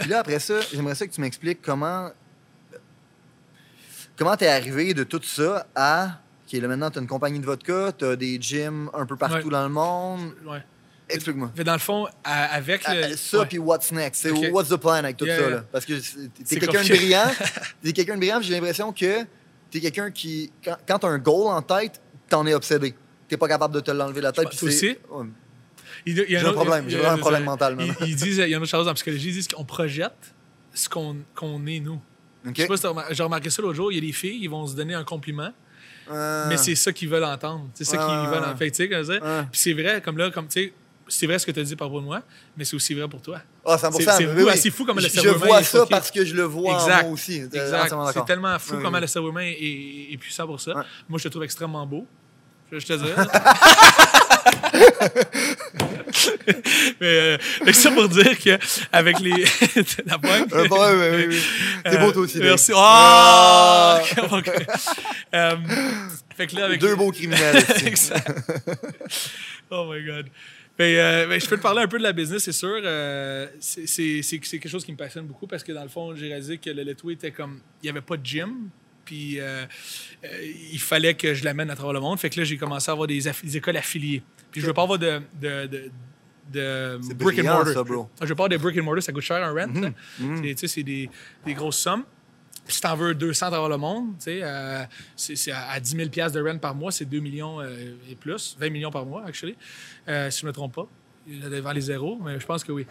Puis 0.00 0.08
là, 0.08 0.20
après 0.20 0.38
ça, 0.38 0.60
j'aimerais 0.72 0.94
ça 0.94 1.06
que 1.06 1.12
tu 1.12 1.20
m'expliques 1.20 1.60
comment. 1.62 2.10
Comment 4.16 4.36
t'es 4.36 4.48
arrivé 4.48 4.94
de 4.94 5.04
tout 5.04 5.20
ça 5.22 5.66
à. 5.74 6.18
OK, 6.46 6.52
là, 6.60 6.68
maintenant, 6.68 6.90
t'as 6.90 7.00
une 7.00 7.06
compagnie 7.06 7.40
de 7.40 7.46
vodka, 7.46 7.92
t'as 7.96 8.14
des 8.16 8.38
gyms 8.40 8.90
un 8.92 9.06
peu 9.06 9.16
partout 9.16 9.46
Ouais. 9.46 9.50
dans 9.52 9.62
le 9.62 9.68
monde. 9.70 10.34
Ouais. 10.46 10.62
Explique-moi. 11.08 11.50
Fait 11.54 11.64
dans 11.64 11.72
le 11.72 11.78
fond, 11.78 12.06
avec 12.24 12.86
le. 12.88 13.04
Ah, 13.12 13.16
Ça, 13.16 13.44
puis 13.46 13.58
what's 13.58 13.90
next? 13.92 14.22
C'est 14.22 14.30
OK. 14.30 14.48
what's 14.52 14.68
the 14.68 14.76
plan 14.76 14.92
avec 14.94 15.16
tout 15.16 15.24
Yeah, 15.26 15.38
ça? 15.38 15.50
Là? 15.50 15.64
Parce 15.72 15.84
que 15.84 15.94
t'es 16.48 16.58
quelqu'un 16.58 16.82
de 16.82 16.88
brillant. 16.88 17.30
T'es 17.82 17.92
quelqu'un 17.92 18.14
de 18.14 18.18
brillant, 18.18 18.40
j'ai 18.42 18.52
l'impression 18.54 18.92
que 18.92 19.24
t'es 19.70 19.80
quelqu'un 19.80 20.10
qui. 20.10 20.52
Quand, 20.64 20.76
quand 20.86 20.98
t'as 21.00 21.08
un 21.08 21.18
goal 21.18 21.48
en 21.52 21.62
tête, 21.62 22.00
t'en 22.28 22.46
es 22.46 22.54
obsédé. 22.54 22.94
T'es 23.28 23.36
pas 23.36 23.48
capable 23.48 23.74
de 23.74 23.80
te 23.80 23.90
l'enlever 23.90 24.20
de 24.20 24.24
la 24.26 24.32
tête. 24.32 24.48
Aussi? 24.62 24.96
Ouais. 25.10 25.26
J'ai 26.06 26.36
un 26.38 26.52
problème, 26.52 26.84
j'ai 26.88 27.04
un 27.04 27.18
problème 27.18 27.44
mental, 27.44 27.76
Ils, 28.00 28.16
disent, 28.16 28.38
il 28.38 28.48
y 28.48 28.54
a 28.54 28.56
une 28.56 28.62
autre 28.62 28.66
chose 28.66 28.88
en 28.88 28.94
psychologie, 28.94 29.28
ils 29.28 29.34
disent 29.34 29.48
qu'on 29.48 29.64
projette 29.64 30.34
ce 30.74 30.88
qu'on 30.88 31.16
qu'on 31.34 31.64
est, 31.66 31.80
nous. 31.80 32.00
Je 32.44 32.62
sais 32.62 32.66
pas 32.66 32.76
si 32.76 32.86
remar- 32.86 33.06
j'ai 33.12 33.22
remarqué 33.22 33.50
ça 33.50 33.62
l'autre 33.62 33.74
jour, 33.74 33.92
il 33.92 33.96
y 33.96 33.98
a 33.98 34.00
des 34.00 34.12
filles, 34.12 34.38
ils 34.42 34.48
vont 34.50 34.66
se 34.66 34.74
donner 34.74 34.94
un 34.94 35.04
compliment, 35.04 35.52
Euh, 36.10 36.46
mais 36.48 36.56
c'est 36.56 36.74
ça 36.74 36.92
qu'ils 36.92 37.08
veulent 37.08 37.22
entendre. 37.24 37.68
C'est 37.74 37.84
ça 37.84 37.96
qu'ils 37.96 38.06
veulent 38.30 38.38
entendre. 38.42 38.58
Fait 38.58 38.70
que, 38.70 38.76
tu 38.76 38.82
sais, 38.82 38.88
comme 38.88 39.04
ça. 39.04 39.46
Puis 39.52 39.60
c'est 39.60 39.72
vrai, 39.72 40.00
comme 40.02 40.18
là, 40.18 40.30
comme 40.30 40.48
tu 40.48 40.60
sais, 40.64 40.72
c'est 41.08 41.26
vrai 41.26 41.38
ce 41.38 41.46
que 41.46 41.52
tu 41.52 41.60
as 41.60 41.62
dit 41.62 41.76
par 41.76 41.86
rapport 41.88 42.00
à 42.00 42.04
moi, 42.04 42.22
mais 42.56 42.64
c'est 42.64 42.74
aussi 42.74 42.94
vrai 42.94 43.06
pour 43.08 43.20
toi. 43.22 43.40
Ah, 43.64 43.76
100 43.78 43.92
C'est- 43.92 44.26
oui, 44.26 44.42
fou, 44.42 44.48
oui. 44.64 44.70
fou 44.70 44.84
comment 44.84 45.00
le 45.00 45.06
Je- 45.06 45.12
cerveau 45.12 45.30
Je 45.30 45.34
humain 45.36 45.46
vois 45.46 45.60
est 45.60 45.64
ça 45.64 45.86
parce 45.86 46.10
que 46.10 46.24
je 46.24 46.34
le 46.34 46.42
vois 46.42 46.74
en 46.74 46.78
Exact. 46.84 47.02
moi 47.04 47.12
aussi. 47.12 47.36
Exact. 47.42 47.94
C'est 48.14 48.24
tellement 48.24 48.58
fou 48.58 48.74
Oui, 48.76 48.82
comment 48.82 48.98
le 48.98 49.06
cerveau 49.06 49.28
humain 49.30 49.42
est, 49.42 50.12
est 50.12 50.16
puissant 50.16 50.46
pour 50.46 50.60
ça. 50.60 50.84
Moi, 51.08 51.18
je 51.18 51.24
te 51.24 51.28
trouve 51.28 51.44
extrêmement 51.44 51.86
beau. 51.86 52.06
Je, 52.72 52.86
te 52.86 52.94
dirais. 52.94 53.14
mais 57.00 57.06
euh, 57.06 57.38
ça 57.72 57.90
pour 57.90 58.08
dire 58.08 58.38
que 58.38 58.58
avec 58.90 59.20
les. 59.20 59.30
la 60.06 60.18
pointe. 60.18 60.50
Euh, 60.54 60.62
ouais, 60.62 60.70
ouais, 60.70 61.10
ouais, 61.10 61.26
ouais. 61.26 61.36
C'est 61.84 61.98
beau, 61.98 62.12
toi 62.12 62.22
aussi. 62.22 62.38
Dave. 62.38 62.48
Merci. 62.48 62.72
Ah! 62.74 64.00
Ah! 64.16 64.28
Euh, 65.34 65.56
fait 66.36 66.46
que 66.46 66.56
là, 66.56 66.66
avec 66.66 66.78
Deux 66.78 66.94
beaux 66.94 67.10
criminels. 67.10 67.64
exact. 67.86 68.30
oh 69.70 69.90
my 69.90 70.04
God. 70.04 70.26
Mais, 70.78 70.98
euh, 70.98 71.26
mais 71.26 71.40
je 71.40 71.48
peux 71.48 71.56
te 71.56 71.62
parler 71.62 71.82
un 71.82 71.88
peu 71.88 71.96
de 71.96 72.02
la 72.02 72.12
business, 72.12 72.42
c'est 72.42 72.52
sûr. 72.52 72.78
Euh, 72.82 73.46
c'est 73.60 74.20
quelque 74.20 74.68
chose 74.68 74.84
qui 74.84 74.92
me 74.92 74.96
passionne 74.96 75.26
beaucoup 75.26 75.46
parce 75.46 75.64
que 75.64 75.72
dans 75.72 75.82
le 75.82 75.88
fond, 75.88 76.14
j'ai 76.14 76.28
réalisé 76.28 76.58
que 76.58 76.68
le 76.68 76.82
Letway 76.82 77.14
était 77.14 77.30
comme. 77.30 77.60
Il 77.82 77.86
n'y 77.86 77.90
avait 77.90 78.02
pas 78.02 78.18
de 78.18 78.26
gym. 78.26 78.68
Puis 79.04 79.40
euh, 79.40 79.64
euh, 80.24 80.28
il 80.72 80.80
fallait 80.80 81.14
que 81.14 81.34
je 81.34 81.44
l'amène 81.44 81.70
à 81.70 81.74
travers 81.76 81.92
le 81.92 82.00
monde. 82.00 82.18
Fait 82.18 82.30
que 82.30 82.38
là, 82.38 82.44
j'ai 82.44 82.56
commencé 82.56 82.90
à 82.90 82.92
avoir 82.92 83.06
des, 83.06 83.28
écoles 83.56 83.76
affiliées. 83.76 84.22
Puis 84.50 84.60
je 84.60 84.66
veux 84.66 84.74
pas 84.74 84.82
avoir 84.82 84.98
de, 84.98 85.20
de, 85.40 85.66
de, 85.66 85.90
de 86.52 86.98
C'est 87.02 87.14
brick 87.16 87.38
and 87.40 87.44
mortar. 87.44 87.74
ça, 87.74 87.82
bro. 87.82 88.08
Je 88.20 88.26
veux 88.26 88.34
pas 88.34 88.44
avoir 88.44 88.48
des 88.48 88.58
brick 88.58 88.78
and 88.78 88.84
mortar, 88.84 89.02
ça 89.02 89.12
coûte 89.12 89.22
cher 89.22 89.42
un 89.42 89.50
rent. 89.50 89.80
là. 89.80 89.92
mhm. 90.18 90.36
C'est- 90.36 90.42
Tu 90.54 90.56
sais, 90.58 90.68
c'est 90.68 90.82
des, 90.82 91.10
des 91.44 91.54
grosses 91.54 91.78
sommes. 91.78 92.04
Puis 92.64 92.76
si 92.76 92.80
t'en 92.80 92.94
veux 92.94 93.12
200 93.12 93.46
à 93.46 93.50
travers 93.50 93.68
le 93.68 93.76
monde, 93.76 94.10
tu 94.18 94.24
sais, 94.24 94.40
euh, 94.42 94.84
c'est 95.16 95.50
à, 95.50 95.70
à 95.70 95.80
10 95.80 95.96
000 95.96 96.08
piastres 96.10 96.38
de 96.38 96.48
rent 96.48 96.58
par 96.58 96.76
mois, 96.76 96.92
c'est 96.92 97.04
2 97.06 97.18
millions 97.18 97.60
euh, 97.60 97.96
et 98.08 98.14
plus, 98.14 98.56
20 98.60 98.70
millions 98.70 98.92
par 98.92 99.04
mois, 99.04 99.24
actually, 99.26 99.56
euh, 100.06 100.30
si 100.30 100.40
je 100.42 100.46
ne 100.46 100.50
me 100.50 100.52
trompe 100.52 100.74
pas. 100.76 100.86
Il 101.26 101.42
y 101.42 101.44
a 101.44 101.48
Devant 101.48 101.72
les 101.72 101.80
zéros, 101.80 102.20
mais 102.24 102.38
je 102.38 102.46
pense 102.46 102.62
que 102.62 102.70
oui. 102.70 102.86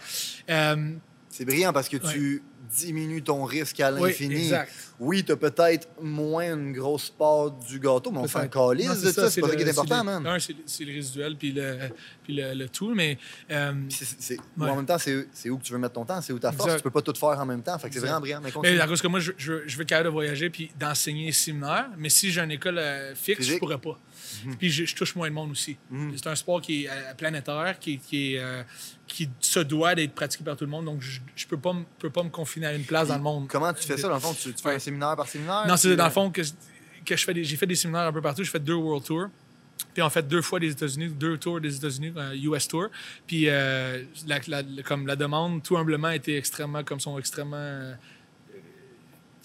C'est 1.30 1.46
brillant 1.46 1.72
parce 1.72 1.88
que 1.88 1.96
tu 1.98 2.44
diminues 2.70 3.22
ton 3.22 3.44
risque 3.46 3.80
à 3.80 3.94
oui, 3.94 4.10
l'infini. 4.10 4.36
exact. 4.36 4.74
Oui, 5.04 5.24
tu 5.24 5.32
as 5.32 5.36
peut-être 5.36 5.88
moins 6.00 6.54
une 6.54 6.74
grosse 6.74 7.10
part 7.10 7.50
du 7.50 7.80
gâteau, 7.80 8.12
mais 8.12 8.20
on 8.20 8.28
s'en 8.28 8.42
Non, 8.44 8.94
de 8.94 9.12
ça. 9.12 9.32
C'est 9.32 9.42
pas 9.42 9.50
ça 9.50 9.56
qui 9.56 9.64
est 9.64 9.70
important, 9.70 10.04
man. 10.04 10.28
Un, 10.28 10.38
c'est 10.40 10.86
le 10.86 10.94
résiduel, 10.94 11.36
puis 11.38 11.52
le, 11.54 11.90
puis 12.24 12.36
le, 12.36 12.54
le 12.54 12.70
tout, 12.70 12.94
mais 12.94 13.18
euh, 13.50 13.74
Ouais. 14.58 14.70
En 14.70 14.76
même 14.76 14.86
temps, 14.86 14.98
c'est 15.00 15.50
où 15.50 15.58
que 15.58 15.64
tu 15.64 15.74
veux 15.74 15.80
mettre 15.80 15.96
ton 15.96 16.06
temps, 16.06 16.22
c'est 16.22 16.34
où 16.34 16.40
ta 16.40 16.52
force. 16.52 16.66
Exact. 16.66 16.78
Tu 16.78 16.84
peux 16.84 16.92
pas 16.92 17.02
tout 17.02 17.14
faire 17.20 17.40
en 17.40 17.46
même 17.48 17.64
temps. 17.64 17.78
Fait 17.80 17.88
que 17.90 17.96
c'est 17.96 18.00
vraiment 18.00 18.20
brillant. 18.20 18.42
Mais 18.44 18.52
Mais 18.62 18.80
à 18.80 18.88
cause 18.88 19.02
que 19.02 19.08
moi, 19.08 19.20
je, 19.20 19.32
je, 19.38 19.68
je 19.68 19.76
veux 19.76 19.82
être 19.82 19.90
capable 19.90 20.10
de 20.10 20.14
voyager 20.14 20.50
puis 20.52 20.72
d'enseigner 20.80 21.26
les 21.26 21.32
séminaires. 21.32 21.90
Mais 21.98 22.10
si 22.10 22.32
j'ai 22.32 22.42
une 22.42 22.52
école 22.52 22.78
euh, 22.78 23.16
fixe, 23.16 23.40
Physique. 23.40 23.54
je 23.56 23.60
pourrais 23.60 23.80
pas. 23.80 23.98
Puis 24.60 24.70
je, 24.70 24.86
je 24.86 24.96
touche 24.96 25.16
moins 25.16 25.30
de 25.30 25.34
monde 25.34 25.52
aussi. 25.52 25.78
Mhm. 25.90 26.14
C'est 26.16 26.28
un 26.28 26.36
sport 26.36 26.62
qui 26.62 26.84
est 26.86 26.90
euh, 26.90 27.14
planétaire, 27.18 27.78
qui, 27.80 27.98
qui, 27.98 28.36
est, 28.36 28.40
euh, 28.40 28.62
qui 29.08 29.30
se 29.40 29.60
doit 29.60 29.96
d'être 29.96 30.14
pratiqué 30.14 30.44
par 30.44 30.56
tout 30.56 30.64
le 30.64 30.70
monde. 30.72 30.86
Donc, 30.86 31.02
je, 31.02 31.20
je 31.36 31.48
peux 31.48 31.58
pas, 31.58 31.74
me- 31.74 31.84
peux 32.00 32.10
pas 32.10 32.24
me 32.24 32.30
confiner 32.30 32.68
à 32.68 32.74
une 32.74 32.84
place 32.84 33.08
dans 33.10 33.18
le 33.18 33.22
monde. 33.24 33.48
Comment 33.50 33.74
tu 33.74 33.84
fais 33.86 33.98
ça, 33.98 34.08
dans 34.08 34.14
le 34.14 34.20
fond? 34.20 34.34
Tu, 34.34 34.54
tu 34.54 34.62
fais 34.64 34.76
un 34.76 34.80
séminaire 34.92 35.16
par 35.16 35.28
séminaire? 35.28 35.66
Non, 35.68 35.78
c'est 35.78 35.96
dans 35.96 36.06
le 36.06 36.12
fond 36.12 36.30
que, 36.32 36.42
que 37.06 37.16
je 37.16 37.24
fais 37.24 37.34
des, 37.34 37.44
j'ai 37.44 37.56
fait 37.58 37.66
des 37.68 37.76
séminaires 37.76 38.08
un 38.08 38.14
peu 38.14 38.22
partout. 38.22 38.44
J'ai 38.44 38.52
fait 38.52 38.60
deux 38.64 38.74
World 38.76 39.06
Tours. 39.06 39.28
Puis 39.94 40.04
on 40.04 40.10
fait 40.10 40.22
deux 40.28 40.42
fois 40.44 40.60
des 40.60 40.72
États-Unis, 40.72 41.10
deux 41.10 41.38
tours 41.38 41.60
des 41.60 41.76
États-Unis, 41.76 42.14
un 42.16 42.34
US 42.34 42.68
Tour. 42.68 42.88
Puis 43.26 43.46
euh, 43.50 44.04
la, 44.28 44.40
la- 44.48 44.84
comme 44.84 45.08
la 45.08 45.16
demande, 45.16 45.64
tout 45.64 45.76
humblement, 45.76 46.10
était 46.12 46.38
extrêmement, 46.38 46.84
comme 46.84 47.00
sont 47.00 47.18
extrêmement. 47.18 47.56
euh, 47.58 47.94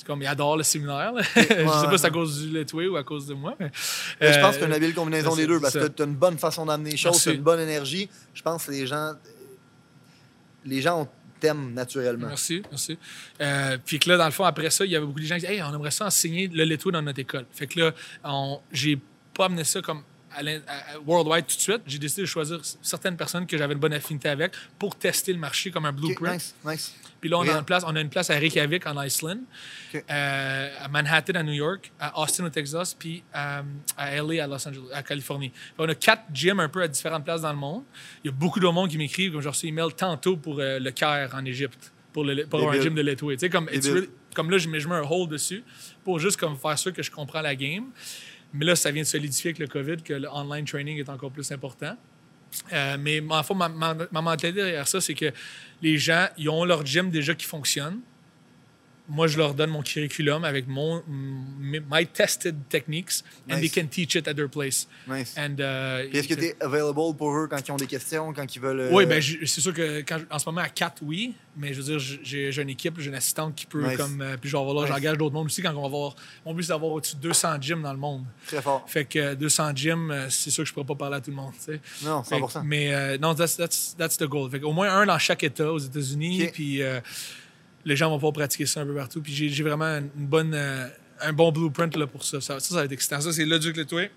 comme 0.05 0.23
ils 0.23 0.27
adorent 0.28 0.56
le 0.59 0.62
séminaire. 0.62 1.12
là. 1.14 1.23
je 1.35 1.40
sais 1.40 1.64
pas 1.64 1.90
si 1.93 1.98
c'est 1.98 2.06
à 2.06 2.10
cause 2.10 2.40
du 2.43 2.51
Letway 2.51 2.86
ou 2.86 2.97
à 2.97 3.02
cause 3.02 3.27
de 3.27 3.35
moi. 3.35 3.56
Mais, 3.59 3.73
Mais 4.20 4.32
je 4.32 4.39
pense 4.39 4.51
euh, 4.51 4.52
que 4.52 4.60
c'est 4.60 4.66
une 4.66 4.73
habile 4.73 4.94
combinaison 4.94 5.35
des 5.35 5.47
deux 5.48 5.59
parce 5.59 5.73
ça. 5.73 5.81
que 5.81 5.86
tu 5.86 6.02
as 6.02 6.05
une 6.05 6.14
bonne 6.14 6.39
façon 6.39 6.64
d'amener 6.66 6.90
les 6.93 6.97
choses, 6.97 7.20
tu 7.20 7.31
as 7.31 7.32
une 7.32 7.43
bonne 7.43 7.59
énergie. 7.60 8.09
Je 8.32 8.43
pense 8.43 8.66
que 8.66 8.70
les 8.70 8.86
gens, 8.86 9.14
les 10.64 10.81
gens 10.81 11.09
t'aiment 11.40 11.72
naturellement. 11.72 12.28
Merci, 12.28 12.62
merci. 12.70 12.98
Euh, 13.40 13.78
puis 13.84 13.98
que 13.98 14.08
là, 14.08 14.16
dans 14.16 14.26
le 14.26 14.30
fond, 14.30 14.44
après 14.44 14.70
ça, 14.70 14.84
il 14.84 14.90
y 14.90 14.96
avait 14.96 15.06
beaucoup 15.06 15.20
de 15.20 15.24
gens 15.24 15.36
qui 15.36 15.42
disaient 15.42 15.56
Hey, 15.56 15.62
on 15.62 15.74
aimerait 15.74 15.90
ça 15.90 16.06
enseigner 16.06 16.48
le 16.48 16.64
Letway 16.64 16.92
dans 16.92 17.02
notre 17.02 17.18
école. 17.18 17.46
Fait 17.50 17.66
que 17.66 17.80
là, 17.80 17.92
j'ai 18.72 18.98
pas 19.34 19.46
amené 19.46 19.64
ça 19.64 19.82
comme 19.82 20.02
à 20.36 20.40
à- 20.40 20.98
worldwide 21.06 21.46
tout 21.46 21.56
de 21.56 21.60
suite. 21.60 21.82
J'ai 21.86 21.98
décidé 21.98 22.22
de 22.22 22.26
choisir 22.26 22.60
certaines 22.82 23.16
personnes 23.16 23.46
que 23.46 23.56
j'avais 23.56 23.74
une 23.74 23.80
bonne 23.80 23.92
affinité 23.94 24.28
avec 24.28 24.52
pour 24.78 24.94
tester 24.96 25.32
le 25.32 25.38
marché 25.38 25.70
comme 25.70 25.84
un 25.86 25.92
blueprint. 25.92 26.34
nice, 26.34 26.54
nice. 26.64 26.94
Puis 27.20 27.30
là, 27.30 27.38
on 27.38 27.48
a, 27.48 27.52
une 27.58 27.64
place, 27.64 27.82
on 27.86 27.96
a 27.96 28.00
une 28.00 28.10
place 28.10 28.28
à 28.30 28.34
Reykjavik, 28.34 28.86
en 28.86 29.02
Iceland, 29.02 29.38
Ok. 29.94 30.04
euh, 30.10 30.70
à 30.80 30.88
Manhattan, 30.88 31.34
à 31.34 31.42
New 31.42 31.54
York, 31.54 31.90
à 31.98 32.20
Austin, 32.20 32.44
au 32.44 32.50
Texas, 32.50 32.94
puis 32.94 33.24
euh, 33.34 33.62
à 33.96 34.14
LA, 34.22 34.44
à 34.44 34.46
Los 34.46 34.68
Angeles, 34.68 34.84
à 34.92 35.02
Californie. 35.02 35.48
Puis 35.48 35.74
on 35.78 35.88
a 35.88 35.94
quatre 35.94 36.24
gyms 36.32 36.60
un 36.60 36.68
peu 36.68 36.82
à 36.82 36.88
différentes 36.88 37.24
places 37.24 37.40
dans 37.40 37.50
le 37.52 37.58
monde. 37.58 37.82
Il 38.22 38.26
y 38.26 38.30
a 38.30 38.32
beaucoup 38.36 38.60
de 38.60 38.66
monde 38.68 38.90
qui 38.90 38.98
m'écrivent, 38.98 39.32
comme 39.32 39.40
j'ai 39.40 39.48
reçu 39.48 39.66
email 39.66 39.88
tantôt 39.96 40.36
pour 40.36 40.60
euh, 40.60 40.78
le 40.78 40.90
Caire 40.90 41.30
en 41.34 41.44
Égypte, 41.46 41.90
pour, 42.12 42.22
le, 42.24 42.46
pour 42.46 42.70
un 42.70 42.80
gym 42.80 42.94
de 42.94 43.00
Letway. 43.02 43.36
Tu 43.36 43.40
sais, 43.40 43.50
comme, 43.50 43.68
really- 43.68 44.10
comme 44.34 44.50
là, 44.50 44.58
je 44.58 44.68
mets, 44.68 44.78
je 44.78 44.86
mets 44.86 44.94
un 44.96 45.02
hold 45.02 45.30
dessus 45.30 45.64
pour 46.04 46.18
juste 46.18 46.36
comme 46.38 46.56
faire 46.58 46.78
sûr 46.78 46.92
que 46.92 47.02
je 47.02 47.10
comprends 47.10 47.40
la 47.40 47.56
game. 47.56 47.86
Mais 48.56 48.64
là, 48.64 48.76
ça 48.76 48.90
vient 48.90 49.02
de 49.02 49.06
solidifier 49.06 49.50
avec 49.50 49.58
le 49.58 49.66
COVID 49.66 50.02
que 50.02 50.14
le 50.14 50.28
online 50.28 50.64
training 50.64 50.98
est 50.98 51.08
encore 51.08 51.30
plus 51.30 51.50
important. 51.52 51.96
Euh, 52.72 52.96
mais 52.98 53.20
ma, 53.20 53.44
ma, 53.54 53.94
ma 54.10 54.22
mentalité 54.22 54.62
derrière 54.62 54.88
ça, 54.88 55.00
c'est 55.00 55.14
que 55.14 55.32
les 55.82 55.98
gens, 55.98 56.26
ils 56.38 56.48
ont 56.48 56.64
leur 56.64 56.84
gym 56.84 57.10
déjà 57.10 57.34
qui 57.34 57.44
fonctionne. 57.44 58.00
Moi, 59.08 59.28
je 59.28 59.38
leur 59.38 59.54
donne 59.54 59.70
mon 59.70 59.82
curriculum 59.82 60.44
avec 60.44 60.66
mon 60.66 61.02
my 61.08 62.06
tested 62.06 62.56
techniques, 62.68 63.22
and 63.48 63.56
Nice. 63.58 63.60
they 63.60 63.82
can 63.82 63.86
teach 63.88 64.14
it 64.16 64.26
at 64.26 64.34
their 64.34 64.48
place. 64.48 64.88
nice. 65.06 65.34
And, 65.38 65.60
euh, 65.60 66.06
Puis 66.08 66.18
est-ce 66.18 66.28
que 66.28 66.34
tu 66.34 66.44
es 66.46 66.56
available 66.60 67.14
pour 67.16 67.30
eux 67.36 67.46
quand 67.48 67.58
ils 67.66 67.70
ont 67.70 67.76
des 67.76 67.86
questions, 67.86 68.32
quand 68.32 68.54
ils 68.56 68.60
veulent. 68.60 68.80
euh, 68.80 68.90
oui, 68.92 69.06
ben, 69.06 69.20
j'ai- 69.20 69.46
c'est 69.46 69.60
sûr 69.60 69.72
que 69.72 70.00
quand, 70.00 70.18
en 70.30 70.38
ce 70.40 70.46
moment, 70.48 70.60
à 70.62 70.68
4, 70.68 71.02
oui. 71.02 71.34
Mais 71.58 71.72
je 71.72 71.80
veux 71.80 71.96
dire, 71.98 72.18
j'ai 72.22 72.60
une 72.60 72.68
équipe, 72.68 72.98
j'ai 72.98 73.08
une 73.08 73.14
assistante 73.14 73.54
qui 73.54 73.64
peut 73.66 73.86
Nice. 73.86 73.96
comme. 73.96 74.20
euh, 74.20 74.36
puis 74.38 74.50
genre, 74.50 74.70
voilà, 74.70 74.86
j'engage 74.92 75.16
d'autres 75.16 75.32
mondes 75.34 75.46
aussi 75.46 75.62
quand 75.62 75.70
on 75.74 75.80
va 75.80 75.86
avoir. 75.86 76.16
Mon 76.44 76.52
but, 76.52 76.64
c'est 76.64 76.68
d'avoir 76.70 76.92
au-dessus 76.92 77.16
de 77.16 77.20
200 77.22 77.60
gyms 77.60 77.82
dans 77.82 77.92
le 77.92 77.98
monde. 77.98 78.24
Très 78.46 78.60
fort. 78.60 78.84
Fait 78.88 79.04
que 79.04 79.18
euh, 79.18 79.34
200 79.36 79.70
gyms, 79.74 80.10
euh, 80.10 80.26
c'est 80.28 80.50
sûr 80.50 80.64
que 80.64 80.68
je 80.68 80.74
pourrais 80.74 80.84
pas 80.86 80.94
parler 80.96 81.16
à 81.16 81.20
tout 81.20 81.30
le 81.30 81.36
monde, 81.36 81.52
tu 81.54 81.72
sais. 81.72 81.80
Non, 82.04 82.22
Fait 82.24 82.36
que- 82.40 82.46
100%. 82.46 82.62
mais 82.64 82.92
euh, 82.94 83.16
non, 83.18 83.34
that's, 83.34 83.56
that's, 83.56 83.94
that's 83.96 84.16
the 84.18 84.24
goal. 84.24 84.50
Fait 84.50 84.60
au 84.62 84.72
moins 84.72 84.90
un 84.92 85.06
dans 85.06 85.18
chaque 85.18 85.44
État 85.44 85.72
aux 85.72 85.78
États-Unis, 85.78 86.48
puis 86.52 86.82
euh, 86.82 87.00
les 87.86 87.96
gens 87.96 88.10
vont 88.10 88.16
pouvoir 88.16 88.32
pratiquer 88.34 88.66
ça 88.66 88.80
un 88.82 88.86
peu 88.86 88.94
partout. 88.94 89.22
Puis 89.22 89.32
j'ai 89.32 89.62
vraiment 89.62 89.86
une 89.98 90.26
bonne, 90.26 90.52
euh, 90.54 90.86
un 91.20 91.32
bon 91.32 91.50
blueprint 91.52 91.96
là, 91.96 92.06
pour 92.06 92.24
ça. 92.24 92.40
ça. 92.42 92.60
Ça, 92.60 92.68
ça 92.68 92.74
va 92.74 92.84
être 92.84 92.92
excitant. 92.92 93.20
Ça, 93.20 93.32
c'est 93.32 93.46
le 93.46 93.58
Duc 93.58 93.76
Letoué. 93.76 94.10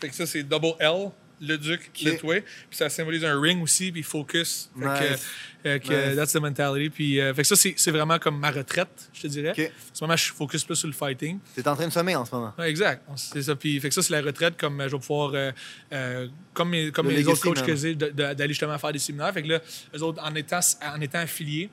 Fait 0.00 0.08
que 0.08 0.14
ça, 0.14 0.26
c'est 0.26 0.42
double 0.44 0.74
L. 0.78 1.10
le 1.42 1.56
duc, 1.56 1.90
toit. 2.20 2.40
Puis 2.68 2.76
ça 2.76 2.88
symbolise 2.90 3.24
un 3.24 3.38
ring 3.40 3.62
aussi, 3.62 3.90
puis 3.92 4.02
focus. 4.02 4.70
Fait 4.78 4.84
que, 4.84 5.10
Nice. 5.12 5.26
euh, 5.66 5.78
que 5.78 6.08
Nice. 6.08 6.16
that's 6.16 6.32
the 6.32 6.36
mentality. 6.40 6.90
Puis, 6.90 7.18
euh, 7.20 7.32
fait 7.34 7.42
que 7.42 7.48
ça, 7.48 7.56
c'est 7.56 7.90
vraiment 7.90 8.18
comme 8.18 8.38
ma 8.38 8.50
retraite, 8.50 9.10
je 9.14 9.22
te 9.22 9.26
dirais. 9.26 9.50
En 9.50 9.94
ce 9.94 10.04
moment, 10.04 10.16
je 10.16 10.32
focus 10.32 10.64
plus 10.64 10.76
sur 10.76 10.86
le 10.88 10.92
fighting. 10.94 11.38
T'es 11.54 11.66
en 11.66 11.74
train 11.74 11.86
de 11.88 11.92
sommer 11.92 12.14
en 12.14 12.24
ce 12.26 12.34
moment. 12.34 12.52
Ouais, 12.58 12.68
exact. 12.70 13.02
C'est 13.16 13.42
ça. 13.42 13.56
Puis, 13.56 13.80
fait 13.80 13.88
que 13.88 13.94
ça, 13.94 14.02
c'est 14.02 14.12
la 14.12 14.20
retraite. 14.20 14.58
Comme 14.58 14.82
je 14.86 14.94
vais 14.94 14.98
pouvoir, 14.98 15.32
euh, 15.34 16.26
comme 16.52 16.70
mes, 16.70 16.90
comme 16.92 17.08
Le 17.08 17.14
les 17.14 17.26
autres 17.26 17.40
coachs 17.42 17.56
man. 17.58 17.66
que 17.66 17.74
j'ai, 17.76 17.94
d'aller 17.94 18.48
justement 18.48 18.76
faire 18.78 18.92
des 18.92 18.98
séminaires. 18.98 19.32
Fait 19.32 19.42
que 19.42 19.48
là, 19.48 19.60
eux 19.94 20.02
autres, 20.02 20.22
en 20.22 20.34
étant, 20.34 20.60
en 20.82 21.00
étant 21.00 21.20
affiliés, 21.20 21.70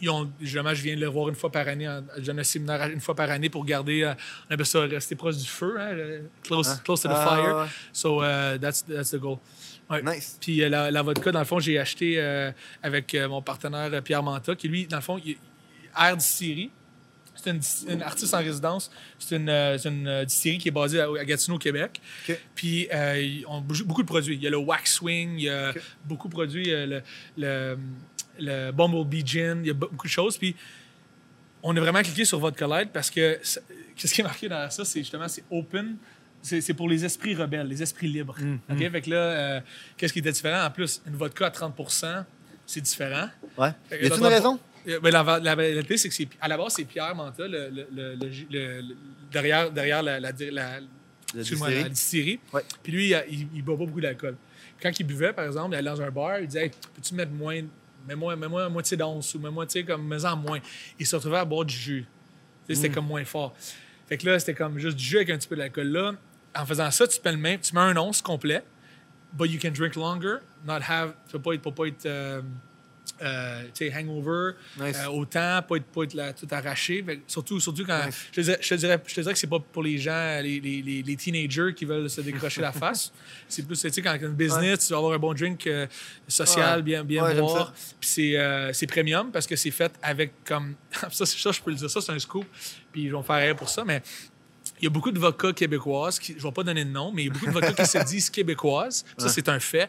ils 0.00 0.10
ont, 0.10 0.30
justement, 0.40 0.74
je 0.74 0.82
viens 0.82 0.94
de 0.96 1.00
les 1.00 1.06
voir 1.06 1.28
une 1.28 1.34
fois 1.34 1.50
par 1.52 1.66
année. 1.68 1.88
Je 2.18 2.22
donne 2.22 2.40
un 2.40 2.44
séminaire 2.44 2.88
une 2.90 3.00
fois 3.00 3.14
par 3.14 3.30
année 3.30 3.48
pour 3.48 3.64
garder, 3.64 4.02
euh, 4.02 4.14
on 4.50 4.54
appelle 4.54 4.66
ça 4.66 4.80
rester 4.80 5.14
proche 5.14 5.36
du 5.36 5.46
feu, 5.46 5.76
hein, 5.78 5.92
le- 5.92 6.28
close, 6.42 6.68
Hein? 6.68 6.80
close 6.84 7.00
to 7.02 7.08
the 7.08 7.12
Ah, 7.14 7.24
fire. 7.28 7.68
So, 7.92 8.22
uh, 8.22 8.58
that's, 8.60 8.84
that's 8.84 9.10
the 9.10 9.18
goal. 9.18 9.38
Ouais. 9.90 10.02
Nice. 10.02 10.38
Puis 10.40 10.62
euh, 10.62 10.68
la, 10.68 10.90
la 10.90 11.02
vodka, 11.02 11.30
dans 11.30 11.38
le 11.38 11.44
fond, 11.44 11.58
j'ai 11.60 11.78
acheté 11.78 12.14
euh, 12.18 12.50
avec 12.82 13.14
euh, 13.14 13.28
mon 13.28 13.42
partenaire 13.42 13.90
euh, 13.92 14.00
Pierre 14.00 14.22
Manta, 14.22 14.54
qui 14.56 14.66
lui, 14.68 14.86
dans 14.86 14.96
le 14.96 15.02
fond, 15.02 15.20
il, 15.24 15.36
Air 15.98 16.16
Distillery. 16.16 16.70
C'est 17.36 17.50
une, 17.50 17.60
une 17.92 18.02
artiste 18.02 18.32
en 18.32 18.38
résidence. 18.38 18.90
C'est 19.18 19.36
une, 19.36 19.48
euh, 19.50 19.76
une 19.84 20.06
euh, 20.08 20.24
distillerie 20.24 20.58
qui 20.58 20.68
est 20.68 20.72
basée 20.72 21.00
à, 21.00 21.08
à 21.20 21.24
Gatineau, 21.24 21.58
Québec. 21.58 22.00
OK. 22.28 22.38
Puis 22.54 22.88
euh, 22.92 23.42
bou- 23.62 23.84
beaucoup 23.84 24.02
de 24.02 24.06
produits. 24.08 24.36
Il 24.36 24.42
y 24.42 24.46
a 24.46 24.50
le 24.50 24.56
Wax 24.56 24.94
Swing, 24.94 25.34
il 25.36 25.42
y 25.44 25.48
a 25.50 25.74
beaucoup 26.06 26.28
de 26.28 26.32
produits, 26.32 26.72
euh, 26.72 26.86
le, 26.86 27.02
le, 27.36 27.78
le 28.38 28.70
Bumblebee 28.72 29.24
Gin, 29.26 29.60
il 29.62 29.66
y 29.68 29.70
a 29.70 29.74
be- 29.74 29.90
beaucoup 29.90 30.06
de 30.06 30.12
choses. 30.12 30.36
Puis 30.38 30.54
on 31.62 31.76
a 31.76 31.80
vraiment 31.80 32.02
cliqué 32.02 32.24
sur 32.24 32.38
Vodka 32.38 32.66
Light 32.66 32.90
parce 32.92 33.10
que 33.10 33.38
qu'est-ce 33.96 34.12
qui 34.14 34.20
est 34.20 34.24
marqué 34.24 34.48
dans 34.48 34.68
ça, 34.70 34.84
c'est 34.84 35.00
justement 35.00 35.28
c'est 35.28 35.44
open. 35.50 35.96
C'est 36.42 36.74
pour 36.74 36.90
les 36.90 37.02
esprits 37.06 37.34
rebelles, 37.34 37.66
les 37.68 37.82
esprits 37.82 38.06
libres. 38.08 38.36
Mm, 38.38 38.56
OK? 38.70 38.90
Fait 38.90 39.00
que 39.00 39.10
là, 39.10 39.16
euh, 39.16 39.60
qu'est-ce 39.96 40.12
qui 40.12 40.18
était 40.18 40.30
différent? 40.32 40.62
En 40.66 40.70
plus, 40.70 41.00
une 41.06 41.16
vodka 41.16 41.46
à 41.46 41.50
30 41.50 41.74
c'est 42.66 42.82
différent. 42.82 43.28
Ouais. 43.56 43.70
Y 43.90 44.06
a-tu 44.06 44.18
une 44.18 44.26
raison? 44.26 44.60
Euh, 44.86 45.00
ben, 45.00 45.10
la, 45.10 45.38
la 45.42 45.54
réalité, 45.54 45.96
c'est 45.96 46.10
que 46.10 46.14
c'est, 46.14 46.28
à 46.42 46.48
la 46.48 46.58
base, 46.58 46.74
c'est 46.76 46.84
Pierre 46.84 47.14
Manta, 47.14 47.48
le, 47.48 47.70
le- 47.70 47.88
le- 48.50 48.94
derrière, 49.32 49.70
derrière 49.70 50.02
la, 50.02 50.20
la, 50.20 50.32
la- 50.32 50.80
La 50.80 50.80
la 51.34 51.88
distillerie. 51.88 52.38
Ouais. 52.52 52.62
Puis 52.82 52.92
lui, 52.92 53.08
il, 53.08 53.24
il, 53.30 53.48
il 53.54 53.62
boit 53.62 53.78
pas 53.78 53.86
beaucoup 53.86 54.00
d'alcool. 54.02 54.36
Quand 54.82 54.90
il 55.00 55.04
buvait, 55.06 55.32
par 55.32 55.46
exemple, 55.46 55.70
il 55.74 55.76
allait 55.78 55.90
dans 55.90 56.02
un 56.02 56.10
bar, 56.10 56.38
il 56.40 56.46
disait 56.46 56.64
hey, 56.66 56.70
Peux-tu 56.94 57.14
mettre 57.14 57.32
moins, 57.32 57.62
mets-moi, 58.06 58.36
mets-moi 58.36 58.64
à 58.64 58.68
moitié 58.68 58.96
d'once 58.96 59.34
ou 59.34 59.38
mets-moi, 59.38 59.66
tu 59.66 59.72
sais, 59.72 59.84
comme, 59.84 60.06
mets-en 60.06 60.36
moins. 60.36 60.60
Il 60.98 61.06
se 61.06 61.16
retrouvait 61.16 61.38
à 61.38 61.44
boire 61.44 61.64
du 61.64 61.74
jus. 61.74 62.06
C'était 62.68 62.90
comme 62.90 63.06
moins 63.06 63.24
fort. 63.24 63.54
Fait 64.06 64.16
que 64.16 64.26
là, 64.26 64.38
c'était 64.38 64.54
comme 64.54 64.78
juste 64.78 64.96
du 64.96 65.04
jus 65.04 65.16
avec 65.16 65.30
un 65.30 65.38
petit 65.38 65.48
peu 65.48 65.56
d'alcool. 65.56 65.88
Là, 65.88 66.12
en 66.56 66.66
faisant 66.66 66.90
ça, 66.90 67.06
tu, 67.06 67.18
mets 67.24 67.32
le 67.32 67.38
même, 67.38 67.60
tu 67.60 67.74
mets 67.74 67.80
un 67.80 67.96
once 67.96 68.22
complet, 68.22 68.62
but 69.32 69.50
you 69.50 69.58
can 69.60 69.70
drink 69.70 69.96
longer, 69.96 70.36
not 70.66 70.80
have, 70.88 71.14
tu 71.26 71.32
peux 71.32 71.40
pas 71.40 71.54
être, 71.54 71.70
pas 71.70 71.86
être 71.86 72.06
euh, 72.06 72.42
euh, 73.22 73.62
hangover 73.94 74.52
Nice. 74.78 74.96
euh, 74.98 75.06
autant, 75.08 75.60
pas 75.68 75.76
être, 75.76 75.84
pas 75.84 76.02
être 76.04 76.14
là, 76.14 76.32
tout 76.32 76.48
arraché. 76.50 77.02
Fait 77.04 77.20
surtout, 77.26 77.60
surtout 77.60 77.84
quand. 77.84 78.06
Nice. 78.06 78.26
Je, 78.32 78.36
te 78.36 78.40
dirais, 78.40 78.58
je, 78.60 78.68
te 78.68 78.74
dirais, 78.74 79.02
je 79.06 79.14
te 79.14 79.20
dirais 79.20 79.32
que 79.32 79.38
c'est 79.38 79.46
pas 79.46 79.60
pour 79.60 79.82
les 79.82 79.98
gens, 79.98 80.40
les, 80.42 80.60
les, 80.60 81.02
les, 81.02 81.16
teenagers 81.16 81.74
qui 81.74 81.84
veulent 81.84 82.08
se 82.10 82.20
décrocher 82.20 82.60
la 82.60 82.72
face. 82.82 83.12
C'est 83.48 83.66
plus, 83.66 83.80
tu 83.80 83.90
sais, 83.90 84.02
quand 84.02 84.16
tu 84.18 84.24
as 84.24 84.28
une 84.28 84.34
business, 84.34 84.86
tu 84.86 84.92
vas 84.92 84.98
avoir 84.98 85.12
un 85.12 85.18
bon 85.18 85.32
drink 85.34 85.66
euh, 85.66 85.86
social, 86.26 86.78
Ouais. 86.78 86.82
bien, 86.82 87.04
bien 87.04 87.24
Ouais, 87.24 87.34
boire. 87.34 87.72
Puis 88.00 88.08
c'est, 88.08 88.36
euh, 88.38 88.72
c'est 88.72 88.86
premium 88.86 89.30
parce 89.30 89.46
que 89.46 89.56
c'est 89.56 89.70
fait 89.70 89.92
avec 90.02 90.32
comme. 90.44 90.74
ça, 91.12 91.26
c'est- 91.26 91.38
ça, 91.38 91.52
je 91.52 91.60
peux 91.60 91.70
le 91.70 91.76
dire, 91.76 91.90
ça, 91.90 92.00
c'est 92.00 92.12
un 92.12 92.18
scoop. 92.18 92.46
Puis 92.92 93.02
ils 93.02 93.12
vont 93.12 93.22
faire 93.22 93.36
rire 93.36 93.56
pour 93.56 93.68
ça, 93.68 93.84
mais. 93.84 94.02
Il 94.80 94.84
y 94.84 94.86
a 94.88 94.90
beaucoup 94.90 95.12
de 95.12 95.18
vodkas 95.18 95.52
québécoises, 95.52 96.18
qui, 96.18 96.32
je 96.32 96.38
ne 96.38 96.42
vais 96.42 96.52
pas 96.52 96.64
donner 96.64 96.84
de 96.84 96.90
nom, 96.90 97.12
mais 97.12 97.22
il 97.22 97.26
y 97.26 97.30
a 97.30 97.32
beaucoup 97.32 97.46
de 97.46 97.52
vodkas 97.52 97.72
qui 97.74 97.86
se 97.86 97.98
disent 98.04 98.28
québécoises. 98.28 99.04
Ça, 99.16 99.28
c'est 99.28 99.48
un 99.48 99.60
fait. 99.60 99.88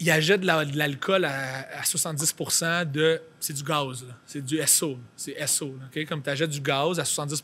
Ils 0.00 0.10
achètent 0.10 0.40
de, 0.40 0.46
la- 0.46 0.64
de 0.64 0.76
l'alcool 0.76 1.24
à, 1.26 1.78
à 1.78 1.84
70 1.84 2.34
de. 2.92 3.20
C'est 3.38 3.52
du 3.52 3.62
gaz, 3.62 4.02
là. 4.06 4.14
c'est 4.26 4.44
du 4.44 4.58
SO. 4.66 4.98
C'est 5.14 5.46
SO. 5.46 5.76
là, 5.78 5.86
OK? 5.94 6.06
Comme 6.06 6.22
tu 6.22 6.30
achètes 6.30 6.50
du 6.50 6.60
gaz 6.60 6.98
à 6.98 7.04
70 7.04 7.42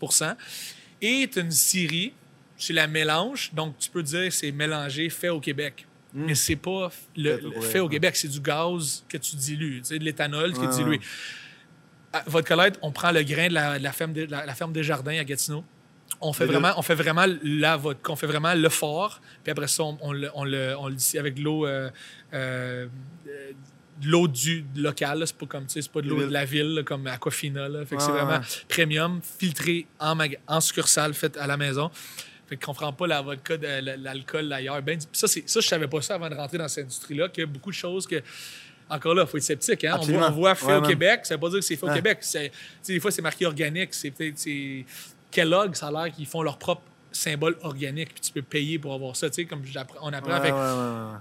Et 1.02 1.28
tu 1.30 1.38
as 1.38 1.42
une 1.42 1.50
scierie, 1.50 2.14
tu 2.56 2.72
la 2.72 2.86
mélanges, 2.86 3.50
donc 3.52 3.76
tu 3.78 3.90
peux 3.90 4.02
dire 4.02 4.24
que 4.24 4.30
c'est 4.34 4.52
mélangé, 4.52 5.08
fait 5.10 5.28
au 5.28 5.40
Québec. 5.40 5.86
Mais 6.14 6.34
c'est 6.34 6.56
pas 6.56 6.90
le, 7.14 7.36
Fait 7.36 7.44
au 7.44 7.44
le- 7.44 7.50
Québec, 7.50 7.62
fait 7.72 7.78
au 7.80 7.84
ouais. 7.84 7.90
Québec, 7.92 8.16
c'est 8.16 8.28
du 8.28 8.40
gaz 8.40 9.04
que 9.06 9.18
tu 9.18 9.36
dilues, 9.36 9.82
de 9.82 9.96
l'éthanol 10.02 10.54
qui 10.54 10.60
Ouais, 10.60 10.66
est 10.66 10.76
dilué. 10.76 11.00
À 12.10 12.22
Vodka 12.26 12.56
Light, 12.56 12.78
on 12.80 12.90
prend 12.90 13.10
le 13.10 13.22
grain 13.22 13.48
de 13.48 13.52
la, 13.52 13.78
de 13.78 13.82
la 13.84 13.92
ferme, 13.92 14.14
de, 14.14 14.22
la, 14.24 14.46
la 14.46 14.54
ferme 14.54 14.72
des 14.72 14.82
Jardins 14.82 15.18
à 15.18 15.24
Gatineau. 15.24 15.62
On 16.28 16.32
fait, 16.32 16.44
vraiment, 16.53 16.73
on 16.77 16.82
fait 16.82 16.94
vraiment 16.94 17.24
la 17.43 17.77
vodka, 17.77 18.12
on 18.12 18.16
fait 18.16 18.27
vraiment 18.27 18.55
le 18.55 18.69
fort, 18.69 19.20
puis 19.43 19.51
après 19.51 19.69
ça, 19.69 19.82
on, 19.85 19.98
on 20.01 20.12
le, 20.12 20.31
on 20.35 20.44
le, 20.44 20.74
on 20.78 20.89
le 20.89 20.94
dit 20.94 21.19
avec 21.19 21.35
de 21.35 21.43
l'eau, 21.43 21.66
euh, 21.66 21.90
euh, 22.35 22.86
de 24.01 24.09
l'eau 24.11 24.28
du 24.28 24.65
local, 24.77 25.23
c'est 25.27 25.36
pas 25.36 25.47
comme, 25.47 25.66
tu 25.66 25.74
sais, 25.74 25.82
c'est 25.82 25.90
pas 25.93 26.03
de 26.03 26.09
l'eau 26.09 26.16
de 26.27 26.32
la 26.32 26.44
ville, 26.44 26.74
là, 26.74 26.82
comme 26.82 27.07
Aquafina, 27.07 27.69
là. 27.69 27.85
Fait 27.86 27.97
que 27.97 28.03
c'est 28.03 28.11
vraiment 28.11 28.40
premium, 28.69 29.20
filtré 29.39 29.86
en, 29.98 30.15
maga- 30.15 30.39
en 30.47 30.61
succursale, 30.61 31.15
fait 31.15 31.36
à 31.36 31.47
la 31.47 31.57
maison. 31.57 31.90
Fait 32.48 32.57
qu'on 32.57 32.74
prend 32.74 32.93
pas 32.93 33.07
la 33.07 33.23
vodka, 33.23 33.57
de, 33.57 33.66
la- 33.66 33.97
l'alcool 33.97 34.53
ailleurs. 34.53 34.81
Ben, 34.82 34.98
ça, 35.12 35.27
c'est, 35.27 35.48
ça, 35.48 35.61
je 35.61 35.66
savais 35.66 35.89
pas 35.89 36.01
ça 36.03 36.15
avant 36.15 36.28
de 36.28 36.35
rentrer 36.35 36.59
dans 36.59 36.69
cette 36.69 36.85
industrie-là, 36.85 37.28
qu'il 37.31 37.40
y 37.43 37.44
a 37.44 37.47
beaucoup 37.47 37.70
de 37.70 37.74
choses 37.77 38.07
que. 38.07 38.23
Encore 38.89 39.15
là, 39.16 39.23
il 39.24 39.28
faut 39.28 39.36
être 39.36 39.43
sceptique. 39.43 39.82
Hein? 39.85 39.97
On 40.01 40.05
voit, 40.19 40.28
on 40.28 40.32
voit 40.32 40.55
fait 40.55 40.66
Ouais, 40.66 40.77
au. 40.77 40.82
Québec, 40.82 41.20
ça 41.24 41.35
veut 41.35 41.40
pas 41.40 41.48
dire 41.48 41.59
que 41.59 41.65
c'est 41.65 41.74
fait 41.74 41.86
au. 41.86 41.93
Québec. 41.94 42.20
Des 42.86 43.01
fois, 43.01 43.11
c'est 43.11 43.20
marqué 43.23 43.44
organique. 43.47 43.93
C'est 43.94 44.12
peut-être. 44.12 44.39
Kellogg, 45.31 45.74
ça 45.74 45.89
a 45.89 45.90
l'air 45.90 46.15
qu'ils 46.15 46.27
font 46.27 46.43
leur 46.43 46.59
propre 46.59 46.82
symbole 47.12 47.57
organique, 47.62 48.12
puis 48.12 48.20
tu 48.20 48.32
peux 48.32 48.43
payer 48.43 48.78
pour 48.78 48.93
avoir 48.94 49.16
ça. 49.16 49.28
Tu 49.31 49.36
sais, 49.36 49.44
comme 49.47 49.62
on 50.03 50.12
apprend 50.12 50.31
Ouais, 50.31 50.36
avec 50.36 50.53
ouais, 50.55 50.61
ouais, 50.61 51.19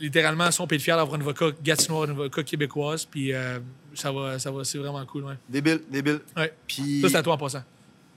littéralement, 0.00 0.50
si 0.50 0.60
on 0.60 0.66
peut 0.66 0.74
être 0.76 0.82
fier 0.82 0.96
d'avoir 0.96 1.16
une 1.16 1.22
vodka 1.22 1.46
gatinoise, 1.62 2.08
une 2.08 2.16
vodka 2.16 2.42
québécoise, 2.42 3.04
puis 3.04 3.32
euh, 3.32 3.58
ça 3.94 4.12
va, 4.12 4.38
ça 4.38 4.50
va, 4.50 4.64
c'est 4.64 4.78
vraiment 4.78 5.04
cool. 5.06 5.24
Ouais. 5.24 5.34
Débile, 5.48 5.80
débile. 5.90 6.20
Ouais. 6.36 6.52
Puis... 6.66 7.00
Ça, 7.02 7.08
c'est 7.08 7.16
à 7.16 7.22
toi 7.22 7.34
en 7.34 7.38
passant. 7.38 7.62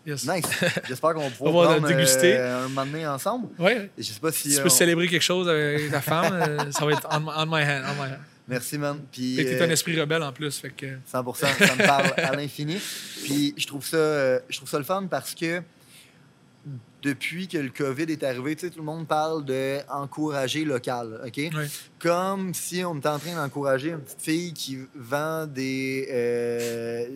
Yes. 0.05 0.25
Nice. 0.27 0.45
J'espère 0.87 1.13
qu'on 1.13 1.27
le 1.27 1.31
prendre, 1.33 1.87
déguster. 1.87 2.37
euh, 2.37 2.65
un 2.65 2.69
moment 2.69 2.85
donné 2.85 3.05
ensemble. 3.05 3.47
Ouais. 3.59 3.91
Je 3.97 4.03
sais 4.03 4.19
pas 4.19 4.31
si... 4.31 4.49
Tu 4.51 4.57
euh, 4.57 4.61
peux 4.61 4.67
on- 4.67 4.69
célébrer 4.69 5.07
quelque 5.07 5.21
chose 5.21 5.49
avec 5.49 5.91
ta 5.91 6.01
femme, 6.01 6.33
euh, 6.33 6.71
ça 6.71 6.85
va 6.85 6.91
être 6.93 7.07
on, 7.11 7.27
on 7.27 7.45
my 7.45 7.63
hand. 7.63 7.83
On 7.89 7.93
my 8.03 8.09
hand. 8.11 8.19
Merci, 8.47 8.77
man. 8.77 8.99
Puis, 9.11 9.35
Fait 9.35 9.43
que 9.43 9.49
t'es 9.49 9.61
euh, 9.61 9.65
un 9.65 9.69
esprit 9.69 9.99
rebelle 9.99 10.23
en 10.23 10.31
plus. 10.31 10.57
Fait 10.57 10.69
que, 10.69 10.85
100 11.05 11.33
ça 11.33 11.47
me 11.75 11.85
parle 11.85 12.13
à 12.17 12.35
l'infini. 12.35 12.77
Puis 13.23 13.53
je 13.57 13.67
trouve 13.67 13.85
ça, 13.85 13.97
euh, 13.97 14.39
je 14.49 14.57
trouve 14.57 14.69
ça 14.69 14.77
le 14.77 14.85
fun 14.85 15.07
parce 15.09 15.35
que 15.35 15.61
depuis 17.01 17.47
que 17.47 17.57
le 17.57 17.69
COVID 17.69 18.03
est 18.03 18.23
arrivé, 18.23 18.55
tu 18.55 18.65
sais, 18.65 18.71
tout 18.71 18.79
le 18.79 18.85
monde 18.85 19.07
parle 19.07 19.45
d'encourager 19.45 20.65
local, 20.65 21.21
OK? 21.25 21.39
Comme 21.99 22.53
si 22.53 22.83
on 22.83 22.97
était 22.97 23.09
en 23.09 23.19
train 23.19 23.35
d'encourager 23.35 23.89
une 23.89 24.01
petite 24.01 24.21
fille 24.21 24.53
qui 24.53 24.79
vend 24.95 25.45
des... 25.45 26.07
euh, 26.11 27.07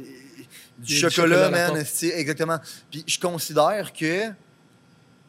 du 0.78 0.96
chocolat, 0.96 1.10
chocolats 1.10 1.48
à 1.48 1.50
la 1.50 1.74
man. 1.74 1.86
Exactement. 2.02 2.60
Puis 2.90 3.04
je 3.08 3.20
considère 3.20 3.94
que 3.94 4.32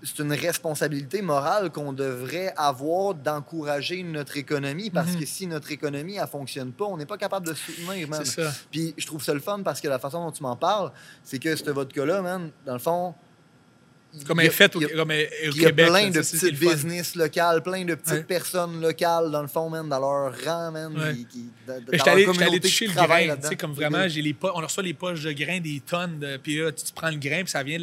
c'est 0.03 0.19
une 0.19 0.33
responsabilité 0.33 1.23
morale 1.23 1.71
qu'on 1.71 1.93
devrait 1.93 2.53
avoir 2.57 3.15
d'encourager 3.15 4.03
notre 4.03 4.37
économie 4.37 4.91
parce 4.91 5.13
Mhm. 5.13 5.21
que 5.21 5.27
si 5.27 5.47
notre 5.47 5.71
économie, 5.73 6.17
elle 6.17 6.27
fonctionne 6.27 6.73
pas, 6.73 6.85
on 6.87 6.97
n'est 6.97 7.07
pas 7.07 7.19
capable 7.19 7.47
de 7.47 7.55
soutenir, 7.55 8.09
man. 8.09 8.25
Ça. 8.25 8.53
Puis 8.71 8.95
je 8.97 9.07
trouve 9.07 9.23
ça 9.23 9.33
le 9.35 9.41
fun 9.41 9.61
parce 9.63 9.81
que 9.81 9.89
la 9.89 9.99
façon 9.99 10.25
dont 10.25 10.33
tu 10.33 10.43
m'en 10.43 10.57
parles, 10.57 10.91
c'est 11.23 11.39
que 11.39 11.55
ce 11.55 11.71
vodka-là, 11.71 12.21
man, 12.23 12.51
dans 12.67 12.73
le 12.75 12.79
fond. 12.79 13.15
Comme 14.27 14.41
elle 14.41 14.47
est 14.47 14.51
faite 14.51 14.77
au, 14.77 14.81
il 14.81 14.89
y 14.89 14.93
a- 14.93 14.97
comme 14.97 15.11
elle 15.11 15.27
au 15.49 15.53
il 15.55 15.63
y 15.63 15.65
a 15.65 15.69
Québec. 15.71 15.87
plein 15.87 16.03
là, 16.05 16.11
de 16.11 16.21
petites 16.21 16.59
business 16.61 17.15
locales, 17.15 17.63
plein 17.63 17.85
de 17.85 17.95
petites 17.95 18.13
Ouais. 18.13 18.23
personnes 18.25 18.81
locales, 18.81 19.31
dans 19.31 19.41
le 19.41 19.49
fond, 19.49 19.71
man, 19.71 19.89
dans 19.89 19.99
leur 20.01 20.35
rang, 20.45 20.71
man. 20.71 20.95
Ouais. 20.97 21.15
qui- 21.15 21.25
qui- 21.27 21.51
dans- 21.67 21.81
J'étais 21.93 21.97
leur 21.97 22.43
allé, 22.43 22.61
toucher 22.61 22.89
le 22.89 22.93
grain. 22.95 23.37
Tu 23.41 23.49
sais, 23.49 23.57
comme 23.57 23.73
vraiment, 23.73 24.07
j'ai 24.09 24.21
les 24.21 24.37
on 24.43 24.61
reçoit 24.61 24.83
les 24.83 24.93
poches 24.93 25.23
de 25.23 25.33
grains, 25.33 25.61
des 25.61 25.81
tonnes. 25.81 26.19
De, 26.19 26.37
puis 26.37 26.59
là, 26.59 26.71
tu, 26.73 26.85
tu 26.85 26.93
prends 26.93 27.09
le 27.11 27.17
grain, 27.17 27.43
puis 27.43 27.51
ça 27.51 27.63
vient 27.63 27.79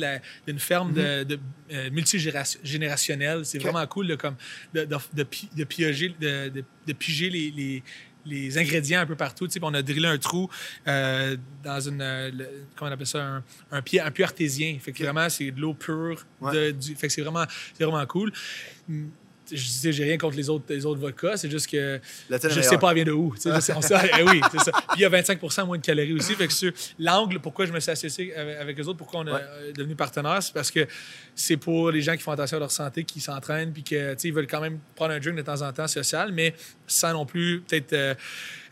d'une 0.46 0.60
ferme 0.60 0.94
de, 0.94 1.24
de, 1.24 1.40
euh, 1.72 1.90
multigénérationnelle. 1.90 3.46
C'est 3.46 3.60
vraiment 3.60 3.86
cool 3.88 4.08
de, 4.08 4.16
comme, 4.16 4.36
de, 4.74 4.86
de, 4.86 4.96
de, 5.14 5.24
pi- 5.24 5.50
de 5.56 5.64
piger, 5.64 6.16
de, 6.20 6.94
piger 6.94 7.30
les, 7.30 7.52
les, 7.52 7.84
les 8.26 8.58
ingrédients 8.58 9.00
un 9.02 9.06
peu 9.06 9.16
partout. 9.16 9.48
Tu 9.48 9.54
sais, 9.54 9.60
on 9.64 9.74
a 9.74 9.82
drillé 9.82 10.06
un 10.08 10.18
trou 10.18 10.50
euh, 10.88 11.36
dans 11.64 11.80
une. 11.80 12.02
euh, 12.02 12.30
le- 12.32 12.50
comment 12.76 12.90
on 12.92 12.94
appelle 12.94 13.08
ça 13.08 13.24
Un, 13.24 13.44
un 13.72 13.82
pied, 13.82 14.00
un 14.02 14.12
puits 14.12 14.24
artésien. 14.24 14.78
Fait 14.80 14.92
que 14.92 15.04
vraiment, 15.04 15.30
c'est 15.30 15.52
de 15.52 15.60
l'eau 15.62 15.74
pure. 15.74 16.26
Ouais. 16.42 16.54
de- 16.54 16.72
du, 16.72 16.96
fait 16.96 17.08
que 17.08 17.14
c'est 17.14 17.22
vraiment, 17.22 17.46
c'est 17.78 17.84
vraiment 17.86 18.06
cool. 18.06 18.32
Je 19.52 19.68
sais, 19.68 19.92
j'ai 19.92 20.04
rien 20.04 20.18
contre 20.18 20.36
les 20.38 20.50
autres, 20.50 20.66
les 20.70 20.86
autres 20.86 21.00
vodkas. 21.00 21.38
C'est 21.38 21.50
juste 21.50 21.70
que 21.70 22.00
je 22.50 22.62
sais 22.62 22.78
pas, 22.78 22.90
elle 22.90 22.96
vient 22.96 23.04
de 23.06 23.12
où. 23.12 23.34
On 23.76 23.82
sait- 23.82 23.96
eh 24.20 24.24
oui, 24.24 24.42
c'est 24.52 24.60
ça. 24.60 24.72
Puis 24.72 24.98
il 24.98 25.02
y 25.02 25.06
a 25.06 25.10
25% 25.10 25.66
moins 25.66 25.78
de 25.78 25.82
calories 25.86 26.14
aussi. 26.14 26.36
Fait 26.36 26.48
que 26.48 26.54
sur 26.54 26.72
l'angle, 27.00 27.40
pourquoi 27.40 27.66
je 27.66 27.72
me 27.72 27.80
suis 27.80 27.92
associé 27.92 28.36
avec, 28.36 28.80
eux 28.80 28.84
autres, 28.84 28.98
pourquoi 28.98 29.22
on 29.22 29.28
est 29.28 29.32
Ouais. 29.32 29.40
euh, 29.42 29.72
devenu 29.74 29.96
partenaire, 29.96 30.42
c'est 30.42 30.54
parce 30.54 30.72
que 30.72 30.88
c'est 31.36 31.58
pour 31.58 31.92
les 31.92 32.02
gens 32.02 32.16
qui 32.16 32.22
font 32.24 32.32
attention 32.32 32.58
à 32.58 32.60
leur 32.62 32.72
santé, 32.72 33.04
qui 33.04 33.20
s'entraînent, 33.20 33.72
puis 33.72 33.84
que, 33.84 34.14
tu 34.14 34.20
sais, 34.20 34.28
ils 34.30 34.34
veulent 34.34 34.48
quand 34.48 34.62
même 34.62 34.80
prendre 34.96 35.14
un 35.14 35.20
drink 35.20 35.36
de 35.38 35.42
temps 35.42 35.62
en 35.62 35.72
temps 35.74 35.88
social, 35.88 36.32
mais 36.32 36.54
sans 36.88 37.14
non 37.14 37.26
plus 37.26 37.62
peut-être 37.68 37.94
euh, 37.94 38.14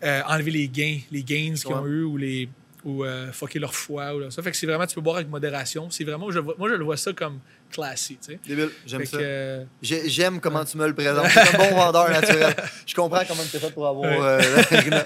euh, 0.03 0.21
enlever 0.27 0.51
les 0.51 0.67
gains, 0.67 0.99
les 1.11 1.23
gains 1.23 1.53
qu'ils 1.53 1.67
ont 1.67 1.85
eu 1.85 2.03
ou 2.03 2.17
les 2.17 2.49
ou 2.85 3.03
euh, 3.03 3.31
fucker 3.31 3.59
leur 3.59 3.73
foie. 3.73 4.15
Ou 4.15 4.19
là, 4.19 4.31
ça 4.31 4.41
fait 4.41 4.51
que 4.51 4.57
c'est 4.57 4.67
vraiment, 4.67 4.85
tu 4.85 4.95
peux 4.95 5.01
boire 5.01 5.17
avec 5.17 5.29
modération. 5.29 5.89
C'est 5.89 6.03
vraiment, 6.03 6.31
je, 6.31 6.39
moi, 6.39 6.69
je 6.69 6.75
le 6.75 6.83
vois 6.83 6.97
ça 6.97 7.11
comme 7.13 7.39
classy, 7.71 8.17
tu 8.17 8.33
sais. 8.33 8.39
Débile, 8.47 8.69
j'aime 8.85 9.05
ça. 9.05 9.17
que, 9.17 9.23
euh, 9.23 9.63
J'aime 9.81 10.39
comment 10.39 10.63
tu 10.63 10.77
me 10.77 10.87
le 10.87 10.93
présentes. 10.93 11.27
C'est 11.29 11.55
un 11.55 11.57
bon 11.57 11.75
vendeur 11.75 12.09
naturel. 12.09 12.55
Je 12.85 12.95
comprends 12.95 13.23
comment 13.27 13.43
tu 13.49 13.57
es 13.57 13.59
fait 13.59 13.71
pour 13.71 13.87
avoir. 13.87 14.09
Ouais. 14.09 14.17
euh, 14.21 15.03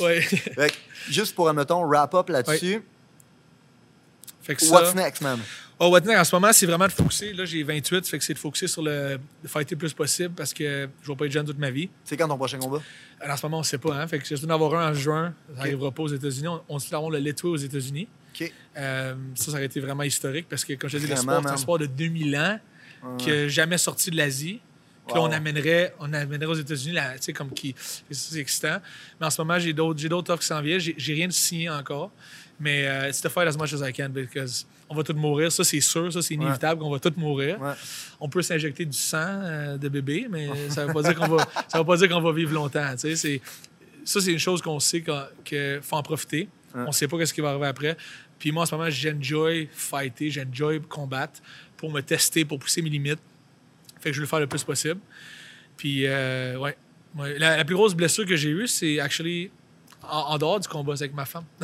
ouais. 0.00 0.20
Fait 0.20 0.70
que, 0.70 0.76
juste 1.10 1.34
pour, 1.34 1.48
admettons, 1.48 1.84
wrap 1.86 2.14
up 2.14 2.28
là-dessus, 2.28 2.82
fait 4.42 4.54
que 4.54 4.64
ça. 4.64 4.72
what's 4.72 4.94
next, 4.94 5.22
man? 5.22 5.38
Oh, 5.78 5.88
what 5.88 6.00
next, 6.00 6.20
en 6.20 6.24
ce 6.24 6.36
moment, 6.36 6.52
c'est 6.52 6.66
vraiment 6.66 6.86
de 6.86 6.92
focuser. 6.92 7.32
Là, 7.32 7.44
j'ai 7.44 7.62
28, 7.62 8.06
fait 8.06 8.18
que 8.18 8.24
c'est 8.24 8.34
de 8.34 8.38
focuser 8.38 8.68
sur 8.68 8.82
le 8.82 9.18
de 9.42 9.48
fighter 9.48 9.74
le 9.74 9.78
plus 9.78 9.92
possible 9.92 10.34
parce 10.34 10.52
que 10.52 10.88
je 11.02 11.08
vais 11.08 11.16
pas 11.16 11.26
être 11.26 11.32
jeune 11.32 11.46
toute 11.46 11.58
ma 11.58 11.70
vie. 11.70 11.88
C'est 12.04 12.16
quand 12.16 12.28
ton 12.28 12.36
prochain 12.36 12.58
combat? 12.58 12.80
Alors, 13.20 13.34
en 13.34 13.36
ce 13.36 13.46
moment, 13.46 13.56
on 13.58 13.60
ne 13.60 13.66
sait 13.66 13.78
pas. 13.78 13.94
Hein? 13.94 14.06
Fait 14.06 14.18
que 14.18 14.26
j'espère 14.26 14.50
en 14.50 14.54
avoir 14.54 14.74
un 14.74 14.90
en 14.90 14.94
juin. 14.94 15.34
Ça 15.50 15.58
n'arrivera 15.58 15.90
pas 15.90 16.02
aux 16.02 16.08
États-Unis. 16.08 16.48
On, 16.48 16.60
on 16.68 16.78
se 16.78 16.94
avoir 16.94 17.10
le 17.10 17.18
Letway 17.18 17.50
aux 17.50 17.56
États-Unis. 17.56 18.08
Euh, 18.76 19.14
ça, 19.34 19.44
ça 19.44 19.52
aurait 19.52 19.66
été 19.66 19.80
vraiment 19.80 20.02
historique 20.02 20.46
parce 20.48 20.64
que, 20.64 20.74
comme 20.74 20.90
je 20.90 20.98
te 20.98 21.02
dis, 21.02 21.08
le 21.08 21.16
sport, 21.16 21.42
c'est 21.42 21.50
un 21.50 21.56
sport 21.56 21.78
de 21.78 21.86
2000 21.86 22.36
ans 22.36 22.58
qui 23.18 23.30
n'a 23.30 23.48
jamais 23.48 23.78
sorti 23.78 24.10
de 24.10 24.16
l'Asie. 24.16 24.60
Puis 25.06 25.16
là, 25.16 25.22
on 25.22 25.32
amènerait, 25.32 25.94
on 25.98 26.12
amènerait 26.12 26.52
aux 26.52 26.54
États-Unis, 26.54 26.96
tu 27.16 27.22
sais, 27.22 27.32
comme 27.32 27.52
qui. 27.52 27.74
C'est 28.10 28.38
excitant. 28.38 28.78
Mais 29.20 29.26
en 29.26 29.30
ce 29.30 29.40
moment, 29.40 29.58
j'ai 29.58 29.72
d'autres, 29.72 30.30
offres 30.30 30.42
qui 30.42 30.46
s'en 30.46 30.62
viennent. 30.62 30.78
J'ai, 30.78 30.94
j'ai 30.96 31.14
rien 31.14 31.26
de 31.26 31.32
signé 31.32 31.68
encore. 31.68 32.12
Mais 32.62 32.86
euh, 32.86 33.08
it's 33.08 33.20
to 33.20 33.28
fight 33.28 33.48
as 33.48 33.56
much 33.58 33.72
as 33.72 33.82
I 33.82 33.92
can 33.92 34.10
because 34.10 34.64
on 34.88 34.94
va 34.94 35.02
tous 35.02 35.14
mourir. 35.14 35.50
Ça, 35.50 35.64
c'est 35.64 35.80
sûr. 35.80 36.12
Ça, 36.12 36.22
c'est 36.22 36.34
inévitable 36.34 36.80
qu'on 36.80 36.90
va 36.90 37.00
tous 37.00 37.16
mourir. 37.16 37.60
Ouais. 37.60 37.72
On 38.20 38.28
peut 38.28 38.40
s'injecter 38.40 38.84
du 38.84 38.96
sang 38.96 39.18
euh, 39.18 39.76
de 39.76 39.88
bébé, 39.88 40.28
mais 40.30 40.48
ça 40.68 40.82
ne 40.82 40.86
veut 40.86 40.92
pas 40.92 41.02
dire 41.02 41.16
qu'on 41.16 41.26
va, 41.26 41.48
ça 41.66 41.78
veut 41.78 41.84
pas 41.84 41.96
dire 41.96 42.08
qu'on 42.08 42.20
va 42.20 42.32
vivre 42.32 42.52
longtemps. 42.54 42.92
tu 42.92 42.98
sais. 42.98 43.16
C'est, 43.16 43.40
ça, 44.04 44.20
c'est 44.20 44.30
une 44.30 44.38
chose 44.38 44.62
qu'on 44.62 44.78
sait 44.78 45.02
qu'il 45.44 45.80
faut 45.82 45.96
en 45.96 46.02
profiter. 46.04 46.48
Ouais. 46.72 46.82
On 46.82 46.86
ne 46.86 46.92
sait 46.92 47.08
pas 47.08 47.26
ce 47.26 47.34
qui 47.34 47.40
va 47.40 47.50
arriver 47.50 47.66
après. 47.66 47.96
Puis 48.38 48.52
moi, 48.52 48.62
en 48.62 48.66
ce 48.66 48.76
moment, 48.76 48.90
j'enjoy 48.90 49.68
fighter, 49.72 50.30
j'enjoy 50.30 50.80
combattre 50.82 51.40
pour 51.76 51.90
me 51.90 52.00
tester, 52.00 52.44
pour 52.44 52.60
pousser 52.60 52.80
mes 52.80 52.90
limites. 52.90 53.18
Fait 54.00 54.10
que 54.10 54.12
je 54.12 54.20
veux 54.20 54.24
le 54.24 54.28
faire 54.28 54.40
le 54.40 54.46
plus 54.46 54.62
possible. 54.62 55.00
Puis, 55.76 56.06
euh, 56.06 56.56
ouais. 56.58 56.76
Ouais. 57.16 57.38
La, 57.40 57.56
la 57.56 57.64
plus 57.64 57.74
grosse 57.74 57.94
blessure 57.94 58.24
que 58.24 58.36
j'ai 58.36 58.50
eue, 58.50 58.68
c'est 58.68 59.00
actually 59.00 59.50
en, 60.08 60.18
en 60.34 60.38
dehors 60.38 60.60
du 60.60 60.68
combat, 60.68 60.96
c'est 60.96 61.04
avec 61.04 61.14
ma 61.14 61.24
femme. 61.24 61.44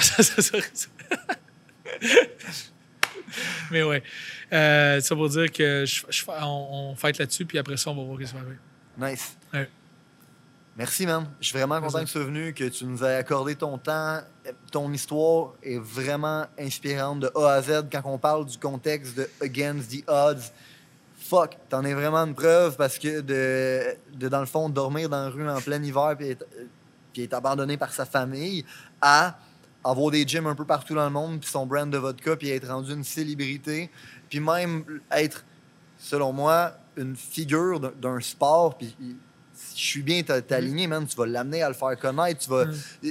Mais 3.70 3.82
ouais. 3.82 4.02
Euh, 4.52 5.00
ça 5.00 5.14
pour 5.14 5.28
dire 5.28 5.50
que 5.52 5.84
je, 5.86 6.02
je- 6.08 6.24
on, 6.28 6.90
on 6.92 6.96
fight 6.96 7.18
là-dessus, 7.18 7.44
puis 7.44 7.58
après 7.58 7.76
ça, 7.76 7.90
on 7.90 7.96
va 7.96 8.02
voir 8.04 8.18
ce 8.20 8.24
qui 8.34 8.38
va. 8.98 9.10
Nice. 9.10 9.36
Ouais. 9.52 9.68
Merci, 10.76 11.06
man. 11.06 11.26
Je 11.40 11.48
suis 11.48 11.58
vraiment 11.58 11.80
content 11.80 11.98
Merci. 11.98 12.04
que 12.14 12.18
tu 12.18 12.24
sois 12.24 12.24
venu, 12.24 12.54
que 12.54 12.64
tu 12.64 12.84
nous 12.84 13.02
aies 13.04 13.16
accordé 13.16 13.56
ton 13.56 13.76
temps. 13.78 14.20
Ton 14.70 14.92
histoire 14.92 15.54
est 15.62 15.78
vraiment 15.78 16.46
inspirante 16.58 17.20
de 17.20 17.30
A 17.34 17.54
à 17.54 17.62
Z 17.62 17.86
quand 17.90 18.02
on 18.04 18.16
parle 18.18 18.46
du 18.46 18.56
contexte 18.58 19.16
de 19.16 19.28
Against 19.42 19.90
the 19.90 20.04
Odds. 20.08 20.52
Fuck, 21.18 21.56
t'en 21.68 21.84
es 21.84 21.92
vraiment 21.92 22.24
une 22.24 22.34
preuve 22.34 22.76
parce 22.76 22.98
que 22.98 23.20
de, 23.20 23.96
de 24.16 24.28
dans 24.28 24.40
le 24.40 24.46
fond, 24.46 24.68
dormir 24.70 25.08
dans 25.10 25.24
la 25.24 25.28
rue 25.30 25.46
en 25.48 25.60
plein 25.60 25.82
hiver 25.82 26.16
puis 27.18 27.24
être 27.24 27.34
abandonné 27.34 27.76
par 27.76 27.92
sa 27.92 28.04
famille 28.06 28.64
à 29.00 29.36
avoir 29.82 30.12
des 30.12 30.24
gyms 30.24 30.46
un 30.46 30.54
peu 30.54 30.64
partout 30.64 30.94
dans 30.94 31.04
le 31.04 31.10
monde 31.10 31.40
puis 31.40 31.50
son 31.50 31.66
brand 31.66 31.90
de 31.90 31.98
vodka 31.98 32.36
puis 32.36 32.50
être 32.50 32.68
rendu 32.68 32.92
une 32.92 33.02
célébrité 33.02 33.90
puis 34.30 34.38
même 34.38 34.84
être, 35.10 35.44
selon 35.98 36.32
moi, 36.32 36.74
une 36.96 37.16
figure 37.16 37.80
d'un- 37.80 38.20
sport 38.20 38.78
puis 38.78 38.94
si 39.52 39.76
je 39.80 39.84
suis 39.84 40.02
bien 40.02 40.22
t'a- 40.22 40.40
t'es 40.40 40.54
aligné, 40.54 40.86
man, 40.86 41.04
tu 41.08 41.16
vas 41.16 41.26
l'amener 41.26 41.62
à 41.62 41.68
le 41.68 41.74
faire 41.74 41.98
connaître, 41.98 42.40
tu 42.44 42.50
vas... 42.50 42.66
Mm. 42.66 43.08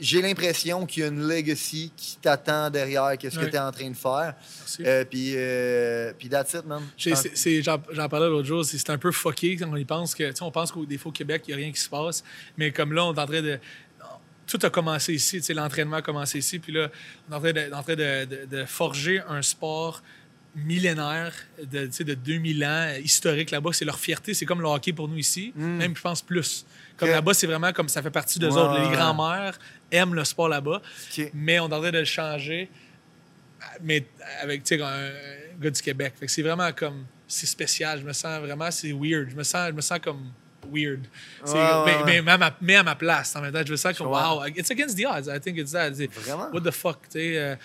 Euh, 0.00 0.02
J'ai 0.02 0.22
l'impression 0.22 0.86
qu'il 0.86 1.02
y 1.02 1.06
a 1.06 1.08
une 1.08 1.26
legacy 1.28 1.92
qui 1.96 2.16
t'attend 2.16 2.70
derrière 2.70 3.16
qu'est-ce 3.18 3.36
que 3.38 3.44
Ouais. 3.44 3.50
tu 3.50 3.56
es 3.56 3.58
en 3.58 3.70
train 3.70 3.90
de 3.90 3.96
faire. 3.96 4.34
Euh, 4.80 5.04
puis, 5.04 5.32
euh, 5.36 6.12
puis 6.18 6.28
that's 6.28 6.54
it, 6.54 6.64
man. 6.66 6.82
C'est- 6.96 7.62
J'en 7.62 8.08
parlais 8.08 8.28
l'autre 8.28 8.48
jour, 8.48 8.64
c'est 8.64 8.90
un 8.90 8.98
peu 8.98 9.12
fucké 9.12 9.56
quand 9.56 9.68
on 9.70 9.76
y 9.76 9.84
pense 9.84 10.14
que, 10.14 10.32
on 10.42 10.50
pense 10.50 10.72
qu'au 10.72 10.86
au 11.04 11.12
Québec, 11.12 11.42
il 11.46 11.50
n'y 11.50 11.54
a 11.54 11.64
rien 11.64 11.72
qui 11.72 11.80
se 11.80 11.88
passe, 11.88 12.24
mais 12.56 12.70
comme 12.72 12.92
là, 12.92 13.04
on 13.04 13.14
est 13.14 13.18
en 13.20 13.26
train 13.26 13.42
de. 13.42 13.58
Tout 14.46 14.58
a 14.64 14.70
commencé 14.70 15.14
ici, 15.14 15.40
l'entraînement 15.52 15.96
a 15.96 16.02
commencé 16.02 16.38
ici, 16.38 16.58
puis 16.58 16.72
là, 16.72 16.90
on 17.28 17.32
est 17.32 17.36
en 17.36 17.40
train 17.40 17.52
de, 17.52 17.72
en 17.72 17.82
train 17.84 17.94
de- 17.94 18.24
de- 18.24 18.44
de 18.56 18.64
forger 18.64 19.20
un 19.28 19.42
sport 19.42 20.02
millénaire 20.56 21.32
de, 21.62 21.86
de 22.02 22.14
2000 22.14 22.64
ans, 22.64 22.92
historique 23.04 23.52
là-bas. 23.52 23.70
C'est 23.72 23.84
leur 23.84 23.98
fierté, 24.00 24.34
c'est 24.34 24.46
comme 24.46 24.60
le 24.60 24.66
hockey 24.66 24.92
pour 24.92 25.06
nous 25.06 25.18
ici, 25.18 25.52
Mm. 25.54 25.64
même 25.76 25.96
je 25.96 26.00
pense 26.00 26.22
plus. 26.22 26.64
Comme 27.00 27.08
là-bas, 27.10 27.34
c'est 27.34 27.46
vraiment 27.46 27.72
comme 27.72 27.88
ça 27.88 28.00
fait 28.02 28.10
partie 28.10 28.38
d'eux 28.38 28.50
Ouais, 28.50 28.60
autres. 28.60 28.78
Les 28.90 28.96
grands-mères 28.96 29.58
aiment 29.90 30.14
le 30.14 30.24
sport 30.24 30.48
là-bas, 30.48 30.80
mais 31.34 31.58
on 31.58 31.68
est 31.68 31.74
en 31.74 31.80
train 31.80 31.90
de 31.90 31.98
le 31.98 32.04
changer, 32.04 32.70
mais 33.82 34.06
avec 34.42 34.62
tu 34.64 34.76
sais, 34.76 34.82
un 34.82 35.10
gars 35.60 35.70
du 35.70 35.82
Québec. 35.82 36.14
Fait 36.20 36.26
que 36.26 36.32
c'est 36.32 36.42
vraiment 36.42 36.70
comme. 36.72 37.04
C'est 37.26 37.46
spécial. 37.46 38.00
Je 38.00 38.04
me 38.04 38.12
sens 38.12 38.40
vraiment. 38.40 38.70
C'est 38.70 38.92
weird. 38.92 39.30
Je 39.30 39.36
me 39.36 39.42
sens, 39.44 39.68
je 39.68 39.72
me 39.72 39.80
sens 39.80 39.98
comme 40.02 40.30
weird. 40.72 41.06
Mais, 41.46 41.52
ouais. 41.52 42.02
mais, 42.04 42.22
mais 42.22 42.30
à 42.32 42.38
ma, 42.38 42.56
mais 42.60 42.76
à 42.76 42.82
ma 42.82 42.94
place. 42.96 43.34
En 43.36 43.40
même 43.40 43.52
temps, 43.52 43.62
je 43.64 43.70
me 43.72 43.76
sens 43.76 43.96
comme 43.96 44.08
wow. 44.08 44.44
It's 44.46 44.70
against 44.70 44.96
the 44.98 45.06
odds. 45.06 45.28
I 45.28 45.38
think 45.40 45.56
it's 45.58 45.72
that. 45.72 45.90
Vraiment? 45.92 46.50
What 46.52 46.62
the 46.62 46.72
fuck, 46.72 47.02
tu 47.08 47.18
sais. 47.20 47.56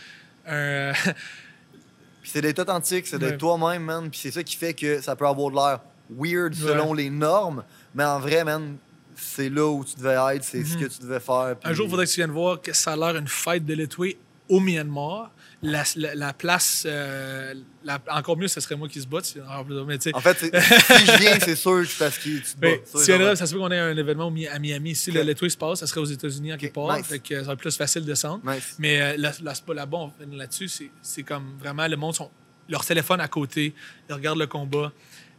euh, 0.48 0.94
c'est 2.24 2.42
d'être 2.42 2.60
authentique, 2.60 3.08
c'est 3.08 3.18
d'être 3.20 3.32
Ouais. 3.32 3.38
toi-même, 3.38 3.84
man. 3.84 4.10
Puis 4.10 4.20
c'est 4.24 4.32
ça 4.32 4.44
qui 4.44 4.56
fait 4.56 4.74
que 4.74 5.02
ça 5.02 5.16
peut 5.16 5.28
avoir 5.28 5.50
de 5.52 5.56
l'air 5.56 5.80
weird 6.10 6.54
selon 6.54 6.94
les 6.94 7.10
normes. 7.10 7.64
Mais 7.94 8.04
en 8.04 8.20
vrai, 8.20 8.44
man, 8.44 8.78
c'est 9.16 9.50
là 9.50 9.68
où 9.72 9.84
tu 9.86 9.96
devais 9.98 10.36
être, 10.36 10.44
c'est 10.44 10.64
ce 10.64 10.78
que 10.78 10.86
tu 10.86 11.00
devais 11.02 11.20
faire. 11.20 11.56
puis- 11.60 11.70
Un 11.70 11.74
jour, 11.74 11.86
il 11.86 11.90
faudrait 11.90 12.06
que 12.06 12.12
tu 12.12 12.18
viennes 12.20 12.32
voir 12.32 12.62
que 12.62 12.74
ça 12.74 12.94
a 12.94 12.96
l'air 12.96 13.16
une 13.16 13.28
fête 13.28 13.66
de 13.66 13.74
l'étoué 13.74 14.18
au 14.50 14.60
Myanmar. 14.60 15.32
La, 15.64 15.84
la, 15.96 16.14
la 16.14 16.34
place, 16.34 16.84
euh, 16.86 17.56
la- 17.84 18.00
encore 18.12 18.38
mieux, 18.38 18.48
ce 18.48 18.60
serait 18.62 18.76
moi 18.76 18.88
qui 18.88 19.02
se 19.02 19.08
batte. 19.08 19.36
Mais 19.36 20.14
En 20.14 20.20
fait, 20.20 20.38
si 20.38 21.06
je 21.06 21.18
viens, 21.20 21.40
c'est 21.40 21.56
sûr 21.56 21.84
parce 21.98 22.18
que 22.20 22.24
tu 22.24 22.42
te 22.42 22.60
bats. 22.60 22.68
Ça, 22.86 23.00
si 23.00 23.06
genre, 23.12 23.20
là, 23.22 23.36
ça 23.36 23.48
se 23.48 23.54
peut 23.54 23.60
qu'on 23.60 23.72
ait 23.72 23.80
un 23.80 23.98
événement 23.98 24.32
à 24.52 24.60
Miami. 24.60 24.94
Si 24.94 25.10
Ok. 25.10 25.16
le 25.16 25.24
Letway 25.24 25.50
se 25.50 25.58
passe, 25.58 25.80
ça 25.80 25.88
serait 25.88 26.02
aux 26.02 26.06
États-Unis 26.06 26.54
en 26.54 26.58
quelque 26.58 26.74
part. 26.76 26.96
nice. 26.96 27.08
Fait 27.08 27.18
que 27.20 27.44
ça 27.44 27.54
être 27.54 27.60
plus 27.60 27.76
facile 27.76 28.02
de 28.04 28.08
descendre. 28.08 28.42
Nice. 28.46 28.76
Mais 28.78 29.02
euh, 29.02 29.18
là- 29.18 29.32
là- 29.42 29.54
là-bas, 29.74 29.98
on 29.98 30.12
là-dessus, 30.36 30.68
c'est- 30.68 30.92
c'est 31.02 31.24
comme 31.24 31.58
vraiment 31.58 31.88
le 31.88 31.96
monde, 31.98 32.14
sont, 32.14 32.30
leur 32.70 32.86
téléphone 32.86 33.22
à 33.22 33.28
côté, 33.28 33.74
ils 34.10 34.14
regardent 34.14 34.40
le 34.40 34.48
combat. 34.48 34.92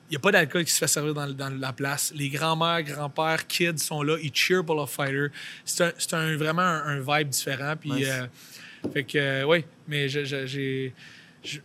Il 0.09 0.13
n'y 0.13 0.17
a 0.17 0.21
pas 0.21 0.31
d'alcool 0.31 0.65
qui 0.65 0.71
se 0.71 0.79
fait 0.79 0.87
servir 0.87 1.15
dans, 1.15 1.27
dans 1.29 1.49
la 1.59 1.73
place. 1.73 2.13
Les 2.15 2.29
grands-mères, 2.29 2.83
grands-pères, 2.85 3.47
kids 3.47 3.79
sont 3.79 4.03
là, 4.03 4.17
ils 4.23 4.33
cheer 4.35 4.63
pour 4.65 4.77
leur 4.77 4.89
fighter. 4.89 5.29
C'est 5.65 6.13
un, 6.13 6.37
vraiment 6.37 6.63
un, 6.63 6.99
un 6.99 7.01
vibe 7.19 7.29
différent. 7.31 7.75
Puis, 7.81 7.91
Nice. 7.91 8.07
euh, 8.09 8.27
fait 8.93 9.05
que, 9.05 9.19
euh, 9.19 9.45
oui, 9.45 9.65
mais 9.89 10.09
j'ai. 10.09 10.25
je- 11.43 11.59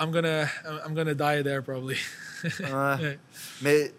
I'm 0.00 0.12
gonna, 0.12 0.44
I'm 0.86 0.94
gonna 0.94 1.14
die 1.14 1.42
there 1.42 1.60
probably. 1.62 1.96
Ouais. 2.44 2.96
Ouais. 3.00 3.18
Mais 3.62 3.92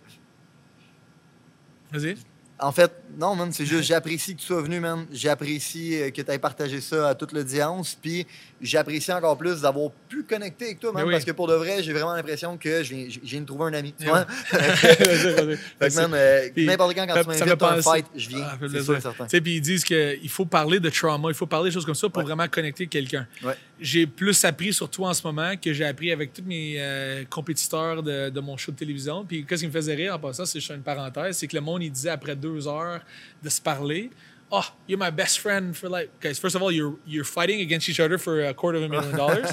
Vas-y. 1.92 2.16
En 2.62 2.74
fait, 2.74 2.92
non, 3.18 3.36
man, 3.36 3.52
c'est 3.54 3.66
juste, 3.66 3.84
j'apprécie 3.84 4.36
que 4.36 4.42
tu 4.42 4.48
sois 4.48 4.62
venu, 4.62 4.80
man. 4.82 5.06
J'apprécie 5.14 5.96
euh, 6.02 6.10
que 6.12 6.22
tu 6.22 6.30
aies 6.30 6.40
partagé 6.40 6.82
ça 6.82 7.10
à 7.10 7.16
toute 7.16 7.32
l'audience. 7.32 7.98
Puis 8.02 8.28
j'apprécie 8.62 9.14
encore 9.14 9.38
plus 9.38 9.62
d'avoir 9.62 9.92
pu 10.10 10.24
connecter 10.24 10.66
avec 10.66 10.80
toi, 10.82 10.92
man, 10.92 11.06
oui. 11.06 11.12
parce 11.14 11.24
que 11.24 11.32
pour 11.32 11.48
de 11.48 11.54
vrai, 11.54 11.82
j'ai 11.82 11.94
vraiment 11.94 12.14
l'impression 12.14 12.58
que 12.58 12.84
je 12.84 12.96
viens, 13.24 13.42
de 13.42 13.46
trouver 13.46 13.66
un 13.66 13.74
ami. 13.74 13.94
Tu 13.98 14.06
vois? 14.08 14.26
Fait 14.50 15.90
que, 15.90 15.96
man, 15.96 16.12
euh, 16.14 16.50
n'importe 16.58 16.96
quand, 16.96 17.08
quand 17.08 17.14
ça- 17.16 17.24
tu 17.24 17.30
m'invites 17.30 17.64
à 17.64 17.74
un 17.74 17.82
fight, 17.82 18.06
je 18.16 18.30
viens. 18.30 18.46
Ah, 18.46 18.58
c'est 18.62 19.02
certain. 19.02 19.26
Puis 19.28 19.56
ils 19.56 19.62
disent 19.62 19.84
qu'il 19.86 20.30
faut 20.30 20.46
parler 20.46 20.80
de 20.80 20.90
trauma, 20.90 21.30
il 21.30 21.36
faut 21.36 21.48
parler 21.48 21.70
de 21.70 21.74
choses 21.74 21.86
comme 21.86 21.96
ça 21.96 22.10
pour 22.10 22.20
Ouais. 22.20 22.26
vraiment 22.26 22.48
connecter 22.50 22.88
quelqu'un. 22.88 23.26
Ouais. 23.44 23.54
J'ai 23.82 24.06
plus 24.08 24.44
appris 24.44 24.74
sur 24.74 24.90
toi 24.90 25.10
en 25.10 25.14
ce 25.14 25.26
moment 25.26 25.56
que 25.56 25.72
j'ai 25.72 25.86
appris 25.86 26.12
avec 26.12 26.34
tous 26.34 26.44
mes 26.44 26.76
euh, 26.78 27.24
compétiteurs 27.30 28.04
de, 28.04 28.30
de 28.30 28.40
mon 28.40 28.58
show 28.58 28.72
de 28.72 28.78
télévision. 28.78 29.24
Puis 29.26 29.46
qu'est-ce 29.46 29.62
qui 29.62 29.68
me 29.68 29.72
faisait 29.72 29.96
rire 29.96 30.16
en 30.16 30.20
passant, 30.20 30.46
c'est 30.46 30.60
juste 30.60 30.72
une 30.72 30.82
parenthèse, 30.82 31.38
c'est 31.38 31.48
que 31.48 31.56
le 31.56 31.62
monde, 31.62 31.84
il 31.84 31.92
disait 31.92 32.10
après 32.10 32.36
deux 32.36 32.68
heures 32.68 33.02
de 33.42 33.50
se 33.50 33.62
parler, 33.62 34.10
Oh, 34.52 34.64
you're 34.88 34.98
my 35.00 35.12
best 35.12 35.38
friend 35.38 35.76
for 35.76 35.88
life. 35.90 36.10
Guys, 36.20 36.40
first 36.40 36.56
of 36.56 36.64
all, 36.64 36.72
you're, 36.72 36.98
you're 37.06 37.24
fighting 37.24 37.62
against 37.62 37.88
each 37.88 38.00
other 38.00 38.18
for 38.18 38.44
a 38.48 38.52
quarter 38.52 38.80
of 38.80 38.84
a 38.84 38.90
million 38.90 39.12
dollars. 39.16 39.46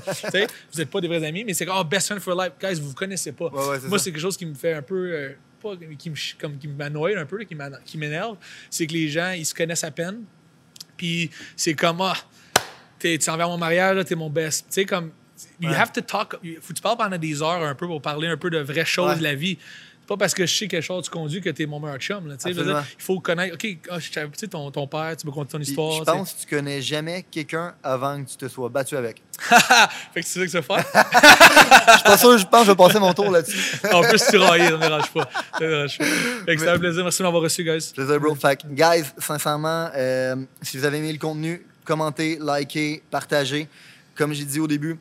Vous 0.73 0.79
n'êtes 0.79 0.91
pas 0.91 1.03
des 1.03 1.07
vrais 1.09 1.23
amis, 1.23 1.45
mais 1.45 1.53
c'est 1.53 1.67
comme, 1.67 1.77
oh, 1.79 1.85
best 1.85 2.07
friend 2.07 2.23
for 2.23 2.35
life. 2.35 2.53
Guys, 2.59 2.81
vous 2.81 2.89
vous 2.89 2.95
connaissez 2.95 3.33
pas. 3.33 3.49
Ouais, 3.49 3.69
ouais, 3.69 3.79
c'est 3.81 3.89
Moi, 3.89 3.99
c'est 3.99 4.11
quelque 4.11 4.23
chose 4.23 4.39
qui 4.39 4.47
me 4.47 4.55
fait 4.55 4.73
un 4.73 4.81
peu. 4.81 5.13
euh, 5.13 5.33
pas, 5.63 5.75
qui 5.99 6.69
m'annoie 6.69 7.11
un 7.19 7.27
peu, 7.27 7.45
qui 7.45 7.99
m'énerve. 7.99 8.37
C'est 8.71 8.87
que 8.87 8.95
les 8.95 9.09
gens, 9.09 9.33
ils 9.33 9.45
se 9.45 9.55
connaissent 9.55 9.85
à 9.85 9.91
peine. 9.91 10.23
Puis 10.97 11.31
c'est 11.57 11.75
comme, 11.75 12.01
ah, 12.01 12.17
t'es- 13.13 13.19
tu 13.19 13.31
envers 13.31 13.49
mon 13.49 13.59
mariage, 13.59 14.05
t'es 14.05 14.15
mon 14.15 14.31
best. 14.31 14.67
Tu 14.69 14.75
sais, 14.75 14.85
comme, 14.85 15.11
you 15.61 15.69
Ouais. 15.71 15.77
have 15.77 15.93
to 15.93 16.01
talk. 16.01 16.37
il 16.43 16.57
Faut 16.61 16.69
que 16.69 16.73
tu 16.75 16.83
parles 16.83 16.97
pendant 16.99 17.19
des 17.19 17.43
heures 17.43 17.63
un 17.63 17.75
peu 17.75 17.87
pour 17.87 18.01
parler 18.03 18.29
un 18.29 18.37
peu 18.37 18.51
de 18.51 18.59
vraies 18.59 18.85
choses 18.85 19.11
Ouais. 19.11 19.17
de 19.19 19.23
la 19.23 19.35
vie. 19.35 19.59
C'est 20.01 20.09
pas 20.11 20.17
parce 20.19 20.35
que 20.35 20.47
je 20.47 20.55
sais 20.57 20.69
quelle 20.69 20.83
chose 20.85 21.05
tu 21.07 21.11
conduis 21.11 21.41
que 21.41 21.51
t'es 21.51 21.67
mon 21.67 21.81
meilleur 21.81 21.99
chum. 21.99 22.29
Là, 22.29 22.37
tu 22.37 22.43
sais. 22.55 22.55
Dire, 22.63 22.85
il 22.97 23.03
faut 23.03 23.19
connaître. 23.19 23.55
OK, 23.55 23.67
savais- 24.01 24.29
tu 24.29 24.39
sais, 24.39 24.47
ton, 24.47 24.71
ton 24.71 24.87
père, 24.87 25.17
tu 25.17 25.27
me 25.27 25.33
conter 25.33 25.51
ton 25.51 25.59
Puis, 25.59 25.67
histoire. 25.67 25.95
je 25.95 25.99
tu 25.99 26.05
sais. 26.05 26.13
pense 26.13 26.33
que 26.33 26.41
tu 26.43 26.47
connais 26.55 26.81
jamais 26.81 27.25
quelqu'un 27.29 27.75
avant 27.83 28.23
que 28.23 28.31
tu 28.31 28.37
te 28.37 28.47
sois 28.47 28.69
battu 28.69 28.97
avec. 28.97 29.21
fait 30.15 30.21
que 30.21 30.27
c'est 30.27 30.39
ça 30.39 30.45
que 30.45 30.51
ça 30.53 30.63
fait. 30.63 30.87
Je 30.87 31.93
suis 31.95 32.03
pas 32.05 32.19
sûr, 32.19 32.39
je 32.39 32.47
pense 32.47 32.61
que 32.61 32.67
je 32.67 32.71
vais 32.71 32.77
passer 32.77 33.01
mon 33.01 33.13
tour 33.15 33.33
là-dessus. 33.33 33.79
en 33.93 34.03
plus, 34.03 34.23
tu 34.31 34.37
railles, 34.37 34.67
ça 34.69 34.77
me 34.77 34.79
dérange 34.81 35.11
pas. 35.13 35.29
Ça 35.59 35.65
me 35.65 35.69
dérange 35.71 35.99
pas. 35.99 36.05
Fait 36.05 36.55
que 36.55 36.59
c'était 36.61 36.71
un 36.71 36.79
plaisir. 36.79 37.03
Merci 37.03 37.19
de 37.19 37.23
m'avoir 37.25 37.43
reçu, 37.43 37.65
guys. 37.65 37.91
Plaisir, 37.93 38.21
bro. 38.21 38.35
Fait 38.37 38.63
que, 38.63 38.67
guys, 38.69 39.05
sincèrement, 39.19 39.91
euh, 39.97 40.37
si 40.63 40.79
vous 40.79 40.85
avez 40.85 40.99
aimé 40.99 41.13
le 41.13 41.19
contenu, 41.19 41.67
commentez, 41.87 42.39
likez, 42.41 43.03
partagez. 43.11 43.69
Comme 44.15 44.33
j'ai 44.33 44.45
dit 44.45 44.61
au 44.61 44.67
début, 44.67 44.99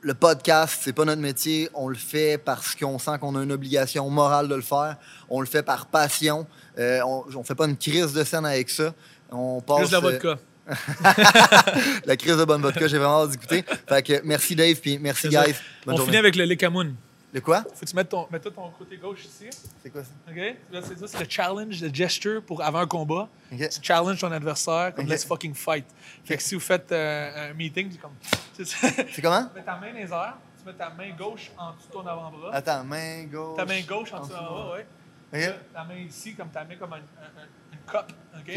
le 0.00 0.14
podcast, 0.14 0.80
c'est 0.82 0.92
pas 0.92 1.04
notre 1.04 1.22
métier. 1.22 1.68
On 1.74 1.88
le 1.88 1.94
fait 1.94 2.38
parce 2.38 2.74
qu'on 2.74 2.98
sent 2.98 3.18
qu'on 3.20 3.36
a 3.36 3.42
une 3.42 3.52
obligation 3.52 4.08
morale 4.10 4.48
de 4.48 4.54
le 4.54 4.62
faire. 4.62 4.96
On 5.30 5.40
le 5.40 5.46
fait 5.46 5.62
par 5.62 5.86
passion. 5.86 6.46
Euh, 6.78 7.00
on, 7.06 7.24
on 7.36 7.44
fait 7.44 7.54
pas 7.54 7.66
une 7.66 7.76
crise 7.76 8.12
de 8.12 8.24
scène 8.24 8.44
avec 8.46 8.68
ça. 8.70 8.94
On 9.30 9.60
passe. 9.60 9.80
Juste 9.80 9.92
la 9.92 9.98
euh, 9.98 10.00
vodka. 10.00 10.38
la 12.06 12.16
crise 12.16 12.36
de 12.36 12.44
bonne 12.44 12.62
vodka, 12.62 12.86
j'ai 12.86 12.98
vraiment 12.98 13.22
hâte 13.22 13.30
d'écouter. 13.30 13.64
Fait 13.88 14.02
que 14.02 14.20
merci 14.24 14.56
Dave, 14.56 14.76
puis 14.76 14.98
merci 14.98 15.28
guys. 15.28 15.54
Bonne 15.84 15.94
On 15.94 15.96
journée. 15.96 16.04
finit 16.04 16.16
avec 16.16 16.36
le 16.36 16.44
Lekamoun. 16.44 16.94
Le 17.34 17.40
quoi? 17.40 17.62
Faut 17.62 17.80
que 17.80 17.84
tu 17.84 17.96
mettes 17.96 18.08
ton, 18.08 18.28
mets-toi 18.30 18.52
ton 18.52 18.70
côté 18.70 18.96
gauche 18.96 19.24
ici. 19.24 19.50
C'est 19.82 19.90
quoi 19.90 20.04
ça? 20.04 20.10
OK? 20.30 20.36
Là, 20.70 20.80
c'est 20.82 20.96
ça, 20.96 21.08
c'est 21.08 21.18
le 21.18 21.28
challenge, 21.28 21.82
le 21.82 21.92
gesture 21.92 22.40
pour 22.44 22.62
avant 22.62 22.78
un 22.78 22.86
combat. 22.86 23.28
Tu 23.50 23.66
challenges 23.82 24.20
ton 24.20 24.30
adversaire 24.30 24.94
comme 24.94 25.06
let's 25.08 25.24
fucking 25.24 25.52
fight. 25.54 25.84
Fait 26.24 26.36
que 26.36 26.42
si 26.42 26.54
vous 26.54 26.60
faites 26.60 26.92
euh, 26.92 27.50
un 27.50 27.54
meeting, 27.54 27.90
c'est 27.90 27.98
comme. 28.00 28.14
c'est 29.12 29.20
comment? 29.20 29.46
Tu 29.48 29.58
mets 29.58 29.64
ta 29.64 29.76
main 29.76 29.92
dans 29.92 29.98
les 29.98 30.12
airs, 30.12 30.38
tu 30.60 30.64
mets 30.64 30.72
ta 30.74 30.90
main 30.90 31.10
gauche 31.18 31.50
en 31.58 31.72
dessous 31.74 31.88
de 31.88 31.92
ton 31.92 32.06
avant-bras. 32.06 32.54
Attends, 32.54 32.84
main 32.84 33.24
gauche. 33.24 33.56
Ta 33.56 33.64
main 33.64 33.80
gauche 33.82 34.12
en 34.12 34.20
dessous 34.20 34.28
de 34.30 34.34
ton 34.34 34.44
avant-bras, 34.44 34.72
ouais. 34.74 34.86
Ok. 35.32 35.40
Là, 35.40 35.52
Ta 35.74 35.84
main 35.84 35.96
ici, 35.96 36.34
comme 36.36 36.50
ta 36.50 36.64
main 36.64 36.76
comme 36.76 36.92
un- 36.92 36.96
un- 36.96 37.00
un- 37.00 38.42
une. 38.46 38.54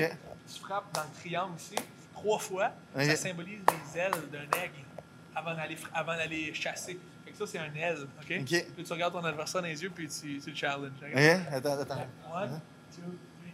Tu 0.54 0.60
frappes 0.62 0.94
dans 0.94 1.02
le 1.02 1.20
triangle 1.20 1.54
ici, 1.58 1.76
trois 2.14 2.38
fois. 2.38 2.72
Ça 2.96 3.16
symbolise 3.16 3.60
les 3.94 4.00
ailes 4.00 4.12
d'un 4.32 4.60
aigle 4.62 4.86
avant 5.34 6.16
d'aller 6.16 6.54
chasser. 6.54 7.00
Ça, 7.38 7.46
c'est 7.46 7.60
un 7.60 7.74
aile. 7.76 8.08
OK? 8.20 8.38
Ok. 8.42 8.66
Puis 8.76 8.84
tu 8.84 8.94
regardes 8.94 9.14
ton 9.14 9.24
adversaire 9.24 9.62
dans 9.62 9.68
les 9.68 9.84
yeux, 9.84 9.92
puis 9.94 10.08
tu, 10.08 10.40
tu 10.40 10.50
le 10.50 10.56
challenges. 10.56 10.92
OK? 11.02 11.08
Ok, 11.14 11.22
attends, 11.52 11.80
attends. 11.80 12.08
One, 12.34 12.62
two, 12.96 13.04
three. 13.38 13.54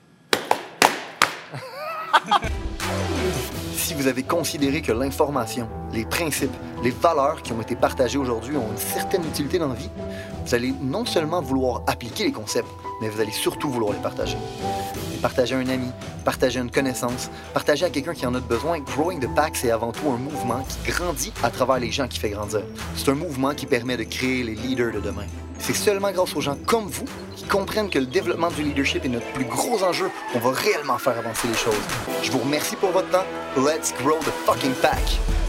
Si 3.83 3.93
vous 3.93 4.07
avez 4.07 4.23
considéré 4.23 4.81
que 4.81 4.93
l'information, 4.93 5.67
les 5.91 6.05
principes, 6.05 6.55
les 6.85 6.91
valeurs 6.91 7.41
qui 7.41 7.51
ont 7.51 7.61
été 7.61 7.75
partagées 7.75 8.17
aujourd'hui 8.17 8.55
ont 8.55 8.71
une 8.71 8.77
certaine 8.77 9.25
utilité 9.25 9.59
dans 9.59 9.67
la 9.67 9.73
vie, 9.73 9.89
vous 10.45 10.55
allez 10.55 10.73
non 10.81 11.03
seulement 11.03 11.41
vouloir 11.41 11.81
appliquer 11.85 12.23
les 12.23 12.31
concepts, 12.31 12.69
mais 13.01 13.09
vous 13.09 13.19
allez 13.19 13.33
surtout 13.33 13.69
vouloir 13.69 13.91
les 13.91 13.99
partager. 13.99 14.37
Partager 15.21 15.55
à 15.55 15.57
un 15.57 15.67
ami, 15.67 15.91
partager 16.23 16.61
une 16.61 16.71
connaissance, 16.71 17.29
partager 17.53 17.85
à 17.85 17.89
quelqu'un 17.89 18.13
qui 18.13 18.25
en 18.25 18.33
a 18.35 18.39
besoin. 18.39 18.79
Growing 18.79 19.19
the 19.19 19.35
Pack, 19.35 19.57
c'est 19.57 19.71
avant 19.71 19.91
tout 19.91 20.09
un 20.09 20.17
mouvement 20.17 20.63
qui 20.69 20.89
grandit 20.89 21.33
à 21.43 21.49
travers 21.49 21.79
les 21.79 21.91
gens 21.91 22.07
qui 22.07 22.19
fait 22.19 22.29
grandir. 22.29 22.61
C'est 22.95 23.09
un 23.09 23.15
mouvement 23.15 23.53
qui 23.53 23.65
permet 23.65 23.97
de 23.97 24.05
créer 24.05 24.43
les 24.43 24.55
leaders 24.55 24.93
de 24.93 25.01
demain. 25.01 25.27
C'est 25.59 25.75
seulement 25.75 26.11
grâce 26.11 26.35
aux 26.35 26.41
gens 26.41 26.57
comme 26.65 26.87
vous 26.87 27.05
qui 27.35 27.45
comprennent 27.45 27.89
que 27.89 27.99
le 27.99 28.05
développement 28.05 28.49
du 28.49 28.63
leadership 28.63 29.05
est 29.05 29.09
notre 29.09 29.31
plus 29.33 29.45
gros 29.45 29.83
enjeu 29.83 30.09
qu'on 30.31 30.39
va 30.39 30.51
réellement 30.51 30.97
faire 30.97 31.17
avancer 31.17 31.47
les 31.47 31.57
choses. 31.57 31.73
Je 32.21 32.31
vous 32.31 32.39
remercie 32.39 32.75
pour 32.75 32.91
votre 32.91 33.09
temps. 33.09 33.25
Let's 33.57 33.93
grow 34.01 34.17
the 34.19 34.31
fucking 34.45 34.73
pack! 34.81 35.42